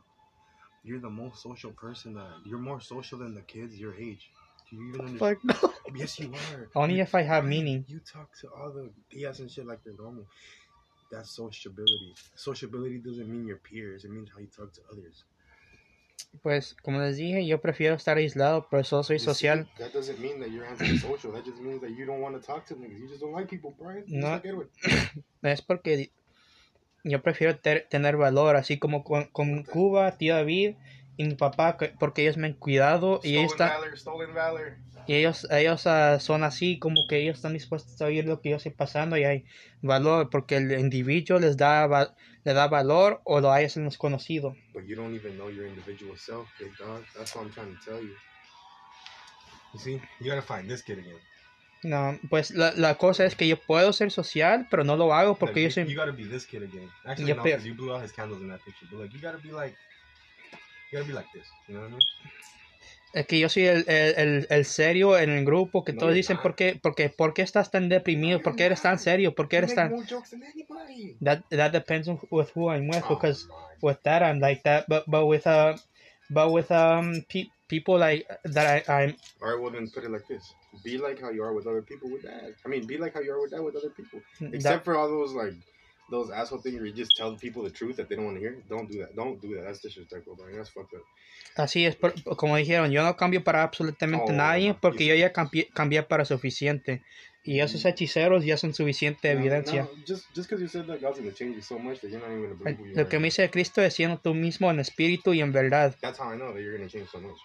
You're 0.85 1.01
the 1.01 1.11
most 1.11 1.43
social 1.43 1.73
person 1.73 2.15
that. 2.15 2.29
You're 2.45 2.59
more 2.59 2.81
social 2.81 3.19
than 3.19 3.35
the 3.35 3.41
kids 3.43 3.75
your 3.77 3.95
age. 3.95 4.31
Do 4.71 4.77
you 4.77 4.89
even 4.91 5.01
understand? 5.07 5.39
Fuck 5.43 5.63
no. 5.63 5.73
Yes, 5.97 6.19
you 6.19 6.33
are. 6.33 6.69
Only 6.75 6.97
You- 6.97 7.03
if 7.03 7.15
I 7.15 7.23
have 7.23 7.45
meaning. 7.45 7.85
You 7.89 8.01
talk 8.01 8.29
to 8.41 8.49
all 8.49 8.71
the 8.73 8.91
BS 9.15 9.41
and 9.41 9.51
shit 9.51 9.67
like 9.67 9.83
they're 9.85 9.95
normal. 9.99 10.27
That's 11.11 11.31
sociability. 11.31 12.15
Sociability 12.35 12.99
doesn't 12.99 13.29
mean 13.29 13.47
your 13.47 13.59
peers. 13.59 14.05
It 14.05 14.11
means 14.11 14.29
how 14.33 14.41
you 14.41 14.49
talk 14.49 14.73
to 14.75 14.81
others. 14.93 15.25
Pues 16.43 16.75
como 16.83 16.99
les 16.99 17.17
dije, 17.17 17.47
yo 17.47 17.59
prefiero 17.61 17.95
estar 17.95 18.17
aislado, 18.17 18.69
por 18.69 18.81
eso 18.81 19.03
soy 19.05 19.19
social. 19.21 19.69
that 19.79 19.93
doesn't 19.93 20.19
mean 20.19 20.41
that 20.41 20.51
you're 20.51 20.67
antisocial. 20.67 21.31
that 21.35 21.45
just 21.45 21.61
means 21.61 21.81
that 21.81 21.91
you 21.91 22.05
don't 22.07 22.21
want 22.21 22.35
to 22.35 22.45
talk 22.45 22.67
to 22.67 22.75
niggas. 22.75 22.99
You 22.99 23.09
just 23.09 23.21
don't 23.21 23.33
like 23.33 23.49
people, 23.49 23.73
Brian. 23.79 24.05
No. 24.09 24.41
like. 24.43 24.69
Es 25.43 25.63
porque 25.63 26.11
yo 27.05 27.23
prefiero 27.23 27.59
ter- 27.59 27.87
tener 27.91 28.17
valor, 28.17 28.57
así 28.57 28.79
como 28.79 29.05
con, 29.05 29.27
con 29.33 29.65
Cuba, 29.65 30.17
tío 30.17 30.35
David 30.35 30.77
y 31.17 31.25
mi 31.25 31.35
papá, 31.37 31.77
que- 31.77 31.93
porque 31.99 32.23
ellos 32.23 32.37
me 32.37 32.49
han 32.49 32.55
cuidado 32.55 33.21
y 33.23 33.37
ellos 33.37 33.53
Stolen 33.53 33.67
están, 33.67 33.81
valor, 33.81 33.97
stolen 33.99 34.35
y 35.07 35.15
ellos, 35.15 35.47
ellos 35.51 35.87
ah, 35.87 36.19
son 36.19 36.45
así, 36.45 36.79
como 36.79 37.07
que 37.09 37.19
ellos 37.19 37.37
están 37.37 37.53
dispuestos 37.53 38.01
a 38.01 38.07
oír 38.07 38.25
lo 38.25 38.41
que 38.41 38.51
yo 38.51 38.57
estoy 38.57 38.73
pasando 38.73 39.17
y 39.17 39.25
hay 39.25 39.45
valor, 39.83 40.31
porque 40.31 40.57
el 40.57 40.73
individuo 40.79 41.39
les 41.39 41.57
da, 41.57 41.87
va- 41.87 42.15
le 42.45 42.55
da 42.55 42.69
valor 42.69 43.21
o 43.25 43.41
lo 43.41 43.53
hayas 43.53 43.75
desconocido. 43.75 44.57
But 44.73 44.85
you 44.87 44.97
don't 44.97 45.15
even 45.15 45.37
know 45.37 45.51
your 45.51 45.67
individual 45.67 46.17
self, 46.17 46.49
big 46.59 46.73
dog. 46.79 47.05
That's 47.17 47.35
what 47.35 47.45
I'm 47.45 47.53
trying 47.53 47.77
to 47.77 47.85
tell 47.85 48.03
you. 48.03 48.15
You 49.73 49.79
see, 49.81 50.01
you 50.21 50.31
gotta 50.31 50.43
find 50.43 50.69
this 50.71 50.83
kid 50.83 50.99
again. 50.99 51.21
No, 51.85 52.19
pues 52.31 52.51
la, 52.51 52.73
la 52.73 52.95
cosa 52.97 53.25
es 53.27 53.35
que 53.35 53.47
yo 53.47 53.57
puedo 53.57 53.93
ser 53.93 54.11
social, 54.11 54.67
pero 54.71 54.85
no 54.85 54.97
lo 54.97 55.13
hago 55.13 55.37
porque 55.37 55.63
yo 55.63 55.71
soy... 55.71 55.85
you 55.85 55.95
gotta 55.95 56.13
be 56.13 56.25
this 56.25 56.47
kid 56.47 56.63
again. 56.63 56.91
Actually, 57.05 57.35
no, 57.35 57.43
because 57.43 57.65
you 57.65 57.75
blew 57.75 57.95
out 57.95 58.03
his 58.03 58.13
candles 58.13 58.41
in 58.41 58.49
that 58.49 58.61
picture. 58.65 58.87
But 58.91 59.01
like, 59.01 59.15
you 59.15 59.21
gotta 59.21 59.39
be 59.39 59.53
like, 59.53 59.77
you 60.91 60.99
gotta 60.99 61.07
be 61.07 61.15
like 61.15 61.29
this. 61.33 61.47
You 61.69 61.75
know 61.75 61.83
what 61.83 61.89
I 61.89 61.93
mean? 61.93 62.01
Es 63.13 63.27
que 63.29 63.39
yo 63.39 63.49
soy 63.49 63.67
el, 63.67 63.85
el, 63.87 64.15
el, 64.17 64.47
el 64.51 64.65
serio 64.65 65.17
en 65.17 65.31
el 65.31 65.45
grupo 65.45 65.85
que 65.85 65.93
No, 65.93 66.01
todos 66.01 66.15
dicen. 66.15 66.37
¿por 66.39 66.57
qué, 66.57 66.75
por, 66.83 66.97
qué, 66.97 67.11
¿por 67.11 67.33
qué 67.33 67.43
estás 67.43 67.71
tan 67.71 67.89
deprimido? 67.89 68.43
¿Por 68.43 68.57
qué 68.57 68.65
eres 68.65 68.83
tan 68.83 68.99
serio? 68.99 69.37
¿Por 69.37 69.49
qué 69.49 69.59
eres 69.59 69.75
tan...? 69.75 69.93
That, 71.23 71.43
that 71.51 71.71
depends 71.71 72.09
on 72.09 72.19
with 72.31 72.49
who 72.57 72.71
I'm 72.71 72.89
with, 72.89 73.05
Oh, 73.09 73.15
because 73.15 73.47
with 73.81 73.99
that 74.03 74.23
I'm 74.23 74.41
like 74.41 74.63
that, 74.65 74.87
but 74.89 75.05
but 75.07 75.27
with 75.27 75.47
uh, 75.47 75.77
but 76.29 76.51
with 76.51 76.73
um 76.73 77.23
people 77.75 77.97
like 77.99 78.21
that 78.57 78.67
I 78.75 78.79
I'm 78.97 79.11
All 79.43 79.49
right, 79.51 79.61
well 79.61 79.73
then 79.77 79.87
put 79.95 80.05
it 80.05 80.11
like 80.17 80.27
this: 80.33 80.45
be 80.87 80.95
like 81.07 81.19
how 81.25 81.31
you 81.37 81.43
are 81.47 81.55
with 81.59 81.67
other 81.71 81.83
people 81.91 82.09
with 82.15 82.23
that. 82.29 82.55
I 82.65 82.69
mean, 82.73 82.83
be 82.93 82.97
like 83.05 83.15
how 83.17 83.23
you 83.27 83.33
are 83.35 83.43
with 83.45 83.53
that 83.55 83.63
with 83.67 83.77
other 83.81 83.93
people. 83.99 84.19
Except 84.57 84.63
that, 84.63 84.85
for 84.87 84.95
all 84.99 85.09
those 85.09 85.33
like 85.43 85.57
those 86.15 86.29
asshole 86.41 86.63
things 86.65 86.77
where 86.77 86.87
you 86.91 86.97
just 87.03 87.13
tell 87.21 87.31
people 87.47 87.63
the 87.69 87.75
truth 87.81 87.97
that 87.99 88.07
they 88.09 88.17
don't 88.17 88.27
want 88.31 88.37
to 88.39 88.45
hear. 88.47 88.55
Don't 88.75 88.89
do 88.93 88.99
that. 89.03 89.11
Don't 89.21 89.37
do 89.45 89.49
that. 89.55 89.63
That's 89.67 89.81
disrespectful, 89.87 90.35
bro. 90.37 90.47
That's 90.57 90.71
fucked 90.77 90.95
up. 90.99 91.05
así 91.57 91.87
es, 91.87 91.97
por- 91.97 92.15
como 92.37 92.57
dijeron, 92.57 92.91
yo 92.91 93.03
no 93.03 93.17
cambio 93.17 93.43
para 93.43 93.63
absolutamente 93.63 94.33
Oh, 94.33 94.37
nadie 94.37 94.75
porque 94.75 95.07
yo 95.07 95.15
ya 95.15 95.33
cambié, 95.33 95.69
cambié 95.75 96.03
para 96.03 96.25
suficiente 96.25 97.03
y 97.43 97.61
esos 97.61 97.85
hechiceros 97.85 98.45
ya 98.45 98.57
son 98.57 98.73
suficiente 98.75 99.33
No, 99.33 99.41
evidencia. 99.41 99.83
no, 99.83 99.91
just 100.07 100.25
just 100.35 100.51
so 101.61 101.79
Lo 102.95 103.09
que 103.09 103.19
me 103.19 103.25
dice 103.27 103.51
Cristo 103.51 103.83
es 103.83 103.95
siendo 103.95 104.19
tú 104.19 104.35
mismo 104.35 104.71
en 104.71 104.81
espíritu 104.81 105.33
y 105.35 105.41
en 105.41 105.53
verdad. 105.53 105.97
That's 106.01 106.19
how 106.19 106.33
I 106.33 106.37
know 106.37 106.53
that 106.55 106.61
you're 106.61 106.77
gonna 106.77 106.89
change 106.89 107.11
so 107.11 107.21
much. 107.21 107.39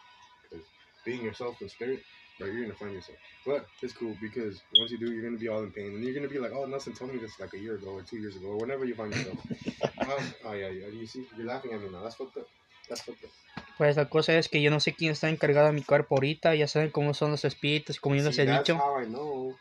Being 1.06 1.24
yourself 1.24 1.62
in 1.62 1.70
spirit, 1.70 2.00
bro, 2.38 2.48
you're 2.48 2.64
gonna 2.64 2.76
find 2.76 2.94
yourself. 2.94 3.18
But 3.46 3.66
it's 3.82 3.94
cool 3.94 4.16
because 4.22 4.62
once 4.78 4.92
you 4.92 4.98
do, 4.98 5.12
you're 5.12 5.24
gonna 5.24 5.38
be 5.38 5.48
all 5.48 5.64
in 5.64 5.72
pain, 5.72 5.96
and 5.96 6.04
you're 6.04 6.14
gonna 6.14 6.28
be 6.28 6.40
like, 6.40 6.52
"Oh, 6.54 6.66
Nelson 6.66 6.94
told 6.94 7.14
me 7.14 7.20
this 7.20 7.40
like 7.40 7.54
a 7.54 7.60
year 7.60 7.76
ago 7.76 7.92
or 7.92 8.04
two 8.04 8.18
years 8.18 8.36
ago, 8.36 8.48
or 8.50 8.58
whenever 8.58 8.86
you 8.86 8.96
find 8.96 9.14
yourself." 9.14 9.40
um, 10.02 10.34
oh 10.46 10.54
yeah, 10.54 10.70
yeah. 10.70 10.88
You 10.88 11.08
see, 11.08 11.26
you're 11.38 11.48
laughing 11.48 11.74
at 11.74 11.82
me 11.82 11.90
now. 11.90 12.04
That's 12.04 12.16
fucked 12.16 12.38
up. 12.38 12.48
That's 12.90 13.02
fucked 13.02 13.24
up. 13.24 13.32
Pues 13.78 13.96
la 13.96 14.10
cosa 14.10 14.38
es 14.38 14.50
que 14.50 14.62
yo 14.62 14.72
no 14.72 14.82
sé 14.82 14.94
quién 14.94 15.12
está 15.12 15.30
encargado 15.30 15.68
de 15.68 15.74
mi 15.74 15.84
cuerpo 15.84 16.16
ahorita. 16.16 16.54
Ya 16.56 16.68
saben 16.68 16.92
cómo 16.92 17.14
son 17.14 17.32
los 17.32 17.46
espíritus, 17.46 18.00
como 18.00 18.16
yo 18.16 18.24
les 18.24 18.38
he 18.38 18.46
that's 18.46 18.68
dicho. 18.68 18.78
how 18.78 19.02
I 19.02 19.06
know 19.06 19.56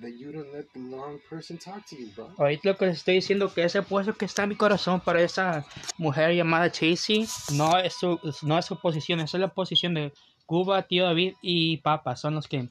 that 0.00 0.10
you 0.18 0.32
don't 0.32 0.52
let 0.52 0.64
the 0.72 0.80
wrong 0.80 1.20
person 1.28 1.56
talk 1.56 1.86
to 1.86 1.94
you, 1.96 2.08
bro. 2.16 2.30
Ahorita 2.36 2.62
lo 2.68 2.76
que 2.76 2.86
les 2.86 2.96
estoy 2.98 3.14
diciendo 3.14 3.52
que 3.54 3.62
ese 3.62 3.82
puesto 3.82 4.14
que 4.14 4.24
está 4.24 4.42
en 4.42 4.48
mi 4.48 4.56
corazón 4.56 5.00
para 5.00 5.22
esa 5.22 5.64
mujer 5.98 6.34
llamada 6.34 6.72
Chasey 6.72 7.28
no 7.52 7.78
es 7.78 7.94
su, 7.94 8.18
no 8.42 8.58
es 8.58 8.66
su 8.66 8.80
posición, 8.80 9.20
esa 9.20 9.36
es 9.36 9.40
la 9.40 9.48
posición 9.54 9.94
de 9.94 10.12
Cuba, 10.50 10.82
tío 10.82 11.04
David 11.04 11.34
y 11.42 11.76
Papa. 11.76 12.16
Son 12.16 12.34
los 12.34 12.48
que 12.48 12.70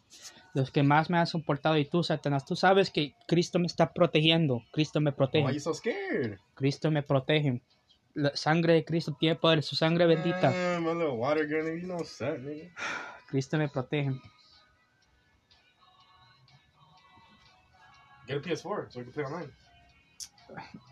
los 0.53 0.69
que 0.69 0.83
más 0.83 1.09
me 1.09 1.17
han 1.17 1.27
soportado. 1.27 1.77
Y 1.77 1.85
tú, 1.85 2.03
Satanás, 2.03 2.43
tú 2.45 2.57
sabes 2.57 2.89
que 2.89 3.15
Cristo 3.25 3.57
me 3.57 3.67
está 3.67 3.93
protegiendo. 3.93 4.63
Cristo 4.73 4.99
me 4.99 5.13
protege. 5.13 5.57
so? 5.61 5.71
Cristo 6.55 6.91
me 6.91 7.03
protege. 7.03 7.61
La 8.15 8.35
sangre 8.35 8.73
de 8.73 8.83
Cristo 8.83 9.15
tiene 9.17 9.37
poder, 9.37 9.63
su 9.63 9.77
sangre 9.77 10.07
bendita. 10.07 10.49
Little 10.49 11.11
water 11.11 11.47
you 11.47 11.87
know 11.87 11.99
nigga. 11.99 12.69
Cristo 13.29 13.57
me 13.57 13.69
protege. 13.69 14.11
Get 18.27 18.37
a 18.37 18.41
PS4 18.41 18.91
so 18.91 18.99
we 18.99 19.05
can 19.05 19.13
play 19.13 19.23
online. 19.23 19.51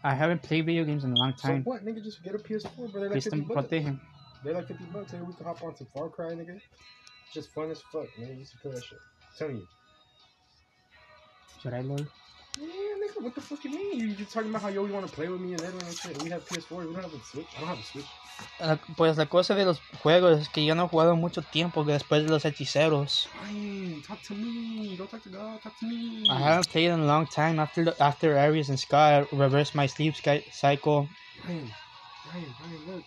I 0.03 0.15
haven't 0.15 0.41
played 0.41 0.65
video 0.65 0.85
games 0.85 1.03
in 1.03 1.11
a 1.11 1.15
long 1.15 1.33
So 1.35 1.49
time. 1.49 1.63
what, 1.65 1.83
nigga? 1.83 2.01
Just 2.01 2.23
get 2.23 2.33
a 2.33 2.37
PS4, 2.37 2.77
bro. 2.77 2.87
They're 2.87 3.01
like 3.01 3.11
Cristo 3.11 3.31
50 3.31 3.45
me 3.45 3.53
protege. 3.53 3.99
They're 4.47 4.55
like 4.55 4.67
50 4.69 4.85
bucks. 4.93 5.11
Hey, 5.11 5.19
we 5.19 5.33
can 5.33 5.45
hop 5.45 5.61
on 5.61 5.75
some 5.75 5.87
Far 5.93 6.07
Cry, 6.07 6.27
nigga. 6.27 6.55
It's 6.55 7.33
just 7.33 7.53
fun 7.53 7.69
as 7.69 7.81
fuck, 7.91 8.07
man. 8.17 8.37
You 8.39 8.45
should 8.45 8.61
play 8.61 8.71
that 8.71 8.81
shit. 8.81 8.97
I'm 8.97 9.37
telling 9.37 9.57
you. 9.57 9.67
Should 11.61 11.73
I, 11.73 11.81
Lord? 11.81 12.07
Yeah, 12.57 12.65
nigga, 12.65 13.21
what 13.23 13.35
the 13.35 13.41
fuck 13.41 13.61
you 13.65 13.71
mean? 13.71 13.99
You 13.99 14.13
just 14.15 14.31
talking 14.31 14.49
about 14.49 14.61
how 14.61 14.69
you 14.69 14.77
always 14.77 14.93
want 14.93 15.05
to 15.05 15.11
play 15.11 15.27
with 15.27 15.41
me 15.41 15.51
and 15.51 15.61
Edwin 15.61 15.83
and 15.85 15.97
shit. 15.97 16.23
We 16.23 16.29
have 16.29 16.47
PS4. 16.47 16.87
We 16.87 16.93
don't 16.93 17.03
have 17.03 17.13
a 17.13 17.21
Switch. 17.25 17.45
I 17.57 17.59
don't 17.59 17.67
have 17.67 17.79
a 17.79 17.83
Switch. 17.83 18.05
La- 18.61 18.77
Pues 18.95 19.17
la 19.17 19.25
cosa 19.25 19.53
de 19.53 19.65
los 19.65 19.81
juegos 20.01 20.39
es 20.39 20.47
que 20.47 20.63
yo 20.63 20.75
no 20.75 20.85
he 20.85 20.87
jugado 20.87 21.17
mucho 21.17 21.41
tiempo 21.41 21.83
después 21.83 22.23
de 22.23 22.29
los 22.29 22.45
hechiceros. 22.45 23.27
Fine, 23.27 24.01
talk 24.07 24.21
to 24.21 24.33
me. 24.33 24.95
Don't 24.95 25.11
talk 25.11 25.23
to 25.23 25.29
God. 25.29 25.61
Talk 25.61 25.77
to 25.81 25.85
me. 25.87 26.25
I 26.29 26.39
haven't 26.39 26.69
played 26.69 26.89
in 26.89 27.01
a 27.01 27.05
long 27.05 27.27
time. 27.27 27.59
After 27.59 27.83
the, 27.83 28.01
after 28.01 28.37
Aries 28.37 28.69
and 28.69 28.79
Sky 28.79 29.25
reversed 29.33 29.75
my 29.75 29.87
sleep 29.87 30.15
sky, 30.15 30.41
cycle. 30.53 31.09
Ryan, 31.45 31.69
Ryan, 32.33 32.55
Ryan, 32.63 32.95
look. 32.95 33.03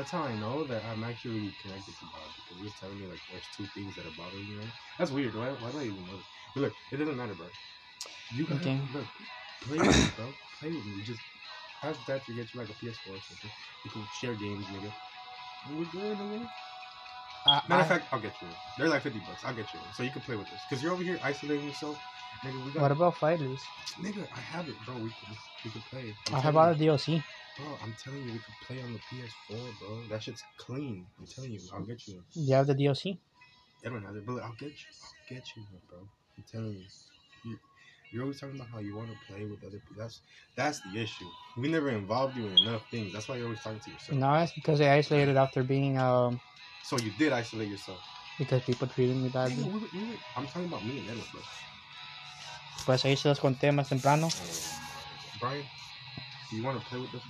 That's 0.00 0.12
how 0.12 0.22
I 0.22 0.34
know 0.34 0.64
that 0.64 0.82
I'm 0.82 1.04
actually 1.04 1.52
connected 1.60 1.94
to 1.98 2.06
God 2.06 2.32
because 2.34 2.56
he 2.56 2.64
was 2.64 2.72
telling 2.72 2.98
me 2.98 3.06
like 3.06 3.20
there's 3.28 3.48
two 3.48 3.66
things 3.74 3.94
that 3.96 4.06
are 4.06 4.10
bothering 4.10 4.48
me. 4.48 4.56
Right? 4.56 4.72
That's 4.98 5.10
weird. 5.10 5.36
Why, 5.36 5.48
why 5.50 5.72
do 5.72 5.78
I 5.78 5.82
even 5.82 6.06
know 6.06 6.16
this? 6.16 6.26
But 6.54 6.60
look, 6.62 6.74
it 6.90 6.96
doesn't 6.96 7.18
matter, 7.18 7.34
bro. 7.34 7.48
You 8.32 8.46
gotta 8.46 8.60
Okay. 8.60 8.80
look. 8.94 9.08
Play 9.60 9.76
with 9.76 9.94
me, 9.94 10.04
bro. 10.16 10.32
Play 10.58 10.72
with 10.72 10.86
me. 10.86 11.02
Just 11.02 11.20
ask 11.84 12.02
Dad 12.06 12.24
to 12.24 12.32
get 12.32 12.54
you 12.54 12.60
like 12.60 12.70
a 12.70 12.72
PS4 12.72 13.08
or 13.08 13.20
something. 13.20 13.50
We 13.84 13.90
can 13.90 14.06
share 14.10 14.34
games, 14.36 14.68
nigga. 14.68 14.90
And 15.68 15.76
we're 15.76 15.84
good, 15.84 16.16
nigga. 16.18 16.48
Uh, 17.44 17.60
I, 17.62 17.68
Matter 17.68 17.80
I- 17.80 17.82
of 17.82 17.88
fact, 17.88 18.06
I'll 18.10 18.20
get 18.20 18.40
you 18.40 18.46
one. 18.46 18.56
They're 18.78 18.88
like 18.88 19.02
50 19.02 19.18
bucks. 19.18 19.44
I'll 19.44 19.52
get 19.54 19.70
you 19.74 19.80
one. 19.80 19.92
So 19.92 20.02
you 20.02 20.10
can 20.10 20.22
play 20.22 20.36
with 20.36 20.50
this. 20.50 20.64
Because 20.66 20.82
you're 20.82 20.94
over 20.94 21.02
here 21.02 21.20
isolating 21.22 21.66
yourself. 21.66 21.98
Nigga, 22.42 22.64
we 22.64 22.72
got 22.72 22.80
what 22.80 22.90
about 22.90 23.16
fighters? 23.16 23.68
Nigga, 24.02 24.26
I 24.34 24.40
have 24.40 24.66
it, 24.70 24.82
bro. 24.82 24.96
We 24.96 25.10
can, 25.10 25.36
we 25.62 25.70
can 25.70 25.82
play. 25.82 26.16
I'm 26.28 26.36
I 26.36 26.40
have 26.40 26.56
all 26.56 26.74
the 26.74 26.86
DLC. 26.86 27.22
Bro, 27.60 27.78
I'm 27.82 27.94
telling 28.02 28.24
you, 28.26 28.32
we 28.32 28.38
could 28.38 28.54
play 28.66 28.80
on 28.82 28.92
the 28.92 28.98
PS4, 28.98 29.78
bro. 29.78 30.02
That 30.08 30.22
shit's 30.22 30.42
clean. 30.58 31.06
I'm 31.18 31.26
telling 31.26 31.52
you, 31.52 31.60
I'll 31.74 31.82
get 31.82 32.06
you 32.06 32.14
one. 32.14 32.24
You 32.34 32.54
have 32.54 32.66
the 32.66 32.74
DLC. 32.74 33.18
Everyone 33.84 34.06
has 34.06 34.16
it, 34.16 34.26
but 34.26 34.42
I'll 34.42 34.52
get 34.58 34.68
you. 34.70 34.86
I'll 35.02 35.36
get 35.36 35.44
you 35.56 35.62
one, 35.70 35.82
bro. 35.88 35.98
I'm 36.00 36.44
telling 36.50 36.74
you. 36.74 36.84
you 37.50 37.58
you're 38.12 38.22
always 38.22 38.40
talking 38.40 38.56
about 38.56 38.68
how 38.72 38.78
you 38.80 38.96
want 38.96 39.08
to 39.10 39.16
play 39.28 39.44
with 39.44 39.62
other 39.62 39.78
people. 39.78 39.96
That's 40.02 40.20
that's 40.56 40.80
the 40.80 41.00
issue. 41.00 41.26
We 41.56 41.68
never 41.68 41.90
involved 41.90 42.36
you 42.36 42.46
in 42.46 42.58
enough 42.58 42.82
things. 42.90 43.12
That's 43.12 43.28
why 43.28 43.36
you're 43.36 43.44
always 43.44 43.60
talking 43.60 43.78
to 43.80 43.90
yourself. 43.90 44.18
No, 44.18 44.34
it's 44.34 44.52
because 44.52 44.80
I 44.80 44.94
isolated 44.96 45.36
after 45.36 45.62
being 45.62 45.98
um 45.98 46.40
So 46.82 46.96
you 46.98 47.12
did 47.18 47.32
isolate 47.32 47.68
yourself. 47.68 48.00
because 48.38 48.62
people 48.62 48.88
treated 48.88 49.16
me 49.16 49.28
badly. 49.28 49.62
we 49.64 49.70
were- 49.70 49.88
we 49.92 50.00
were- 50.08 50.18
I'm 50.36 50.46
talking 50.46 50.64
about 50.66 50.84
me 50.84 50.98
and 50.98 51.10
Edward, 51.10 51.28
bro. 51.32 51.42
Pues 52.86 53.04
ahí 53.04 53.16
se 53.16 53.28
los 53.28 53.38
conté 53.38 53.70
más 53.72 53.88
temprano. 53.88 54.28
Brian, 55.38 55.64
do 56.50 56.56
you 56.56 56.62
want 56.64 56.80
to 56.80 56.86
play 56.86 57.00
with 57.00 57.14
us? 57.14 57.22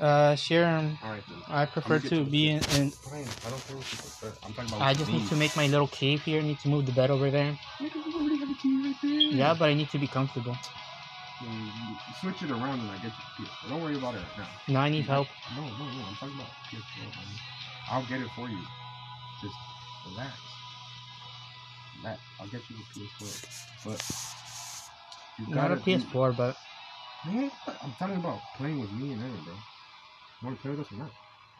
Uh, 0.00 0.34
sure. 0.34 0.66
All 0.66 1.10
right, 1.10 1.22
then. 1.28 1.38
I 1.48 1.66
prefer 1.66 1.98
to 2.00 2.24
be 2.24 2.50
in. 2.50 2.56
in 2.76 2.92
I 3.12 3.50
don't 3.50 3.60
play 3.66 3.74
with 3.76 3.88
people. 3.90 4.10
Sir. 4.10 4.32
I'm 4.44 4.52
talking 4.52 4.70
about. 4.74 4.82
I 4.82 4.92
just 4.92 5.10
need 5.10 5.28
to 5.28 5.36
make 5.36 5.56
my 5.56 5.66
little 5.68 5.86
cave 5.88 6.22
here. 6.22 6.40
I 6.40 6.44
Need 6.44 6.58
to 6.60 6.68
move 6.68 6.86
the 6.86 6.92
bed 6.92 7.10
over 7.10 7.30
there. 7.30 7.56
Nigga, 7.78 7.94
you 7.94 8.14
already 8.20 8.38
have 8.38 8.50
a 8.50 8.54
key 8.54 8.94
right. 9.02 9.32
Yeah, 9.34 9.54
but 9.58 9.68
I 9.70 9.74
need 9.74 9.88
to 9.90 9.98
be 9.98 10.08
comfortable. 10.08 10.56
Yeah, 11.42 11.52
you- 11.52 11.64
you 11.64 11.96
switch 12.20 12.42
it 12.42 12.50
around 12.50 12.80
and 12.80 12.90
I 12.90 12.96
get 12.96 13.12
you 13.38 13.44
PS4. 13.46 13.68
Don't 13.68 13.82
worry 13.82 13.96
about 13.96 14.14
it 14.14 14.18
right 14.18 14.38
now. 14.38 14.48
No, 14.74 14.80
I 14.80 14.88
need 14.88 15.04
help. 15.04 15.28
No, 15.56 15.62
no, 15.62 15.68
no. 15.68 16.04
I'm 16.08 16.14
talking 16.16 16.34
about 16.34 16.48
PS4. 16.70 17.04
Man. 17.04 17.26
I'll 17.90 18.06
get 18.06 18.20
it 18.20 18.30
for 18.34 18.48
you. 18.48 18.58
Just 19.42 19.54
relax. 20.08 20.32
Relax. 21.98 22.20
I'll 22.40 22.46
get 22.48 22.62
you 22.68 22.76
the 22.76 23.00
PS4. 23.00 23.84
But 23.84 24.02
you 25.38 25.54
Not 25.54 25.70
a 25.70 25.76
gotta 25.76 25.80
do- 25.80 25.98
PS4, 26.04 26.32
but 26.36 26.56
Man, 27.24 27.50
I'm 27.82 27.94
talking 27.98 28.16
about 28.16 28.42
playing 28.54 28.80
with 28.80 28.90
me 28.90 29.12
and 29.12 29.22
Aaron, 29.22 29.42
bro. 29.44 29.54
You 29.54 30.46
want 30.46 30.58
to 30.58 30.62
play 30.62 30.70
with 30.72 30.80
us 30.80 30.92
or 30.92 30.96
not? 30.96 31.12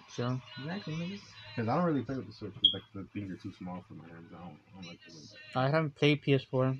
sure. 0.08 0.40
Exactly, 0.58 0.94
nigga. 0.94 1.18
Because 1.56 1.68
I 1.68 1.76
don't 1.76 1.84
really 1.84 2.02
play 2.02 2.16
with 2.16 2.26
the 2.26 2.32
Switch. 2.32 2.52
Because 2.54 2.74
like 2.74 2.82
the 2.94 3.06
things 3.14 3.32
are 3.32 3.36
too 3.42 3.52
small 3.58 3.82
for 3.88 3.94
my 3.94 4.04
hands. 4.04 4.30
I 4.34 4.38
don't, 4.38 4.58
I 4.68 4.76
don't 4.76 4.86
like 4.86 4.98
the 5.06 5.14
way 5.14 5.20
that. 5.54 5.58
I 5.58 5.68
haven't 5.70 5.94
played 5.94 6.22
PS4. 6.22 6.76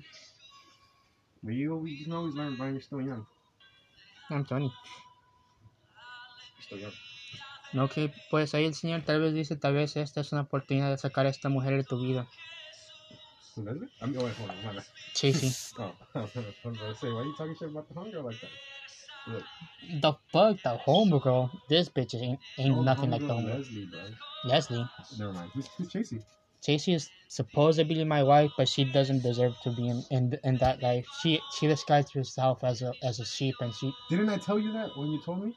But 1.43 1.53
you, 1.53 1.73
always- 1.73 1.97
you 1.99 2.03
can 2.05 2.13
always 2.13 2.35
learn, 2.35 2.55
Brian. 2.55 2.73
You're 2.75 2.81
still 2.81 3.01
young. 3.01 3.25
I'm 4.29 4.45
Tony. 4.45 4.71
You're 6.57 6.63
still 6.63 6.79
young. 6.79 6.93
No, 7.73 7.89
que 7.89 8.13
pues 8.29 8.53
ahí 8.53 8.65
el 8.65 8.73
señor 8.73 9.01
tal 9.03 9.19
vez 9.19 9.33
dice, 9.33 9.55
tal 9.55 9.73
vez 9.73 9.97
esta 9.97 10.21
es 10.21 10.31
una 10.31 10.43
oportunidad 10.43 10.89
de 10.91 10.97
sacar 10.97 11.25
a 11.25 11.29
esta 11.29 11.49
mujer 11.49 11.75
de 11.75 11.83
tu 11.83 11.99
vida. 11.99 12.27
Who 13.55 13.63
does 13.63 13.81
it? 13.81 13.89
I 14.01 14.05
mean, 14.05 14.17
oh, 14.19 14.25
wait, 14.25 14.33
hold 14.33 14.49
on. 14.49 14.65
My 14.65 14.73
bad. 14.73 14.83
Sí, 15.13 15.31
sí. 15.33 15.75
Oh, 15.79 15.91
I 16.15 16.19
was 16.21 16.31
to 16.33 16.95
say, 16.95 17.11
why 17.11 17.21
are 17.21 17.25
you 17.25 17.35
talking 17.37 17.55
shit 17.55 17.69
about 17.69 17.87
the 17.87 17.99
hunger 17.99 18.21
like 18.21 18.39
that? 18.41 18.49
Look, 19.27 19.43
the 20.01 20.13
fuck, 20.31 20.61
the 20.63 20.77
homegirl. 20.77 21.49
This 21.69 21.89
bitch 21.89 22.13
ain't, 22.15 22.39
ain't 22.59 22.77
oh, 22.77 22.81
nothing 22.83 23.11
like 23.11 23.21
the 23.21 23.27
homegirl. 23.27 23.57
Leslie, 23.57 23.85
bro. 23.85 23.99
Leslie. 24.45 24.87
Never 25.17 25.33
mind. 25.33 25.51
Who's, 25.53 25.67
who's 25.77 25.89
Chasey? 25.89 26.21
Chasey 26.61 26.95
is 26.95 27.09
supposedly 27.29 28.03
my 28.03 28.23
wife, 28.23 28.51
but 28.57 28.67
she 28.67 28.83
doesn't 28.91 29.21
deserve 29.21 29.55
to 29.63 29.71
be 29.71 29.87
in, 29.87 30.03
in, 30.11 30.37
in 30.43 30.57
that 30.57 30.81
life. 30.81 31.05
She 31.21 31.39
she 31.57 31.67
disguised 31.67 32.13
herself 32.13 32.63
as 32.63 32.81
a 32.81 32.91
as 33.03 33.19
a 33.19 33.25
sheep, 33.25 33.55
and 33.61 33.73
she 33.73 33.93
Didn't 34.09 34.29
I 34.29 34.37
tell 34.37 34.59
you 34.59 34.71
that 34.73 34.97
when 34.97 35.11
you 35.11 35.21
told 35.21 35.43
me? 35.45 35.53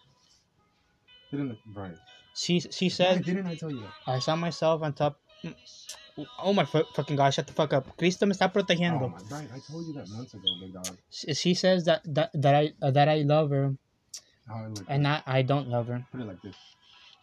Didn't 1.31 1.53
I, 1.53 1.55
Brian? 1.67 1.99
she 2.35 2.61
she 2.61 2.87
Why 2.87 2.91
said 2.91 3.25
didn't 3.25 3.47
I 3.47 3.55
tell 3.55 3.71
you 3.71 3.81
that? 3.81 3.93
I 4.07 4.19
saw 4.19 4.37
myself 4.37 4.83
on 4.83 4.93
top. 4.93 5.19
Oh 6.43 6.53
my 6.53 6.65
fu- 6.65 6.85
fucking 6.95 7.17
god! 7.17 7.31
Shut 7.31 7.47
the 7.47 7.53
fuck 7.53 7.73
up. 7.73 7.97
Cristo 7.97 8.27
me 8.27 8.33
está 8.33 8.51
Oh 8.51 9.09
my 9.09 9.19
Brian, 9.29 9.49
I 9.55 9.61
told 9.61 9.87
you 9.87 9.93
that 9.95 10.09
months 10.09 10.35
ago, 10.35 10.57
big 10.61 10.73
dog. 10.73 10.97
She 11.11 11.35
she 11.35 11.55
says 11.55 11.85
that 11.85 12.03
that, 12.15 12.31
that 12.35 12.55
I 12.55 12.73
uh, 12.83 12.91
that 12.91 13.09
I 13.09 13.23
love 13.23 13.51
her, 13.51 13.77
look. 14.49 14.85
and 14.89 15.07
I, 15.07 15.23
I 15.27 15.43
don't 15.43 15.69
love 15.69 15.87
her. 15.89 16.05
Put 16.11 16.21
it 16.23 16.27
like 16.27 16.43
this. 16.43 16.57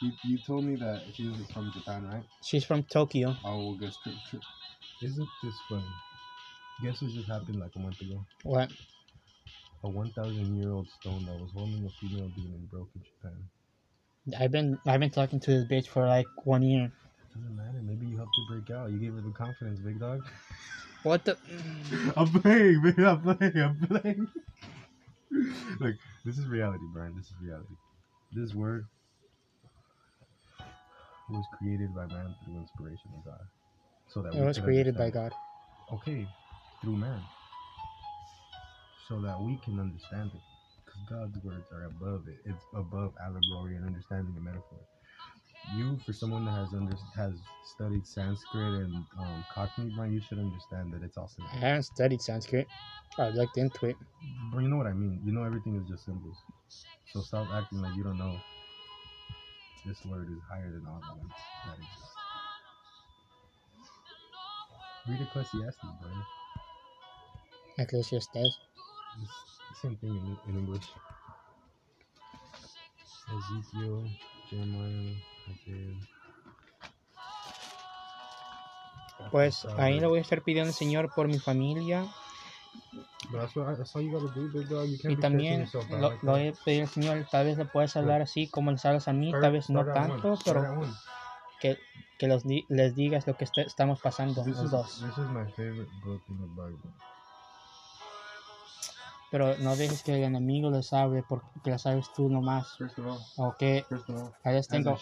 You, 0.01 0.11
you 0.25 0.38
told 0.38 0.65
me 0.65 0.75
that 0.75 1.03
she 1.14 1.24
was 1.24 1.38
from 1.51 1.72
Japan, 1.72 2.06
right? 2.06 2.24
She's 2.43 2.65
from 2.65 2.83
Tokyo. 2.83 3.35
Oh, 3.43 3.57
well, 3.57 3.77
guess. 3.80 3.98
Isn't 5.01 5.30
this 5.43 5.59
funny? 5.69 5.83
Guess 6.83 7.01
what 7.01 7.11
just 7.11 7.30
happened 7.30 7.59
like 7.59 7.72
a 7.75 7.80
month 7.80 7.99
ago? 8.01 8.25
What? 8.43 8.69
A 9.83 9.90
1,000 9.90 10.57
year 10.57 10.72
old 10.72 10.90
stone 10.90 11.25
that 11.25 11.33
was 11.33 11.51
holding 11.53 11.85
a 11.85 11.91
female 11.99 12.30
demon 12.30 12.67
broke 12.72 12.90
in 12.95 13.01
Japan. 13.03 13.38
I've 14.40 14.51
been 14.51 14.80
I've 14.88 14.99
been 14.99 15.11
talking 15.11 15.40
to 15.41 15.51
this 15.51 15.65
bitch 15.65 15.88
for 15.88 16.07
like 16.07 16.27
one 16.43 16.64
year. 16.64 16.91
Doesn't 17.35 17.55
matter. 17.55 17.81
Maybe 17.83 18.05
you 18.05 18.15
helped 18.15 18.31
her 18.38 18.55
break 18.55 18.69
out. 18.75 18.91
You 18.91 18.97
gave 18.97 19.14
her 19.14 19.22
the 19.22 19.31
confidence, 19.31 19.80
big 19.80 19.99
dog. 19.99 20.23
What 21.03 21.25
the? 21.25 21.38
I'm 22.15 22.27
playing, 22.27 22.81
man. 22.81 23.05
I'm 23.05 23.22
playing. 23.22 23.57
I'm 23.57 23.88
playing. 23.88 24.27
Look, 25.80 25.95
this 26.25 26.38
is 26.38 26.47
reality, 26.47 26.85
Brian. 26.93 27.14
This 27.17 27.25
is 27.25 27.33
reality. 27.43 27.75
This 28.33 28.53
word 28.55 28.85
was 31.30 31.45
created 31.57 31.93
by 31.93 32.05
man 32.05 32.33
through 32.43 32.57
inspiration 32.57 33.11
of 33.17 33.25
God. 33.25 33.41
So 34.07 34.22
that 34.22 34.33
It 34.33 34.39
we 34.39 34.45
was 34.45 34.59
created 34.59 34.97
by 34.97 35.09
God. 35.09 35.33
Okay, 35.91 36.25
through 36.81 36.95
man. 36.95 37.22
So 39.09 39.19
that 39.22 39.39
we 39.41 39.59
can 39.64 39.80
understand 39.80 40.31
it. 40.33 40.41
Because 40.85 41.01
God's 41.09 41.43
words 41.43 41.67
are 41.73 41.85
above 41.85 42.27
it. 42.27 42.38
It's 42.45 42.64
above 42.73 43.14
allegory 43.22 43.75
and 43.75 43.85
understanding 43.85 44.33
and 44.35 44.45
metaphor. 44.45 44.80
You, 45.72 46.00
for 46.06 46.14
someone 46.14 46.45
that 46.45 46.53
has 46.53 46.74
under, 46.74 46.95
has 47.16 47.34
studied 47.64 48.06
Sanskrit 48.08 48.74
and 48.74 49.06
um, 49.19 49.45
Cockney, 49.50 49.90
Brian, 49.90 50.14
you 50.14 50.22
should 50.22 50.40
understand 50.40 50.94
that 50.94 51.03
it's 51.03 51.18
also. 51.18 51.42
I 51.53 51.58
haven't 51.58 51.84
studied 51.84 52.22
Sanskrit. 52.22 52.69
I 53.19 53.30
looked 53.30 53.58
into 53.58 53.88
it. 53.88 53.98
But 54.52 54.60
you 54.60 54.69
know 54.69 54.77
what 54.77 54.88
I 54.88 54.94
mean. 54.94 55.22
You 55.24 55.32
know 55.32 55.44
everything 55.44 55.76
is 55.76 55.88
just 55.88 56.06
symbols. 56.06 56.44
So 57.14 57.22
stop 57.22 57.50
acting 57.56 57.82
like 57.82 57.94
you 57.95 58.03
don't 58.03 58.18
know. 58.18 58.42
This 59.85 60.03
word 60.06 60.30
is 60.32 60.40
higher 60.50 60.72
than 60.72 60.85
all 60.88 61.02
the 61.08 61.16
ones 61.16 61.35
that 61.66 61.77
exist. 61.80 62.18
Read 65.08 65.22
Ecclesiastes, 65.22 65.85
bro. 66.02 66.11
Ecclesiastes. 67.77 68.60
It's 69.22 69.61
the 69.69 69.76
same 69.76 69.95
thing 69.98 70.16
in, 70.45 70.52
in 70.52 70.60
English. 70.60 70.88
Ezekiel, 73.34 74.10
Jeremiah. 74.50 75.16
Pues 79.32 79.67
ahí 79.77 79.99
lo 79.99 80.09
voy 80.09 80.19
a 80.19 80.22
estar 80.22 80.41
pidiendo 80.41 80.69
al 80.69 80.74
Señor 80.74 81.11
por 81.14 81.27
mi 81.27 81.40
familia. 81.40 82.06
Y 85.07 85.15
también 85.17 85.67
lo, 85.90 86.14
lo 86.22 86.32
voy 86.33 86.48
a 86.49 86.53
pedir 86.64 86.83
al 86.83 86.88
Señor, 86.88 87.27
tal 87.32 87.45
vez 87.45 87.57
le 87.57 87.65
puedes 87.65 87.95
hablar 87.95 88.22
así 88.22 88.48
como 88.48 88.72
les 88.72 88.85
hablas 88.85 89.07
a 89.07 89.14
mí, 89.14 89.32
tal 89.32 89.51
vez 89.51 89.69
no 89.69 89.83
tanto, 89.85 90.35
pero 90.45 90.64
que, 91.59 91.77
que 92.17 92.27
los, 92.27 92.43
les 92.45 92.95
digas 92.95 93.27
lo 93.27 93.35
que 93.35 93.45
est 93.45 93.57
estamos 93.57 93.99
pasando 94.01 94.45
los 94.45 94.72
dos. 94.72 95.03
Pero 99.35 99.57
no 99.57 99.75
dejes 99.75 100.01
que 100.01 100.15
el 100.15 100.23
enemigo 100.23 100.72
les 100.72 100.93
hable 100.93 101.22
porque 101.27 101.69
las 101.69 101.81
sabes 101.81 102.09
tú 102.15 102.30
nomás. 102.30 102.77
First 102.77 102.97
of 102.99 103.05
all, 103.05 103.19
O 103.35 103.53
que 103.57 103.85
first 103.89 104.09
of 104.09 104.15
all, 104.15 104.33
a 104.45 104.49
veces 104.51 104.67
as 104.69 104.69
a 104.69 104.77
tengo, 104.77 104.97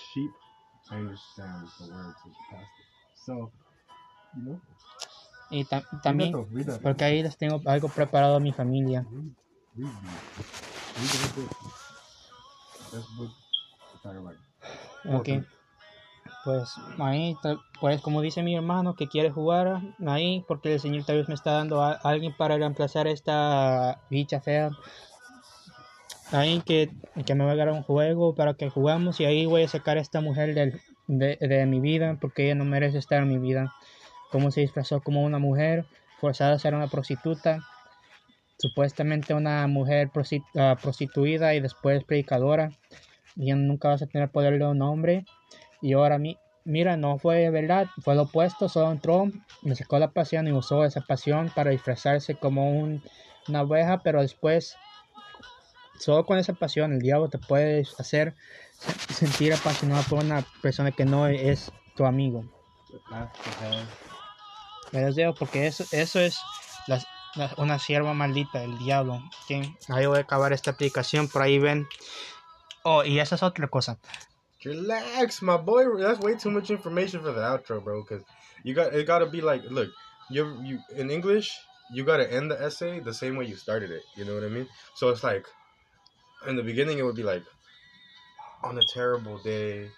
y 5.51 5.63
ta- 5.65 5.77
read 5.77 5.85
that 5.91 6.01
también, 6.01 6.31
porque 6.81 7.03
ahí 7.03 7.21
les 7.21 7.37
tengo 7.37 7.61
algo 7.63 7.89
preparado 7.89 8.37
a 8.37 8.39
mi 8.39 8.51
familia. 8.51 9.05
Ok. 15.05 15.29
Pues 16.43 16.75
ahí, 16.99 17.37
pues 17.79 18.01
como 18.01 18.21
dice 18.21 18.43
mi 18.43 18.55
hermano 18.55 18.95
que 18.95 19.07
quiere 19.07 19.31
jugar 19.31 19.79
ahí, 20.05 20.43
porque 20.47 20.73
el 20.73 20.79
Señor 20.79 21.05
tal 21.05 21.17
vez 21.17 21.29
me 21.29 21.35
está 21.35 21.51
dando 21.53 21.81
a 21.81 21.93
alguien 22.03 22.33
para 22.35 22.57
reemplazar 22.57 23.07
esta 23.07 23.99
bicha 24.09 24.41
fea. 24.41 24.71
Ahí 26.31 26.61
que, 26.65 26.89
que 27.25 27.35
me 27.35 27.45
va 27.45 27.51
a 27.51 27.55
dar 27.55 27.69
un 27.69 27.83
juego 27.83 28.33
para 28.35 28.55
que 28.55 28.69
jugamos 28.69 29.19
y 29.19 29.25
ahí 29.25 29.45
voy 29.45 29.63
a 29.63 29.67
sacar 29.67 29.97
a 29.97 30.01
esta 30.01 30.19
mujer 30.19 30.53
del- 30.55 30.81
de, 31.07 31.37
de 31.37 31.65
mi 31.65 31.79
vida 31.79 32.17
porque 32.19 32.45
ella 32.45 32.55
no 32.55 32.65
merece 32.65 32.97
estar 32.97 33.21
en 33.21 33.29
mi 33.29 33.37
vida. 33.37 33.73
Como 34.31 34.49
se 34.51 34.61
disfrazó 34.61 35.01
como 35.01 35.23
una 35.23 35.37
mujer, 35.39 35.85
forzada 36.19 36.53
a 36.55 36.59
ser 36.59 36.73
una 36.73 36.87
prostituta, 36.87 37.59
supuestamente 38.57 39.33
una 39.33 39.67
mujer 39.67 40.09
ah, 40.57 40.77
prostituida 40.81 41.53
y 41.53 41.59
después 41.59 42.03
predicadora. 42.03 42.71
Y 43.35 43.51
nunca 43.53 43.89
vas 43.89 44.01
a 44.01 44.07
tener 44.07 44.29
poder 44.29 44.57
de 44.57 44.65
un 44.65 44.81
hombre. 44.81 45.25
Y 45.83 45.91
ahora 45.93 46.17
mi, 46.17 46.39
mira, 46.63 46.95
no 46.95 47.17
fue 47.19 47.49
verdad, 47.49 47.89
fue 48.01 48.15
lo 48.15 48.21
opuesto, 48.21 48.69
solo 48.69 48.89
entró, 48.89 49.29
me 49.61 49.75
sacó 49.75 49.99
la 49.99 50.11
pasión 50.11 50.47
y 50.47 50.53
usó 50.53 50.85
esa 50.85 51.01
pasión 51.01 51.51
para 51.53 51.71
disfrazarse 51.71 52.37
como 52.37 52.71
un, 52.71 53.03
una 53.49 53.63
oveja, 53.63 54.01
pero 54.01 54.21
después, 54.21 54.77
solo 55.99 56.25
con 56.25 56.37
esa 56.37 56.53
pasión, 56.53 56.93
el 56.93 56.99
diablo 56.99 57.27
te 57.27 57.37
puede 57.37 57.81
hacer 57.99 58.33
se- 58.79 59.13
sentir 59.13 59.53
apasionado 59.53 60.03
por 60.09 60.23
una 60.23 60.45
persona 60.61 60.91
que 60.93 61.03
no 61.03 61.27
es 61.27 61.73
tu 61.95 62.05
amigo. 62.05 62.45
Me 64.93 65.01
los 65.01 65.15
dejo 65.15 65.33
porque 65.35 65.67
eso, 65.67 65.83
eso 65.91 66.21
es 66.21 66.45
las- 66.87 67.09
una 67.57 67.77
sierva 67.77 68.13
maldita, 68.13 68.63
el 68.63 68.77
diablo. 68.77 69.19
Ahí 69.89 70.05
voy 70.05 70.19
a 70.19 70.21
acabar 70.21 70.53
esta 70.53 70.71
aplicación, 70.71 71.27
por 71.27 71.41
ahí 71.41 71.59
ven. 71.59 71.89
Oh, 72.83 73.03
y 73.03 73.19
esa 73.19 73.35
es 73.35 73.43
otra 73.43 73.67
cosa. 73.67 73.97
Relax, 74.65 75.41
my 75.41 75.57
boy. 75.57 75.97
That's 75.97 76.19
way 76.19 76.35
too 76.35 76.51
much 76.51 76.69
information 76.69 77.21
for 77.21 77.31
the 77.31 77.41
outro, 77.41 77.83
bro. 77.83 78.01
Because 78.01 78.23
you 78.63 78.73
got 78.73 78.93
it. 78.93 79.05
Got 79.05 79.19
to 79.19 79.25
be 79.25 79.41
like, 79.41 79.63
look, 79.69 79.89
you 80.29 80.57
you 80.63 80.79
in 80.95 81.11
English, 81.11 81.57
you 81.91 82.03
got 82.03 82.17
to 82.17 82.31
end 82.31 82.51
the 82.51 82.61
essay 82.61 82.99
the 82.99 83.13
same 83.13 83.35
way 83.35 83.45
you 83.45 83.55
started 83.55 83.91
it. 83.91 84.03
You 84.15 84.25
know 84.25 84.33
what 84.33 84.43
I 84.43 84.49
mean? 84.49 84.67
So 84.95 85.09
it's 85.09 85.23
like, 85.23 85.45
in 86.47 86.55
the 86.55 86.63
beginning, 86.63 86.99
it 86.99 87.03
would 87.03 87.15
be 87.15 87.23
like, 87.23 87.43
on 88.63 88.77
a 88.77 88.83
terrible 88.93 89.37
day, 89.39 89.89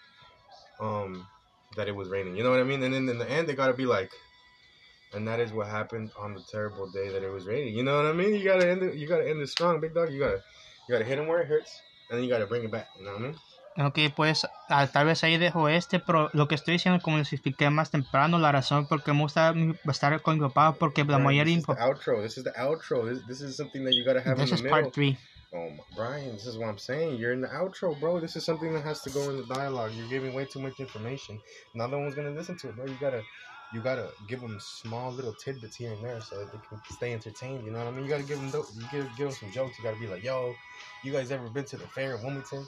um, 0.80 1.27
that 1.76 1.88
it 1.88 1.95
was 1.95 2.10
raining. 2.10 2.35
You 2.35 2.44
know 2.44 2.52
what 2.52 2.60
I 2.60 2.64
mean? 2.64 2.82
And 2.84 2.94
then 2.94 3.08
in 3.10 3.18
the 3.18 3.30
end, 3.30 3.50
it 3.50 3.56
got 3.56 3.68
to 3.68 3.74
be 3.74 3.85
like, 3.85 4.11
and 5.14 5.27
that 5.27 5.40
is 5.40 5.52
what 5.53 5.68
happened 5.68 6.11
on 6.19 6.34
the 6.34 6.42
terrible 6.52 6.90
day 6.90 7.10
that 7.10 7.24
it 7.24 7.32
was 7.32 7.45
raining. 7.45 7.74
You 7.74 7.84
know 7.84 7.95
what 7.95 8.06
I 8.06 8.11
mean? 8.11 8.35
You 8.35 8.44
gotta 8.44 8.69
end 8.69 8.84
it. 8.84 8.95
You 8.95 9.08
gotta 9.08 9.27
end 9.27 9.42
it 9.42 9.48
strong, 9.48 9.80
big 9.80 9.94
dog. 9.94 10.11
You 10.11 10.19
gotta, 10.19 10.44
you 10.88 10.94
gotta 10.94 11.06
hit 11.06 11.18
him 11.18 11.27
where 11.27 11.42
it 11.42 11.48
hurts, 11.48 11.82
and 12.10 12.18
then 12.18 12.24
you 12.24 12.30
gotta 12.30 12.45
bring 12.45 12.64
it 12.64 12.72
back. 12.72 12.90
You 13.00 13.06
know 13.06 13.14
what 13.14 13.22
I 13.22 13.24
mean? 13.24 13.35
Ok, 13.78 14.00
pues 14.16 14.48
ah, 14.70 14.88
tal 14.88 15.06
vez 15.06 15.22
ahí 15.26 15.38
dejo 15.38 15.68
este, 15.68 16.00
pero 16.00 16.30
lo 16.32 16.48
que 16.48 16.56
estoy 16.56 16.74
diciendo, 16.74 17.02
como 17.02 17.18
les 17.18 17.34
expliqué 17.34 17.70
más 17.70 17.92
temprano, 17.92 18.40
la 18.40 18.54
razón 18.54 18.88
por 18.88 19.04
qué 19.04 19.12
me 19.12 19.22
gusta 19.22 19.54
estar 19.84 20.22
con 20.22 20.36
mi 20.36 20.42
papá, 20.48 20.76
porque 20.80 21.02
la 21.02 21.18
Brian, 21.18 21.24
mayoría 21.24 21.56
de 21.56 21.62
this 21.62 21.68
is 21.70 21.76
the 21.76 21.84
outro. 21.84 22.22
This 22.22 22.38
is 22.38 22.44
the 22.45 22.54
outro. 22.54 23.06
This, 23.06 23.28
this 23.28 23.42
is 23.42 23.58
something 23.58 23.84
that 23.84 23.94
you 23.94 24.06
gotta 24.06 24.22
have 24.22 24.38
This 24.38 24.52
in 24.52 24.66
is 24.66 24.72
part 24.72 24.94
3. 24.94 25.18
Oh, 25.52 25.70
my, 25.70 25.84
Brian, 25.94 26.32
this 26.34 26.45
is 26.45 26.58
what 26.58 26.70
I'm 26.70 26.78
saying. 26.78 27.18
You're 27.18 27.34
in 27.34 27.42
the 27.42 27.50
outro, 27.50 28.00
bro. 28.00 28.22
This 28.22 28.38
is 28.38 28.45
something 28.45 28.74
that 28.74 28.84
has 28.86 29.02
to 29.02 29.10
go 29.10 29.30
in 29.30 29.38
the 29.38 29.54
dialogue. 29.54 29.92
You're 29.94 30.08
giving 30.08 30.34
way 30.34 30.45
too 30.45 30.60
much 30.60 30.80
information. 30.80 31.42
Not 31.74 31.92
no 31.92 32.00
one's 32.00 32.16
gonna 32.16 32.32
listen 32.32 32.58
to 32.60 32.70
it, 32.70 32.78
bro. 32.78 32.86
You 32.86 32.98
gotta, 33.02 33.24
you 33.74 33.82
gotta 33.82 34.10
give 34.30 34.40
them 34.40 34.58
small 34.62 35.12
little 35.12 35.34
tidbits 35.34 35.76
here 35.76 35.92
and 35.92 36.02
there 36.02 36.22
so 36.22 36.38
that 36.40 36.54
they 36.54 36.60
can 36.70 36.80
stay 36.92 37.12
entertained. 37.12 37.66
You 37.66 37.72
know 37.72 37.80
what 37.80 37.88
I 37.88 37.92
mean? 37.92 38.06
You 38.06 38.10
gotta 38.10 38.24
give 38.24 38.40
them, 38.40 38.52
you 38.54 38.88
give, 38.90 39.06
give 39.18 39.28
them 39.28 39.32
some 39.32 39.52
jokes. 39.52 39.78
You 39.78 39.84
gotta 39.84 40.00
be 40.00 40.08
like, 40.08 40.24
yo, 40.24 40.56
you 41.04 41.12
guys 41.12 41.30
ever 41.32 41.50
been 41.50 41.66
to 41.66 41.76
the 41.78 41.88
fair 41.88 42.16
in 42.16 42.24
Wilmington? 42.24 42.66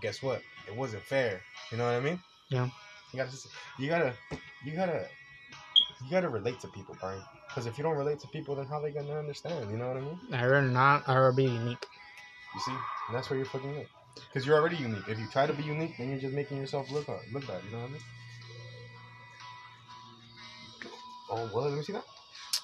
Guess 0.00 0.22
what? 0.22 0.42
It 0.66 0.74
wasn't 0.74 1.02
fair. 1.02 1.40
You 1.70 1.78
know 1.78 1.84
what 1.84 1.94
I 1.94 2.00
mean? 2.00 2.20
Yeah. 2.48 2.68
You 3.12 3.18
gotta, 3.18 3.36
you 3.78 3.88
gotta, 3.88 4.14
you 4.64 4.72
gotta, 4.74 5.06
you 6.04 6.10
gotta 6.10 6.28
relate 6.28 6.60
to 6.60 6.68
people, 6.68 6.96
Brian. 7.00 7.22
Because 7.48 7.66
if 7.66 7.78
you 7.78 7.84
don't 7.84 7.96
relate 7.96 8.18
to 8.20 8.26
people, 8.28 8.56
then 8.56 8.66
how 8.66 8.80
they 8.80 8.90
gonna 8.90 9.16
understand? 9.16 9.70
You 9.70 9.76
know 9.76 9.88
what 9.88 9.96
I 9.96 10.00
mean? 10.00 10.18
I 10.32 10.46
will 10.46 10.62
not, 10.62 11.36
be 11.36 11.44
unique. 11.44 11.86
You 12.54 12.60
see, 12.60 12.72
and 12.72 13.16
that's 13.16 13.30
where 13.30 13.36
you're 13.36 13.46
fucking 13.46 13.78
up. 13.78 13.86
Because 14.14 14.46
you're 14.46 14.56
already 14.56 14.76
unique. 14.76 15.08
If 15.08 15.18
you 15.18 15.26
try 15.28 15.46
to 15.46 15.52
be 15.52 15.62
unique, 15.62 15.96
then 15.98 16.10
you're 16.10 16.18
just 16.18 16.34
making 16.34 16.58
yourself 16.58 16.90
look 16.90 17.06
hard, 17.06 17.20
look 17.32 17.46
bad. 17.46 17.62
You 17.64 17.76
know 17.76 17.82
what 17.82 17.88
I 17.88 17.92
mean? 17.92 18.00
Oh, 21.30 21.50
well, 21.54 21.64
let 21.64 21.76
me 21.76 21.82
see 21.82 21.92
that. 21.92 22.04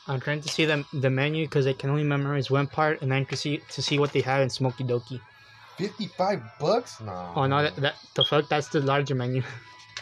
I'm 0.06 0.20
trying 0.20 0.40
to 0.40 0.48
see 0.48 0.64
the, 0.64 0.84
the 0.92 1.10
menu 1.10 1.44
because 1.44 1.66
I 1.66 1.72
can 1.72 1.90
only 1.90 2.04
memorize 2.04 2.50
one 2.50 2.66
part 2.66 3.02
and 3.02 3.10
then 3.10 3.26
to 3.26 3.36
see 3.36 3.58
to 3.70 3.82
see 3.82 3.98
what 3.98 4.12
they 4.12 4.20
have 4.22 4.42
in 4.42 4.50
Smoky 4.50 4.84
Doki. 4.84 5.20
Fifty-five 5.80 6.40
bucks? 6.60 7.00
Nah. 7.00 7.32
Oh 7.34 7.46
no, 7.46 7.62
that, 7.62 7.76
that 7.76 7.94
the 8.14 8.24
fuck, 8.24 8.48
that's 8.48 8.68
the 8.68 8.80
larger 8.80 9.14
menu. 9.14 9.42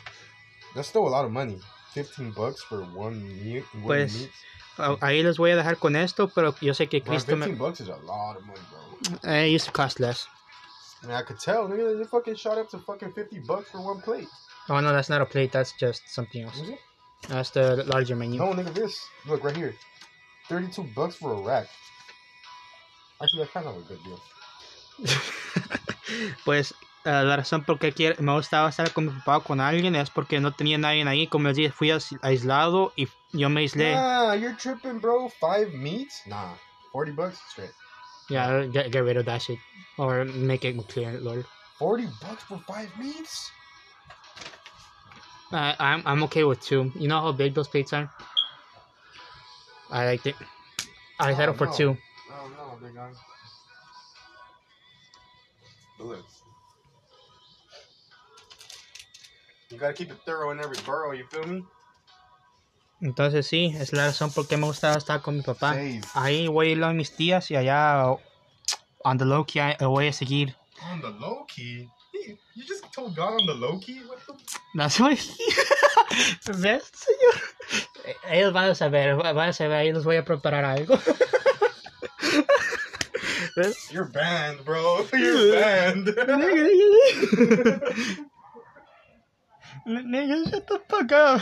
that's 0.74 0.88
still 0.88 1.06
a 1.06 1.12
lot 1.16 1.24
of 1.24 1.30
money. 1.32 1.58
Fifteen 1.94 2.30
bucks 2.32 2.62
for 2.62 2.82
one 2.82 3.16
meat. 3.44 3.64
One 3.74 3.82
Pues, 3.84 4.18
meat. 4.20 4.30
Ah, 4.78 4.96
Ahí 5.00 5.22
les 5.24 5.36
voy 5.38 5.50
a 5.50 5.56
dejar 5.56 5.76
con 5.78 5.96
esto, 5.96 6.28
pero 6.28 6.54
yo 6.60 6.72
sé 6.72 6.88
que 6.88 7.00
Bro, 7.00 7.10
Cristo 7.12 7.32
Fifteen 7.36 7.52
me. 7.54 7.58
bucks 7.58 7.80
is 7.80 7.88
a 7.88 7.96
lot 8.04 8.36
of 8.36 8.44
money, 8.46 8.60
bro. 8.70 9.30
Eh, 9.30 9.46
used 9.46 9.66
to 9.66 9.72
cost 9.72 9.98
less. 10.00 10.26
I 11.02 11.06
mean, 11.06 11.16
I 11.16 11.22
could 11.22 11.38
tell, 11.40 11.68
nigga. 11.68 11.96
You 11.98 12.04
fucking 12.04 12.36
shot 12.36 12.58
up 12.58 12.68
to 12.70 12.78
fucking 12.78 13.12
fifty 13.12 13.38
bucks 13.40 13.70
for 13.70 13.80
one 13.80 14.00
plate. 14.02 14.28
Oh 14.68 14.78
no, 14.80 14.92
that's 14.92 15.08
not 15.08 15.20
a 15.20 15.26
plate. 15.26 15.50
That's 15.52 15.72
just 15.72 16.02
something 16.12 16.42
else. 16.44 16.58
Is 16.60 16.68
it? 16.70 16.78
That's 17.28 17.50
the 17.50 17.84
larger 17.86 18.14
menu. 18.16 18.38
No, 18.38 18.52
nigga, 18.52 18.72
this. 18.74 19.00
Look 19.26 19.42
right 19.42 19.56
here. 19.56 19.74
Thirty-two 20.48 20.84
bucks 20.94 21.16
for 21.16 21.32
a 21.32 21.40
rack. 21.40 21.66
Actually, 23.20 23.40
that's 23.42 23.52
kind 23.52 23.66
of 23.66 23.76
a 23.76 23.80
good 23.80 24.02
deal. 24.04 24.20
pues 26.44 26.72
eh, 27.04 27.10
la 27.10 27.36
razón 27.36 27.64
por 27.64 27.78
qué 27.78 27.92
quiero- 27.92 28.16
me 28.22 28.32
gustaba 28.32 28.68
estar 28.68 28.92
con 28.92 29.06
mi 29.06 29.12
papá 29.12 29.38
o 29.38 29.42
con 29.42 29.60
alguien 29.60 29.94
es 29.96 30.10
porque 30.10 30.40
no 30.40 30.52
tenía 30.52 30.78
nadie 30.78 31.06
ahí. 31.08 31.26
Como 31.26 31.48
les 31.48 31.56
dije, 31.56 31.70
fui 31.72 31.90
ais- 31.90 32.18
aislado 32.22 32.92
y 32.96 33.08
yo 33.32 33.48
me 33.48 33.60
aislé. 33.60 33.94
Nah, 33.94 34.34
you're 34.34 34.56
tripping, 34.56 35.00
bro. 35.00 35.28
Five 35.40 35.72
meats? 35.74 36.22
Nah. 36.26 36.54
40 36.92 37.12
bucks 37.12 37.38
straight. 37.50 37.70
Yeah, 38.30 38.64
get, 38.66 38.90
get 38.92 39.04
rid 39.04 39.16
of 39.16 39.24
that 39.26 39.40
shit. 39.42 39.58
Or 39.96 40.24
make 40.24 40.64
it 40.64 40.76
clear, 40.88 41.18
Lord. 41.20 41.44
40 41.78 42.06
bucks 42.20 42.42
for 42.44 42.58
five 42.66 42.90
meats? 42.98 43.50
Uh, 45.52 45.74
I'm, 45.78 46.02
I'm 46.04 46.22
okay 46.24 46.44
with 46.44 46.60
two. 46.60 46.92
You 46.94 47.08
know 47.08 47.20
how 47.22 47.32
big 47.32 47.54
those 47.54 47.68
plates 47.68 47.92
are? 47.94 48.10
I 49.90 50.04
like 50.04 50.26
it. 50.26 50.34
I 51.18 51.32
Oh, 51.32 51.36
settle 51.36 51.54
for 51.54 51.66
two. 51.68 51.96
No, 52.28 52.48
no, 52.48 52.78
big 52.82 52.94
guy. 52.94 53.10
You 59.70 59.76
gotta 59.78 59.92
keep 59.92 60.10
it 60.10 60.18
thorough 60.24 60.50
in 60.50 60.60
every 60.60 60.78
borough, 60.86 61.12
you 61.12 61.26
feel 61.30 61.44
me? 61.46 61.64
Entonces 63.00 63.46
sí, 63.46 63.74
es 63.78 63.92
la 63.92 64.06
razón 64.06 64.32
por 64.32 64.48
qué 64.48 64.56
me 64.56 64.66
gustaba 64.66 64.96
estar 64.96 65.22
con 65.22 65.36
mi 65.36 65.42
papá. 65.42 65.74
Save. 65.74 66.00
Ahí 66.14 66.48
voy 66.48 66.68
a 66.68 66.70
ir 66.72 66.82
a 66.82 66.92
mis 66.92 67.14
tías 67.14 67.50
y 67.50 67.56
allá 67.56 68.16
on 69.04 69.18
the 69.18 69.24
low 69.24 69.44
key 69.44 69.60
voy 69.80 70.08
a 70.08 70.12
seguir. 70.12 70.56
On 70.90 71.00
the 71.00 71.10
low 71.10 71.44
key? 71.46 71.88
You 72.54 72.64
just 72.66 72.84
told 72.92 73.14
God 73.14 73.40
on 73.40 73.46
the 73.46 73.54
low 73.54 73.78
key? 73.78 74.00
What 74.06 74.18
the? 74.26 74.34
That's 74.74 74.98
what 75.00 75.18
¿Ves, 76.46 76.90
señor? 76.92 78.16
Ellos 78.30 78.52
van 78.52 78.70
a 78.70 78.74
saber, 78.74 79.14
van 79.16 79.48
a 79.48 79.52
saber, 79.52 79.76
ahí 79.76 79.92
les 79.92 80.04
voy 80.04 80.16
a 80.16 80.24
preparar 80.24 80.64
algo. 80.64 80.98
You're 83.90 84.04
banned, 84.04 84.64
bro. 84.64 85.04
You're 85.12 85.52
banned. 85.52 86.06
Nigga, 89.86 90.50
shut 90.50 90.66
the 90.66 90.80
fuck 90.88 91.12
up. 91.12 91.40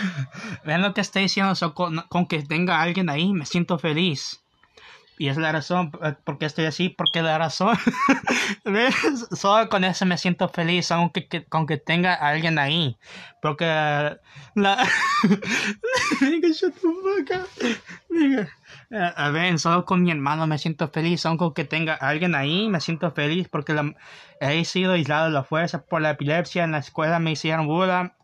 Vean 0.65 0.83
lo 0.83 0.95
que 0.95 1.01
estoy 1.01 1.23
diciendo, 1.23 1.57
so, 1.57 1.75
con, 1.75 2.05
con 2.09 2.27
que 2.27 2.43
tenga 2.43 2.81
alguien 2.81 3.11
ahí, 3.11 3.33
me 3.33 3.45
siento 3.45 3.79
feliz. 3.79 4.41
Y 5.19 5.29
es 5.29 5.39
la 5.39 5.51
razón 5.51 5.93
eh, 6.03 6.15
por 6.25 6.39
qué 6.39 6.47
estoy 6.47 6.67
así, 6.67 6.91
porque 6.91 7.23
la 7.23 7.39
razón. 7.39 7.77
Solo 9.33 9.69
con 9.69 9.85
eso 9.85 10.05
me 10.05 10.19
siento 10.19 10.49
feliz, 10.49 10.91
aunque 10.93 11.27
que, 11.27 11.45
con 11.45 11.67
que 11.67 11.79
tenga 11.79 12.15
alguien 12.15 12.59
ahí. 12.59 12.99
Porque 13.41 13.65
la... 13.65 14.21
Nigga, 16.21 16.49
shut 16.49 16.75
the 16.75 16.81
fuck 16.81 17.31
up. 17.33 17.49
Nigga. 18.11 18.49
A 18.91 19.31
ver, 19.31 19.59
solo 19.61 19.85
con 19.85 20.03
mi 20.03 20.11
hermano 20.11 20.47
me 20.49 20.59
siento 20.59 20.89
feliz, 20.89 21.25
aunque 21.25 21.45
con 21.45 21.55
que 21.55 21.65
tenga 21.65 21.95
alguien 21.95 22.35
ahí 22.35 22.69
me 22.69 22.81
siento 22.81 23.13
feliz 23.13 23.49
porque 23.49 23.73
la- 23.75 23.95
he 24.41 24.65
sido 24.65 24.93
aislado 24.93 25.27
de 25.27 25.33
la 25.33 25.45
fuerza 25.45 25.85
por 25.85 26.01
la 26.03 26.11
epilepsia, 26.11 26.65
en 26.65 26.73
la 26.73 26.79
escuela 26.79 27.19
me 27.21 27.31
hicieron 27.33 27.67
burla. 27.67 28.17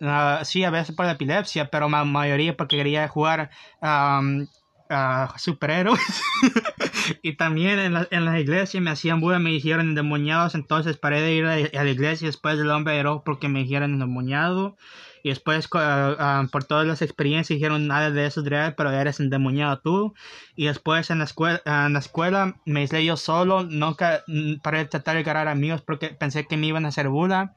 Ah, 0.00 0.40
sí, 0.44 0.64
a 0.64 0.70
veces 0.70 0.94
por 0.94 1.06
la 1.06 1.12
epilepsia, 1.12 1.70
pero 1.70 1.88
la 1.88 2.04
mayoría 2.04 2.56
porque 2.56 2.76
quería 2.76 3.08
jugar 3.08 3.50
am, 3.80 4.46
a 4.88 5.34
superhéroes. 5.38 6.00
y 7.22 7.36
también 7.36 7.78
en 7.78 7.94
la, 7.94 8.08
en 8.10 8.24
la 8.24 8.40
iglesia 8.40 8.80
me 8.80 8.90
hacían 8.90 9.20
burla, 9.20 9.38
me 9.38 9.50
dijeron 9.50 9.88
endemoniados, 9.88 10.54
entonces 10.54 10.98
paré 10.98 11.20
de 11.20 11.32
ir 11.34 11.46
a, 11.46 11.54
a 11.54 11.84
la 11.84 11.90
iglesia 11.90 12.26
después 12.26 12.58
del 12.58 12.70
hombre 12.70 12.98
heró 12.98 13.22
porque 13.24 13.48
me 13.48 13.60
dijeron 13.62 13.92
endemoniado. 13.94 14.76
Y 15.22 15.28
después, 15.28 15.68
ah, 15.74 16.16
ah, 16.18 16.46
por 16.50 16.64
todas 16.64 16.86
las 16.86 17.00
experiencias, 17.02 17.56
dijeron 17.56 17.86
nada 17.86 18.10
de 18.10 18.26
eso 18.26 18.40
es 18.40 18.46
real, 18.46 18.74
pero 18.74 18.90
eres 18.90 19.20
endemoniado 19.20 19.78
tú. 19.80 20.14
Y 20.56 20.66
después 20.66 21.10
en 21.10 21.18
la 21.18 21.24
escuela, 21.24 21.62
en 21.64 21.92
la 21.92 21.98
escuela 22.00 22.56
me 22.66 22.80
aislé 22.80 23.04
yo 23.04 23.16
solo, 23.16 23.62
nunca 23.62 24.24
mm, 24.26 24.56
paré 24.62 24.78
de 24.78 24.84
tratar 24.86 25.14
de 25.14 25.20
agarrar 25.20 25.48
amigos 25.48 25.82
porque 25.82 26.08
pensé 26.08 26.46
que 26.46 26.56
me 26.56 26.66
iban 26.66 26.84
a 26.84 26.88
hacer 26.88 27.08
burla. 27.08 27.54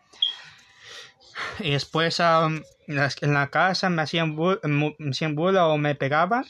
Y 1.59 1.71
después 1.71 2.19
um, 2.19 2.61
en 2.87 2.95
la- 3.33 3.47
casa 3.49 3.89
me 3.89 4.01
hacían, 4.01 4.35
bu- 4.37 4.59
me 4.99 5.09
hacían 5.09 5.35
o 5.37 5.77
me 5.77 5.95
pegaban. 5.95 6.45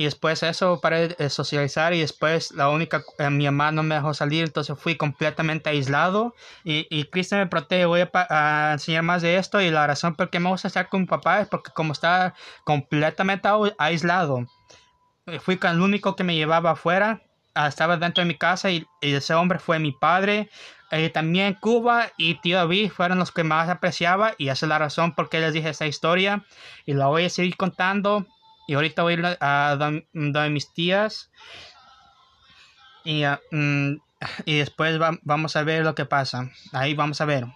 Y 0.00 0.04
después 0.04 0.42
eso 0.42 0.80
paré 0.80 1.08
de 1.08 1.28
socializar 1.28 1.92
y 1.92 2.00
después 2.00 2.52
la 2.52 2.70
única, 2.70 3.04
eh, 3.18 3.28
mi 3.28 3.44
mamá 3.44 3.70
no 3.70 3.82
me 3.82 3.96
dejó 3.96 4.14
salir, 4.14 4.44
entonces 4.44 4.78
fui 4.78 4.96
completamente 4.96 5.68
aislado. 5.68 6.34
Y, 6.64 6.86
y 6.88 7.04
Cristo 7.04 7.36
me 7.36 7.46
protege, 7.46 7.84
voy 7.84 8.00
a, 8.00 8.10
a 8.30 8.72
enseñar 8.72 9.02
más 9.02 9.20
de 9.20 9.36
esto 9.36 9.60
y 9.60 9.70
la 9.70 9.86
razón 9.86 10.14
por 10.14 10.30
qué 10.30 10.40
me 10.40 10.48
gusta 10.48 10.68
estar 10.68 10.88
con 10.88 11.02
mi 11.02 11.06
papá 11.06 11.42
es 11.42 11.48
porque 11.48 11.70
como 11.72 11.92
estaba 11.92 12.32
completamente 12.64 13.46
aislado, 13.76 14.46
eh, 15.26 15.38
fui 15.38 15.58
con 15.58 15.72
el 15.72 15.82
único 15.82 16.16
que 16.16 16.24
me 16.24 16.34
llevaba 16.34 16.70
afuera, 16.70 17.20
ah, 17.54 17.68
estaba 17.68 17.98
dentro 17.98 18.22
de 18.22 18.28
mi 18.28 18.38
casa 18.38 18.70
y, 18.70 18.86
y 19.02 19.12
ese 19.12 19.34
hombre 19.34 19.58
fue 19.58 19.80
mi 19.80 19.92
padre. 19.92 20.48
Eh, 20.92 21.10
también 21.10 21.58
Cuba 21.60 22.10
y 22.16 22.40
tío 22.40 22.56
David 22.56 22.90
fueron 22.90 23.18
los 23.18 23.32
que 23.32 23.44
más 23.44 23.68
apreciaba 23.68 24.32
y 24.38 24.48
esa 24.48 24.64
es 24.64 24.70
la 24.70 24.78
razón 24.78 25.14
por 25.14 25.28
qué 25.28 25.40
les 25.40 25.52
dije 25.52 25.68
esta 25.68 25.86
historia 25.86 26.46
y 26.86 26.94
la 26.94 27.08
voy 27.08 27.26
a 27.26 27.28
seguir 27.28 27.58
contando 27.58 28.26
y 28.70 28.74
ahorita 28.74 29.02
voy 29.02 29.14
a 29.14 29.18
ir 29.18 29.36
a 29.40 29.76
don- 29.76 30.06
donde 30.12 30.48
mis 30.50 30.72
tías. 30.72 31.28
Y, 33.02 33.24
ah, 33.24 33.40
mm, 33.50 33.94
y 34.44 34.58
después 34.58 35.00
va- 35.00 35.18
vamos 35.22 35.56
a 35.56 35.64
ver 35.64 35.82
lo 35.82 35.96
que 35.96 36.04
pasa. 36.04 36.48
Ahí 36.72 36.94
vamos 36.94 37.20
a 37.20 37.24
ver 37.24 37.46